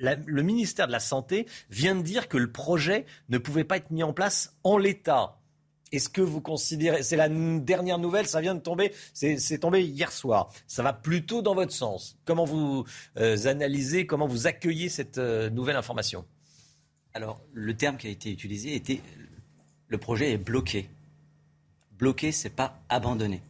le 0.01 0.43
ministère 0.43 0.87
de 0.87 0.93
la 0.93 1.01
Santé 1.01 1.47
vient 1.71 1.97
de 1.97 2.03
dire 2.03 2.29
que 2.29 2.37
le 2.37 2.53
projet 2.53 3.05
ne 3.31 3.39
pouvait 3.39 3.65
pas 3.65 3.79
être 3.79 3.91
mis 3.91 4.05
en 4.05 4.13
place 4.13 4.55
en 4.63 4.79
l'état. 4.79 5.38
Est-ce 5.93 6.09
que 6.09 6.21
vous 6.21 6.41
considérez, 6.41 7.03
c'est 7.03 7.17
la 7.17 7.29
dernière 7.29 7.99
nouvelle, 7.99 8.27
ça 8.27 8.41
vient 8.41 8.55
de 8.55 8.61
tomber, 8.61 8.93
c'est 9.15 9.59
tombé 9.59 9.83
hier 9.83 10.13
soir. 10.13 10.51
Ça 10.67 10.83
va 10.83 10.93
plutôt 10.93 11.43
dans 11.43 11.55
votre 11.55 11.73
sens. 11.73 12.19
Comment 12.25 12.45
vous 12.45 12.85
euh, 13.17 13.47
analysez, 13.47 14.07
comment 14.07 14.27
vous 14.27 14.47
accueillez 14.47 14.89
cette 14.89 15.19
euh, 15.19 15.51
nouvelle 15.51 15.77
information? 15.77 16.25
Alors, 17.15 17.41
le 17.53 17.75
terme 17.75 17.97
qui 17.97 18.07
a 18.07 18.11
été 18.11 18.31
utilisé 18.31 18.75
était 18.75 19.01
le 19.89 19.99
projet 19.99 20.33
est 20.33 20.39
bloqué. 20.39 20.89
Bloqué, 21.99 22.33
c'est 22.33 22.51
pas 22.51 22.79
abandonné. 22.89 23.43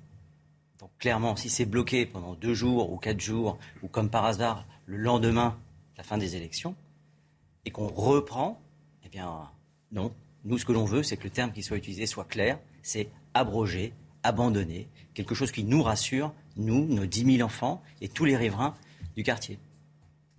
Donc 0.79 0.91
clairement, 0.99 1.35
si 1.35 1.51
c'est 1.51 1.67
bloqué 1.67 2.07
pendant 2.07 2.35
deux 2.35 2.55
jours 2.55 2.93
ou 2.93 2.97
quatre 2.97 3.21
jours, 3.21 3.59
ou 3.83 3.89
comme 3.89 4.09
par 4.09 4.25
hasard 4.25 4.65
le 4.87 4.97
lendemain 4.97 5.59
de 5.95 5.99
la 5.99 6.05
fin 6.05 6.17
des 6.17 6.37
élections, 6.37 6.77
et 7.65 7.71
qu'on 7.71 7.89
reprend, 7.89 8.61
eh 9.05 9.09
bien 9.09 9.51
non, 9.91 10.13
nous, 10.45 10.59
ce 10.59 10.65
que 10.65 10.73
l'on 10.73 10.85
veut, 10.85 11.03
c'est 11.03 11.17
que 11.17 11.25
le 11.25 11.31
terme 11.31 11.53
qui 11.53 11.63
soit 11.63 11.77
utilisé 11.77 12.07
soit 12.07 12.25
clair, 12.25 12.59
c'est 12.83 13.09
abroger, 13.35 13.93
abandonner, 14.23 14.89
quelque 15.15 15.35
chose 15.35 15.51
qui 15.51 15.65
nous 15.65 15.83
rassure, 15.83 16.33
nous, 16.57 16.87
nos 16.87 17.07
10 17.07 17.37
000 17.37 17.47
enfants 17.47 17.83
et 18.01 18.09
tous 18.09 18.25
les 18.25 18.37
riverains 18.37 18.75
du 19.17 19.23
quartier. 19.23 19.59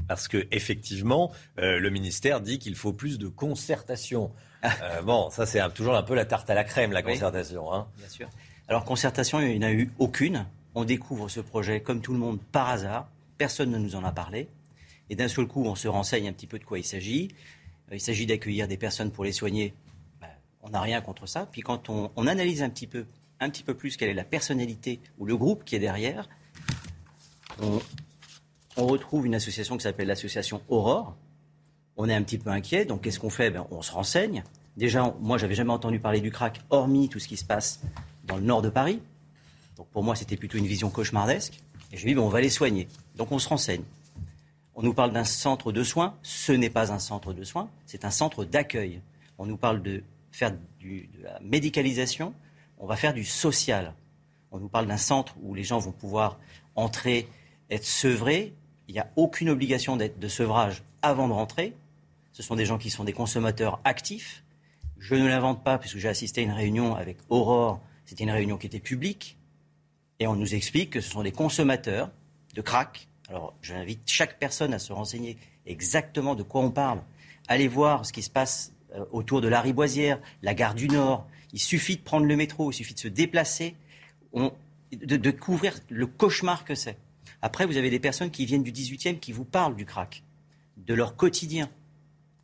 Parce 0.07 0.27
que 0.27 0.47
effectivement, 0.51 1.31
euh, 1.59 1.79
le 1.79 1.89
ministère 1.89 2.41
dit 2.41 2.59
qu'il 2.59 2.75
faut 2.75 2.93
plus 2.93 3.19
de 3.19 3.27
concertation. 3.27 4.31
Ah. 4.61 4.71
Euh, 4.83 5.01
bon, 5.01 5.29
ça 5.29 5.45
c'est 5.45 5.61
toujours 5.73 5.95
un 5.95 6.03
peu 6.03 6.15
la 6.15 6.25
tarte 6.25 6.49
à 6.49 6.53
la 6.53 6.63
crème, 6.63 6.91
la 6.91 7.03
concertation. 7.03 7.71
Hein. 7.73 7.87
Bien 7.97 8.09
sûr. 8.09 8.29
Alors 8.67 8.85
concertation, 8.85 9.39
il 9.39 9.59
n'y 9.59 9.65
en 9.65 9.67
a 9.67 9.71
eu 9.71 9.91
aucune. 9.99 10.45
On 10.75 10.85
découvre 10.85 11.29
ce 11.29 11.39
projet 11.39 11.81
comme 11.81 12.01
tout 12.01 12.13
le 12.13 12.19
monde 12.19 12.39
par 12.51 12.69
hasard. 12.69 13.07
Personne 13.37 13.71
ne 13.71 13.77
nous 13.77 13.95
en 13.95 14.03
a 14.03 14.11
parlé. 14.11 14.47
Et 15.09 15.15
d'un 15.15 15.27
seul 15.27 15.47
coup, 15.47 15.65
on 15.65 15.75
se 15.75 15.87
renseigne 15.87 16.27
un 16.27 16.33
petit 16.33 16.47
peu 16.47 16.59
de 16.59 16.63
quoi 16.63 16.79
il 16.79 16.83
s'agit. 16.83 17.29
Euh, 17.91 17.95
il 17.95 18.01
s'agit 18.01 18.25
d'accueillir 18.25 18.67
des 18.67 18.77
personnes 18.77 19.11
pour 19.11 19.23
les 19.23 19.31
soigner 19.31 19.73
on 20.61 20.69
n'a 20.69 20.81
rien 20.81 21.01
contre 21.01 21.27
ça. 21.27 21.47
Puis 21.51 21.61
quand 21.61 21.89
on, 21.89 22.27
analyse 22.27 22.61
un 22.61 22.69
petit 22.69 22.87
peu, 22.87 23.05
un 23.39 23.49
petit 23.49 23.63
peu 23.63 23.73
plus 23.73 23.97
quelle 23.97 24.09
est 24.09 24.13
la 24.13 24.23
personnalité 24.23 24.99
ou 25.17 25.25
le 25.25 25.37
groupe 25.37 25.63
qui 25.63 25.75
est 25.75 25.79
derrière, 25.79 26.29
on, 27.61 27.79
retrouve 28.77 29.25
une 29.25 29.35
association 29.35 29.75
qui 29.75 29.83
s'appelle 29.83 30.07
l'association 30.07 30.61
Aurore. 30.69 31.17
On 31.97 32.07
est 32.07 32.13
un 32.13 32.23
petit 32.23 32.37
peu 32.37 32.49
inquiet, 32.49 32.85
donc 32.85 33.01
qu'est-ce 33.01 33.19
qu'on 33.19 33.29
fait? 33.29 33.49
Ben, 33.49 33.67
On 33.71 33.81
se 33.81 33.91
renseigne. 33.91 34.43
Déjà, 34.77 35.13
moi, 35.19 35.37
j'avais 35.37 35.55
jamais 35.55 35.73
entendu 35.73 35.99
parler 35.99 36.21
du 36.21 36.31
crack, 36.31 36.61
hormis 36.69 37.09
tout 37.09 37.19
ce 37.19 37.27
qui 37.27 37.35
se 37.35 37.43
passe 37.43 37.81
dans 38.23 38.37
le 38.37 38.43
nord 38.43 38.61
de 38.61 38.69
Paris. 38.69 39.01
Donc 39.75 39.87
pour 39.87 40.03
moi, 40.03 40.15
c'était 40.15 40.37
plutôt 40.37 40.57
une 40.57 40.65
vision 40.65 40.89
cauchemardesque. 40.89 41.59
Et 41.91 41.97
je 41.97 42.05
me 42.05 42.11
dis, 42.11 42.15
ben, 42.15 42.21
on 42.21 42.29
va 42.29 42.39
les 42.39 42.49
soigner. 42.49 42.87
Donc 43.17 43.33
on 43.33 43.39
se 43.39 43.49
renseigne. 43.49 43.83
On 44.75 44.81
nous 44.81 44.93
parle 44.93 45.11
d'un 45.11 45.25
centre 45.25 45.73
de 45.73 45.83
soins. 45.83 46.15
Ce 46.23 46.53
n'est 46.53 46.69
pas 46.69 46.93
un 46.93 46.99
centre 46.99 47.33
de 47.33 47.43
soins, 47.43 47.69
c'est 47.85 48.05
un 48.05 48.11
centre 48.11 48.45
d'accueil. 48.45 49.01
On 49.37 49.45
nous 49.45 49.57
parle 49.57 49.81
de 49.81 50.03
faire 50.39 50.51
de 50.51 51.23
la 51.23 51.39
médicalisation, 51.41 52.33
on 52.77 52.87
va 52.87 52.95
faire 52.95 53.13
du 53.13 53.25
social. 53.25 53.93
On 54.51 54.59
nous 54.59 54.69
parle 54.69 54.87
d'un 54.87 54.97
centre 54.97 55.35
où 55.41 55.53
les 55.53 55.63
gens 55.63 55.79
vont 55.79 55.91
pouvoir 55.91 56.39
entrer, 56.75 57.27
être 57.69 57.85
sevrés. 57.85 58.53
Il 58.87 58.93
n'y 58.93 58.99
a 58.99 59.11
aucune 59.17 59.49
obligation 59.49 59.97
de 59.97 60.27
sevrage 60.27 60.81
avant 61.01 61.27
de 61.27 61.33
rentrer. 61.33 61.75
Ce 62.31 62.41
sont 62.41 62.55
des 62.55 62.65
gens 62.65 62.77
qui 62.77 62.89
sont 62.89 63.03
des 63.03 63.13
consommateurs 63.13 63.79
actifs. 63.83 64.43
Je 64.97 65.15
ne 65.15 65.27
l'invente 65.27 65.63
pas 65.63 65.77
puisque 65.77 65.97
j'ai 65.97 66.07
assisté 66.07 66.41
à 66.41 66.43
une 66.45 66.51
réunion 66.51 66.95
avec 66.95 67.17
Aurore. 67.29 67.81
C'était 68.05 68.23
une 68.23 68.31
réunion 68.31 68.57
qui 68.57 68.67
était 68.67 68.79
publique. 68.79 69.37
Et 70.19 70.27
on 70.27 70.35
nous 70.35 70.55
explique 70.55 70.91
que 70.91 71.01
ce 71.01 71.11
sont 71.11 71.23
des 71.23 71.31
consommateurs 71.31 72.09
de 72.55 72.61
crack. 72.61 73.07
Alors 73.27 73.53
j'invite 73.61 74.01
chaque 74.05 74.39
personne 74.39 74.73
à 74.73 74.79
se 74.79 74.93
renseigner 74.93 75.37
exactement 75.65 76.33
de 76.33 76.43
quoi 76.43 76.61
on 76.61 76.71
parle. 76.71 77.01
Allez 77.47 77.67
voir 77.67 78.05
ce 78.05 78.13
qui 78.13 78.23
se 78.23 78.29
passe 78.29 78.73
euh, 78.95 79.05
autour 79.11 79.41
de 79.41 79.47
la 79.47 79.61
Riboisière, 79.61 80.19
la 80.41 80.53
gare 80.53 80.75
du 80.75 80.87
Nord. 80.87 81.27
Il 81.53 81.59
suffit 81.59 81.97
de 81.97 82.01
prendre 82.01 82.25
le 82.25 82.35
métro, 82.35 82.71
il 82.71 82.73
suffit 82.73 82.93
de 82.93 82.99
se 82.99 83.07
déplacer, 83.07 83.75
de, 84.33 85.17
de, 85.17 85.31
couvrir 85.31 85.79
le 85.89 86.07
cauchemar 86.07 86.65
que 86.65 86.75
c'est. 86.75 86.97
Après, 87.41 87.65
vous 87.65 87.77
avez 87.77 87.89
des 87.89 87.99
personnes 87.99 88.31
qui 88.31 88.45
viennent 88.45 88.63
du 88.63 88.71
18e 88.71 89.19
qui 89.19 89.31
vous 89.31 89.45
parlent 89.45 89.75
du 89.75 89.85
crack, 89.85 90.23
de 90.77 90.93
leur 90.93 91.15
quotidien, 91.15 91.69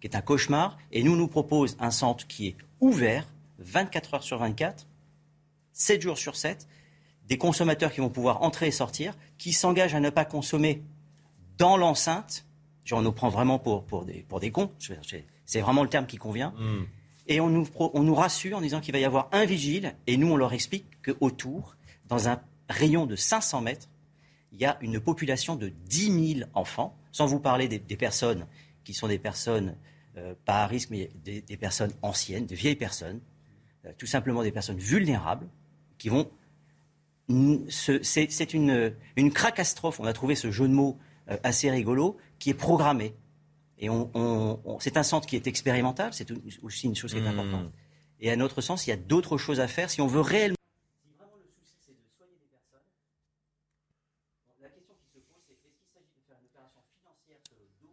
qui 0.01 0.07
est 0.07 0.15
un 0.15 0.21
cauchemar. 0.21 0.77
Et 0.91 1.03
nous, 1.03 1.15
nous 1.15 1.27
propose 1.27 1.77
un 1.79 1.91
centre 1.91 2.27
qui 2.27 2.47
est 2.47 2.55
ouvert 2.79 3.27
24 3.59 4.15
heures 4.15 4.23
sur 4.23 4.37
24, 4.37 4.87
7 5.73 6.01
jours 6.01 6.17
sur 6.17 6.35
7, 6.35 6.67
des 7.27 7.37
consommateurs 7.37 7.91
qui 7.91 8.01
vont 8.01 8.09
pouvoir 8.09 8.43
entrer 8.43 8.67
et 8.67 8.71
sortir, 8.71 9.13
qui 9.37 9.53
s'engagent 9.53 9.95
à 9.95 9.99
ne 9.99 10.09
pas 10.09 10.25
consommer 10.25 10.83
dans 11.57 11.77
l'enceinte. 11.77 12.45
On 12.91 13.01
nous 13.01 13.11
prend 13.11 13.29
vraiment 13.29 13.57
pour, 13.57 13.83
pour, 13.83 14.05
des, 14.05 14.21
pour 14.27 14.39
des 14.39 14.51
cons. 14.51 14.71
C'est 15.45 15.61
vraiment 15.61 15.83
le 15.83 15.89
terme 15.89 16.07
qui 16.07 16.17
convient. 16.17 16.53
Hmm. 16.57 16.85
Et 17.27 17.39
on 17.39 17.49
nous, 17.49 17.67
on 17.79 18.03
nous 18.03 18.15
rassure 18.15 18.57
en 18.57 18.61
disant 18.61 18.81
qu'il 18.81 18.93
va 18.93 18.99
y 18.99 19.05
avoir 19.05 19.29
un 19.31 19.45
vigile, 19.45 19.95
et 20.05 20.17
nous, 20.17 20.31
on 20.31 20.37
leur 20.37 20.53
explique 20.53 20.85
qu'autour, 21.03 21.75
dans 22.07 22.29
un 22.29 22.39
rayon 22.69 23.05
de 23.05 23.15
500 23.15 23.61
mètres, 23.61 23.87
il 24.51 24.59
y 24.59 24.65
a 24.65 24.77
une 24.81 24.99
population 24.99 25.55
de 25.55 25.69
10 25.69 26.35
000 26.39 26.49
enfants, 26.53 26.97
sans 27.11 27.25
vous 27.25 27.39
parler 27.39 27.67
des, 27.67 27.97
personnes 27.97 28.45
qui 28.83 28.93
sont 28.93 29.07
des 29.07 29.19
personnes, 29.19 29.75
euh, 30.17 30.33
pas 30.45 30.63
à 30.63 30.67
risque, 30.67 30.89
mais 30.91 31.09
des, 31.23 31.57
personnes 31.57 31.93
anciennes, 32.01 32.45
de 32.45 32.55
vieilles 32.55 32.75
personnes, 32.75 33.19
euh, 33.85 33.91
tout 33.97 34.05
simplement 34.05 34.43
des 34.43 34.51
personnes 34.51 34.77
vulnérables, 34.77 35.47
qui 35.97 36.09
vont... 36.09 36.29
C'est 37.69 38.53
une, 38.53 38.93
une 39.15 39.33
cracastrophe, 39.33 39.99
on 39.99 40.05
a 40.05 40.13
trouvé 40.13 40.35
ce 40.35 40.51
jeu 40.51 40.67
de 40.67 40.73
mots 40.73 40.99
euh, 41.31 41.37
assez 41.43 41.71
rigolo, 41.71 42.17
qui 42.37 42.51
est 42.51 42.55
programmé. 42.55 43.15
Et 43.77 43.89
on, 43.89 44.79
c'est 44.79 44.97
un 44.97 45.03
centre 45.03 45.27
qui 45.27 45.35
est 45.35 45.47
expérimental, 45.47 46.13
c'est 46.13 46.27
aussi 46.63 46.87
une 46.87 46.95
chose 46.95 47.13
qui 47.13 47.19
est 47.19 47.21
hmm. 47.21 47.39
importante. 47.39 47.71
Et 48.21 48.31
à 48.31 48.35
notre 48.35 48.61
sens, 48.61 48.87
il 48.87 48.91
y 48.91 48.93
a 48.93 48.97
d'autres 48.97 49.37
choses 49.37 49.59
à 49.59 49.67
faire 49.67 49.89
si 49.89 50.01
on 50.01 50.07
veut 50.07 50.21
réellement. 50.21 50.55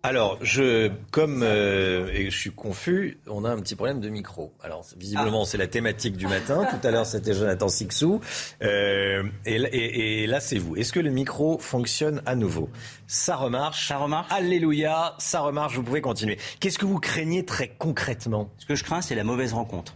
Alors, 0.04 0.36
je, 0.42 0.90
comme 1.12 1.44
euh, 1.44 2.08
et 2.12 2.28
je 2.28 2.36
suis 2.36 2.50
confus, 2.50 3.20
on 3.28 3.44
a 3.44 3.50
un 3.50 3.60
petit 3.60 3.76
problème 3.76 4.00
de 4.00 4.08
micro. 4.08 4.52
Alors, 4.60 4.84
visiblement, 4.96 5.42
ah. 5.42 5.46
c'est 5.46 5.58
la 5.58 5.68
thématique 5.68 6.16
du 6.16 6.26
matin. 6.26 6.66
Tout 6.70 6.84
à 6.84 6.90
l'heure, 6.90 7.06
c'était 7.06 7.34
Jonathan 7.34 7.68
Sixou. 7.68 8.20
Euh, 8.62 9.22
et, 9.46 10.22
et, 10.22 10.26
là, 10.26 10.40
c'est 10.40 10.58
vous. 10.58 10.74
Est-ce 10.74 10.92
que 10.92 10.98
le 10.98 11.10
micro 11.10 11.56
fonctionne 11.60 12.20
à 12.26 12.34
nouveau? 12.34 12.68
Ça 13.06 13.36
remarche. 13.36 13.86
Ça 13.86 13.98
remarche. 13.98 14.26
Alléluia, 14.32 15.14
ça 15.18 15.38
remarche. 15.38 15.76
Vous 15.76 15.84
pouvez 15.84 16.00
continuer. 16.00 16.36
Qu'est-ce 16.58 16.80
que 16.80 16.86
vous 16.86 16.98
craignez 16.98 17.44
très 17.44 17.68
concrètement? 17.68 18.50
Ce 18.58 18.66
que 18.66 18.74
je 18.74 18.82
crains, 18.82 19.02
c'est 19.02 19.14
la 19.14 19.24
mauvaise 19.24 19.52
rencontre. 19.52 19.94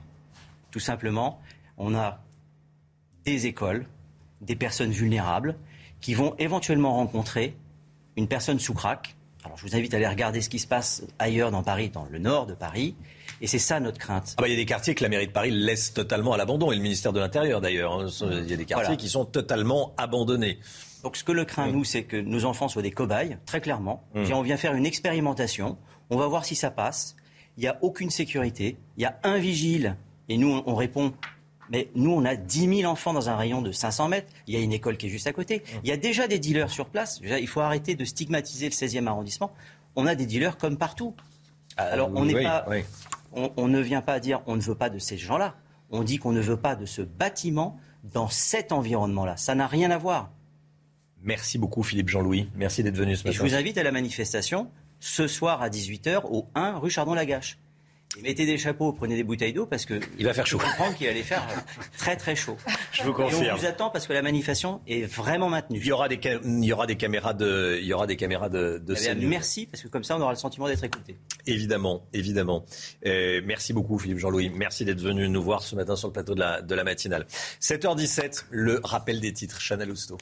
Tout 0.71 0.79
simplement, 0.79 1.41
on 1.79 1.97
a 1.97 2.21
des 3.25 3.47
écoles, 3.47 3.87
des 4.41 4.55
personnes 4.55 4.93
vulnérables 4.93 5.57
qui 6.01 6.15
vont 6.15 6.37
éventuellement 6.39 6.95
rencontrer 6.95 7.57
une 8.17 8.29
personne 8.29 8.61
sous 8.61 8.73
crack 8.73 9.16
alors 9.47 9.57
je 9.57 9.63
vous 9.63 9.77
invite 9.77 9.95
à 9.95 9.97
aller 9.97 10.07
regarder 10.07 10.41
ce 10.41 10.49
qui 10.49 10.59
se 10.59 10.67
passe 10.67 11.05
ailleurs 11.19 11.51
dans 11.51 11.63
Paris, 11.63 11.91
dans 11.91 12.07
le 12.11 12.19
nord 12.19 12.47
de 12.47 12.55
Paris. 12.55 12.97
Et 13.41 13.47
c'est 13.47 13.59
ça 13.59 13.81
notre 13.81 13.99
crainte. 13.99 14.35
Ah 14.37 14.43
bah, 14.43 14.49
il 14.49 14.53
y 14.53 14.55
a 14.55 14.57
des 14.57 14.67
quartiers 14.67 14.95
que 14.95 15.03
la 15.03 15.09
mairie 15.09 15.27
de 15.27 15.33
Paris 15.33 15.51
laisse 15.51 15.93
totalement 15.93 16.33
à 16.33 16.37
l'abandon, 16.37 16.73
et 16.73 16.77
le 16.77 16.83
ministère 16.83 17.13
de 17.13 17.21
l'Intérieur 17.21 17.61
d'ailleurs. 17.61 17.93
Hein. 17.93 18.07
Il 18.23 18.51
y 18.51 18.53
a 18.53 18.57
des 18.57 18.65
quartiers 18.65 18.97
qui 18.97 19.09
sont 19.09 19.25
totalement 19.25 19.95
abandonnés. 19.99 20.59
Donc 21.03 21.17
ce 21.17 21.25
que 21.25 21.33
le 21.33 21.45
craint, 21.45 21.71
nous, 21.71 21.85
c'est 21.85 22.05
que 22.05 22.17
nos 22.17 22.45
enfants 22.45 22.69
soient 22.69 22.83
des 22.83 22.91
cobayes, 22.91 23.39
très 23.47 23.61
clairement. 23.61 24.03
Mmh. 24.15 24.33
on 24.33 24.43
vient 24.43 24.57
faire 24.57 24.75
une 24.75 24.87
expérimentation, 24.87 25.77
on 26.11 26.17
va 26.17 26.27
voir 26.27 26.45
si 26.45 26.55
ça 26.55 26.71
passe. 26.71 27.17
Il 27.57 27.61
n'y 27.61 27.69
a 27.69 27.79
aucune 27.83 28.11
sécurité, 28.11 28.77
il 28.97 29.03
y 29.03 29.07
a 29.07 29.19
un 29.23 29.39
vigile, 29.39 29.97
et 30.29 30.37
nous, 30.37 30.63
on 30.67 30.75
répond 30.75 31.13
mais 31.71 31.91
nous, 31.95 32.13
on 32.13 32.25
a 32.25 32.37
10 32.37 32.79
000 32.81 32.91
enfants 32.91 33.13
dans 33.13 33.29
un 33.29 33.37
rayon 33.37 33.63
de 33.63 33.73
500 33.73 34.09
mètres. 34.09 34.33
Il 34.47 34.55
y 34.55 34.57
a 34.57 34.61
une 34.61 34.73
école 34.73 34.97
qui 34.97 35.07
est 35.07 35.11
juste 35.11 35.27
à 35.27 35.33
côté. 35.33 35.63
Il 35.83 35.89
y 35.89 35.93
a 35.93 35.97
déjà 35.97 36.29
des 36.29 36.39
dealers 36.39 36.71
sur 36.71 36.87
place. 36.87 37.21
il 37.23 37.49
faut 37.49 37.61
arrêter 37.61 37.95
de 37.95 38.05
stigmatiser 38.05 38.67
le 38.67 38.73
16e 38.73 39.07
arrondissement. 39.07 39.51
On 39.97 40.07
a 40.07 40.15
des 40.15 40.27
dealers 40.27 40.57
comme 40.59 40.77
partout. 40.77 41.15
Ah, 41.77 41.85
Alors, 41.85 42.11
on 42.15 42.25
n'est 42.25 42.43
pas, 42.43 42.67
on, 43.33 43.69
ne 43.69 43.81
vient 43.81 44.03
pas 44.03 44.21
dire 44.21 44.43
on 44.47 44.57
ne 44.57 44.61
veut 44.61 44.75
pas 44.75 44.91
de 44.91 44.99
ces 44.99 45.17
gens-là. 45.17 45.55
On 45.91 46.03
dit 46.03 46.19
qu'on 46.19 46.33
ne 46.33 46.41
veut 46.41 46.57
pas 46.57 46.75
de 46.75 46.87
ce 46.87 47.03
bâtiment 47.03 47.79
dans 48.03 48.29
cet 48.29 48.73
environnement-là. 48.73 49.37
Ça 49.37 49.55
n'a 49.55 49.67
rien 49.67 49.91
à 49.91 49.99
voir. 49.99 50.31
Merci 51.23 51.59
beaucoup, 51.59 51.83
Philippe 51.83 52.09
Jean-Louis. 52.09 52.49
Merci 52.55 52.83
d'être 52.83 52.97
venu 52.97 53.17
ce 53.17 53.25
matin. 53.25 53.31
Et 53.31 53.33
je 53.33 53.43
vous 53.43 53.55
invite 53.55 53.79
à 53.79 53.83
la 53.83 53.93
manifestation 53.93 54.71
ce 55.01 55.27
soir 55.27 55.63
à 55.63 55.69
18h 55.69 56.23
au 56.25 56.47
1 56.55 56.79
rue 56.79 56.91
Chardon-Lagache 56.91 57.59
mettez 58.23 58.47
des 58.47 58.59
chapeaux, 58.59 58.93
prenez 58.93 59.17
des 59.17 59.25
bouteilles 59.25 59.53
d'eau 59.53 59.67
parce 59.67 59.85
que 59.85 60.01
il 60.19 60.25
va 60.25 60.33
faire 60.33 60.47
chaud. 60.47 60.59
Je 60.61 60.67
comprends 60.67 60.93
qu'il 60.93 61.07
allait 61.09 61.23
faire 61.23 61.47
très 61.99 62.17
très 62.17 62.35
chaud. 62.35 62.57
Je 62.93 63.03
vous 63.03 63.13
confirme. 63.13 63.45
Et 63.45 63.51
on 63.51 63.57
vous 63.57 63.67
attend 63.67 63.91
parce 63.91 64.07
que 64.07 64.13
la 64.13 64.23
manifestation 64.23 64.81
est 64.87 65.05
vraiment 65.05 65.49
maintenue. 65.49 65.79
Il 65.79 65.87
y 65.87 65.93
aura 65.93 66.09
des, 66.09 66.19
il 66.45 66.65
y 66.65 66.73
aura 66.73 66.87
des 66.87 66.97
caméras 66.97 67.35
de, 67.35 67.79
il 67.81 67.87
y 67.87 67.93
aura 67.93 68.07
des 68.07 68.17
caméras 68.17 68.49
de, 68.49 68.83
de 68.85 68.95
eh 68.95 69.15
Merci 69.27 69.67
parce 69.67 69.83
que 69.83 69.89
comme 69.89 70.05
ça 70.05 70.17
on 70.17 70.21
aura 70.21 70.33
le 70.33 70.39
sentiment 70.39 70.67
d'être 70.67 70.85
écouté. 70.85 71.17
Évidemment, 71.47 72.07
évidemment. 72.13 72.65
Euh, 73.07 73.41
merci 73.45 73.73
beaucoup 73.73 73.99
Philippe 73.99 74.19
Jean-Louis. 74.19 74.51
Merci 74.51 74.85
d'être 74.85 75.01
venu 75.01 75.29
nous 75.29 75.43
voir 75.43 75.63
ce 75.63 75.77
matin 75.77 75.97
sur 75.97 76.09
le 76.09 76.13
plateau 76.13 76.35
de 76.35 76.41
la, 76.41 76.63
de 76.63 76.75
la 76.75 76.85
matinale. 76.85 77.27
7h17, 77.61 78.45
le 78.51 78.81
rappel 78.83 79.21
des 79.21 79.33
titres. 79.33 79.61
Chanel 79.61 79.91
Housteau. 79.91 80.19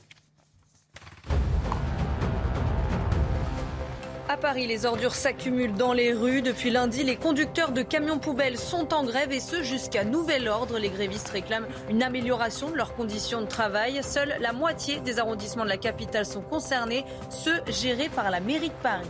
À 4.35 4.37
Paris, 4.37 4.66
les 4.66 4.85
ordures 4.85 5.14
s'accumulent 5.14 5.74
dans 5.74 5.93
les 5.93 6.12
rues. 6.12 6.43
Depuis 6.43 6.70
lundi, 6.70 7.05
les 7.05 7.14
conducteurs 7.14 7.70
de 7.70 7.82
camions 7.82 8.18
poubelles 8.18 8.59
sont 8.59 8.93
en 8.93 9.05
grève 9.05 9.30
et 9.30 9.39
ce 9.39 9.62
jusqu'à 9.62 10.03
nouvel 10.03 10.49
ordre. 10.49 10.76
Les 10.76 10.89
grévistes 10.89 11.28
réclament 11.28 11.68
une 11.89 12.03
amélioration 12.03 12.68
de 12.68 12.74
leurs 12.74 12.97
conditions 12.97 13.43
de 13.43 13.47
travail. 13.47 14.01
Seule 14.03 14.35
la 14.41 14.53
moitié 14.53 14.99
des 14.99 15.20
arrondissements 15.20 15.62
de 15.62 15.68
la 15.68 15.76
capitale 15.76 16.26
sont 16.26 16.41
concernés, 16.41 17.05
ceux 17.30 17.62
gérés 17.68 18.09
par 18.09 18.28
la 18.32 18.41
mairie 18.41 18.70
de 18.70 18.82
Paris. 18.82 19.07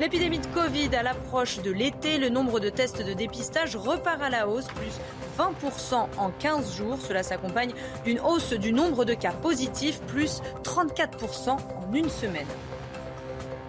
L'épidémie 0.00 0.38
de 0.38 0.46
Covid 0.46 0.96
à 0.96 1.02
l'approche 1.02 1.60
de 1.60 1.70
l'été, 1.70 2.16
le 2.16 2.30
nombre 2.30 2.58
de 2.58 2.70
tests 2.70 3.04
de 3.04 3.12
dépistage 3.12 3.76
repart 3.76 4.22
à 4.22 4.30
la 4.30 4.48
hausse, 4.48 4.68
plus 4.68 4.98
20% 5.38 6.06
en 6.16 6.30
15 6.30 6.74
jours. 6.74 6.96
Cela 7.06 7.22
s'accompagne 7.22 7.74
d'une 8.06 8.20
hausse 8.20 8.54
du 8.54 8.72
nombre 8.72 9.04
de 9.04 9.12
cas 9.12 9.32
positifs, 9.32 10.00
plus 10.06 10.40
34% 10.64 11.50
en 11.50 11.92
une 11.92 12.08
semaine. 12.08 12.46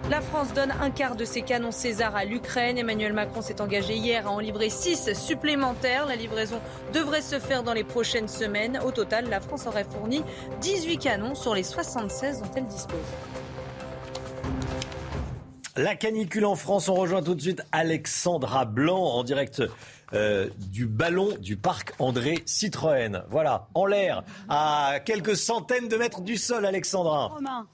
La 0.09 0.21
France 0.21 0.53
donne 0.53 0.71
un 0.79 0.89
quart 0.89 1.17
de 1.17 1.25
ses 1.25 1.41
canons 1.41 1.71
César 1.71 2.15
à 2.15 2.23
l'Ukraine. 2.23 2.77
Emmanuel 2.77 3.11
Macron 3.11 3.41
s'est 3.41 3.59
engagé 3.59 3.95
hier 3.95 4.25
à 4.25 4.31
en 4.31 4.39
livrer 4.39 4.69
6 4.69 5.13
supplémentaires. 5.13 6.05
La 6.05 6.15
livraison 6.15 6.61
devrait 6.93 7.21
se 7.21 7.39
faire 7.39 7.61
dans 7.61 7.73
les 7.73 7.83
prochaines 7.83 8.29
semaines. 8.29 8.79
Au 8.85 8.91
total, 8.91 9.29
la 9.29 9.41
France 9.41 9.67
aurait 9.67 9.83
fourni 9.83 10.23
18 10.61 10.97
canons 10.97 11.35
sur 11.35 11.53
les 11.53 11.63
76 11.63 12.41
dont 12.41 12.51
elle 12.55 12.67
dispose. 12.67 12.95
La 15.75 15.95
canicule 15.95 16.45
en 16.45 16.55
France, 16.55 16.87
on 16.87 16.93
rejoint 16.93 17.21
tout 17.21 17.35
de 17.35 17.41
suite 17.41 17.63
Alexandra 17.73 18.63
Blanc 18.63 19.03
en 19.03 19.23
direct 19.25 19.61
euh, 20.13 20.47
du 20.57 20.85
ballon 20.85 21.35
du 21.37 21.57
parc 21.57 21.93
André 21.99 22.43
Citroën. 22.45 23.23
Voilà, 23.29 23.67
en 23.73 23.85
l'air, 23.85 24.23
à 24.47 24.99
quelques 25.03 25.35
centaines 25.35 25.89
de 25.89 25.97
mètres 25.97 26.21
du 26.21 26.37
sol, 26.37 26.65
Alexandra. 26.65 27.27
Romain. 27.27 27.67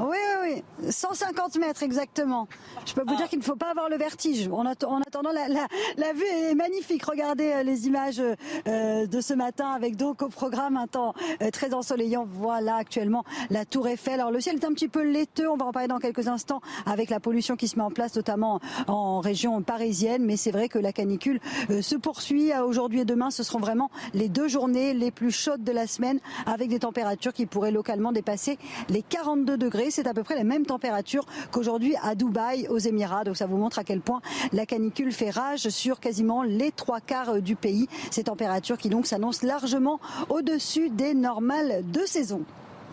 Oui, 0.00 0.16
oui, 0.42 0.62
oui. 0.80 0.90
150 0.90 1.56
mètres 1.58 1.82
exactement. 1.82 2.48
Je 2.86 2.94
peux 2.94 3.02
vous 3.06 3.16
dire 3.16 3.28
qu'il 3.28 3.38
ne 3.38 3.44
faut 3.44 3.54
pas 3.56 3.70
avoir 3.70 3.90
le 3.90 3.96
vertige. 3.98 4.48
En, 4.50 4.64
att- 4.64 4.84
en 4.84 5.00
attendant, 5.02 5.30
la, 5.30 5.46
la- 5.48 5.66
la 5.98 6.12
vue 6.14 6.24
est 6.24 6.54
magnifique. 6.54 7.04
Regardez 7.04 7.52
euh, 7.52 7.62
les 7.62 7.86
images 7.86 8.20
euh, 8.66 9.06
de 9.06 9.20
ce 9.20 9.34
matin 9.34 9.70
avec 9.72 9.96
donc 9.96 10.22
au 10.22 10.28
programme 10.28 10.78
un 10.78 10.86
temps 10.86 11.12
euh, 11.42 11.50
très 11.50 11.74
ensoleillant. 11.74 12.26
Voilà 12.26 12.76
actuellement 12.76 13.24
la 13.50 13.66
tour 13.66 13.88
Eiffel. 13.88 14.14
Alors 14.20 14.30
le 14.30 14.40
ciel 14.40 14.56
est 14.56 14.64
un 14.64 14.72
petit 14.72 14.88
peu 14.88 15.02
laiteux. 15.02 15.50
On 15.50 15.56
va 15.58 15.66
en 15.66 15.72
parler 15.72 15.88
dans 15.88 15.98
quelques 15.98 16.28
instants 16.28 16.62
avec 16.86 17.10
la 17.10 17.20
pollution 17.20 17.56
qui 17.56 17.68
se 17.68 17.76
met 17.76 17.82
en 17.84 17.90
place, 17.90 18.16
notamment 18.16 18.58
en 18.86 19.20
région 19.20 19.60
parisienne. 19.60 20.24
Mais 20.24 20.38
c'est 20.38 20.50
vrai 20.50 20.68
que 20.70 20.78
la 20.78 20.92
canicule 20.94 21.40
euh, 21.68 21.82
se 21.82 21.96
poursuit. 21.96 22.52
Aujourd'hui 22.58 23.00
et 23.00 23.04
demain, 23.04 23.30
ce 23.30 23.42
seront 23.42 23.58
vraiment 23.60 23.90
les 24.14 24.30
deux 24.30 24.48
journées 24.48 24.94
les 24.94 25.10
plus 25.10 25.30
chaudes 25.30 25.62
de 25.62 25.72
la 25.72 25.86
semaine 25.86 26.20
avec 26.46 26.70
des 26.70 26.78
températures 26.78 27.34
qui 27.34 27.44
pourraient 27.44 27.70
localement 27.70 28.12
dépasser 28.12 28.58
les 28.88 29.02
42 29.02 29.58
degrés. 29.58 29.89
C'est 29.90 30.06
à 30.06 30.14
peu 30.14 30.22
près 30.22 30.34
la 30.36 30.44
même 30.44 30.66
température 30.66 31.24
qu'aujourd'hui 31.50 31.94
à 32.02 32.14
Dubaï, 32.14 32.66
aux 32.68 32.78
Émirats. 32.78 33.24
Donc 33.24 33.36
ça 33.36 33.46
vous 33.46 33.56
montre 33.56 33.78
à 33.78 33.84
quel 33.84 34.00
point 34.00 34.20
la 34.52 34.66
canicule 34.66 35.12
fait 35.12 35.30
rage 35.30 35.68
sur 35.68 36.00
quasiment 36.00 36.42
les 36.42 36.70
trois 36.72 37.00
quarts 37.00 37.30
euh, 37.30 37.40
du 37.40 37.56
pays. 37.56 37.88
Ces 38.10 38.24
températures 38.24 38.78
qui 38.78 38.88
donc 38.88 39.06
s'annoncent 39.06 39.46
largement 39.46 40.00
au-dessus 40.28 40.90
des 40.90 41.14
normales 41.14 41.82
de 41.90 42.00
saison. 42.06 42.42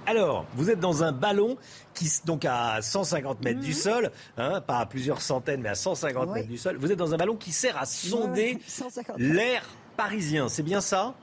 Alors, 0.06 0.46
vous 0.56 0.70
êtes 0.70 0.80
dans 0.80 1.04
un 1.04 1.12
ballon 1.12 1.58
qui, 1.94 2.10
donc 2.24 2.46
à 2.46 2.82
150 2.82 3.44
mètres 3.44 3.60
Mhm. 3.60 3.66
du 3.66 3.74
sol, 3.74 4.12
hein, 4.38 4.62
pas 4.62 4.78
à 4.80 4.86
plusieurs 4.86 5.20
centaines, 5.22 5.60
mais 5.62 5.68
à 5.70 5.76
150 5.76 6.30
mètres 6.30 6.48
du 6.48 6.58
sol. 6.58 6.78
Vous 6.80 6.92
êtes 6.94 6.98
dans 6.98 7.14
un 7.14 7.18
ballon 7.18 7.36
qui 7.36 7.52
sert 7.52 7.78
à 7.78 7.86
sonder 7.86 8.54
Ouais, 8.56 8.60
150. 8.68 9.18
l'air 9.20 9.64
parisien. 9.98 10.48
C'est 10.48 10.64
bien 10.64 10.80
ça? 10.80 11.14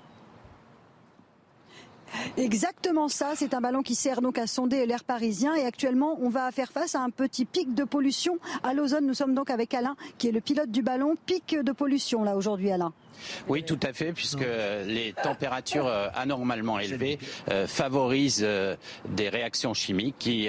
Exactement 2.37 3.09
ça, 3.09 3.33
c'est 3.37 3.55
un 3.55 3.61
ballon 3.61 3.83
qui 3.83 3.95
sert 3.95 4.21
donc 4.21 4.39
à 4.39 4.47
sonder 4.47 4.87
l'air 4.87 5.05
parisien 5.05 5.55
et 5.55 5.65
actuellement 5.65 6.19
on 6.21 6.29
va 6.29 6.51
faire 6.53 6.71
face 6.73 6.95
à 6.95 7.01
un 7.01 7.11
petit 7.11 7.45
pic 7.45 7.75
de 7.75 7.85
pollution 7.85 8.39
à 8.63 8.75
l'ozone. 8.75 9.07
Nous 9.07 9.15
sommes 9.15 9.35
donc 9.35 9.51
avec 9.51 9.75
Alain 9.75 9.97
qui 10.19 10.29
est 10.29 10.33
le 10.33 10.41
pilote 10.41 10.71
du 10.71 10.83
ballon. 10.83 11.15
Pic 11.27 11.57
de 11.61 11.73
pollution 11.73 12.25
là 12.25 12.37
aujourd'hui 12.37 12.71
Alain. 12.71 12.93
Oui, 13.49 13.63
tout 13.63 13.79
à 13.83 13.93
fait, 13.93 14.13
puisque 14.13 14.45
les 14.87 15.15
températures 15.23 15.87
euh, 15.87 16.09
anormalement 16.17 16.81
élevées 16.81 17.19
euh, 17.51 17.67
favorisent 17.69 18.43
euh, 18.45 18.75
des 19.09 19.29
réactions 19.29 19.73
chimiques 19.73 20.17
qui 20.19 20.49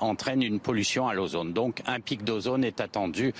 entraînent 0.00 0.42
une 0.42 0.60
pollution 0.60 1.06
à 1.08 1.14
l'ozone. 1.14 1.52
Donc, 1.52 1.82
un 1.86 2.00
pic 2.00 2.24
d'ozone 2.24 2.64
est 2.64 2.80
attendu 2.80 3.32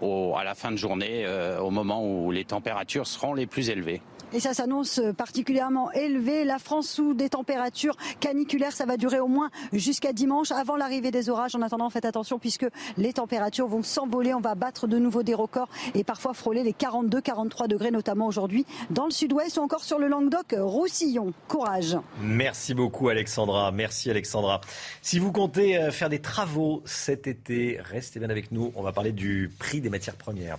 au- 0.00 0.34
à 0.36 0.44
la 0.44 0.54
fin 0.54 0.72
de 0.72 0.76
journée, 0.76 1.26
au 1.60 1.70
moment 1.70 2.04
où 2.04 2.30
les 2.32 2.44
températures 2.44 3.06
seront 3.06 3.34
les 3.34 3.46
plus 3.46 3.68
élevées. 3.70 4.00
Et 4.32 4.40
ça 4.40 4.54
s'annonce 4.54 5.00
particulièrement 5.16 5.92
élevé. 5.92 6.44
La 6.44 6.58
France 6.58 6.88
sous 6.88 7.14
des 7.14 7.28
températures 7.28 7.96
caniculaires, 8.20 8.72
ça 8.72 8.84
va 8.84 8.96
durer 8.96 9.20
au 9.20 9.28
moins 9.28 9.50
jusqu'à 9.72 10.12
dimanche, 10.12 10.50
avant 10.50 10.76
l'arrivée 10.76 11.10
des 11.10 11.30
orages. 11.30 11.54
En 11.54 11.62
attendant, 11.62 11.88
faites 11.90 12.04
attention 12.04 12.38
puisque 12.38 12.66
les 12.96 13.12
températures 13.12 13.68
vont 13.68 13.82
s'envoler. 13.82 14.34
On 14.34 14.40
va 14.40 14.54
battre 14.54 14.86
de 14.86 14.98
nouveau 14.98 15.22
des 15.22 15.34
records 15.34 15.68
et 15.94 16.04
parfois 16.04 16.34
frôler 16.34 16.62
les 16.62 16.72
42, 16.72 17.20
43 17.20 17.68
degrés, 17.68 17.90
notamment 17.90 18.26
aujourd'hui 18.26 18.66
dans 18.90 19.04
le 19.04 19.10
sud-ouest 19.10 19.56
ou 19.58 19.60
encore 19.60 19.84
sur 19.84 19.98
le 19.98 20.08
Languedoc-Roussillon. 20.08 21.32
Courage. 21.48 21.96
Merci 22.20 22.74
beaucoup 22.74 23.08
Alexandra, 23.08 23.70
merci 23.72 24.10
Alexandra. 24.10 24.60
Si 25.02 25.18
vous 25.18 25.32
comptez 25.32 25.78
euh, 25.78 25.90
faire 25.90 26.08
des 26.08 26.20
travaux 26.20 26.82
cet 26.84 27.26
été, 27.26 27.78
restez 27.82 28.18
bien 28.18 28.30
avec 28.30 28.52
nous, 28.52 28.72
on 28.74 28.82
va 28.82 28.92
parler 28.92 29.12
du 29.12 29.50
prix 29.58 29.80
des 29.80 29.90
matières 29.90 30.16
premières. 30.16 30.58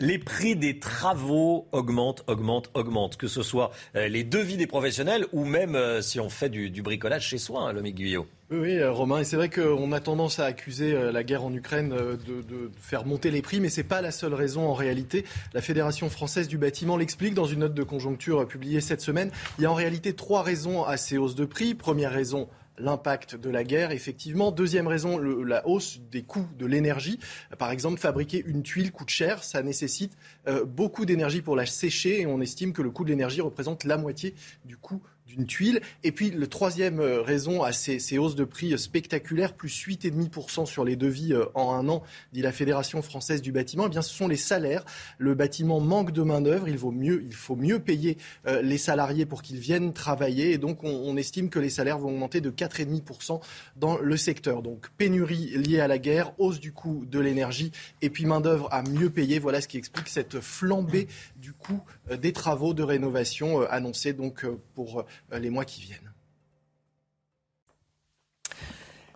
Les 0.00 0.20
prix 0.20 0.54
des 0.54 0.78
travaux 0.78 1.66
augmentent, 1.72 2.22
augmentent, 2.28 2.70
augmentent, 2.74 3.16
que 3.16 3.26
ce 3.26 3.42
soit 3.42 3.72
euh, 3.96 4.06
les 4.06 4.22
devis 4.22 4.56
des 4.56 4.68
professionnels 4.68 5.26
ou 5.32 5.44
même 5.44 5.74
euh, 5.74 6.00
si 6.02 6.20
on 6.20 6.28
fait 6.28 6.48
du, 6.48 6.70
bricolage 6.82 7.26
chez 7.26 7.38
soi, 7.38 7.62
hein, 7.62 7.82
Guyot. 7.82 8.24
Oui, 8.52 8.78
euh, 8.78 8.92
Romain, 8.92 9.18
et 9.18 9.24
c'est 9.24 9.34
vrai 9.34 9.50
qu'on 9.50 9.90
a 9.90 9.98
tendance 9.98 10.38
à 10.38 10.44
accuser 10.44 10.92
la 11.12 11.24
guerre 11.24 11.42
en 11.42 11.52
Ukraine 11.52 11.88
de, 11.88 12.70
faire 12.80 13.06
monter 13.06 13.32
les 13.32 13.42
prix, 13.42 13.58
mais 13.58 13.70
c'est 13.70 13.82
pas 13.82 14.00
la 14.00 14.12
seule 14.12 14.34
raison 14.34 14.68
en 14.68 14.74
réalité. 14.74 15.24
La 15.52 15.62
Fédération 15.62 16.08
française 16.08 16.46
du 16.46 16.58
bâtiment 16.58 16.96
l'explique 16.96 17.34
dans 17.34 17.46
une 17.46 17.60
note 17.60 17.74
de 17.74 17.82
conjoncture 17.82 18.46
publiée 18.46 18.80
cette 18.80 19.00
semaine. 19.00 19.32
Il 19.58 19.62
y 19.62 19.66
a 19.66 19.70
en 19.72 19.74
réalité 19.74 20.12
trois 20.14 20.44
raisons 20.44 20.84
à 20.84 20.96
ces 20.96 21.18
hausses 21.18 21.34
de 21.34 21.44
prix. 21.44 21.74
Première 21.74 22.12
raison, 22.12 22.48
l'impact 22.78 23.36
de 23.36 23.50
la 23.50 23.64
guerre, 23.64 23.90
effectivement. 23.90 24.50
Deuxième 24.50 24.86
raison, 24.86 25.18
la 25.18 25.66
hausse 25.66 26.00
des 26.10 26.22
coûts 26.22 26.48
de 26.58 26.66
l'énergie. 26.66 27.18
Par 27.58 27.70
exemple, 27.70 27.98
fabriquer 27.98 28.42
une 28.46 28.62
tuile 28.62 28.92
coûte 28.92 29.10
cher, 29.10 29.44
ça 29.44 29.62
nécessite 29.62 30.16
euh, 30.46 30.64
beaucoup 30.64 31.04
d'énergie 31.04 31.42
pour 31.42 31.56
la 31.56 31.66
sécher 31.66 32.20
et 32.20 32.26
on 32.26 32.40
estime 32.40 32.72
que 32.72 32.82
le 32.82 32.90
coût 32.90 33.04
de 33.04 33.10
l'énergie 33.10 33.40
représente 33.40 33.84
la 33.84 33.96
moitié 33.96 34.34
du 34.64 34.76
coût 34.76 35.02
d'une 35.28 35.46
tuile. 35.46 35.80
Et 36.02 36.10
puis, 36.10 36.30
le 36.30 36.46
troisième 36.46 37.00
euh, 37.00 37.20
raison 37.20 37.62
à 37.62 37.72
ces, 37.72 37.98
ces 37.98 38.18
hausses 38.18 38.34
de 38.34 38.44
prix 38.44 38.72
euh, 38.72 38.78
spectaculaires, 38.78 39.52
plus 39.52 39.86
8,5% 39.86 40.66
sur 40.66 40.84
les 40.84 40.96
devis 40.96 41.34
euh, 41.34 41.44
en 41.54 41.74
un 41.74 41.88
an, 41.88 42.02
dit 42.32 42.42
la 42.42 42.50
Fédération 42.50 43.02
française 43.02 43.42
du 43.42 43.52
bâtiment, 43.52 43.84
eh 43.86 43.90
bien, 43.90 44.02
ce 44.02 44.12
sont 44.12 44.26
les 44.26 44.36
salaires. 44.36 44.84
Le 45.18 45.34
bâtiment 45.34 45.80
manque 45.80 46.12
de 46.12 46.22
main-d'œuvre. 46.22 46.68
Il, 46.68 46.78
vaut 46.78 46.90
mieux, 46.90 47.22
il 47.26 47.34
faut 47.34 47.56
mieux 47.56 47.78
payer 47.78 48.16
les 48.62 48.78
salariés 48.78 49.26
pour 49.26 49.42
qu'ils 49.42 49.58
viennent 49.58 49.92
travailler. 49.92 50.52
Et 50.52 50.58
donc, 50.58 50.82
on, 50.82 50.88
on 50.88 51.16
estime 51.16 51.50
que 51.50 51.58
les 51.58 51.70
salaires 51.70 51.98
vont 51.98 52.08
augmenter 52.08 52.40
de 52.40 52.50
4,5% 52.50 53.40
dans 53.76 53.98
le 53.98 54.16
secteur. 54.16 54.62
Donc, 54.62 54.88
pénurie 54.96 55.50
liée 55.56 55.80
à 55.80 55.88
la 55.88 55.98
guerre, 55.98 56.32
hausse 56.38 56.60
du 56.60 56.72
coût 56.72 57.04
de 57.06 57.18
l'énergie 57.18 57.72
et 58.02 58.10
puis 58.10 58.24
main-d'œuvre 58.24 58.68
à 58.72 58.82
mieux 58.82 59.10
payer. 59.10 59.38
Voilà 59.38 59.60
ce 59.60 59.68
qui 59.68 59.76
explique 59.76 60.08
cette 60.08 60.40
flambée 60.40 61.08
du 61.38 61.52
coût 61.52 61.82
euh, 62.10 62.16
des 62.16 62.32
travaux 62.32 62.74
de 62.74 62.82
rénovation 62.82 63.62
euh, 63.62 63.66
annoncés 63.70 64.12
donc 64.12 64.44
euh, 64.44 64.60
pour 64.74 65.04
les 65.32 65.50
mois 65.50 65.64
qui 65.64 65.80
viennent. 65.82 66.12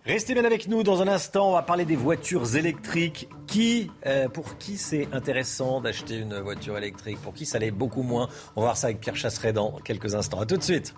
Restez 0.05 0.33
bien 0.33 0.43
avec 0.43 0.67
nous 0.67 0.83
dans 0.83 1.01
un 1.01 1.07
instant. 1.07 1.51
On 1.51 1.53
va 1.53 1.61
parler 1.61 1.85
des 1.85 1.95
voitures 1.95 2.57
électriques. 2.57 3.29
Qui, 3.47 3.89
euh, 4.05 4.27
pour 4.27 4.57
qui 4.57 4.77
c'est 4.77 5.07
intéressant 5.13 5.79
d'acheter 5.79 6.17
une 6.17 6.39
voiture 6.39 6.77
électrique? 6.77 7.19
Pour 7.21 7.33
qui 7.33 7.45
ça 7.45 7.57
l'est 7.57 7.71
beaucoup 7.71 8.03
moins? 8.03 8.27
On 8.57 8.61
va 8.61 8.67
voir 8.67 8.77
ça 8.77 8.87
avec 8.87 8.99
Pierre 8.99 9.15
Chasseret 9.15 9.53
dans 9.53 9.71
quelques 9.79 10.13
instants. 10.13 10.41
À 10.41 10.45
tout 10.45 10.57
de 10.57 10.63
suite. 10.63 10.93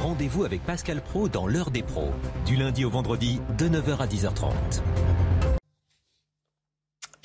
Rendez-vous 0.00 0.44
avec 0.44 0.64
Pascal 0.64 1.00
Pro 1.00 1.28
dans 1.28 1.46
l'heure 1.46 1.70
des 1.70 1.82
pros, 1.82 2.10
du 2.46 2.56
lundi 2.56 2.84
au 2.84 2.90
vendredi 2.90 3.40
de 3.58 3.68
9h 3.68 3.98
à 3.98 4.06
10h30. 4.06 4.52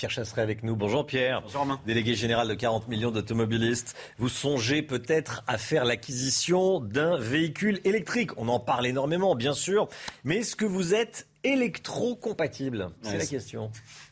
Pierre 0.02 0.10
Chasseret 0.10 0.42
avec 0.42 0.64
nous. 0.64 0.76
Bonjour 0.76 1.06
Pierre. 1.06 1.44
Délégué 1.86 2.16
général 2.16 2.48
de 2.48 2.56
40 2.56 2.88
millions 2.88 3.12
d'automobilistes. 3.12 3.96
Vous 4.18 4.30
songez 4.30 4.82
peut-être 4.82 5.44
à 5.46 5.60
faire 5.60 5.86
l'acquisition 5.86 6.80
d'un 6.80 7.20
véhicule 7.20 7.80
électrique. 7.84 8.32
On 8.38 8.48
en 8.48 8.60
parle 8.60 8.88
énormément, 8.88 9.36
bien 9.36 9.54
sûr. 9.54 9.88
Mais 10.24 10.38
est-ce 10.38 10.56
que 10.56 10.66
vous 10.66 10.96
êtes 10.96 11.28
électrocompatible? 11.44 12.90
C'est 13.04 13.12
Ouais, 13.12 13.18
la 13.20 13.26
question. 13.28 13.72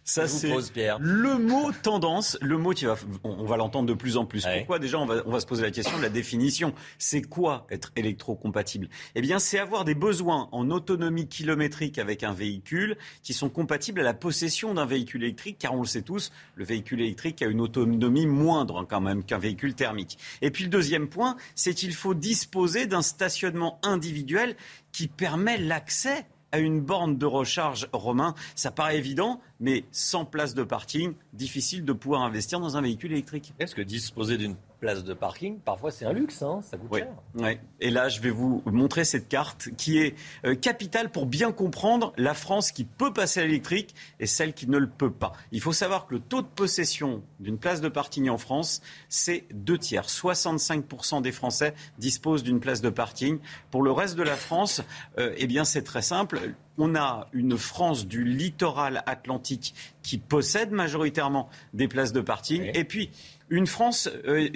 Ça, 0.10 0.28
c'est 0.28 0.52
le 1.00 1.38
mot 1.38 1.72
tendance, 1.72 2.36
le 2.42 2.58
mot 2.58 2.72
qui 2.72 2.86
va, 2.86 2.96
on 3.24 3.40
on 3.40 3.46
va 3.46 3.58
l'entendre 3.58 3.88
de 3.88 3.94
plus 3.94 4.18
en 4.18 4.26
plus. 4.26 4.44
Pourquoi 4.58 4.80
Déjà, 4.80 4.98
on 4.98 5.06
va, 5.06 5.22
on 5.28 5.32
va 5.32 5.40
se 5.40 5.46
poser 5.46 5.62
la 5.62 5.70
question 5.70 5.96
de 5.98 6.02
la 6.02 6.10
définition. 6.10 6.74
C'est 6.98 7.22
quoi 7.22 7.68
être 7.70 7.92
électrocompatible? 7.96 8.90
Eh 9.14 9.22
bien, 9.22 9.38
c'est 9.38 9.60
avoir 9.60 9.86
des 9.86 9.94
besoins 9.94 10.50
en 10.52 10.72
autonomie 10.72 11.28
kilométrique 11.28 12.00
avec 12.00 12.24
un 12.24 12.34
véhicule 12.34 12.98
qui 13.22 13.34
sont 13.34 13.50
compatibles 13.50 14.00
à 14.00 14.04
la 14.04 14.16
possession 14.16 14.74
d'un 14.74 14.88
véhicule 14.88 15.24
électrique, 15.24 15.58
car 15.60 15.76
on 15.76 15.82
le 15.82 15.88
sait 15.88 16.02
tous, 16.02 16.32
le 16.56 16.66
véhicule 16.66 17.02
électrique 17.02 17.44
a 17.44 17.46
une 17.46 17.62
autonomie 17.62 18.26
moindre 18.26 18.80
hein, 18.80 18.88
quand 18.90 19.02
même 19.02 19.24
qu'un 19.24 19.38
véhicule 19.38 19.76
thermique. 19.76 20.18
Et 20.42 20.50
puis 20.50 20.64
le 20.64 20.72
deuxième 20.72 21.08
point, 21.08 21.38
c'est 21.54 21.76
qu'il 21.76 21.94
faut 21.94 22.16
disposer 22.16 22.88
d'un 22.88 23.04
stationnement 23.04 23.80
individuel 23.84 24.56
qui 24.92 25.08
permet 25.08 25.58
l'accès 25.58 26.26
à 26.52 26.60
une 26.60 26.82
borne 26.82 27.18
de 27.18 27.26
recharge 27.26 27.88
romain. 27.94 28.34
Ça 28.56 28.72
paraît 28.72 28.98
évident, 28.98 29.42
mais 29.60 29.86
sans 29.92 30.26
place 30.26 30.54
de 30.54 30.64
parking, 30.64 31.14
difficile 31.34 31.86
de 31.86 31.94
pouvoir 31.94 32.22
investir 32.22 32.60
dans 32.60 32.78
un 32.78 32.82
véhicule 32.82 33.12
électrique. 33.12 33.54
Est-ce 33.60 33.76
que 33.76 33.82
disposer 33.82 34.38
d'une 34.38 34.56
place 34.80 35.04
de 35.04 35.14
parking, 35.14 35.60
parfois 35.60 35.92
c'est 35.92 36.06
un 36.06 36.14
luxe, 36.14 36.42
hein, 36.42 36.62
ça 36.64 36.78
coûte 36.78 36.90
Oui. 36.92 37.00
cher. 37.00 37.10
Ouais. 37.36 37.60
Et 37.82 37.90
là, 37.90 38.10
je 38.10 38.22
vais 38.22 38.30
vous 38.30 38.62
montrer 38.66 39.04
cette 39.04 39.28
carte 39.28 39.70
qui 39.78 40.00
est 40.00 40.16
euh, 40.46 40.56
capitale 40.56 41.12
pour 41.12 41.26
bien 41.26 41.52
comprendre 41.52 42.14
la 42.18 42.34
France 42.34 42.72
qui 42.72 42.86
peut 42.86 43.12
passer 43.14 43.42
à 43.42 43.46
l'électrique 43.46 43.94
et 44.20 44.26
celle 44.26 44.54
qui 44.54 44.68
ne 44.68 44.78
le 44.78 44.88
peut 44.90 45.12
pas. 45.12 45.34
Il 45.52 45.62
faut 45.62 45.74
savoir 45.74 46.08
que 46.08 46.16
le 46.16 46.20
taux 46.20 46.42
de 46.42 46.48
possession 46.48 47.22
d'une 47.40 47.58
place 47.58 47.82
de 47.82 47.90
parking 47.90 48.30
en 48.30 48.38
France, 48.38 48.82
c'est 49.10 49.46
deux 49.54 49.78
tiers. 49.78 50.08
65% 50.08 51.22
des 51.22 51.32
Français 51.32 51.74
disposent 51.98 52.44
d'une 52.44 52.60
place 52.60 52.82
de 52.82 52.90
parking. 52.90 53.40
Pour 53.72 53.84
le 53.84 53.92
reste 53.92 54.16
de 54.16 54.24
la 54.24 54.36
France, 54.36 54.82
euh, 55.18 55.34
eh 55.38 55.48
bien, 55.48 55.66
c'est 55.66 55.84
très 55.84 56.02
simple. 56.02 56.40
On 56.78 56.96
a 56.96 57.28
une 57.34 57.58
France 57.58 58.08
du 58.08 58.24
littoral 58.24 59.04
atlantique 59.06 59.74
qui 60.02 60.18
possède 60.18 60.72
majoritairement 60.72 61.50
des 61.74 61.88
places 61.90 62.14
de 62.14 62.22
parking. 62.22 62.72
Et 62.74 62.86
puis, 62.86 63.12
une 63.50 63.68
France 63.68 64.10
euh, 64.28 64.48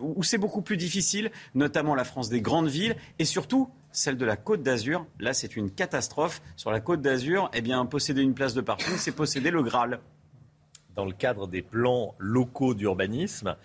où 0.00 0.22
c'est 0.22 0.38
beaucoup 0.38 0.62
plus 0.62 0.76
difficile, 0.76 1.30
notamment 1.54 1.94
la 1.94 2.04
France 2.04 2.28
des 2.28 2.40
grandes 2.40 2.68
villes 2.68 2.96
et 3.18 3.24
surtout 3.24 3.68
celle 3.92 4.16
de 4.16 4.24
la 4.24 4.36
Côte 4.36 4.62
d'Azur. 4.62 5.06
Là, 5.18 5.32
c'est 5.32 5.56
une 5.56 5.70
catastrophe. 5.70 6.42
Sur 6.56 6.70
la 6.70 6.80
Côte 6.80 7.00
d'Azur, 7.00 7.50
eh 7.54 7.62
posséder 7.90 8.22
une 8.22 8.34
place 8.34 8.54
de 8.54 8.60
parking, 8.60 8.94
c'est 8.96 9.12
posséder 9.12 9.50
le 9.50 9.62
Graal. 9.62 10.00
Dans 10.94 11.04
le 11.04 11.12
cadre 11.12 11.46
des 11.46 11.62
plans 11.62 12.14
locaux 12.18 12.74
d'urbanisme, 12.74 13.56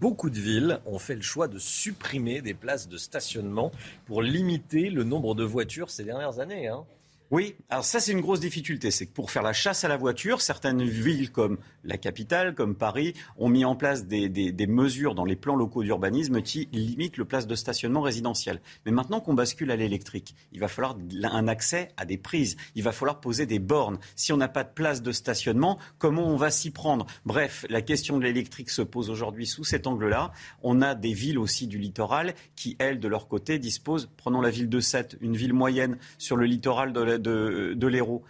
beaucoup 0.00 0.30
de 0.30 0.38
villes 0.38 0.80
ont 0.86 0.98
fait 0.98 1.14
le 1.14 1.22
choix 1.22 1.46
de 1.46 1.58
supprimer 1.58 2.40
des 2.40 2.54
places 2.54 2.88
de 2.88 2.96
stationnement 2.96 3.70
pour 4.06 4.22
limiter 4.22 4.90
le 4.90 5.04
nombre 5.04 5.34
de 5.34 5.44
voitures 5.44 5.90
ces 5.90 6.04
dernières 6.04 6.40
années. 6.40 6.68
hein. 6.68 6.84
Oui, 7.30 7.54
alors 7.68 7.84
ça 7.84 8.00
c'est 8.00 8.10
une 8.10 8.20
grosse 8.20 8.40
difficulté, 8.40 8.90
c'est 8.90 9.06
que 9.06 9.12
pour 9.12 9.30
faire 9.30 9.44
la 9.44 9.52
chasse 9.52 9.84
à 9.84 9.88
la 9.88 9.96
voiture, 9.96 10.40
certaines 10.40 10.82
villes 10.82 11.30
comme 11.30 11.58
la 11.84 11.96
capitale, 11.96 12.56
comme 12.56 12.74
Paris, 12.74 13.14
ont 13.38 13.48
mis 13.48 13.64
en 13.64 13.76
place 13.76 14.06
des, 14.06 14.66
mesures 14.66 15.14
dans 15.14 15.24
les 15.24 15.36
plans 15.36 15.54
locaux 15.54 15.84
d'urbanisme 15.84 16.42
qui 16.42 16.68
limitent 16.72 17.18
le 17.18 17.24
place 17.24 17.46
de 17.46 17.54
stationnement 17.54 18.00
résidentiel. 18.00 18.60
Mais 18.84 18.90
maintenant 18.90 19.20
qu'on 19.20 19.34
bascule 19.34 19.70
à 19.70 19.76
l'électrique, 19.76 20.34
il 20.50 20.58
va 20.58 20.66
falloir 20.66 20.96
un 21.22 21.46
accès 21.46 21.92
à 21.96 22.04
des 22.04 22.18
prises, 22.18 22.56
il 22.74 22.82
va 22.82 22.90
falloir 22.90 23.20
poser 23.20 23.46
des 23.46 23.60
bornes. 23.60 23.98
Si 24.16 24.32
on 24.32 24.36
n'a 24.36 24.48
pas 24.48 24.64
de 24.64 24.70
place 24.74 25.00
de 25.00 25.12
stationnement, 25.12 25.78
comment 25.98 26.26
on 26.26 26.36
va 26.36 26.50
s'y 26.50 26.72
prendre? 26.72 27.06
Bref, 27.24 27.64
la 27.70 27.80
question 27.80 28.18
de 28.18 28.24
l'électrique 28.24 28.70
se 28.70 28.82
pose 28.82 29.08
aujourd'hui 29.08 29.46
sous 29.46 29.62
cet 29.62 29.86
angle-là. 29.86 30.32
On 30.64 30.82
a 30.82 30.96
des 30.96 31.12
villes 31.12 31.38
aussi 31.38 31.68
du 31.68 31.78
littoral 31.78 32.34
qui, 32.56 32.74
elles, 32.80 32.98
de 32.98 33.06
leur 33.06 33.28
côté, 33.28 33.60
disposent, 33.60 34.10
prenons 34.16 34.40
la 34.40 34.50
ville 34.50 34.68
de 34.68 34.80
Sète, 34.80 35.16
une 35.20 35.36
ville 35.36 35.52
moyenne 35.54 35.96
sur 36.18 36.36
le 36.36 36.46
littoral 36.46 36.92
de, 36.92 37.00
la- 37.00 37.19
de, 37.20 37.74
de 37.76 37.86
l'Hérault. 37.86 38.22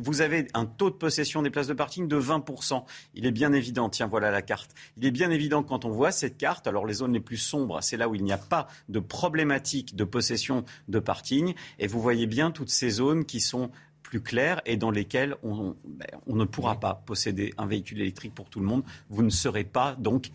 Vous 0.00 0.20
avez 0.20 0.48
un 0.54 0.66
taux 0.66 0.90
de 0.90 0.96
possession 0.96 1.42
des 1.42 1.50
places 1.50 1.66
de 1.66 1.74
parking 1.74 2.08
de 2.08 2.20
20%. 2.20 2.84
Il 3.14 3.26
est 3.26 3.30
bien 3.30 3.52
évident, 3.52 3.88
tiens, 3.88 4.06
voilà 4.06 4.30
la 4.30 4.42
carte. 4.42 4.74
Il 4.96 5.06
est 5.06 5.10
bien 5.10 5.30
évident 5.30 5.62
que 5.62 5.68
quand 5.68 5.84
on 5.84 5.90
voit 5.90 6.12
cette 6.12 6.36
carte, 6.36 6.66
alors 6.66 6.86
les 6.86 6.94
zones 6.94 7.12
les 7.12 7.20
plus 7.20 7.36
sombres, 7.36 7.78
c'est 7.82 7.96
là 7.96 8.08
où 8.08 8.14
il 8.14 8.24
n'y 8.24 8.32
a 8.32 8.38
pas 8.38 8.68
de 8.88 9.00
problématique 9.00 9.96
de 9.96 10.04
possession 10.04 10.64
de 10.88 10.98
parking. 10.98 11.54
Et 11.78 11.86
vous 11.86 12.00
voyez 12.00 12.26
bien 12.26 12.50
toutes 12.50 12.70
ces 12.70 12.90
zones 12.90 13.24
qui 13.24 13.40
sont 13.40 13.70
plus 14.02 14.20
claires 14.20 14.60
et 14.66 14.76
dans 14.76 14.90
lesquelles 14.90 15.36
on, 15.42 15.76
ben, 15.84 16.08
on 16.26 16.34
ne 16.34 16.44
pourra 16.44 16.80
pas 16.80 16.94
posséder 17.06 17.54
un 17.58 17.66
véhicule 17.66 18.00
électrique 18.00 18.34
pour 18.34 18.50
tout 18.50 18.60
le 18.60 18.66
monde. 18.66 18.82
Vous 19.08 19.22
ne 19.22 19.30
serez 19.30 19.64
pas 19.64 19.94
donc 19.98 20.30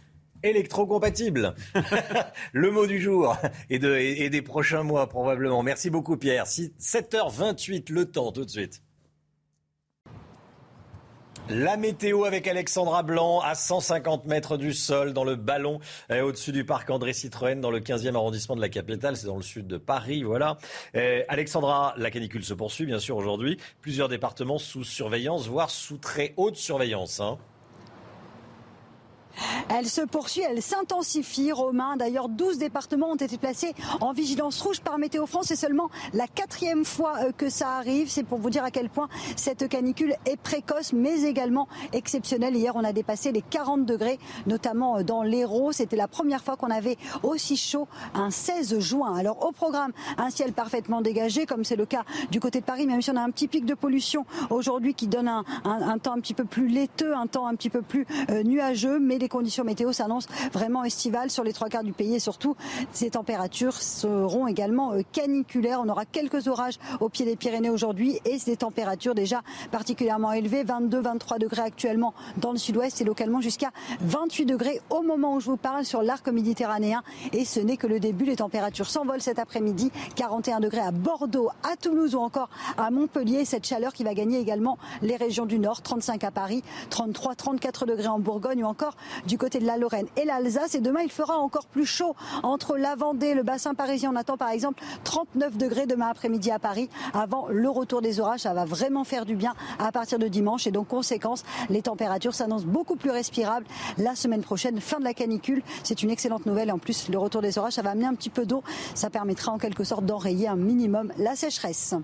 électrocompatible. 0.46 1.56
le 2.54 2.72
mot 2.72 2.88
du 2.88 3.02
jour 3.02 3.38
et, 3.70 3.80
de- 3.80 3.96
et- 3.96 4.24
et 4.24 4.30
des 4.30 4.42
prochains 4.42 4.84
mois 4.84 5.08
probablement. 5.10 5.64
Merci 5.64 5.90
beaucoup 5.90 6.18
Pierre. 6.18 6.48
Si- 6.48 6.74
7h28 6.80 7.92
le 7.92 8.06
temps 8.06 8.32
tout 8.32 8.46
de 8.46 8.50
suite. 8.50 8.82
La 11.48 11.78
météo 11.78 12.24
avec 12.26 12.48
Alexandra 12.48 13.04
Blanc 13.04 13.40
à 13.40 13.54
150 13.54 14.26
mètres 14.26 14.58
du 14.58 14.74
sol 14.74 15.14
dans 15.14 15.24
le 15.24 15.36
ballon 15.36 15.80
euh, 16.10 16.24
au-dessus 16.24 16.52
du 16.52 16.66
parc 16.66 16.90
André 16.90 17.14
Citroën 17.14 17.62
dans 17.62 17.70
le 17.70 17.82
15e 17.82 18.16
arrondissement 18.16 18.56
de 18.56 18.62
la 18.62 18.70
capitale, 18.70 19.16
c'est 19.16 19.28
dans 19.28 19.36
le 19.36 19.44
sud 19.44 19.68
de 19.68 19.78
Paris, 19.78 20.24
voilà. 20.24 20.58
Euh, 20.96 21.22
Alexandra, 21.28 21.94
la 21.98 22.10
canicule 22.10 22.44
se 22.44 22.56
poursuit 22.56 22.88
bien 22.88 22.98
sûr 22.98 23.16
aujourd'hui, 23.16 23.60
plusieurs 23.80 24.10
départements 24.10 24.58
sous 24.58 24.84
surveillance, 24.84 25.48
voire 25.48 25.70
sous 25.70 25.98
très 25.98 26.34
haute 26.36 26.56
surveillance. 26.56 27.20
hein. 27.20 27.38
Elle 29.70 29.88
se 29.88 30.02
poursuit, 30.02 30.42
elle 30.42 30.62
s'intensifie. 30.62 31.52
Romain, 31.52 31.98
d'ailleurs, 31.98 32.30
12 32.30 32.58
départements 32.58 33.12
ont 33.12 33.16
été 33.16 33.38
placés 33.38 33.74
en 34.02 34.14
vigilance 34.14 34.62
rouge 34.62 34.82
par 34.82 34.98
Météo 34.98 35.26
France. 35.26 35.46
C'est 35.48 35.56
seulement 35.56 35.90
la 36.14 36.28
quatrième 36.28 36.86
fois 36.86 37.14
euh, 37.20 37.32
que 37.32 37.50
ça 37.50 37.72
arrive. 37.78 38.10
C'est 38.10 38.24
pour 38.24 38.40
vous 38.40 38.50
dire 38.50 38.64
à 38.64 38.72
quel 38.72 38.90
point 38.90 39.10
cette 39.36 39.68
canicule 39.68 40.16
est 40.26 40.38
précoce, 40.38 40.94
mais 40.94 41.24
également 41.24 41.68
exceptionnelle. 41.94 42.56
Hier, 42.56 42.76
on 42.76 42.84
a 42.84 42.94
dépassé 42.94 43.32
les 43.32 43.42
40 43.42 43.86
degrés, 43.86 44.20
notamment 44.48 44.98
euh, 44.98 45.04
dans 45.04 45.24
l'Hérault. 45.24 45.72
C'était 45.72 45.96
la 45.96 46.08
première 46.08 46.44
fois 46.44 46.58
qu'on 46.58 46.72
avait 46.72 46.98
aussi 47.24 47.58
chaud 47.58 47.88
un 48.14 48.30
16 48.30 48.80
juin. 48.80 49.16
Alors, 49.16 49.46
au 49.46 49.52
programme, 49.52 49.92
un 50.18 50.30
ciel 50.30 50.54
parfaitement 50.54 51.02
dégagé, 51.02 51.46
comme 51.46 51.64
c'est 51.64 51.76
le 51.76 51.86
cas 51.86 52.04
du 52.32 52.40
côté 52.40 52.60
de 52.60 52.66
Paris, 52.66 52.86
même 52.86 53.02
si 53.02 53.12
on 53.12 53.16
a 53.16 53.22
un 53.22 53.32
petit 53.32 53.48
pic 53.48 53.66
de 53.66 53.74
pollution 53.74 54.26
aujourd'hui 54.50 54.94
qui 54.94 55.08
donne 55.08 55.28
un, 55.28 55.44
temps 56.00 56.14
un 56.14 56.20
petit 56.20 56.34
peu 56.34 56.46
plus 56.46 56.68
laiteux, 56.68 57.16
un 57.16 57.28
temps 57.28 57.48
un 57.48 57.56
petit 57.56 57.70
peu 57.70 57.82
plus 57.82 58.06
euh, 58.30 58.44
nuageux, 58.44 59.00
mais 59.00 59.18
conditions 59.28 59.64
météo 59.64 59.92
s'annoncent 59.92 60.30
vraiment 60.54 60.84
estivales 60.84 61.30
sur 61.30 61.44
les 61.44 61.54
trois 61.54 61.70
quarts 61.70 61.84
du 61.84 61.94
pays 61.94 62.16
et 62.16 62.20
surtout 62.20 62.56
ces 62.92 63.12
températures 63.12 63.82
seront 63.82 64.48
également 64.48 64.94
euh, 64.94 65.02
caniculaires. 65.12 65.82
On 65.84 65.90
aura 65.90 66.06
quelques 66.06 66.48
orages 66.48 66.80
au 67.00 67.10
pied 67.10 67.26
des 67.26 67.36
Pyrénées 67.36 67.70
aujourd'hui 67.70 68.20
et 68.26 68.38
des 68.46 68.58
températures 68.58 69.16
déjà 69.16 69.42
particulièrement 69.72 70.32
élevées, 70.32 70.64
22-23 70.64 71.40
degrés 71.40 71.62
actuellement 71.62 72.14
dans 72.38 72.52
le 72.52 72.58
sud-ouest 72.58 73.02
et 73.02 73.04
localement 73.04 73.42
jusqu'à 73.42 73.72
28 74.02 74.46
degrés 74.46 74.82
au 74.90 75.02
moment 75.02 75.36
où 75.36 75.40
je 75.40 75.48
vous 75.48 75.58
parle 75.58 75.86
sur 75.86 76.02
l'arc 76.02 76.28
méditerranéen 76.28 77.04
et 77.34 77.46
ce 77.46 77.60
n'est 77.60 77.78
que 77.78 77.88
le 77.88 78.00
début. 78.00 78.26
Les 78.26 78.38
températures 78.38 78.90
s'envolent 78.90 79.22
cet 79.22 79.40
après-midi, 79.40 79.92
41 80.16 80.60
degrés 80.60 80.80
à 80.80 80.92
Bordeaux, 80.92 81.50
à 81.64 81.76
Toulouse 81.76 82.16
ou 82.16 82.20
encore 82.20 82.50
à 82.78 82.92
Montpellier. 82.92 83.46
Cette 83.46 83.66
chaleur 83.66 83.94
qui 83.94 84.04
va 84.04 84.14
gagner 84.14 84.40
également 84.40 84.78
les 85.02 85.16
régions 85.16 85.46
du 85.46 85.60
nord, 85.60 85.82
35 85.82 86.24
à 86.24 86.32
Paris, 86.32 86.64
33, 86.90 87.36
34 87.36 87.86
degrés 87.86 88.08
en 88.08 88.20
Bourgogne 88.20 88.64
ou 88.64 88.68
encore 88.68 88.96
du 89.28 89.38
côté 89.38 89.60
de 89.60 89.66
la 89.66 89.78
Lorraine 89.78 90.08
et 90.18 90.26
l'Alsace. 90.26 90.76
Et 90.76 90.80
demain, 90.80 91.02
il 91.02 91.12
fera 91.12 91.38
encore 91.38 91.66
plus 91.66 91.86
chaud 91.86 92.16
entre 92.44 92.78
la 92.78 92.96
Vendée, 92.96 93.34
le 93.34 93.44
bassin 93.44 93.74
parisien. 93.74 94.12
On 94.14 94.16
attend 94.16 94.38
par 94.38 94.50
exemple 94.50 94.82
39 95.04 95.58
degrés 95.58 95.86
demain 95.86 96.08
après-midi 96.08 96.52
à 96.52 96.60
Paris 96.60 96.90
avant 97.14 97.48
le 97.50 97.70
retour 97.70 98.02
des 98.02 98.20
orages. 98.20 98.42
Ça 98.42 98.54
va 98.54 98.66
vraiment 98.66 99.04
faire 99.04 99.26
du 99.26 99.36
bien 99.36 99.54
à 99.80 99.92
partir 99.92 100.20
de 100.20 100.28
dimanche. 100.28 100.68
Et 100.68 100.72
donc, 100.72 100.88
conséquence, 100.88 101.44
les 101.70 101.82
températures 101.82 102.34
s'annoncent 102.34 102.68
beaucoup 102.68 102.96
plus 102.96 103.12
respirables 103.12 103.66
la 103.98 104.16
semaine 104.16 104.42
prochaine. 104.42 104.80
Fin 104.80 105.00
de 105.00 105.04
la 105.04 105.14
canicule. 105.14 105.64
C'est 105.84 106.04
une 106.04 106.10
excellente 106.10 106.46
nouvelle. 106.46 106.70
Et 106.70 106.74
en 106.74 106.80
plus, 106.80 107.10
le 107.10 107.18
retour 107.18 107.42
des 107.42 107.58
orages, 107.58 107.74
ça 107.74 107.82
va 107.82 107.92
amener 107.92 108.06
un 108.06 108.16
petit 108.16 108.30
peu 108.30 108.46
d'eau. 108.46 108.64
Ça 108.94 109.10
permettra 109.10 109.52
en 109.52 109.58
quelque 109.58 109.84
sorte 109.84 110.06
d'enrayer 110.06 110.48
un 110.48 110.56
minimum 110.56 111.12
la 111.18 111.36
sécheresse. 111.36 111.96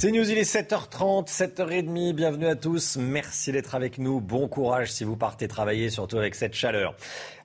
C'est 0.00 0.12
News, 0.12 0.30
il 0.30 0.38
est 0.38 0.48
7h30, 0.48 1.26
7h30, 1.26 2.12
bienvenue 2.12 2.46
à 2.46 2.54
tous, 2.54 2.96
merci 3.00 3.50
d'être 3.50 3.74
avec 3.74 3.98
nous, 3.98 4.20
bon 4.20 4.46
courage 4.46 4.92
si 4.92 5.02
vous 5.02 5.16
partez 5.16 5.48
travailler, 5.48 5.90
surtout 5.90 6.18
avec 6.18 6.36
cette 6.36 6.54
chaleur. 6.54 6.94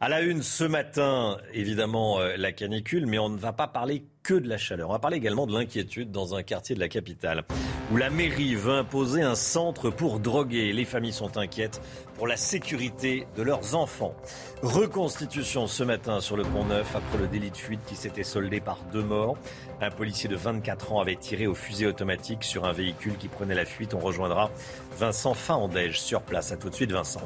À 0.03 0.09
la 0.09 0.19
une 0.19 0.43
ce 0.43 0.65
matin, 0.65 1.37
évidemment 1.53 2.19
euh, 2.19 2.35
la 2.35 2.51
canicule, 2.51 3.05
mais 3.05 3.19
on 3.19 3.29
ne 3.29 3.37
va 3.37 3.53
pas 3.53 3.69
parler 3.69 4.03
que 4.21 4.33
de 4.33 4.49
la 4.49 4.57
chaleur, 4.57 4.89
on 4.89 4.91
va 4.91 4.99
parler 4.99 5.15
également 5.15 5.47
de 5.47 5.53
l'inquiétude 5.53 6.11
dans 6.11 6.35
un 6.35 6.43
quartier 6.43 6.75
de 6.75 6.81
la 6.81 6.89
capitale, 6.89 7.45
où 7.89 7.95
la 7.95 8.09
mairie 8.09 8.53
veut 8.53 8.73
imposer 8.73 9.21
un 9.21 9.35
centre 9.35 9.89
pour 9.91 10.19
droguer. 10.19 10.73
Les 10.73 10.83
familles 10.83 11.13
sont 11.13 11.37
inquiètes 11.37 11.81
pour 12.17 12.27
la 12.27 12.35
sécurité 12.35 13.27
de 13.37 13.43
leurs 13.43 13.75
enfants. 13.75 14.13
Reconstitution 14.61 15.67
ce 15.67 15.85
matin 15.85 16.19
sur 16.19 16.35
le 16.35 16.43
pont 16.43 16.65
Neuf 16.65 16.93
après 16.97 17.17
le 17.17 17.27
délit 17.27 17.51
de 17.51 17.55
fuite 17.55 17.85
qui 17.87 17.95
s'était 17.95 18.23
soldé 18.23 18.59
par 18.59 18.79
deux 18.91 19.03
morts. 19.03 19.37
Un 19.79 19.89
policier 19.89 20.27
de 20.27 20.35
24 20.35 20.91
ans 20.91 20.99
avait 20.99 21.15
tiré 21.15 21.47
au 21.47 21.55
fusil 21.55 21.85
automatique 21.85 22.43
sur 22.43 22.65
un 22.65 22.73
véhicule 22.73 23.15
qui 23.15 23.29
prenait 23.29 23.55
la 23.55 23.63
fuite. 23.63 23.93
On 23.93 23.99
rejoindra 23.99 24.51
Vincent 24.97 25.33
Fahandège 25.33 26.01
sur 26.01 26.23
place. 26.23 26.51
À 26.51 26.57
tout 26.57 26.69
de 26.69 26.75
suite 26.75 26.91
Vincent. 26.91 27.23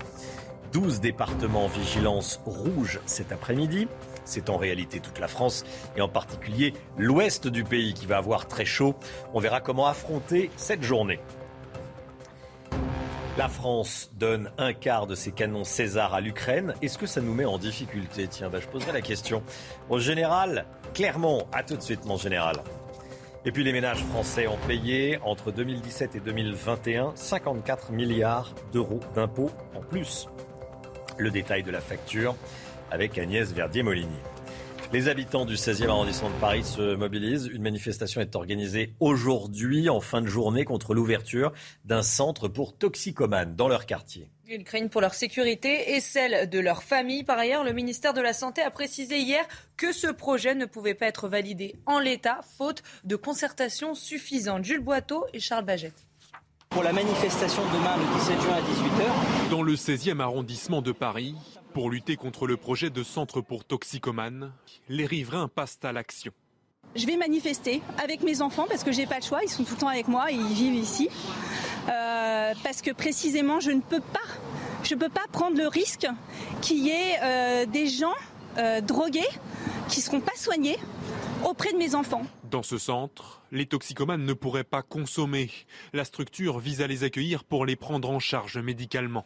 12 0.73 0.99
départements 0.99 1.65
en 1.65 1.67
vigilance 1.67 2.41
rouge 2.45 2.99
cet 3.05 3.31
après-midi. 3.31 3.87
c'est 4.25 4.49
en 4.49 4.57
réalité 4.57 4.99
toute 4.99 5.19
la 5.19 5.27
France 5.27 5.63
et 5.95 6.01
en 6.01 6.09
particulier 6.09 6.73
l'ouest 6.97 7.47
du 7.47 7.63
pays 7.63 7.93
qui 7.93 8.05
va 8.05 8.17
avoir 8.17 8.47
très 8.47 8.65
chaud. 8.65 8.95
On 9.33 9.39
verra 9.39 9.61
comment 9.61 9.87
affronter 9.87 10.51
cette 10.57 10.83
journée. 10.83 11.19
La 13.37 13.47
France 13.47 14.09
donne 14.17 14.49
un 14.57 14.73
quart 14.73 15.05
de 15.05 15.13
ses 15.13 15.31
canons 15.31 15.63
César 15.63 16.15
à 16.15 16.21
l'Ukraine. 16.21 16.73
Est-ce 16.81 16.97
que 16.97 17.05
ça 17.05 17.21
nous 17.21 17.35
met 17.35 17.45
en 17.45 17.59
difficulté? 17.59 18.27
Tiens, 18.27 18.49
bah, 18.49 18.59
je 18.59 18.67
poserai 18.67 18.93
la 18.93 19.01
question 19.01 19.43
au 19.89 19.99
général 19.99 20.65
Clermont. 20.95 21.45
À 21.53 21.61
tout 21.61 21.77
de 21.77 21.81
suite, 21.83 22.03
mon 22.05 22.17
général. 22.17 22.55
Et 23.45 23.51
puis 23.51 23.63
les 23.63 23.71
ménages 23.71 24.03
français 24.03 24.47
ont 24.47 24.57
payé 24.67 25.19
entre 25.23 25.51
2017 25.51 26.15
et 26.15 26.19
2021 26.19 27.13
54 27.15 27.91
milliards 27.91 28.53
d'euros 28.73 28.99
d'impôts 29.15 29.51
en 29.75 29.81
plus. 29.81 30.27
Le 31.17 31.31
détail 31.31 31.63
de 31.63 31.71
la 31.71 31.81
facture 31.81 32.35
avec 32.91 33.17
Agnès 33.17 33.51
Verdier-Molinier. 33.51 34.21
Les 34.93 35.09
habitants 35.09 35.45
du 35.45 35.55
16e 35.55 35.89
arrondissement 35.89 36.29
de 36.29 36.35
Paris 36.35 36.63
se 36.63 36.95
mobilisent. 36.95 37.47
Une 37.47 37.61
manifestation 37.61 38.21
est 38.21 38.35
organisée 38.35 38.93
aujourd'hui 38.99 39.89
en 39.89 39.99
fin 39.99 40.21
de 40.21 40.27
journée 40.27 40.63
contre 40.63 40.93
l'ouverture 40.93 41.51
d'un 41.83 42.03
centre 42.03 42.47
pour 42.47 42.77
toxicomanes 42.77 43.55
dans 43.55 43.67
leur 43.67 43.85
quartier. 43.85 44.29
Ils 44.47 44.63
craignent 44.63 44.87
pour 44.87 45.01
leur 45.01 45.13
sécurité 45.13 45.95
et 45.95 45.99
celle 45.99 46.49
de 46.49 46.59
leur 46.59 46.83
famille. 46.83 47.23
Par 47.23 47.37
ailleurs, 47.37 47.65
le 47.65 47.73
ministère 47.73 48.13
de 48.13 48.21
la 48.21 48.31
Santé 48.31 48.61
a 48.61 48.71
précisé 48.71 49.17
hier 49.17 49.45
que 49.75 49.91
ce 49.91 50.07
projet 50.07 50.55
ne 50.55 50.65
pouvait 50.65 50.93
pas 50.93 51.07
être 51.07 51.27
validé 51.27 51.75
en 51.85 51.99
l'état, 51.99 52.39
faute 52.57 52.81
de 53.03 53.17
concertation 53.17 53.93
suffisante. 53.93 54.63
Jules 54.63 54.79
Boiteau 54.79 55.25
et 55.33 55.39
Charles 55.39 55.65
Baget. 55.65 55.93
Pour 56.69 56.83
la 56.83 56.93
manifestation 56.93 57.61
demain, 57.73 57.95
le 57.97 58.19
17 58.19 58.41
juin 58.41 58.53
à 58.53 58.61
18h. 58.61 59.49
Dans 59.49 59.63
le 59.63 59.75
16e 59.75 60.19
arrondissement 60.19 60.81
de 60.81 60.91
Paris, 60.91 61.35
pour 61.73 61.89
lutter 61.89 62.15
contre 62.17 62.45
le 62.45 62.57
projet 62.57 62.89
de 62.89 63.03
centre 63.03 63.41
pour 63.41 63.65
toxicomanes, 63.65 64.51
les 64.89 65.05
riverains 65.05 65.47
passent 65.47 65.79
à 65.83 65.91
l'action. 65.91 66.31
Je 66.95 67.05
vais 67.05 67.17
manifester 67.17 67.81
avec 68.03 68.21
mes 68.21 68.41
enfants 68.41 68.65
parce 68.67 68.83
que 68.83 68.91
j'ai 68.91 69.05
pas 69.05 69.17
le 69.17 69.23
choix, 69.23 69.43
ils 69.43 69.49
sont 69.49 69.63
tout 69.63 69.73
le 69.73 69.79
temps 69.79 69.87
avec 69.87 70.07
moi, 70.07 70.31
ils 70.31 70.53
vivent 70.53 70.75
ici. 70.75 71.09
Euh, 71.89 72.53
parce 72.63 72.81
que 72.81 72.91
précisément, 72.91 73.59
je 73.59 73.71
ne 73.71 73.81
peux 73.81 74.01
pas, 74.01 74.19
je 74.83 74.95
peux 74.95 75.09
pas 75.09 75.25
prendre 75.31 75.57
le 75.57 75.67
risque 75.67 76.07
qu'il 76.61 76.79
y 76.79 76.89
ait 76.89 77.19
euh, 77.23 77.65
des 77.65 77.87
gens 77.87 78.15
euh, 78.57 78.81
drogués 78.81 79.29
qui 79.87 80.01
seront 80.01 80.21
pas 80.21 80.35
soignés 80.35 80.77
auprès 81.45 81.71
de 81.71 81.77
mes 81.77 81.95
enfants. 81.95 82.23
Dans 82.49 82.63
ce 82.63 82.77
centre, 82.77 83.36
les 83.51 83.65
toxicomanes 83.65 84.25
ne 84.25 84.33
pourraient 84.33 84.63
pas 84.63 84.83
consommer. 84.83 85.51
La 85.93 86.05
structure 86.05 86.59
vise 86.59 86.81
à 86.81 86.87
les 86.87 87.03
accueillir 87.03 87.43
pour 87.43 87.65
les 87.65 87.75
prendre 87.75 88.09
en 88.09 88.19
charge 88.19 88.57
médicalement. 88.57 89.25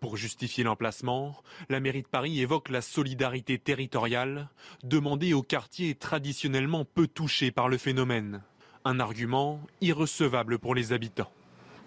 Pour 0.00 0.16
justifier 0.16 0.64
l'emplacement, 0.64 1.42
la 1.68 1.80
mairie 1.80 2.02
de 2.02 2.08
Paris 2.08 2.40
évoque 2.40 2.68
la 2.68 2.82
solidarité 2.82 3.58
territoriale 3.58 4.48
demandée 4.82 5.32
aux 5.34 5.42
quartiers 5.42 5.94
traditionnellement 5.94 6.84
peu 6.84 7.06
touchés 7.06 7.50
par 7.50 7.68
le 7.68 7.78
phénomène. 7.78 8.42
Un 8.84 9.00
argument 9.00 9.60
irrecevable 9.80 10.58
pour 10.58 10.74
les 10.74 10.92
habitants. 10.92 11.32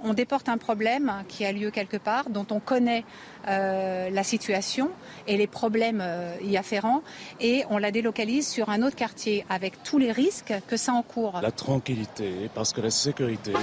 On 0.03 0.13
déporte 0.13 0.49
un 0.49 0.57
problème 0.57 1.23
qui 1.27 1.45
a 1.45 1.51
lieu 1.51 1.71
quelque 1.71 1.97
part, 1.97 2.29
dont 2.29 2.45
on 2.51 2.59
connaît 2.59 3.03
euh, 3.47 4.09
la 4.09 4.23
situation 4.23 4.91
et 5.27 5.37
les 5.37 5.47
problèmes 5.47 6.01
euh, 6.01 6.35
y 6.43 6.57
afférents, 6.57 7.01
et 7.39 7.63
on 7.69 7.77
la 7.77 7.91
délocalise 7.91 8.47
sur 8.47 8.69
un 8.69 8.83
autre 8.83 8.95
quartier 8.95 9.45
avec 9.49 9.81
tous 9.83 9.97
les 9.97 10.11
risques 10.11 10.53
que 10.67 10.77
ça 10.77 10.93
encourt. 10.93 11.39
La 11.41 11.51
tranquillité, 11.51 12.49
parce 12.53 12.73
que 12.73 12.81
la 12.81 12.91
sécurité 12.91 13.53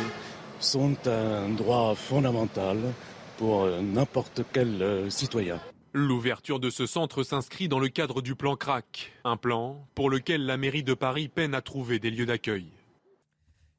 sont 0.61 0.97
un 1.07 1.49
droit 1.51 1.95
fondamental 1.95 2.79
pour 3.37 3.63
euh, 3.63 3.81
n'importe 3.81 4.43
quel 4.53 4.83
euh, 4.83 5.11
citoyen. 5.11 5.61
L'ouverture 5.93 6.59
de 6.59 6.71
ce 6.71 6.87
centre 6.87 7.23
s'inscrit 7.23 7.69
dans 7.69 7.79
le 7.79 7.89
cadre 7.89 8.21
du 8.21 8.35
plan 8.35 8.57
CRAC, 8.57 9.13
un 9.25 9.37
plan 9.37 9.87
pour 9.95 10.11
lequel 10.11 10.45
la 10.45 10.57
mairie 10.57 10.83
de 10.83 10.95
Paris 10.95 11.29
peine 11.29 11.55
à 11.55 11.61
trouver 11.61 11.99
des 11.99 12.11
lieux 12.11 12.27
d'accueil. 12.27 12.67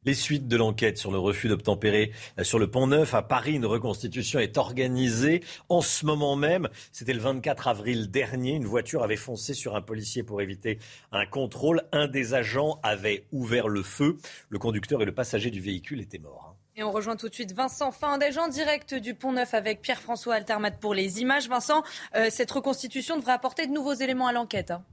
Les 0.05 0.13
suites 0.13 0.47
de 0.47 0.55
l'enquête 0.55 0.99
sur 0.99 1.11
le 1.11 1.17
refus 1.17 1.47
d'obtempérer 1.47 2.11
euh, 2.39 2.43
sur 2.43 2.59
le 2.59 2.69
pont 2.69 2.85
Neuf 2.85 3.15
à 3.15 3.23
Paris, 3.23 3.53
une 3.53 3.65
reconstitution 3.65 4.39
est 4.39 4.59
organisée 4.59 5.43
en 5.67 5.81
ce 5.81 6.05
moment 6.05 6.35
même. 6.35 6.69
C'était 6.91 7.13
le 7.13 7.19
24 7.19 7.67
avril 7.67 8.11
dernier. 8.11 8.51
Une 8.51 8.65
voiture 8.65 9.01
avait 9.01 9.15
foncé 9.15 9.55
sur 9.55 9.75
un 9.75 9.81
policier 9.81 10.21
pour 10.21 10.43
éviter 10.43 10.77
un 11.11 11.25
contrôle. 11.25 11.81
Un 11.91 12.07
des 12.07 12.35
agents 12.35 12.79
avait 12.83 13.25
ouvert 13.31 13.67
le 13.67 13.81
feu. 13.81 14.17
Le 14.49 14.59
conducteur 14.59 15.01
et 15.01 15.05
le 15.05 15.13
passager 15.13 15.49
du 15.49 15.59
véhicule 15.59 16.01
étaient 16.01 16.19
morts. 16.19 16.55
Et 16.75 16.83
on 16.83 16.91
rejoint 16.91 17.15
tout 17.15 17.29
de 17.29 17.33
suite 17.33 17.53
Vincent 17.53 17.91
Findège 17.91 18.37
en 18.37 18.47
direct 18.47 18.93
du 18.93 19.15
Pont 19.15 19.31
Neuf 19.31 19.55
avec 19.55 19.81
Pierre-François 19.81 20.35
Altermat 20.35 20.71
pour 20.71 20.93
les 20.93 21.21
images. 21.21 21.49
Vincent, 21.49 21.83
euh, 22.15 22.27
cette 22.29 22.51
reconstitution 22.51 23.17
devrait 23.17 23.31
apporter 23.31 23.65
de 23.65 23.71
nouveaux 23.71 23.93
éléments 23.93 24.27
à 24.27 24.33
l'enquête. 24.33 24.69
Hein. 24.69 24.83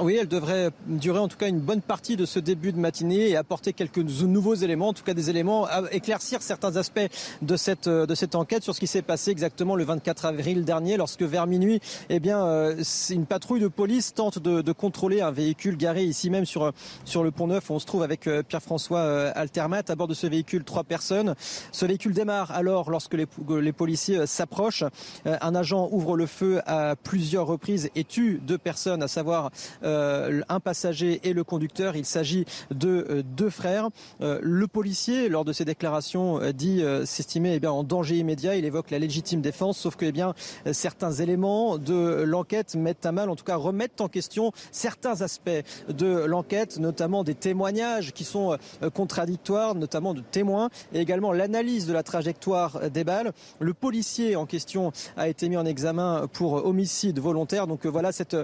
Oui, 0.00 0.16
elle 0.20 0.28
devrait 0.28 0.70
durer 0.86 1.18
en 1.18 1.26
tout 1.26 1.36
cas 1.36 1.48
une 1.48 1.58
bonne 1.58 1.80
partie 1.80 2.16
de 2.16 2.24
ce 2.24 2.38
début 2.38 2.70
de 2.70 2.78
matinée 2.78 3.30
et 3.30 3.36
apporter 3.36 3.72
quelques 3.72 3.98
nouveaux 3.98 4.54
éléments, 4.54 4.88
en 4.88 4.92
tout 4.92 5.02
cas 5.02 5.14
des 5.14 5.28
éléments 5.28 5.64
à 5.64 5.82
éclaircir 5.90 6.40
certains 6.40 6.76
aspects 6.76 7.08
de 7.42 7.56
cette, 7.56 7.90
cette 8.14 8.36
enquête 8.36 8.62
sur 8.62 8.76
ce 8.76 8.80
qui 8.80 8.86
s'est 8.86 9.02
passé 9.02 9.32
exactement 9.32 9.74
le 9.74 9.82
24 9.82 10.26
avril 10.26 10.64
dernier 10.64 10.96
lorsque 10.96 11.22
vers 11.22 11.48
minuit, 11.48 11.80
eh 12.10 12.20
bien, 12.20 12.44
euh, 12.44 12.82
une 13.10 13.26
patrouille 13.26 13.60
de 13.60 13.66
police 13.66 14.14
tente 14.14 14.38
de, 14.38 14.72
contrôler 14.72 15.20
un 15.20 15.32
véhicule 15.32 15.76
garé 15.76 16.04
ici 16.04 16.30
même 16.30 16.44
sur, 16.44 16.72
sur 17.04 17.24
le 17.24 17.32
pont 17.32 17.48
Neuf. 17.48 17.68
On 17.70 17.80
se 17.80 17.86
trouve 17.86 18.04
avec 18.04 18.28
euh, 18.28 18.44
Pierre-François 18.44 19.00
euh, 19.00 19.32
Altermat. 19.34 19.82
À 19.88 19.96
bord 19.96 20.06
de 20.06 20.14
ce 20.14 20.28
véhicule, 20.28 20.62
trois 20.62 20.84
personnes. 20.84 21.34
Ce 21.72 21.86
véhicule 21.86 22.12
démarre 22.12 22.52
alors 22.52 22.90
lorsque 22.90 23.14
les, 23.14 23.72
policiers 23.72 24.26
s'approchent. 24.26 24.84
Un 25.24 25.54
agent 25.54 25.88
ouvre 25.90 26.16
le 26.16 26.26
feu 26.26 26.60
à 26.66 26.94
plusieurs 26.96 27.46
reprises 27.46 27.90
et 27.96 28.04
tue 28.04 28.40
deux 28.44 28.58
personnes, 28.58 29.02
à 29.02 29.08
savoir 29.08 29.50
euh, 29.87 29.87
un 29.88 30.60
passager 30.60 31.20
et 31.24 31.32
le 31.32 31.44
conducteur. 31.44 31.96
Il 31.96 32.04
s'agit 32.04 32.44
de 32.70 33.06
euh, 33.10 33.22
deux 33.22 33.50
frères. 33.50 33.88
Euh, 34.20 34.38
le 34.42 34.66
policier, 34.66 35.28
lors 35.28 35.44
de 35.44 35.52
ses 35.52 35.64
déclarations, 35.64 36.40
dit 36.52 36.82
s'estimer 37.04 37.54
eh 37.54 37.60
bien 37.60 37.70
en 37.70 37.82
danger 37.82 38.16
immédiat. 38.16 38.56
Il 38.56 38.64
évoque 38.64 38.90
la 38.90 38.98
légitime 38.98 39.40
défense, 39.40 39.78
sauf 39.78 39.96
que 39.96 40.04
eh 40.04 40.12
bien 40.12 40.34
certains 40.72 41.12
éléments 41.12 41.78
de 41.78 42.22
l'enquête 42.22 42.74
mettent 42.74 43.06
à 43.06 43.12
mal, 43.12 43.30
en 43.30 43.36
tout 43.36 43.44
cas 43.44 43.56
remettent 43.56 44.00
en 44.00 44.08
question 44.08 44.52
certains 44.70 45.22
aspects 45.22 45.50
de 45.88 46.24
l'enquête, 46.24 46.78
notamment 46.78 47.24
des 47.24 47.34
témoignages 47.34 48.12
qui 48.12 48.24
sont 48.24 48.56
contradictoires, 48.94 49.74
notamment 49.74 50.14
de 50.14 50.20
témoins, 50.20 50.70
et 50.92 51.00
également 51.00 51.32
l'analyse 51.32 51.86
de 51.86 51.92
la 51.92 52.02
trajectoire 52.02 52.90
des 52.90 53.04
balles. 53.04 53.32
Le 53.60 53.74
policier 53.74 54.36
en 54.36 54.46
question 54.46 54.92
a 55.16 55.28
été 55.28 55.48
mis 55.48 55.56
en 55.56 55.66
examen 55.66 56.28
pour 56.32 56.64
homicide 56.66 57.18
volontaire. 57.18 57.66
Donc 57.66 57.86
voilà 57.86 58.12
cette, 58.12 58.36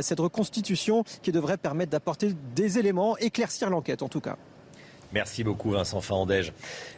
cette 0.00 0.20
reconstitution 0.20 0.85
qui 1.22 1.32
devrait 1.32 1.56
permettre 1.56 1.92
d'apporter 1.92 2.32
des 2.54 2.78
éléments, 2.78 3.16
éclaircir 3.18 3.70
l'enquête 3.70 4.02
en 4.02 4.08
tout 4.08 4.20
cas. 4.20 4.36
Merci 5.12 5.44
beaucoup 5.44 5.70
Vincent 5.70 6.00
Fandège. 6.00 6.52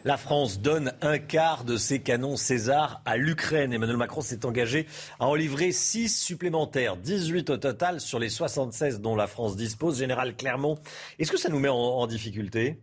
La 0.05 0.16
France 0.16 0.60
donne 0.60 0.93
un 1.02 1.19
quart 1.19 1.65
de 1.65 1.77
ses 1.77 2.01
canons 2.01 2.36
César 2.36 3.02
à 3.05 3.16
l'Ukraine. 3.16 3.73
Emmanuel 3.73 3.97
Macron 3.97 4.23
s'est 4.23 4.47
engagé 4.47 4.86
à 5.20 5.27
en 5.27 5.35
livrer 5.35 5.73
6 5.73 6.09
supplémentaires, 6.09 6.97
18 6.97 7.51
au 7.51 7.56
total 7.59 8.01
sur 8.01 8.19
les 8.19 8.31
76 8.31 9.01
dont 9.01 9.15
la 9.15 9.27
France 9.27 9.56
dispose. 9.56 9.98
Général 9.98 10.35
Clermont, 10.35 10.78
est-ce 11.19 11.31
que 11.31 11.39
ça 11.39 11.48
nous 11.48 11.59
met 11.59 11.69
en 11.69 12.06
difficulté? 12.06 12.78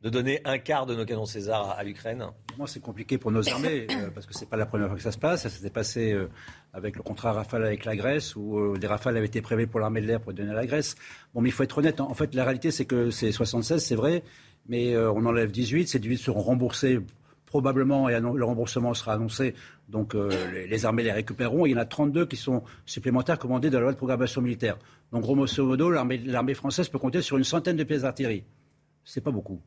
De 0.00 0.10
donner 0.10 0.40
un 0.44 0.58
quart 0.58 0.86
de 0.86 0.94
nos 0.94 1.04
canons 1.04 1.26
César 1.26 1.74
à, 1.76 1.82
l'Ukraine? 1.82 2.24
Moi, 2.56 2.68
c'est 2.68 2.80
compliqué 2.80 3.18
pour 3.18 3.32
nos 3.32 3.48
armées, 3.48 3.86
euh, 3.90 4.10
parce 4.14 4.26
que 4.26 4.34
ce 4.34 4.40
n'est 4.40 4.46
pas 4.46 4.56
la 4.56 4.66
première 4.66 4.88
fois 4.88 4.96
que 4.96 5.02
ça 5.02 5.12
se 5.12 5.18
passe. 5.18 5.42
Ça 5.42 5.48
s'était 5.48 5.70
passé 5.70 6.12
euh, 6.12 6.28
avec 6.72 6.96
le 6.96 7.02
contrat 7.02 7.32
Rafale 7.32 7.64
avec 7.64 7.84
la 7.84 7.96
Grèce, 7.96 8.36
où 8.36 8.58
euh, 8.58 8.78
des 8.78 8.86
Rafales 8.86 9.16
avaient 9.16 9.26
été 9.26 9.42
prévus 9.42 9.66
pour 9.66 9.80
l'armée 9.80 10.00
de 10.00 10.06
l'air 10.06 10.20
pour 10.20 10.32
donner 10.32 10.52
à 10.52 10.54
la 10.54 10.66
Grèce. 10.66 10.94
Bon, 11.34 11.40
mais 11.40 11.48
il 11.48 11.52
faut 11.52 11.64
être 11.64 11.78
honnête. 11.78 12.00
En, 12.00 12.14
fait, 12.14 12.34
la 12.34 12.44
réalité, 12.44 12.70
c'est 12.70 12.84
que 12.84 13.10
c'est 13.10 13.32
76, 13.32 13.84
c'est 13.84 13.96
vrai, 13.96 14.22
mais 14.68 14.96
on 14.96 15.24
enlève 15.26 15.50
18. 15.50 15.88
Ces 15.88 15.98
18 15.98 16.18
seront 16.18 16.42
remboursés 16.42 17.00
probablement, 17.46 18.08
et 18.08 18.20
le 18.20 18.44
remboursement 18.44 18.92
sera 18.92 19.14
annoncé, 19.14 19.54
donc 19.88 20.14
les, 20.14 20.84
armées 20.84 21.02
les 21.02 21.12
récupéreront. 21.12 21.64
Il 21.64 21.70
y 21.72 21.74
en 21.74 21.78
a 21.78 21.86
32 21.86 22.26
qui 22.26 22.36
sont 22.36 22.62
supplémentaires 22.84 23.38
commandés 23.38 23.70
dans 23.70 23.78
la 23.78 23.84
loi 23.84 23.92
de 23.92 23.96
programmation 23.96 24.42
militaire. 24.42 24.76
Donc, 25.12 25.22
grosso 25.22 25.64
modo, 25.64 25.90
l'armée 25.90 26.54
française 26.54 26.90
peut 26.90 26.98
compter 26.98 27.22
sur 27.22 27.38
une 27.38 27.44
centaine 27.44 27.76
de 27.76 27.84
pièces 27.84 28.02
d'artillerie. 28.02 28.44
C'est 29.02 29.22
pas 29.22 29.30
beaucoup. 29.30 29.62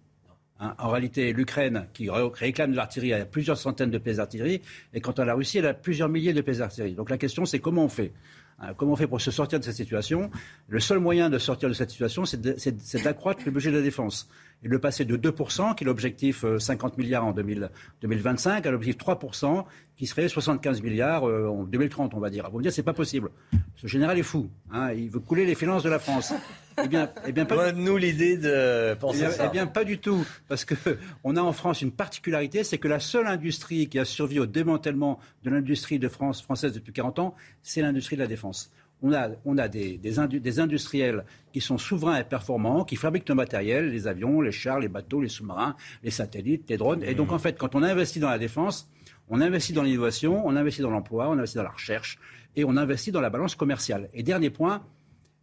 Hein, 0.63 0.75
en 0.77 0.89
réalité, 0.89 1.33
l'Ukraine, 1.33 1.87
qui 1.91 2.07
réclame 2.11 2.71
de 2.71 2.75
l'artillerie, 2.75 3.13
a 3.19 3.25
plusieurs 3.25 3.57
centaines 3.57 3.89
de 3.89 3.97
pièces 3.97 4.17
d'artillerie, 4.17 4.61
et 4.93 5.01
quant 5.01 5.11
à 5.11 5.25
la 5.25 5.33
Russie, 5.33 5.57
elle 5.57 5.65
a 5.65 5.73
plusieurs 5.73 6.07
milliers 6.07 6.33
de 6.33 6.41
pièces 6.41 6.59
d'artillerie. 6.59 6.93
Donc 6.93 7.09
la 7.09 7.17
question, 7.17 7.45
c'est 7.45 7.57
comment 7.57 7.85
on 7.85 7.89
fait 7.89 8.13
hein, 8.59 8.75
Comment 8.77 8.91
on 8.91 8.95
fait 8.95 9.07
pour 9.07 9.19
se 9.19 9.31
sortir 9.31 9.59
de 9.59 9.63
cette 9.63 9.75
situation? 9.75 10.29
Le 10.67 10.79
seul 10.79 10.99
moyen 10.99 11.31
de 11.31 11.39
sortir 11.39 11.67
de 11.67 11.73
cette 11.73 11.89
situation, 11.89 12.25
c'est 12.25 13.03
d'accroître 13.03 13.41
le 13.43 13.51
budget 13.51 13.71
de 13.71 13.77
la 13.77 13.81
défense 13.81 14.29
et 14.63 14.69
de 14.69 14.77
passer 14.77 15.03
de 15.03 15.17
2%, 15.17 15.73
qui 15.73 15.83
est 15.83 15.87
l'objectif 15.87 16.45
50 16.59 16.93
euh, 16.93 16.95
milliards 17.01 17.25
en 17.25 17.33
2025, 17.33 18.63
à 18.63 18.69
l'objectif 18.69 19.03
3%, 19.03 19.65
qui 19.97 20.05
serait 20.05 20.27
75 20.27 20.83
milliards 20.83 21.27
euh, 21.27 21.47
en 21.47 21.63
2030, 21.63 22.13
on 22.13 22.19
va 22.19 22.29
dire. 22.29 22.47
Vous 22.51 22.59
me 22.59 22.63
dire, 22.63 22.71
c'est 22.71 22.83
pas 22.83 22.93
possible. 22.93 23.31
Ce 23.77 23.87
général 23.87 24.19
est 24.19 24.23
fou. 24.23 24.47
Hein, 24.71 24.91
il 24.93 25.09
veut 25.09 25.19
couler 25.19 25.47
les 25.47 25.55
finances 25.55 25.81
de 25.81 25.89
la 25.89 25.97
France. 25.97 26.35
Eh 26.83 26.87
bien, 26.87 27.09
eh 27.27 27.31
bien 27.31 27.45
pas 27.45 27.71
nous 27.71 27.97
l'idée 27.97 28.37
de 28.37 28.93
penser 28.95 29.25
eh 29.27 29.31
ça. 29.31 29.45
Eh 29.47 29.49
bien, 29.49 29.67
pas 29.67 29.83
du 29.83 29.97
tout, 29.97 30.25
parce 30.47 30.65
que 30.65 30.75
on 31.23 31.35
a 31.35 31.41
en 31.41 31.53
France 31.53 31.81
une 31.81 31.91
particularité, 31.91 32.63
c'est 32.63 32.77
que 32.77 32.87
la 32.87 32.99
seule 32.99 33.27
industrie 33.27 33.87
qui 33.87 33.99
a 33.99 34.05
survécu 34.05 34.39
au 34.39 34.45
démantèlement 34.45 35.19
de 35.43 35.49
l'industrie 35.49 35.99
de 35.99 36.07
France 36.07 36.41
française 36.41 36.73
depuis 36.73 36.93
40 36.93 37.19
ans, 37.19 37.35
c'est 37.61 37.81
l'industrie 37.81 38.15
de 38.15 38.21
la 38.21 38.27
défense. 38.27 38.71
On 39.03 39.13
a, 39.13 39.29
on 39.45 39.57
a 39.57 39.67
des, 39.67 39.97
des, 39.97 40.39
des, 40.39 40.59
industriels 40.59 41.25
qui 41.53 41.59
sont 41.59 41.79
souverains 41.79 42.17
et 42.19 42.23
performants, 42.23 42.85
qui 42.85 42.95
fabriquent 42.95 43.29
le 43.29 43.35
matériel, 43.35 43.89
les 43.89 44.05
avions, 44.05 44.41
les 44.41 44.51
chars, 44.51 44.79
les 44.79 44.89
bateaux, 44.89 45.21
les 45.21 45.27
sous-marins, 45.27 45.75
les 46.03 46.11
satellites, 46.11 46.69
les 46.69 46.77
drones. 46.77 47.03
Et 47.03 47.15
donc, 47.15 47.31
en 47.31 47.39
fait, 47.39 47.57
quand 47.57 47.73
on 47.73 47.81
investit 47.81 48.19
dans 48.19 48.29
la 48.29 48.37
défense, 48.37 48.87
on 49.27 49.41
investit 49.41 49.73
dans 49.73 49.81
l'innovation, 49.81 50.45
on 50.45 50.55
investit 50.55 50.81
dans 50.81 50.91
l'emploi, 50.91 51.29
on 51.29 51.33
investit 51.33 51.55
dans 51.55 51.63
la 51.63 51.69
recherche 51.69 52.19
et 52.55 52.63
on 52.63 52.77
investit 52.77 53.11
dans 53.11 53.21
la 53.21 53.31
balance 53.31 53.55
commerciale. 53.55 54.09
Et 54.13 54.21
dernier 54.21 54.51
point, 54.51 54.83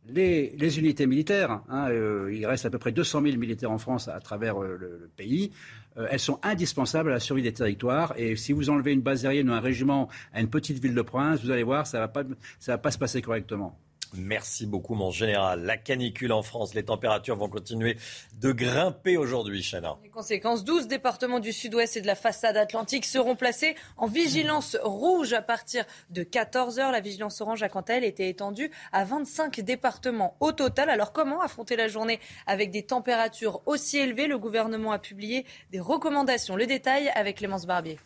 les, 0.08 0.78
unités 0.78 1.06
militaires, 1.06 1.60
hein, 1.68 1.88
euh, 1.90 2.32
il 2.32 2.46
reste 2.46 2.66
à 2.66 2.70
peu 2.70 2.78
près 2.78 2.92
200 2.92 3.22
000 3.22 3.36
militaires 3.36 3.70
en 3.70 3.78
France 3.78 4.08
à 4.08 4.18
travers 4.20 4.62
euh, 4.62 4.76
le, 4.78 5.10
pays, 5.16 5.50
euh, 5.96 6.06
elles 6.10 6.20
sont 6.20 6.38
indispensables 6.42 7.10
à 7.10 7.14
la 7.14 7.20
survie 7.20 7.42
des 7.42 7.52
territoires. 7.52 8.14
Et 8.16 8.36
si 8.36 8.52
vous 8.52 8.70
enlevez 8.70 8.92
une 8.92 9.02
base 9.02 9.26
aérienne 9.26 9.50
ou 9.50 9.52
un 9.52 9.60
régiment 9.60 10.08
à 10.32 10.40
une 10.40 10.48
petite 10.48 10.78
ville 10.78 10.94
de 10.94 11.02
province, 11.02 11.42
vous 11.42 11.50
allez 11.50 11.62
voir, 11.62 11.86
ça 11.86 11.98
ne 11.98 12.06
va 12.66 12.78
pas 12.78 12.90
se 12.90 12.98
passer 12.98 13.22
correctement. 13.22 13.78
Merci 14.14 14.66
beaucoup, 14.66 14.94
mon 14.94 15.10
général. 15.10 15.64
La 15.64 15.76
canicule 15.76 16.32
en 16.32 16.42
France, 16.42 16.74
les 16.74 16.84
températures 16.84 17.36
vont 17.36 17.48
continuer 17.48 17.96
de 18.40 18.52
grimper 18.52 19.16
aujourd'hui, 19.16 19.62
Chana. 19.62 19.96
Les 20.02 20.08
conséquences, 20.08 20.64
12 20.64 20.88
départements 20.88 21.40
du 21.40 21.52
sud-ouest 21.52 21.96
et 21.96 22.00
de 22.00 22.06
la 22.06 22.14
façade 22.14 22.56
atlantique 22.56 23.04
seront 23.04 23.36
placés 23.36 23.74
en 23.96 24.06
vigilance 24.06 24.76
rouge 24.82 25.32
à 25.34 25.42
partir 25.42 25.84
de 26.10 26.22
14 26.22 26.78
heures. 26.78 26.92
La 26.92 27.00
vigilance 27.00 27.40
orange 27.40 27.62
a 27.62 27.68
quant 27.68 27.82
à 27.82 27.94
elle 27.94 28.04
été 28.04 28.28
étendue 28.28 28.70
à 28.92 29.04
25 29.04 29.60
départements 29.60 30.36
au 30.40 30.52
total. 30.52 30.90
Alors 30.90 31.12
comment 31.12 31.42
affronter 31.42 31.76
la 31.76 31.88
journée 31.88 32.18
avec 32.46 32.70
des 32.70 32.82
températures 32.82 33.60
aussi 33.66 33.98
élevées? 33.98 34.26
Le 34.26 34.38
gouvernement 34.38 34.92
a 34.92 34.98
publié 34.98 35.44
des 35.70 35.80
recommandations. 35.80 36.56
Le 36.56 36.66
détail 36.66 37.10
avec 37.14 37.36
Clémence 37.36 37.66
Barbier. 37.66 37.98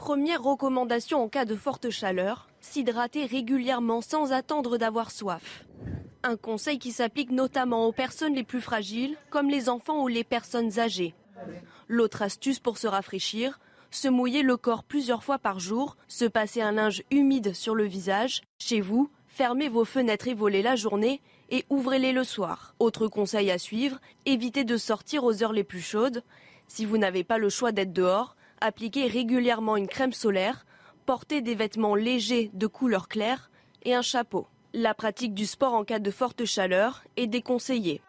Première 0.00 0.42
recommandation 0.42 1.22
en 1.22 1.28
cas 1.28 1.44
de 1.44 1.54
forte 1.54 1.90
chaleur, 1.90 2.48
s'hydrater 2.62 3.26
régulièrement 3.26 4.00
sans 4.00 4.32
attendre 4.32 4.78
d'avoir 4.78 5.10
soif. 5.10 5.66
Un 6.22 6.38
conseil 6.38 6.78
qui 6.78 6.90
s'applique 6.90 7.30
notamment 7.30 7.86
aux 7.86 7.92
personnes 7.92 8.34
les 8.34 8.42
plus 8.42 8.62
fragiles, 8.62 9.18
comme 9.28 9.50
les 9.50 9.68
enfants 9.68 10.02
ou 10.02 10.08
les 10.08 10.24
personnes 10.24 10.78
âgées. 10.78 11.14
L'autre 11.86 12.22
astuce 12.22 12.60
pour 12.60 12.78
se 12.78 12.86
rafraîchir, 12.86 13.60
se 13.90 14.08
mouiller 14.08 14.40
le 14.40 14.56
corps 14.56 14.84
plusieurs 14.84 15.22
fois 15.22 15.38
par 15.38 15.60
jour, 15.60 15.98
se 16.08 16.24
passer 16.24 16.62
un 16.62 16.72
linge 16.72 17.02
humide 17.10 17.52
sur 17.54 17.74
le 17.74 17.84
visage. 17.84 18.40
Chez 18.58 18.80
vous, 18.80 19.10
fermez 19.26 19.68
vos 19.68 19.84
fenêtres 19.84 20.28
et 20.28 20.34
volez 20.34 20.62
la 20.62 20.76
journée 20.76 21.20
et 21.50 21.66
ouvrez-les 21.68 22.12
le 22.12 22.24
soir. 22.24 22.74
Autre 22.78 23.06
conseil 23.06 23.50
à 23.50 23.58
suivre, 23.58 24.00
évitez 24.24 24.64
de 24.64 24.78
sortir 24.78 25.24
aux 25.24 25.42
heures 25.42 25.52
les 25.52 25.62
plus 25.62 25.82
chaudes. 25.82 26.24
Si 26.68 26.86
vous 26.86 26.96
n'avez 26.96 27.22
pas 27.22 27.36
le 27.36 27.50
choix 27.50 27.70
d'être 27.70 27.92
dehors, 27.92 28.34
appliquez 28.60 29.06
régulièrement 29.06 29.76
une 29.76 29.88
crème 29.88 30.12
solaire, 30.12 30.66
portez 31.06 31.40
des 31.40 31.54
vêtements 31.54 31.94
légers 31.94 32.50
de 32.54 32.66
couleur 32.66 33.08
claire 33.08 33.50
et 33.84 33.94
un 33.94 34.02
chapeau. 34.02 34.46
La 34.72 34.94
pratique 34.94 35.34
du 35.34 35.46
sport 35.46 35.74
en 35.74 35.84
cas 35.84 35.98
de 35.98 36.10
forte 36.10 36.44
chaleur 36.44 37.02
est 37.16 37.26
déconseillée. 37.26 38.00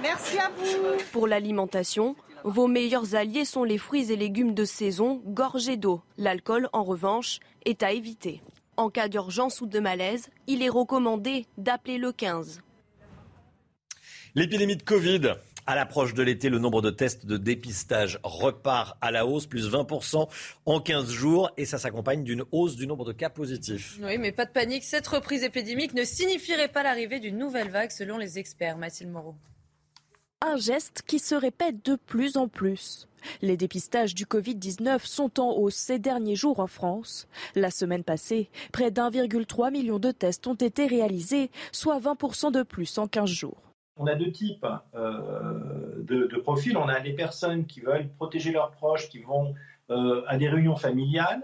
Merci 0.00 0.38
à 0.38 0.50
vous. 0.56 0.64
Pour 1.12 1.26
l'alimentation, 1.26 2.14
vos 2.44 2.68
meilleurs 2.68 3.16
alliés 3.16 3.44
sont 3.44 3.64
les 3.64 3.78
fruits 3.78 4.12
et 4.12 4.16
légumes 4.16 4.54
de 4.54 4.64
saison 4.64 5.20
gorgés 5.26 5.76
d'eau. 5.76 6.00
L'alcool, 6.16 6.68
en 6.72 6.84
revanche, 6.84 7.40
est 7.64 7.82
à 7.82 7.90
éviter. 7.90 8.40
En 8.76 8.90
cas 8.90 9.08
d'urgence 9.08 9.60
ou 9.60 9.66
de 9.66 9.80
malaise, 9.80 10.28
il 10.46 10.62
est 10.62 10.68
recommandé 10.68 11.46
d'appeler 11.58 11.98
le 11.98 12.12
15. 12.12 12.60
L'épidémie 14.36 14.76
de 14.76 14.82
Covid 14.82 15.34
à 15.66 15.74
l'approche 15.74 16.14
de 16.14 16.22
l'été, 16.22 16.48
le 16.48 16.58
nombre 16.58 16.82
de 16.82 16.90
tests 16.90 17.26
de 17.26 17.36
dépistage 17.36 18.18
repart 18.22 18.96
à 19.00 19.10
la 19.10 19.26
hausse, 19.26 19.46
plus 19.46 19.70
20% 19.70 20.28
en 20.64 20.80
15 20.80 21.10
jours, 21.10 21.50
et 21.56 21.64
ça 21.64 21.78
s'accompagne 21.78 22.24
d'une 22.24 22.44
hausse 22.52 22.76
du 22.76 22.86
nombre 22.86 23.04
de 23.04 23.12
cas 23.12 23.30
positifs. 23.30 23.98
Oui, 24.02 24.18
mais 24.18 24.32
pas 24.32 24.44
de 24.44 24.52
panique, 24.52 24.84
cette 24.84 25.06
reprise 25.06 25.42
épidémique 25.42 25.94
ne 25.94 26.04
signifierait 26.04 26.68
pas 26.68 26.82
l'arrivée 26.82 27.20
d'une 27.20 27.38
nouvelle 27.38 27.70
vague, 27.70 27.90
selon 27.90 28.18
les 28.18 28.38
experts. 28.38 28.78
Mathilde 28.78 29.10
Moreau. 29.10 29.34
Un 30.42 30.56
geste 30.56 31.02
qui 31.06 31.18
se 31.18 31.34
répète 31.34 31.84
de 31.84 31.96
plus 31.96 32.36
en 32.36 32.46
plus. 32.46 33.08
Les 33.42 33.56
dépistages 33.56 34.14
du 34.14 34.26
Covid-19 34.26 35.04
sont 35.04 35.40
en 35.40 35.52
hausse 35.52 35.74
ces 35.74 35.98
derniers 35.98 36.36
jours 36.36 36.60
en 36.60 36.66
France. 36.66 37.26
La 37.54 37.70
semaine 37.70 38.04
passée, 38.04 38.50
près 38.72 38.90
d'1,3 38.90 39.72
million 39.72 39.98
de 39.98 40.12
tests 40.12 40.46
ont 40.46 40.54
été 40.54 40.86
réalisés, 40.86 41.50
soit 41.72 41.98
20% 41.98 42.52
de 42.52 42.62
plus 42.62 42.98
en 42.98 43.08
15 43.08 43.28
jours. 43.28 43.65
On 43.96 44.06
a 44.06 44.14
deux 44.14 44.30
types 44.30 44.66
euh, 44.94 46.02
de, 46.02 46.36
profils. 46.38 46.76
On 46.76 46.88
a 46.88 46.98
les 46.98 47.14
personnes 47.14 47.66
qui 47.66 47.80
veulent 47.80 48.08
protéger 48.16 48.52
leurs 48.52 48.70
proches, 48.72 49.08
qui 49.08 49.20
vont 49.20 49.54
euh, 49.90 50.22
à 50.26 50.36
des 50.36 50.48
réunions 50.48 50.76
familiales. 50.76 51.42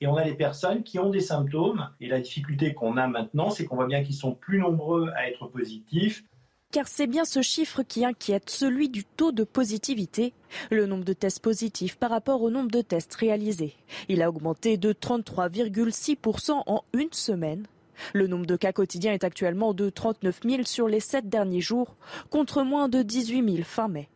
Et 0.00 0.08
on 0.08 0.16
a 0.16 0.24
les 0.24 0.34
personnes 0.34 0.82
qui 0.82 0.98
ont 0.98 1.10
des 1.10 1.20
symptômes. 1.20 1.88
Et 2.00 2.08
la 2.08 2.20
difficulté 2.20 2.74
qu'on 2.74 2.96
a 2.96 3.06
maintenant, 3.06 3.50
c'est 3.50 3.64
qu'on 3.64 3.76
voit 3.76 3.86
bien 3.86 4.02
qu'ils 4.02 4.16
sont 4.16 4.34
plus 4.34 4.58
nombreux 4.58 5.10
à 5.14 5.28
être 5.28 5.46
positifs. 5.46 6.24
Car 6.72 6.88
c'est 6.88 7.06
bien 7.06 7.26
ce 7.26 7.42
chiffre 7.42 7.82
qui 7.82 8.04
inquiète, 8.04 8.48
celui 8.48 8.88
du 8.88 9.04
taux 9.04 9.30
de 9.30 9.44
positivité, 9.44 10.32
le 10.70 10.86
nombre 10.86 11.04
de 11.04 11.12
tests 11.12 11.40
positifs 11.40 11.96
par 11.96 12.08
rapport 12.08 12.42
au 12.42 12.50
nombre 12.50 12.70
de 12.70 12.80
tests 12.80 13.14
réalisés. 13.14 13.76
Il 14.08 14.22
a 14.22 14.30
augmenté 14.30 14.78
de 14.78 14.92
33,6% 14.94 16.62
en 16.66 16.82
une 16.94 17.12
semaine. 17.12 17.66
Le 18.14 18.26
nombre 18.26 18.46
de 18.46 18.56
cas 18.56 18.72
quotidiens 18.72 19.12
est 19.12 19.24
actuellement 19.24 19.74
de 19.74 19.90
39 19.90 20.40
000 20.44 20.62
sur 20.64 20.88
les 20.88 21.00
sept 21.00 21.28
derniers 21.28 21.60
jours, 21.60 21.96
contre 22.30 22.62
moins 22.62 22.88
de 22.88 23.02
18 23.02 23.54
000 23.56 23.64
fin 23.64 23.88
mai. 23.88 24.08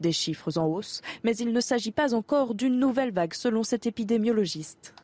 Des 0.00 0.12
chiffres 0.12 0.58
en 0.58 0.66
hausse, 0.66 1.00
mais 1.24 1.36
il 1.36 1.52
ne 1.52 1.60
s'agit 1.60 1.92
pas 1.92 2.14
encore 2.14 2.54
d'une 2.54 2.78
nouvelle 2.78 3.12
vague 3.12 3.34
selon 3.34 3.62
cet 3.62 3.86
épidémiologiste. 3.86 4.94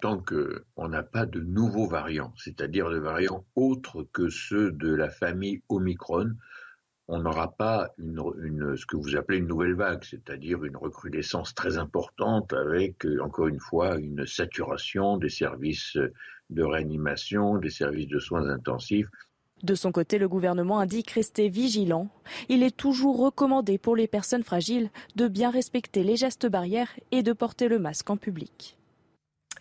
Tant 0.00 0.18
qu'on 0.20 0.88
n'a 0.88 1.02
pas 1.02 1.26
de 1.26 1.40
nouveaux 1.40 1.86
variants, 1.88 2.32
c'est-à-dire 2.36 2.90
de 2.90 2.98
variants 2.98 3.44
autres 3.54 4.06
que 4.12 4.28
ceux 4.28 4.72
de 4.72 4.92
la 4.92 5.08
famille 5.08 5.62
Omicron, 5.68 6.32
on 7.08 7.20
n'aura 7.20 7.52
pas 7.52 7.94
ce 7.98 8.84
que 8.84 8.96
vous 8.96 9.14
appelez 9.14 9.38
une 9.38 9.46
nouvelle 9.46 9.76
vague, 9.76 10.02
c'est-à-dire 10.02 10.64
une 10.64 10.76
recrudescence 10.76 11.54
très 11.54 11.78
importante 11.78 12.52
avec, 12.52 13.06
encore 13.22 13.46
une 13.46 13.60
fois, 13.60 13.96
une 13.96 14.26
saturation 14.26 15.16
des 15.16 15.28
services 15.28 15.96
de 16.50 16.62
réanimation, 16.62 17.58
des 17.58 17.70
services 17.70 18.08
de 18.08 18.18
soins 18.18 18.48
intensifs. 18.48 19.08
De 19.62 19.74
son 19.74 19.90
côté, 19.90 20.18
le 20.18 20.28
gouvernement 20.28 20.80
indique 20.80 21.10
rester 21.12 21.48
vigilant. 21.48 22.08
Il 22.48 22.62
est 22.62 22.76
toujours 22.76 23.18
recommandé 23.18 23.78
pour 23.78 23.96
les 23.96 24.06
personnes 24.06 24.44
fragiles 24.44 24.90
de 25.16 25.28
bien 25.28 25.50
respecter 25.50 26.02
les 26.02 26.16
gestes 26.16 26.46
barrières 26.46 26.92
et 27.10 27.22
de 27.22 27.32
porter 27.32 27.68
le 27.68 27.78
masque 27.78 28.10
en 28.10 28.16
public. 28.16 28.76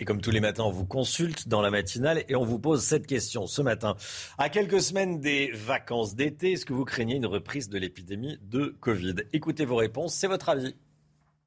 Et 0.01 0.03
comme 0.03 0.19
tous 0.19 0.31
les 0.31 0.41
matins, 0.41 0.63
on 0.63 0.71
vous 0.71 0.85
consulte 0.85 1.47
dans 1.47 1.61
la 1.61 1.71
matinale 1.71 2.25
et 2.27 2.35
on 2.35 2.43
vous 2.43 2.59
pose 2.59 2.83
cette 2.83 3.07
question 3.07 3.47
ce 3.47 3.61
matin. 3.61 3.95
À 4.37 4.49
quelques 4.49 4.81
semaines 4.81 5.21
des 5.21 5.51
vacances 5.53 6.15
d'été, 6.15 6.51
est-ce 6.51 6.65
que 6.65 6.73
vous 6.73 6.83
craignez 6.83 7.15
une 7.15 7.25
reprise 7.25 7.69
de 7.69 7.77
l'épidémie 7.77 8.37
de 8.41 8.75
Covid? 8.81 9.15
Écoutez 9.31 9.63
vos 9.63 9.77
réponses, 9.77 10.13
c'est 10.13 10.27
votre 10.27 10.49
avis. 10.49 10.75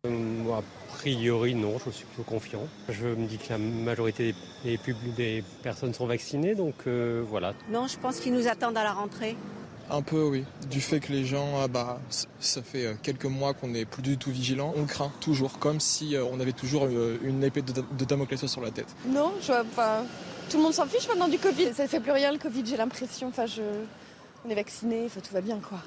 Moi, 0.06 0.58
a 0.58 0.62
priori, 0.92 1.56
non, 1.56 1.76
je 1.84 1.90
suis 1.90 2.04
plutôt 2.04 2.22
confiant. 2.22 2.68
Je 2.88 3.08
me 3.08 3.26
dis 3.26 3.36
que 3.36 3.48
la 3.50 3.58
majorité 3.58 4.32
des, 4.62 4.78
des 5.16 5.44
personnes 5.64 5.92
sont 5.92 6.06
vaccinées, 6.06 6.54
donc 6.54 6.74
euh, 6.86 7.24
voilà. 7.28 7.52
Non, 7.68 7.88
je 7.88 7.98
pense 7.98 8.20
qu'ils 8.20 8.32
nous 8.32 8.46
attendent 8.46 8.78
à 8.78 8.84
la 8.84 8.92
rentrée. 8.92 9.36
Un 9.90 10.02
peu, 10.02 10.22
oui. 10.22 10.44
Du 10.70 10.80
fait 10.80 11.00
que 11.00 11.10
les 11.12 11.24
gens, 11.24 11.66
bah, 11.68 11.98
ça 12.38 12.62
fait 12.62 12.96
quelques 13.02 13.24
mois 13.24 13.54
qu'on 13.54 13.68
n'est 13.68 13.86
plus 13.86 14.02
du 14.02 14.18
tout 14.18 14.30
vigilant. 14.30 14.72
On 14.76 14.84
craint 14.84 15.10
toujours, 15.20 15.58
comme 15.58 15.80
si 15.80 16.14
on 16.30 16.38
avait 16.38 16.52
toujours 16.52 16.86
une 16.86 17.42
épée 17.42 17.62
de 17.62 18.04
Damoclès 18.04 18.46
sur 18.46 18.60
la 18.60 18.70
tête. 18.70 18.94
Non, 19.08 19.32
je 19.40 19.46
vois 19.46 19.64
pas. 19.64 20.04
Tout 20.48 20.58
le 20.58 20.62
monde 20.62 20.74
s'en 20.74 20.86
fiche 20.86 21.08
maintenant 21.08 21.26
du 21.28 21.38
Covid. 21.38 21.74
Ça 21.74 21.82
ne 21.82 21.88
fait 21.88 22.00
plus 22.00 22.12
rien 22.12 22.30
le 22.30 22.38
Covid, 22.38 22.64
j'ai 22.64 22.76
l'impression. 22.76 23.28
Enfin, 23.28 23.46
je... 23.46 23.62
on 24.46 24.50
est 24.50 24.54
vacciné, 24.54 25.06
enfin, 25.06 25.20
tout 25.26 25.34
va 25.34 25.40
bien, 25.40 25.58
quoi. 25.58 25.78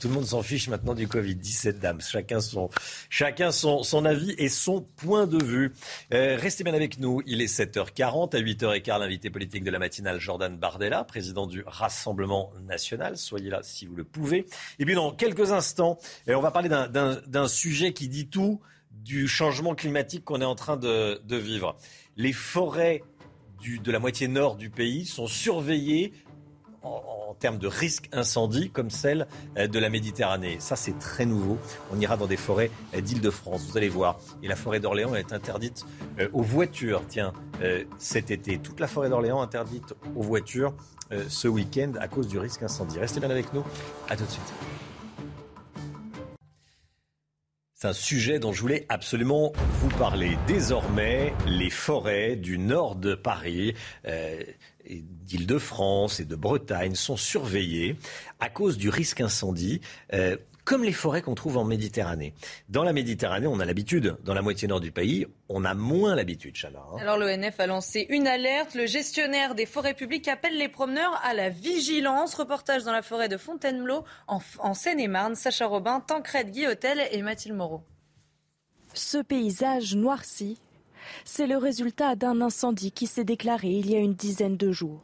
Tout 0.00 0.06
le 0.06 0.14
monde 0.14 0.26
s'en 0.26 0.42
fiche 0.42 0.68
maintenant 0.68 0.94
du 0.94 1.08
Covid. 1.08 1.34
17 1.34 1.80
dames, 1.80 2.00
chacun 2.00 2.40
son, 2.40 2.70
chacun 3.10 3.50
son, 3.50 4.04
avis 4.04 4.32
et 4.38 4.48
son 4.48 4.82
point 4.82 5.26
de 5.26 5.42
vue. 5.42 5.72
Euh, 6.14 6.36
restez 6.40 6.62
bien 6.62 6.74
avec 6.74 7.00
nous. 7.00 7.20
Il 7.26 7.42
est 7.42 7.52
7h40. 7.52 8.36
À 8.36 8.40
8h15, 8.40 9.00
l'invité 9.00 9.28
politique 9.28 9.64
de 9.64 9.70
la 9.72 9.80
matinale, 9.80 10.20
Jordan 10.20 10.56
Bardella, 10.56 11.02
président 11.02 11.48
du 11.48 11.64
Rassemblement 11.66 12.52
national. 12.64 13.16
Soyez 13.16 13.50
là 13.50 13.60
si 13.64 13.86
vous 13.86 13.96
le 13.96 14.04
pouvez. 14.04 14.46
Et 14.78 14.84
puis 14.84 14.94
dans 14.94 15.10
quelques 15.10 15.50
instants, 15.50 15.98
on 16.28 16.40
va 16.40 16.52
parler 16.52 16.68
d'un 16.68 17.48
sujet 17.48 17.92
qui 17.92 18.08
dit 18.08 18.28
tout 18.28 18.60
du 18.92 19.26
changement 19.26 19.74
climatique 19.74 20.24
qu'on 20.24 20.40
est 20.40 20.44
en 20.44 20.54
train 20.54 20.76
de, 20.76 21.20
de 21.24 21.36
vivre. 21.36 21.76
Les 22.16 22.32
forêts 22.32 23.02
du, 23.60 23.78
de 23.78 23.90
la 23.90 23.98
moitié 23.98 24.28
nord 24.28 24.56
du 24.56 24.70
pays 24.70 25.06
sont 25.06 25.26
surveillées 25.26 26.12
en, 26.82 27.34
termes 27.38 27.58
de 27.58 27.66
risque 27.66 28.08
incendie 28.12 28.70
comme 28.70 28.90
celle 28.90 29.26
euh, 29.56 29.66
de 29.66 29.78
la 29.78 29.88
Méditerranée. 29.88 30.56
Ça, 30.60 30.76
c'est 30.76 30.98
très 30.98 31.24
nouveau. 31.24 31.58
On 31.92 31.98
ira 31.98 32.16
dans 32.16 32.26
des 32.26 32.36
forêts 32.36 32.70
euh, 32.94 33.00
d'Île-de-France, 33.00 33.66
vous 33.68 33.76
allez 33.76 33.88
voir. 33.88 34.18
Et 34.42 34.48
la 34.48 34.56
forêt 34.56 34.80
d'Orléans 34.80 35.14
est 35.14 35.32
interdite 35.32 35.84
euh, 36.18 36.28
aux 36.32 36.42
voitures. 36.42 37.02
Tiens, 37.08 37.32
cet 37.98 38.30
été, 38.32 38.58
toute 38.58 38.80
la 38.80 38.88
forêt 38.88 39.08
d'Orléans 39.08 39.40
interdite 39.40 39.94
aux 40.16 40.22
voitures 40.22 40.74
ce 41.28 41.46
week-end 41.46 41.92
à 42.00 42.08
cause 42.08 42.26
du 42.26 42.38
risque 42.38 42.62
incendie. 42.62 42.98
Restez 42.98 43.20
bien 43.20 43.30
avec 43.30 43.52
nous. 43.52 43.62
À 44.08 44.16
tout 44.16 44.24
de 44.24 44.30
suite. 44.30 44.52
C'est 47.74 47.88
un 47.88 47.92
sujet 47.92 48.38
dont 48.38 48.52
je 48.52 48.60
voulais 48.60 48.86
absolument 48.88 49.52
vous 49.80 49.90
parler. 49.90 50.38
Désormais, 50.46 51.34
les 51.46 51.70
forêts 51.70 52.36
du 52.36 52.58
nord 52.58 52.96
de 52.96 53.14
Paris, 53.14 53.74
d'Île-de-France 54.88 56.20
et 56.20 56.24
de 56.24 56.36
Bretagne 56.36 56.94
sont 56.94 57.16
surveillées 57.16 57.96
à 58.40 58.48
cause 58.48 58.78
du 58.78 58.88
risque 58.88 59.20
incendie. 59.20 59.80
Euh, 60.12 60.36
comme 60.64 60.84
les 60.84 60.92
forêts 60.92 61.22
qu'on 61.22 61.34
trouve 61.34 61.56
en 61.56 61.64
Méditerranée. 61.64 62.34
Dans 62.68 62.84
la 62.84 62.92
Méditerranée, 62.92 63.46
on 63.46 63.58
a 63.60 63.64
l'habitude. 63.64 64.16
Dans 64.24 64.34
la 64.34 64.42
moitié 64.42 64.68
nord 64.68 64.80
du 64.80 64.92
pays, 64.92 65.26
on 65.48 65.64
a 65.64 65.74
moins 65.74 66.14
l'habitude, 66.14 66.54
Chana. 66.56 66.78
Hein. 66.78 66.98
Alors 67.00 67.18
l'ONF 67.18 67.58
a 67.58 67.66
lancé 67.66 68.06
une 68.10 68.26
alerte. 68.26 68.74
Le 68.74 68.86
gestionnaire 68.86 69.54
des 69.54 69.66
forêts 69.66 69.94
publiques 69.94 70.28
appelle 70.28 70.56
les 70.56 70.68
promeneurs 70.68 71.20
à 71.24 71.34
la 71.34 71.48
vigilance. 71.48 72.34
Reportage 72.34 72.84
dans 72.84 72.92
la 72.92 73.02
forêt 73.02 73.28
de 73.28 73.36
Fontainebleau, 73.36 74.04
en, 74.28 74.74
Seine-et-Marne. 74.74 75.34
Sacha 75.34 75.66
Robin, 75.66 76.00
Tancred 76.00 76.50
Guillotel 76.50 77.02
et 77.10 77.22
Mathilde 77.22 77.56
Moreau. 77.56 77.82
Ce 78.94 79.18
paysage 79.18 79.96
noirci, 79.96 80.58
c'est 81.24 81.46
le 81.46 81.56
résultat 81.56 82.16
d'un 82.16 82.40
incendie 82.40 82.92
qui 82.92 83.06
s'est 83.06 83.24
déclaré 83.24 83.68
il 83.68 83.90
y 83.90 83.96
a 83.96 83.98
une 83.98 84.14
dizaine 84.14 84.56
de 84.56 84.72
jours. 84.72 85.02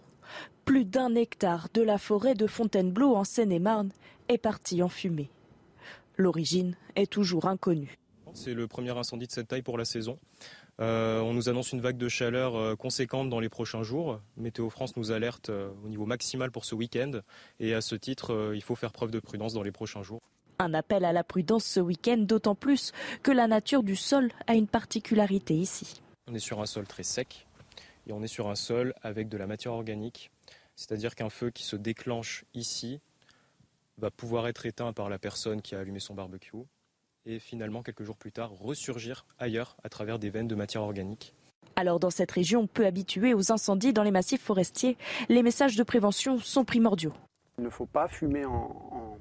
Plus 0.65 0.85
d'un 0.85 1.15
hectare 1.15 1.69
de 1.73 1.83
la 1.83 1.99
forêt 1.99 2.35
de 2.35 2.47
Fontainebleau 2.47 3.15
en 3.17 3.25
Seine-et-Marne 3.25 3.91
est 4.29 4.39
parti 4.39 4.83
en 4.83 4.89
fumée. 4.89 5.31
L'origine 6.17 6.77
est 6.97 7.11
toujours 7.11 7.47
inconnue. 7.47 7.99
C'est 8.35 8.55
le 8.55 8.67
premier 8.67 8.97
incendie 8.97 9.27
de 9.27 9.33
cette 9.33 9.49
taille 9.49 9.63
pour 9.63 9.79
la 9.79 9.85
saison. 9.85 10.19
Euh, 10.81 11.21
on 11.21 11.33
nous 11.33 11.49
annonce 11.49 11.73
une 11.73 11.81
vague 11.81 11.97
de 11.97 12.09
chaleur 12.09 12.55
euh, 12.57 12.77
conséquente 12.77 13.29
dans 13.29 13.41
les 13.41 13.49
prochains 13.49 13.83
jours. 13.83 14.21
Météo 14.37 14.71
France 14.71 14.97
nous 14.97 15.11
alerte 15.11 15.51
euh, 15.51 15.71
au 15.85 15.89
niveau 15.89 16.07
maximal 16.07 16.51
pour 16.51 16.65
ce 16.65 16.75
week-end. 16.75 17.21
Et 17.59 17.75
à 17.75 17.81
ce 17.81 17.97
titre, 17.97 18.53
il 18.55 18.63
faut 18.63 18.77
faire 18.77 18.93
preuve 18.93 19.11
de 19.11 19.19
prudence 19.19 19.55
dans 19.55 19.63
les 19.63 19.73
prochains 19.73 20.03
jours. 20.03 20.21
Un 20.59 20.75
appel 20.75 21.05
à 21.05 21.13
la 21.13 21.25
prudence 21.25 21.65
ce 21.65 21.81
week-end, 21.81 22.19
d'autant 22.19 22.55
plus 22.55 22.93
que 23.23 23.31
la 23.31 23.47
nature 23.47 23.83
du 23.83 23.97
sol 23.97 24.31
a 24.47 24.55
une 24.55 24.67
particularité 24.67 25.55
ici. 25.55 26.01
On 26.29 26.35
est 26.35 26.41
sur 26.41 26.61
un 26.61 26.67
sol 26.67 26.87
très 26.87 27.05
sec 27.05 27.47
et 28.07 28.13
on 28.13 28.23
est 28.23 28.29
sur 28.29 28.49
un 28.49 28.55
sol 28.55 28.95
avec 29.03 29.29
de 29.29 29.37
la 29.37 29.47
matière 29.47 29.73
organique. 29.73 30.31
C'est-à-dire 30.75 31.15
qu'un 31.15 31.31
feu 31.31 31.51
qui 31.51 31.65
se 31.65 31.77
déclenche 31.77 32.45
ici 32.55 33.01
va 33.99 34.11
pouvoir 34.11 34.49
être 34.49 34.67
éteint 34.67 34.93
par 34.93 35.09
la 35.09 35.19
personne 35.19 35.63
qui 35.63 35.75
a 35.75 35.81
allumé 35.81 36.01
son 36.01 36.15
barbecue 36.15 36.65
et 37.29 37.39
finalement, 37.39 37.83
quelques 37.83 38.05
jours 38.05 38.17
plus 38.17 38.33
tard, 38.33 38.51
ressurgir 38.53 39.27
ailleurs 39.39 39.77
à 39.85 39.89
travers 39.89 40.19
des 40.19 40.31
veines 40.31 40.49
de 40.49 40.55
matière 40.55 40.83
organique. 40.83 41.35
Alors 41.77 42.01
dans 42.01 42.11
cette 42.11 42.33
région 42.33 42.67
peu 42.67 42.87
habituée 42.87 43.35
aux 43.35 43.53
incendies 43.53 43.93
dans 43.93 44.03
les 44.03 44.11
massifs 44.11 44.43
forestiers, 44.43 44.97
les 45.29 45.43
messages 45.43 45.77
de 45.77 45.83
prévention 45.83 46.39
sont 46.39 46.65
primordiaux. 46.65 47.13
Il 47.59 47.65
ne 47.65 47.71
faut 47.71 47.87
pas 47.87 48.09
fumer 48.09 48.45
en, 48.47 49.19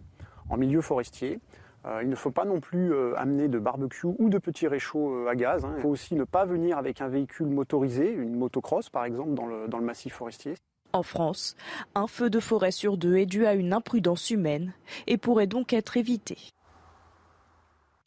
milieu 0.55 0.79
forestier. 0.79 1.39
Euh, 1.85 1.99
il 2.01 2.09
ne 2.09 2.15
faut 2.15 2.31
pas 2.31 2.45
non 2.45 2.61
plus 2.61 2.93
euh, 2.93 3.13
amener 3.17 3.49
de 3.49 3.59
barbecue 3.59 4.07
ou 4.17 4.29
de 4.29 4.37
petits 4.37 4.67
réchauds 4.67 5.25
euh, 5.25 5.29
à 5.29 5.35
gaz. 5.35 5.65
Hein. 5.65 5.73
Il 5.77 5.81
faut 5.81 5.89
aussi 5.89 6.15
ne 6.15 6.23
pas 6.23 6.45
venir 6.45 6.77
avec 6.77 7.01
un 7.01 7.09
véhicule 7.09 7.47
motorisé, 7.47 8.09
une 8.11 8.35
motocross 8.35 8.89
par 8.89 9.03
exemple, 9.03 9.33
dans 9.33 9.45
le 9.77 9.85
massif 9.85 10.13
forestier. 10.13 10.53
En 10.93 11.03
France, 11.03 11.55
un 11.95 12.07
feu 12.07 12.29
de 12.29 12.39
forêt 12.39 12.71
sur 12.71 12.97
deux 12.97 13.17
est 13.17 13.25
dû 13.25 13.45
à 13.45 13.53
une 13.53 13.73
imprudence 13.73 14.29
humaine 14.29 14.73
et 15.05 15.17
pourrait 15.17 15.47
donc 15.47 15.73
être 15.73 15.97
évité. 15.97 16.37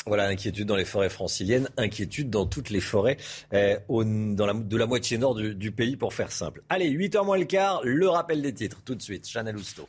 Voilà, 0.07 0.27
inquiétude 0.29 0.67
dans 0.67 0.77
les 0.77 0.87
forêts 0.87 1.11
franciliennes, 1.11 1.69
inquiétude 1.77 2.31
dans 2.31 2.47
toutes 2.47 2.71
les 2.71 2.81
forêts 2.81 3.19
euh, 3.53 3.77
dans 3.89 4.47
la, 4.47 4.55
de 4.55 4.77
la 4.77 4.87
moitié 4.87 5.19
nord 5.19 5.35
du, 5.35 5.55
du, 5.55 5.73
pays, 5.73 5.97
pour 5.97 6.15
faire 6.15 6.33
simple. 6.33 6.63
Allez, 6.71 6.91
8h 6.91 7.25
moins 7.25 7.37
le 7.37 7.45
quart, 7.45 7.83
le 7.85 8.09
rappel 8.09 8.41
des 8.41 8.55
titres, 8.55 8.81
tout 8.85 8.95
de 8.95 9.03
suite. 9.03 9.29
Chanel 9.29 9.57
Housteau. 9.57 9.87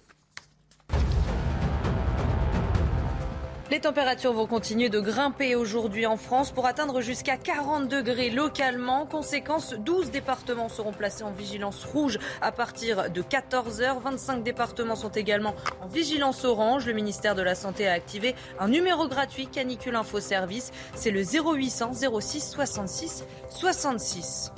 Les 3.72 3.80
températures 3.80 4.34
vont 4.34 4.48
continuer 4.48 4.90
de 4.90 5.00
grimper 5.00 5.56
aujourd'hui 5.56 6.06
en 6.06 6.18
France 6.18 6.52
pour 6.52 6.66
atteindre 6.66 7.00
jusqu'à 7.00 7.38
40 7.38 7.88
degrés 7.88 8.30
localement. 8.30 9.06
Conséquence, 9.06 9.74
12 9.76 10.12
départements 10.12 10.68
seront 10.68 10.92
placés 10.92 11.24
en 11.24 11.32
vigilance 11.32 11.86
rouge 11.86 12.20
à 12.42 12.52
partir 12.52 13.10
de 13.10 13.22
14h. 13.22 14.02
25 14.02 14.44
départements 14.44 14.98
sont 14.98 15.12
également 15.12 15.56
en 15.82 15.88
vigilance 15.88 16.44
orange. 16.44 16.86
Le 16.86 16.92
ministère 16.92 17.34
de 17.34 17.44
la 17.44 17.56
Santé 17.56 17.88
a 17.88 17.94
activé 17.94 18.36
un 18.60 18.68
numéro 18.68 19.08
gratuit 19.08 19.48
canicule 19.48 19.96
info 19.96 20.20
service. 20.20 20.72
C'est 20.94 21.12
le 21.12 21.24
0800 21.24 21.94
06 22.20 22.50
66 22.52 23.24
66. 23.50 24.52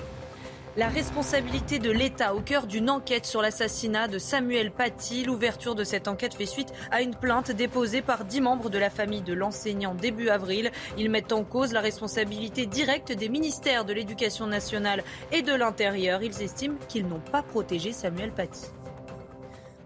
La 0.76 0.90
responsabilité 0.90 1.78
de 1.78 1.92
l'État 1.92 2.34
au 2.34 2.40
cœur 2.40 2.66
d'une 2.66 2.90
enquête 2.90 3.28
sur 3.28 3.44
l'assassinat 3.44 4.08
de 4.08 4.18
Samuel 4.18 4.72
Paty. 4.72 5.24
L'ouverture 5.24 5.76
de 5.76 5.84
cette 5.84 6.08
enquête 6.08 6.34
fait 6.34 6.48
suite 6.48 6.74
à 6.90 7.04
une 7.04 7.14
plainte 7.14 7.52
déposée 7.52 8.02
par 8.02 8.26
dix 8.26 8.42
membres 8.42 8.72
de 8.72 8.80
la 8.80 8.90
famille 8.90 9.22
de 9.22 9.34
l'enseignant 9.34 9.94
début 9.94 10.30
avril. 10.30 10.72
Ils 10.98 11.12
mettent 11.12 11.32
en 11.32 11.44
cause 11.44 11.74
la 11.74 11.82
responsabilité 11.82 12.66
directe 12.66 13.12
des 13.12 13.30
ministères 13.30 13.86
de 13.86 13.94
l'Éducation 13.94 14.48
nationale 14.48 15.04
et 15.32 15.44
de 15.44 15.54
l'Intérieur. 15.54 16.24
Ils 16.24 16.42
estiment 16.42 16.80
qu'ils 16.90 17.08
n'ont 17.08 17.22
pas 17.32 17.44
protégé 17.44 17.92
Samuel 17.92 18.32
Paty. 18.32 18.64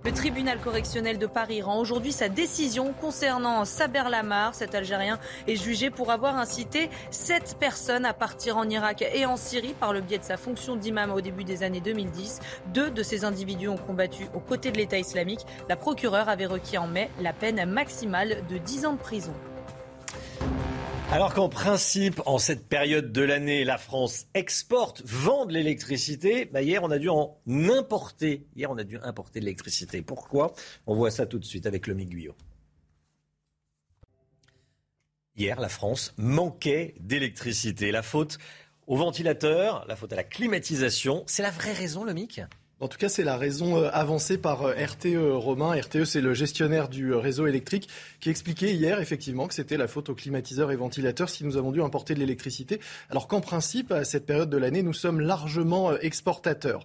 Le 0.08 0.14
tribunal 0.14 0.58
correctionnel 0.62 1.18
de 1.18 1.26
Paris 1.26 1.62
rend 1.62 1.80
aujourd'hui 1.80 2.14
sa 2.14 2.30
décision 2.30 2.94
concernant 2.94 3.66
Saber 3.66 4.04
Lamar. 4.10 4.56
Cet 4.56 4.74
Algérien 4.74 5.20
est 5.50 5.58
jugé 5.58 5.90
pour 5.90 6.12
avoir 6.12 6.38
incité 6.38 6.90
sept 7.12 7.58
personnes 7.60 8.06
à 8.06 8.14
partir 8.14 8.56
en 8.56 8.70
Irak 8.70 9.04
et 9.14 9.26
en 9.26 9.36
Syrie 9.36 9.76
par 9.78 9.92
le 9.92 10.00
biais 10.00 10.18
de 10.18 10.24
sa 10.24 10.38
fonction 10.38 10.78
d'imam 10.78 11.12
au 11.12 11.20
début 11.20 11.44
des 11.44 11.62
années 11.62 11.82
2010. 11.82 12.40
Deux 12.68 12.90
de 12.90 13.04
ces 13.04 13.26
individus 13.26 13.68
ont 13.68 13.76
combattu 13.76 14.28
aux 14.34 14.40
côtés 14.40 14.72
de 14.72 14.78
l'État 14.78 14.98
islamique. 14.98 15.46
La 15.68 15.76
procureure 15.76 16.30
avait 16.30 16.46
requis 16.46 16.78
en 16.78 16.88
mai 16.88 17.10
la 17.20 17.34
peine 17.34 17.66
maximale 17.66 18.46
de 18.50 18.58
10 18.60 18.86
ans 18.86 18.94
de 18.94 19.00
prison. 19.00 19.34
Alors 21.10 21.34
qu'en 21.34 21.48
principe, 21.48 22.22
en 22.26 22.38
cette 22.38 22.68
période 22.68 23.14
de 23.14 23.22
l'année, 23.22 23.64
la 23.64 23.78
France 23.78 24.28
exporte, 24.34 25.02
vend 25.06 25.46
de 25.46 25.54
l'électricité, 25.54 26.46
bah 26.46 26.62
hier 26.62 26.84
on 26.84 26.92
a 26.92 27.00
dû 27.00 27.08
en 27.08 27.38
importer. 27.48 28.46
Hier 28.58 28.70
on 28.70 28.78
a 28.78 28.84
dû 28.84 28.98
importer 29.00 29.40
de 29.40 29.46
l'électricité. 29.46 30.02
Pourquoi? 30.02 30.54
On 30.86 30.96
voit 30.96 31.10
ça 31.10 31.26
tout 31.26 31.40
de 31.40 31.46
suite 31.46 31.66
avec 31.66 31.88
le 31.88 31.94
Guyot. 31.96 32.36
Hier, 35.38 35.60
la 35.60 35.70
France 35.70 36.14
manquait 36.18 36.96
d'électricité. 37.00 37.92
La 37.92 38.02
faute 38.02 38.38
au 38.86 38.98
ventilateur, 38.98 39.86
la 39.88 39.96
faute 39.96 40.12
à 40.12 40.18
la 40.18 40.24
climatisation. 40.24 41.24
C'est 41.26 41.44
la 41.44 41.52
vraie 41.52 41.74
raison, 41.74 42.04
le 42.04 42.14
MIC 42.14 42.42
en 42.80 42.88
tout 42.88 43.00
cas, 43.00 43.10
c'est 43.10 43.24
la 43.24 43.38
raison 43.38 43.78
euh, 43.78 43.90
avancée 43.92 44.38
par 44.38 44.62
euh, 44.62 44.74
RTE 44.74 45.34
Romain. 45.34 45.76
RTE, 45.76 46.04
c'est 46.06 46.22
le 46.22 46.36
gestionnaire 46.36 46.90
du 46.90 47.12
euh, 47.12 47.18
réseau 47.18 47.48
électrique 47.48 47.90
qui 48.20 48.30
expliquait 48.30 48.74
hier 48.76 49.00
effectivement 49.02 49.48
que 49.48 49.56
c'était 49.56 49.78
la 49.78 49.88
faute 49.88 50.10
aux 50.10 50.16
climatiseurs 50.16 50.72
et 50.72 50.76
ventilateurs 50.76 51.28
si 51.28 51.44
nous 51.44 51.58
avons 51.58 51.72
dû 51.72 51.82
importer 51.82 52.14
de 52.14 52.20
l'électricité. 52.20 52.80
Alors 53.10 53.28
qu'en 53.28 53.42
principe, 53.42 53.92
à 53.92 54.04
cette 54.04 54.28
période 54.28 54.52
de 54.52 54.58
l'année, 54.58 54.84
nous 54.84 54.94
sommes 54.94 55.22
largement 55.22 55.98
exportateurs. 55.98 56.84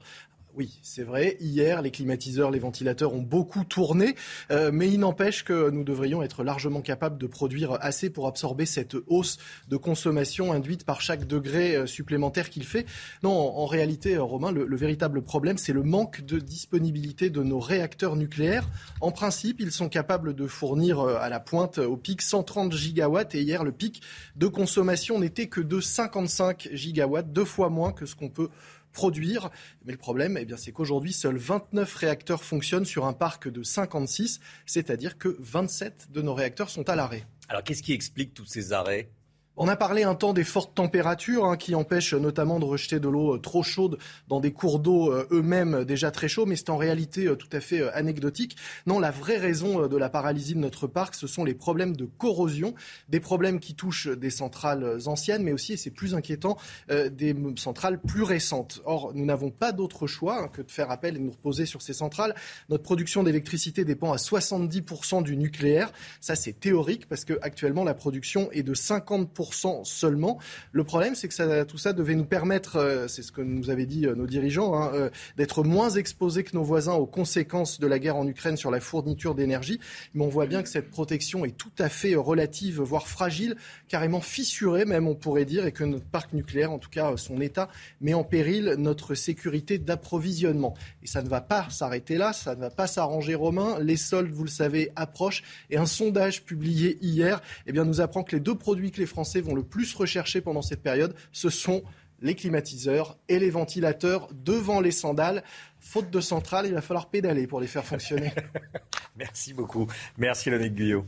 Oui, 0.55 0.79
c'est 0.83 1.03
vrai. 1.03 1.39
Hier, 1.41 1.81
les 1.81 1.91
climatiseurs, 1.91 2.51
les 2.51 2.59
ventilateurs 2.59 3.15
ont 3.15 3.23
beaucoup 3.23 3.65
tourné, 3.65 4.17
euh, 4.51 4.71
mais 4.71 4.87
il 4.91 5.01
n'empêche 5.01 5.45
que 5.45 5.71
nous 5.71 5.83
devrions 5.83 6.23
être 6.23 6.45
largement 6.45 6.83
capables 6.83 7.17
de 7.17 7.27
produire 7.27 7.79
assez 7.81 8.11
pour 8.11 8.27
absorber 8.27 8.67
cette 8.67 8.95
hausse 9.07 9.39
de 9.71 9.79
consommation 9.79 10.53
induite 10.53 10.85
par 10.85 11.01
chaque 11.01 11.27
degré 11.27 11.75
euh, 11.75 11.87
supplémentaire 11.87 12.51
qu'il 12.51 12.65
fait. 12.65 12.85
Non, 13.23 13.31
en, 13.31 13.65
réalité, 13.65 14.17
euh, 14.17 14.23
Romain, 14.23 14.53
le, 14.53 14.77
véritable 14.77 15.23
problème, 15.23 15.57
c'est 15.57 15.73
le 15.73 15.85
manque 15.85 16.21
de 16.21 16.39
disponibilité 16.39 17.31
de 17.31 17.43
nos 17.43 17.59
réacteurs 17.59 18.17
nucléaires. 18.17 18.69
En 19.01 19.11
principe, 19.11 19.59
ils 19.59 19.73
sont 19.73 19.89
capables 19.89 20.35
de 20.35 20.47
fournir 20.47 21.01
à 21.01 21.31
la 21.31 21.41
pointe, 21.41 21.79
au 21.79 21.97
pic, 21.97 22.21
130 22.21 22.75
gigawatts, 22.75 23.35
et 23.35 23.41
hier, 23.41 23.65
le 23.65 23.73
pic 23.73 24.03
de 24.37 24.49
consommation 24.49 25.19
n'était 25.19 25.47
que 25.47 25.63
de 25.63 25.81
55 25.81 26.69
gigawatts, 26.73 27.33
deux 27.33 27.47
fois 27.47 27.71
moins 27.71 27.93
que 27.93 28.05
ce 28.05 28.15
qu'on 28.15 28.29
peut 28.29 28.51
produire. 28.93 29.51
Mais 29.85 29.93
le 29.93 29.99
problème, 29.99 30.37
eh 30.39 30.45
bien, 30.45 30.57
c'est 30.57 30.73
qu'aujourd'hui, 30.73 31.13
seuls 31.13 31.37
29 31.37 31.95
réacteurs 31.95 32.45
fonctionnent 32.45 32.85
sur 32.85 33.07
un 33.07 33.13
parc 33.13 33.49
de 33.49 33.63
56, 33.63 34.41
c'est-à-dire 34.67 35.19
que 35.19 35.37
27 35.41 36.09
de 36.11 36.23
nos 36.23 36.35
réacteurs 36.35 36.71
sont 36.71 36.89
à 36.89 36.97
l'arrêt. 36.97 37.25
Alors, 37.49 37.65
qu'est-ce 37.65 37.83
qui 37.83 37.93
explique 37.93 38.35
tous 38.35 38.47
ces 38.47 38.73
arrêts? 38.73 39.11
On 39.59 39.69
a 39.69 39.77
parlé 39.77 40.03
un 40.03 40.15
temps 40.15 40.33
des 40.33 40.45
fortes 40.45 40.75
températures 40.75 41.45
hein, 41.45 41.59
qui 41.59 41.75
empêchent 41.75 42.15
notamment 42.15 42.59
de 42.59 42.65
rejeter 42.65 43.01
de 43.01 43.09
l'eau 43.11 43.35
euh, 43.35 43.39
trop 43.39 43.63
chaude 43.63 43.99
dans 44.27 44.41
des 44.41 44.51
cours 44.51 44.79
d'eau 44.79 45.13
euh, 45.13 45.29
eux-mêmes 45.31 45.85
déjà 45.85 46.11
très 46.11 46.27
chauds, 46.27 46.47
mais 46.47 46.57
c'est 46.57 46.71
en 46.71 46.79
réalité 46.79 47.27
euh, 47.27 47.37
tout 47.37 47.51
à 47.53 47.61
fait 47.61 47.87
anecdotique. 47.93 48.57
Non, 48.87 48.99
la 48.99 49.11
vraie 49.11 49.37
raison 49.37 49.89
de 49.89 49.97
la 49.99 50.09
paralysie 50.09 50.55
de 50.55 50.59
notre 50.59 50.87
parc, 50.87 51.15
ce 51.15 51.27
sont 51.27 51.45
les 51.45 51.53
problèmes 51.53 51.95
de 51.95 52.07
corrosion, 52.07 52.75
des 53.11 53.21
problèmes 53.21 53.61
qui 53.61 53.75
touchent 53.75 54.09
des 54.09 54.31
centrales 54.31 55.01
anciennes, 55.05 55.43
mais 55.43 55.53
aussi, 55.53 55.75
et 55.75 55.77
c'est 55.77 55.91
plus 55.91 56.15
inquiétant, 56.15 56.57
des 56.89 57.37
centrales 57.57 58.01
plus 58.01 58.23
récentes. 58.23 58.81
Or, 58.85 59.13
nous 59.15 59.27
n'avons 59.27 59.51
pas 59.51 59.73
d'autre 59.73 60.07
choix 60.07 60.45
hein, 60.45 60.49
que 60.49 60.63
de 60.63 60.71
faire 60.71 60.91
appel 60.91 61.17
et 61.17 61.19
de 61.19 61.25
nous 61.25 61.31
reposer 61.31 61.67
sur 61.67 61.83
ces 61.83 61.93
centrales. 61.93 62.35
Notre 62.71 62.83
production 62.83 63.23
d'électricité 63.23 63.85
dépend 63.85 64.13
à 64.13 64.17
70% 64.17 65.23
du 65.23 65.37
nucléaire. 65.37 65.93
Ça, 66.21 66.37
c'est 66.37 66.59
théorique 66.59 67.07
parce 67.07 67.25
que 67.25 67.39
actuellement 67.43 67.85
la 67.85 67.95
production 67.95 68.51
est 68.53 68.63
de 68.63 68.75
50% 68.75 69.42
seulement. 69.85 70.39
Le 70.73 70.85
problème, 70.85 71.15
c'est 71.15 71.29
que 71.29 71.65
tout 71.65 71.79
ça 71.79 71.93
devait 71.93 72.15
nous 72.15 72.25
permettre, 72.25 72.77
euh, 72.77 73.09
c'est 73.09 73.23
ce 73.23 73.33
que 73.33 73.41
nous 73.41 73.71
avaient 73.71 73.87
dit 73.87 74.07
euh, 74.07 74.15
nos 74.15 74.27
dirigeants, 74.27 74.75
hein, 74.75 74.91
euh, 74.95 75.11
d'être 75.37 75.65
moins 75.65 75.91
exposés 75.91 76.45
que 76.45 76.55
nos 76.55 76.63
voisins 76.63 76.95
aux 76.95 77.07
conséquences 77.07 77.81
de 77.81 77.87
la 77.87 77.99
guerre 77.99 78.17
en 78.17 78.27
Ukraine 78.27 78.57
sur 78.57 78.71
la 78.71 78.81
fourniture 78.81 79.35
d'énergie. 79.35 79.81
Mais 80.15 80.25
on 80.25 80.29
voit 80.29 80.47
bien 80.47 80.63
que 80.63 80.69
cette 80.69 80.91
protection 80.91 81.45
est 81.45 81.57
tout 81.57 81.73
à 81.79 81.89
fait 81.89 82.15
relative, 82.15 82.81
voire 82.81 83.09
fragile, 83.09 83.57
carrément 83.89 84.21
fissurée 84.21 84.85
même, 84.85 85.09
on 85.09 85.15
pourrait 85.15 85.45
dire, 85.45 85.67
et 85.67 85.73
que 85.73 85.85
notre 85.85 86.05
parc 86.05 86.33
nucléaire, 86.33 86.73
en 86.73 86.79
tout 86.79 86.91
cas 86.91 87.17
son 87.17 87.41
état, 87.41 87.69
met 88.01 88.15
en 88.15 88.25
péril 88.25 88.77
notre 88.79 89.15
sécurité 89.15 89.79
d'approvisionnement. 89.79 90.75
Et 91.03 91.07
ça 91.07 91.23
ne 91.23 91.29
va 91.29 91.41
pas 91.41 91.69
s'arrêter 91.71 92.17
là, 92.17 92.33
ça 92.33 92.55
ne 92.55 92.61
va 92.61 92.71
pas 92.71 92.87
s'arranger, 92.87 93.35
Romain. 93.35 93.79
Les 93.81 93.97
soldes, 93.97 94.31
vous 94.31 94.45
le 94.45 94.51
savez, 94.51 94.93
approchent. 94.97 95.43
Et 95.71 95.77
un 95.77 95.87
sondage 95.87 96.45
publié 96.45 96.99
hier 97.01 97.41
eh 97.67 97.73
bien, 97.73 97.85
nous 97.85 98.01
apprend 98.01 98.23
que 98.23 98.37
les 98.37 98.41
deux 98.41 98.55
produits 98.55 98.91
que 98.91 99.01
les 99.01 99.07
Français 99.07 99.32
vont 99.41 99.55
le 99.55 99.63
plus 99.63 99.95
rechercher 99.95 100.41
pendant 100.41 100.63
cette 100.63 100.83
période, 100.83 101.15
ce 101.33 101.51
sont 101.51 101.83
les 102.21 102.35
climatiseurs 102.35 103.19
et 103.29 103.39
les 103.39 103.51
ventilateurs 103.51 104.29
devant 104.33 104.81
les 104.81 104.93
sandales. 104.93 105.43
Faute 105.81 106.11
de 106.11 106.21
centrale, 106.21 106.67
il 106.67 106.75
va 106.75 106.81
falloir 106.81 107.11
pédaler 107.11 107.47
pour 107.47 107.61
les 107.61 107.67
faire 107.67 107.85
fonctionner. 107.85 108.33
Merci 109.17 109.53
beaucoup. 109.53 109.87
Merci 110.17 110.51
Lonique 110.51 110.75
Guyot. 110.75 111.05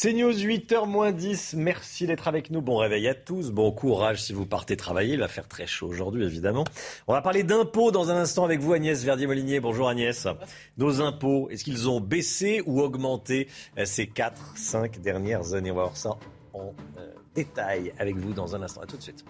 C'est 0.00 0.12
News 0.12 0.30
8h 0.30 1.12
10. 1.12 1.54
Merci 1.54 2.06
d'être 2.06 2.28
avec 2.28 2.52
nous. 2.52 2.62
Bon 2.62 2.76
réveil 2.76 3.08
à 3.08 3.16
tous. 3.16 3.50
Bon 3.50 3.72
courage 3.72 4.22
si 4.22 4.32
vous 4.32 4.46
partez 4.46 4.76
travailler. 4.76 5.14
Il 5.14 5.18
va 5.18 5.26
faire 5.26 5.48
très 5.48 5.66
chaud 5.66 5.88
aujourd'hui, 5.88 6.24
évidemment. 6.24 6.62
On 7.08 7.14
va 7.14 7.20
parler 7.20 7.42
d'impôts 7.42 7.90
dans 7.90 8.08
un 8.08 8.14
instant 8.14 8.44
avec 8.44 8.60
vous, 8.60 8.72
Agnès 8.74 9.02
Verdier-Molinier. 9.02 9.58
Bonjour 9.58 9.88
Agnès. 9.88 10.28
Nos 10.76 11.00
impôts, 11.00 11.50
est-ce 11.50 11.64
qu'ils 11.64 11.88
ont 11.88 12.00
baissé 12.00 12.62
ou 12.64 12.80
augmenté 12.80 13.48
euh, 13.76 13.86
ces 13.86 14.06
4, 14.06 14.56
5 14.56 15.00
dernières 15.00 15.54
années? 15.54 15.72
On 15.72 15.74
va 15.74 15.82
voir 15.82 15.96
ça 15.96 16.10
en 16.54 16.72
euh, 16.96 17.10
détail 17.34 17.92
avec 17.98 18.16
vous 18.18 18.32
dans 18.34 18.54
un 18.54 18.62
instant. 18.62 18.82
À 18.82 18.86
tout 18.86 18.98
de 18.98 19.02
suite. 19.02 19.24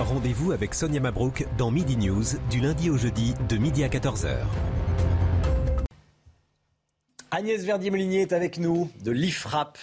Rendez-vous 0.00 0.52
avec 0.52 0.74
Sonia 0.74 1.00
Mabrouk 1.00 1.46
dans 1.56 1.70
Midi 1.70 1.96
News 1.96 2.24
du 2.50 2.60
lundi 2.60 2.90
au 2.90 2.98
jeudi 2.98 3.32
de 3.48 3.56
midi 3.56 3.84
à 3.84 3.88
14h. 3.88 4.36
Agnès 7.30 7.62
Verdier-Molinier 7.62 8.22
est 8.22 8.32
avec 8.32 8.56
nous 8.56 8.90
de 9.04 9.10
l'IFRAP, 9.10 9.76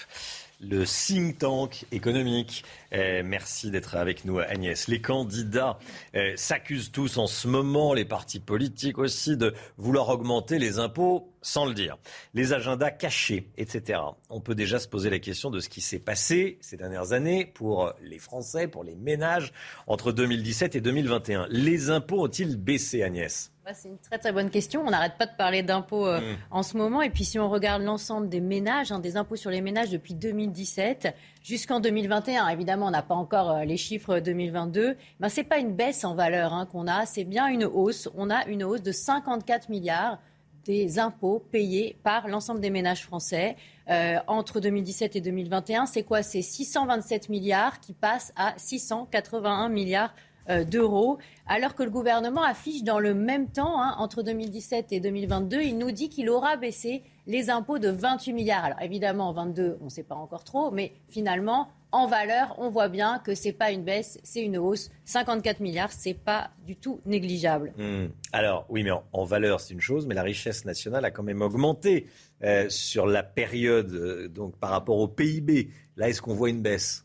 le 0.61 0.83
think 0.83 1.37
tank 1.37 1.85
économique. 1.91 2.65
Eh, 2.97 3.23
merci 3.23 3.71
d'être 3.71 3.95
avec 3.95 4.23
nous, 4.23 4.39
Agnès. 4.39 4.87
Les 4.87 5.01
candidats 5.01 5.77
eh, 6.13 6.33
s'accusent 6.37 6.93
tous 6.93 7.17
en 7.17 7.27
ce 7.27 7.45
moment, 7.49 7.93
les 7.93 8.05
partis 8.05 8.39
politiques 8.39 8.99
aussi, 8.99 9.35
de 9.35 9.53
vouloir 9.77 10.07
augmenter 10.07 10.59
les 10.59 10.79
impôts 10.79 11.29
sans 11.41 11.65
le 11.65 11.73
dire. 11.73 11.97
Les 12.33 12.53
agendas 12.53 12.91
cachés, 12.91 13.49
etc. 13.57 13.99
On 14.29 14.39
peut 14.39 14.55
déjà 14.55 14.79
se 14.79 14.87
poser 14.87 15.09
la 15.09 15.19
question 15.19 15.51
de 15.51 15.59
ce 15.59 15.67
qui 15.67 15.81
s'est 15.81 15.99
passé 15.99 16.57
ces 16.61 16.77
dernières 16.77 17.11
années 17.11 17.45
pour 17.45 17.93
les 18.01 18.17
Français, 18.17 18.67
pour 18.67 18.85
les 18.85 18.95
ménages, 18.95 19.51
entre 19.87 20.13
2017 20.13 20.75
et 20.75 20.81
2021. 20.81 21.47
Les 21.49 21.89
impôts 21.89 22.23
ont-ils 22.23 22.55
baissé, 22.55 23.03
Agnès? 23.03 23.51
C'est 23.73 23.87
une 23.87 23.97
très 23.97 24.19
très 24.19 24.31
bonne 24.31 24.51
question. 24.51 24.83
On 24.85 24.91
n'arrête 24.91 25.17
pas 25.17 25.25
de 25.25 25.35
parler 25.35 25.63
d'impôts 25.63 26.05
euh, 26.05 26.19
mm. 26.19 26.37
en 26.51 26.61
ce 26.61 26.77
moment. 26.77 27.01
Et 27.01 27.09
puis 27.09 27.25
si 27.25 27.39
on 27.39 27.49
regarde 27.49 27.81
l'ensemble 27.81 28.29
des 28.29 28.41
ménages, 28.41 28.91
hein, 28.91 28.99
des 28.99 29.17
impôts 29.17 29.35
sur 29.35 29.49
les 29.49 29.61
ménages 29.61 29.89
depuis 29.89 30.13
2017 30.13 31.15
jusqu'en 31.41 31.79
2021, 31.79 32.47
évidemment 32.49 32.84
on 32.85 32.91
n'a 32.91 33.01
pas 33.01 33.15
encore 33.15 33.51
euh, 33.51 33.65
les 33.65 33.77
chiffres 33.77 34.19
2022, 34.19 34.95
ben, 35.19 35.29
ce 35.29 35.41
n'est 35.41 35.47
pas 35.47 35.57
une 35.57 35.75
baisse 35.75 36.03
en 36.03 36.15
valeur 36.15 36.53
hein, 36.53 36.65
qu'on 36.65 36.87
a, 36.87 37.05
c'est 37.05 37.23
bien 37.23 37.47
une 37.47 37.65
hausse. 37.65 38.09
On 38.15 38.29
a 38.29 38.45
une 38.47 38.63
hausse 38.63 38.81
de 38.81 38.91
54 38.91 39.69
milliards 39.69 40.19
des 40.65 40.99
impôts 40.99 41.43
payés 41.51 41.97
par 42.03 42.27
l'ensemble 42.27 42.59
des 42.59 42.71
ménages 42.71 43.03
français 43.03 43.55
euh, 43.89 44.17
entre 44.27 44.59
2017 44.59 45.15
et 45.15 45.21
2021. 45.21 45.85
C'est 45.85 46.03
quoi? 46.03 46.23
C'est 46.23 46.41
627 46.41 47.29
milliards 47.29 47.79
qui 47.79 47.93
passent 47.93 48.33
à 48.35 48.53
681 48.57 49.69
milliards 49.69 50.13
euh, 50.47 50.63
d'euros, 50.63 51.17
alors 51.47 51.73
que 51.73 51.81
le 51.81 51.89
gouvernement 51.89 52.43
affiche 52.43 52.83
dans 52.83 52.99
le 52.99 53.15
même 53.15 53.47
temps, 53.47 53.81
hein, 53.81 53.95
entre 53.97 54.21
2017 54.21 54.91
et 54.91 54.99
2022, 54.99 55.61
il 55.61 55.77
nous 55.79 55.89
dit 55.89 56.09
qu'il 56.09 56.29
aura 56.29 56.55
baissé 56.55 57.01
les 57.25 57.49
impôts 57.49 57.79
de 57.79 57.89
28 57.89 58.33
milliards. 58.33 58.63
Alors 58.63 58.81
évidemment, 58.81 59.31
22, 59.33 59.79
on 59.81 59.85
ne 59.85 59.89
sait 59.89 60.03
pas 60.03 60.13
encore 60.13 60.43
trop, 60.43 60.69
mais 60.69 60.93
finalement, 61.09 61.69
en 61.95 62.07
valeur, 62.07 62.53
on 62.57 62.69
voit 62.69 62.89
bien 62.89 63.19
que 63.19 63.35
ce 63.35 63.45
n'est 63.45 63.53
pas 63.53 63.71
une 63.71 63.85
baisse, 63.85 64.19
c'est 64.21 64.41
une 64.41 64.57
hausse. 64.57 64.91
54 65.05 65.61
milliards, 65.61 65.93
ce 65.93 66.09
n'est 66.09 66.13
pas 66.13 66.49
du 66.65 66.75
tout 66.75 66.99
négligeable. 67.05 67.71
Hmm. 67.77 68.07
Alors 68.33 68.65
oui, 68.67 68.83
mais 68.83 68.91
en, 68.91 69.23
valeur, 69.23 69.61
c'est 69.61 69.73
une 69.73 69.79
chose, 69.79 70.05
mais 70.05 70.13
la 70.13 70.23
richesse 70.23 70.65
nationale 70.65 71.05
a 71.05 71.11
quand 71.11 71.23
même 71.23 71.41
augmenté 71.41 72.07
euh, 72.43 72.67
sur 72.67 73.07
la 73.07 73.23
période, 73.23 73.93
euh, 73.93 74.27
donc 74.27 74.57
par 74.57 74.71
rapport 74.71 74.97
au 74.97 75.07
PIB. 75.07 75.69
Là, 75.95 76.09
est-ce 76.09 76.21
qu'on 76.21 76.33
voit 76.33 76.49
une 76.49 76.61
baisse? 76.61 77.04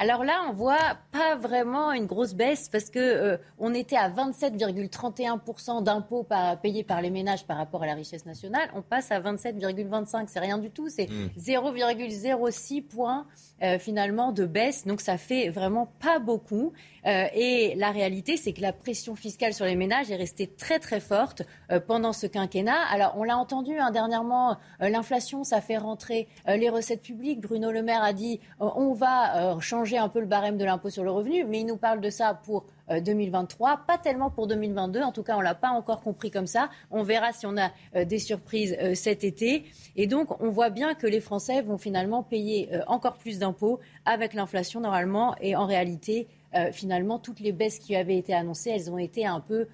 Alors 0.00 0.24
là, 0.24 0.46
on 0.48 0.52
voit 0.54 0.96
pas 1.12 1.36
vraiment 1.36 1.92
une 1.92 2.06
grosse 2.06 2.32
baisse 2.32 2.70
parce 2.70 2.88
que 2.88 2.98
euh, 2.98 3.36
on 3.58 3.74
était 3.74 3.98
à 3.98 4.08
27,31% 4.08 5.82
d'impôts 5.82 6.26
payés 6.62 6.84
par 6.84 7.02
les 7.02 7.10
ménages 7.10 7.44
par 7.46 7.58
rapport 7.58 7.82
à 7.82 7.86
la 7.86 7.92
richesse 7.92 8.24
nationale. 8.24 8.70
On 8.74 8.80
passe 8.80 9.10
à 9.10 9.20
27,25. 9.20 10.24
C'est 10.28 10.40
rien 10.40 10.56
du 10.56 10.70
tout. 10.70 10.88
C'est 10.88 11.06
0,06 11.38 12.80
hmm. 12.80 12.82
points 12.84 13.26
euh, 13.62 13.78
finalement 13.78 14.32
de 14.32 14.46
baisse. 14.46 14.86
Donc 14.86 15.02
ça 15.02 15.18
fait 15.18 15.50
vraiment 15.50 15.92
pas 16.00 16.18
beaucoup. 16.18 16.72
Euh, 17.06 17.26
et 17.34 17.74
la 17.76 17.90
réalité, 17.90 18.36
c'est 18.36 18.52
que 18.52 18.60
la 18.60 18.72
pression 18.72 19.14
fiscale 19.14 19.54
sur 19.54 19.64
les 19.64 19.76
ménages 19.76 20.10
est 20.10 20.16
restée 20.16 20.46
très 20.46 20.78
très 20.78 21.00
forte 21.00 21.42
pendant 21.86 22.12
ce 22.12 22.26
quinquennat. 22.26 22.80
Alors 22.90 23.14
on 23.16 23.24
l'a 23.24 23.36
entendu 23.36 23.78
hein, 23.78 23.90
dernièrement, 23.90 24.56
l'inflation, 24.80 25.44
ça 25.44 25.60
fait 25.60 25.76
rentrer 25.76 26.28
les 26.46 26.68
recettes 26.68 27.02
publiques. 27.02 27.40
Bruno 27.40 27.70
Le 27.70 27.82
Maire 27.82 28.02
a 28.02 28.12
dit 28.12 28.40
on 28.58 28.92
va 28.92 29.58
changer 29.60 29.98
un 29.98 30.08
peu 30.08 30.20
le 30.20 30.26
barème 30.26 30.58
de 30.58 30.64
l'impôt 30.64 30.90
sur 30.90 31.04
le 31.04 31.10
revenu, 31.10 31.44
mais 31.44 31.60
il 31.60 31.66
nous 31.66 31.76
parle 31.76 32.00
de 32.00 32.10
ça 32.10 32.34
pour 32.34 32.64
2023, 32.98 33.70
euh, 33.70 33.76
pas 33.86 33.98
tellement 33.98 34.30
pour 34.30 34.46
2022. 34.46 35.00
En 35.02 35.12
tout 35.12 35.22
cas, 35.22 35.36
on 35.36 35.40
l'a 35.40 35.54
pas 35.54 35.70
encore 35.70 36.00
compris 36.00 36.30
comme 36.30 36.46
ça. 36.46 36.70
On 36.90 37.02
verra 37.02 37.32
si 37.32 37.46
on 37.46 37.56
a 37.56 37.70
euh, 37.94 38.04
des 38.04 38.18
surprises 38.18 38.76
euh, 38.80 38.94
cet 38.94 39.22
été. 39.22 39.64
Et 39.96 40.06
donc, 40.06 40.40
on 40.40 40.50
voit 40.50 40.70
bien 40.70 40.94
que 40.94 41.06
les 41.06 41.20
Français 41.20 41.62
vont 41.62 41.78
finalement 41.78 42.22
payer 42.22 42.70
encore 42.86 43.16
plus 43.16 43.38
d'impôts 43.38 43.80
avec 44.04 44.34
l'inflation 44.34 44.80
normalement. 44.80 45.34
Et 45.40 45.56
en 45.56 45.66
réalité, 45.66 46.26
finalement, 46.72 47.18
toutes 47.18 47.40
les 47.40 47.52
baisses 47.52 47.78
qui 47.78 47.94
avaient 47.94 48.18
été 48.18 48.34
annoncées, 48.34 48.70
elles 48.70 48.90
ont 48.90 48.98
été 48.98 49.26
un 49.26 49.40
peu 49.40 49.66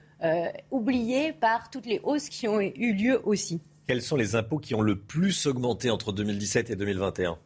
oubliées 0.71 1.33
par 1.33 1.71
toutes 1.71 1.87
les 1.87 2.01
hausses 2.03 2.29
qui 2.29 2.49
ont 2.49 2.61
eu 2.61 2.93
lieu 2.93 3.21
aussi. 3.25 3.61
Quels 3.87 4.03
sont 4.03 4.17
les 4.17 4.35
impôts 4.35 4.59
qui 4.59 4.75
ont 4.75 4.83
le 4.83 4.99
plus 4.99 5.47
augmenté 5.47 5.91
entre 5.91 6.13
2017 6.13 6.71
et 6.71 6.77
2021 6.77 7.39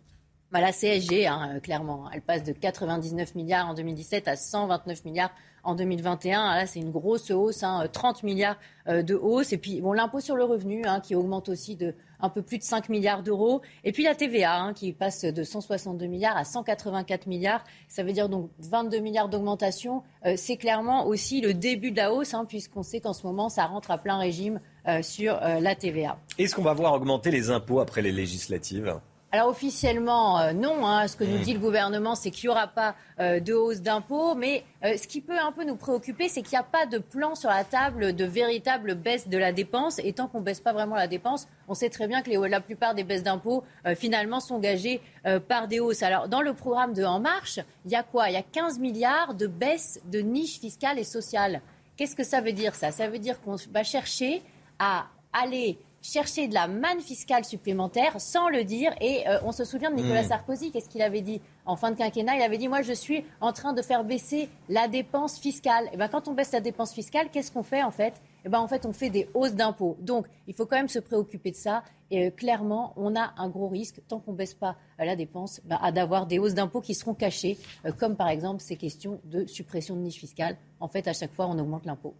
bah, 0.52 0.60
la 0.60 0.72
CSG, 0.72 1.28
hein, 1.28 1.52
euh, 1.54 1.60
clairement, 1.60 2.10
elle 2.12 2.22
passe 2.22 2.42
de 2.42 2.52
99 2.52 3.36
milliards 3.36 3.68
en 3.68 3.74
2017 3.74 4.26
à 4.26 4.34
129 4.34 5.04
milliards 5.04 5.30
en 5.64 5.74
2021. 5.74 6.54
Là, 6.54 6.66
c'est 6.66 6.80
une 6.80 6.90
grosse 6.90 7.30
hausse, 7.30 7.62
hein, 7.62 7.86
30 7.92 8.22
milliards 8.22 8.56
euh, 8.88 9.02
de 9.02 9.14
hausse. 9.14 9.52
Et 9.52 9.58
puis, 9.58 9.80
bon, 9.80 9.92
l'impôt 9.92 10.20
sur 10.20 10.36
le 10.36 10.44
revenu, 10.44 10.84
hein, 10.84 11.00
qui 11.00 11.14
augmente 11.14 11.48
aussi 11.48 11.76
de 11.76 11.94
un 12.22 12.28
peu 12.28 12.42
plus 12.42 12.58
de 12.58 12.62
5 12.62 12.90
milliards 12.90 13.22
d'euros. 13.22 13.62
Et 13.82 13.92
puis 13.92 14.04
la 14.04 14.14
TVA, 14.14 14.72
qui 14.74 14.92
passe 14.92 15.24
de 15.24 15.42
162 15.42 16.04
milliards 16.04 16.36
à 16.36 16.44
184 16.44 17.26
milliards. 17.26 17.64
Ça 17.88 18.02
veut 18.02 18.12
dire 18.12 18.28
donc 18.28 18.50
22 18.58 18.98
milliards 18.98 19.30
d'augmentation. 19.30 20.02
Euh, 20.26 20.34
c'est 20.36 20.58
clairement 20.58 21.06
aussi 21.06 21.40
le 21.40 21.54
début 21.54 21.92
de 21.92 21.96
la 21.96 22.12
hausse, 22.12 22.34
puisqu'on 22.46 22.82
sait 22.82 23.00
qu'en 23.00 23.14
ce 23.14 23.26
moment, 23.26 23.48
ça 23.48 23.64
rentre 23.64 23.90
à 23.90 23.96
plein 23.96 24.18
régime 24.18 24.60
sur 25.02 25.34
la 25.34 25.74
TVA. 25.74 26.18
Est-ce 26.38 26.54
qu'on 26.54 26.62
va 26.62 26.72
voir 26.72 26.94
augmenter 26.94 27.30
les 27.30 27.50
impôts 27.50 27.80
après 27.80 28.00
les 28.00 28.12
législatives? 28.12 28.98
Alors 29.32 29.48
officiellement, 29.48 30.40
euh, 30.40 30.52
non. 30.52 30.84
Hein. 30.86 31.06
Ce 31.06 31.16
que 31.16 31.22
nous 31.22 31.38
hmm. 31.38 31.42
dit 31.42 31.52
le 31.52 31.60
gouvernement, 31.60 32.16
c'est 32.16 32.32
qu'il 32.32 32.48
n'y 32.48 32.52
aura 32.52 32.66
pas 32.66 32.96
euh, 33.20 33.38
de 33.38 33.54
hausse 33.54 33.80
d'impôts. 33.80 34.34
Mais 34.34 34.64
euh, 34.84 34.96
ce 34.96 35.06
qui 35.06 35.20
peut 35.20 35.38
un 35.38 35.52
peu 35.52 35.64
nous 35.64 35.76
préoccuper, 35.76 36.28
c'est 36.28 36.42
qu'il 36.42 36.52
n'y 36.52 36.58
a 36.58 36.64
pas 36.64 36.86
de 36.86 36.98
plan 36.98 37.36
sur 37.36 37.48
la 37.48 37.62
table 37.62 38.16
de 38.16 38.24
véritable 38.24 38.96
baisse 38.96 39.28
de 39.28 39.38
la 39.38 39.52
dépense. 39.52 40.00
Et 40.00 40.12
tant 40.12 40.26
qu'on 40.26 40.40
ne 40.40 40.44
baisse 40.44 40.60
pas 40.60 40.72
vraiment 40.72 40.96
la 40.96 41.06
dépense, 41.06 41.46
on 41.68 41.74
sait 41.74 41.90
très 41.90 42.08
bien 42.08 42.22
que 42.22 42.30
la 42.30 42.60
plupart 42.60 42.94
des 42.94 43.04
baisses 43.04 43.22
d'impôts, 43.22 43.62
finalement, 43.96 44.40
sont 44.40 44.58
gagées 44.58 45.00
par 45.48 45.68
des 45.68 45.78
hausses. 45.78 46.02
Alors 46.02 46.28
dans 46.28 46.42
le 46.42 46.54
programme 46.54 46.92
de 46.94 47.04
En 47.04 47.20
Marche, 47.20 47.60
il 47.84 47.92
y 47.92 47.96
a 47.96 48.02
quoi? 48.02 48.30
Il 48.30 48.32
y 48.32 48.36
a 48.36 48.42
15 48.42 48.78
milliards 48.78 49.34
de 49.34 49.46
baisse 49.46 50.00
de 50.06 50.20
niches 50.20 50.58
fiscales 50.58 50.98
et 50.98 51.04
sociales. 51.04 51.60
Qu'est-ce 51.96 52.16
que 52.16 52.24
ça 52.24 52.40
veut 52.40 52.52
dire 52.52 52.74
ça? 52.74 52.90
Ça 52.90 53.08
veut 53.08 53.18
dire 53.18 53.40
qu'on 53.40 53.56
va 53.72 53.84
chercher 53.84 54.42
à 54.78 55.06
aller 55.32 55.78
chercher 56.02 56.48
de 56.48 56.54
la 56.54 56.66
manne 56.66 57.00
fiscale 57.00 57.44
supplémentaire 57.44 58.20
sans 58.20 58.48
le 58.48 58.64
dire. 58.64 58.92
Et 59.00 59.28
euh, 59.28 59.38
on 59.44 59.52
se 59.52 59.64
souvient 59.64 59.90
de 59.90 59.96
Nicolas 59.96 60.22
Hmm. 60.22 60.28
Sarkozy, 60.28 60.70
qu'est-ce 60.70 60.88
qu'il 60.88 61.02
avait 61.02 61.20
dit 61.20 61.40
en 61.66 61.76
fin 61.76 61.90
de 61.90 61.96
quinquennat? 61.96 62.36
Il 62.36 62.42
avait 62.42 62.58
dit, 62.58 62.68
moi 62.68 62.82
je 62.82 62.92
suis 62.92 63.24
en 63.40 63.52
train 63.52 63.72
de 63.72 63.82
faire 63.82 64.04
baisser 64.04 64.48
la 64.68 64.88
dépense 64.88 65.38
fiscale. 65.38 65.88
Et 65.92 65.96
ben 65.96 66.08
quand 66.08 66.28
on 66.28 66.32
baisse 66.32 66.52
la 66.52 66.60
dépense 66.60 66.92
fiscale, 66.92 67.28
qu'est-ce 67.30 67.52
qu'on 67.52 67.62
fait 67.62 67.82
en 67.82 67.90
fait? 67.90 68.14
Eh 68.44 68.48
ben 68.48 68.58
en 68.58 68.68
fait 68.68 68.86
on 68.86 68.92
fait 68.92 69.10
des 69.10 69.28
hausses 69.34 69.54
d'impôts. 69.54 69.96
Donc 70.00 70.26
il 70.46 70.54
faut 70.54 70.66
quand 70.66 70.76
même 70.76 70.88
se 70.88 70.98
préoccuper 70.98 71.50
de 71.50 71.56
ça. 71.56 71.82
Et 72.10 72.26
euh, 72.26 72.30
clairement, 72.30 72.92
on 72.96 73.14
a 73.14 73.32
un 73.36 73.48
gros 73.48 73.68
risque, 73.68 74.00
tant 74.08 74.18
qu'on 74.18 74.32
ne 74.32 74.36
baisse 74.36 74.54
pas 74.54 74.76
euh, 74.98 75.04
la 75.04 75.16
dépense, 75.16 75.60
ben, 75.64 75.78
à 75.80 75.92
d'avoir 75.92 76.26
des 76.26 76.38
hausses 76.38 76.54
d'impôts 76.54 76.80
qui 76.80 76.94
seront 76.94 77.14
cachées, 77.14 77.56
euh, 77.86 77.92
comme 77.92 78.16
par 78.16 78.28
exemple 78.28 78.60
ces 78.60 78.76
questions 78.76 79.20
de 79.24 79.46
suppression 79.46 79.94
de 79.94 80.00
niche 80.00 80.18
fiscale. 80.18 80.56
En 80.80 80.88
fait, 80.88 81.06
à 81.06 81.12
chaque 81.12 81.32
fois, 81.32 81.46
on 81.46 81.58
augmente 81.58 81.86
l'impôt. 81.86 82.14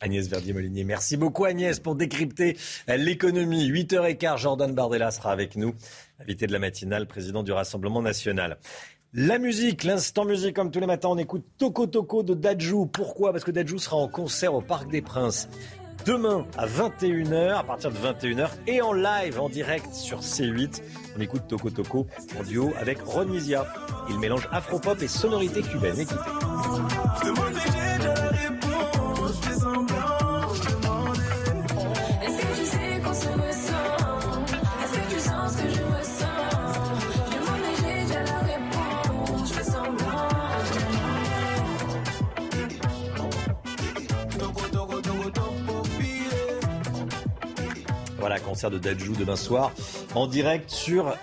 Agnès 0.00 0.28
Verdier-Molinier. 0.28 0.84
Merci 0.84 1.16
beaucoup 1.16 1.44
Agnès 1.44 1.80
pour 1.80 1.94
décrypter 1.94 2.56
l'économie. 2.88 3.68
8h15, 3.70 4.38
Jordan 4.38 4.74
Bardella 4.74 5.10
sera 5.10 5.32
avec 5.32 5.56
nous, 5.56 5.74
invité 6.20 6.46
de 6.46 6.52
la 6.52 6.58
matinale, 6.58 7.06
président 7.06 7.42
du 7.42 7.52
Rassemblement 7.52 8.02
national. 8.02 8.58
La 9.14 9.38
musique, 9.38 9.84
l'instant 9.84 10.24
musique, 10.24 10.54
comme 10.56 10.70
tous 10.70 10.80
les 10.80 10.86
matins, 10.86 11.08
on 11.08 11.16
écoute 11.16 11.44
Toko 11.58 11.86
Toko 11.86 12.22
de 12.22 12.34
Dajou. 12.34 12.86
Pourquoi? 12.86 13.32
Parce 13.32 13.44
que 13.44 13.50
Dajou 13.50 13.78
sera 13.78 13.96
en 13.96 14.08
concert 14.08 14.54
au 14.54 14.60
Parc 14.60 14.90
des 14.90 15.00
Princes 15.00 15.48
demain 16.04 16.46
à 16.56 16.66
21h, 16.66 17.54
à 17.54 17.64
partir 17.64 17.90
de 17.90 17.96
21h, 17.96 18.48
et 18.66 18.80
en 18.80 18.92
live, 18.92 19.40
en 19.40 19.48
direct 19.48 19.92
sur 19.92 20.20
C8. 20.20 20.82
On 21.16 21.20
écoute 21.20 21.42
Toko 21.48 21.70
Toko 21.70 22.06
en 22.38 22.42
duo 22.44 22.72
avec 22.78 23.00
Ronisia. 23.00 23.66
Il 24.08 24.18
mélange 24.18 24.48
afropop 24.52 25.00
et 25.02 25.08
sonorité 25.08 25.62
cubaine. 25.62 25.98
Écoutez. 25.98 26.20
Voilà, 48.26 48.40
concert 48.40 48.72
de 48.72 48.78
Dajou 48.78 49.14
demain 49.14 49.36
soir 49.36 49.72
en 50.16 50.26
direct 50.26 50.68
sur 50.68 51.16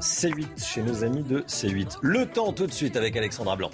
C8, 0.00 0.62
chez 0.62 0.82
nos 0.82 1.02
amis 1.02 1.22
de 1.22 1.40
C8. 1.48 1.96
Le 2.02 2.26
temps 2.26 2.52
tout 2.52 2.66
de 2.66 2.72
suite 2.72 2.94
avec 2.98 3.16
Alexandra 3.16 3.56
Blanc. 3.56 3.70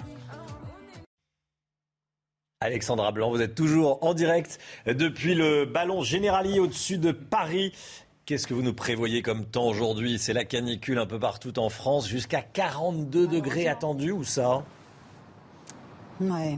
Alexandra 2.61 3.11
Blanc, 3.11 3.31
vous 3.31 3.41
êtes 3.41 3.53
toujours 3.53 4.01
en 4.01 4.13
direct 4.13 4.59
depuis 4.85 5.35
le 5.35 5.65
ballon 5.65 6.03
Generali 6.03 6.57
au-dessus 6.57 6.97
de 6.97 7.11
Paris. 7.11 7.73
Qu'est-ce 8.25 8.47
que 8.47 8.53
vous 8.53 8.63
nous 8.63 8.73
prévoyez 8.73 9.21
comme 9.23 9.43
temps 9.43 9.67
aujourd'hui? 9.67 10.17
C'est 10.17 10.31
la 10.31 10.45
canicule 10.45 10.99
un 10.99 11.05
peu 11.05 11.19
partout 11.19 11.59
en 11.59 11.67
France, 11.67 12.07
jusqu'à 12.07 12.41
42 12.41 13.27
degrés 13.27 13.67
attendus 13.67 14.13
ou 14.13 14.23
ça? 14.23 14.63
Ouais. 16.21 16.57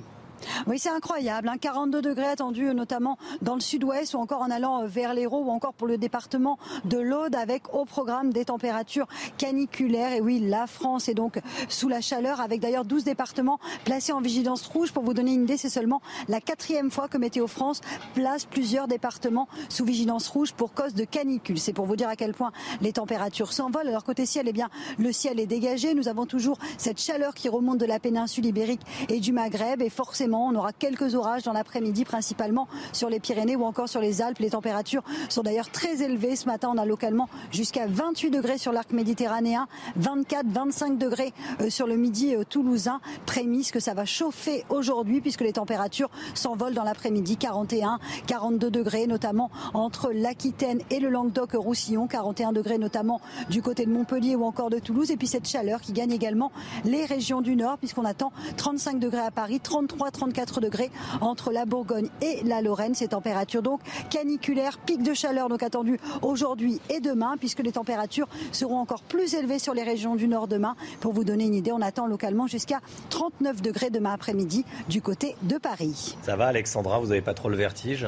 Oui, 0.68 0.80
c'est 0.80 0.90
incroyable. 0.90 1.48
hein. 1.50 1.58
42 1.60 2.02
degrés 2.02 2.26
attendus, 2.28 2.74
notamment 2.74 3.18
dans 3.42 3.56
le 3.56 3.62
sud-ouest 3.62 4.14
ou 4.14 4.18
encore 4.18 4.42
en 4.42 4.50
allant 4.52 4.84
euh, 4.84 4.88
vers 4.88 5.14
l'Hérault 5.14 5.44
ou 5.46 5.50
encore 5.50 5.74
pour 5.74 5.88
le 5.88 5.98
département 5.98 6.58
de 6.86 6.98
l'Aude 6.98 7.36
avec 7.36 7.74
au 7.74 7.86
programme 7.86 8.32
des 8.32 8.46
températures 8.46 9.08
caniculaires. 9.38 10.14
Et 10.14 10.22
oui, 10.22 10.40
la 10.40 10.68
France 10.68 11.10
est 11.10 11.14
donc 11.14 11.40
sous 11.68 11.90
la 11.90 12.02
chaleur 12.02 12.40
avec 12.42 12.60
d'ailleurs 12.62 12.86
12 12.86 13.04
départements 13.04 13.60
placés 13.86 14.14
en 14.14 14.22
vigilance 14.22 14.66
rouge. 14.68 14.92
Pour 14.92 15.04
vous 15.04 15.14
donner 15.14 15.34
une 15.34 15.44
idée, 15.44 15.58
c'est 15.58 15.70
seulement 15.70 16.02
la 16.28 16.40
quatrième 16.42 16.92
fois 16.92 17.08
que 17.08 17.18
Météo 17.18 17.48
France 17.48 17.82
place 18.14 18.46
plusieurs 18.46 18.88
départements 18.88 19.48
sous 19.70 19.86
vigilance 19.86 20.28
rouge 20.28 20.54
pour 20.54 20.74
cause 20.74 20.94
de 20.94 21.04
canicule. 21.04 21.60
C'est 21.60 21.74
pour 21.74 21.86
vous 21.86 21.96
dire 21.96 22.10
à 22.10 22.16
quel 22.16 22.34
point 22.34 22.52
les 22.82 22.94
températures 22.94 23.52
s'envolent. 23.54 23.88
Alors 23.88 24.04
côté 24.04 24.26
ciel, 24.26 24.46
eh 24.48 24.54
bien, 24.54 24.70
le 24.98 25.12
ciel 25.12 25.40
est 25.40 25.48
dégagé. 25.48 25.94
Nous 25.94 26.08
avons 26.08 26.26
toujours 26.26 26.58
cette 26.78 27.00
chaleur 27.02 27.34
qui 27.34 27.50
remonte 27.50 27.78
de 27.78 27.86
la 27.86 28.00
péninsule 28.00 28.46
ibérique 28.46 28.82
et 29.10 29.20
du 29.20 29.34
Maghreb. 29.34 29.82
Et 29.82 29.90
forcément, 29.90 30.31
on 30.38 30.56
aura 30.56 30.74
quelques 30.74 31.16
orages 31.16 31.44
dans 31.44 31.54
l'après-midi, 31.54 32.06
principalement 32.06 32.68
sur 32.94 33.10
les 33.10 33.20
Pyrénées 33.20 33.56
ou 33.56 33.64
encore 33.64 33.90
sur 33.90 34.02
les 34.02 34.22
Alpes. 34.22 34.40
Les 34.40 34.52
températures 34.52 35.04
sont 35.30 35.42
d'ailleurs 35.42 35.70
très 35.70 36.02
élevées. 36.02 36.36
Ce 36.36 36.46
matin, 36.46 36.72
on 36.74 36.78
a 36.78 36.86
localement 36.86 37.30
jusqu'à 37.52 37.88
28 37.88 38.32
degrés 38.32 38.58
sur 38.58 38.72
l'arc 38.72 38.92
méditerranéen, 38.92 39.68
24, 39.96 40.48
25 40.48 40.98
degrés 40.98 41.34
euh, 41.62 41.70
sur 41.70 41.88
le 41.88 41.96
midi 41.96 42.36
euh, 42.36 42.44
toulousain. 42.44 43.00
Prémisse 43.26 43.72
que 43.72 43.80
ça 43.80 43.94
va 43.94 44.06
chauffer 44.06 44.64
aujourd'hui 44.70 45.22
puisque 45.22 45.42
les 45.42 45.54
températures 45.54 46.10
s'envolent 46.34 46.74
dans 46.74 46.84
l'après-midi. 46.84 47.38
41, 47.38 48.00
42 48.28 48.70
degrés, 48.70 49.08
notamment 49.08 49.50
entre 49.74 50.12
l'Aquitaine 50.14 50.82
et 50.90 51.00
le 51.00 51.10
Languedoc-Roussillon. 51.10 52.08
41 52.08 52.52
degrés, 52.52 52.78
notamment 52.78 53.22
du 53.50 53.62
côté 53.62 53.86
de 53.86 53.92
Montpellier 53.92 54.36
ou 54.36 54.46
encore 54.46 54.70
de 54.70 54.80
Toulouse. 54.80 55.12
Et 55.12 55.18
puis 55.18 55.28
cette 55.28 55.48
chaleur 55.48 55.82
qui 55.82 55.94
gagne 55.94 56.12
également 56.12 56.52
les 56.86 57.06
régions 57.06 57.42
du 57.42 57.56
Nord 57.56 57.78
puisqu'on 57.78 58.06
attend 58.06 58.32
35 58.58 59.00
degrés 59.00 59.20
à 59.20 59.32
Paris, 59.32 59.60
33, 59.60 60.12
34 60.22 60.62
degrés 60.62 60.92
entre 61.20 61.52
la 61.52 61.66
Bourgogne 61.66 62.10
et 62.22 62.44
la 62.44 62.62
Lorraine. 62.62 62.94
Ces 62.94 63.08
températures 63.08 63.64
donc 63.64 63.82
caniculaires, 64.12 64.78
pic 64.78 65.02
de 65.02 65.16
chaleur 65.16 65.50
donc 65.50 65.64
attendu 65.64 66.00
aujourd'hui 66.22 66.80
et 66.90 67.00
demain 67.00 67.38
puisque 67.40 67.62
les 67.62 67.72
températures 67.72 68.28
seront 68.52 68.78
encore 68.78 69.02
plus 69.02 69.34
élevées 69.34 69.58
sur 69.58 69.74
les 69.74 69.82
régions 69.82 70.16
du 70.16 70.28
Nord 70.28 70.48
demain. 70.48 70.76
Pour 71.00 71.14
vous 71.14 71.24
donner 71.24 71.46
une 71.46 71.56
idée, 71.56 71.72
on 71.72 71.82
attend 71.82 72.06
localement 72.06 72.46
jusqu'à 72.46 72.82
39 73.10 73.64
degrés 73.64 73.90
demain 73.90 74.14
après-midi 74.14 74.64
du 74.90 75.02
côté 75.02 75.36
de 75.42 75.58
Paris. 75.58 76.16
Ça 76.22 76.36
va 76.36 76.46
Alexandra, 76.46 77.00
vous 77.00 77.08
n'avez 77.08 77.22
pas 77.22 77.34
trop 77.34 77.50
le 77.50 77.58
vertige? 77.58 78.06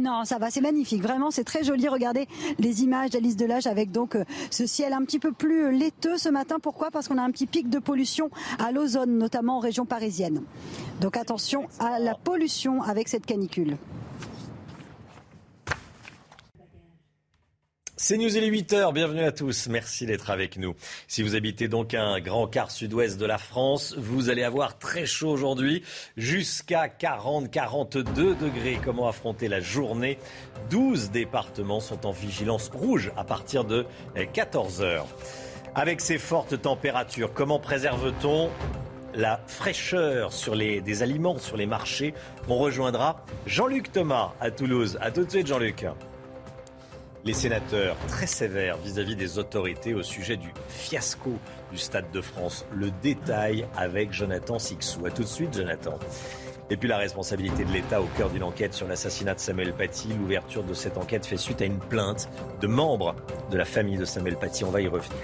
Non, 0.00 0.24
ça 0.24 0.38
va, 0.38 0.50
c'est 0.50 0.60
magnifique. 0.60 1.02
Vraiment, 1.02 1.30
c'est 1.30 1.44
très 1.44 1.62
joli. 1.62 1.86
Regardez 1.88 2.26
les 2.58 2.82
images 2.82 3.10
d'Alice 3.10 3.36
Delage 3.36 3.66
avec 3.66 3.92
donc 3.92 4.16
euh, 4.16 4.24
ce 4.50 4.66
ciel 4.66 4.92
un 4.92 5.04
petit 5.04 5.20
peu 5.20 5.32
plus 5.32 5.66
euh, 5.66 5.70
laiteux 5.70 6.18
ce 6.18 6.28
matin. 6.28 6.56
Pourquoi? 6.60 6.90
Parce 6.90 7.06
qu'on 7.06 7.18
a 7.18 7.22
un 7.22 7.30
petit 7.30 7.46
pic 7.46 7.70
de 7.70 7.78
pollution 7.78 8.30
à 8.58 8.72
l'ozone, 8.72 9.18
notamment 9.18 9.58
en 9.58 9.60
région 9.60 9.86
parisienne. 9.86 10.42
Donc 11.00 11.16
attention 11.16 11.68
à 11.78 12.00
la 12.00 12.14
pollution 12.14 12.82
avec 12.82 13.08
cette 13.08 13.24
canicule. 13.24 13.76
C'est 18.06 18.18
News, 18.18 18.36
il 18.36 18.44
est 18.44 18.50
8h, 18.50 18.92
bienvenue 18.92 19.22
à 19.22 19.32
tous, 19.32 19.66
merci 19.68 20.04
d'être 20.04 20.28
avec 20.28 20.58
nous. 20.58 20.74
Si 21.08 21.22
vous 21.22 21.36
habitez 21.36 21.68
donc 21.68 21.94
un 21.94 22.20
grand 22.20 22.46
quart 22.46 22.70
sud-ouest 22.70 23.18
de 23.18 23.24
la 23.24 23.38
France, 23.38 23.94
vous 23.96 24.28
allez 24.28 24.42
avoir 24.42 24.76
très 24.76 25.06
chaud 25.06 25.30
aujourd'hui, 25.30 25.82
jusqu'à 26.18 26.88
40-42 26.88 28.36
degrés. 28.36 28.78
Comment 28.84 29.08
affronter 29.08 29.48
la 29.48 29.60
journée? 29.60 30.18
12 30.68 31.12
départements 31.12 31.80
sont 31.80 32.04
en 32.04 32.12
vigilance 32.12 32.70
rouge 32.74 33.10
à 33.16 33.24
partir 33.24 33.64
de 33.64 33.86
14h. 34.14 35.04
Avec 35.74 36.02
ces 36.02 36.18
fortes 36.18 36.60
températures, 36.60 37.32
comment 37.32 37.58
préserve-t-on 37.58 38.50
la 39.14 39.40
fraîcheur 39.46 40.34
sur 40.34 40.54
les, 40.54 40.82
des 40.82 41.02
aliments 41.02 41.38
sur 41.38 41.56
les 41.56 41.64
marchés? 41.64 42.12
On 42.50 42.58
rejoindra 42.58 43.24
Jean-Luc 43.46 43.92
Thomas 43.92 44.34
à 44.42 44.50
Toulouse. 44.50 44.98
À 45.00 45.10
tout 45.10 45.24
de 45.24 45.30
suite 45.30 45.46
Jean-Luc. 45.46 45.86
Les 47.26 47.32
sénateurs 47.32 47.96
très 48.06 48.26
sévères 48.26 48.76
vis-à-vis 48.76 49.16
des 49.16 49.38
autorités 49.38 49.94
au 49.94 50.02
sujet 50.02 50.36
du 50.36 50.52
fiasco 50.68 51.32
du 51.72 51.78
Stade 51.78 52.10
de 52.12 52.20
France. 52.20 52.66
Le 52.74 52.90
détail 53.02 53.66
avec 53.74 54.12
Jonathan 54.12 54.58
Sixou. 54.58 55.06
A 55.06 55.10
tout 55.10 55.22
de 55.22 55.28
suite, 55.28 55.56
Jonathan. 55.56 55.98
Et 56.68 56.76
puis 56.76 56.86
la 56.86 56.98
responsabilité 56.98 57.64
de 57.64 57.72
l'État 57.72 58.02
au 58.02 58.08
cœur 58.18 58.28
d'une 58.28 58.42
enquête 58.42 58.74
sur 58.74 58.86
l'assassinat 58.86 59.34
de 59.34 59.40
Samuel 59.40 59.72
Paty. 59.72 60.08
L'ouverture 60.08 60.64
de 60.64 60.74
cette 60.74 60.98
enquête 60.98 61.24
fait 61.24 61.38
suite 61.38 61.62
à 61.62 61.64
une 61.64 61.78
plainte 61.78 62.28
de 62.60 62.66
membres 62.66 63.16
de 63.50 63.56
la 63.56 63.64
famille 63.64 63.96
de 63.96 64.04
Samuel 64.04 64.36
Paty. 64.36 64.64
On 64.64 64.70
va 64.70 64.82
y 64.82 64.88
revenir. 64.88 65.16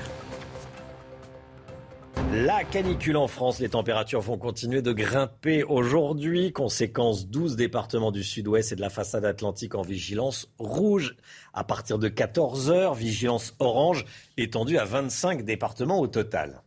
La 2.32 2.62
canicule 2.62 3.16
en 3.16 3.26
France, 3.26 3.58
les 3.58 3.70
températures 3.70 4.20
vont 4.20 4.38
continuer 4.38 4.82
de 4.82 4.92
grimper 4.92 5.64
aujourd'hui. 5.64 6.52
Conséquence, 6.52 7.26
12 7.26 7.56
départements 7.56 8.12
du 8.12 8.22
sud-ouest 8.22 8.70
et 8.70 8.76
de 8.76 8.80
la 8.80 8.88
façade 8.88 9.24
atlantique 9.24 9.74
en 9.74 9.82
vigilance 9.82 10.48
rouge 10.58 11.16
à 11.54 11.64
partir 11.64 11.98
de 11.98 12.08
14h. 12.08 12.96
Vigilance 12.96 13.54
orange 13.58 14.04
étendue 14.36 14.78
à 14.78 14.84
25 14.84 15.44
départements 15.44 16.00
au 16.00 16.06
total. 16.06 16.62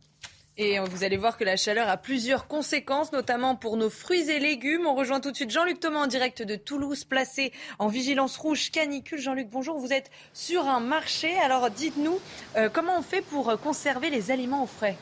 Et 0.56 0.78
vous 0.78 1.02
allez 1.02 1.16
voir 1.16 1.36
que 1.36 1.42
la 1.42 1.56
chaleur 1.56 1.88
a 1.88 1.96
plusieurs 1.96 2.46
conséquences, 2.46 3.10
notamment 3.10 3.56
pour 3.56 3.76
nos 3.76 3.90
fruits 3.90 4.30
et 4.30 4.38
légumes. 4.38 4.86
On 4.86 4.94
rejoint 4.94 5.18
tout 5.18 5.32
de 5.32 5.36
suite 5.36 5.50
Jean-Luc 5.50 5.80
Thomas 5.80 6.04
en 6.04 6.06
direct 6.06 6.42
de 6.42 6.54
Toulouse, 6.54 7.02
placé 7.04 7.52
en 7.80 7.88
vigilance 7.88 8.36
rouge 8.36 8.70
canicule. 8.70 9.18
Jean-Luc, 9.18 9.48
bonjour. 9.50 9.78
Vous 9.80 9.92
êtes 9.92 10.12
sur 10.32 10.68
un 10.68 10.78
marché. 10.78 11.36
Alors 11.38 11.70
dites-nous, 11.70 12.20
euh, 12.56 12.68
comment 12.72 12.96
on 12.96 13.02
fait 13.02 13.22
pour 13.22 13.58
conserver 13.60 14.10
les 14.10 14.30
aliments 14.30 14.62
au 14.62 14.66
frais? 14.66 14.96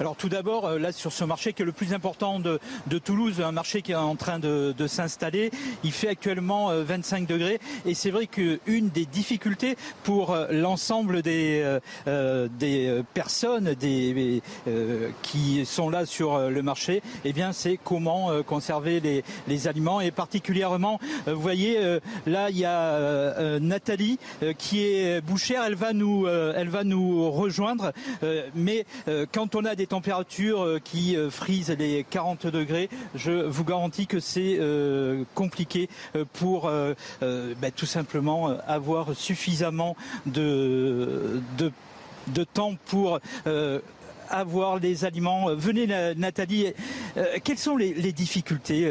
Alors 0.00 0.16
tout 0.16 0.28
d'abord, 0.28 0.66
euh, 0.66 0.78
là 0.78 0.92
sur 0.92 1.12
ce 1.12 1.24
marché 1.24 1.52
qui 1.52 1.62
est 1.62 1.64
le 1.64 1.72
plus 1.72 1.92
important 1.94 2.40
de, 2.40 2.58
de 2.86 2.98
Toulouse, 2.98 3.40
un 3.40 3.52
marché 3.52 3.82
qui 3.82 3.92
est 3.92 3.94
en 3.94 4.16
train 4.16 4.38
de, 4.38 4.74
de 4.76 4.86
s'installer, 4.86 5.50
il 5.84 5.92
fait 5.92 6.08
actuellement 6.08 6.70
euh, 6.70 6.82
25 6.84 7.26
degrés. 7.26 7.58
Et 7.86 7.94
c'est 7.94 8.10
vrai 8.10 8.26
qu'une 8.26 8.88
des 8.90 9.06
difficultés 9.06 9.76
pour 10.04 10.32
euh, 10.32 10.46
l'ensemble 10.50 11.22
des, 11.22 11.62
euh, 11.64 11.80
euh, 12.08 12.48
des 12.58 12.86
euh, 12.88 13.02
personnes 13.14 13.74
des, 13.74 14.42
euh, 14.68 15.10
qui 15.22 15.64
sont 15.64 15.88
là 15.90 16.06
sur 16.06 16.34
euh, 16.34 16.50
le 16.50 16.62
marché, 16.62 17.02
eh 17.24 17.32
bien 17.32 17.52
c'est 17.52 17.78
comment 17.82 18.30
euh, 18.30 18.42
conserver 18.42 19.00
les, 19.00 19.24
les 19.48 19.68
aliments. 19.68 20.00
Et 20.00 20.10
particulièrement, 20.10 21.00
euh, 21.28 21.34
vous 21.34 21.40
voyez, 21.42 21.78
euh, 21.78 22.00
là 22.26 22.50
il 22.50 22.58
y 22.58 22.64
a 22.64 22.78
euh, 22.80 23.34
euh, 23.38 23.58
Nathalie 23.60 24.18
euh, 24.42 24.52
qui 24.52 24.84
est 24.84 25.20
bouchère, 25.20 25.62
elle 25.64 25.74
va 25.74 25.92
nous, 25.92 26.26
euh, 26.26 26.52
elle 26.56 26.68
va 26.68 26.84
nous 26.84 27.30
rejoindre, 27.30 27.92
Euh, 28.22 28.48
mais 28.54 28.86
euh, 29.08 29.26
quand 29.30 29.54
on 29.54 29.64
a 29.64 29.74
des 29.74 29.85
températures 29.86 30.62
euh, 30.62 30.78
qui 30.82 31.16
euh, 31.16 31.30
frisent 31.30 31.70
les 31.70 32.04
40 32.08 32.46
degrés, 32.46 32.88
je 33.14 33.30
vous 33.30 33.64
garantis 33.64 34.06
que 34.06 34.20
c'est 34.20 34.56
euh, 34.60 35.24
compliqué 35.34 35.88
pour 36.34 36.70
bah, 37.20 37.70
tout 37.74 37.86
simplement 37.86 38.48
avoir 38.66 39.14
suffisamment 39.14 39.96
de, 40.26 41.40
temps 42.52 42.74
pour 42.86 43.20
avoir 44.28 44.78
les 44.78 45.04
aliments. 45.04 45.54
Venez 45.54 45.86
Na- 45.86 46.14
Nathalie, 46.14 46.72
quelles 47.44 47.58
sont 47.58 47.76
les, 47.76 47.94
les 47.94 48.12
difficultés 48.12 48.90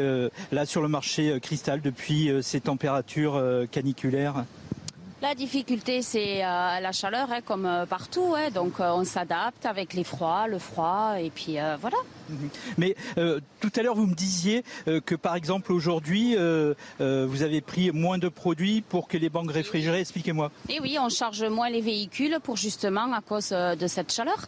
là 0.52 0.66
sur 0.66 0.82
le 0.82 0.88
marché 0.88 1.38
cristal 1.40 1.80
depuis 1.80 2.30
ces 2.42 2.60
températures 2.60 3.40
caniculaires? 3.70 4.44
La 5.22 5.34
difficulté, 5.34 6.02
c'est 6.02 6.44
euh, 6.44 6.80
la 6.80 6.92
chaleur, 6.92 7.32
hein, 7.32 7.40
comme 7.42 7.64
euh, 7.64 7.86
partout. 7.86 8.34
hein. 8.36 8.50
donc, 8.50 8.80
euh, 8.80 8.90
on 8.92 9.04
s'adapte 9.04 9.64
avec 9.64 9.94
les 9.94 10.04
froids, 10.04 10.46
le 10.46 10.58
froid, 10.58 11.14
et 11.18 11.30
puis 11.30 11.56
voilà. 11.80 11.96
Mais 12.76 12.94
euh, 13.16 13.40
tout 13.60 13.72
à 13.76 13.82
l'heure, 13.82 13.94
vous 13.94 14.06
me 14.06 14.14
disiez 14.14 14.62
que 15.06 15.14
par 15.14 15.34
exemple 15.34 15.72
aujourd'hui, 15.72 16.36
vous 16.98 17.42
avez 17.42 17.60
pris 17.62 17.90
moins 17.92 18.18
de 18.18 18.28
produits 18.28 18.82
pour 18.82 19.08
que 19.08 19.16
les 19.16 19.30
banques 19.30 19.50
réfrigérées. 19.52 20.00
Expliquez-moi. 20.00 20.50
Et 20.68 20.80
oui, 20.80 20.98
on 21.00 21.08
charge 21.08 21.42
moins 21.44 21.70
les 21.70 21.80
véhicules 21.80 22.38
pour 22.42 22.56
justement 22.56 23.12
à 23.14 23.20
cause 23.22 23.50
de 23.50 23.86
cette 23.86 24.12
chaleur. 24.12 24.46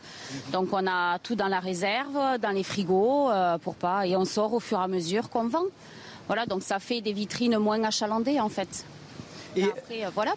Donc, 0.53 0.69
on 0.73 0.87
a 0.87 1.19
tout 1.21 1.35
dans 1.35 1.49
la 1.49 1.61
réserve, 1.61 2.39
dans 2.43 2.51
les 2.51 2.65
frigos, 2.65 3.31
pour 3.63 3.75
pas, 3.77 4.07
et 4.07 4.17
on 4.17 4.25
sort 4.27 4.53
au 4.53 4.61
fur 4.61 4.79
et 4.81 4.85
à 4.85 4.89
mesure 4.89 5.31
qu'on 5.31 5.49
vend. 5.49 5.65
Voilà, 6.27 6.45
donc 6.45 6.63
ça 6.63 6.79
fait 6.79 7.01
des 7.01 7.13
vitrines 7.15 7.57
moins 7.57 7.83
achalandées 7.85 8.39
en 8.39 8.51
fait. 8.51 8.85
Et 9.57 9.65
après, 9.65 10.05
voilà. 10.15 10.35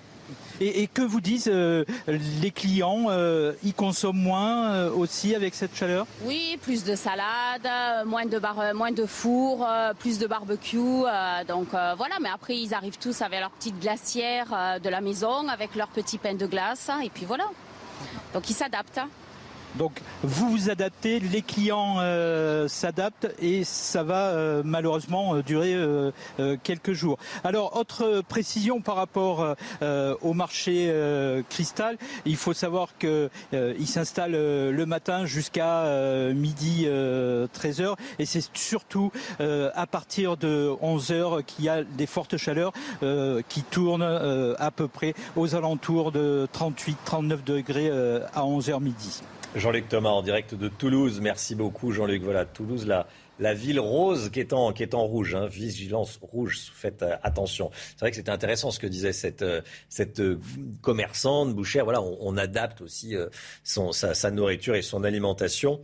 Et, 0.64 0.88
que 0.88 1.02
vous 1.02 1.22
disent 1.22 1.50
euh, 1.52 1.84
les 2.08 2.52
clients 2.52 3.08
euh, 3.10 3.54
Ils 3.64 3.74
consomment 3.74 4.22
moins 4.22 4.72
euh, 4.72 4.92
aussi 4.92 5.34
avec 5.34 5.56
cette 5.56 5.76
chaleur? 5.76 6.06
Oui, 6.24 6.60
plus 6.62 6.84
de 6.84 6.96
salade, 6.96 7.68
moins 8.06 8.26
de 8.26 8.40
moins 8.74 8.92
de 8.92 9.06
four, 9.08 9.68
plus 9.98 10.20
de 10.20 10.28
barbecue. 10.28 10.78
donc 11.48 11.70
voilà, 11.72 12.16
mais 12.22 12.30
après 12.34 12.58
ils 12.58 12.74
arrivent 12.74 12.98
tous 13.00 13.22
avec 13.22 13.40
leur 13.40 13.52
petite 13.52 13.80
glacière 13.80 14.80
de 14.82 14.90
la 14.90 15.02
maison, 15.02 15.48
avec 15.48 15.76
leur 15.76 15.88
petit 15.88 16.18
pain 16.18 16.36
de 16.36 16.46
glace, 16.46 16.90
hein, 16.90 17.00
et 17.04 17.10
puis 17.10 17.26
voilà. 17.26 17.46
Donc 18.34 18.50
ils 18.50 18.54
s'adaptent. 18.54 19.02
Donc 19.76 20.02
vous 20.24 20.50
vous 20.50 20.70
adaptez, 20.70 21.20
les 21.20 21.42
clients 21.42 21.96
euh, 22.00 22.68
s'adaptent 22.68 23.34
et 23.42 23.64
ça 23.64 24.04
va 24.04 24.28
euh, 24.28 24.62
malheureusement 24.66 25.36
euh, 25.36 25.44
durer 25.44 25.74
euh, 25.74 26.12
euh, 26.40 26.58
quelques 26.62 26.94
jours. 26.94 27.18
Alors 27.44 27.78
autre 27.78 28.22
précision 28.28 28.82
par 28.82 28.96
rapport 28.96 29.56
euh, 29.82 30.16
au 30.22 30.34
marché 30.34 30.92
cristal, 31.50 31.98
il 32.26 32.36
faut 32.36 32.54
savoir 32.54 32.90
que 32.98 33.30
il 33.54 33.88
s'installe 33.88 34.32
le 34.32 34.86
matin 34.86 35.26
jusqu'à 35.26 35.86
midi 36.34 36.86
13h 36.86 37.96
et 38.20 38.26
c'est 38.26 38.44
surtout 38.56 39.12
à 39.40 39.88
partir 39.88 40.38
de 40.38 40.72
11h 40.82 41.44
qu'il 41.44 41.66
y 41.66 41.70
a 41.70 41.84
des 41.84 42.06
fortes 42.06 42.38
chaleurs 42.38 42.74
qui 43.48 43.64
tournent 43.64 44.56
à 44.58 44.72
peu 44.72 44.88
près 44.88 45.14
aux 45.36 45.56
alentours 45.56 46.12
de 46.12 46.48
38-39 46.54 47.44
degrés 47.44 47.90
à 48.34 48.42
11h 48.42 48.82
midi. 48.82 49.22
Jean-Luc 49.56 49.90
Thomas 49.90 50.12
en 50.12 50.22
direct 50.22 50.56
de 50.56 50.70
Toulouse. 50.70 51.20
Merci 51.22 51.56
beaucoup 51.56 51.92
Jean-Luc. 51.92 52.24
Voilà, 52.24 52.46
Toulouse, 52.46 52.88
la, 52.88 53.06
la 53.40 53.54
ville 53.54 53.80
rose 53.80 54.30
qui 54.30 54.40
est 54.40 54.54
en, 54.54 54.72
qui 54.72 54.82
est 54.84 54.94
en 54.94 55.04
rouge. 55.06 55.36
hein. 55.36 55.48
Vigilance 55.48 56.20
rouge, 56.22 56.72
faites 56.74 57.04
euh, 57.04 57.18
attention. 57.22 57.70
C'est 57.74 58.00
vrai 58.00 58.12
que 58.12 58.16
c'était 58.16 58.32
intéressant 58.32 58.72
ce 58.72 58.80
que 58.80 58.88
disait 58.88 59.12
cette, 59.12 59.42
euh, 59.42 59.62
cette 59.90 60.22
euh, 60.22 60.40
commerçante, 60.82 61.54
bouchère. 61.54 61.84
Voilà, 61.84 62.02
on, 62.02 62.18
on 62.22 62.38
adapte 62.38 62.82
aussi 62.82 63.16
son, 63.64 63.92
sa, 63.92 64.14
sa 64.14 64.32
nourriture 64.32 64.76
et 64.76 64.82
son 64.82 65.04
alimentation 65.04 65.82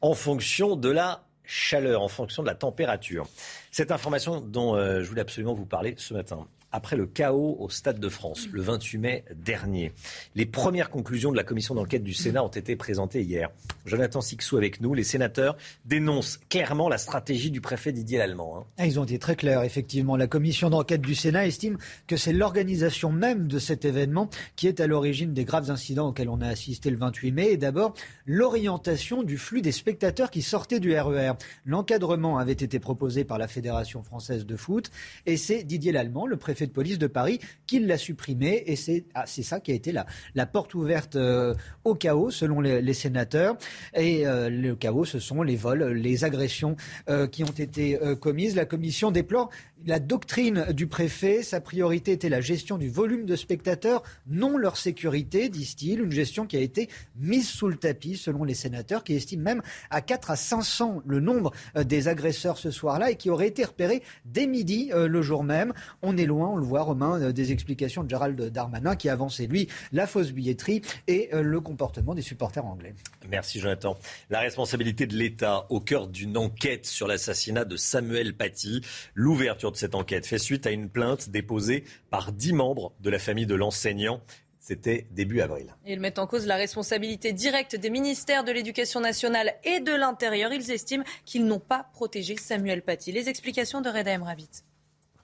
en 0.00 0.14
fonction 0.14 0.74
de 0.76 0.90
la 0.90 1.22
chaleur, 1.44 2.02
en 2.02 2.08
fonction 2.08 2.42
de 2.42 2.48
la 2.48 2.56
température. 2.56 3.28
Cette 3.70 3.92
information 3.92 4.40
dont 4.40 4.74
euh, 4.74 5.02
je 5.02 5.08
voulais 5.08 5.20
absolument 5.20 5.54
vous 5.54 5.64
parler 5.66 5.94
ce 5.96 6.12
matin. 6.12 6.48
Après 6.72 6.96
le 6.96 7.06
chaos 7.06 7.56
au 7.60 7.70
Stade 7.70 8.00
de 8.00 8.08
France, 8.08 8.48
le 8.52 8.60
28 8.60 8.98
mai 8.98 9.24
dernier, 9.34 9.92
les 10.34 10.44
premières 10.46 10.90
conclusions 10.90 11.30
de 11.30 11.36
la 11.36 11.44
commission 11.44 11.74
d'enquête 11.74 12.02
du 12.02 12.12
Sénat 12.12 12.44
ont 12.44 12.48
été 12.48 12.76
présentées 12.76 13.22
hier. 13.22 13.50
Jonathan 13.86 14.20
Sixou 14.20 14.56
avec 14.56 14.80
nous. 14.80 14.92
Les 14.92 15.04
sénateurs 15.04 15.56
dénoncent 15.86 16.38
clairement 16.50 16.88
la 16.88 16.98
stratégie 16.98 17.50
du 17.50 17.60
préfet 17.60 17.92
Didier 17.92 18.18
Lallemand. 18.18 18.58
hein. 18.58 18.64
Ah, 18.78 18.86
Ils 18.86 18.98
ont 19.00 19.04
été 19.04 19.18
très 19.18 19.36
clairs, 19.36 19.62
effectivement. 19.62 20.16
La 20.16 20.26
commission 20.26 20.68
d'enquête 20.68 21.00
du 21.02 21.14
Sénat 21.14 21.46
estime 21.46 21.78
que 22.08 22.16
c'est 22.16 22.32
l'organisation 22.32 23.10
même 23.10 23.48
de 23.48 23.58
cet 23.58 23.84
événement 23.84 24.28
qui 24.56 24.66
est 24.66 24.80
à 24.80 24.86
l'origine 24.86 25.32
des 25.32 25.44
graves 25.44 25.70
incidents 25.70 26.08
auxquels 26.08 26.28
on 26.28 26.40
a 26.40 26.48
assisté 26.48 26.90
le 26.90 26.96
28 26.98 27.32
mai. 27.32 27.50
Et 27.52 27.56
d'abord, 27.56 27.94
l'orientation 28.26 29.22
du 29.22 29.38
flux 29.38 29.62
des 29.62 29.72
spectateurs 29.72 30.30
qui 30.30 30.42
sortaient 30.42 30.80
du 30.80 30.98
RER. 30.98 31.32
L'encadrement 31.64 32.38
avait 32.38 32.52
été 32.52 32.78
proposé 32.80 33.24
par 33.24 33.38
la 33.38 33.48
Fédération 33.48 34.02
française 34.02 34.44
de 34.46 34.56
foot 34.56 34.90
et 35.26 35.36
c'est 35.36 35.62
Didier 35.64 35.92
Lallemand, 35.92 36.26
le 36.26 36.36
préfet 36.36 36.65
de 36.66 36.72
police 36.72 36.98
de 36.98 37.06
Paris, 37.06 37.40
qui 37.66 37.80
l'a 37.80 37.98
supprimé. 37.98 38.62
Et 38.66 38.76
c'est 38.76 39.04
ah, 39.14 39.24
ça 39.26 39.60
qui 39.60 39.72
a 39.72 39.74
été 39.74 39.92
la, 39.92 40.46
porte 40.46 40.74
ouverte 40.74 41.16
euh, 41.16 41.54
au 41.84 41.94
chaos, 41.94 42.30
selon 42.30 42.60
les, 42.60 42.94
sénateurs. 42.94 43.56
Et 43.94 44.26
euh, 44.26 44.48
le 44.48 44.74
chaos, 44.74 45.04
ce 45.04 45.18
sont 45.18 45.42
les 45.42 45.56
vols, 45.56 45.84
les 45.92 46.24
agressions 46.24 46.76
euh, 47.08 47.26
qui 47.26 47.44
ont 47.44 47.46
été 47.46 47.98
commises. 48.20 48.56
La 48.56 48.64
commission 48.64 49.10
déplore 49.10 49.50
la 49.86 50.00
doctrine 50.00 50.66
du 50.72 50.88
préfet. 50.88 51.42
Sa 51.42 51.60
priorité 51.60 52.12
était 52.12 52.28
la 52.28 52.40
gestion 52.40 52.76
du 52.76 52.90
volume 52.90 53.24
de 53.24 53.36
spectateurs, 53.36 54.02
non 54.26 54.58
leur 54.58 54.76
sécurité, 54.76 55.48
disent-ils. 55.48 56.00
Une 56.00 56.12
gestion 56.12 56.46
qui 56.46 56.56
a 56.56 56.60
été 56.60 56.88
mise 57.16 57.48
sous 57.48 57.68
le 57.68 57.76
tapis, 57.76 58.16
selon 58.16 58.44
les 58.44 58.54
sénateurs, 58.54 59.04
qui 59.04 59.14
estiment 59.14 59.44
même 59.44 59.62
à 59.90 60.00
4 60.00 60.32
à 60.32 60.36
500 60.36 61.02
le 61.06 61.20
nombre 61.20 61.52
euh, 61.76 61.84
des 61.84 62.08
agresseurs 62.08 62.58
ce 62.58 62.70
soir-là 62.70 63.12
et 63.12 63.16
qui 63.16 63.30
auraient 63.30 63.46
été 63.46 63.64
repérés 63.64 64.02
dès 64.24 64.46
midi 64.46 64.90
euh, 64.92 65.06
le 65.06 65.22
jour 65.22 65.44
même. 65.44 65.72
On 66.02 66.16
est 66.16 66.26
loin, 66.26 66.48
on 66.48 66.56
le 66.56 66.64
voit, 66.64 66.82
Romain, 66.82 67.20
euh, 67.20 67.32
des 67.32 67.52
explications 67.52 68.02
de 68.02 68.10
Gérald 68.10 68.40
Darmanin 68.50 68.96
qui 68.96 69.08
avançait, 69.08 69.46
lui, 69.46 69.68
la 69.92 70.06
fausse 70.06 70.32
billetterie 70.32 70.82
et 71.06 71.30
le 71.32 71.60
comportement 71.60 72.14
des 72.14 72.22
supporters 72.22 72.64
anglais. 72.64 72.94
Merci 73.28 73.60
Jonathan. 73.60 73.96
La 74.30 74.40
responsabilité 74.40 75.06
de 75.06 75.14
l'État 75.14 75.66
au 75.68 75.80
cœur 75.80 76.08
d'une 76.08 76.36
enquête 76.36 76.86
sur 76.86 77.06
l'assassinat 77.06 77.64
de 77.64 77.76
Samuel 77.76 78.34
Paty. 78.34 78.80
L'ouverture 79.14 79.75
de 79.76 79.78
cette 79.78 79.94
enquête 79.94 80.26
fait 80.26 80.38
suite 80.38 80.66
à 80.66 80.70
une 80.70 80.88
plainte 80.88 81.28
déposée 81.28 81.84
par 82.08 82.32
dix 82.32 82.54
membres 82.54 82.92
de 83.00 83.10
la 83.10 83.18
famille 83.18 83.44
de 83.44 83.54
l'enseignant. 83.54 84.22
C'était 84.58 85.06
début 85.12 85.42
avril. 85.42 85.76
Ils 85.86 86.00
mettent 86.00 86.18
en 86.18 86.26
cause 86.26 86.46
la 86.46 86.56
responsabilité 86.56 87.32
directe 87.32 87.76
des 87.76 87.90
ministères 87.90 88.42
de 88.42 88.52
l'Éducation 88.52 89.00
nationale 89.00 89.54
et 89.64 89.80
de 89.80 89.92
l'Intérieur. 89.92 90.50
Ils 90.52 90.70
estiment 90.70 91.04
qu'ils 91.26 91.44
n'ont 91.44 91.60
pas 91.60 91.88
protégé 91.92 92.36
Samuel 92.36 92.82
Paty. 92.82 93.12
Les 93.12 93.28
explications 93.28 93.82
de 93.82 93.90
Reda 93.90 94.12
Emravit. 94.12 94.48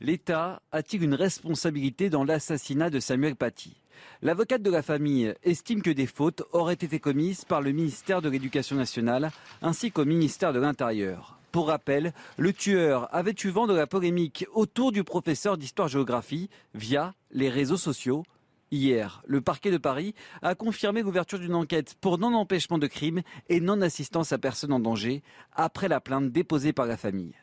L'État 0.00 0.60
a-t-il 0.70 1.02
une 1.02 1.14
responsabilité 1.14 2.10
dans 2.10 2.24
l'assassinat 2.24 2.90
de 2.90 3.00
Samuel 3.00 3.36
Paty 3.36 3.74
L'avocate 4.20 4.62
de 4.62 4.70
la 4.70 4.82
famille 4.82 5.34
estime 5.42 5.80
que 5.80 5.90
des 5.90 6.06
fautes 6.06 6.42
auraient 6.52 6.74
été 6.74 7.00
commises 7.00 7.44
par 7.44 7.62
le 7.62 7.72
ministère 7.72 8.20
de 8.20 8.28
l'Éducation 8.28 8.76
nationale 8.76 9.30
ainsi 9.62 9.90
qu'au 9.90 10.04
ministère 10.04 10.52
de 10.52 10.60
l'Intérieur. 10.60 11.38
Pour 11.52 11.66
rappel, 11.66 12.14
le 12.38 12.54
tueur 12.54 13.14
avait 13.14 13.34
eu 13.44 13.50
vent 13.50 13.66
de 13.66 13.74
la 13.74 13.86
polémique 13.86 14.46
autour 14.54 14.90
du 14.90 15.04
professeur 15.04 15.58
d'histoire-géographie 15.58 16.48
via 16.72 17.14
les 17.30 17.50
réseaux 17.50 17.76
sociaux. 17.76 18.24
Hier, 18.70 19.22
le 19.26 19.42
parquet 19.42 19.70
de 19.70 19.76
Paris 19.76 20.14
a 20.40 20.54
confirmé 20.54 21.02
l'ouverture 21.02 21.38
d'une 21.38 21.54
enquête 21.54 21.94
pour 22.00 22.16
non-empêchement 22.16 22.78
de 22.78 22.86
crime 22.86 23.20
et 23.50 23.60
non-assistance 23.60 24.32
à 24.32 24.38
personne 24.38 24.72
en 24.72 24.80
danger 24.80 25.22
après 25.52 25.88
la 25.88 26.00
plainte 26.00 26.32
déposée 26.32 26.72
par 26.72 26.86
la 26.86 26.96
famille. 26.96 27.34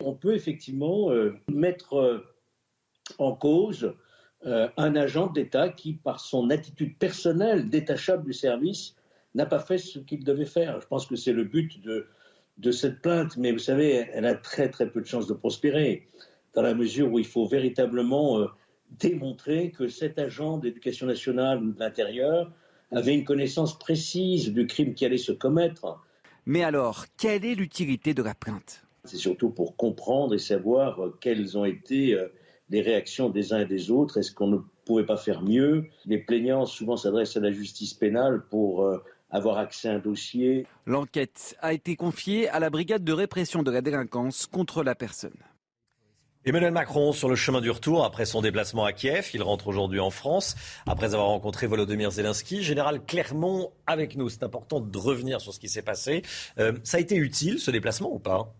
On 0.00 0.14
peut 0.14 0.34
effectivement 0.34 1.12
euh, 1.12 1.36
mettre 1.48 1.94
euh, 1.94 2.26
en 3.18 3.36
cause 3.36 3.94
euh, 4.46 4.68
un 4.76 4.96
agent 4.96 5.28
d'État 5.28 5.68
qui, 5.68 5.92
par 5.92 6.18
son 6.18 6.50
attitude 6.50 6.98
personnelle, 6.98 7.70
détachable 7.70 8.24
du 8.24 8.32
service, 8.32 8.96
n'a 9.36 9.46
pas 9.46 9.60
fait 9.60 9.78
ce 9.78 10.00
qu'il 10.00 10.24
devait 10.24 10.44
faire. 10.44 10.80
Je 10.80 10.88
pense 10.88 11.06
que 11.06 11.14
c'est 11.14 11.32
le 11.32 11.44
but 11.44 11.80
de, 11.80 12.08
de 12.58 12.70
cette 12.70 13.02
plainte, 13.02 13.36
mais 13.36 13.52
vous 13.52 13.58
savez, 13.58 14.06
elle 14.12 14.26
a 14.26 14.34
très 14.34 14.70
très 14.70 14.88
peu 14.90 15.00
de 15.00 15.06
chances 15.06 15.26
de 15.26 15.34
prospérer, 15.34 16.08
dans 16.54 16.62
la 16.62 16.74
mesure 16.74 17.12
où 17.12 17.18
il 17.18 17.26
faut 17.26 17.46
véritablement 17.46 18.38
euh, 18.38 18.46
démontrer 18.90 19.70
que 19.70 19.88
cet 19.88 20.18
agent 20.18 20.58
d'éducation 20.58 21.06
nationale 21.06 21.62
ou 21.62 21.72
de 21.72 21.80
l'intérieur 21.80 22.52
avait 22.92 23.14
une 23.14 23.24
connaissance 23.24 23.76
précise 23.76 24.52
du 24.52 24.66
crime 24.66 24.94
qui 24.94 25.04
allait 25.04 25.18
se 25.18 25.32
commettre. 25.32 26.00
Mais 26.46 26.62
alors, 26.62 27.06
quelle 27.16 27.44
est 27.44 27.54
l'utilité 27.54 28.14
de 28.14 28.22
la 28.22 28.34
plainte? 28.34 28.84
C'est 29.04 29.16
surtout 29.16 29.50
pour 29.50 29.76
comprendre 29.76 30.34
et 30.34 30.38
savoir 30.38 31.04
euh, 31.04 31.16
quelles 31.20 31.58
ont 31.58 31.64
été 31.64 32.14
euh, 32.14 32.28
les 32.70 32.82
réactions 32.82 33.30
des 33.30 33.52
uns 33.52 33.60
et 33.60 33.66
des 33.66 33.90
autres. 33.90 34.18
Est-ce 34.18 34.32
qu'on 34.32 34.46
ne 34.46 34.58
pouvait 34.84 35.06
pas 35.06 35.16
faire 35.16 35.42
mieux? 35.42 35.86
Les 36.06 36.18
plaignants 36.18 36.66
souvent 36.66 36.96
s'adressent 36.96 37.36
à 37.36 37.40
la 37.40 37.50
justice 37.50 37.94
pénale 37.94 38.44
pour 38.48 38.88
avoir 39.34 39.58
accès 39.58 39.88
à 39.88 39.94
un 39.94 39.98
dossier. 39.98 40.66
L'enquête 40.86 41.56
a 41.60 41.72
été 41.72 41.96
confiée 41.96 42.48
à 42.48 42.60
la 42.60 42.70
brigade 42.70 43.02
de 43.02 43.12
répression 43.12 43.64
de 43.64 43.70
la 43.70 43.82
délinquance 43.82 44.46
contre 44.46 44.84
la 44.84 44.94
personne. 44.94 45.34
Emmanuel 46.46 46.72
Macron 46.72 47.12
sur 47.12 47.28
le 47.28 47.34
chemin 47.34 47.60
du 47.60 47.70
retour 47.70 48.04
après 48.04 48.26
son 48.26 48.42
déplacement 48.42 48.84
à 48.84 48.92
Kiev. 48.92 49.30
Il 49.34 49.42
rentre 49.42 49.66
aujourd'hui 49.66 49.98
en 49.98 50.10
France 50.10 50.54
après 50.86 51.14
avoir 51.14 51.28
rencontré 51.28 51.66
Volodymyr 51.66 52.12
Zelensky. 52.12 52.62
Général 52.62 53.04
Clermont 53.04 53.72
avec 53.86 54.16
nous. 54.16 54.28
C'est 54.28 54.44
important 54.44 54.78
de 54.78 54.98
revenir 54.98 55.40
sur 55.40 55.52
ce 55.52 55.58
qui 55.58 55.68
s'est 55.68 55.82
passé. 55.82 56.22
Euh, 56.58 56.72
ça 56.84 56.98
a 56.98 57.00
été 57.00 57.16
utile 57.16 57.58
ce 57.58 57.70
déplacement 57.70 58.14
ou 58.14 58.20
pas? 58.20 58.54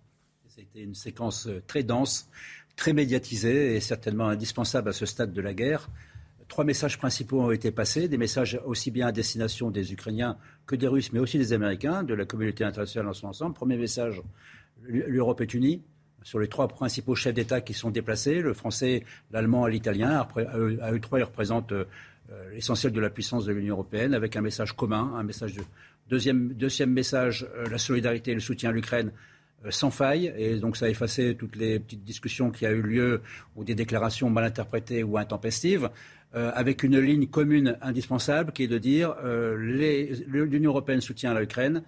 C'était 0.48 0.80
une 0.80 0.94
séquence 0.94 1.46
euh, 1.46 1.62
très 1.66 1.82
dense, 1.82 2.28
très 2.74 2.94
médiatisée 2.94 3.76
et 3.76 3.80
certainement 3.80 4.28
indispensable 4.28 4.88
à 4.88 4.92
ce 4.92 5.06
stade 5.06 5.32
de 5.32 5.40
la 5.40 5.52
guerre. 5.54 5.88
Trois 6.54 6.64
messages 6.64 6.98
principaux 6.98 7.40
ont 7.40 7.50
été 7.50 7.72
passés, 7.72 8.06
des 8.06 8.16
messages 8.16 8.60
aussi 8.64 8.92
bien 8.92 9.08
à 9.08 9.10
destination 9.10 9.72
des 9.72 9.92
Ukrainiens 9.92 10.36
que 10.66 10.76
des 10.76 10.86
Russes, 10.86 11.12
mais 11.12 11.18
aussi 11.18 11.36
des 11.36 11.52
Américains, 11.52 12.04
de 12.04 12.14
la 12.14 12.26
communauté 12.26 12.62
internationale 12.62 13.08
en 13.08 13.12
son 13.12 13.26
ensemble. 13.26 13.56
Premier 13.56 13.76
message, 13.76 14.22
l'Europe 14.84 15.40
est 15.40 15.52
unie 15.52 15.82
sur 16.22 16.38
les 16.38 16.46
trois 16.46 16.68
principaux 16.68 17.16
chefs 17.16 17.34
d'État 17.34 17.60
qui 17.60 17.74
sont 17.74 17.90
déplacés, 17.90 18.40
le 18.40 18.54
français, 18.54 19.02
l'allemand 19.32 19.66
et 19.66 19.72
l'italien. 19.72 20.10
Après, 20.16 20.46
à 20.46 20.56
eux, 20.56 20.78
à 20.80 20.92
eux 20.92 21.00
trois, 21.00 21.18
ils 21.18 21.24
représentent 21.24 21.72
euh, 21.72 21.84
l'essentiel 22.52 22.92
de 22.92 23.00
la 23.00 23.10
puissance 23.10 23.46
de 23.46 23.52
l'Union 23.52 23.74
européenne, 23.74 24.14
avec 24.14 24.36
un 24.36 24.40
message 24.40 24.76
commun, 24.76 25.12
un 25.16 25.24
message 25.24 25.54
de 25.54 25.62
deuxième, 26.08 26.52
deuxième 26.52 26.92
message, 26.92 27.48
euh, 27.56 27.68
la 27.68 27.78
solidarité 27.78 28.30
et 28.30 28.34
le 28.34 28.40
soutien 28.40 28.70
à 28.70 28.72
l'Ukraine 28.72 29.10
euh, 29.66 29.72
sans 29.72 29.90
faille. 29.90 30.32
Et 30.36 30.56
donc 30.60 30.76
ça 30.76 30.86
a 30.86 30.88
effacé 30.88 31.34
toutes 31.34 31.56
les 31.56 31.80
petites 31.80 32.04
discussions 32.04 32.52
qui 32.52 32.64
a 32.64 32.70
eu 32.70 32.80
lieu 32.80 33.22
ou 33.56 33.64
des 33.64 33.74
déclarations 33.74 34.30
mal 34.30 34.44
interprétées 34.44 35.02
ou 35.02 35.18
intempestives. 35.18 35.90
Euh, 36.36 36.50
avec 36.54 36.82
une 36.82 36.98
ligne 36.98 37.26
commune 37.28 37.76
indispensable 37.80 38.52
qui 38.52 38.64
est 38.64 38.68
de 38.68 38.78
dire 38.78 39.14
euh, 39.24 39.56
l'Union 39.56 40.70
européenne 40.70 41.00
soutient 41.00 41.32
l'Ukraine, 41.38 41.82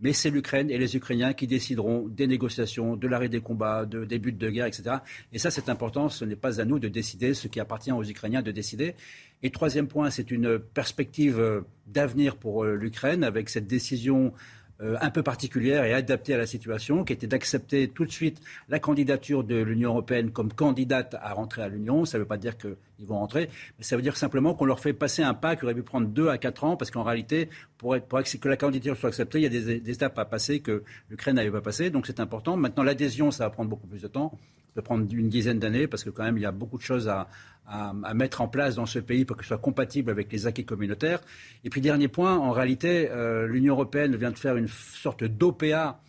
mais 0.00 0.12
c'est 0.12 0.30
l'Ukraine 0.30 0.70
et 0.70 0.78
les 0.78 0.96
Ukrainiens 0.96 1.32
qui 1.32 1.48
décideront 1.48 2.06
des 2.06 2.28
négociations, 2.28 2.94
de 2.94 3.08
l'arrêt 3.08 3.28
des 3.28 3.40
combats, 3.40 3.86
de, 3.86 4.04
des 4.04 4.20
buts 4.20 4.32
de 4.32 4.50
guerre, 4.50 4.66
etc. 4.66 4.98
Et 5.32 5.38
ça, 5.40 5.50
c'est 5.50 5.68
important. 5.68 6.08
Ce 6.08 6.24
n'est 6.24 6.36
pas 6.36 6.60
à 6.60 6.64
nous 6.64 6.78
de 6.78 6.86
décider 6.86 7.34
ce 7.34 7.48
qui 7.48 7.58
appartient 7.58 7.90
aux 7.90 8.04
Ukrainiens 8.04 8.42
de 8.42 8.52
décider. 8.52 8.94
Et 9.42 9.50
troisième 9.50 9.88
point, 9.88 10.10
c'est 10.10 10.30
une 10.30 10.60
perspective 10.60 11.40
euh, 11.40 11.62
d'avenir 11.88 12.36
pour 12.36 12.64
l'Ukraine 12.64 13.24
avec 13.24 13.48
cette 13.48 13.66
décision 13.66 14.32
euh, 14.80 14.96
un 15.00 15.10
peu 15.10 15.24
particulière 15.24 15.84
et 15.84 15.92
adaptée 15.92 16.34
à 16.34 16.38
la 16.38 16.46
situation, 16.46 17.04
qui 17.04 17.12
était 17.12 17.26
d'accepter 17.26 17.88
tout 17.88 18.04
de 18.04 18.12
suite 18.12 18.40
la 18.68 18.78
candidature 18.78 19.42
de 19.42 19.56
l'Union 19.56 19.90
européenne 19.90 20.30
comme 20.30 20.52
candidate 20.52 21.16
à 21.20 21.32
rentrer 21.34 21.62
à 21.62 21.68
l'Union. 21.68 22.04
Ça 22.04 22.16
ne 22.16 22.22
veut 22.22 22.28
pas 22.28 22.36
dire 22.36 22.56
qu'ils 22.56 22.76
vont 23.00 23.18
rentrer, 23.18 23.50
mais 23.78 23.84
ça 23.84 23.96
veut 23.96 24.02
dire 24.02 24.16
simplement 24.16 24.54
qu'on 24.54 24.66
leur 24.66 24.78
fait 24.78 24.92
passer 24.92 25.22
un 25.22 25.34
pas 25.34 25.56
qui 25.56 25.64
aurait 25.64 25.74
pu 25.74 25.82
prendre 25.82 26.06
deux 26.06 26.28
à 26.28 26.38
quatre 26.38 26.62
ans, 26.62 26.76
parce 26.76 26.92
qu'en 26.92 27.02
réalité, 27.02 27.48
pour, 27.76 27.96
que 27.96 28.48
la 28.48 28.56
candidature 28.56 28.96
soit 28.96 29.08
acceptée, 29.08 29.38
il 29.38 29.42
y 29.42 29.46
a 29.46 29.48
des, 29.48 29.80
des 29.80 29.92
étapes 29.92 30.16
à 30.18 30.24
passer 30.24 30.60
que 30.60 30.84
l'Ukraine 31.10 31.34
n'avait 31.34 31.50
pas 31.50 31.60
passées, 31.60 31.90
donc 31.90 32.06
c'est 32.06 32.20
important. 32.20 32.56
Maintenant, 32.56 32.84
l'adhésion, 32.84 33.32
ça 33.32 33.44
va 33.44 33.50
prendre 33.50 33.70
beaucoup 33.70 33.88
plus 33.88 34.02
de 34.02 34.08
temps. 34.08 34.38
Peut 34.74 34.82
prendre 34.82 35.06
une 35.12 35.28
dizaine 35.28 35.58
d'années, 35.58 35.86
parce 35.86 36.04
que 36.04 36.10
quand 36.10 36.22
même, 36.22 36.38
il 36.38 36.42
y 36.42 36.46
a 36.46 36.52
beaucoup 36.52 36.78
de 36.78 36.82
choses 36.82 37.08
à, 37.08 37.28
à, 37.68 38.14
mettre 38.14 38.40
en 38.40 38.48
place 38.48 38.76
dans 38.76 38.86
ce 38.86 38.98
pays 38.98 39.24
pour 39.24 39.36
que 39.36 39.42
ce 39.44 39.48
soit 39.48 39.58
compatible 39.58 40.10
avec 40.10 40.32
les 40.32 40.46
acquis 40.46 40.64
communautaires. 40.64 41.20
Et 41.64 41.70
puis, 41.70 41.80
dernier 41.80 42.08
point, 42.08 42.36
en 42.36 42.50
réalité, 42.50 43.10
euh, 43.10 43.46
l'Union 43.46 43.74
européenne 43.74 44.16
vient 44.16 44.30
de 44.30 44.38
faire 44.38 44.56
une 44.56 44.68
sorte 44.68 45.24
d'OPA 45.24 46.00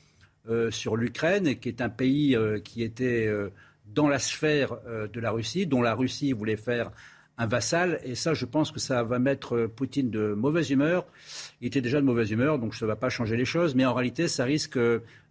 euh, 0.49 0.71
sur 0.71 0.95
l'Ukraine, 0.95 1.59
qui 1.59 1.69
est 1.69 1.81
un 1.81 1.89
pays 1.89 2.35
euh, 2.35 2.59
qui 2.59 2.81
était 2.81 3.29
dans 3.93 4.07
la 4.07 4.19
sphère 4.19 4.77
de 5.11 5.19
la 5.19 5.31
Russie, 5.31 5.65
dont 5.65 5.81
la 5.81 5.95
Russie 5.95 6.31
voulait 6.31 6.55
faire 6.55 6.91
un 7.37 7.47
vassal. 7.47 7.99
Et 8.03 8.15
ça, 8.15 8.33
je 8.33 8.45
pense 8.45 8.71
que 8.71 8.79
ça 8.79 9.03
va 9.03 9.19
mettre 9.19 9.65
Poutine 9.65 10.11
de 10.11 10.33
mauvaise 10.33 10.69
humeur. 10.69 11.07
Il 11.59 11.67
était 11.67 11.81
déjà 11.81 11.99
de 11.99 12.05
mauvaise 12.05 12.29
humeur, 12.29 12.59
donc 12.59 12.75
ça 12.75 12.85
ne 12.85 12.87
va 12.87 12.95
pas 12.95 13.09
changer 13.09 13.35
les 13.35 13.45
choses. 13.45 13.75
Mais 13.75 13.85
en 13.85 13.93
réalité, 13.93 14.27
ça 14.27 14.43
risque 14.43 14.79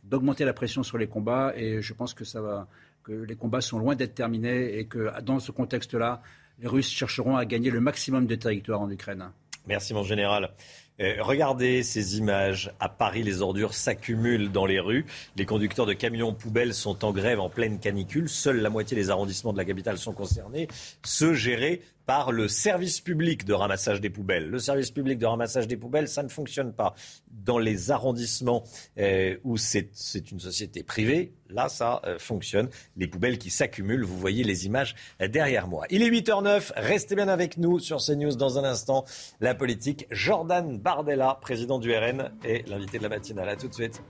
d'augmenter 0.03 0.45
la 0.45 0.53
pression 0.53 0.83
sur 0.83 0.99
les 0.99 1.07
combats. 1.07 1.53
Et 1.57 1.81
je 1.81 1.95
pense 1.95 2.15
que, 2.15 2.25
ça 2.25 2.41
va, 2.41 2.67
que 3.09 3.13
les 3.15 3.37
combats 3.37 3.63
sont 3.63 3.79
loin 3.79 3.97
d'être 3.97 4.15
terminés 4.15 4.79
et 4.79 4.85
que 4.85 5.11
dans 5.23 5.41
ce 5.41 5.51
contexte-là, 5.51 6.21
les 6.59 6.69
Russes 6.69 6.91
chercheront 6.91 7.37
à 7.37 7.47
gagner 7.47 7.71
le 7.71 7.81
maximum 7.81 8.27
de 8.27 8.35
territoire 8.35 8.83
en 8.83 8.91
Ukraine. 8.91 9.31
Merci 9.67 9.95
mon 9.95 10.03
général. 10.03 10.51
Euh, 11.01 11.15
regardez 11.21 11.83
ces 11.83 12.19
images. 12.19 12.71
À 12.81 12.89
Paris, 12.89 13.23
les 13.23 13.41
ordures 13.41 13.73
s'accumulent 13.73 14.51
dans 14.51 14.67
les 14.67 14.81
rues. 14.81 15.07
Les 15.37 15.47
conducteurs 15.47 15.87
de 15.87 15.95
camions 15.95 16.35
poubelles 16.35 16.75
sont 16.75 17.05
en 17.05 17.13
grève 17.13 17.41
en 17.41 17.49
pleine 17.49 17.79
canicule. 17.79 18.29
Seule 18.29 18.61
la 18.61 18.69
moitié 18.69 18.95
des 18.97 19.09
arrondissements 19.09 19.53
de 19.53 19.59
la 19.59 19.65
capitale 19.65 19.97
sont 19.97 20.13
concernés. 20.13 20.69
Ceux 21.03 21.35
gérés 21.35 21.83
par 22.09 22.33
le 22.33 22.49
service 22.49 23.03
public 23.03 23.45
de 23.45 23.53
ramassage 23.53 24.01
des 24.01 24.09
poubelles. 24.09 24.49
Le 24.49 24.59
service 24.59 24.91
public 24.91 25.19
de 25.19 25.27
ramassage 25.27 25.69
des 25.69 25.77
poubelles, 25.77 26.09
ça 26.09 26.23
ne 26.23 26.31
fonctionne 26.31 26.73
pas. 26.73 26.95
Dans 27.31 27.59
les 27.59 27.91
arrondissements 27.91 28.65
euh, 28.97 29.37
où 29.45 29.59
c'est 29.59 29.91
une 30.31 30.41
société 30.41 30.83
privée, 30.83 31.35
là, 31.51 31.69
ça 31.69 32.01
euh, 32.07 32.19
fonctionne. 32.19 32.71
Les 32.97 33.09
poubelles 33.09 33.37
qui 33.37 33.51
s'accumulent, 33.51 34.05
vous 34.05 34.17
voyez 34.17 34.43
les 34.43 34.65
images 34.65 34.95
euh, 35.21 35.29
derrière 35.29 35.69
moi. 35.69 35.85
Il 35.91 36.03
est 36.03 36.09
8h09, 36.09 36.73
restez 36.77 37.15
bien 37.15 37.29
avec 37.29 37.59
nous 37.59 37.79
sur 37.79 37.99
CNews 37.99 38.37
dans 38.37 38.59
un 38.59 38.65
instant. 38.65 39.05
La 39.43 39.55
politique, 39.55 40.07
Jordan 40.11 40.79
Bardella, 40.79 41.39
président 41.43 41.79
du 41.79 41.95
RN, 41.95 42.33
est 42.43 42.67
l'invité 42.71 42.97
de 42.97 43.03
la 43.03 43.11
matinale. 43.11 43.51
À 43.51 43.57
tout 43.57 43.69
de 43.69 43.75
suite. 43.75 44.03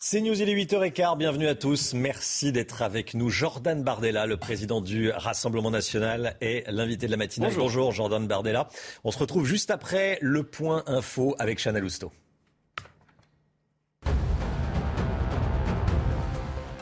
C'est 0.00 0.20
News, 0.20 0.40
il 0.40 0.48
est 0.48 0.54
8h15, 0.54 1.18
bienvenue 1.18 1.48
à 1.48 1.56
tous. 1.56 1.92
Merci 1.92 2.52
d'être 2.52 2.82
avec 2.82 3.14
nous. 3.14 3.30
Jordan 3.30 3.82
Bardella, 3.82 4.26
le 4.26 4.36
président 4.36 4.80
du 4.80 5.10
Rassemblement 5.10 5.72
National, 5.72 6.36
est 6.40 6.70
l'invité 6.70 7.06
de 7.06 7.10
la 7.10 7.16
matinale. 7.16 7.52
Bonjour. 7.56 7.90
Jordan 7.90 8.24
Bardella. 8.24 8.68
On 9.02 9.10
se 9.10 9.18
retrouve 9.18 9.44
juste 9.44 9.72
après 9.72 10.18
le 10.20 10.44
point 10.44 10.84
info 10.86 11.34
avec 11.40 11.58
Chanel 11.58 11.84
Housteau. 11.84 12.12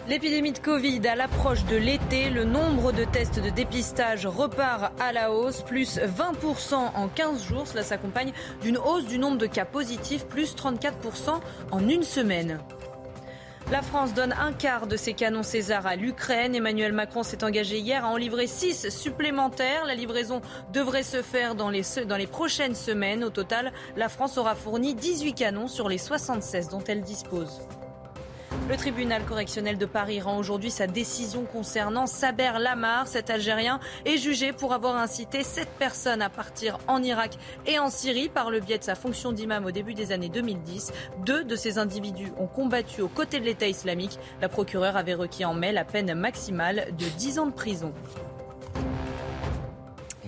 L'épidémie 0.09 0.53
de 0.53 0.59
Covid 0.59 1.01
à 1.09 1.17
l'approche 1.17 1.65
de 1.65 1.77
l'été, 1.77 2.29
le 2.29 2.45
nombre 2.45 2.93
de 2.93 3.05
tests 3.05 3.41
de 3.41 3.49
dépistage 3.49 4.27
repart 4.27 4.93
à 5.01 5.13
la 5.13 5.33
hausse, 5.33 5.63
plus 5.63 5.99
20% 5.99 6.75
en 6.75 7.09
15 7.09 7.43
jours. 7.43 7.67
Cela 7.67 7.83
s'accompagne 7.83 8.33
d'une 8.61 8.77
hausse 8.77 9.07
du 9.07 9.19
nombre 9.19 9.39
de 9.39 9.47
cas 9.47 9.65
positifs, 9.65 10.27
plus 10.27 10.55
34% 10.55 11.41
en 11.71 11.89
une 11.89 12.03
semaine. 12.03 12.61
La 13.73 13.83
France 13.83 14.15
donne 14.15 14.33
un 14.33 14.53
quart 14.53 14.87
de 14.87 14.97
ses 14.97 15.13
canons 15.13 15.43
César 15.43 15.89
à 15.89 15.97
l'Ukraine. 15.97 16.55
Emmanuel 16.55 16.93
Macron 16.93 17.25
s'est 17.25 17.43
engagé 17.43 17.79
hier 17.79 18.05
à 18.05 18.09
en 18.09 18.17
livrer 18.17 18.47
6 18.47 18.91
supplémentaires. 18.91 19.85
La 19.85 19.97
livraison 19.97 20.41
devrait 20.73 21.03
se 21.03 21.21
faire 21.21 21.57
dans 21.57 21.71
les, 21.71 21.83
dans 22.07 22.17
les 22.17 22.29
prochaines 22.29 22.77
semaines. 22.77 23.25
Au 23.25 23.31
total, 23.31 23.73
la 23.97 24.09
France 24.09 24.39
aura 24.39 24.55
fourni 24.55 24.95
18 24.95 25.35
canons 25.35 25.67
sur 25.67 25.89
les 25.89 25.99
76 25.99 26.69
dont 26.69 26.85
elle 26.87 27.03
dispose. 27.03 27.61
Le 28.69 28.77
tribunal 28.77 29.25
correctionnel 29.25 29.79
de 29.79 29.87
Paris 29.87 30.21
rend 30.21 30.39
aujourd'hui 30.39 30.73
sa 30.73 30.89
décision 30.89 31.45
concernant 31.45 32.09
Saber 32.09 32.51
Lamar. 32.59 33.07
Cet 33.07 33.31
Algérien 33.31 33.79
est 34.05 34.17
jugé 34.17 34.53
pour 34.53 34.73
avoir 34.73 34.97
incité 34.97 35.45
sept 35.45 35.69
personnes 35.79 36.21
à 36.21 36.29
partir 36.29 36.79
en 36.89 37.01
Irak 37.01 37.39
et 37.67 37.79
en 37.79 37.91
Syrie 37.91 38.29
par 38.29 38.51
le 38.51 38.59
biais 38.59 38.79
de 38.79 38.83
sa 38.83 38.97
fonction 38.97 39.31
d'imam 39.31 39.65
au 39.67 39.71
début 39.71 39.95
des 39.95 40.11
années 40.11 40.29
2010. 40.29 40.93
Deux 41.25 41.45
de 41.45 41.55
ces 41.55 41.79
individus 41.79 42.33
ont 42.39 42.49
combattu 42.49 43.03
aux 43.03 43.09
côtés 43.09 43.39
de 43.39 43.45
l'État 43.45 43.69
islamique. 43.69 44.19
La 44.41 44.49
procureure 44.49 44.97
avait 44.97 45.15
requis 45.15 45.45
en 45.45 45.55
mai 45.55 45.71
la 45.71 45.85
peine 45.85 46.13
maximale 46.15 46.89
de 46.99 47.07
10 47.07 47.39
ans 47.39 47.47
de 47.47 47.53
prison. 47.53 47.93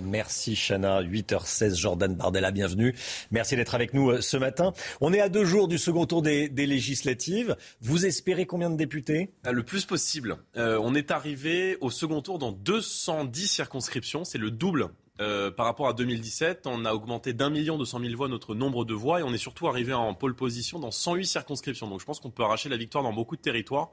Merci 0.09 0.56
Chana, 0.56 1.02
8h16, 1.02 1.76
Jordan 1.76 2.14
Bardella, 2.14 2.51
bienvenue. 2.51 2.94
Merci 3.30 3.56
d'être 3.56 3.74
avec 3.74 3.93
nous 3.93 4.10
euh, 4.10 4.20
ce 4.22 4.36
matin. 4.39 4.72
On 5.01 5.12
est 5.12 5.20
à 5.20 5.28
deux 5.28 5.44
jours 5.44 5.68
du 5.68 5.76
second 5.78 6.06
tour 6.06 6.22
des, 6.22 6.48
des 6.48 6.66
législatives. 6.66 7.56
Vous 7.82 8.06
espérez 8.06 8.47
combien 8.47 8.70
de 8.70 8.76
députés? 8.76 9.30
Euh, 9.47 9.52
Le 9.52 9.62
plus 9.62 9.85
possible. 9.85 10.39
Euh, 10.56 10.78
on 10.82 10.94
est 10.94 11.10
arrivé 11.10 11.76
au 11.82 11.90
second 11.90 12.22
tour 12.22 12.39
dans 12.39 12.52
210 12.52 13.47
circonscriptions. 13.48 14.24
C'est 14.24 14.39
le 14.39 14.51
double 14.51 14.89
euh, 15.20 15.51
par 15.51 15.66
rapport 15.66 15.89
à 15.89 15.93
2017. 15.93 16.66
On 16.66 16.85
a 16.86 16.94
augmenté 16.94 17.32
d'un 17.35 17.51
million 17.51 17.76
deux 17.76 17.85
cent 17.85 17.98
mille 17.98 18.16
voix 18.16 18.28
notre 18.28 18.55
nombre 18.55 18.85
de 18.86 18.94
voix 18.94 19.20
et 19.20 19.22
on 19.22 19.35
est 19.35 19.39
surtout 19.39 19.68
arrivé 19.68 19.93
en 19.93 20.14
pole 20.14 20.35
position 20.35 20.78
dans 20.78 20.90
108 20.90 21.26
circonscriptions. 21.26 21.89
Donc 21.89 22.01
je 22.01 22.06
pense 22.06 22.18
qu'on 22.20 22.30
peut 22.30 22.44
arracher 22.44 22.68
la 22.70 22.76
victoire 22.78 23.05
dans 23.05 23.12
beaucoup 23.12 23.36
de 23.36 23.43
territoires. 23.43 23.90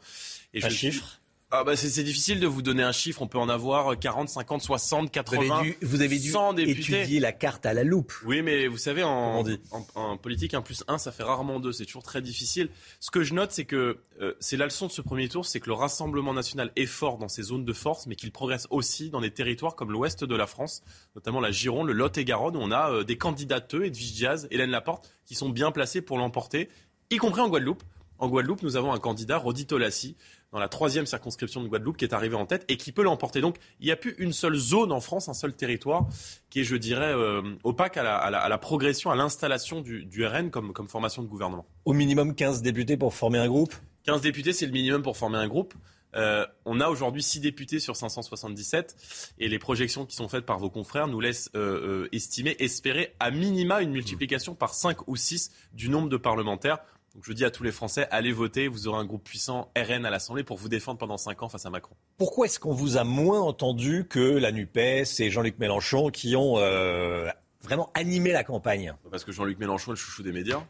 Et 0.53 0.63
Un 0.63 0.69
je 0.69 0.73
suis- 0.75 0.91
chiffre 0.91 1.19
Ah 1.57 1.63
bah 1.63 1.75
c'est 1.75 2.03
difficile 2.03 2.39
de 2.39 2.47
vous 2.47 2.61
donner 2.61 2.83
un 2.83 2.91
chiffre. 2.91 3.21
On 3.21 3.27
peut 3.27 3.37
en 3.37 3.47
avoir 3.49 3.97
40, 3.97 4.27
50, 4.29 4.61
60, 4.61 5.11
80, 5.11 5.41
Vous 5.41 5.51
avez 5.53 5.63
dû, 5.69 5.77
vous 5.81 6.01
avez 6.01 6.19
dû 6.19 6.29
100 6.31 6.53
députés. 6.53 7.01
étudier 7.01 7.19
la 7.19 7.31
carte 7.31 7.65
à 7.65 7.73
la 7.73 7.83
loupe. 7.83 8.13
Oui, 8.25 8.41
mais 8.41 8.67
vous 8.67 8.77
savez, 8.77 9.03
en, 9.03 9.39
on 9.39 9.43
dit 9.43 9.59
en- 9.71 9.85
en 9.95 10.17
politique, 10.17 10.53
un 10.53 10.61
plus 10.61 10.83
un, 10.87 10.97
ça 10.97 11.11
fait 11.11 11.23
rarement 11.23 11.59
deux. 11.59 11.71
C'est 11.71 11.85
toujours 11.85 12.03
très 12.03 12.21
difficile. 12.21 12.69
Ce 12.99 13.09
que 13.11 13.23
je 13.23 13.33
note, 13.33 13.51
c'est 13.51 13.65
que 13.65 13.99
euh, 14.21 14.33
c'est 14.39 14.57
la 14.57 14.65
leçon 14.65 14.87
de 14.87 14.91
ce 14.91 15.01
premier 15.01 15.29
tour, 15.29 15.45
c'est 15.45 15.59
que 15.59 15.67
le 15.67 15.73
Rassemblement 15.75 16.33
national 16.33 16.71
est 16.75 16.85
fort 16.85 17.17
dans 17.17 17.27
ses 17.29 17.43
zones 17.43 17.65
de 17.65 17.73
force, 17.73 18.05
mais 18.07 18.15
qu'il 18.15 18.31
progresse 18.31 18.67
aussi 18.69 19.09
dans 19.09 19.21
des 19.21 19.31
territoires 19.31 19.75
comme 19.75 19.91
l'ouest 19.91 20.23
de 20.23 20.35
la 20.35 20.47
France, 20.47 20.83
notamment 21.15 21.39
la 21.39 21.51
Gironde, 21.51 21.87
le 21.87 21.93
Lot-et-Garonne, 21.93 22.57
où 22.57 22.59
on 22.61 22.71
a 22.71 22.91
euh, 22.91 23.03
des 23.03 23.17
candidateux, 23.17 23.85
Edwige 23.85 24.13
Diaz, 24.13 24.47
Hélène 24.51 24.71
Laporte, 24.71 25.09
qui 25.25 25.35
sont 25.35 25.49
bien 25.49 25.71
placés 25.71 26.01
pour 26.01 26.17
l'emporter, 26.17 26.69
y 27.11 27.17
compris 27.17 27.41
en 27.41 27.49
Guadeloupe. 27.49 27.83
En 28.17 28.29
Guadeloupe, 28.29 28.63
nous 28.63 28.77
avons 28.77 28.93
un 28.93 28.99
candidat, 28.99 29.37
Rodi 29.37 29.65
Tolassi, 29.65 30.15
dans 30.51 30.59
la 30.59 30.69
troisième 30.69 31.05
circonscription 31.05 31.61
de 31.63 31.67
Guadeloupe, 31.67 31.97
qui 31.97 32.05
est 32.05 32.13
arrivé 32.13 32.35
en 32.35 32.45
tête 32.45 32.63
et 32.69 32.77
qui 32.77 32.91
peut 32.91 33.03
l'emporter. 33.03 33.41
Donc, 33.41 33.57
il 33.79 33.85
n'y 33.87 33.91
a 33.91 33.95
plus 33.97 34.15
une 34.19 34.31
seule 34.31 34.55
zone 34.55 34.91
en 34.91 35.01
France, 35.01 35.27
un 35.27 35.33
seul 35.33 35.53
territoire, 35.53 36.07
qui 36.49 36.61
est, 36.61 36.63
je 36.63 36.75
dirais, 36.77 37.13
euh, 37.13 37.41
opaque 37.63 37.97
à 37.97 38.03
la, 38.03 38.15
à 38.15 38.29
la- 38.29 38.39
à 38.39 38.47
la 38.49 38.57
progression, 38.57 39.11
à 39.11 39.15
l'installation 39.15 39.81
du, 39.81 40.05
du 40.05 40.25
RN 40.25 40.51
comme, 40.51 40.71
comme 40.71 40.87
formation 40.87 41.21
de 41.23 41.27
gouvernement. 41.27 41.65
Au 41.83 41.91
minimum 41.93 42.35
15 42.35 42.61
députés 42.61 42.95
pour 42.95 43.13
former 43.13 43.39
un 43.39 43.47
groupe? 43.47 43.73
15 44.05 44.21
députés, 44.21 44.53
c'est 44.53 44.65
le 44.67 44.71
minimum 44.71 45.01
pour 45.01 45.17
former 45.17 45.37
un 45.39 45.47
groupe. 45.47 45.73
Euh, 46.15 46.45
on 46.63 46.79
a 46.79 46.87
aujourd'hui 46.87 47.21
6 47.21 47.41
députés 47.41 47.79
sur 47.81 47.97
577 47.97 48.95
et 49.37 49.49
les 49.49 49.59
projections 49.59 50.05
qui 50.05 50.15
sont 50.15 50.29
faites 50.29 50.45
par 50.45 50.59
vos 50.59 50.69
confrères 50.69 51.07
nous 51.09 51.19
laissent 51.19 51.49
euh, 51.55 52.03
euh, 52.05 52.09
estimer, 52.13 52.55
espérer 52.59 53.13
à 53.19 53.31
minima 53.31 53.81
une 53.81 53.91
multiplication 53.91 54.55
par 54.55 54.73
5 54.73 55.09
ou 55.09 55.17
6 55.17 55.51
du 55.73 55.89
nombre 55.89 56.07
de 56.07 56.15
parlementaires. 56.15 56.77
Donc 57.15 57.23
je 57.25 57.31
dis 57.31 57.45
à 57.45 57.49
tous 57.49 57.63
les 57.63 57.71
Français, 57.71 58.09
allez 58.11 58.33
voter, 58.33 58.67
vous 58.67 58.89
aurez 58.89 58.99
un 58.99 59.05
groupe 59.05 59.23
puissant 59.23 59.71
RN 59.77 60.05
à 60.05 60.09
l'Assemblée 60.09 60.43
pour 60.43 60.57
vous 60.57 60.67
défendre 60.67 60.99
pendant 60.99 61.15
5 61.15 61.43
ans 61.43 61.49
face 61.49 61.65
à 61.65 61.69
Macron. 61.69 61.95
Pourquoi 62.17 62.45
est-ce 62.45 62.59
qu'on 62.59 62.73
vous 62.73 62.97
a 62.97 63.05
moins 63.05 63.39
entendu 63.39 64.05
que 64.05 64.19
la 64.19 64.51
NUPES 64.51 65.19
et 65.19 65.31
Jean-Luc 65.31 65.57
Mélenchon 65.57 66.09
qui 66.09 66.35
ont 66.35 66.57
euh, 66.57 67.29
vraiment 67.61 67.89
animé 67.93 68.33
la 68.33 68.43
campagne? 68.43 68.93
Parce 69.09 69.23
que 69.23 69.31
Jean-Luc 69.31 69.57
Mélenchon 69.59 69.91
est 69.91 69.93
le 69.93 69.97
chouchou 69.97 70.23
des 70.23 70.33
médias. 70.33 70.61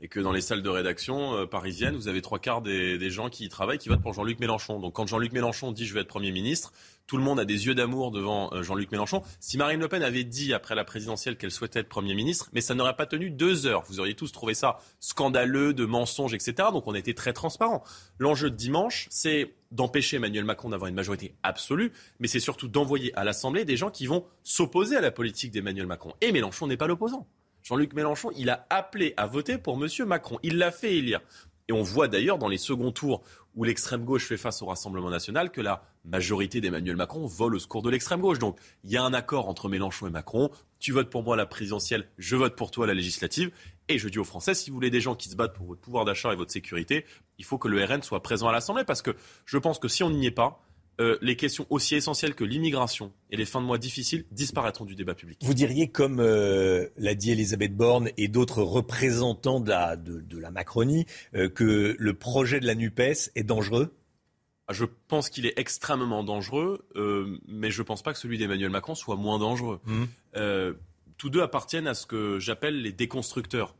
Et 0.00 0.06
que 0.06 0.20
dans 0.20 0.30
les 0.30 0.42
salles 0.42 0.62
de 0.62 0.68
rédaction 0.68 1.34
euh, 1.34 1.46
parisiennes, 1.46 1.96
vous 1.96 2.06
avez 2.06 2.22
trois 2.22 2.38
quarts 2.38 2.62
des, 2.62 2.98
des 2.98 3.10
gens 3.10 3.30
qui 3.30 3.46
y 3.46 3.48
travaillent 3.48 3.78
qui 3.78 3.88
votent 3.88 4.02
pour 4.02 4.12
Jean-Luc 4.12 4.38
Mélenchon. 4.40 4.78
Donc 4.78 4.92
quand 4.92 5.06
Jean-Luc 5.06 5.32
Mélenchon 5.32 5.72
dit 5.72 5.86
je 5.86 5.94
vais 5.94 6.02
être 6.02 6.06
Premier 6.06 6.32
ministre, 6.32 6.72
tout 7.08 7.16
le 7.16 7.22
monde 7.24 7.40
a 7.40 7.44
des 7.46 7.66
yeux 7.66 7.74
d'amour 7.74 8.12
devant 8.12 8.52
euh, 8.52 8.62
Jean-Luc 8.62 8.92
Mélenchon. 8.92 9.22
Si 9.40 9.56
Marine 9.56 9.80
Le 9.80 9.88
Pen 9.88 10.02
avait 10.02 10.24
dit 10.24 10.52
après 10.52 10.74
la 10.74 10.84
présidentielle 10.84 11.36
qu'elle 11.36 11.50
souhaitait 11.50 11.80
être 11.80 11.88
Premier 11.88 12.14
ministre, 12.14 12.50
mais 12.52 12.60
ça 12.60 12.74
n'aurait 12.74 12.96
pas 12.96 13.06
tenu 13.06 13.30
deux 13.30 13.66
heures. 13.66 13.82
Vous 13.88 13.98
auriez 13.98 14.14
tous 14.14 14.30
trouvé 14.30 14.52
ça 14.52 14.78
scandaleux, 15.00 15.72
de 15.72 15.86
mensonges, 15.86 16.34
etc. 16.34 16.68
Donc 16.70 16.86
on 16.86 16.92
a 16.92 16.98
été 16.98 17.14
très 17.14 17.32
transparent. 17.32 17.82
L'enjeu 18.18 18.50
de 18.50 18.56
dimanche, 18.56 19.08
c'est 19.10 19.54
d'empêcher 19.70 20.16
Emmanuel 20.16 20.44
Macron 20.44 20.68
d'avoir 20.68 20.88
une 20.88 20.94
majorité 20.94 21.34
absolue, 21.42 21.92
mais 22.20 22.28
c'est 22.28 22.40
surtout 22.40 22.68
d'envoyer 22.68 23.16
à 23.18 23.24
l'Assemblée 23.24 23.64
des 23.64 23.76
gens 23.76 23.90
qui 23.90 24.06
vont 24.06 24.26
s'opposer 24.42 24.96
à 24.96 25.00
la 25.00 25.10
politique 25.10 25.50
d'Emmanuel 25.50 25.86
Macron. 25.86 26.12
Et 26.20 26.30
Mélenchon 26.30 26.66
n'est 26.66 26.76
pas 26.76 26.86
l'opposant. 26.86 27.26
Jean-Luc 27.62 27.94
Mélenchon, 27.94 28.30
il 28.36 28.50
a 28.50 28.66
appelé 28.68 29.14
à 29.16 29.26
voter 29.26 29.56
pour 29.56 29.82
M. 29.82 29.88
Macron. 30.06 30.38
Il 30.42 30.58
l'a 30.58 30.70
fait 30.70 30.96
élire. 30.96 31.20
Et 31.68 31.72
on 31.72 31.82
voit 31.82 32.08
d'ailleurs 32.08 32.38
dans 32.38 32.48
les 32.48 32.58
seconds 32.58 32.92
tours 32.92 33.22
où 33.58 33.64
l'extrême 33.64 34.04
gauche 34.04 34.24
fait 34.24 34.36
face 34.36 34.62
au 34.62 34.66
Rassemblement 34.66 35.10
national 35.10 35.50
que 35.50 35.60
la 35.60 35.82
majorité 36.04 36.60
d'Emmanuel 36.60 36.94
Macron 36.94 37.26
vole 37.26 37.56
au 37.56 37.58
secours 37.58 37.82
de 37.82 37.90
l'extrême 37.90 38.20
gauche. 38.20 38.38
Donc 38.38 38.56
il 38.84 38.92
y 38.92 38.96
a 38.96 39.02
un 39.02 39.12
accord 39.12 39.48
entre 39.48 39.68
Mélenchon 39.68 40.06
et 40.06 40.10
Macron. 40.10 40.50
Tu 40.78 40.92
votes 40.92 41.10
pour 41.10 41.24
moi 41.24 41.36
la 41.36 41.44
présidentielle, 41.44 42.08
je 42.18 42.36
vote 42.36 42.54
pour 42.54 42.70
toi 42.70 42.86
la 42.86 42.94
législative. 42.94 43.50
Et 43.88 43.98
je 43.98 44.08
dis 44.08 44.20
aux 44.20 44.24
Français, 44.24 44.54
si 44.54 44.70
vous 44.70 44.74
voulez 44.74 44.90
des 44.90 45.00
gens 45.00 45.16
qui 45.16 45.28
se 45.28 45.34
battent 45.34 45.54
pour 45.54 45.66
votre 45.66 45.80
pouvoir 45.80 46.04
d'achat 46.04 46.32
et 46.32 46.36
votre 46.36 46.52
sécurité, 46.52 47.04
il 47.38 47.44
faut 47.44 47.58
que 47.58 47.66
le 47.66 47.84
RN 47.84 48.00
soit 48.00 48.22
présent 48.22 48.46
à 48.46 48.52
l'Assemblée. 48.52 48.84
Parce 48.84 49.02
que 49.02 49.16
je 49.44 49.58
pense 49.58 49.80
que 49.80 49.88
si 49.88 50.04
on 50.04 50.10
n'y 50.10 50.26
est 50.26 50.30
pas, 50.30 50.62
euh, 51.00 51.16
les 51.22 51.36
questions 51.36 51.66
aussi 51.70 51.94
essentielles 51.94 52.34
que 52.34 52.44
l'immigration 52.44 53.12
et 53.30 53.36
les 53.36 53.44
fins 53.44 53.60
de 53.60 53.66
mois 53.66 53.78
difficiles 53.78 54.24
disparaîtront 54.32 54.84
du 54.84 54.94
débat 54.94 55.14
public. 55.14 55.38
Vous 55.42 55.54
diriez, 55.54 55.88
comme 55.88 56.20
euh, 56.20 56.88
l'a 56.96 57.14
dit 57.14 57.30
Elisabeth 57.30 57.76
Borne 57.76 58.10
et 58.16 58.28
d'autres 58.28 58.62
représentants 58.62 59.60
de 59.60 59.70
la, 59.70 59.96
de, 59.96 60.20
de 60.20 60.38
la 60.38 60.50
Macronie, 60.50 61.06
euh, 61.34 61.48
que 61.48 61.96
le 61.98 62.14
projet 62.14 62.60
de 62.60 62.66
la 62.66 62.74
NUPES 62.74 63.30
est 63.36 63.44
dangereux? 63.44 63.94
Ah, 64.66 64.72
Je 64.72 64.84
pense 65.08 65.30
qu'il 65.30 65.46
est 65.46 65.58
extrêmement 65.58 66.24
dangereux, 66.24 66.86
mais 67.46 67.70
je 67.70 67.80
ne 67.80 67.86
pense 67.86 68.02
pas 68.02 68.12
que 68.12 68.18
celui 68.18 68.36
d'Emmanuel 68.36 68.70
Macron 68.70 68.94
soit 68.94 69.16
moins 69.16 69.38
dangereux. 69.38 69.80
Euh, 70.36 70.74
tous 71.16 71.30
deux 71.30 71.40
appartiennent 71.42 71.86
à 71.86 71.94
ce 71.94 72.06
que 72.06 72.38
j'appelle 72.38 72.82
les 72.82 72.92
déconstructeurs. 72.92 73.74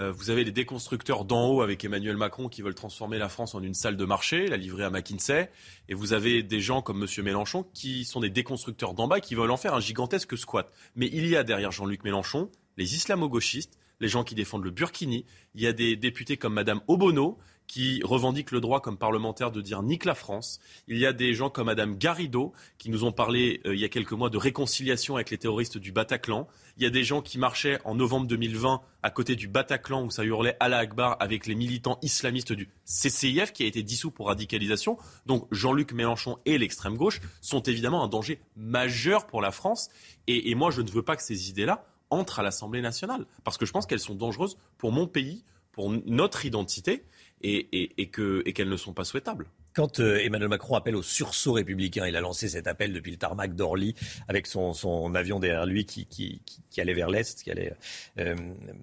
Euh, 0.00 0.12
vous 0.12 0.30
avez 0.30 0.44
les 0.44 0.52
déconstructeurs 0.52 1.26
d'en 1.26 1.48
haut 1.48 1.60
avec 1.60 1.84
Emmanuel 1.84 2.16
Macron 2.16 2.48
qui 2.48 2.62
veulent 2.62 2.74
transformer 2.74 3.18
la 3.18 3.28
France 3.28 3.54
en 3.54 3.62
une 3.62 3.74
salle 3.74 3.96
de 3.96 4.04
marché, 4.06 4.46
la 4.46 4.56
livrer 4.56 4.84
à 4.84 4.90
McKinsey. 4.90 5.50
Et 5.88 5.94
vous 5.94 6.14
avez 6.14 6.42
des 6.42 6.60
gens 6.60 6.80
comme 6.80 7.02
M. 7.02 7.24
Mélenchon 7.24 7.64
qui 7.74 8.04
sont 8.06 8.20
des 8.20 8.30
déconstructeurs 8.30 8.94
d'en 8.94 9.08
bas 9.08 9.20
qui 9.20 9.34
veulent 9.34 9.50
en 9.50 9.58
faire 9.58 9.74
un 9.74 9.80
gigantesque 9.80 10.38
squat. 10.38 10.72
Mais 10.96 11.10
il 11.12 11.26
y 11.26 11.36
a 11.36 11.44
derrière 11.44 11.70
Jean-Luc 11.70 12.02
Mélenchon 12.04 12.50
les 12.78 12.94
islamo-gauchistes, 12.94 13.78
les 14.00 14.08
gens 14.08 14.24
qui 14.24 14.34
défendent 14.34 14.64
le 14.64 14.70
burkini. 14.70 15.26
Il 15.54 15.60
y 15.60 15.66
a 15.66 15.74
des 15.74 15.96
députés 15.96 16.38
comme 16.38 16.54
Madame 16.54 16.80
Obono 16.88 17.36
qui 17.70 18.00
revendiquent 18.02 18.50
le 18.50 18.60
droit 18.60 18.80
comme 18.80 18.98
parlementaire 18.98 19.52
de 19.52 19.60
dire 19.60 19.80
nique 19.84 20.04
la 20.04 20.16
France. 20.16 20.58
Il 20.88 20.98
y 20.98 21.06
a 21.06 21.12
des 21.12 21.34
gens 21.34 21.50
comme 21.50 21.66
Madame 21.66 21.96
Garrido 21.96 22.52
qui 22.78 22.90
nous 22.90 23.04
ont 23.04 23.12
parlé 23.12 23.60
euh, 23.64 23.76
il 23.76 23.80
y 23.80 23.84
a 23.84 23.88
quelques 23.88 24.10
mois 24.10 24.28
de 24.28 24.38
réconciliation 24.38 25.14
avec 25.14 25.30
les 25.30 25.38
terroristes 25.38 25.78
du 25.78 25.92
Bataclan. 25.92 26.48
Il 26.78 26.82
y 26.82 26.86
a 26.86 26.90
des 26.90 27.04
gens 27.04 27.22
qui 27.22 27.38
marchaient 27.38 27.78
en 27.84 27.94
novembre 27.94 28.26
2020 28.26 28.80
à 29.04 29.10
côté 29.10 29.36
du 29.36 29.46
Bataclan 29.46 30.04
où 30.04 30.10
ça 30.10 30.24
hurlait 30.24 30.56
Allah 30.58 30.78
Akbar 30.78 31.16
avec 31.20 31.46
les 31.46 31.54
militants 31.54 32.00
islamistes 32.02 32.52
du 32.52 32.68
CCIF 32.86 33.52
qui 33.52 33.62
a 33.62 33.66
été 33.66 33.84
dissous 33.84 34.10
pour 34.10 34.26
radicalisation. 34.26 34.98
Donc 35.26 35.46
Jean-Luc 35.52 35.92
Mélenchon 35.92 36.38
et 36.46 36.58
l'extrême 36.58 36.96
gauche 36.96 37.20
sont 37.40 37.62
évidemment 37.62 38.02
un 38.02 38.08
danger 38.08 38.40
majeur 38.56 39.28
pour 39.28 39.40
la 39.40 39.52
France. 39.52 39.90
Et, 40.26 40.50
et 40.50 40.56
moi, 40.56 40.72
je 40.72 40.82
ne 40.82 40.90
veux 40.90 41.02
pas 41.02 41.14
que 41.14 41.22
ces 41.22 41.50
idées-là 41.50 41.84
entrent 42.10 42.40
à 42.40 42.42
l'Assemblée 42.42 42.82
nationale 42.82 43.26
parce 43.44 43.58
que 43.58 43.64
je 43.64 43.70
pense 43.70 43.86
qu'elles 43.86 44.00
sont 44.00 44.16
dangereuses 44.16 44.58
pour 44.76 44.90
mon 44.90 45.06
pays, 45.06 45.44
pour 45.70 45.88
notre 46.04 46.46
identité 46.46 47.04
et, 47.42 47.68
et, 47.72 48.02
et 48.02 48.08
que- 48.08 48.42
et 48.46 48.52
qu'elles 48.52 48.68
ne 48.68 48.76
sont 48.76 48.92
pas 48.92 49.04
souhaitables. 49.04 49.46
Quand 49.72 50.00
euh, 50.00 50.18
Emmanuel 50.18 50.48
Macron 50.48 50.74
appelle 50.74 50.96
au 50.96 51.02
sursaut 51.02 51.52
républicain, 51.52 52.04
il 52.06 52.16
a 52.16 52.20
lancé 52.20 52.48
cet 52.48 52.66
appel 52.66 52.92
depuis 52.92 53.12
le 53.12 53.18
tarmac 53.18 53.54
d'Orly 53.54 53.94
avec 54.26 54.48
son, 54.48 54.72
son 54.74 55.14
avion 55.14 55.38
derrière 55.38 55.64
lui 55.64 55.86
qui, 55.86 56.06
qui, 56.06 56.42
qui- 56.44 56.60
qui 56.68 56.80
allait 56.80 56.92
vers 56.92 57.08
l'Est, 57.08 57.42
qui 57.44 57.50
allait 57.52 57.72
euh, 58.18 58.34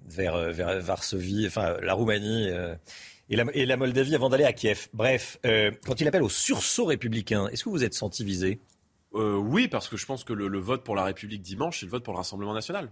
vers, 0.08 0.34
euh, 0.34 0.50
vers 0.50 0.80
Varsovie, 0.80 1.46
enfin 1.46 1.76
la 1.82 1.92
Roumanie 1.92 2.48
euh, 2.48 2.74
et, 3.28 3.36
la, 3.36 3.44
et 3.52 3.66
la 3.66 3.76
Moldavie 3.76 4.14
avant 4.14 4.30
d'aller 4.30 4.44
à 4.44 4.54
Kiev. 4.54 4.88
Bref, 4.94 5.38
quand 5.84 6.00
il 6.00 6.08
appelle 6.08 6.22
au 6.22 6.30
sursaut 6.30 6.86
républicain, 6.86 7.48
est-ce 7.48 7.64
que 7.64 7.68
vous 7.68 7.84
êtes 7.84 7.94
senti 7.94 8.24
visé? 8.24 8.58
Oui, 9.12 9.68
parce 9.68 9.88
que 9.88 9.98
je 9.98 10.06
pense 10.06 10.24
que 10.24 10.32
le, 10.32 10.48
le 10.48 10.58
vote 10.58 10.84
pour 10.84 10.96
la 10.96 11.04
République 11.04 11.42
dimanche, 11.42 11.80
c'est 11.80 11.86
le 11.86 11.90
vote 11.90 12.04
pour 12.04 12.14
le 12.14 12.18
Rassemblement 12.18 12.54
national. 12.54 12.88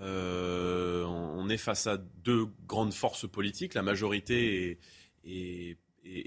On 0.00 1.48
est 1.48 1.56
face 1.56 1.88
à 1.88 1.96
deux 2.24 2.46
grandes 2.68 2.94
forces 2.94 3.28
politiques, 3.28 3.74
la 3.74 3.82
majorité 3.82 4.68
et, 4.70 4.78
et- 5.24 5.76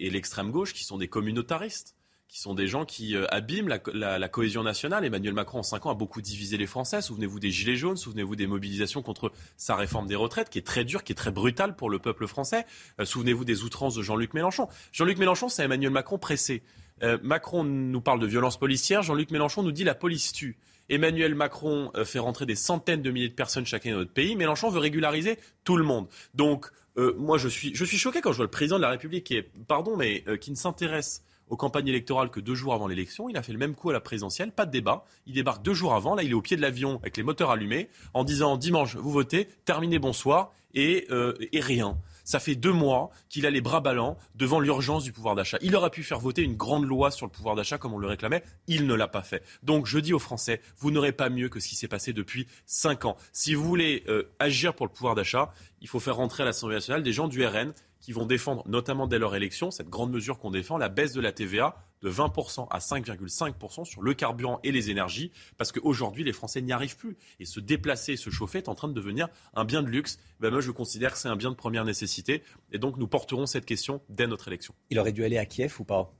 l'extrême 0.10 0.52
gauche, 0.52 0.74
qui 0.74 0.84
sont 0.84 0.98
des 0.98 1.08
communautaristes, 1.08 1.96
qui 2.28 2.40
sont 2.40 2.54
des 2.56 2.68
gens 2.68 2.86
qui 2.86 3.16
euh, 3.16 3.26
abîment 3.30 3.68
la, 3.68 3.80
co- 3.80 3.92
la- 3.94 4.18
la 4.18 4.30
cohésion 4.30 4.64
nationale. 4.64 5.06
Emmanuel 5.06 5.34
Macron, 5.34 5.60
en 5.60 5.64
cinq 5.64 5.86
ans, 5.86 5.92
a 5.92 5.96
beaucoup 5.96 6.22
divisé 6.22 6.58
les 6.58 6.66
Français. 6.68 7.02
Souvenez-vous 7.02 7.40
des 7.40 7.52
Gilets 7.52 7.76
jaunes, 7.76 7.98
souvenez-vous 7.98 8.36
des 8.36 8.48
mobilisations 8.48 9.02
contre 9.04 9.32
sa 9.58 9.76
réforme 9.76 10.08
des 10.08 10.16
retraites, 10.16 10.50
qui 10.50 10.58
est 10.58 10.64
très 10.64 10.84
dure, 10.86 11.04
qui 11.04 11.12
est 11.12 11.16
très 11.16 11.32
brutale 11.32 11.76
pour 11.76 11.90
le 11.90 12.00
peuple 12.00 12.26
français. 12.28 12.66
Euh, 13.00 13.06
souvenez-vous 13.06 13.46
des 13.46 13.64
outrances 13.64 13.96
de 13.96 14.02
Jean-Luc 14.02 14.34
Mélenchon. 14.34 14.68
Jean-Luc 14.92 15.18
Mélenchon, 15.18 15.50
c'est 15.50 15.64
Emmanuel 15.64 15.92
Macron 15.92 16.18
pressé. 16.18 16.64
Euh, 17.04 17.18
Macron 17.22 17.64
nous 17.64 18.02
parle 18.02 18.20
de 18.20 18.28
violence 18.28 18.58
policière, 18.58 19.04
Jean-Luc 19.04 19.30
Mélenchon 19.32 19.62
nous 19.64 19.72
dit 19.72 19.84
la 19.84 19.96
police 19.96 20.32
tue. 20.32 20.58
Emmanuel 20.90 21.34
Macron 21.34 21.92
fait 22.04 22.20
rentrer 22.20 22.46
des 22.46 22.56
centaines 22.56 23.02
de 23.02 23.10
milliers 23.10 23.30
de 23.30 23.34
personnes 23.34 23.66
chacun 23.66 23.92
dans 23.92 23.98
notre 24.00 24.12
pays. 24.12 24.36
Mélenchon 24.36 24.70
veut 24.70 24.80
régulariser 24.80 25.40
tout 25.64 25.78
le 25.78 25.84
monde. 25.86 26.08
Donc, 26.34 26.70
euh, 26.98 27.16
moi, 27.18 27.38
je 27.38 27.48
suis, 27.48 27.74
choqué 27.74 28.22
quand 28.22 28.32
je 28.32 28.38
vois 28.38 28.46
le 28.46 28.52
président 28.52 28.78
de 28.78 28.82
la 28.82 28.90
République, 28.90 29.24
qui 29.24 29.36
est, 29.36 29.50
pardon, 29.68 29.98
mais 29.98 30.24
euh, 30.28 30.38
qui 30.38 30.52
ne 30.52 30.56
s'intéresse 30.56 31.24
aux 31.50 31.58
campagnes 31.58 31.88
électorales 31.88 32.30
que 32.30 32.40
deux 32.40 32.56
jours 32.56 32.74
avant 32.74 32.88
l'élection. 32.88 33.30
Il 33.30 33.38
a 33.38 33.44
fait 33.44 33.52
le 33.52 33.60
même 33.60 33.76
coup 33.76 33.90
à 33.90 33.94
la 33.94 34.00
présidentielle, 34.00 34.52
pas 34.52 34.66
de 34.66 34.72
débat. 34.72 35.06
Il 35.28 35.34
débarque 35.34 35.64
deux 35.64 35.74
jours 35.74 35.94
avant. 35.94 36.16
Là, 36.16 36.24
il 36.24 36.32
est 36.32 36.36
au 36.36 36.42
pied 36.42 36.58
de 36.58 36.62
l'avion 36.62 37.00
avec 37.02 37.18
les 37.18 37.24
moteurs 37.24 37.52
allumés, 37.52 37.90
en 38.14 38.24
disant 38.24 38.58
dimanche, 38.58 38.96
vous 38.96 39.12
votez, 39.12 39.48
terminez, 39.66 40.00
bonsoir, 40.00 40.52
et, 40.74 41.06
euh, 41.12 41.34
et 41.52 41.60
rien. 41.60 41.98
Ça 42.24 42.40
fait 42.40 42.56
deux 42.56 42.72
mois 42.72 43.12
qu'il 43.30 43.46
a 43.46 43.52
les 43.52 43.60
bras 43.60 43.82
ballants 43.82 44.18
devant 44.36 44.62
l'urgence 44.62 45.04
du 45.04 45.12
pouvoir 45.12 45.36
d'achat. 45.36 45.58
Il 45.62 45.76
aurait 45.76 45.90
pu 45.90 46.04
faire 46.04 46.20
voter 46.20 46.42
une 46.42 46.56
grande 46.56 46.86
loi 46.86 47.12
sur 47.12 47.26
le 47.26 47.32
pouvoir 47.32 47.56
d'achat 47.56 47.78
comme 47.78 47.94
on 47.94 47.98
le 47.98 48.08
réclamait. 48.08 48.44
Il 48.68 48.88
ne 48.88 48.94
l'a 48.94 49.10
pas 49.10 49.24
fait. 49.24 49.44
Donc 49.62 49.88
je 49.88 50.00
dis 50.00 50.14
aux 50.14 50.20
Français, 50.20 50.62
vous 50.80 50.90
n'aurez 50.90 51.12
pas 51.12 51.30
mieux 51.30 51.50
que 51.50 51.60
ce 51.60 51.68
qui 51.68 51.76
s'est 51.76 51.90
passé 51.90 52.14
depuis 52.14 52.48
cinq 52.66 53.04
ans. 53.04 53.18
Si 53.34 53.54
vous 53.54 53.66
voulez 53.66 54.06
agir 54.40 54.74
pour 54.74 54.86
le 54.86 54.92
pouvoir 54.94 55.16
d'achat, 55.16 55.54
il 55.84 55.90
faut 55.90 56.00
faire 56.00 56.16
rentrer 56.16 56.44
à 56.44 56.46
l'Assemblée 56.46 56.76
nationale 56.76 57.04
des 57.04 57.12
gens 57.12 57.28
du 57.28 57.46
RN 57.46 57.74
qui 58.00 58.14
vont 58.14 58.26
défendre, 58.26 58.64
notamment 58.68 59.06
dès 59.06 59.20
leur 59.20 59.36
élection, 59.36 59.70
cette 59.70 59.90
grande 59.90 60.12
mesure 60.12 60.40
qu'on 60.40 60.50
défend, 60.50 60.78
la 60.78 60.90
baisse 60.90 61.12
de 61.12 61.22
la 61.22 61.34
TVA 61.34 61.76
de 62.02 62.10
20% 62.10 62.68
à 62.70 62.80
5,5% 62.80 63.86
sur 63.86 64.02
le 64.02 64.14
carburant 64.14 64.60
et 64.64 64.72
les 64.72 64.90
énergies, 64.90 65.32
parce 65.58 65.72
qu'aujourd'hui, 65.72 66.24
les 66.24 66.34
Français 66.34 66.62
n'y 66.62 66.72
arrivent 66.72 66.98
plus. 66.98 67.18
Et 67.40 67.46
se 67.46 67.60
déplacer, 67.60 68.16
se 68.16 68.30
chauffer 68.30 68.60
est 68.60 68.70
en 68.70 68.76
train 68.76 68.88
de 68.88 68.94
devenir 68.94 69.28
un 69.56 69.66
bien 69.66 69.84
de 69.84 69.90
luxe. 69.90 70.20
Ben 70.40 70.52
moi, 70.52 70.62
je 70.62 70.72
considère 70.72 71.12
que 71.12 71.18
c'est 71.18 71.30
un 71.30 71.36
bien 71.36 71.52
de 71.52 71.56
première 71.56 71.86
nécessité. 71.86 72.44
Et 72.72 72.78
donc, 72.78 72.98
nous 72.98 73.08
porterons 73.08 73.46
cette 73.46 73.66
question 73.66 74.02
dès 74.10 74.28
notre 74.28 74.48
élection. 74.48 74.74
Il 74.90 75.00
aurait 75.00 75.14
dû 75.14 75.24
aller 75.24 75.38
à 75.38 75.46
Kiev 75.46 75.76
ou 75.80 75.84
pas? 75.84 76.14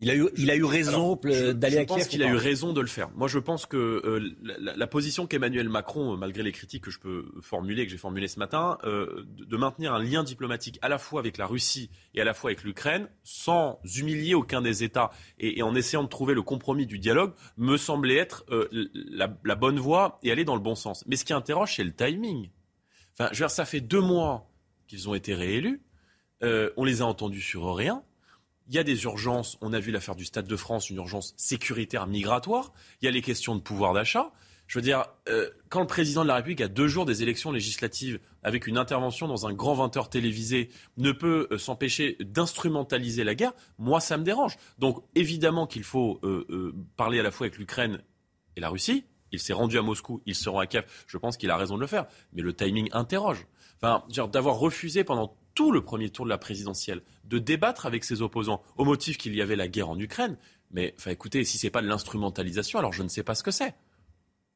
Il 0.00 0.10
a 0.10 0.14
eu, 0.14 0.28
il 0.36 0.48
a 0.48 0.54
eu 0.54 0.62
raison 0.62 1.18
je- 1.24 1.28
euh, 1.28 1.52
d'aller 1.52 1.78
je 1.78 1.80
à 1.80 1.84
pense 1.86 1.96
Kiev 1.96 2.08
qu'il 2.08 2.20
ou 2.20 2.24
a 2.24 2.28
pas 2.28 2.32
eu 2.32 2.36
raison 2.36 2.72
de 2.72 2.80
le 2.80 2.86
faire. 2.86 3.10
Moi, 3.16 3.26
je 3.26 3.40
pense 3.40 3.66
que 3.66 3.76
euh, 3.76 4.30
la, 4.40 4.76
la 4.76 4.86
position 4.86 5.26
qu'Emmanuel 5.26 5.68
Macron, 5.68 6.12
euh, 6.12 6.16
malgré 6.16 6.44
les 6.44 6.52
critiques 6.52 6.84
que 6.84 6.92
je 6.92 7.00
peux 7.00 7.26
formuler, 7.40 7.84
que 7.84 7.90
j'ai 7.90 7.98
formulées 7.98 8.28
ce 8.28 8.38
matin, 8.38 8.78
euh, 8.84 9.24
de, 9.26 9.44
de 9.44 9.56
maintenir 9.56 9.92
un 9.94 10.00
lien 10.00 10.22
diplomatique 10.22 10.78
à 10.82 10.88
la 10.88 10.98
fois 10.98 11.18
avec 11.18 11.36
la 11.36 11.46
Russie 11.46 11.90
et 12.14 12.20
à 12.20 12.24
la 12.24 12.32
fois 12.32 12.50
avec 12.50 12.62
l'Ukraine, 12.62 13.08
sans 13.24 13.80
humilier 13.96 14.34
aucun 14.34 14.62
des 14.62 14.84
États 14.84 15.10
et, 15.40 15.58
et 15.58 15.62
en 15.64 15.74
essayant 15.74 16.04
de 16.04 16.08
trouver 16.08 16.34
le 16.34 16.42
compromis 16.42 16.86
du 16.86 17.00
dialogue, 17.00 17.32
me 17.56 17.76
semblait 17.76 18.18
être 18.18 18.44
euh, 18.50 18.68
la, 18.94 19.36
la 19.44 19.54
bonne 19.56 19.80
voie 19.80 20.18
et 20.22 20.30
aller 20.30 20.44
dans 20.44 20.54
le 20.54 20.62
bon 20.62 20.76
sens. 20.76 21.02
Mais 21.08 21.16
ce 21.16 21.24
qui 21.24 21.32
interroge, 21.32 21.74
c'est 21.74 21.82
le 21.84 21.92
timing. 21.92 22.50
Enfin, 23.14 23.30
je 23.32 23.38
veux 23.38 23.46
dire, 23.48 23.50
ça 23.50 23.64
fait 23.64 23.80
deux 23.80 24.00
mois 24.00 24.48
qu'ils 24.86 25.08
ont 25.08 25.14
été 25.16 25.34
réélus. 25.34 25.82
Euh, 26.44 26.70
on 26.76 26.84
les 26.84 27.02
a 27.02 27.04
entendus 27.04 27.40
sur 27.40 27.74
rien. 27.74 28.04
Il 28.68 28.74
y 28.74 28.78
a 28.78 28.84
des 28.84 29.04
urgences. 29.04 29.56
On 29.60 29.72
a 29.72 29.80
vu 29.80 29.90
l'affaire 29.90 30.14
du 30.14 30.24
Stade 30.24 30.46
de 30.46 30.56
France, 30.56 30.90
une 30.90 30.96
urgence 30.96 31.34
sécuritaire 31.36 32.06
migratoire. 32.06 32.72
Il 33.00 33.06
y 33.06 33.08
a 33.08 33.10
les 33.10 33.22
questions 33.22 33.56
de 33.56 33.60
pouvoir 33.60 33.94
d'achat. 33.94 34.30
Je 34.66 34.78
veux 34.78 34.82
dire, 34.82 35.06
euh, 35.30 35.48
quand 35.70 35.80
le 35.80 35.86
président 35.86 36.22
de 36.22 36.28
la 36.28 36.34
République, 36.34 36.60
à 36.60 36.68
deux 36.68 36.88
jours 36.88 37.06
des 37.06 37.22
élections 37.22 37.50
législatives, 37.50 38.20
avec 38.42 38.66
une 38.66 38.76
intervention 38.76 39.26
dans 39.26 39.46
un 39.46 39.54
grand 39.54 39.72
20 39.72 39.96
heures 39.96 40.10
télévisé, 40.10 40.68
ne 40.98 41.10
peut 41.10 41.48
euh, 41.50 41.56
s'empêcher 41.56 42.18
d'instrumentaliser 42.20 43.24
la 43.24 43.34
guerre, 43.34 43.52
moi, 43.78 44.00
ça 44.00 44.18
me 44.18 44.24
dérange. 44.24 44.58
Donc, 44.78 45.02
évidemment 45.14 45.66
qu'il 45.66 45.84
faut 45.84 46.20
euh, 46.22 46.74
parler 46.98 47.18
à 47.18 47.22
la 47.22 47.30
fois 47.30 47.46
avec 47.46 47.58
l'Ukraine 47.58 48.02
et 48.56 48.60
la 48.60 48.68
Russie. 48.68 49.04
Il 49.32 49.40
s'est 49.40 49.54
rendu 49.54 49.78
à 49.78 49.82
Moscou, 49.82 50.22
il 50.26 50.34
se 50.34 50.50
rend 50.50 50.58
à 50.58 50.66
Kiev. 50.66 50.84
Je 51.06 51.16
pense 51.16 51.38
qu'il 51.38 51.50
a 51.50 51.56
raison 51.56 51.76
de 51.76 51.80
le 51.80 51.86
faire. 51.86 52.06
Mais 52.34 52.42
le 52.42 52.54
timing 52.54 52.88
interroge. 52.92 53.46
Enfin, 53.80 54.04
d'avoir 54.28 54.56
refusé 54.56 55.04
pendant 55.04 55.36
tout 55.58 55.72
le 55.72 55.82
premier 55.82 56.08
tour 56.08 56.24
de 56.24 56.30
la 56.30 56.38
présidentielle 56.38 57.02
de 57.24 57.40
débattre 57.40 57.84
avec 57.84 58.04
ses 58.04 58.22
opposants 58.22 58.62
au 58.76 58.84
motif 58.84 59.18
qu'il 59.18 59.34
y 59.34 59.42
avait 59.42 59.56
la 59.56 59.66
guerre 59.66 59.88
en 59.88 59.98
Ukraine. 59.98 60.36
Mais 60.70 60.94
écoutez, 61.08 61.44
si 61.44 61.58
c'est 61.58 61.68
pas 61.68 61.82
de 61.82 61.88
l'instrumentalisation, 61.88 62.78
alors 62.78 62.92
je 62.92 63.02
ne 63.02 63.08
sais 63.08 63.24
pas 63.24 63.34
ce 63.34 63.42
que 63.42 63.50
c'est. 63.50 63.74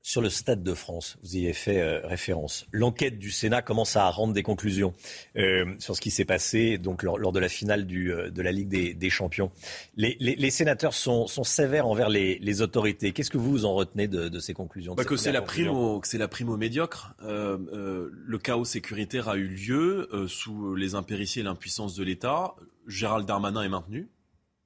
Sur 0.04 0.20
le 0.20 0.30
Stade 0.30 0.64
de 0.64 0.74
France, 0.74 1.16
vous 1.22 1.36
y 1.36 1.44
avez 1.44 1.52
fait 1.52 1.80
euh, 1.80 2.00
référence. 2.04 2.66
L'enquête 2.72 3.20
du 3.20 3.30
Sénat 3.30 3.62
commence 3.62 3.94
à 3.94 4.10
rendre 4.10 4.32
des 4.34 4.42
conclusions 4.42 4.92
euh, 5.36 5.76
sur 5.78 5.94
ce 5.94 6.00
qui 6.00 6.10
s'est 6.10 6.24
passé 6.24 6.76
donc, 6.76 7.04
lors, 7.04 7.18
lors 7.18 7.30
de 7.30 7.38
la 7.38 7.48
finale 7.48 7.86
du, 7.86 8.12
euh, 8.12 8.28
de 8.28 8.42
la 8.42 8.50
Ligue 8.50 8.66
des, 8.68 8.94
des 8.94 9.10
Champions. 9.10 9.52
Les, 9.94 10.16
les- 10.18 10.34
les 10.34 10.50
sénateurs 10.50 10.92
sont, 10.92 11.28
sont 11.28 11.44
sévères 11.44 11.86
envers 11.86 12.08
les, 12.08 12.36
les 12.40 12.62
autorités. 12.62 13.12
Qu'est-ce 13.12 13.30
que 13.30 13.38
vous 13.38 13.64
en 13.64 13.74
retenez 13.74 14.08
de, 14.08 14.28
de 14.28 14.40
ces 14.40 14.54
conclusions 14.54 14.94
de 14.94 14.96
Bah, 14.96 15.04
ces 15.04 15.08
que 15.08 15.16
c'est 15.16 15.30
la 15.30 15.38
la 15.40 16.28
prime 16.28 16.48
au 16.48 16.56
médiocre. 16.56 17.14
Le 17.20 18.38
chaos 18.38 18.64
sécuritaire 18.64 19.28
a 19.28 19.36
eu 19.36 19.46
lieu 19.46 20.08
sous 20.26 20.74
les 20.74 20.96
impéritiés 20.96 21.42
et 21.42 21.44
l'impuissance 21.44 21.94
de 21.94 22.02
l'État. 22.02 22.56
Gérald 22.88 23.24
Darmanin 23.24 23.62
est 23.62 23.68
maintenu, 23.68 24.08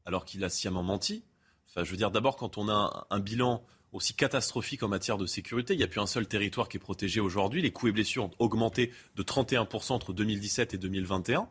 alors 0.06 0.24
qu'il 0.24 0.42
a 0.44 0.48
sciemment 0.48 0.82
menti. 0.82 1.24
Enfin, 1.68 1.84
je 1.84 1.90
veux 1.90 1.98
dire, 1.98 2.10
d'abord, 2.10 2.36
quand 2.36 2.56
on 2.56 2.70
a 2.70 3.06
un, 3.10 3.16
un 3.16 3.20
bilan 3.20 3.62
aussi 3.96 4.14
catastrophique 4.14 4.82
en 4.82 4.88
matière 4.88 5.16
de 5.16 5.26
sécurité, 5.26 5.74
il 5.74 5.78
n'y 5.78 5.82
a 5.82 5.88
plus 5.88 6.00
un 6.00 6.06
seul 6.06 6.26
territoire 6.26 6.68
qui 6.68 6.76
est 6.76 6.80
protégé 6.80 7.20
aujourd'hui. 7.20 7.62
Les 7.62 7.72
coûts 7.72 7.88
et 7.88 7.92
blessures 7.92 8.24
ont 8.24 8.30
augmenté 8.38 8.92
de 9.16 9.22
31% 9.22 9.92
entre 9.92 10.12
2017 10.12 10.74
et 10.74 10.78
2021. 10.78 11.48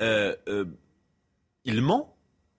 Euh, 0.00 0.36
euh, 0.48 0.64
il 1.64 1.80
ment 1.80 2.16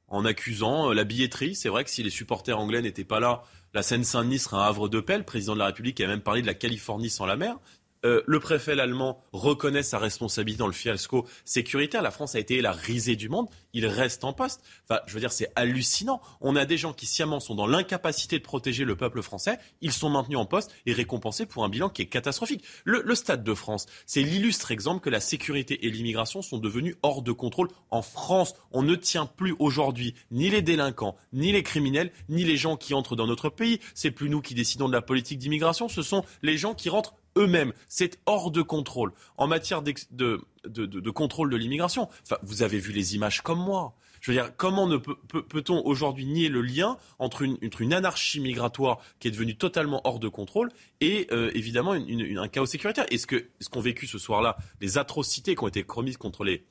en 0.07 0.25
accusant 0.25 0.89
euh, 0.89 0.93
la 0.93 1.03
billetterie. 1.03 1.55
C'est 1.55 1.69
vrai 1.69 1.83
que 1.83 1.89
si 1.89 2.03
les 2.03 2.09
supporters 2.09 2.57
anglais 2.57 2.81
n'étaient 2.81 3.03
pas 3.03 3.19
là, 3.19 3.43
la 3.73 3.83
Seine-Saint-Denis 3.83 4.39
serait 4.39 4.57
un 4.57 4.61
havre 4.61 4.87
de 4.87 4.99
paix. 5.01 5.17
Le 5.17 5.25
président 5.25 5.53
de 5.53 5.59
la 5.59 5.67
République 5.67 5.99
a 6.01 6.07
même 6.07 6.21
parlé 6.21 6.41
de 6.41 6.47
la 6.47 6.53
Californie 6.53 7.09
sans 7.09 7.25
la 7.25 7.35
mer. 7.35 7.59
Euh, 8.05 8.21
le 8.25 8.39
préfet 8.39 8.79
allemand 8.79 9.23
reconnaît 9.33 9.83
sa 9.83 9.97
responsabilité 9.97 10.59
dans 10.59 10.67
le 10.67 10.73
fiasco 10.73 11.25
sécuritaire. 11.45 12.01
La 12.01 12.11
France 12.11 12.35
a 12.35 12.39
été 12.39 12.61
la 12.61 12.71
risée 12.71 13.15
du 13.15 13.29
monde. 13.29 13.47
Il 13.73 13.85
reste 13.85 14.23
en 14.23 14.33
poste. 14.33 14.63
Enfin, 14.83 15.01
je 15.07 15.13
veux 15.13 15.19
dire, 15.19 15.31
c'est 15.31 15.51
hallucinant. 15.55 16.21
On 16.41 16.55
a 16.55 16.65
des 16.65 16.77
gens 16.77 16.93
qui 16.93 17.05
sciemment 17.05 17.39
sont 17.39 17.55
dans 17.55 17.67
l'incapacité 17.67 18.37
de 18.39 18.43
protéger 18.43 18.85
le 18.85 18.95
peuple 18.95 19.21
français. 19.21 19.57
Ils 19.81 19.91
sont 19.91 20.09
maintenus 20.09 20.37
en 20.37 20.45
poste 20.45 20.71
et 20.85 20.93
récompensés 20.93 21.45
pour 21.45 21.63
un 21.63 21.69
bilan 21.69 21.89
qui 21.89 22.01
est 22.01 22.07
catastrophique. 22.07 22.63
Le, 22.85 23.01
le 23.03 23.15
Stade 23.15 23.43
de 23.43 23.53
France, 23.53 23.85
c'est 24.05 24.21
l'illustre 24.21 24.71
exemple 24.71 25.01
que 25.01 25.09
la 25.09 25.19
sécurité 25.19 25.85
et 25.85 25.89
l'immigration 25.89 26.41
sont 26.41 26.57
devenus 26.57 26.95
hors 27.01 27.21
de 27.21 27.31
contrôle. 27.31 27.69
En 27.89 28.01
France, 28.01 28.55
on 28.71 28.83
ne 28.83 28.95
tient 28.95 29.25
plus 29.25 29.55
aujourd'hui 29.59 30.15
ni 30.31 30.49
les 30.49 30.61
délinquants, 30.61 31.15
ni 31.33 31.51
les 31.51 31.63
criminels, 31.63 32.11
ni 32.29 32.43
les 32.43 32.57
gens 32.57 32.77
qui 32.77 32.93
entrent 32.93 33.15
dans 33.15 33.27
notre 33.27 33.49
pays. 33.49 33.79
C'est 33.93 34.11
plus 34.11 34.29
nous 34.29 34.41
qui 34.41 34.53
décidons 34.53 34.87
de 34.87 34.93
la 34.93 35.01
politique 35.01 35.39
d'immigration. 35.39 35.89
Ce 35.89 36.01
sont 36.01 36.23
les 36.41 36.57
gens 36.57 36.73
qui 36.73 36.89
rentrent 36.89 37.15
eux-mêmes. 37.37 37.73
C'est 37.87 38.19
hors 38.25 38.51
de 38.51 38.61
contrôle. 38.61 39.13
En 39.37 39.47
matière 39.47 39.81
de, 39.81 41.11
contrôle 41.11 41.49
de 41.49 41.57
l'immigration, 41.57 42.09
enfin, 42.23 42.37
vous 42.43 42.63
avez 42.63 42.79
vu 42.79 42.91
les 42.91 43.15
images 43.15 43.41
comme 43.41 43.59
moi. 43.59 43.95
Je 44.19 44.31
veux 44.31 44.37
dire, 44.37 44.55
comment 44.57 44.89
peut-on 44.99 45.85
aujourd'hui 45.85 46.25
nier 46.25 46.49
le 46.49 46.61
lien 46.61 46.97
entre 47.19 47.43
une, 47.43 47.93
anarchie 47.93 48.39
migratoire 48.39 48.99
qui 49.19 49.27
est 49.27 49.31
devenue 49.31 49.55
totalement 49.55 50.01
hors 50.05 50.19
de 50.19 50.27
contrôle 50.27 50.71
et 51.01 51.27
euh, 51.31 51.51
évidemment 51.53 51.91
un 51.93 52.47
chaos 52.47 52.65
sécuritaire? 52.65 53.05
Est-ce 53.11 53.27
que 53.27 53.49
ce 53.59 53.69
qu'ont 53.69 53.79
vécu 53.79 54.07
ce 54.07 54.17
soir-là, 54.17 54.57
les 54.81 54.97
atrocités 54.97 55.55
qui 55.55 55.63
ont 55.63 55.67
été 55.67 55.83
commises 55.83 56.17
contre 56.17 56.43
les 56.43 56.65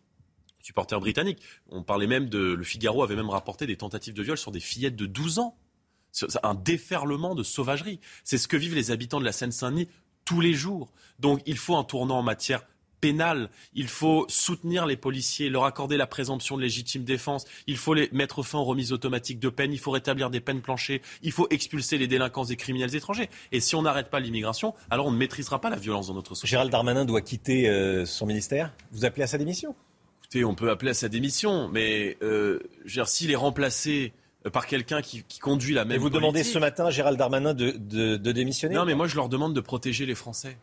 supporters 0.61 0.99
britanniques, 0.99 1.41
on 1.69 1.83
parlait 1.83 2.09
même 2.09 2.29
de, 2.29 2.39
le 2.39 2.65
Figaro 2.65 3.03
avait 3.05 3.15
même 3.15 3.31
rapporté 3.31 3.67
des 3.67 3.77
tentatives 3.77 4.15
de 4.15 4.23
viol 4.23 4.37
sur 4.37 4.51
des 4.51 4.61
fillettes 4.61 4.97
de 4.97 5.07
12 5.07 5.39
ans. 5.39 5.57
Un 6.43 6.55
déferlement 6.55 7.35
de 7.35 7.43
sauvagerie. 7.43 8.01
C'est 8.25 8.39
ce 8.39 8.49
que 8.49 8.57
vivent 8.57 8.75
les 8.75 8.91
habitants 8.91 9.21
de 9.21 9.25
la 9.25 9.33
Seine-Saint-Denis 9.33 9.89
tous 10.27 10.43
les 10.43 10.53
jours. 10.53 10.93
Donc 11.19 11.41
il 11.47 11.57
faut 11.57 11.77
un 11.77 11.85
tournant 11.85 12.19
en 12.19 12.23
matière 12.23 12.67
pénale. 13.01 13.51
Il 13.75 13.89
faut 13.89 14.27
soutenir 14.29 14.87
les 14.87 14.97
policiers, 14.97 15.49
leur 15.49 15.65
accorder 15.65 15.97
la 15.97 16.07
présomption 16.07 16.57
de 16.57 16.63
légitime 16.63 17.05
défense. 17.05 17.45
Il 17.67 17.77
faut 17.77 17.95
les 17.95 18.09
mettre 18.13 18.43
fin 18.43 18.59
aux 18.59 18.65
remises 18.65 18.93
automatiques 18.93 19.39
de 19.39 19.49
peine. 19.49 19.73
Il 19.73 19.79
faut 19.79 19.91
rétablir 19.91 20.31
des 20.31 20.41
peines 20.41 20.61
planchées. 20.61 21.03
Il 21.23 21.33
faut 21.33 21.47
expulser 21.51 21.99
les 21.99 22.07
délinquants 22.07 22.45
et 22.45 22.57
criminels 22.57 22.95
étrangers. 22.95 23.31
Et 23.53 23.61
si 23.61 23.75
on 23.75 23.83
n'arrête 23.83 24.11
pas 24.11 24.21
l'immigration, 24.21 24.75
alors 24.91 25.07
on 25.07 25.11
ne 25.11 25.17
maîtrisera 25.17 25.61
pas 25.61 25.71
la 25.71 25.77
violence 25.77 26.09
dans 26.09 26.15
notre 26.15 26.35
société. 26.35 26.51
Gérald 26.51 26.71
Darmanin 26.71 27.05
doit 27.05 27.23
quitter 27.23 27.69
euh, 27.69 28.05
son 28.07 28.27
ministère. 28.27 28.73
Vous 28.93 29.05
appelez 29.05 29.23
à 29.23 29.27
sa 29.27 29.39
démission? 29.39 29.75
Écoutez, 30.23 30.45
on 30.45 30.55
peut 30.55 30.71
appeler 30.71 30.91
à 30.91 30.95
sa 30.95 31.09
démission, 31.09 31.69
mais 31.69 32.17
euh, 32.23 32.59
je 32.85 32.91
veux 32.91 33.03
dire, 33.03 33.09
s'il 33.09 33.31
est 33.31 33.37
remplacé 33.37 34.13
par 34.51 34.67
quelqu'un 34.67 35.03
qui, 35.03 35.23
qui 35.25 35.39
conduit 35.39 35.75
la 35.75 35.85
même 35.85 35.97
Et 35.97 35.99
vous 35.99 36.11
demandez 36.11 36.45
ce 36.45 36.59
matin 36.59 36.87
à 36.87 36.91
Gérald 36.91 37.19
Darmanin 37.19 37.55
de, 37.55 37.71
de- 37.73 38.17
de 38.17 38.33
démissionner 38.33 38.75
Non, 38.75 38.85
mais 38.85 38.95
moi, 38.95 39.07
je 39.07 39.17
leur 39.17 39.29
demande 39.29 39.55
de 39.55 39.61
protéger 39.61 40.07
les 40.07 40.15
Français. 40.15 40.59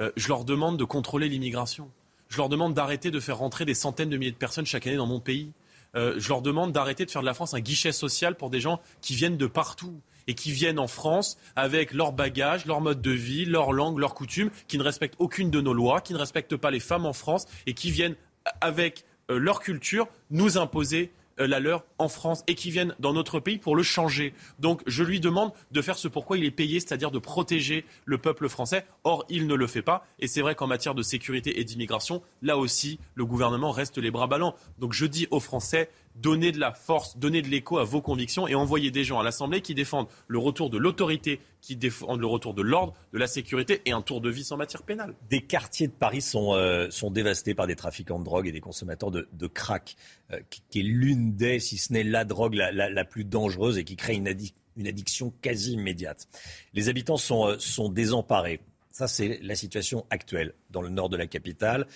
Euh, 0.00 0.10
je 0.16 0.28
leur 0.28 0.44
demande 0.44 0.78
de 0.78 0.84
contrôler 0.84 1.28
l'immigration. 1.28 1.90
Je 2.28 2.38
leur 2.38 2.48
demande 2.48 2.72
d'arrêter 2.74 3.10
de 3.10 3.20
faire 3.20 3.38
rentrer 3.38 3.64
des 3.64 3.74
centaines 3.74 4.08
de 4.10 4.16
milliers 4.16 4.30
de 4.32 4.36
personnes 4.36 4.64
chaque 4.66 4.86
année 4.86 4.96
dans 4.96 5.06
mon 5.06 5.20
pays. 5.20 5.52
Euh, 5.94 6.14
je 6.16 6.28
leur 6.30 6.40
demande 6.40 6.72
d'arrêter 6.72 7.04
de 7.04 7.10
faire 7.10 7.20
de 7.20 7.26
la 7.26 7.34
France 7.34 7.52
un 7.52 7.60
guichet 7.60 7.92
social 7.92 8.34
pour 8.36 8.48
des 8.48 8.60
gens 8.60 8.80
qui 9.02 9.14
viennent 9.14 9.36
de 9.36 9.46
partout 9.46 10.00
et 10.26 10.34
qui 10.34 10.50
viennent 10.50 10.78
en 10.78 10.86
France 10.88 11.36
avec 11.56 11.92
leurs 11.92 12.12
bagages, 12.12 12.64
leur 12.64 12.80
mode 12.80 13.02
de 13.02 13.10
vie, 13.10 13.44
leur 13.44 13.72
langue, 13.72 13.98
leurs 13.98 14.14
coutumes, 14.14 14.50
qui 14.68 14.78
ne 14.78 14.82
respectent 14.82 15.16
aucune 15.18 15.50
de 15.50 15.60
nos 15.60 15.74
lois, 15.74 16.00
qui 16.00 16.14
ne 16.14 16.18
respectent 16.18 16.56
pas 16.56 16.70
les 16.70 16.80
femmes 16.80 17.04
en 17.04 17.12
France 17.12 17.44
et 17.66 17.74
qui 17.74 17.90
viennent 17.90 18.14
avec 18.62 19.04
euh, 19.30 19.38
leur 19.38 19.60
culture 19.60 20.08
nous 20.30 20.56
imposer 20.56 21.10
euh, 21.10 21.21
la 21.38 21.60
leur 21.60 21.84
en 21.98 22.08
France 22.08 22.44
et 22.46 22.54
qui 22.54 22.70
viennent 22.70 22.94
dans 22.98 23.12
notre 23.12 23.40
pays 23.40 23.58
pour 23.58 23.76
le 23.76 23.82
changer. 23.82 24.34
Donc 24.58 24.82
je 24.86 25.02
lui 25.02 25.20
demande 25.20 25.52
de 25.70 25.82
faire 25.82 25.98
ce 25.98 26.08
pourquoi 26.08 26.38
il 26.38 26.44
est 26.44 26.50
payé, 26.50 26.80
c'est-à-dire 26.80 27.10
de 27.10 27.18
protéger 27.18 27.84
le 28.04 28.18
peuple 28.18 28.48
français. 28.48 28.84
Or, 29.04 29.24
il 29.28 29.46
ne 29.46 29.54
le 29.54 29.66
fait 29.66 29.82
pas. 29.82 30.06
Et 30.18 30.26
c'est 30.26 30.40
vrai 30.40 30.54
qu'en 30.54 30.66
matière 30.66 30.94
de 30.94 31.02
sécurité 31.02 31.60
et 31.60 31.64
d'immigration, 31.64 32.22
là 32.42 32.56
aussi, 32.58 32.98
le 33.14 33.24
gouvernement 33.24 33.70
reste 33.70 33.98
les 33.98 34.10
bras 34.10 34.26
ballants. 34.26 34.54
Donc 34.78 34.92
je 34.92 35.06
dis 35.06 35.26
aux 35.30 35.40
Français, 35.40 35.90
donnez 36.14 36.52
de 36.52 36.58
la 36.60 36.72
force, 36.72 37.16
donnez 37.18 37.42
de 37.42 37.48
l'écho 37.48 37.78
à 37.78 37.84
vos 37.84 38.00
convictions 38.02 38.46
et 38.46 38.54
envoyez 38.54 38.90
des 38.90 39.04
gens 39.04 39.18
à 39.18 39.22
l'Assemblée 39.22 39.60
qui 39.60 39.74
défendent 39.74 40.08
le 40.28 40.38
retour 40.38 40.70
de 40.70 40.78
l'autorité, 40.78 41.40
qui 41.60 41.76
défendent 41.76 42.20
le 42.20 42.26
retour 42.26 42.54
de 42.54 42.62
l'ordre, 42.62 42.94
de 43.12 43.18
la 43.18 43.26
sécurité 43.26 43.80
et 43.86 43.92
un 43.92 44.02
tour 44.02 44.20
de 44.20 44.30
vis 44.30 44.50
en 44.52 44.56
matière 44.56 44.82
pénale. 44.82 45.14
Des 45.30 45.40
quartiers 45.40 45.86
de 45.88 45.92
Paris 45.92 46.20
sont, 46.22 46.54
euh, 46.54 46.90
sont 46.90 47.10
dévastés 47.10 47.54
par 47.54 47.66
des 47.66 47.76
trafiquants 47.76 48.18
de 48.18 48.24
drogue 48.24 48.46
et 48.46 48.52
des 48.52 48.60
consommateurs 48.60 49.10
de, 49.10 49.28
de 49.32 49.46
crack, 49.46 49.96
euh, 50.32 50.40
qui, 50.70 50.80
est 50.80 50.82
l'une 50.82 51.34
des, 51.34 51.60
si 51.60 51.78
ce 51.78 51.92
n'est 51.92 52.04
la 52.04 52.24
drogue 52.24 52.54
la, 52.54 52.70
la- 52.72 53.04
plus 53.04 53.24
dangereuse 53.24 53.78
et 53.78 53.84
qui 53.84 53.96
crée 53.96 54.14
une, 54.14 54.32
une 54.76 54.86
addiction 54.86 55.32
quasi 55.42 55.72
immédiate. 55.72 56.28
Les 56.74 56.88
habitants 56.88 57.16
sont, 57.16 57.46
euh, 57.48 57.58
sont 57.58 57.88
désemparés. 57.88 58.60
Ça, 58.90 59.08
c'est 59.08 59.38
la 59.42 59.54
situation 59.54 60.04
actuelle 60.10 60.52
dans 60.70 60.82
le 60.82 60.90
nord 60.90 61.08
de 61.08 61.16
la 61.16 61.26
capitale 61.26 61.86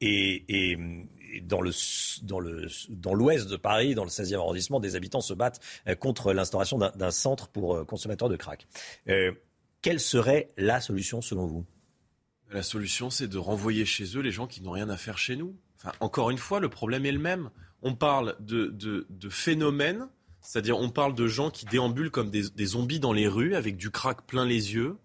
et 0.00 0.76
dans 1.40 1.60
le 1.60 1.72
dans 2.22 2.40
le 2.40 2.68
dans 2.88 3.14
l'ouest 3.14 3.48
de 3.48 3.56
Paris, 3.56 3.94
dans 3.94 4.04
le 4.04 4.10
16e 4.10 4.36
arrondissement, 4.36 4.80
des 4.80 4.96
habitants 4.96 5.20
se 5.20 5.34
battent 5.34 5.60
euh, 5.88 5.94
contre 5.94 6.32
l'instauration 6.32 6.78
d'un 6.78 7.10
centre 7.10 7.48
pour 7.48 7.76
euh, 7.76 7.84
consommateurs 7.84 8.28
de 8.28 8.36
crack. 8.36 8.66
Euh, 9.08 9.32
quelle 9.82 10.00
serait 10.00 10.48
la 10.56 10.80
solution 10.80 11.20
selon 11.20 11.46
vous? 11.46 11.64
La 12.50 12.62
solution, 12.62 13.10
c'est 13.10 13.28
de 13.28 13.38
renvoyer 13.38 13.84
chez 13.84 14.16
eux 14.16 14.20
les 14.20 14.30
gens 14.30 14.46
qui 14.46 14.62
n'ont 14.62 14.70
rien 14.70 14.88
à 14.88 14.96
faire 14.96 15.18
chez 15.18 15.36
nous. 15.36 15.56
Encore 16.00 16.30
une 16.30 16.38
fois, 16.38 16.60
le 16.60 16.68
problème 16.68 17.06
est 17.06 17.12
le 17.12 17.18
même. 17.18 17.50
On 17.82 17.94
parle 17.94 18.36
de, 18.40 18.66
de, 18.66 19.06
de 19.10 19.28
phénomènes, 19.28 20.08
c'est-à-dire 20.40 20.78
on 20.78 20.90
parle 20.90 21.14
de 21.14 21.26
gens 21.26 21.50
qui 21.50 21.66
déambulent 21.66 22.10
comme 22.10 22.30
des, 22.30 22.48
des 22.50 22.66
zombies 22.66 23.00
dans 23.00 23.12
les 23.12 23.28
rues 23.28 23.54
avec 23.54 23.76
du 23.76 23.90
crack 23.90 24.26
plein 24.26 24.44
les 24.44 24.74
yeux, 24.74 24.96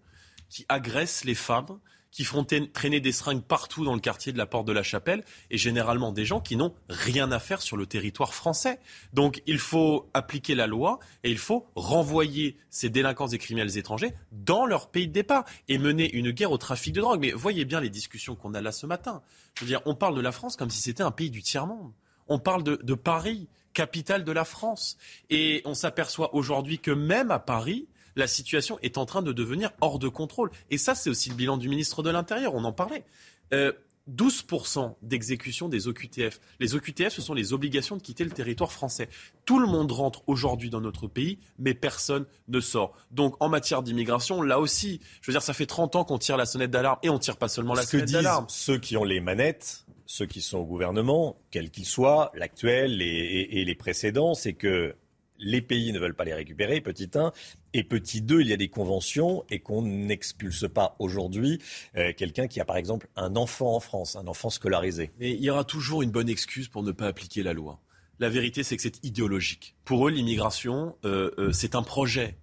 qui 0.48 0.64
agressent 0.68 1.24
les 1.24 1.34
femmes, 1.34 1.78
qui 2.12 2.24
font 2.24 2.44
traîner 2.44 3.00
des 3.00 3.10
seringues 3.10 3.42
partout 3.42 3.84
dans 3.84 3.94
le 3.94 4.00
quartier 4.00 4.32
de 4.32 4.38
la 4.38 4.46
Porte 4.46 4.66
de 4.66 4.72
la 4.72 4.82
Chapelle, 4.82 5.24
et 5.50 5.56
généralement 5.56 6.12
des 6.12 6.26
gens 6.26 6.40
qui 6.40 6.56
n'ont 6.56 6.74
rien 6.88 7.32
à 7.32 7.40
faire 7.40 7.62
sur 7.62 7.76
le 7.76 7.86
territoire 7.86 8.34
français. 8.34 8.78
Donc 9.14 9.42
il 9.46 9.58
faut 9.58 10.10
appliquer 10.12 10.54
la 10.54 10.66
loi 10.66 11.00
et 11.24 11.30
il 11.30 11.38
faut 11.38 11.66
renvoyer 11.74 12.56
ces 12.68 12.90
délinquants 12.90 13.28
et 13.28 13.38
criminels 13.38 13.78
étrangers 13.78 14.12
dans 14.30 14.66
leur 14.66 14.90
pays 14.90 15.08
de 15.08 15.12
départ 15.12 15.44
et 15.68 15.78
mener 15.78 16.12
une 16.12 16.30
guerre 16.30 16.52
au 16.52 16.58
trafic 16.58 16.92
de 16.92 17.00
drogue. 17.00 17.20
Mais 17.20 17.32
voyez 17.32 17.64
bien 17.64 17.80
les 17.80 17.90
discussions 17.90 18.36
qu'on 18.36 18.52
a 18.52 18.60
là 18.60 18.72
ce 18.72 18.84
matin. 18.84 19.22
Je 19.54 19.64
veux 19.64 19.68
dire, 19.68 19.80
on 19.86 19.94
parle 19.94 20.14
de 20.14 20.20
la 20.20 20.32
France 20.32 20.56
comme 20.56 20.70
si 20.70 20.82
c'était 20.82 21.02
un 21.02 21.10
pays 21.10 21.30
du 21.30 21.42
tiers-monde. 21.42 21.92
On 22.28 22.38
parle 22.38 22.62
de, 22.62 22.78
de 22.82 22.94
Paris, 22.94 23.48
capitale 23.72 24.24
de 24.24 24.32
la 24.32 24.44
France. 24.44 24.98
Et 25.30 25.62
on 25.64 25.74
s'aperçoit 25.74 26.34
aujourd'hui 26.34 26.78
que 26.78 26.90
même 26.90 27.30
à 27.30 27.38
Paris, 27.38 27.88
la 28.16 28.26
situation 28.26 28.78
est 28.82 28.98
en 28.98 29.06
train 29.06 29.22
de 29.22 29.32
devenir 29.32 29.70
hors 29.80 29.98
de 29.98 30.08
contrôle. 30.08 30.50
Et 30.70 30.78
ça, 30.78 30.94
c'est 30.94 31.10
aussi 31.10 31.28
le 31.30 31.34
bilan 31.36 31.56
du 31.56 31.68
ministre 31.68 32.02
de 32.02 32.10
l'Intérieur, 32.10 32.54
on 32.54 32.64
en 32.64 32.72
parlait. 32.72 33.04
Euh, 33.52 33.72
12% 34.10 34.96
d'exécution 35.02 35.68
des 35.68 35.86
OQTF. 35.86 36.40
Les 36.60 36.74
OQTF, 36.74 37.10
ce 37.10 37.22
sont 37.22 37.34
les 37.34 37.52
obligations 37.52 37.96
de 37.96 38.02
quitter 38.02 38.24
le 38.24 38.30
territoire 38.32 38.72
français. 38.72 39.08
Tout 39.44 39.58
le 39.60 39.66
monde 39.66 39.92
rentre 39.92 40.22
aujourd'hui 40.26 40.70
dans 40.70 40.80
notre 40.80 41.06
pays, 41.06 41.38
mais 41.58 41.72
personne 41.72 42.26
ne 42.48 42.60
sort. 42.60 42.94
Donc 43.12 43.36
en 43.40 43.48
matière 43.48 43.82
d'immigration, 43.82 44.42
là 44.42 44.58
aussi, 44.58 45.00
je 45.20 45.30
veux 45.30 45.34
dire, 45.34 45.42
ça 45.42 45.54
fait 45.54 45.66
30 45.66 45.94
ans 45.96 46.04
qu'on 46.04 46.18
tire 46.18 46.36
la 46.36 46.46
sonnette 46.46 46.70
d'alarme, 46.72 46.98
et 47.04 47.10
on 47.10 47.18
tire 47.20 47.36
pas 47.36 47.48
seulement 47.48 47.74
la 47.74 47.82
Ce 47.82 47.90
sonnette 47.92 48.10
d'alarme. 48.10 48.46
ceux 48.48 48.78
qui 48.78 48.96
ont 48.96 49.04
les 49.04 49.20
manettes, 49.20 49.84
ceux 50.06 50.26
qui 50.26 50.40
sont 50.42 50.58
au 50.58 50.66
gouvernement, 50.66 51.36
quels 51.52 51.70
qu'ils 51.70 51.86
soient, 51.86 52.30
l'actuel 52.34 53.00
et, 53.02 53.04
et- 53.06 53.60
et 53.60 53.64
les 53.64 53.74
précédents, 53.76 54.34
c'est 54.34 54.52
que 54.54 54.96
les 55.38 55.62
pays 55.62 55.92
ne 55.92 55.98
veulent 55.98 56.14
pas 56.14 56.24
les 56.24 56.34
récupérer, 56.34 56.80
petit 56.80 57.10
1. 57.14 57.32
Et 57.74 57.84
petit 57.84 58.20
2, 58.20 58.42
il 58.42 58.48
y 58.48 58.52
a 58.52 58.56
des 58.56 58.68
conventions 58.68 59.44
et 59.50 59.60
qu'on 59.60 59.82
n'expulse 59.82 60.66
pas 60.68 60.94
aujourd'hui 60.98 61.58
euh, 61.96 62.12
quelqu'un 62.14 62.46
qui 62.46 62.60
a 62.60 62.64
par 62.64 62.76
exemple 62.76 63.08
un 63.16 63.34
enfant 63.36 63.74
en 63.74 63.80
France, 63.80 64.16
un 64.16 64.26
enfant 64.26 64.50
scolarisé. 64.50 65.10
Mais 65.18 65.30
il 65.30 65.42
y 65.42 65.50
aura 65.50 65.64
toujours 65.64 66.02
une 66.02 66.10
bonne 66.10 66.28
excuse 66.28 66.68
pour 66.68 66.82
ne 66.82 66.92
pas 66.92 67.06
appliquer 67.06 67.42
la 67.42 67.54
loi. 67.54 67.80
La 68.18 68.28
vérité, 68.28 68.62
c'est 68.62 68.76
que 68.76 68.82
c'est 68.82 69.02
idéologique. 69.04 69.74
Pour 69.84 70.06
eux, 70.06 70.10
l'immigration, 70.10 70.96
euh, 71.04 71.30
euh, 71.38 71.52
c'est 71.52 71.74
un 71.74 71.82
projet. 71.82 72.36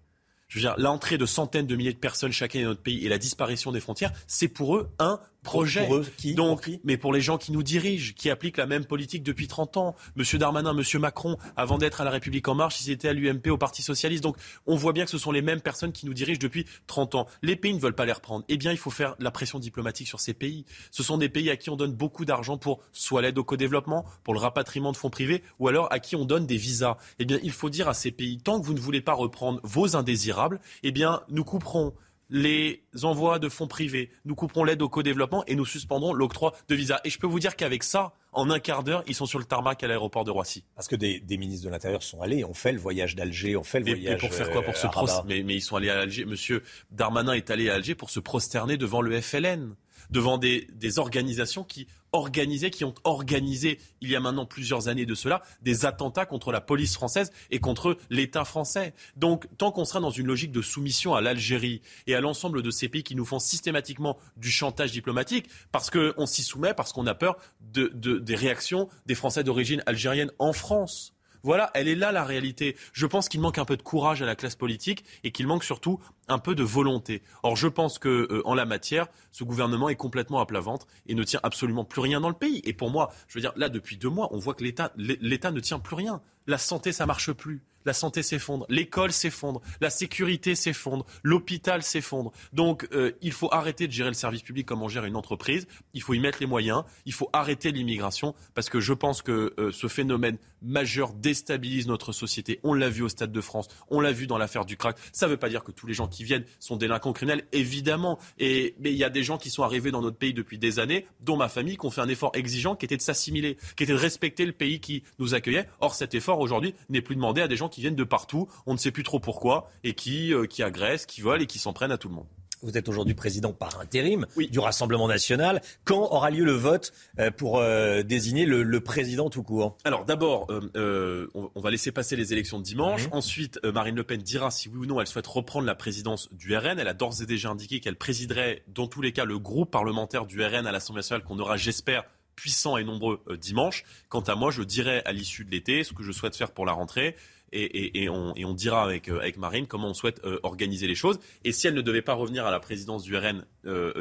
Je 0.47 0.57
veux 0.57 0.61
dire, 0.61 0.73
l'entrée 0.77 1.19
de 1.19 1.27
centaines 1.27 1.67
de 1.67 1.75
milliers 1.75 1.93
de 1.93 1.99
personnes 1.99 2.31
chaque 2.31 2.55
année 2.55 2.63
dans 2.63 2.71
notre 2.71 2.81
pays 2.81 3.05
et 3.05 3.09
la 3.09 3.19
disparition 3.19 3.71
des 3.71 3.79
frontières, 3.79 4.11
c'est 4.25 4.47
pour 4.47 4.75
eux 4.75 4.89
un 4.97 5.19
projet. 5.43 5.85
Pour 5.85 5.97
eux, 5.97 6.05
qui 6.17 6.33
Donc, 6.33 6.69
mais 6.83 6.97
pour 6.97 7.13
les 7.13 7.21
gens 7.21 7.37
qui 7.37 7.51
nous 7.51 7.63
dirigent, 7.63 8.13
qui 8.15 8.29
appliquent 8.29 8.57
la 8.57 8.65
même 8.65 8.85
politique 8.85 9.23
depuis 9.23 9.47
30 9.47 9.77
ans, 9.77 9.95
Monsieur 10.15 10.37
Darmanin, 10.37 10.73
Monsieur 10.73 10.99
Macron, 10.99 11.37
avant 11.55 11.77
d'être 11.77 12.01
à 12.01 12.03
la 12.03 12.11
République 12.11 12.47
en 12.47 12.55
marche, 12.55 12.81
ils 12.81 12.91
étaient 12.91 13.09
à 13.09 13.13
l'UMP, 13.13 13.47
au 13.49 13.57
Parti 13.57 13.81
socialiste. 13.81 14.23
Donc, 14.23 14.37
on 14.67 14.75
voit 14.75 14.93
bien 14.93 15.05
que 15.05 15.11
ce 15.11 15.17
sont 15.17 15.31
les 15.31 15.41
mêmes 15.41 15.61
personnes 15.61 15.91
qui 15.91 16.05
nous 16.05 16.13
dirigent 16.13 16.39
depuis 16.41 16.65
30 16.87 17.15
ans. 17.15 17.27
Les 17.41 17.55
pays 17.55 17.73
ne 17.73 17.79
veulent 17.79 17.95
pas 17.95 18.05
les 18.05 18.11
reprendre. 18.11 18.45
Eh 18.47 18.57
bien, 18.57 18.71
il 18.71 18.77
faut 18.77 18.89
faire 18.89 19.15
de 19.17 19.23
la 19.23 19.31
pression 19.31 19.59
diplomatique 19.59 20.07
sur 20.07 20.19
ces 20.19 20.33
pays. 20.33 20.65
Ce 20.91 21.03
sont 21.03 21.17
des 21.17 21.29
pays 21.29 21.49
à 21.49 21.57
qui 21.57 21.69
on 21.69 21.75
donne 21.75 21.93
beaucoup 21.93 22.25
d'argent 22.25 22.57
pour 22.57 22.81
soit 22.91 23.21
l'aide 23.21 23.37
au 23.37 23.43
co-développement, 23.43 24.05
pour 24.23 24.33
le 24.33 24.39
rapatriement 24.39 24.91
de 24.91 24.97
fonds 24.97 25.09
privés, 25.09 25.43
ou 25.59 25.67
alors 25.67 25.91
à 25.91 25.99
qui 25.99 26.15
on 26.15 26.25
donne 26.25 26.45
des 26.45 26.57
visas. 26.57 26.97
Eh 27.19 27.25
bien, 27.25 27.39
il 27.43 27.51
faut 27.51 27.69
dire 27.69 27.87
à 27.87 27.93
ces 27.93 28.11
pays, 28.11 28.39
tant 28.39 28.59
que 28.59 28.65
vous 28.65 28.73
ne 28.73 28.79
voulez 28.79 29.01
pas 29.01 29.13
reprendre 29.13 29.59
vos 29.63 29.95
indésirables, 29.95 30.59
eh 30.83 30.91
bien, 30.91 31.21
nous 31.29 31.43
couperons 31.43 31.93
les 32.29 32.83
envois 33.03 33.39
de 33.39 33.49
fonds 33.49 33.67
privés, 33.67 34.11
nous 34.25 34.35
couperons 34.35 34.63
l'aide 34.63 34.81
au 34.81 34.89
co-développement 34.89 35.43
et 35.47 35.55
nous 35.55 35.65
suspendrons 35.65 36.13
l'octroi 36.13 36.53
de 36.67 36.75
visas. 36.75 36.99
Et 37.03 37.09
je 37.09 37.17
peux 37.19 37.27
vous 37.27 37.39
dire 37.39 37.55
qu'avec 37.55 37.83
ça, 37.83 38.13
en 38.31 38.49
un 38.49 38.59
quart 38.59 38.83
d'heure, 38.83 39.03
ils 39.07 39.15
sont 39.15 39.25
sur 39.25 39.39
le 39.39 39.45
tarmac 39.45 39.83
à 39.83 39.87
l'aéroport 39.87 40.23
de 40.23 40.31
Roissy. 40.31 40.63
Parce 40.75 40.87
que 40.87 40.95
des, 40.95 41.19
des 41.19 41.37
ministres 41.37 41.65
de 41.65 41.71
l'Intérieur 41.71 42.03
sont 42.03 42.21
allés, 42.21 42.43
ont 42.43 42.53
fait 42.53 42.71
le 42.71 42.79
voyage 42.79 43.15
d'Alger, 43.15 43.55
ont 43.55 43.63
fait 43.63 43.79
le 43.79 43.85
Mais, 43.85 43.93
voyage. 43.93 44.21
mais 44.21 44.27
pour 44.29 44.35
faire 44.35 44.51
quoi 44.51 44.61
Pour 44.61 44.75
euh, 44.75 45.07
se 45.07 45.27
mais, 45.27 45.41
mais 45.43 45.55
ils 45.55 45.61
sont 45.61 45.75
allés 45.75 45.89
à 45.89 45.99
Alger. 45.99 46.25
Monsieur 46.25 46.63
Darmanin 46.91 47.33
est 47.33 47.49
allé 47.49 47.69
à 47.69 47.75
Alger 47.75 47.95
pour 47.95 48.09
se 48.09 48.19
prosterner 48.19 48.77
devant 48.77 49.01
le 49.01 49.19
FLN, 49.19 49.75
devant 50.11 50.37
des, 50.37 50.67
des 50.73 50.99
organisations 50.99 51.63
qui 51.63 51.87
organisaient, 52.11 52.71
qui 52.71 52.83
ont 52.85 52.93
organisé 53.03 53.79
il 54.01 54.09
y 54.09 54.15
a 54.15 54.19
maintenant 54.19 54.45
plusieurs 54.45 54.87
années 54.87 55.05
de 55.05 55.15
cela, 55.15 55.41
des 55.61 55.85
attentats 55.85 56.25
contre 56.25 56.51
la 56.51 56.61
police 56.61 56.93
française 56.95 57.31
et 57.51 57.59
contre 57.59 57.97
l'État 58.09 58.45
français. 58.45 58.93
Donc, 59.15 59.47
tant 59.57 59.71
qu'on 59.71 59.85
sera 59.85 59.99
dans 59.99 60.09
une 60.09 60.27
logique 60.27 60.51
de 60.51 60.61
soumission 60.61 61.15
à 61.15 61.21
l'Algérie 61.21 61.81
et 62.07 62.15
à 62.15 62.21
l'ensemble 62.21 62.61
de 62.61 62.71
ces 62.71 62.89
pays 62.89 63.03
qui 63.03 63.15
nous 63.15 63.25
font 63.25 63.39
systématiquement 63.39 64.17
du 64.37 64.51
chantage 64.51 64.91
diplomatique, 64.91 65.49
parce 65.71 65.89
qu'on 65.89 66.25
s'y 66.25 66.43
soumet, 66.43 66.73
parce 66.73 66.93
qu'on 66.93 67.07
a 67.07 67.15
peur 67.15 67.37
de, 67.61 67.91
de- 67.93 68.19
des 68.19 68.35
réactions 68.35 68.89
des 69.05 69.15
Français 69.15 69.43
d'origine 69.43 69.83
algérienne 69.85 70.31
en 70.39 70.53
France. 70.53 71.13
Voilà, 71.41 71.71
elle 71.73 71.87
est 71.87 71.95
là 71.95 72.11
la 72.11 72.25
réalité. 72.25 72.75
Je 72.91 73.05
pense 73.05 73.29
qu'il 73.29 73.39
manque 73.39 73.59
un 73.59 73.63
peu 73.65 73.77
de 73.77 73.81
courage 73.81 74.21
à 74.21 74.25
la 74.25 74.35
classe 74.35 74.55
politique 74.57 75.05
et 75.23 75.31
qu'il 75.31 75.47
manque 75.47 75.63
surtout 75.63 75.97
un 76.29 76.39
peu 76.39 76.55
de 76.55 76.63
volonté. 76.63 77.21
Or, 77.43 77.55
je 77.55 77.67
pense 77.67 77.99
que 77.99 78.27
euh, 78.31 78.41
en 78.45 78.53
la 78.53 78.65
matière, 78.65 79.07
ce 79.31 79.43
gouvernement 79.43 79.89
est 79.89 79.95
complètement 79.95 80.39
à 80.39 80.45
plat 80.45 80.59
ventre 80.59 80.87
et 81.07 81.15
ne 81.15 81.23
tient 81.23 81.39
absolument 81.43 81.83
plus 81.83 82.01
rien 82.01 82.21
dans 82.21 82.29
le 82.29 82.35
pays. 82.35 82.61
Et 82.63 82.73
pour 82.73 82.89
moi, 82.89 83.11
je 83.27 83.35
veux 83.35 83.41
dire, 83.41 83.53
là 83.55 83.69
depuis 83.69 83.97
deux 83.97 84.09
mois, 84.09 84.29
on 84.31 84.37
voit 84.37 84.53
que 84.53 84.63
l'État, 84.63 84.91
l'État 84.97 85.51
ne 85.51 85.59
tient 85.59 85.79
plus 85.79 85.95
rien. 85.95 86.21
La 86.49 86.57
santé, 86.57 86.91
ça 86.91 87.05
marche 87.05 87.31
plus. 87.31 87.61
La 87.85 87.93
santé 87.93 88.23
s'effondre, 88.23 88.65
l'école 88.69 89.11
s'effondre, 89.11 89.61
la 89.79 89.89
sécurité 89.89 90.53
s'effondre, 90.55 91.05
l'hôpital 91.23 91.81
s'effondre. 91.81 92.31
Donc, 92.51 92.87
euh, 92.91 93.13
il 93.21 93.31
faut 93.31 93.47
arrêter 93.53 93.87
de 93.87 93.93
gérer 93.93 94.09
le 94.09 94.15
service 94.15 94.41
public 94.41 94.65
comme 94.65 94.81
on 94.81 94.89
gère 94.89 95.05
une 95.05 95.15
entreprise. 95.15 95.65
Il 95.93 96.01
faut 96.01 96.13
y 96.13 96.19
mettre 96.19 96.39
les 96.41 96.45
moyens. 96.45 96.83
Il 97.05 97.13
faut 97.13 97.29
arrêter 97.31 97.71
l'immigration 97.71 98.35
parce 98.53 98.69
que 98.69 98.79
je 98.79 98.93
pense 98.93 99.21
que 99.21 99.53
euh, 99.57 99.71
ce 99.71 99.87
phénomène 99.87 100.37
majeur 100.61 101.13
déstabilise 101.13 101.87
notre 101.87 102.11
société. 102.11 102.59
On 102.63 102.73
l'a 102.73 102.89
vu 102.89 103.01
au 103.01 103.09
Stade 103.09 103.31
de 103.31 103.41
France, 103.41 103.69
on 103.89 104.01
l'a 104.01 104.11
vu 104.11 104.27
dans 104.27 104.37
l'affaire 104.37 104.65
du 104.65 104.75
crack. 104.75 104.97
Ça 105.13 105.27
ne 105.27 105.31
veut 105.31 105.37
pas 105.37 105.49
dire 105.49 105.63
que 105.63 105.71
tous 105.71 105.87
les 105.87 105.93
gens 105.93 106.07
qui 106.07 106.25
viennent 106.25 106.43
sont 106.59 106.75
délinquants 106.75 107.13
criminels, 107.13 107.45
évidemment. 107.53 108.19
Et 108.39 108.75
mais 108.79 108.91
il 108.91 108.97
y 108.97 109.05
a 109.05 109.09
des 109.09 109.23
gens 109.23 109.37
qui 109.37 109.49
sont 109.49 109.63
arrivés 109.63 109.91
dans 109.91 110.01
notre 110.01 110.17
pays 110.17 110.33
depuis 110.33 110.57
des 110.57 110.79
années, 110.79 111.05
dont 111.21 111.37
ma 111.37 111.47
famille, 111.47 111.77
qui 111.77 111.85
ont 111.85 111.91
fait 111.91 112.01
un 112.01 112.09
effort 112.09 112.31
exigeant, 112.33 112.75
qui 112.75 112.85
était 112.85 112.97
de 112.97 113.01
s'assimiler, 113.01 113.57
qui 113.77 113.83
était 113.83 113.93
de 113.93 113.97
respecter 113.97 114.45
le 114.45 114.51
pays 114.51 114.81
qui 114.81 115.03
nous 115.17 115.33
accueillait. 115.33 115.69
Or, 115.79 115.95
cet 115.95 116.13
effort 116.13 116.38
aujourd'hui 116.39 116.73
n'est 116.89 117.01
plus 117.01 117.15
demandé 117.15 117.41
à 117.41 117.47
des 117.47 117.55
gens 117.55 117.69
qui 117.69 117.81
viennent 117.81 117.95
de 117.95 118.03
partout, 118.03 118.47
on 118.65 118.73
ne 118.73 118.77
sait 118.77 118.91
plus 118.91 119.03
trop 119.03 119.19
pourquoi, 119.19 119.69
et 119.83 119.93
qui, 119.93 120.33
euh, 120.33 120.45
qui 120.45 120.63
agressent, 120.63 121.05
qui 121.05 121.21
volent 121.21 121.43
et 121.43 121.47
qui 121.47 121.59
s'en 121.59 121.73
prennent 121.73 121.91
à 121.91 121.97
tout 121.97 122.09
le 122.09 122.15
monde. 122.15 122.27
Vous 122.61 122.77
êtes 122.77 122.89
aujourd'hui 122.89 123.13
président 123.13 123.53
par 123.53 123.79
intérim 123.79 124.25
du 124.37 124.59
Rassemblement 124.59 125.07
national. 125.07 125.61
Quand 125.85 126.11
aura 126.11 126.29
lieu 126.29 126.43
le 126.43 126.51
vote 126.51 126.91
euh, 127.19 127.31
pour 127.31 127.59
euh, 127.59 128.03
désigner 128.03 128.45
le, 128.45 128.63
le 128.63 128.81
président 128.81 129.29
tout 129.29 129.43
court? 129.43 129.77
Alors 129.85 130.03
d'abord, 130.03 130.47
euh, 130.49 131.27
on, 131.33 131.49
on 131.55 131.61
va 131.61 131.71
laisser 131.71 131.91
passer 131.91 132.15
les 132.15 132.33
élections 132.33 132.59
de 132.59 132.63
dimanche. 132.63 133.07
Mhm. 133.07 133.13
Ensuite, 133.13 133.59
Marine 133.63 133.95
Le 133.95 134.03
Pen 134.03 134.21
dira 134.21 134.51
si 134.51 134.67
oui 134.67 134.79
ou 134.79 134.85
non 134.85 134.99
elle 134.99 135.07
souhaite 135.07 135.27
reprendre 135.27 135.65
la 135.65 135.75
présidence 135.75 136.29
du 136.33 136.55
RN. 136.55 136.79
Elle 136.79 136.87
a 136.87 136.93
d'ores 136.93 137.21
et 137.21 137.25
déjà 137.25 137.49
indiqué 137.49 137.79
qu'elle 137.79 137.95
présiderait 137.95 138.63
dans 138.67 138.87
tous 138.87 139.01
les 139.01 139.13
cas 139.13 139.25
le 139.25 139.39
groupe 139.39 139.71
parlementaire 139.71 140.25
du 140.25 140.43
RN 140.43 140.67
à 140.67 140.71
l'Assemblée 140.71 140.99
nationale 140.99 141.23
qu'on 141.23 141.39
aura, 141.39 141.55
j'espère, 141.55 142.03
puissant 142.39 142.77
et 142.77 142.85
nombreux 142.85 143.19
euh, 143.27 143.35
dimanche. 143.35 143.83
Quant 144.07 144.21
à 144.21 144.35
moi, 144.35 144.49
je 144.49 144.63
dirai 144.63 145.01
à 145.03 145.11
l'issue 145.11 145.43
de 145.43 145.51
l'été 145.51 145.83
ce 145.83 145.91
que 145.91 146.03
je 146.03 146.13
souhaite 146.13 146.37
faire 146.37 146.51
pour 146.51 146.65
la 146.65 146.71
rentrée. 146.71 147.17
Et, 147.51 148.07
on, 148.09 148.53
dira 148.53 148.83
avec, 148.83 149.09
euh, 149.09 149.19
avec 149.19 149.37
Marine 149.37 149.65
comment 149.65 149.89
on 149.89 149.93
souhaite 149.95 150.21
euh, 150.23 150.39
organiser 150.43 150.87
les 150.87 150.93
choses. 150.93 151.19
Et 151.43 151.51
si 151.51 151.65
elle 151.65 151.73
ne 151.73 151.81
devait 151.81 152.03
pas 152.03 152.13
revenir 152.13 152.45
à 152.45 152.51
la 152.51 152.59
présidence 152.59 153.01
du 153.03 153.17
RN 153.17 153.43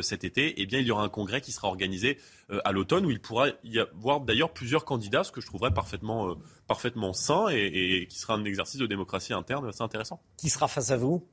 cet 0.03 0.23
été, 0.23 0.61
eh 0.61 0.67
bien 0.67 0.79
il 0.81 0.87
y 0.87 0.91
aura 0.91 1.03
un 1.03 1.09
congrès 1.09 1.41
qui 1.41 1.51
sera 1.51 1.69
organisé 1.69 2.19
à 2.65 2.73
l'automne 2.73 3.07
où 3.07 3.11
il 3.11 3.21
pourra 3.21 3.49
y 3.65 3.79
avoir 3.79 4.21
d'ailleurs 4.21 4.53
plusieurs 4.53 4.85
candidats, 4.85 5.25
ce 5.25 5.33
que 5.33 5.41
je 5.41 5.47
trouverais 5.47 5.73
parfaitement, 5.73 6.37
parfaitement 6.67 7.15
sain 7.15 7.49
et, 7.49 8.07
qui 8.09 8.19
sera 8.19 8.35
un 8.35 8.45
exercice 8.45 8.79
de 8.79 8.87
démocratie 8.87 9.33
interne 9.33 9.67
assez 9.67 9.83
intéressant. 9.83 10.21
Qui 10.37 10.51
sera 10.51 10.69
face 10.69 10.91
à 10.91 10.99
vous? 10.99 11.27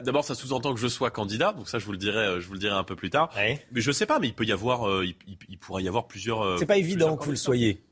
D'abord, 0.00 0.24
ça 0.24 0.34
sous-entend 0.34 0.72
que 0.74 0.80
je 0.80 0.86
sois 0.88 1.10
candidat, 1.10 1.52
donc 1.52 1.68
ça 1.68 1.78
je 1.80 1.84
vous 1.86 1.92
le 1.92 1.98
dirai, 1.98 2.18
euh, 2.18 2.40
je 2.40 2.46
vous 2.46 2.52
le 2.52 2.58
dirai 2.60 2.74
un 2.74 2.84
peu 2.84 2.94
plus 2.96 3.10
tard. 3.10 3.30
Mais 3.72 3.80
je 3.80 3.90
sais 3.90 4.06
pas, 4.06 4.18
mais 4.20 4.28
il 4.28 4.34
peut 4.34 4.44
y 4.44 4.52
avoir, 4.52 4.88
euh, 4.88 5.04
il, 5.04 5.14
il- 5.26 5.36
il 5.48 5.58
pourrait 5.58 5.82
y 5.82 5.88
avoir 5.88 6.06
plusieurs. 6.06 6.42
euh, 6.42 6.56
C'est 6.58 6.66
pas 6.66 6.76
évident 6.78 7.16
que 7.16 7.24
vous 7.24 7.30
le 7.32 7.36
soyez. 7.36 7.82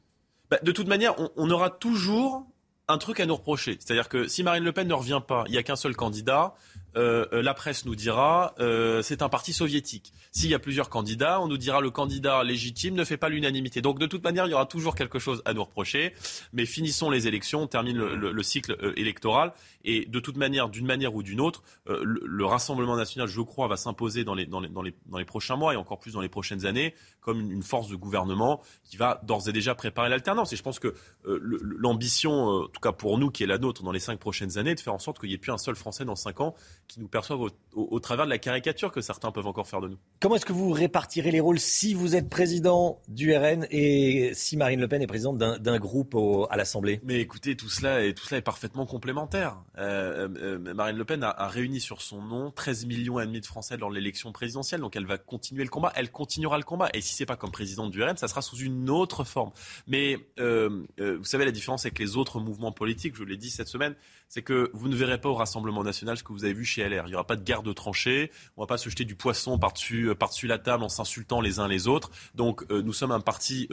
Bah, 0.51 0.59
de 0.63 0.71
toute 0.73 0.87
manière, 0.87 1.19
on, 1.19 1.31
on 1.37 1.51
aura 1.51 1.71
toujours 1.71 2.47
un 2.91 2.97
truc 2.97 3.21
à 3.21 3.27
nous 3.27 3.35
reprocher. 3.37 3.77
C'est-à-dire 3.81 4.09
que 4.09 4.29
si 4.29 4.43
Marine 4.43 4.65
Le 4.65 4.73
Pen 4.73 4.89
ne 4.89 4.95
revient 4.95 5.21
pas, 5.27 5.45
il 5.47 5.53
n'y 5.53 5.59
a 5.59 5.63
qu'un 5.63 5.77
seul 5.77 5.95
candidat. 5.95 6.55
euh, 6.97 7.27
euh, 7.35 7.43
la 7.43 7.53
presse 7.53 7.85
nous 7.85 7.95
dira 7.95 8.55
euh, 8.61 9.03
c'est 9.03 9.21
un 9.21 9.29
parti 9.29 9.53
soviétique. 9.53 10.15
S'il 10.33 10.49
y 10.49 10.55
a 10.55 10.59
plusieurs 10.59 10.89
candidats, 10.89 11.39
on 11.43 11.49
nous 11.49 11.59
dira 11.59 11.83
le 11.83 11.91
candidat 11.91 12.43
légitime 12.45 12.95
ne 12.95 13.05
fait 13.05 13.19
pas 13.19 13.29
l'unanimité. 13.29 13.83
Donc 13.83 13.99
de 13.99 14.07
toute 14.07 14.25
manière, 14.25 14.47
il 14.47 14.51
y 14.51 14.55
aura 14.55 14.65
toujours 14.65 14.95
quelque 14.95 15.19
chose 15.19 15.43
à 15.45 15.53
nous 15.53 15.63
reprocher. 15.65 16.15
Mais 16.55 16.65
finissons 16.65 17.11
les 17.11 17.29
élections, 17.29 17.61
on 17.65 17.67
termine 17.67 17.99
le, 17.99 18.17
le- 18.17 18.33
le 18.33 18.43
cycle 18.43 18.75
euh, 18.83 18.95
électoral. 18.97 19.53
Et 19.91 20.05
de 20.07 20.21
toute 20.21 20.37
manière, 20.37 20.69
d'une 20.69 20.85
manière 20.87 21.15
ou 21.15 21.23
d'une 21.23 21.41
autre, 21.41 21.63
euh, 21.89 22.01
le, 22.05 22.21
le 22.25 22.45
Rassemblement 22.45 22.97
national, 22.97 23.27
je 23.29 23.41
crois, 23.41 23.69
va 23.69 23.77
s'imposer 23.77 24.23
dans 24.25 24.35
les, 24.35 24.45
dans, 24.47 24.61
les, 24.61 24.69
dans, 24.69 24.83
les, 24.83 24.95
dans 25.07 25.19
les 25.19 25.25
prochains 25.25 25.57
mois 25.57 25.73
et 25.73 25.77
encore 25.77 25.99
plus 25.99 26.13
dans 26.13 26.21
les 26.21 26.29
prochaines 26.29 26.67
années 26.67 26.95
comme 27.21 27.41
une, 27.41 27.51
une 27.51 27.63
force 27.63 27.89
de 27.89 27.97
gouvernement 27.97 28.61
qui 28.85 28.97
va 28.97 29.21
d'ores 29.25 29.49
et 29.49 29.53
déjà 29.53 29.75
préparer 29.75 30.09
l'alternance. 30.09 30.53
Et 30.53 30.57
je 30.57 30.63
pense 30.63 30.79
que 30.79 30.95
euh, 31.27 31.39
l'ambition, 31.79 32.33
euh, 32.51 32.65
en 32.65 32.69
tout 32.69 32.81
cas 32.81 32.93
pour 32.93 33.19
nous, 33.19 33.31
qui 33.31 33.43
est 33.43 33.47
la 33.47 33.59
nôtre 33.59 33.83
dans 33.83 33.93
les 33.93 33.99
cinq 34.01 34.19
prochaines 34.19 34.59
années, 34.59 34.75
de 34.75 34.81
faire 34.81 34.95
en 34.95 34.99
sorte 34.99 35.19
qu'il 35.19 35.29
n'y 35.29 35.35
ait 35.35 35.39
plus 35.39 35.53
un 35.53 35.59
seul 35.59 35.77
Français 35.77 36.05
dans 36.05 36.17
cinq 36.17 36.41
ans 36.41 36.55
qui 36.87 37.01
nous 37.01 37.09
perçoivent 37.09 37.41
au, 37.41 37.49
au- 37.75 37.89
au 37.91 38.01
travers 38.01 38.25
de 38.25 38.31
la 38.31 38.39
caricature 38.39 38.93
que 38.93 39.01
certains 39.01 39.31
peuvent 39.31 39.47
encore 39.47 39.67
faire 39.69 39.81
de 39.81 39.89
nous. 39.89 39.99
Comment 40.21 40.37
est-ce 40.37 40.47
que 40.47 40.53
vous 40.53 40.71
répartirez 40.71 41.31
les 41.31 41.41
rôles 41.41 41.59
si 41.61 41.95
vous 41.95 42.17
êtes 42.17 42.29
président 42.29 43.01
du 43.09 43.35
RN 43.37 43.67
et 43.71 44.33
si 44.35 44.57
Marine 44.57 44.81
Le 44.81 44.89
Pen 44.89 45.03
est 45.03 45.07
présidente 45.07 45.39
d'un 45.39 45.59
d'un 45.59 45.79
groupe 45.79 46.15
au- 46.15 46.47
à 46.51 46.57
l'Assemblée? 46.57 47.01
Mais 47.05 47.21
écoutez, 47.21 47.57
tout 47.57 47.69
cela 47.69 48.05
est, 48.05 48.13
tout 48.15 48.25
cela 48.25 48.39
est 48.39 48.43
parfaitement 48.43 48.87
complémentaire. 48.87 49.57
Euh, 49.79 50.29
euh, 50.41 50.75
Marine 50.75 50.97
Le 50.97 51.05
Pen 51.05 51.23
a, 51.23 51.49
réuni 51.49 51.81
sur 51.81 52.03
son 52.03 52.21
nom 52.21 52.51
13 52.51 52.87
millions 52.87 53.21
et 53.21 53.27
demi 53.27 53.41
de 53.41 53.47
Français 53.47 53.77
lors 53.77 53.91
de 53.91 53.95
l'élection 53.95 54.33
présidentielle, 54.33 54.81
donc 54.81 54.97
elle 54.97 55.07
va 55.07 55.19
continuer 55.19 55.63
le 55.63 55.71
combat. 55.71 55.93
Elle 55.95 56.11
continuera 56.11 56.59
le 56.59 56.65
combat. 56.65 56.89
Et 56.95 57.01
si 57.01 57.15
c'est 57.15 57.27
pas 57.27 57.37
comme 57.37 57.53
présidente 57.53 57.91
du 57.91 58.03
RN, 58.03 58.17
ça 58.17 58.29
sera 58.29 58.43
sous 58.43 58.57
une 58.57 58.91
autre 58.91 59.25
forme. 59.25 59.53
Mais 59.87 60.19
euh, 60.41 60.85
vous 60.99 61.25
savez 61.25 61.45
la 61.45 61.53
différence 61.53 61.85
avec 61.85 61.99
les 61.99 62.17
autres 62.17 62.41
mouvements 62.41 62.73
politiques, 62.73 63.15
je 63.17 63.25
l'ai 63.25 63.37
dit 63.37 63.51
cette 63.51 63.69
semaine, 63.69 63.95
c'est 64.29 64.43
que 64.43 64.71
vous 64.75 64.89
ne 64.89 64.97
verrez 64.97 65.21
pas 65.21 65.29
au 65.29 65.35
Rassemblement 65.35 65.83
national 65.85 66.17
ce 66.17 66.25
que 66.25 66.33
vous 66.33 66.45
avez 66.45 66.55
vu 66.55 66.65
chez 66.65 66.87
LR. 66.87 67.05
Il 67.07 67.11
n'y 67.11 67.15
aura 67.15 67.27
pas 67.27 67.37
de 67.37 67.45
guerre 67.45 67.63
de 67.63 67.73
tranchées, 67.73 68.31
on 68.57 68.63
va 68.63 68.67
pas 68.67 68.79
se 68.79 68.91
jeter 68.91 69.05
du 69.05 69.15
poisson 69.15 69.59
par-dessus 69.59 70.09
la 70.45 70.59
table 70.59 70.83
en 70.83 70.89
s'insultant 70.89 71.41
les 71.41 71.61
uns 71.61 71.69
les 71.69 71.89
autres. 71.89 72.11
Donc 72.35 72.69
nous 72.71 72.93
sommes 72.93 73.13
un 73.13 73.21
parti 73.21 73.69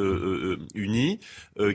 uni 0.75 1.19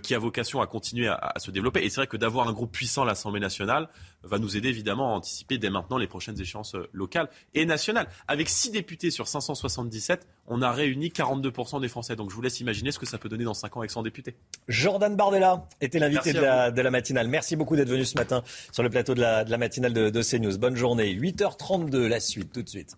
qui 0.03 0.15
a 0.15 0.19
vocation 0.19 0.61
à 0.61 0.67
continuer 0.67 1.09
à, 1.09 1.15
à 1.15 1.39
se 1.39 1.51
développer. 1.51 1.85
Et 1.85 1.91
c'est 1.91 1.97
vrai 1.97 2.07
que 2.07 2.17
d'avoir 2.17 2.49
un 2.49 2.53
groupe 2.53 2.73
puissant 2.73 3.03
à 3.03 3.07
l'Assemblée 3.07 3.41
nationale 3.41 3.89
va 4.23 4.39
nous 4.39 4.57
aider 4.57 4.69
évidemment 4.69 5.13
à 5.13 5.17
anticiper 5.17 5.59
dès 5.59 5.71
maintenant 5.71 5.99
les 5.99 6.07
prochaines 6.07 6.41
échéances 6.41 6.75
euh, 6.75 6.89
locales 6.93 7.29
et 7.55 7.65
nationales. 7.65 8.09
Avec 8.29 8.49
6 8.49 8.71
députés 8.71 9.11
sur 9.11 9.29
577, 9.29 10.27
on 10.47 10.63
a 10.63 10.73
réuni 10.73 11.09
42% 11.09 11.81
des 11.81 11.89
Français. 11.89 12.17
Donc 12.17 12.31
je 12.31 12.35
vous 12.35 12.43
laisse 12.43 12.61
imaginer 12.61 12.93
ce 12.93 12.99
que 12.99 13.07
ça 13.07 13.19
peut 13.19 13.29
donner 13.29 13.45
dans 13.45 13.55
5 13.55 13.77
ans 13.77 13.81
avec 13.81 13.91
100 13.91 14.03
députés. 14.03 14.37
Jordan 14.69 15.17
Bardella 15.17 15.67
était 15.81 15.99
l'invité 15.99 16.33
de 16.33 16.41
la, 16.41 16.71
de 16.71 16.83
la 16.83 16.91
matinale. 16.91 17.29
Merci 17.29 17.57
beaucoup 17.57 17.77
d'être 17.77 17.89
venu 17.89 18.05
ce 18.05 18.17
matin 18.17 18.43
sur 18.73 18.83
le 18.83 18.91
plateau 18.91 19.15
de 19.15 19.21
la, 19.21 19.45
de 19.45 19.51
la 19.51 19.59
matinale 19.59 19.93
de, 19.93 20.11
de 20.11 20.23
CNews. 20.23 20.59
Bonne 20.59 20.77
journée. 20.77 21.15
8h32, 21.15 22.07
la 22.07 22.21
suite, 22.21 22.53
tout 22.53 22.63
de 22.63 22.69
suite. 22.69 22.97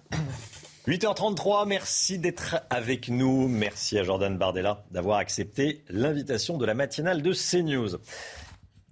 8h33, 0.88 1.68
merci 1.68 2.18
d'être 2.18 2.62
avec 2.70 3.10
nous. 3.10 3.46
Merci 3.46 3.98
à 3.98 4.04
Jordan 4.04 4.38
Bardella 4.38 4.84
d'avoir 4.90 5.18
accepté 5.18 5.82
l'invitation 5.90 6.56
de 6.56 6.64
la 6.64 6.72
matinale 6.72 7.20
de 7.20 7.34
CNews. 7.34 7.98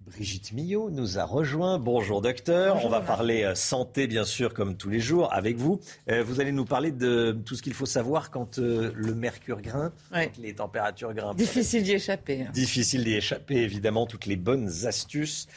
Brigitte 0.07 0.53
Millot 0.53 0.89
nous 0.91 1.19
a 1.19 1.25
rejoint. 1.25 1.81
Bonjour 1.81 2.23
docteur. 2.23 2.85
On 2.85 2.89
va 2.89 3.01
parler 3.01 3.43
euh, 3.43 3.57
santé 3.57 4.07
bien 4.07 4.25
sûr 4.25 4.55
comme 4.55 4.77
tous 4.77 4.89
les 4.89 5.01
jours 5.01 5.33
avec 5.35 5.57
vous. 5.57 5.81
Euh, 6.09 6.23
vous 6.23 6.41
allez 6.41 6.53
nous 6.53 6.65
parler 6.65 6.93
de 6.93 7.37
tout 7.45 7.57
ce 7.57 7.63
qu'il 7.63 7.75
faut 7.75 7.87
savoir 7.87 8.31
quand 8.31 8.61
euh, 8.61 8.93
le 8.95 9.15
mercure 9.17 9.61
grimpe, 9.61 9.93
Ouais. 10.15 10.27
quand 10.27 10.41
les 10.41 10.55
températures 10.55 11.13
grimpent. 11.13 11.37
Difficile 11.37 11.83
d'y 11.83 11.93
échapper. 11.95 12.43
hein. 12.43 12.51
Difficile 12.55 13.03
d'y 13.03 13.15
échapper, 13.15 13.57
évidemment, 13.57 14.07
toutes 14.07 14.27
les 14.27 14.37
bonnes 14.37 14.71
astuces 14.87 15.49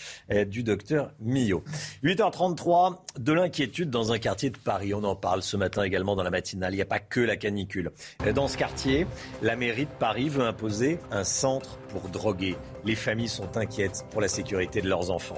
du 0.48 0.64
docteur 0.64 1.12
Millot. 1.20 1.64
8h33, 2.04 2.98
de 3.20 3.34
l'inquiétude 3.34 3.92
dans 3.92 4.12
un 4.12 4.18
quartier 4.18 4.50
de 4.50 4.58
Paris. 4.58 4.96
On 4.96 5.04
en 5.04 5.16
parle 5.16 5.44
ce 5.44 5.58
matin 5.58 5.84
également 5.84 6.16
dans 6.16 6.24
la 6.24 6.32
matinale. 6.32 6.74
Il 6.74 6.78
n'y 6.78 6.82
a 6.82 6.86
pas 6.86 7.00
que 7.00 7.20
la 7.20 7.36
canicule. 7.36 7.92
Dans 8.34 8.48
ce 8.48 8.58
quartier, 8.58 9.06
la 9.44 9.56
mairie 9.56 9.86
de 9.86 9.92
Paris 10.00 10.28
veut 10.28 10.44
imposer 10.44 10.98
un 11.12 11.24
centre 11.24 11.78
pour 11.90 12.10
droguer. 12.10 12.56
Les 12.90 12.96
familles 12.96 13.30
sont 13.30 13.56
inquiètes 13.56 14.04
pour 14.10 14.20
la 14.20 14.28
sécurité 14.28 14.82
de 14.82 14.90
leurs 14.90 15.12
enfants. 15.12 15.38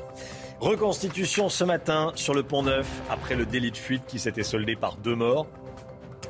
Reconstitution 0.61 1.49
ce 1.49 1.65
matin 1.65 2.13
sur 2.15 2.33
le 2.33 2.43
pont 2.43 2.63
Neuf 2.63 2.87
après 3.09 3.35
le 3.35 3.45
délit 3.45 3.71
de 3.71 3.77
fuite 3.77 4.03
qui 4.07 4.19
s'était 4.19 4.41
soldé 4.41 4.77
par 4.77 4.95
deux 4.95 5.15
morts. 5.15 5.47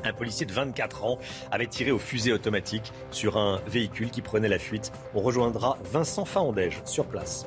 Un 0.02 0.12
policier 0.12 0.46
de 0.46 0.52
24 0.52 1.04
ans 1.04 1.18
avait 1.52 1.68
tiré 1.68 1.92
au 1.92 2.00
fusil 2.00 2.32
automatique 2.32 2.92
sur 3.12 3.36
un 3.36 3.60
véhicule 3.68 4.10
qui 4.10 4.20
prenait 4.20 4.48
la 4.48 4.58
fuite. 4.58 4.90
On 5.14 5.20
rejoindra 5.20 5.78
Vincent 5.92 6.24
Faandège 6.24 6.82
sur 6.84 7.06
place. 7.06 7.46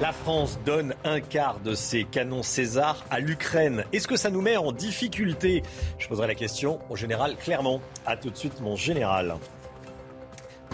La 0.00 0.12
France 0.12 0.60
donne 0.64 0.94
un 1.04 1.20
quart 1.20 1.58
de 1.58 1.74
ses 1.74 2.04
canons 2.04 2.44
César 2.44 3.04
à 3.10 3.18
l'Ukraine. 3.18 3.84
Est-ce 3.92 4.06
que 4.06 4.16
ça 4.16 4.30
nous 4.30 4.42
met 4.42 4.56
en 4.56 4.70
difficulté? 4.70 5.64
Je 5.98 6.06
poserai 6.06 6.28
la 6.28 6.36
question 6.36 6.78
au 6.88 6.94
général 6.94 7.34
Clermont. 7.36 7.80
A 8.04 8.16
tout 8.16 8.30
de 8.30 8.36
suite, 8.36 8.60
mon 8.60 8.76
général. 8.76 9.34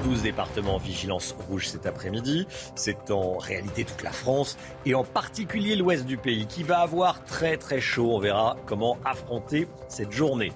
12 0.03 0.23
départements 0.23 0.77
en 0.77 0.79
vigilance 0.79 1.35
rouge 1.49 1.69
cet 1.69 1.87
après-midi. 1.87 2.47
C'est 2.75 3.11
en 3.11 3.39
réalité 3.39 3.85
toute 3.85 4.03
la 4.03 4.13
France 4.13 4.57
et 4.85 4.95
en 4.95 5.05
particulier 5.05 5.77
l'ouest 5.77 6.05
du 6.05 6.17
pays 6.17 6.47
qui 6.47 6.63
va 6.63 6.81
avoir 6.81 7.25
très 7.25 7.57
très 7.57 7.81
chaud. 7.81 8.11
On 8.15 8.19
verra 8.19 8.57
comment 8.67 8.99
affronter 9.05 9.69
cette 9.89 10.13
journée. 10.13 10.53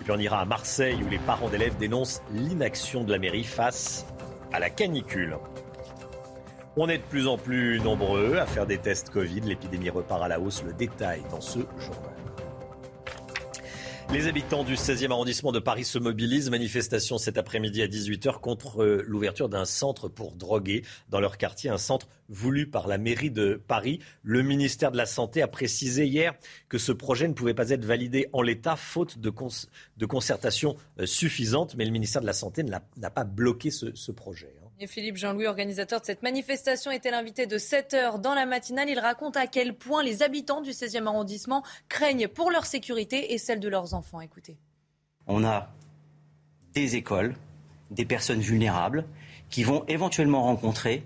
Et 0.00 0.04
puis 0.04 0.12
on 0.12 0.18
ira 0.18 0.40
à 0.40 0.44
Marseille 0.44 0.98
où 1.04 1.08
les 1.08 1.18
parents 1.18 1.48
d'élèves 1.48 1.76
dénoncent 1.76 2.22
l'inaction 2.32 3.04
de 3.04 3.12
la 3.12 3.18
mairie 3.18 3.44
face 3.44 4.06
à 4.52 4.58
la 4.58 4.70
canicule. 4.70 5.36
On 6.76 6.88
est 6.88 6.98
de 6.98 7.02
plus 7.02 7.28
en 7.28 7.36
plus 7.36 7.80
nombreux 7.80 8.38
à 8.38 8.46
faire 8.46 8.66
des 8.66 8.78
tests 8.78 9.10
Covid. 9.10 9.40
L'épidémie 9.40 9.90
repart 9.90 10.22
à 10.22 10.28
la 10.28 10.40
hausse. 10.40 10.62
Le 10.64 10.72
détail 10.72 11.22
dans 11.30 11.42
ce 11.42 11.58
journal. 11.78 12.21
Les 14.12 14.26
habitants 14.26 14.62
du 14.62 14.74
16e 14.74 15.10
arrondissement 15.10 15.52
de 15.52 15.58
Paris 15.58 15.86
se 15.86 15.98
mobilisent. 15.98 16.50
Manifestation 16.50 17.16
cet 17.16 17.38
après-midi 17.38 17.80
à 17.80 17.86
18h 17.86 18.40
contre 18.40 18.82
euh, 18.82 19.02
l'ouverture 19.06 19.48
d'un 19.48 19.64
centre 19.64 20.08
pour 20.08 20.32
droguer 20.32 20.84
dans 21.08 21.18
leur 21.18 21.38
quartier, 21.38 21.70
un 21.70 21.78
centre 21.78 22.08
voulu 22.28 22.68
par 22.68 22.88
la 22.88 22.98
mairie 22.98 23.30
de 23.30 23.58
Paris. 23.66 24.00
Le 24.22 24.42
ministère 24.42 24.92
de 24.92 24.98
la 24.98 25.06
Santé 25.06 25.40
a 25.40 25.48
précisé 25.48 26.06
hier 26.06 26.34
que 26.68 26.76
ce 26.76 26.92
projet 26.92 27.26
ne 27.26 27.32
pouvait 27.32 27.54
pas 27.54 27.70
être 27.70 27.86
validé 27.86 28.28
en 28.34 28.42
l'état 28.42 28.76
faute 28.76 29.18
de, 29.18 29.30
concertation 30.06 30.76
euh, 31.00 31.06
suffisante, 31.06 31.74
mais 31.76 31.86
le 31.86 31.90
ministère 31.90 32.20
de 32.20 32.26
la 32.26 32.34
Santé 32.34 32.64
n'a 32.64 33.10
pas 33.10 33.24
bloqué 33.24 33.70
ce, 33.70 33.94
ce 33.94 34.12
projet. 34.12 34.54
Et 34.82 34.88
Philippe 34.88 35.16
Jean-Louis, 35.16 35.46
organisateur 35.46 36.00
de 36.00 36.06
cette 36.06 36.24
manifestation, 36.24 36.90
était 36.90 37.12
l'invité 37.12 37.46
de 37.46 37.56
7 37.56 37.94
heures 37.94 38.18
dans 38.18 38.34
la 38.34 38.46
matinale. 38.46 38.88
Il 38.90 38.98
raconte 38.98 39.36
à 39.36 39.46
quel 39.46 39.74
point 39.76 40.02
les 40.02 40.24
habitants 40.24 40.60
du 40.60 40.70
16e 40.72 41.06
arrondissement 41.06 41.62
craignent 41.88 42.26
pour 42.26 42.50
leur 42.50 42.66
sécurité 42.66 43.32
et 43.32 43.38
celle 43.38 43.60
de 43.60 43.68
leurs 43.68 43.94
enfants. 43.94 44.20
Écoutez. 44.20 44.56
on 45.28 45.44
a 45.44 45.68
des 46.74 46.96
écoles, 46.96 47.36
des 47.92 48.04
personnes 48.04 48.40
vulnérables 48.40 49.04
qui 49.50 49.62
vont 49.62 49.84
éventuellement 49.86 50.42
rencontrer 50.42 51.04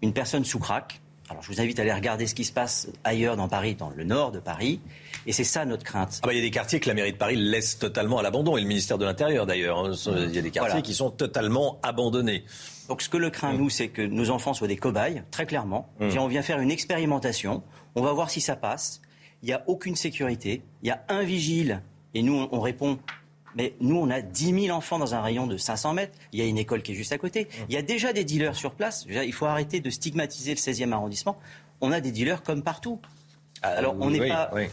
une 0.00 0.12
personne 0.12 0.44
sous 0.44 0.60
crack. 0.60 1.00
Alors 1.28 1.42
je 1.42 1.50
vous 1.50 1.60
invite 1.60 1.80
à 1.80 1.82
aller 1.82 1.92
regarder 1.92 2.26
ce 2.28 2.36
qui 2.36 2.44
se 2.44 2.52
passe 2.52 2.86
ailleurs 3.02 3.36
dans 3.36 3.48
Paris, 3.48 3.74
dans 3.74 3.90
le 3.90 4.04
nord 4.04 4.30
de 4.30 4.38
Paris. 4.38 4.80
Et 5.26 5.32
c'est 5.32 5.44
ça 5.44 5.64
notre 5.64 5.82
crainte. 5.82 6.20
Ah 6.22 6.26
bah, 6.28 6.32
il 6.32 6.36
y 6.36 6.38
a 6.38 6.42
des 6.42 6.50
quartiers 6.52 6.78
que 6.78 6.88
la 6.88 6.94
mairie 6.94 7.12
de 7.12 7.18
Paris 7.18 7.34
laisse 7.36 7.78
totalement 7.80 8.18
à 8.18 8.22
l'abandon, 8.22 8.56
et 8.56 8.60
le 8.60 8.66
ministère 8.68 8.96
de 8.96 9.04
l'Intérieur 9.04 9.44
d'ailleurs. 9.44 9.80
hein. 9.84 9.92
Il 10.06 10.34
y 10.34 10.38
a 10.38 10.42
des 10.42 10.50
quartiers 10.52 10.70
Voilà. 10.70 10.82
qui 10.82 10.94
sont 10.94 11.10
totalement 11.10 11.80
abandonnés. 11.82 12.44
Donc 12.88 13.02
ce 13.02 13.08
que 13.08 13.16
le 13.18 13.30
craint, 13.30 13.52
nous, 13.52 13.68
c'est 13.70 13.88
que 13.88 14.02
nos 14.02 14.30
enfants 14.30 14.54
soient 14.54 14.68
des 14.68 14.76
cobayes, 14.76 15.22
très 15.30 15.44
clairement. 15.46 15.88
Mm. 16.00 16.18
On 16.18 16.26
vient 16.26 16.42
faire 16.42 16.58
une 16.60 16.70
expérimentation, 16.70 17.62
on 17.94 18.02
va 18.02 18.12
voir 18.12 18.30
si 18.30 18.40
ça 18.40 18.56
passe. 18.56 19.00
Il 19.42 19.46
n'y 19.46 19.52
a 19.52 19.62
aucune 19.66 19.94
sécurité, 19.94 20.62
il 20.82 20.88
y 20.88 20.90
a 20.90 21.04
un 21.08 21.22
vigile, 21.22 21.82
et 22.14 22.22
nous, 22.22 22.34
on- 22.34 22.48
on 22.52 22.60
répond... 22.60 22.98
Mais 23.56 23.74
nous, 23.80 23.96
on 23.96 24.08
a 24.10 24.20
10 24.20 24.66
000 24.66 24.76
enfants 24.76 24.98
dans 24.98 25.14
un 25.14 25.20
rayon 25.20 25.46
de 25.46 25.56
500 25.56 25.94
mètres. 25.94 26.16
Il 26.32 26.38
y 26.38 26.42
a 26.42 26.44
une 26.44 26.58
école 26.58 26.82
qui 26.82 26.92
est 26.92 26.94
juste 26.94 27.12
à 27.12 27.18
côté. 27.18 27.48
Il 27.68 27.74
y 27.74 27.78
a 27.78 27.82
déjà 27.82 28.12
des 28.12 28.22
dealers 28.22 28.54
sur 28.54 28.72
place. 28.74 29.04
Il 29.08 29.32
faut 29.32 29.46
arrêter 29.46 29.80
de 29.80 29.90
stigmatiser 29.90 30.50
le 30.52 30.58
16e 30.58 30.92
arrondissement. 30.92 31.36
On 31.80 31.90
a 31.90 32.00
des 32.00 32.12
dealers 32.12 32.42
comme 32.42 32.62
partout. 32.62 33.00
Alors, 33.62 33.96
on 33.98 34.10
n'est 34.10 34.20
oui, 34.20 34.28
pas, 34.28 34.50
oui. 34.54 34.64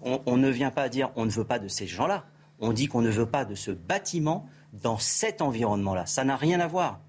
on, 0.00 0.20
on 0.26 0.36
ne 0.38 0.48
vient 0.48 0.70
pas 0.70 0.88
dire 0.88 1.10
on 1.14 1.24
ne 1.26 1.30
veut 1.30 1.44
pas 1.44 1.58
de 1.58 1.68
ces 1.68 1.86
gens-là. 1.86 2.24
On 2.58 2.72
dit 2.72 2.86
qu'on 2.88 3.02
ne 3.02 3.10
veut 3.10 3.26
pas 3.26 3.44
de 3.44 3.54
ce 3.54 3.70
bâtiment 3.70 4.46
dans 4.72 4.98
cet 4.98 5.42
environnement-là. 5.42 6.06
Ça 6.06 6.24
n'a 6.24 6.36
rien 6.36 6.58
à 6.58 6.66
voir. 6.66 7.00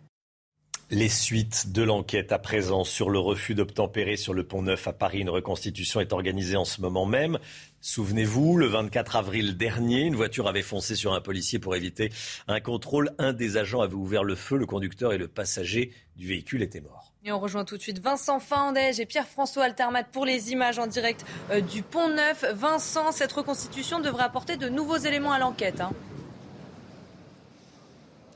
Les 0.96 1.10
suites 1.10 1.72
de 1.72 1.82
l'enquête 1.82 2.32
à 2.32 2.38
présent 2.38 2.84
sur 2.84 3.10
le 3.10 3.18
refus 3.18 3.56
d'obtempérer 3.56 4.16
sur 4.16 4.36
le 4.36 4.44
pont 4.44 4.62
Neuf 4.62 4.88
à 4.88 4.94
Paris. 4.94 5.22
Une 5.22 5.32
reconstitution 5.32 6.00
est 6.02 6.14
organisée 6.14 6.56
en 6.56 6.66
ce 6.66 6.82
moment 6.82 7.08
même. 7.08 7.40
Souvenez-vous, 7.82 8.58
le 8.58 8.68
24 8.68 9.16
avril 9.16 9.58
dernier, 9.58 10.02
une 10.02 10.16
voiture 10.16 10.48
avait 10.48 10.62
foncé 10.62 10.96
sur 10.96 11.16
un 11.16 11.20
policier 11.20 11.58
pour 11.58 11.76
éviter 11.76 12.12
un 12.48 12.60
contrôle. 12.60 13.10
Un 13.18 13.34
des 13.34 13.58
agents 13.58 13.82
avait 13.82 13.96
ouvert 13.96 14.24
le 14.24 14.36
feu. 14.36 14.56
Le 14.56 14.68
conducteur 14.68 15.14
et 15.14 15.18
le 15.18 15.28
passager 15.28 15.92
du 16.16 16.28
véhicule 16.28 16.62
étaient 16.62 16.82
morts. 16.82 17.12
Et 17.26 17.32
on 17.32 17.40
rejoint 17.40 17.66
tout 17.66 17.78
de 17.78 17.82
suite 17.82 17.98
Vincent 17.98 18.40
Faandège 18.40 19.00
et 19.00 19.08
Pierre-François 19.08 19.64
Altermat 19.64 20.04
pour 20.04 20.28
les 20.28 20.52
images 20.52 20.78
en 20.78 20.86
direct 20.86 21.26
euh, 21.50 21.60
du 21.62 21.82
Pont 21.82 22.10
Neuf. 22.10 22.46
Vincent, 22.54 23.12
cette 23.12 23.32
reconstitution 23.32 24.00
devrait 24.00 24.26
apporter 24.26 24.58
de 24.58 24.70
nouveaux 24.70 24.98
éléments 24.98 25.32
à 25.32 25.40
l'enquête. 25.40 25.82
hein. 25.82 25.90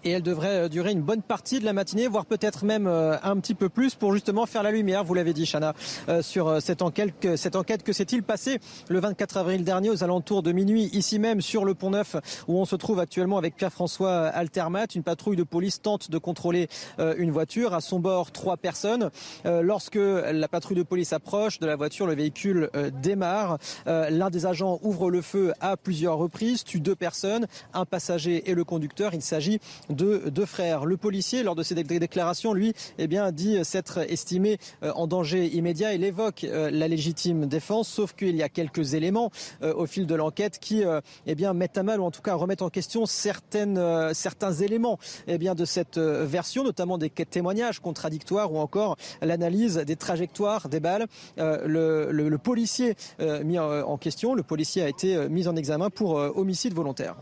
Et 0.08 0.12
elle 0.12 0.22
devrait 0.22 0.64
euh, 0.64 0.70
durer 0.70 0.92
une 0.92 1.02
bonne 1.02 1.22
partie 1.22 1.60
de 1.60 1.66
la 1.66 1.74
matinée, 1.74 2.08
voire 2.08 2.26
peut-être 2.26 2.64
même 2.64 2.88
euh, 2.88 3.18
un 3.24 3.38
petit 3.40 3.56
peu 3.56 3.68
plus 3.68 3.96
pour 3.96 4.14
justement 4.14 4.46
faire 4.46 4.64
la 4.64 4.72
lumière, 4.72 5.04
vous 5.04 5.14
l'avez 5.14 5.34
dit 5.34 5.46
Chana, 5.46 5.74
euh, 6.08 6.22
sur 6.22 6.62
cette 6.62 6.82
enquête. 6.82 7.14
Que, 7.20 7.36
cette 7.36 7.56
enquête, 7.56 7.84
que 7.84 7.94
s'est-il 7.94 8.24
passé 8.24 8.60
le 8.90 9.00
24 9.00 9.38
avril 9.38 9.64
dernier 9.64 9.90
aux 9.90 10.04
alentours 10.04 10.44
de 10.44 10.52
minuit, 10.52 10.90
ici 10.94 11.20
même 11.20 11.42
sur 11.42 11.66
le 11.66 11.74
pont 11.74 11.90
Neuf, 11.90 12.16
où 12.48 12.58
on 12.58 12.66
se 12.66 12.76
trouve 12.76 13.00
actuellement 13.00 13.38
avec 13.38 13.56
Pierre-François 13.56 14.28
Altermat. 14.28 14.86
Une 14.96 15.04
patrouille 15.04 15.36
de 15.36 15.44
police 15.44 15.82
tente 15.82 16.10
de 16.12 16.18
contrôler 16.18 16.68
une 17.00 17.32
voiture. 17.32 17.74
À 17.74 17.82
son 17.82 18.00
bord, 18.00 18.32
trois 18.32 18.58
personnes. 18.58 19.10
Lorsque 19.46 19.96
la 19.96 20.48
patrouille 20.48 20.78
de 20.78 20.84
police 20.84 21.14
approche 21.14 21.60
de 21.60 21.66
la 21.66 21.76
voiture, 21.76 22.08
le 22.08 22.16
véhicule 22.16 22.70
démarre. 23.02 23.58
L'un 23.86 24.30
des 24.30 24.46
agents 24.46 24.80
ouvre 24.84 25.10
le 25.10 25.22
feu 25.22 25.54
à 25.62 25.78
plusieurs 25.78 26.18
reprises, 26.18 26.66
tue 26.66 26.82
deux 26.82 26.96
personnes, 26.96 27.48
un 27.74 27.86
passager 27.86 28.50
et 28.50 28.54
le 28.54 28.66
conducteur. 28.66 29.14
Il 29.14 29.22
s'agit 29.22 29.60
deux 29.98 30.46
frères. 30.46 30.86
Le 30.86 30.98
policier, 30.98 31.44
lors 31.44 31.56
de 31.56 31.64
ses 31.64 31.76
dé- 31.76 32.00
déclarations, 32.00 32.54
lui, 32.54 32.74
eh 32.98 33.08
bien, 33.08 33.32
dit 33.32 33.64
s'être 33.64 34.00
estimé 34.00 34.58
euh, 34.84 34.92
en 34.96 35.08
danger 35.08 35.48
immédiat. 35.48 35.94
Il 35.94 36.04
évoque 36.04 36.44
euh, 36.44 36.70
la 36.72 36.88
légitime 36.88 37.46
défense, 37.46 37.88
sauf 37.88 38.14
qu'il 38.14 38.36
y 38.36 38.44
a 38.44 38.50
quelques 38.50 38.94
éléments 38.94 39.32
euh, 39.62 39.74
au 39.74 39.86
fil 39.86 40.06
de 40.06 40.16
l'enquête 40.16 40.60
qui 40.60 40.84
eh 41.26 41.36
bien, 41.36 41.54
mettent 41.54 41.78
à 41.78 41.84
mal 41.84 42.00
ou 42.00 42.04
en 42.04 42.12
tout 42.12 42.22
cas 42.22 42.34
remettent 42.34 42.62
en 42.62 42.70
question 42.70 43.06
certains 43.06 44.54
éléments 44.62 45.00
eh 45.28 45.38
bien, 45.38 45.56
de 45.56 45.66
cette 45.66 45.98
version, 45.98 46.64
notamment 46.64 46.98
des 46.98 47.10
témoignages 47.10 47.80
contradictoires 47.80 48.52
ou 48.52 48.60
encore 48.60 48.98
l'analyse 49.22 49.78
des 49.78 49.96
trajectoires 49.96 50.70
des 50.70 50.80
balles. 50.80 51.08
Le, 51.38 52.38
policier 52.38 52.96
mis 53.44 53.60
en, 53.60 53.98
question, 53.98 54.34
le 54.36 54.44
policier 54.44 54.84
a 54.84 54.90
été 54.90 55.30
mis 55.30 55.48
en 55.48 55.56
examen 55.56 55.90
pour 55.90 56.12
homicide 56.16 56.74
volontaire. 56.74 57.16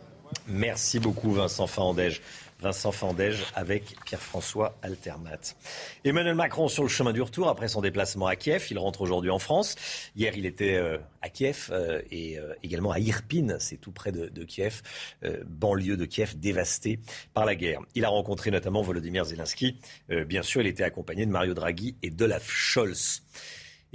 Merci 0.47 0.99
beaucoup 0.99 1.31
Vincent 1.31 1.67
Fandège. 1.67 2.21
Vincent 2.65 2.91
Fandège 2.91 3.45
avec 3.53 3.95
Pierre-François 4.05 4.75
Altermat. 4.81 5.55
Emmanuel 6.03 6.33
Macron 6.33 6.67
sur 6.67 6.81
le 6.81 6.89
chemin 6.89 7.13
du 7.13 7.21
retour 7.21 7.47
après 7.47 7.67
son 7.67 7.79
déplacement 7.79 8.25
à 8.25 8.35
Kiev. 8.35 8.65
Il 8.71 8.79
rentre 8.79 9.01
aujourd'hui 9.01 9.29
en 9.29 9.37
France. 9.37 9.75
Hier, 10.15 10.35
il 10.35 10.47
était 10.47 10.73
euh, 10.73 10.97
à 11.21 11.29
Kiev 11.29 11.69
euh, 11.69 12.01
et 12.09 12.39
euh, 12.39 12.55
également 12.63 12.89
à 12.89 12.97
Irpine, 12.97 13.57
c'est 13.59 13.77
tout 13.77 13.91
près 13.91 14.11
de, 14.11 14.43
Kiev, 14.45 14.81
banlieue 15.45 15.95
de 15.95 16.05
Kiev 16.05 16.39
dévastée 16.39 16.99
par 17.35 17.45
la 17.45 17.53
guerre. 17.53 17.81
Il 17.93 18.03
a 18.03 18.09
rencontré 18.09 18.49
notamment 18.49 18.81
Volodymyr 18.81 19.25
Zelensky. 19.25 19.79
Bien 20.09 20.41
sûr, 20.41 20.61
il 20.61 20.67
était 20.67 20.83
accompagné 20.83 21.27
de 21.27 21.31
Mario 21.31 21.53
Draghi 21.53 21.95
et 22.01 22.09
d'Olaf 22.09 22.49
Scholz. 22.49 23.21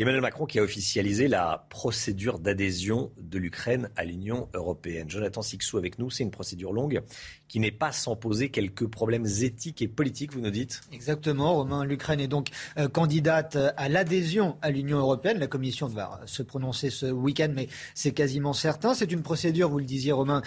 Emmanuel 0.01 0.23
Macron 0.23 0.47
qui 0.47 0.59
a 0.59 0.63
officialisé 0.63 1.29
la 1.29 1.67
procédure 1.69 2.39
d'adhésion 2.39 3.13
de 3.19 3.39
l'Ukraine 3.39 3.91
à 3.97 4.05
l'Union 4.05 4.49
européenne. 4.55 5.11
Jonathan 5.11 5.43
Sixou 5.43 5.77
avec 5.77 5.99
nous, 5.99 6.09
c'est 6.09 6.23
une 6.23 6.31
procédure 6.31 6.73
longue 6.73 7.03
qui 7.51 7.59
n'est 7.59 7.73
pas 7.73 7.91
sans 7.91 8.15
poser 8.15 8.49
quelques 8.51 8.87
problèmes 8.87 9.27
éthiques 9.27 9.83
et 9.83 9.89
politiques, 9.89 10.33
vous 10.33 10.41
nous 10.41 10.53
dites 10.53 10.83
Exactement, 10.93 11.55
Romain. 11.55 11.85
L'Ukraine 11.85 12.21
est 12.21 12.29
donc 12.29 12.47
euh, 12.79 12.87
candidate 12.87 13.57
euh, 13.57 13.73
à 13.77 13.89
l'adhésion 13.89 14.57
à 14.63 14.71
l'Union 14.71 14.99
européenne. 14.99 15.41
La 15.41 15.49
Commission 15.49 15.89
va 15.89 16.21
euh, 16.23 16.27
se 16.27 16.45
prononcer 16.45 16.91
ce 16.91 17.07
week-end, 17.07 17.49
mais 17.53 17.67
c'est 17.93 18.13
quasiment 18.13 18.53
certain. 18.53 18.95
C'est 18.95 19.11
une 19.11 19.23
procédure, 19.23 19.69
vous 19.69 19.81
le 19.81 19.85
disiez, 19.85 20.13
Romain, 20.13 20.43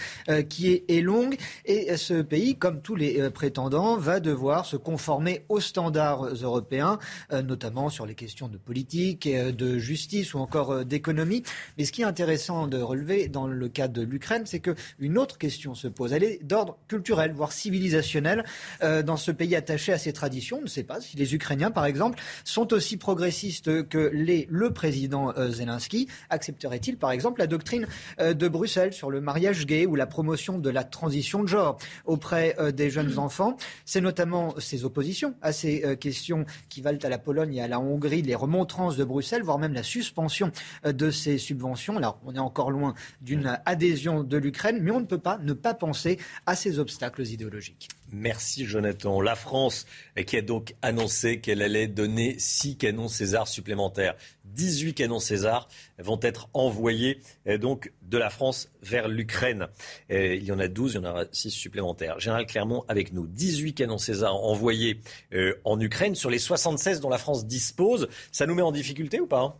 qui 0.47 0.83
est, 0.87 1.01
longue. 1.01 1.35
Et 1.65 1.97
ce 1.97 2.21
pays, 2.21 2.55
comme 2.55 2.81
tous 2.81 2.95
les 2.95 3.29
prétendants, 3.31 3.97
va 3.97 4.21
devoir 4.21 4.65
se 4.65 4.77
conformer 4.77 5.43
aux 5.49 5.59
standards 5.59 6.23
européens, 6.41 6.99
notamment 7.31 7.89
sur 7.89 8.05
les 8.05 8.15
questions 8.15 8.47
de 8.47 8.57
politique, 8.57 9.27
de 9.27 9.77
justice 9.77 10.33
ou 10.33 10.39
encore 10.39 10.85
d'économie. 10.85 11.43
Mais 11.77 11.83
ce 11.83 11.91
qui 11.91 12.03
est 12.03 12.05
intéressant 12.05 12.67
de 12.67 12.77
relever 12.77 13.27
dans 13.27 13.47
le 13.47 13.67
cas 13.67 13.89
de 13.89 14.01
l'Ukraine, 14.01 14.43
c'est 14.45 14.61
qu'une 14.61 15.17
autre 15.17 15.37
question 15.37 15.75
se 15.75 15.89
pose. 15.89 16.13
Elle 16.13 16.23
est 16.23 16.39
d'ordre 16.43 16.77
culturel, 16.93 17.31
voire 17.33 17.51
civilisationnel, 17.51 18.45
euh, 18.83 19.01
dans 19.01 19.17
ce 19.17 19.31
pays 19.31 19.55
attaché 19.55 19.91
à 19.93 19.97
ses 19.97 20.13
traditions. 20.13 20.59
On 20.59 20.61
ne 20.61 20.67
sait 20.67 20.83
pas 20.83 21.01
si 21.01 21.17
les 21.17 21.33
Ukrainiens, 21.33 21.71
par 21.71 21.87
exemple, 21.87 22.19
sont 22.43 22.71
aussi 22.71 22.97
progressistes 22.97 23.87
que 23.87 24.11
le 24.13 24.69
président 24.69 25.33
euh, 25.35 25.49
Zelensky. 25.49 26.07
Accepterait-il, 26.29 26.97
par 26.97 27.09
exemple, 27.09 27.39
la 27.39 27.47
doctrine 27.47 27.87
euh, 28.19 28.35
de 28.35 28.47
Bruxelles 28.47 28.93
sur 28.93 29.09
le 29.09 29.21
mariage 29.21 29.65
gay 29.65 29.87
ou 29.87 29.95
la 29.95 30.05
promotion 30.05 30.59
de 30.59 30.69
la 30.69 30.83
transition 30.83 31.41
de 31.41 31.47
genre 31.47 31.79
auprès 32.05 32.55
euh, 32.59 32.71
des 32.71 32.91
jeunes 32.91 33.17
enfants? 33.17 33.57
C'est 33.85 34.01
notamment 34.01 34.53
ces 34.59 34.85
oppositions 34.85 35.33
à 35.41 35.51
ces 35.51 35.97
questions 35.99 36.45
qui 36.69 36.81
valent 36.81 36.99
à 37.01 37.09
la 37.09 37.17
Pologne 37.17 37.55
et 37.55 37.61
à 37.61 37.67
la 37.67 37.79
Hongrie 37.79 38.21
les 38.21 38.35
remontrances 38.35 38.97
de 38.97 39.03
Bruxelles, 39.03 39.41
voire 39.41 39.57
même 39.57 39.73
la 39.73 39.83
suspension 39.83 40.51
de 40.85 41.09
ces 41.09 41.39
subventions. 41.39 41.97
Alors, 41.97 42.19
on 42.25 42.35
est 42.35 42.39
encore 42.39 42.69
loin 42.69 42.93
d'une 43.21 43.59
adhésion 43.65 44.23
de 44.23 44.37
l'Ukraine, 44.37 44.79
mais 44.81 44.91
on 44.91 44.99
ne 44.99 45.05
peut 45.05 45.17
pas 45.17 45.39
ne 45.39 45.53
pas 45.53 45.73
penser 45.73 46.19
à 46.45 46.55
ces 46.55 46.79
obstacles 46.83 47.23
idéologiques. 47.23 47.89
Merci 48.11 48.65
Jonathan. 48.65 49.19
La 49.19 49.35
France 49.35 49.87
qui 50.27 50.37
a 50.37 50.41
donc 50.41 50.75
annoncé 50.83 51.39
qu'elle 51.39 51.63
allait 51.63 51.87
donner 51.87 52.35
6 52.37 52.77
canons 52.77 53.07
César 53.07 53.47
supplémentaires. 53.47 54.15
18 54.45 54.93
canons 54.93 55.19
César 55.19 55.67
vont 55.97 56.19
être 56.21 56.47
envoyés 56.53 57.19
euh, 57.47 57.57
donc 57.57 57.91
de 58.03 58.17
la 58.17 58.29
France 58.29 58.69
vers 58.83 59.07
l'Ukraine. 59.07 59.67
Euh, 60.11 60.35
Il 60.35 60.43
y 60.43 60.51
en 60.51 60.59
a 60.59 60.67
12, 60.67 60.93
il 60.93 60.95
y 60.95 60.99
en 60.99 61.09
aura 61.09 61.25
6 61.31 61.49
supplémentaires. 61.49 62.19
Général 62.19 62.45
Clermont 62.45 62.85
avec 62.87 63.13
nous. 63.13 63.25
18 63.25 63.73
canons 63.73 63.97
César 63.97 64.35
envoyés 64.35 65.01
euh, 65.33 65.55
en 65.63 65.79
Ukraine 65.79 66.13
sur 66.13 66.29
les 66.29 66.39
76 66.39 66.99
dont 66.99 67.09
la 67.09 67.17
France 67.17 67.47
dispose. 67.47 68.07
Ça 68.31 68.45
nous 68.45 68.53
met 68.53 68.61
en 68.61 68.71
difficulté 68.71 69.19
ou 69.19 69.27
pas 69.27 69.41
hein? 69.41 69.55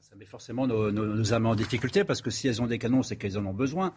Ça 0.00 0.16
met 0.16 0.26
forcément 0.26 0.66
nos, 0.66 0.90
nos, 0.90 1.06
nos 1.06 1.32
armées 1.32 1.48
en 1.48 1.54
difficulté 1.54 2.04
parce 2.04 2.22
que 2.22 2.30
si 2.30 2.48
elles 2.48 2.60
ont 2.60 2.66
des 2.66 2.78
canons, 2.78 3.02
c'est 3.02 3.16
qu'elles 3.16 3.38
en 3.38 3.46
ont 3.46 3.54
besoin. 3.54 3.94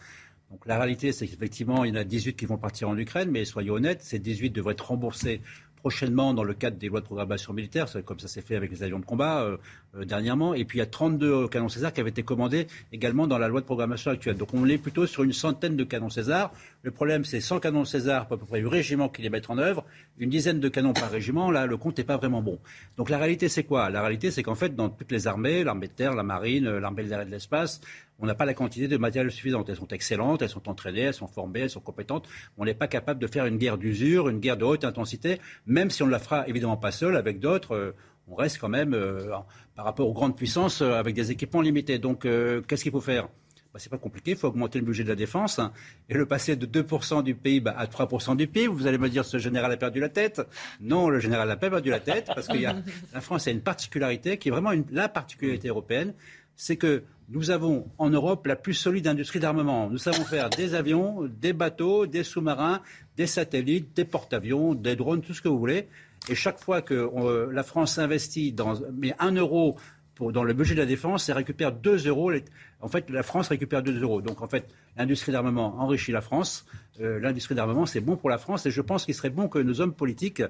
Donc 0.52 0.66
la 0.66 0.78
réalité, 0.78 1.12
c'est 1.12 1.28
qu'effectivement, 1.28 1.84
il 1.84 1.90
y 1.90 1.98
en 1.98 2.02
a 2.02 2.04
18 2.04 2.36
qui 2.36 2.46
vont 2.46 2.58
partir 2.58 2.90
en 2.90 2.98
Ukraine, 2.98 3.30
mais 3.32 3.46
soyons 3.46 3.76
honnêtes, 3.76 4.02
ces 4.04 4.20
18 4.20 4.52
devraient 4.52 4.74
être 4.74 4.88
remboursés 4.88 5.42
prochainement 5.76 6.34
dans 6.34 6.44
le 6.44 6.56
cadre 6.56 6.78
des 6.78 6.88
lois 6.88 7.00
de 7.00 7.06
programmation 7.06 7.54
militaire, 7.54 7.88
comme 8.06 8.20
ça 8.20 8.28
s'est 8.28 8.42
fait 8.42 8.56
avec 8.56 8.72
les 8.72 8.82
avions 8.82 8.98
de 8.98 9.06
combat 9.06 9.44
euh, 9.44 9.58
dernièrement. 10.04 10.54
Et 10.54 10.66
puis 10.66 10.78
il 10.78 10.80
y 10.80 10.84
a 10.84 10.88
32 10.88 11.48
canons 11.48 11.70
César 11.70 11.94
qui 11.94 12.02
avaient 12.02 12.10
été 12.10 12.24
commandés 12.24 12.68
également 12.92 13.28
dans 13.28 13.38
la 13.38 13.48
loi 13.48 13.62
de 13.62 13.66
programmation 13.66 14.12
actuelle. 14.12 14.36
Donc 14.38 14.54
on 14.54 14.68
est 14.68 14.78
plutôt 14.78 15.08
sur 15.08 15.24
une 15.24 15.34
centaine 15.34 15.78
de 15.78 15.84
canons 15.84 16.10
César. 16.10 16.52
Le 16.84 16.92
problème, 16.92 17.24
c'est 17.26 17.42
100 17.42 17.60
canons 17.60 17.86
César, 17.86 18.28
pour 18.28 18.36
à 18.36 18.40
peu 18.40 18.46
près 18.46 18.60
8 18.60 18.68
régiments 18.68 19.10
qui 19.10 19.22
les 19.22 19.30
mettent 19.30 19.50
en 19.50 19.58
œuvre, 19.58 19.86
une 20.20 20.30
dizaine 20.30 20.60
de 20.60 20.70
canons 20.70 20.94
par 20.94 21.10
régiment. 21.10 21.52
Là, 21.52 21.66
le 21.66 21.78
compte 21.78 21.98
n'est 21.98 22.04
pas 22.04 22.18
vraiment 22.18 22.42
bon. 22.42 22.60
Donc 22.98 23.10
la 23.10 23.18
réalité, 23.18 23.50
c'est 23.50 23.64
quoi? 23.64 23.90
La 23.90 24.02
réalité, 24.02 24.32
c'est 24.32 24.44
qu'en 24.44 24.56
fait, 24.56 24.76
dans 24.76 24.90
toutes 24.90 25.12
les 25.12 25.28
armées, 25.28 25.64
l'armée 25.64 25.88
de 25.88 25.94
terre, 25.94 26.14
la 26.14 26.24
marine, 26.24 26.68
euh, 26.68 26.80
l'armée 26.80 27.04
de 27.04 27.16
l'espace, 27.30 27.82
on 28.20 28.26
n'a 28.26 28.36
pas 28.36 28.46
la 28.46 28.54
quantité 28.54 28.88
de 28.88 28.98
matériel 28.98 29.32
suffisante. 29.32 29.70
Elles 29.70 29.76
sont 29.76 29.88
excellentes, 29.88 30.42
elles 30.42 30.50
sont 30.50 30.70
entraînées, 30.70 31.02
elles 31.02 31.14
sont 31.14 31.28
formées, 31.28 31.62
elles 31.62 31.70
sont 31.70 31.82
compétentes. 31.82 32.28
On 32.58 32.66
n'est 32.66 32.74
pas 32.74 32.88
capable 32.88 33.20
de 33.20 33.28
faire 33.28 33.46
une 33.46 33.58
guerre 33.58 33.78
d'usure, 33.78 34.30
une 34.30 34.40
guerre 34.40 34.58
de 34.58 34.64
haute 34.64 34.86
intensité, 34.86 35.40
même 35.66 35.90
si 35.90 36.04
on 36.04 36.08
ne 36.08 36.12
la 36.12 36.20
fera 36.20 36.48
évidemment 36.48 36.78
pas 36.78 36.92
seul, 36.92 37.18
avec 37.18 37.40
d'autres. 37.40 37.76
euh, 37.76 37.92
on 38.28 38.36
reste 38.36 38.58
quand 38.60 38.70
même, 38.70 38.94
euh, 38.94 39.30
par 39.76 39.86
rapport 39.86 40.08
aux 40.08 40.14
grandes 40.14 40.36
puissances, 40.36 40.82
euh, 40.82 40.94
avec 40.94 41.14
des 41.16 41.32
équipements 41.32 41.62
limités. 41.62 42.00
Donc, 42.00 42.26
euh, 42.26 42.62
qu'est-ce 42.68 42.84
qu'il 42.84 42.92
faut 42.92 43.02
faire? 43.02 43.28
Bah, 43.74 43.80
c'est 43.80 43.90
pas 43.90 43.98
compliqué, 43.98 44.32
il 44.32 44.38
faut 44.38 44.48
augmenter 44.48 44.80
le 44.80 44.86
budget 44.86 45.04
de 45.04 45.10
la 45.10 45.16
défense 45.16 45.60
hein, 45.60 45.74
et 46.10 46.14
le 46.14 46.26
passer 46.26 46.56
de 46.56 46.66
2% 46.66 47.22
du 47.24 47.36
PIB 47.36 47.70
à 47.76 47.86
3% 47.88 48.36
du 48.38 48.48
PIB. 48.48 48.68
Vous 48.68 48.88
allez 48.88 48.98
me 48.98 49.10
dire 49.10 49.26
ce 49.26 49.38
général 49.38 49.70
a 49.72 49.76
perdu 49.78 50.00
la 50.00 50.08
tête. 50.10 50.42
Non, 50.80 51.10
le 51.10 51.20
général 51.20 51.50
n'a 51.50 51.58
pas 51.58 51.70
perdu 51.70 51.90
la 51.90 52.00
tête 52.00 52.26
parce 52.34 52.48
que 52.48 52.58
la 53.14 53.22
France 53.22 53.48
a 53.48 53.52
une 53.52 53.60
particularité 53.62 54.38
qui 54.38 54.48
est 54.48 54.52
vraiment 54.52 54.72
une- 54.72 54.86
la 54.92 55.10
particularité 55.10 55.68
européenne, 55.68 56.14
c'est 56.56 56.78
que 56.78 57.04
nous 57.28 57.52
avons 57.52 57.86
en 57.98 58.10
Europe 58.10 58.48
la 58.48 58.56
plus 58.56 58.76
solide 58.76 59.08
industrie 59.08 59.42
d'armement. 59.42 59.90
Nous 59.90 59.98
savons 59.98 60.24
faire 60.24 60.50
des 60.50 60.74
avions, 60.74 61.24
des 61.42 61.52
bateaux, 61.52 62.06
des 62.08 62.24
sous-marins, 62.24 62.82
des 63.18 63.28
satellites, 63.28 63.94
des 63.94 64.06
porte-avions, 64.06 64.74
des 64.74 64.96
drones, 64.96 65.22
tout 65.22 65.34
ce 65.34 65.42
que 65.42 65.50
vous 65.50 65.60
voulez. 65.60 65.90
Et 66.30 66.36
chaque 66.36 66.60
fois 66.60 66.82
que 66.82 66.94
euh, 66.94 67.52
la 67.52 67.64
France 67.64 67.98
investit 67.98 68.52
dans 68.52 68.80
mais 68.94 69.14
un 69.20 69.32
euro 69.32 69.78
pour, 70.16 70.32
dans 70.32 70.44
le 70.44 70.54
budget 70.54 70.76
de 70.76 70.80
la 70.80 70.86
défense, 70.86 71.28
elle 71.30 71.36
récupère 71.36 71.72
2 71.72 72.08
euros. 72.08 72.32
En 72.80 72.88
fait, 72.88 73.10
la 73.10 73.22
France 73.22 73.50
récupère 73.50 73.84
2 73.84 74.02
euros. 74.02 74.22
Donc, 74.22 74.42
en 74.42 74.48
fait, 74.48 74.68
l'industrie 74.96 75.32
d'armement 75.32 75.76
enrichit 75.80 76.12
la 76.12 76.22
France. 76.22 76.66
Euh, 77.02 77.20
l'industrie 77.20 77.54
d'armement, 77.54 77.86
c'est 77.86 78.00
bon 78.00 78.16
pour 78.16 78.30
la 78.30 78.38
France. 78.38 78.66
Et 78.66 78.72
je 78.72 78.82
pense 78.82 79.06
qu'il 79.06 79.14
serait 79.14 79.30
bon 79.30 79.50
que 79.50 79.60
nos 79.60 79.82
hommes 79.82 79.94
politiques 79.94 80.42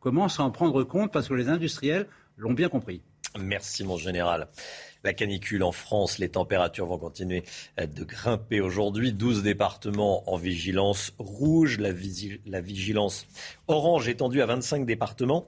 commencent 0.00 0.40
à 0.40 0.42
en 0.42 0.50
prendre 0.50 0.84
compte 0.84 1.10
parce 1.10 1.28
que 1.28 1.34
les 1.34 1.48
industriels 1.48 2.06
l'ont 2.36 2.52
bien 2.52 2.68
compris. 2.68 3.00
Merci 3.40 3.82
mon 3.84 3.96
général. 3.96 4.48
La 5.04 5.12
canicule 5.12 5.62
en 5.62 5.72
France, 5.72 6.18
les 6.18 6.30
températures 6.30 6.86
vont 6.86 6.98
continuer 6.98 7.44
euh, 7.78 7.86
de 7.86 8.04
grimper 8.04 8.60
aujourd'hui. 8.60 9.12
12 9.12 9.42
départements 9.42 10.28
en 10.30 10.36
vigilance 10.36 11.12
rouge, 11.18 11.78
la, 11.78 11.92
vigilance 11.92 13.26
orange 13.68 14.08
étendue 14.08 14.40
à 14.40 14.46
25 14.46 14.86
départements. 14.86 15.46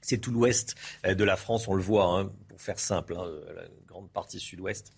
C'est 0.00 0.18
tout 0.18 0.32
l'ouest 0.32 0.74
euh, 1.06 1.14
de 1.14 1.24
la 1.24 1.36
France, 1.36 1.68
on 1.68 1.74
le 1.74 1.82
voit, 1.82 2.06
hein, 2.06 2.32
pour 2.48 2.60
faire 2.60 2.78
simple, 2.78 3.14
hein, 3.14 3.26
la 3.54 3.64
grande 3.86 4.10
partie 4.10 4.40
sud-ouest 4.40 4.92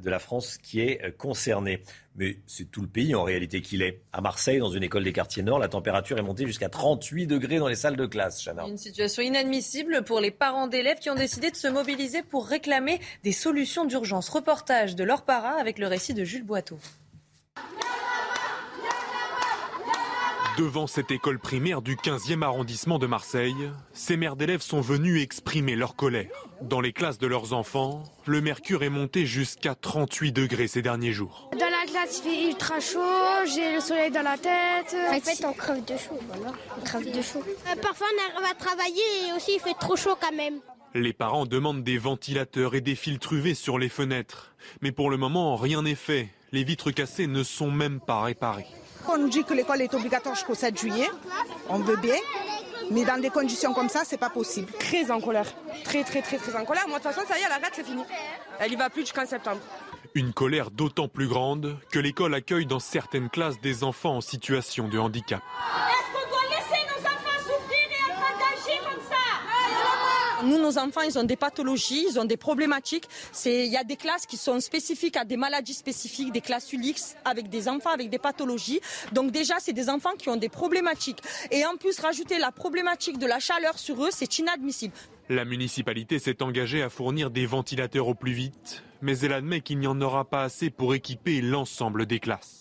de 0.00 0.10
la 0.10 0.18
France 0.18 0.58
qui 0.58 0.80
est 0.80 1.04
euh, 1.04 1.10
concernée. 1.10 1.82
Mais 2.16 2.38
c'est 2.46 2.70
tout 2.70 2.80
le 2.80 2.88
pays 2.88 3.14
en 3.14 3.22
réalité 3.22 3.60
qu'il 3.60 3.82
est. 3.82 4.00
À 4.12 4.20
Marseille, 4.20 4.58
dans 4.58 4.70
une 4.70 4.82
école 4.82 5.04
des 5.04 5.12
quartiers 5.12 5.42
nord, 5.42 5.58
la 5.58 5.68
température 5.68 6.18
est 6.18 6.22
montée 6.22 6.46
jusqu'à 6.46 6.68
38 6.68 7.26
degrés 7.26 7.58
dans 7.58 7.68
les 7.68 7.74
salles 7.74 7.96
de 7.96 8.06
classe. 8.06 8.48
Une 8.66 8.78
situation 8.78 9.22
inadmissible 9.22 10.02
pour 10.02 10.20
les 10.20 10.30
parents 10.30 10.66
d'élèves 10.66 10.98
qui 10.98 11.10
ont 11.10 11.14
décidé 11.14 11.50
de 11.50 11.56
se 11.56 11.68
mobiliser 11.68 12.22
pour 12.22 12.46
réclamer 12.46 13.00
des 13.22 13.32
solutions 13.32 13.84
d'urgence. 13.84 14.28
Reportage 14.30 14.96
de 14.96 15.04
Laure 15.04 15.22
Para 15.22 15.60
avec 15.60 15.78
le 15.78 15.86
récit 15.86 16.14
de 16.14 16.24
Jules 16.24 16.44
Boiteau. 16.44 16.78
Devant 20.56 20.86
cette 20.86 21.10
école 21.10 21.38
primaire 21.38 21.82
du 21.82 21.96
15e 21.96 22.42
arrondissement 22.42 22.98
de 22.98 23.06
Marseille, 23.06 23.70
ces 23.92 24.16
mères 24.16 24.36
d'élèves 24.36 24.62
sont 24.62 24.80
venues 24.80 25.20
exprimer 25.20 25.76
leur 25.76 25.96
colère. 25.96 26.30
Dans 26.62 26.80
les 26.80 26.94
classes 26.94 27.18
de 27.18 27.26
leurs 27.26 27.52
enfants, 27.52 28.02
le 28.24 28.40
mercure 28.40 28.82
est 28.82 28.88
monté 28.88 29.26
jusqu'à 29.26 29.74
38 29.74 30.32
degrés 30.32 30.66
ces 30.66 30.80
derniers 30.80 31.12
jours. 31.12 31.50
Dans 31.52 31.58
la 31.58 31.84
classe, 31.86 32.22
il 32.24 32.30
fait 32.30 32.48
ultra 32.48 32.80
chaud, 32.80 33.44
j'ai 33.54 33.74
le 33.74 33.80
soleil 33.80 34.10
dans 34.10 34.22
la 34.22 34.38
tête. 34.38 34.96
En 35.10 35.20
fait, 35.20 35.44
on 35.44 35.52
crève 35.52 35.84
de 35.84 35.96
chaud, 35.98 36.18
voilà. 36.26 36.52
On 36.78 36.80
crève 36.82 37.14
de 37.14 37.22
chaud. 37.22 37.42
Euh, 37.44 37.76
parfois, 37.82 38.06
on 38.14 38.34
arrive 38.34 38.50
à 38.50 38.54
travailler 38.54 39.28
et 39.28 39.36
aussi 39.36 39.56
il 39.56 39.60
fait 39.60 39.78
trop 39.78 39.96
chaud 39.96 40.16
quand 40.18 40.34
même. 40.34 40.60
Les 40.94 41.12
parents 41.12 41.44
demandent 41.44 41.84
des 41.84 41.98
ventilateurs 41.98 42.74
et 42.74 42.80
des 42.80 42.94
filtres 42.94 43.34
UV 43.34 43.54
sur 43.54 43.78
les 43.78 43.90
fenêtres. 43.90 44.54
Mais 44.80 44.92
pour 44.92 45.10
le 45.10 45.18
moment, 45.18 45.56
rien 45.56 45.82
n'est 45.82 45.94
fait. 45.94 46.30
Les 46.52 46.64
vitres 46.64 46.92
cassées 46.92 47.26
ne 47.26 47.42
sont 47.42 47.70
même 47.70 48.00
pas 48.00 48.22
réparées. 48.22 48.66
On 49.08 49.18
nous 49.18 49.28
dit 49.28 49.44
que 49.44 49.54
l'école 49.54 49.82
est 49.82 49.94
obligatoire 49.94 50.34
jusqu'au 50.34 50.54
7 50.54 50.78
juillet. 50.78 51.08
On 51.68 51.78
veut 51.78 51.96
bien. 51.96 52.16
Mais 52.90 53.04
dans 53.04 53.20
des 53.20 53.30
conditions 53.30 53.72
comme 53.72 53.88
ça, 53.88 54.02
c'est 54.04 54.18
pas 54.18 54.30
possible. 54.30 54.72
Très 54.78 55.10
en 55.10 55.20
colère. 55.20 55.46
Très, 55.84 56.04
très, 56.04 56.22
très, 56.22 56.36
très 56.38 56.54
en 56.56 56.64
colère. 56.64 56.86
Moi, 56.88 56.98
de 56.98 57.04
toute 57.04 57.12
façon, 57.12 57.26
ça 57.28 57.38
y 57.38 57.42
est, 57.42 57.44
elle 57.44 57.52
arrête, 57.52 57.72
c'est 57.72 57.84
fini. 57.84 58.02
Elle 58.58 58.72
y 58.72 58.76
va 58.76 58.90
plus 58.90 59.02
jusqu'en 59.02 59.26
septembre. 59.26 59.60
Une 60.14 60.32
colère 60.32 60.70
d'autant 60.70 61.08
plus 61.08 61.28
grande 61.28 61.76
que 61.90 61.98
l'école 61.98 62.34
accueille 62.34 62.66
dans 62.66 62.78
certaines 62.78 63.28
classes 63.28 63.60
des 63.60 63.84
enfants 63.84 64.16
en 64.16 64.20
situation 64.20 64.88
de 64.88 64.98
handicap. 64.98 65.42
Est-ce 65.42 66.30
qu'on 66.30 66.35
Nous, 70.44 70.58
nos 70.58 70.78
enfants, 70.78 71.00
ils 71.00 71.18
ont 71.18 71.24
des 71.24 71.36
pathologies, 71.36 72.06
ils 72.10 72.18
ont 72.18 72.24
des 72.24 72.36
problématiques. 72.36 73.08
Il 73.44 73.66
y 73.66 73.76
a 73.76 73.84
des 73.84 73.96
classes 73.96 74.26
qui 74.26 74.36
sont 74.36 74.60
spécifiques 74.60 75.16
à 75.16 75.24
des 75.24 75.36
maladies 75.36 75.74
spécifiques, 75.74 76.32
des 76.32 76.40
classes 76.40 76.72
ULIX 76.72 77.16
avec 77.24 77.48
des 77.48 77.68
enfants 77.68 77.90
avec 77.90 78.10
des 78.10 78.18
pathologies. 78.18 78.80
Donc 79.12 79.30
déjà, 79.30 79.54
c'est 79.60 79.72
des 79.72 79.88
enfants 79.88 80.14
qui 80.18 80.28
ont 80.28 80.36
des 80.36 80.48
problématiques. 80.48 81.22
Et 81.50 81.64
en 81.64 81.76
plus, 81.76 81.98
rajouter 82.00 82.38
la 82.38 82.52
problématique 82.52 83.18
de 83.18 83.26
la 83.26 83.38
chaleur 83.38 83.78
sur 83.78 84.04
eux, 84.04 84.10
c'est 84.10 84.38
inadmissible. 84.38 84.94
La 85.28 85.44
municipalité 85.44 86.18
s'est 86.18 86.42
engagée 86.42 86.82
à 86.82 86.90
fournir 86.90 87.30
des 87.30 87.46
ventilateurs 87.46 88.06
au 88.06 88.14
plus 88.14 88.32
vite, 88.32 88.84
mais 89.02 89.18
elle 89.18 89.32
admet 89.32 89.60
qu'il 89.60 89.78
n'y 89.78 89.86
en 89.86 90.00
aura 90.00 90.24
pas 90.24 90.42
assez 90.42 90.70
pour 90.70 90.94
équiper 90.94 91.40
l'ensemble 91.40 92.06
des 92.06 92.20
classes. 92.20 92.55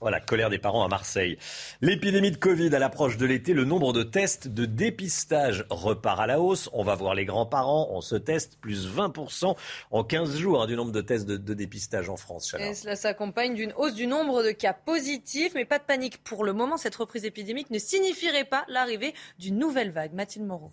Voilà, 0.00 0.20
colère 0.20 0.50
des 0.50 0.58
parents 0.58 0.84
à 0.84 0.88
Marseille. 0.88 1.38
L'épidémie 1.80 2.30
de 2.30 2.36
Covid 2.36 2.74
à 2.74 2.78
l'approche 2.78 3.16
de 3.16 3.26
l'été, 3.26 3.54
le 3.54 3.64
nombre 3.64 3.92
de 3.92 4.02
tests 4.02 4.48
de 4.48 4.66
dépistage 4.66 5.64
repart 5.70 6.20
à 6.20 6.26
la 6.26 6.40
hausse. 6.40 6.68
On 6.72 6.82
va 6.84 6.94
voir 6.94 7.14
les 7.14 7.24
grands-parents, 7.24 7.88
on 7.90 8.00
se 8.00 8.16
teste 8.16 8.58
plus 8.60 8.88
20% 8.88 9.56
en 9.90 10.04
15 10.04 10.36
jours 10.36 10.62
hein, 10.62 10.66
du 10.66 10.76
nombre 10.76 10.92
de 10.92 11.00
tests 11.00 11.26
de, 11.26 11.54
dépistage 11.54 12.08
en 12.08 12.16
France. 12.16 12.56
Cela 12.74 12.96
s'accompagne 12.96 13.54
d'une 13.54 13.72
hausse 13.76 13.94
du 13.94 14.06
nombre 14.06 14.42
de 14.42 14.50
cas 14.50 14.72
positifs, 14.74 15.54
mais 15.54 15.64
pas 15.64 15.78
de 15.78 15.84
panique 15.84 16.22
pour 16.24 16.44
le 16.44 16.52
moment. 16.52 16.76
Cette 16.76 16.96
reprise 16.96 17.24
épidémique 17.24 17.70
ne 17.70 17.78
signifierait 17.78 18.44
pas 18.44 18.64
l'arrivée 18.68 19.14
d'une 19.38 19.58
nouvelle 19.58 19.90
vague. 19.90 20.12
Mathilde 20.12 20.46
Moreau. 20.46 20.72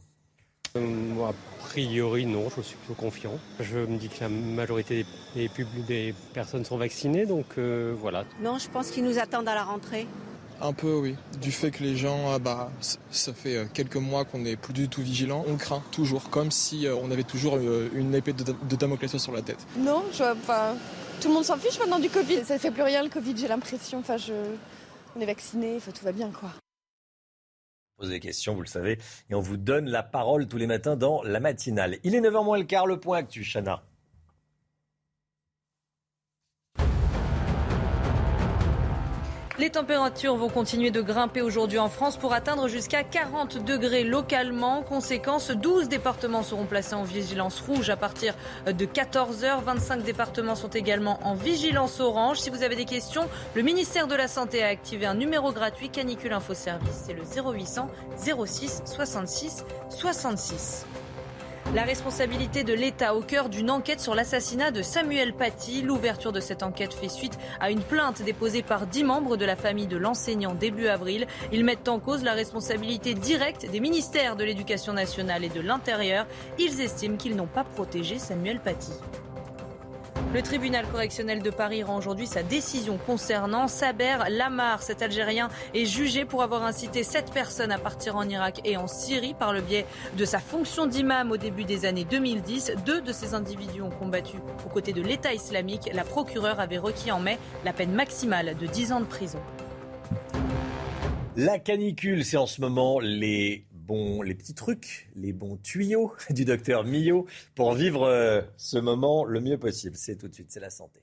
Euh, 0.77 0.79
moi, 0.79 1.29
a 1.29 1.33
priori, 1.67 2.25
non, 2.25 2.47
je 2.55 2.61
suis 2.61 2.77
plutôt 2.77 2.93
confiant. 2.99 3.33
Je 3.59 3.79
me 3.79 3.97
dis 3.97 4.07
que 4.07 4.21
la 4.21 4.29
majorité 4.29 5.05
des, 5.35 5.49
pub- 5.49 5.85
des 5.85 6.13
personnes 6.33 6.63
sont 6.63 6.77
vaccinées, 6.77 7.25
donc 7.25 7.45
euh, 7.57 7.93
voilà. 7.99 8.23
Non, 8.41 8.57
je 8.57 8.69
pense 8.69 8.89
qu'ils 8.91 9.03
nous 9.03 9.19
attendent 9.19 9.49
à 9.49 9.55
la 9.55 9.63
rentrée. 9.63 10.07
Un 10.61 10.73
peu, 10.73 10.93
oui. 10.95 11.15
Du 11.41 11.51
fait 11.51 11.71
que 11.71 11.83
les 11.83 11.97
gens, 11.97 12.31
ah 12.33 12.39
bah, 12.39 12.71
ça 13.09 13.33
fait 13.33 13.57
euh, 13.57 13.65
quelques 13.73 13.95
mois 13.97 14.23
qu'on 14.25 14.39
n'est 14.39 14.55
plus 14.55 14.73
du 14.73 14.87
tout 14.87 15.01
vigilant. 15.01 15.43
On 15.47 15.57
craint 15.57 15.81
toujours, 15.91 16.29
comme 16.29 16.51
si 16.51 16.87
euh, 16.87 16.95
on 17.01 17.11
avait 17.11 17.23
toujours 17.23 17.57
une 17.57 18.13
épée 18.15 18.31
de, 18.33 18.43
de 18.43 18.75
Damoclès 18.75 19.17
sur 19.17 19.31
la 19.33 19.41
tête. 19.41 19.65
Non, 19.77 20.03
je, 20.13 20.23
enfin, 20.23 20.75
tout 21.19 21.27
le 21.29 21.33
monde 21.33 21.43
s'en 21.45 21.57
fiche 21.57 21.79
maintenant 21.79 21.99
du 21.99 22.09
Covid. 22.09 22.45
Ça 22.45 22.53
ne 22.53 22.59
fait 22.59 22.71
plus 22.71 22.83
rien 22.83 23.03
le 23.03 23.09
Covid, 23.09 23.33
j'ai 23.35 23.47
l'impression. 23.47 23.99
Enfin, 23.99 24.17
je, 24.17 24.33
on 25.17 25.19
est 25.19 25.25
vacciné, 25.25 25.73
enfin, 25.77 25.91
tout 25.91 26.05
va 26.05 26.11
bien, 26.11 26.29
quoi. 26.29 26.51
Posez 28.01 28.13
des 28.13 28.19
questions, 28.19 28.55
vous 28.55 28.61
le 28.61 28.67
savez, 28.67 28.97
et 29.29 29.35
on 29.35 29.41
vous 29.41 29.57
donne 29.57 29.87
la 29.87 30.01
parole 30.01 30.47
tous 30.47 30.57
les 30.57 30.65
matins 30.65 30.95
dans 30.95 31.21
la 31.21 31.39
matinale. 31.39 31.99
Il 32.03 32.15
est 32.15 32.19
9h 32.19 32.43
moins 32.43 32.57
le 32.57 32.63
quart, 32.63 32.87
le 32.87 32.99
point 32.99 33.19
actu, 33.19 33.43
Chana. 33.43 33.83
Les 39.61 39.69
températures 39.69 40.35
vont 40.37 40.49
continuer 40.49 40.89
de 40.89 41.03
grimper 41.03 41.43
aujourd'hui 41.43 41.77
en 41.77 41.87
France 41.87 42.17
pour 42.17 42.33
atteindre 42.33 42.67
jusqu'à 42.67 43.03
40 43.03 43.63
degrés 43.63 44.03
localement. 44.03 44.81
Conséquence, 44.81 45.51
12 45.51 45.87
départements 45.87 46.41
seront 46.41 46.65
placés 46.65 46.95
en 46.95 47.03
vigilance 47.03 47.59
rouge 47.59 47.91
à 47.91 47.95
partir 47.95 48.33
de 48.65 48.85
14h. 48.87 49.61
25 49.63 50.01
départements 50.01 50.55
sont 50.55 50.69
également 50.69 51.19
en 51.21 51.35
vigilance 51.35 51.99
orange. 51.99 52.39
Si 52.39 52.49
vous 52.49 52.63
avez 52.63 52.75
des 52.75 52.85
questions, 52.85 53.29
le 53.53 53.61
ministère 53.61 54.07
de 54.07 54.15
la 54.15 54.27
Santé 54.27 54.63
a 54.63 54.67
activé 54.67 55.05
un 55.05 55.13
numéro 55.13 55.51
gratuit 55.51 55.89
Canicule 55.89 56.33
Info 56.33 56.55
Service. 56.55 57.03
C'est 57.05 57.13
le 57.13 57.21
0800 57.21 57.87
06 58.17 58.81
66 58.85 59.63
66. 59.91 60.87
La 61.73 61.83
responsabilité 61.83 62.65
de 62.65 62.73
l'État 62.73 63.15
au 63.15 63.21
cœur 63.21 63.47
d'une 63.47 63.71
enquête 63.71 64.01
sur 64.01 64.13
l'assassinat 64.13 64.71
de 64.71 64.81
Samuel 64.81 65.31
Paty. 65.31 65.81
L'ouverture 65.81 66.33
de 66.33 66.41
cette 66.41 66.63
enquête 66.63 66.93
fait 66.93 67.07
suite 67.07 67.39
à 67.61 67.71
une 67.71 67.81
plainte 67.81 68.21
déposée 68.23 68.61
par 68.61 68.87
dix 68.87 69.05
membres 69.05 69.37
de 69.37 69.45
la 69.45 69.55
famille 69.55 69.87
de 69.87 69.95
l'enseignant 69.95 70.53
début 70.53 70.87
avril. 70.87 71.27
Ils 71.53 71.63
mettent 71.63 71.87
en 71.87 71.99
cause 71.99 72.25
la 72.25 72.33
responsabilité 72.33 73.13
directe 73.13 73.71
des 73.71 73.79
ministères 73.79 74.35
de 74.35 74.43
l'Éducation 74.43 74.91
nationale 74.91 75.45
et 75.45 75.49
de 75.49 75.61
l'Intérieur. 75.61 76.27
Ils 76.59 76.81
estiment 76.81 77.15
qu'ils 77.15 77.37
n'ont 77.37 77.47
pas 77.47 77.63
protégé 77.63 78.19
Samuel 78.19 78.59
Paty. 78.59 78.91
Le 80.33 80.41
tribunal 80.41 80.87
correctionnel 80.87 81.41
de 81.41 81.49
Paris 81.49 81.83
rend 81.83 81.97
aujourd'hui 81.97 82.25
sa 82.25 82.41
décision 82.41 82.97
concernant 82.97 83.67
Saber 83.67 84.17
Lamar. 84.29 84.81
Cet 84.81 85.01
Algérien 85.01 85.49
est 85.73 85.85
jugé 85.85 86.23
pour 86.23 86.41
avoir 86.41 86.63
incité 86.63 87.03
sept 87.03 87.31
personnes 87.33 87.71
à 87.71 87.77
partir 87.77 88.15
en 88.15 88.27
Irak 88.29 88.61
et 88.63 88.77
en 88.77 88.87
Syrie 88.87 89.33
par 89.33 89.51
le 89.51 89.59
biais 89.59 89.85
de 90.17 90.23
sa 90.23 90.39
fonction 90.39 90.85
d'imam 90.85 91.31
au 91.31 91.37
début 91.37 91.65
des 91.65 91.85
années 91.85 92.05
2010. 92.05 92.73
Deux 92.85 93.01
de 93.01 93.11
ces 93.11 93.33
individus 93.33 93.81
ont 93.81 93.89
combattu 93.89 94.37
aux 94.65 94.69
côtés 94.69 94.93
de 94.93 95.01
l'État 95.01 95.33
islamique. 95.33 95.89
La 95.93 96.05
procureure 96.05 96.61
avait 96.61 96.77
requis 96.77 97.11
en 97.11 97.19
mai 97.19 97.37
la 97.65 97.73
peine 97.73 97.91
maximale 97.91 98.55
de 98.57 98.67
10 98.67 98.93
ans 98.93 99.01
de 99.01 99.05
prison. 99.05 99.39
La 101.35 101.59
canicule, 101.59 102.23
c'est 102.23 102.37
en 102.37 102.45
ce 102.45 102.61
moment 102.61 102.99
les 102.99 103.65
bons, 103.81 104.21
les 104.21 104.35
petits 104.35 104.53
trucs, 104.53 105.09
les 105.15 105.33
bons 105.33 105.57
tuyaux 105.57 106.13
du 106.29 106.45
docteur 106.45 106.83
Millot 106.83 107.25
pour 107.55 107.73
vivre 107.73 108.03
euh, 108.03 108.41
ce 108.57 108.77
moment 108.77 109.25
le 109.25 109.41
mieux 109.41 109.57
possible. 109.57 109.95
C'est 109.95 110.15
tout 110.15 110.27
de 110.27 110.33
suite, 110.33 110.51
c'est 110.51 110.59
la 110.59 110.69
santé. 110.69 111.01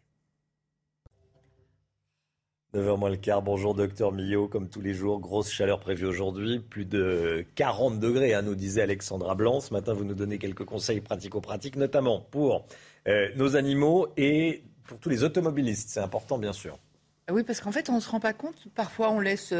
9h 2.74 2.98
moins 2.98 3.08
le 3.08 3.16
quart, 3.16 3.40
bonjour 3.40 3.74
docteur 3.74 4.12
Millot, 4.12 4.46
comme 4.46 4.68
tous 4.68 4.82
les 4.82 4.92
jours, 4.92 5.20
grosse 5.20 5.50
chaleur 5.50 5.80
prévue 5.80 6.04
aujourd'hui, 6.04 6.58
plus 6.58 6.84
de 6.84 7.46
40 7.54 7.98
degrés, 7.98 8.34
hein, 8.34 8.42
nous 8.42 8.54
disait 8.54 8.82
Alexandra 8.82 9.34
Blanc. 9.34 9.60
Ce 9.60 9.72
matin, 9.72 9.94
vous 9.94 10.04
nous 10.04 10.14
donnez 10.14 10.38
quelques 10.38 10.66
conseils 10.66 11.00
pratico-pratiques, 11.00 11.76
notamment 11.76 12.20
pour 12.30 12.66
euh, 13.08 13.30
nos 13.36 13.56
animaux 13.56 14.08
et 14.18 14.62
pour 14.84 14.98
tous 14.98 15.08
les 15.08 15.24
automobilistes. 15.24 15.88
C'est 15.88 16.00
important, 16.00 16.36
bien 16.36 16.52
sûr. 16.52 16.78
Oui, 17.30 17.42
parce 17.42 17.60
qu'en 17.60 17.72
fait, 17.72 17.90
on 17.90 17.96
ne 17.96 18.00
se 18.00 18.08
rend 18.08 18.20
pas 18.20 18.32
compte. 18.32 18.68
Parfois, 18.74 19.10
on 19.10 19.20
laisse 19.20 19.52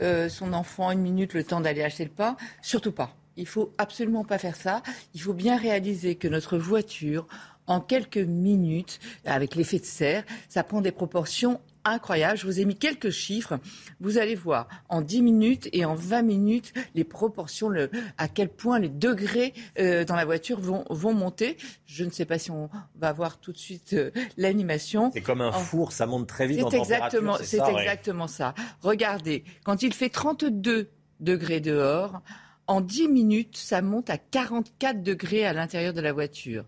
euh, 0.00 0.28
son 0.28 0.52
enfant 0.52 0.90
une 0.90 1.00
minute 1.00 1.34
le 1.34 1.44
temps 1.44 1.60
d'aller 1.60 1.82
acheter 1.82 2.04
le 2.04 2.10
pain. 2.10 2.36
Surtout 2.62 2.92
pas. 2.92 3.14
Il 3.36 3.46
faut 3.46 3.72
absolument 3.78 4.24
pas 4.24 4.38
faire 4.38 4.56
ça. 4.56 4.82
Il 5.14 5.20
faut 5.20 5.32
bien 5.32 5.56
réaliser 5.56 6.16
que 6.16 6.26
notre 6.26 6.58
voiture, 6.58 7.26
en 7.66 7.80
quelques 7.80 8.18
minutes, 8.18 8.98
avec 9.24 9.54
l'effet 9.54 9.78
de 9.78 9.84
serre, 9.84 10.24
ça 10.48 10.64
prend 10.64 10.80
des 10.80 10.90
proportions 10.90 11.60
incroyables. 11.84 12.38
Je 12.38 12.46
vous 12.46 12.60
ai 12.60 12.64
mis 12.64 12.76
quelques 12.76 13.10
chiffres. 13.10 13.58
Vous 14.00 14.18
allez 14.18 14.34
voir 14.34 14.68
en 14.88 15.00
10 15.00 15.22
minutes 15.22 15.68
et 15.72 15.84
en 15.84 15.94
20 15.94 16.22
minutes 16.22 16.72
les 16.94 17.04
proportions, 17.04 17.68
le, 17.68 17.90
à 18.18 18.28
quel 18.28 18.48
point 18.48 18.78
les 18.78 18.88
degrés 18.88 19.52
euh, 19.78 20.04
dans 20.04 20.16
la 20.16 20.24
voiture 20.24 20.60
vont, 20.60 20.84
vont 20.90 21.14
monter. 21.14 21.56
Je 21.86 22.04
ne 22.04 22.10
sais 22.10 22.24
pas 22.24 22.38
si 22.38 22.50
on 22.50 22.68
va 22.96 23.12
voir 23.12 23.38
tout 23.38 23.52
de 23.52 23.58
suite 23.58 23.92
euh, 23.94 24.10
l'animation. 24.36 25.10
C'est 25.12 25.20
comme 25.20 25.40
un 25.40 25.48
En- 25.48 25.52
four, 25.52 25.92
ça 25.92 26.06
monte 26.06 26.26
très 26.28 26.46
vite 26.46 26.62
en 26.62 26.70
c'est 26.70 26.78
température. 26.78 27.04
exactement, 27.20 27.36
c'est 27.42 27.56
ça, 27.58 27.72
ouais. 27.72 27.80
exactement 27.82 28.26
ça. 28.28 28.54
Regardez, 28.80 29.44
quand 29.64 29.82
il 29.82 29.92
fait 29.92 30.08
32 30.10 30.88
degrés 31.20 31.60
dehors, 31.60 32.20
en 32.68 32.80
10 32.80 33.08
minutes, 33.08 33.56
ça 33.56 33.82
monte 33.82 34.08
à 34.08 34.18
44 34.18 35.02
degrés 35.02 35.44
à 35.44 35.52
l'intérieur 35.52 35.92
de 35.92 36.00
la 36.00 36.12
voiture. 36.12 36.64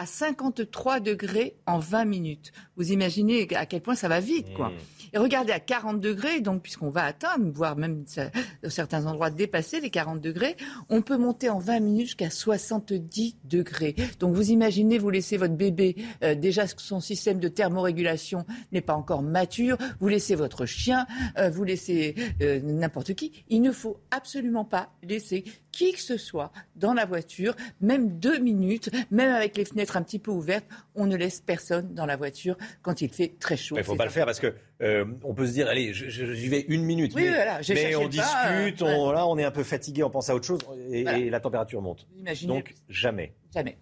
À 0.00 0.06
53 0.06 1.00
degrés 1.00 1.56
en 1.66 1.80
20 1.80 2.04
minutes. 2.04 2.52
Vous 2.76 2.92
imaginez 2.92 3.48
à 3.56 3.66
quel 3.66 3.80
point 3.80 3.96
ça 3.96 4.06
va 4.06 4.20
vite, 4.20 4.52
quoi. 4.54 4.68
Mmh. 4.68 4.74
Et 5.14 5.18
regardez 5.18 5.52
à 5.52 5.58
40 5.58 6.00
degrés, 6.00 6.40
donc 6.40 6.62
puisqu'on 6.62 6.90
va 6.90 7.02
atteindre, 7.04 7.50
voire 7.52 7.76
même 7.76 8.04
ça- 8.06 8.30
dans 8.62 8.70
certains 8.70 9.06
endroits 9.06 9.30
dépasser 9.30 9.80
les 9.80 9.90
40 9.90 10.20
degrés, 10.20 10.56
on 10.88 11.02
peut 11.02 11.16
monter 11.16 11.48
en 11.48 11.58
20 11.58 11.80
minutes 11.80 12.06
jusqu'à 12.08 12.30
70 12.30 13.36
degrés. 13.44 13.96
Donc 14.20 14.34
vous 14.34 14.50
imaginez, 14.50 14.98
vous 14.98 15.10
laissez 15.10 15.36
votre 15.36 15.54
bébé, 15.54 15.96
euh, 16.22 16.34
déjà 16.34 16.66
son 16.68 17.00
système 17.00 17.40
de 17.40 17.48
thermorégulation 17.48 18.44
n'est 18.70 18.80
pas 18.82 18.94
encore 18.94 19.22
mature, 19.22 19.78
vous 19.98 20.08
laissez 20.08 20.34
votre 20.34 20.64
chien, 20.66 21.06
euh, 21.38 21.50
vous 21.50 21.64
laissez 21.64 22.14
euh, 22.42 22.60
n'importe 22.62 23.14
qui. 23.14 23.32
Il 23.48 23.62
ne 23.62 23.72
faut 23.72 23.96
absolument 24.10 24.64
pas 24.64 24.90
laisser 25.02 25.42
qui 25.78 25.92
que 25.92 26.00
ce 26.00 26.16
soit 26.16 26.50
dans 26.74 26.92
la 26.92 27.04
voiture, 27.04 27.54
même 27.80 28.18
deux 28.18 28.38
minutes, 28.38 28.90
même 29.12 29.32
avec 29.32 29.56
les 29.56 29.64
fenêtres 29.64 29.96
un 29.96 30.02
petit 30.02 30.18
peu 30.18 30.32
ouvertes, 30.32 30.66
on 30.96 31.06
ne 31.06 31.16
laisse 31.16 31.40
personne 31.40 31.94
dans 31.94 32.04
la 32.04 32.16
voiture 32.16 32.56
quand 32.82 33.00
il 33.00 33.08
fait 33.10 33.34
très 33.38 33.56
chaud. 33.56 33.76
Il 33.76 33.78
ne 33.78 33.84
faut 33.84 33.94
pas 33.94 34.04
le 34.04 34.10
faire 34.10 34.26
parce 34.26 34.40
que 34.40 34.54
euh, 34.82 35.04
on 35.22 35.34
peut 35.34 35.46
se 35.46 35.52
dire, 35.52 35.68
allez, 35.68 35.92
j'y 35.94 36.48
vais 36.48 36.64
une 36.68 36.82
minute. 36.82 37.12
Oui, 37.14 37.22
mais 37.22 37.28
voilà, 37.34 37.60
on 37.96 38.02
pas, 38.02 38.08
discute, 38.08 38.82
euh, 38.82 38.86
on, 38.92 39.12
là, 39.12 39.26
on 39.28 39.38
est 39.38 39.44
un 39.44 39.52
peu 39.52 39.62
fatigué, 39.62 40.02
on 40.02 40.10
pense 40.10 40.28
à 40.30 40.34
autre 40.34 40.46
chose 40.46 40.60
et, 40.90 41.02
Voilà. 41.04 41.18
et 41.18 41.30
la 41.30 41.38
température 41.40 41.80
monte. 41.80 42.06
Imaginez- 42.18 42.52
Donc 42.52 42.74
jamais. 42.88 43.34
Jamais. 43.54 43.78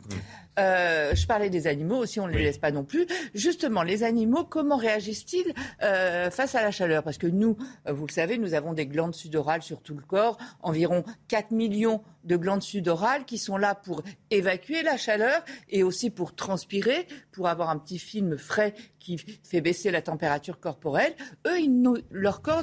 Euh, 0.58 1.14
je 1.14 1.26
parlais 1.26 1.50
des 1.50 1.66
animaux 1.66 1.96
aussi, 1.96 2.20
on 2.20 2.28
ne 2.28 2.32
les 2.32 2.42
laisse 2.42 2.58
pas 2.58 2.70
non 2.70 2.84
plus. 2.84 3.06
Justement, 3.34 3.82
les 3.82 4.04
animaux, 4.04 4.44
comment 4.44 4.76
réagissent-ils 4.76 5.52
euh, 5.82 6.30
face 6.30 6.54
à 6.54 6.62
la 6.62 6.70
chaleur? 6.70 7.02
Parce 7.02 7.18
que 7.18 7.26
nous, 7.26 7.56
euh, 7.86 7.92
vous 7.92 8.06
le 8.06 8.12
savez, 8.12 8.38
nous 8.38 8.54
avons 8.54 8.72
des 8.72 8.86
glandes 8.86 9.14
sudorales 9.14 9.62
sur 9.62 9.82
tout 9.82 9.94
le 9.94 10.02
corps, 10.02 10.38
environ 10.62 11.04
4 11.28 11.50
millions 11.50 12.02
de 12.24 12.36
glandes 12.36 12.62
sudorales 12.62 13.24
qui 13.24 13.38
sont 13.38 13.56
là 13.56 13.74
pour 13.74 14.02
évacuer 14.30 14.82
la 14.82 14.96
chaleur 14.96 15.44
et 15.68 15.82
aussi 15.82 16.10
pour 16.10 16.34
transpirer, 16.34 17.06
pour 17.32 17.48
avoir 17.48 17.70
un 17.70 17.78
petit 17.78 17.98
film 17.98 18.38
frais 18.38 18.74
qui 18.98 19.18
fait 19.18 19.60
baisser 19.60 19.90
la 19.90 20.02
température 20.02 20.58
corporelle. 20.58 21.14
Eux, 21.46 21.60
ils 21.60 21.82
leur 22.10 22.42
corps 22.42 22.62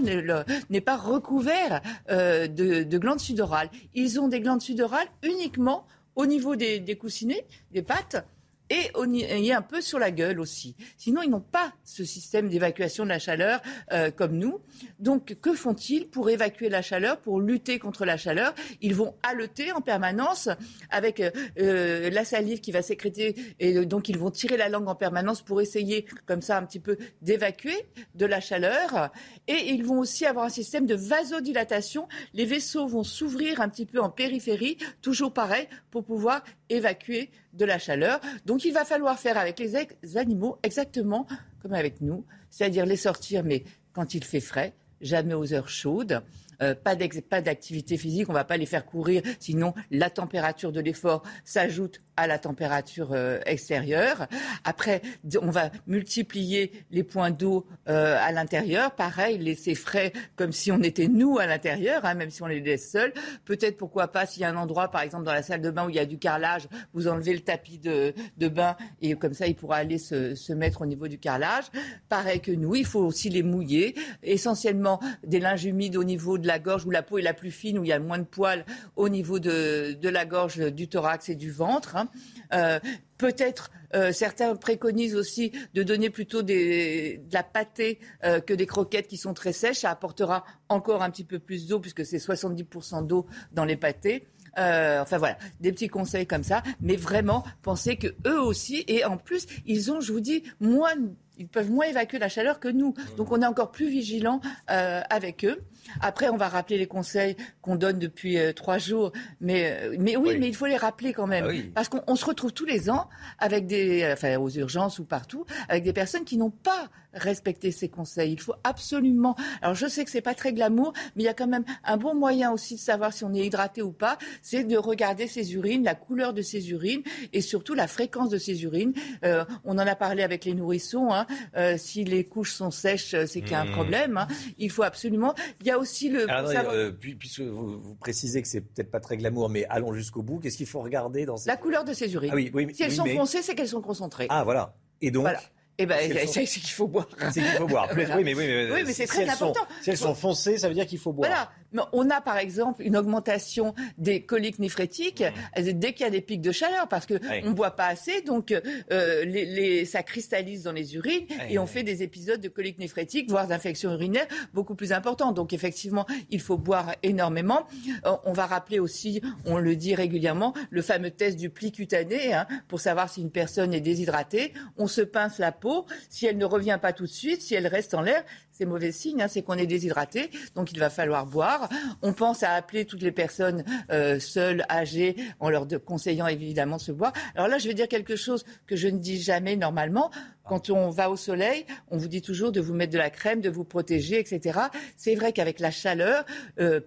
n'est 0.70 0.82
pas 0.82 0.98
recouvert 0.98 1.82
euh, 2.10 2.48
de, 2.48 2.84
de 2.84 2.98
glandes 2.98 3.20
sudorales. 3.22 3.70
Ils 3.94 4.20
ont 4.20 4.28
des 4.28 4.42
glandes 4.42 4.62
sudorales 4.62 5.08
uniquement 5.24 5.86
au 6.16 6.26
niveau 6.26 6.56
des, 6.56 6.80
des 6.80 6.96
coussinets, 6.96 7.46
des 7.72 7.82
pattes, 7.82 8.26
et, 8.70 8.92
au 8.96 9.06
ni- 9.06 9.24
et 9.24 9.54
un 9.54 9.62
peu 9.62 9.82
sur 9.82 10.00
la 10.00 10.12
gueule 10.12 10.40
aussi. 10.40 10.76
Sinon, 10.98 11.22
ils 11.22 11.30
n'ont 11.30 11.40
pas 11.40 11.74
ce 11.84 12.04
système 12.04 12.50
d'évacuation 12.50 13.04
de 13.04 13.10
la 13.10 13.20
chaleur 13.20 13.62
euh, 13.92 14.12
comme 14.12 14.38
nous. 14.38 14.62
Donc, 15.00 15.36
que 15.42 15.54
font-ils 15.54 16.08
pour 16.08 16.30
évacuer 16.30 16.70
la 16.70 16.82
chaleur, 16.82 17.20
pour 17.20 17.40
lutter 17.40 17.80
contre 17.80 18.06
la 18.06 18.18
chaleur? 18.18 18.54
Ils 18.82 18.96
vont 18.96 19.16
haleter 19.24 19.72
en 19.72 19.82
permanence 19.82 20.50
avec 20.90 21.20
euh, 21.20 21.32
euh, 21.60 22.10
la 22.10 22.26
salive 22.26 22.62
qui 22.62 22.72
va 22.72 22.82
sécréter, 22.82 23.36
et 23.60 23.86
donc 23.86 24.10
ils 24.10 24.18
vont 24.18 24.32
tirer 24.32 24.58
la 24.58 24.70
langue 24.70 24.88
en 24.88 24.96
permanence 24.96 25.42
pour 25.42 25.62
essayer, 25.62 26.06
comme 26.26 26.42
ça, 26.42 26.58
un 26.58 26.66
petit 26.66 26.80
peu 26.80 26.98
d'évacuer 27.22 27.86
de 28.16 28.26
la 28.26 28.40
chaleur. 28.40 29.12
Et 29.48 29.72
ils 29.72 29.84
vont 29.84 30.00
aussi 30.00 30.26
avoir 30.26 30.46
un 30.46 30.50
système 30.50 30.86
de 30.86 30.96
vasodilatation. 30.96 32.08
Les 32.34 32.46
vaisseaux 32.46 32.88
vont 32.88 33.04
s'ouvrir 33.04 33.62
un 33.62 33.70
petit 33.70 33.86
peu 33.86 34.00
en 34.00 34.10
périphérie, 34.10 34.78
toujours 35.02 35.34
pareil, 35.34 35.68
pour 35.92 36.04
pouvoir 36.04 36.44
évacuer 36.70 37.30
de 37.54 37.66
la 37.66 37.80
chaleur. 37.80 38.20
Donc 38.46 38.66
il 38.66 38.74
va 38.74 38.86
falloir 38.86 39.18
faire 39.20 39.38
avec 39.38 39.60
les 39.60 40.18
animaux 40.18 40.58
exactement 40.64 41.28
comme 41.62 41.74
avec 41.74 42.02
nous, 42.02 42.26
c'est-à-dire 42.50 42.86
les 42.86 42.98
sortir, 42.98 43.44
mais 43.44 43.64
quand 43.94 44.14
il 44.14 44.24
fait 44.24 44.42
frais, 44.42 44.74
jamais 45.02 45.34
aux 45.34 45.54
heures 45.54 45.70
chaudes. 45.70 46.22
Euh, 46.64 46.76
pas 46.76 47.42
d'activité 47.42 47.98
physique, 47.98 48.30
on 48.30 48.34
ne 48.34 48.38
va 48.38 48.44
pas 48.44 48.58
les 48.58 48.66
faire 48.66 48.86
courir, 48.86 49.22
sinon 49.40 49.74
la 49.92 50.10
température 50.10 50.72
de 50.72 50.80
l'effort 50.80 51.24
s'ajoute 51.44 52.02
à 52.16 52.28
la 52.28 52.38
température 52.38 53.12
euh, 53.14 53.40
extérieure. 53.46 54.28
Après, 54.64 55.02
on 55.42 55.50
va 55.50 55.72
multiplier 55.88 56.72
les 56.92 57.04
points 57.04 57.32
d'eau 57.32 57.66
euh, 57.90 58.18
à 58.20 58.32
l'intérieur. 58.32 58.92
Pareil, 58.92 59.38
laisser 59.40 59.76
frais 59.76 60.14
comme 60.36 60.52
si 60.52 60.72
on 60.72 60.82
était 60.82 61.08
nous 61.08 61.40
à 61.40 61.48
l'intérieur, 61.48 62.06
hein, 62.06 62.14
même 62.14 62.30
si 62.30 62.44
on 62.44 62.48
les 62.48 62.62
laisse 62.62 62.92
seuls. 62.92 63.14
Peut-être, 63.46 63.78
pourquoi 63.78 64.10
pas, 64.10 64.26
s'il 64.26 64.42
y 64.42 64.46
a 64.46 64.50
un 64.50 64.56
endroit, 64.56 64.90
par 64.90 65.02
exemple, 65.02 65.24
dans 65.24 65.34
la 65.34 65.44
salle 65.44 65.62
de 65.62 65.72
bain 65.72 65.86
où 65.86 65.90
il 65.90 65.96
y 65.96 66.00
a 66.00 66.06
du 66.06 66.20
carrelage, 66.20 66.68
vous 66.94 67.08
enlevez 67.08 67.34
le 67.34 67.40
tapis 67.40 67.80
de, 67.80 68.14
de 68.38 68.48
bain 68.48 68.76
et 69.02 69.16
comme 69.16 69.34
ça, 69.34 69.48
il 69.48 69.56
pourra 69.56 69.78
aller 69.78 69.98
se, 69.98 70.36
se 70.36 70.54
mettre 70.54 70.82
au 70.82 70.86
niveau 70.86 71.08
du 71.08 71.18
carrelage. 71.18 71.66
Pareil 72.10 72.40
que 72.42 72.52
nous, 72.52 72.76
il 72.76 72.86
faut 72.86 73.02
aussi 73.02 73.30
les 73.30 73.44
mouiller. 73.44 73.96
Essentiellement, 74.22 75.00
des 75.26 75.40
linges 75.40 75.66
humides 75.66 75.98
au 75.98 76.04
niveau 76.04 76.38
de 76.38 76.48
la 76.48 76.53
gorge 76.60 76.86
où 76.86 76.92
la 76.92 77.04
peau 77.04 77.18
est 77.18 77.22
la 77.24 77.34
plus 77.34 77.52
fine, 77.52 77.78
où 77.80 77.84
il 77.84 77.88
y 77.90 77.94
a 77.94 78.00
moins 78.00 78.20
de 78.20 78.24
poils 78.24 78.66
au 78.96 79.10
niveau 79.10 79.40
de, 79.40 79.94
de 79.94 80.10
la 80.10 80.26
gorge, 80.26 80.58
du 80.72 80.88
thorax 80.88 81.30
et 81.30 81.36
du 81.36 81.52
ventre. 81.52 81.96
hein. 81.96 82.10
Euh, 82.54 82.80
Peut-être 83.20 83.72
euh, 83.96 84.12
certains 84.12 84.54
préconisent 84.56 85.16
aussi 85.16 85.54
de 85.74 85.82
donner 85.84 86.10
plutôt 86.10 86.42
de 86.42 87.20
la 87.32 87.42
pâtée 87.44 88.00
euh, 88.26 88.42
que 88.42 88.54
des 88.54 88.66
croquettes 88.66 89.08
qui 89.08 89.16
sont 89.16 89.34
très 89.34 89.54
sèches. 89.54 89.78
Ça 89.78 89.92
apportera 89.92 90.44
encore 90.68 91.04
un 91.04 91.10
petit 91.10 91.24
peu 91.24 91.40
plus 91.40 91.68
d'eau 91.68 91.80
puisque 91.80 92.06
c'est 92.06 92.18
70% 92.18 93.06
d'eau 93.08 93.26
dans 93.54 93.64
les 93.64 93.78
pâtés. 93.78 94.28
Enfin 94.58 95.18
voilà, 95.18 95.38
des 95.62 95.72
petits 95.72 95.88
conseils 95.88 96.28
comme 96.28 96.44
ça, 96.44 96.62
mais 96.82 96.96
vraiment 96.96 97.44
pensez 97.64 97.96
que 97.96 98.08
eux 98.28 98.40
aussi, 98.40 98.84
et 98.88 99.04
en 99.04 99.18
plus, 99.18 99.48
ils 99.66 99.92
ont, 99.92 100.00
je 100.00 100.12
vous 100.14 100.20
dis, 100.20 100.44
moins, 100.60 100.94
ils 101.38 101.48
peuvent 101.48 101.72
moins 101.72 101.86
évacuer 101.86 102.20
la 102.20 102.30
chaleur 102.30 102.60
que 102.60 102.68
nous. 102.68 102.94
Donc 103.18 103.32
on 103.32 103.42
est 103.42 103.46
encore 103.46 103.72
plus 103.72 103.90
vigilant 103.90 104.40
euh, 104.70 105.02
avec 105.10 105.46
eux. 105.46 105.62
Après, 106.00 106.30
on 106.30 106.38
va 106.38 106.48
rappeler 106.48 106.78
les 106.78 106.88
conseils 106.88 107.36
qu'on 107.62 107.76
donne 107.76 108.00
depuis 108.00 108.38
euh, 108.38 108.54
trois 108.54 108.78
jours, 108.78 109.12
mais, 109.42 109.78
euh, 109.82 109.96
mais 110.00 110.16
oui, 110.16 110.38
mais 110.40 110.48
il 110.48 110.56
faut 110.56 110.66
les 110.66 110.78
rappeler 110.78 111.12
quand 111.12 111.28
même, 111.28 111.44
Ah 111.46 111.50
oui. 111.50 111.72
parce 111.76 111.90
qu'on 111.90 112.02
on 112.08 112.16
se 112.16 112.24
retrouve 112.26 112.54
tous 112.54 112.66
les 112.66 112.90
ans 112.90 113.10
avec 113.38 113.68
des, 113.68 114.10
enfin 114.14 114.38
aux 114.38 114.50
urgences 114.50 115.00
ou 115.00 115.04
partout, 115.06 115.46
avec 115.68 115.84
des 115.84 115.92
personnes 115.92 116.24
qui 116.24 116.38
n'ont 116.38 116.52
pas 116.52 116.90
respecté 117.14 117.72
ces 117.72 117.90
conseils. 117.90 118.32
Il 118.32 118.40
faut 118.40 118.56
absolument. 118.64 119.36
Alors 119.62 119.76
je 119.76 119.86
sais 119.88 120.04
que 120.06 120.10
c'est 120.10 120.22
pas 120.22 120.34
très 120.34 120.54
glamour, 120.54 120.94
mais 121.16 121.24
il 121.24 121.26
y 121.26 121.30
a 121.30 121.34
quand 121.34 121.48
même 121.48 121.66
un 121.84 121.98
bon 121.98 122.16
moyen 122.16 122.52
aussi 122.52 122.76
de 122.76 122.80
savoir 122.80 123.14
si 123.14 123.24
on 123.24 123.34
est 123.34 123.46
hydraté 123.46 123.82
ou 123.82 123.92
pas, 123.92 124.18
c'est 124.42 124.64
de 124.64 124.78
regarder 124.78 125.28
ses 125.28 125.54
urines, 125.54 125.84
la 125.84 125.96
couleur 125.96 126.34
de 126.34 126.42
ses 126.42 126.72
urines 126.72 127.04
et 127.34 127.42
surtout 127.42 127.74
la 127.76 127.88
fréquence 127.88 128.30
de 128.30 128.38
ses 128.38 128.64
urines. 128.64 128.94
Euh, 129.26 129.44
on 129.66 129.74
en 129.78 129.86
a 129.86 129.96
parlé 129.96 130.24
avec 130.24 130.46
les 130.46 130.54
nourrissons. 130.56 131.12
hein. 131.14 131.23
Euh, 131.56 131.76
si 131.78 132.04
les 132.04 132.24
couches 132.26 132.54
sont 132.54 132.72
sèches, 132.72 133.14
euh, 133.14 133.26
c'est 133.28 133.42
qu'il 133.42 133.52
y 133.52 133.56
a 133.56 133.62
un 133.62 133.66
Mmh. 133.66 133.72
problème. 133.72 134.18
hein. 134.18 134.28
Il 134.58 134.70
faut 134.72 134.84
absolument. 134.84 135.34
Il 135.62 135.68
y 135.68 135.72
a 135.72 135.78
aussi 135.78 136.10
le. 136.10 136.22
Savoir- 136.28 136.70
euh, 136.74 136.92
puis- 136.92 137.16
puisque 137.16 137.42
vous, 137.42 137.80
vous 137.80 137.96
précisez 137.96 138.42
que 138.42 138.48
c'est 138.48 138.62
peut-être 138.62 138.92
pas 138.92 139.00
très 139.00 139.18
glamour, 139.18 139.50
mais 139.50 139.66
allons 139.70 139.94
jusqu'au 139.94 140.22
bout. 140.22 140.40
Qu'est-ce 140.40 140.58
qu'il 140.58 140.68
faut 140.68 140.82
regarder 140.82 141.26
dans 141.26 141.38
ces... 141.38 141.48
La 141.50 141.58
couleur 141.58 141.84
de 141.84 141.94
ses 141.94 142.14
urines. 142.14 142.32
Ah 142.34 142.36
oui, 142.36 142.52
oui, 142.54 142.66
mais- 142.66 142.74
si 142.74 142.84
elles 142.84 142.90
oui, 142.90 142.96
sont 142.96 143.04
mais- 143.06 143.16
foncées, 143.16 143.42
c'est 143.42 143.56
qu'elles 143.56 143.68
sont 143.68 143.82
concentrées. 143.82 144.28
Ah 144.30 144.44
voilà. 144.44 144.76
Et 145.02 145.12
donc. 145.12 145.22
Voilà. 145.24 145.42
Eh 145.80 145.88
ben, 145.88 145.98
c'est 146.28 146.46
qu'il 146.46 146.70
faut 146.70 146.88
boire. 146.88 147.08
C'est 147.32 147.42
qu'il 147.42 147.50
faut 147.52 147.66
boire. 147.68 147.88
Voilà. 147.92 148.16
Oui, 148.18 148.24
mais, 148.24 148.36
oui, 148.36 148.46
mais, 148.48 148.72
Oui, 148.72 148.84
mais 148.86 148.94
c'est 148.94 149.04
si 149.04 149.08
très 149.08 149.24
elles 149.24 149.32
sont- 149.32 149.50
important. 149.50 149.68
si 149.82 149.90
elles 149.90 149.98
sont 149.98 150.14
foncées, 150.14 150.58
ça 150.60 150.68
veut 150.68 150.76
dire 150.76 150.86
qu'il 150.86 151.00
faut 151.00 151.12
boire. 151.14 151.30
Voilà. 151.30 151.52
Mais 151.74 151.82
on 151.92 152.10
a 152.10 152.22
par 152.22 152.38
exemple 152.38 152.82
une 152.84 152.96
augmentation 152.98 153.74
des 153.98 154.24
coliques 154.24 154.60
néphrétiques 154.60 155.24
dès 155.58 155.94
qu'il 155.94 156.04
y 156.06 156.08
a 156.08 156.12
des 156.12 156.22
pics 156.22 156.42
de 156.42 156.52
chaleur 156.52 156.88
parce 156.88 157.06
que 157.06 157.14
Ouais. 157.16 157.42
on 157.46 157.52
boit 157.52 157.72
pas 157.72 157.88
assez, 157.88 158.22
donc 158.22 158.52
euh, 158.92 159.26
les, 159.26 159.46
les- 159.46 159.86
ça 159.86 160.04
cristallise 160.04 160.64
dans 160.64 160.72
les 160.72 160.96
urines 160.96 161.26
et 161.50 161.58
on 161.60 161.66
fait 161.68 161.84
des 161.84 162.04
épisodes 162.04 162.42
de 162.42 162.50
coliques 162.50 162.80
néphrétiques, 162.80 163.30
voire 163.30 163.48
d'infections 163.48 163.92
urinaires 163.92 164.28
beaucoup 164.54 164.76
plus 164.76 164.92
importantes. 164.94 165.36
Donc 165.36 165.54
effectivement, 165.54 166.06
il 166.30 166.42
faut 166.42 166.58
boire 166.58 166.94
énormément. 167.04 167.68
Euh, 168.06 168.12
on 168.26 168.34
va 168.34 168.46
rappeler 168.46 168.80
aussi, 168.80 169.22
on 169.46 169.58
le 169.58 169.76
dit 169.76 169.96
régulièrement, 169.96 170.54
le 170.70 170.82
fameux 170.82 171.12
test 171.12 171.38
du 171.38 171.50
pli 171.50 171.72
cutané 171.72 172.34
hein, 172.34 172.48
pour 172.68 172.80
savoir 172.80 173.10
si 173.10 173.22
une 173.22 173.32
personne 173.32 173.74
est 173.74 173.82
déshydratée. 173.82 174.54
On 174.78 174.88
se 174.88 175.02
pince 175.02 175.40
la 175.40 175.52
peau. 175.52 175.86
Si 176.10 176.26
elle 176.26 176.38
ne 176.38 176.46
revient 176.46 176.80
pas 176.82 176.94
tout 176.94 177.04
de 177.04 177.10
suite, 177.10 177.42
si 177.42 177.56
elle 177.56 177.68
reste 177.68 177.94
en 177.94 178.02
l'air, 178.02 178.24
c'est 178.52 178.66
mauvais 178.66 178.92
signe, 178.92 179.22
hein, 179.22 179.28
c'est 179.28 179.42
qu'on 179.42 179.56
est 179.58 179.66
déshydraté, 179.66 180.30
donc 180.56 180.72
il 180.72 180.80
va 180.80 180.90
falloir 180.92 181.26
boire. 181.26 181.63
On 182.02 182.14
pense 182.14 182.44
à 182.44 182.54
appeler 182.54 182.86
toutes 182.86 183.02
les 183.02 183.12
personnes 183.12 183.64
euh, 183.92 184.20
seules, 184.20 184.66
âgées, 184.70 185.16
en 185.40 185.50
leur 185.50 185.68
conseillant 185.86 186.28
évidemment 186.28 186.78
de 186.78 186.82
se 186.82 186.92
boire. 186.92 187.14
Alors 187.36 187.48
là, 187.48 187.58
je 187.58 187.68
vais 187.68 187.74
dire 187.74 187.88
quelque 187.88 188.16
chose 188.16 188.46
que 188.68 188.76
je 188.76 188.88
ne 188.88 188.98
dis 188.98 189.22
jamais 189.22 189.56
normalement. 189.56 190.12
Quand 190.44 190.70
on 190.70 190.90
va 190.90 191.10
au 191.10 191.16
soleil, 191.16 191.66
on 191.90 191.98
vous 191.98 192.08
dit 192.08 192.22
toujours 192.22 192.52
de 192.52 192.60
vous 192.60 192.74
mettre 192.74 192.92
de 192.92 192.98
la 192.98 193.10
crème, 193.10 193.42
de 193.42 193.50
vous 193.50 193.64
protéger, 193.64 194.20
etc. 194.20 194.60
C'est 194.98 195.16
vrai 195.16 195.32
qu'avec 195.32 195.60
la 195.60 195.72
chaleur, 195.72 196.26
euh, 196.60 196.82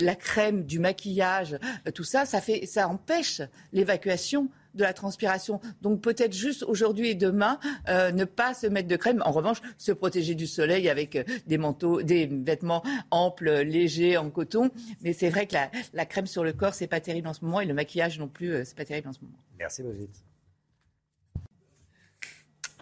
la 0.00 0.14
crème, 0.14 0.64
du 0.64 0.78
maquillage, 0.78 1.58
euh, 1.86 1.90
tout 1.90 2.04
ça, 2.04 2.24
ça 2.24 2.88
empêche 2.88 3.42
l'évacuation 3.72 4.48
de 4.74 4.82
la 4.82 4.92
transpiration. 4.92 5.60
Donc 5.82 6.00
peut-être 6.00 6.32
juste 6.32 6.62
aujourd'hui 6.64 7.10
et 7.10 7.14
demain, 7.14 7.58
euh, 7.88 8.12
ne 8.12 8.24
pas 8.24 8.54
se 8.54 8.66
mettre 8.66 8.88
de 8.88 8.96
crème. 8.96 9.22
En 9.24 9.32
revanche, 9.32 9.58
se 9.78 9.92
protéger 9.92 10.34
du 10.34 10.46
soleil 10.46 10.88
avec 10.88 11.16
euh, 11.16 11.24
des 11.46 11.58
manteaux, 11.58 12.02
des 12.02 12.26
vêtements 12.26 12.82
amples, 13.10 13.50
légers, 13.62 14.16
en 14.16 14.30
coton. 14.30 14.70
Mais 15.02 15.12
c'est 15.12 15.30
vrai 15.30 15.46
que 15.46 15.54
la, 15.54 15.70
la 15.92 16.06
crème 16.06 16.26
sur 16.26 16.44
le 16.44 16.52
corps, 16.52 16.74
c'est 16.74 16.86
pas 16.86 17.00
terrible 17.00 17.28
en 17.28 17.34
ce 17.34 17.44
moment, 17.44 17.60
et 17.60 17.66
le 17.66 17.74
maquillage 17.74 18.18
non 18.18 18.28
plus, 18.28 18.52
euh, 18.52 18.62
c'est 18.64 18.76
pas 18.76 18.84
terrible 18.84 19.08
en 19.08 19.12
ce 19.12 19.20
moment. 19.20 19.38
Merci 19.58 19.82
Brigitte. 19.82 20.24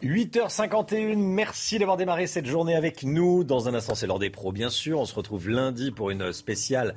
8h51, 0.03 1.17
merci 1.17 1.79
d'avoir 1.79 1.97
démarré 1.97 2.27
cette 2.27 2.47
journée 2.47 2.75
avec 2.75 3.05
nous. 3.05 3.45
Dans 3.45 3.69
un 3.69 3.75
instant, 3.75 3.95
c'est 3.95 4.09
l'heure 4.09 4.19
des 4.19 4.31
pros, 4.31 4.51
bien 4.51 4.69
sûr. 4.69 4.99
On 4.99 5.05
se 5.05 5.15
retrouve 5.15 5.49
lundi 5.49 5.93
pour 5.93 6.11
une 6.11 6.33
spéciale 6.33 6.97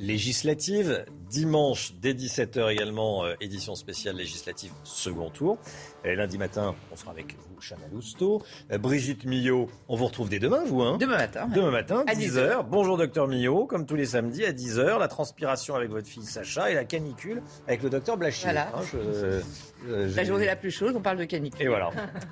législative. 0.00 1.04
Dimanche, 1.28 1.92
dès 2.00 2.14
17h 2.14 2.72
également, 2.72 3.24
euh, 3.24 3.34
édition 3.40 3.74
spéciale 3.74 4.16
législative, 4.16 4.72
second 4.82 5.30
tour. 5.30 5.58
Et 6.02 6.14
lundi 6.16 6.38
matin, 6.38 6.74
on 6.90 6.96
sera 6.96 7.10
avec 7.10 7.36
vous, 7.38 7.60
Chana 7.60 7.82
Lousteau. 7.92 8.42
Euh, 8.72 8.78
Brigitte 8.78 9.26
Millot, 9.26 9.68
on 9.86 9.96
vous 9.96 10.06
retrouve 10.06 10.30
dès 10.30 10.38
demain, 10.38 10.64
vous 10.64 10.80
hein 10.80 10.96
Demain 10.98 11.18
matin. 11.18 11.46
Demain 11.54 11.70
matin, 11.70 12.04
À 12.06 12.14
10h. 12.14 12.64
Bonjour 12.70 12.96
docteur 12.96 13.28
Millot, 13.28 13.66
comme 13.66 13.84
tous 13.84 13.96
les 13.96 14.06
samedis 14.06 14.46
à 14.46 14.52
10h. 14.52 14.98
La 14.98 15.08
transpiration 15.08 15.74
avec 15.74 15.90
votre 15.90 16.06
fille 16.08 16.22
Sacha 16.24 16.70
et 16.70 16.74
la 16.74 16.84
canicule 16.84 17.42
avec 17.68 17.82
le 17.82 17.90
docteur 17.90 18.16
Blachier. 18.16 18.44
Voilà. 18.46 18.68
Hein, 18.74 18.80
je- 18.90 19.40
je- 19.86 20.16
La 20.16 20.24
journée 20.24 20.46
la 20.46 20.56
plus 20.56 20.70
chaude, 20.70 20.94
on 20.96 21.02
parle 21.02 21.18
de 21.18 21.24
canicule. 21.24 21.66
et 21.66 21.68
voilà, 21.68 21.90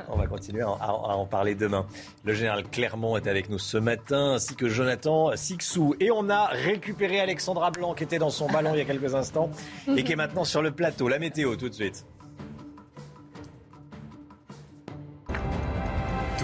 on 0.08 0.16
va 0.16 0.26
continuer 0.26 0.62
à, 0.62 0.68
à- 0.68 0.86
à 0.86 1.14
en 1.16 1.26
parler 1.26 1.54
demain. 1.54 1.86
Le 2.24 2.32
général 2.32 2.64
Clermont 2.70 3.18
est 3.18 3.26
avec 3.26 3.50
nous 3.50 3.58
ce 3.58 3.76
matin, 3.76 4.32
ainsi 4.36 4.54
que 4.54 4.68
Jonathan 4.70 5.36
Sixou. 5.36 5.94
Et 6.00 6.10
on 6.10 6.30
a 6.30 6.46
récupéré 6.46 7.20
Alexandra 7.20 7.70
Blanc, 7.70 7.92
qui 7.92 8.04
était 8.04 8.18
dans 8.18 8.30
son 8.30 8.46
ballon 8.48 8.70
il 8.72 8.78
y 8.78 8.82
a 8.82 8.84
quelques 8.86 9.14
instants, 9.14 9.50
et 9.94 10.04
qui 10.04 10.12
est 10.12 10.16
maintenant 10.16 10.44
sur 10.44 10.62
le 10.62 10.70
plateau. 10.70 11.08
La 11.08 11.18
météo, 11.18 11.54
tout 11.56 11.68
de 11.68 11.74
suite. 11.74 12.06